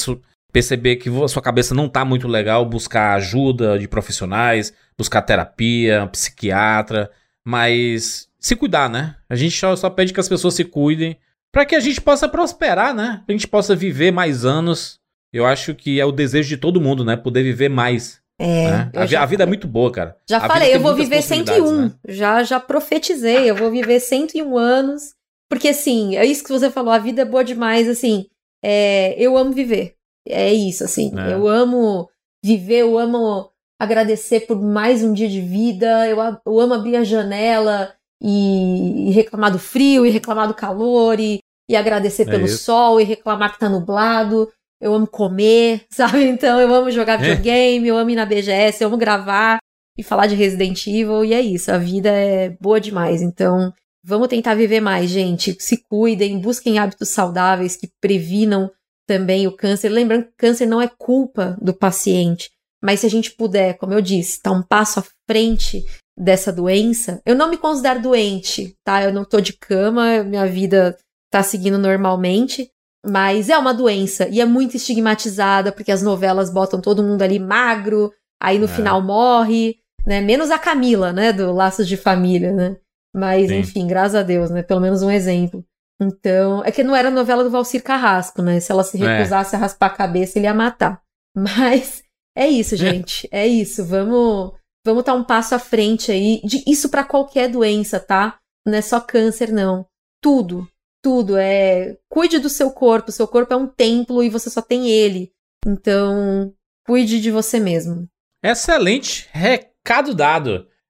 perceber 0.51 0.97
que 0.97 1.11
a 1.23 1.29
sua 1.29 1.43
cabeça 1.43 1.75
não 1.75 1.91
tá 1.91 2.07
muito 2.07 2.27
legal, 2.27 2.65
buscar 2.65 3.13
ajuda 3.17 3.79
de 3.79 3.87
profissionais, 3.87 4.73
buscar 4.97 5.21
terapia, 5.21 6.07
psiquiatra, 6.11 7.11
mas 7.45 8.29
se 8.41 8.57
cuidar, 8.57 8.89
né? 8.89 9.17
A 9.29 9.35
gente 9.37 9.55
só, 9.59 9.77
só 9.77 9.91
pede 9.91 10.15
que 10.15 10.21
as 10.21 10.29
pessoas 10.29 10.55
se 10.55 10.65
cuidem 10.65 11.19
para 11.53 11.67
que 11.67 11.75
a 11.77 11.81
gente 11.81 12.01
possa 12.01 12.27
prosperar, 12.27 12.95
né? 12.95 13.23
Que 13.27 13.33
a 13.33 13.37
gente 13.37 13.47
possa 13.49 13.77
viver 13.77 14.11
mais 14.11 14.47
anos. 14.47 14.99
Eu 15.35 15.45
acho 15.45 15.75
que 15.75 16.01
é 16.01 16.05
o 16.07 16.13
desejo 16.13 16.49
de 16.49 16.57
todo 16.57 16.81
mundo, 16.81 17.05
né? 17.05 17.15
Poder 17.15 17.43
viver 17.43 17.69
mais. 17.69 18.21
É, 18.39 18.71
né? 18.71 18.91
A, 18.95 19.05
já- 19.07 19.23
a 19.23 19.27
vida 19.27 19.43
é 19.43 19.47
muito 19.47 19.67
boa, 19.69 19.91
cara. 19.93 20.17
Já 20.29 20.39
A 20.39 20.47
falei, 20.47 20.75
eu 20.75 20.81
vou 20.81 20.95
viver 20.95 21.17
possibilidades, 21.17 21.63
101. 21.69 21.81
né? 21.83 21.93
Já 22.09 22.43
já 22.43 22.59
profetizei, 22.61 23.51
eu 23.51 23.55
vou 23.55 23.71
viver 23.71 24.01
101 24.01 24.57
anos. 24.57 25.15
Porque 25.49 25.69
assim, 25.69 26.17
é 26.17 26.25
isso 26.25 26.43
que 26.45 26.51
você 26.53 26.71
falou, 26.71 26.93
a 26.93 26.99
vida 26.99 27.23
é 27.23 27.25
boa 27.25 27.45
demais, 27.45 27.89
assim. 27.89 28.27
é, 28.65 29.15
eu 29.19 29.37
amo 29.37 29.53
viver. 29.53 29.95
É 30.29 30.53
isso, 30.53 30.83
assim. 30.85 31.13
É. 31.17 31.35
Eu 31.35 31.47
amo 31.47 32.09
viver, 32.45 32.81
eu 32.81 32.99
amo 32.99 33.49
agradecer 33.81 34.41
por 34.41 34.61
mais 34.61 35.05
um 35.05 35.13
dia 35.13 35.29
de 35.29 35.41
vida, 35.41 36.09
eu, 36.09 36.17
eu 36.47 36.61
amo 36.61 36.75
abrir 36.75 36.97
a 36.97 37.05
janela 37.05 37.95
e, 38.21 39.09
e 39.09 39.13
reclamar 39.13 39.53
do 39.53 39.59
frio, 39.59 40.05
e 40.07 40.11
reclamar 40.11 40.49
do 40.49 40.55
calor, 40.55 41.21
e, 41.21 41.39
e 41.71 41.77
agradecer 41.77 42.23
É 42.23 42.31
pelo 42.31 42.47
isso. 42.47 42.65
sol, 42.65 43.01
e 43.01 43.05
reclamar 43.05 43.53
que 43.53 43.59
tá 43.61 43.69
nublado. 43.69 44.51
Eu 44.81 44.93
amo 44.95 45.07
comer, 45.07 45.85
sabe? 45.91 46.25
Então 46.25 46.61
eu 46.61 46.75
amo 46.75 46.91
jogar 46.91 47.23
É. 47.23 47.29
videogame, 47.35 47.87
eu 47.89 47.97
amo 47.97 48.11
ir 48.11 48.17
na 48.17 48.27
BGS, 48.27 48.83
eu 48.83 48.89
amo 48.89 48.97
gravar 48.97 49.59
e 49.97 50.03
falar 50.03 50.27
de 50.27 50.35
Resident 50.35 50.87
Evil, 50.87 51.25
e 51.25 51.33
é 51.33 51.41
isso, 51.41 51.71
a 51.73 51.79
vida 51.79 52.11
é 52.11 52.51
boa 52.61 52.81
demais. 52.81 53.23
Então, 53.23 53.73
vamos 54.07 54.29
tentar 54.29 54.55
viver 54.55 54.81
mais, 54.81 55.11
gente. 55.11 55.57
Se 55.61 55.77
cuidem, 55.89 56.39
busquem 56.39 56.79
hábitos 56.79 57.09
saudáveis 57.09 57.77
que 57.77 57.91
previnam 58.01 58.71
também 59.07 59.47
o 59.47 59.53
câncer. 59.53 59.89
Lembrando 59.89 60.27
que 60.27 60.37
câncer 60.39 60.67
não 60.67 60.81
é 60.81 60.89
culpa 60.89 61.57
do 61.61 61.75
paciente, 61.75 62.51
mas 62.83 63.01
se 63.01 63.07
a 63.07 63.11
gente 63.11 63.33
puder, 63.33 63.77
como 63.77 63.93
eu 63.93 64.01
disse, 64.01 64.33
estar 64.33 64.53
um 64.53 64.63
passo 64.63 65.01
à 65.01 65.05
frente 65.29 65.85
dessa 66.17 66.53
doença, 66.53 67.21
eu 67.27 67.35
não 67.35 67.51
me 67.51 67.59
considero 67.59 68.01
doente, 68.01 68.75
tá? 68.85 69.03
Eu 69.03 69.13
não 69.13 69.25
tô 69.25 69.41
de 69.41 69.53
cama, 69.53 70.23
minha 70.23 70.47
vida 70.47 70.97
tá 71.31 71.43
seguindo 71.43 71.79
normalmente. 71.79 72.71
Mas 73.09 73.49
é 73.49 73.57
uma 73.57 73.73
doença 73.73 74.29
e 74.29 74.41
é 74.41 74.45
muito 74.45 74.77
estigmatizada, 74.77 75.71
porque 75.71 75.93
as 75.93 76.03
novelas 76.03 76.51
botam 76.51 76.81
todo 76.81 77.05
mundo 77.05 77.23
ali 77.23 77.39
magro, 77.39 78.13
aí 78.43 78.59
no 78.59 78.65
É. 78.65 78.69
final 78.69 79.01
morre, 79.01 79.77
né? 80.05 80.21
Menos 80.21 80.51
a 80.51 80.59
Camila, 80.59 81.13
né? 81.13 81.33
Do 81.33 81.53
Laços 81.53 81.87
de 81.87 81.97
Família, 81.97 82.53
né? 82.53 82.77
Mas, 83.17 83.49
Sim. 83.49 83.59
enfim, 83.61 83.87
graças 83.87 84.15
a 84.15 84.23
Deus, 84.23 84.51
né? 84.51 84.63
Pelo 84.63 84.81
menos 84.81 85.03
um 85.03 85.11
exemplo. 85.11 85.65
Então, 86.01 86.63
é 86.65 86.71
que 86.71 86.85
não 86.85 86.95
era 86.95 87.09
a 87.09 87.11
novela 87.11 87.43
do 87.43 87.51
Valcir 87.51 87.83
Carrasco, 87.83 88.43
né? 88.43 88.61
Se 88.61 88.71
ela 88.71 88.85
se 88.85 89.03
É. 89.03 89.17
recusasse 89.17 89.57
a 89.57 89.59
raspar 89.59 89.87
a 89.87 89.91
cabeça, 89.97 90.39
ele 90.39 90.47
ia 90.47 90.53
matar. 90.53 91.01
Mas 91.35 92.03
é 92.37 92.47
isso, 92.47 92.77
gente. 92.77 93.27
É 93.33 93.47
isso. 93.47 93.85
Vamos 93.85 94.53
vamos 94.85 95.01
estar 95.01 95.15
um 95.15 95.25
passo 95.25 95.55
à 95.55 95.59
frente 95.59 96.13
aí. 96.13 96.41
De, 96.45 96.63
isso 96.67 96.89
pra 96.91 97.03
qualquer 97.05 97.49
doença, 97.49 97.99
tá? 97.99 98.39
Não 98.67 98.75
é 98.75 98.83
só 98.83 99.01
câncer, 99.01 99.51
não. 99.51 99.87
Tudo. 100.23 100.69
Tudo. 101.03 101.37
É. 101.39 101.97
Cuide 102.11 102.39
do 102.39 102.51
seu 102.51 102.71
corpo. 102.71 103.11
Seu 103.11 103.27
corpo 103.27 103.55
é 103.55 103.57
um 103.57 103.67
templo 103.67 104.23
e 104.23 104.29
você 104.29 104.51
só 104.51 104.61
tem 104.61 104.91
ele. 104.91 105.33
Então, 105.67 106.53
cuide 106.87 107.21
de 107.21 107.31
você 107.31 107.59
mesmo. 107.59 108.07
Excelente 108.45 109.29
recado 109.33 110.15
dado. 110.15 110.69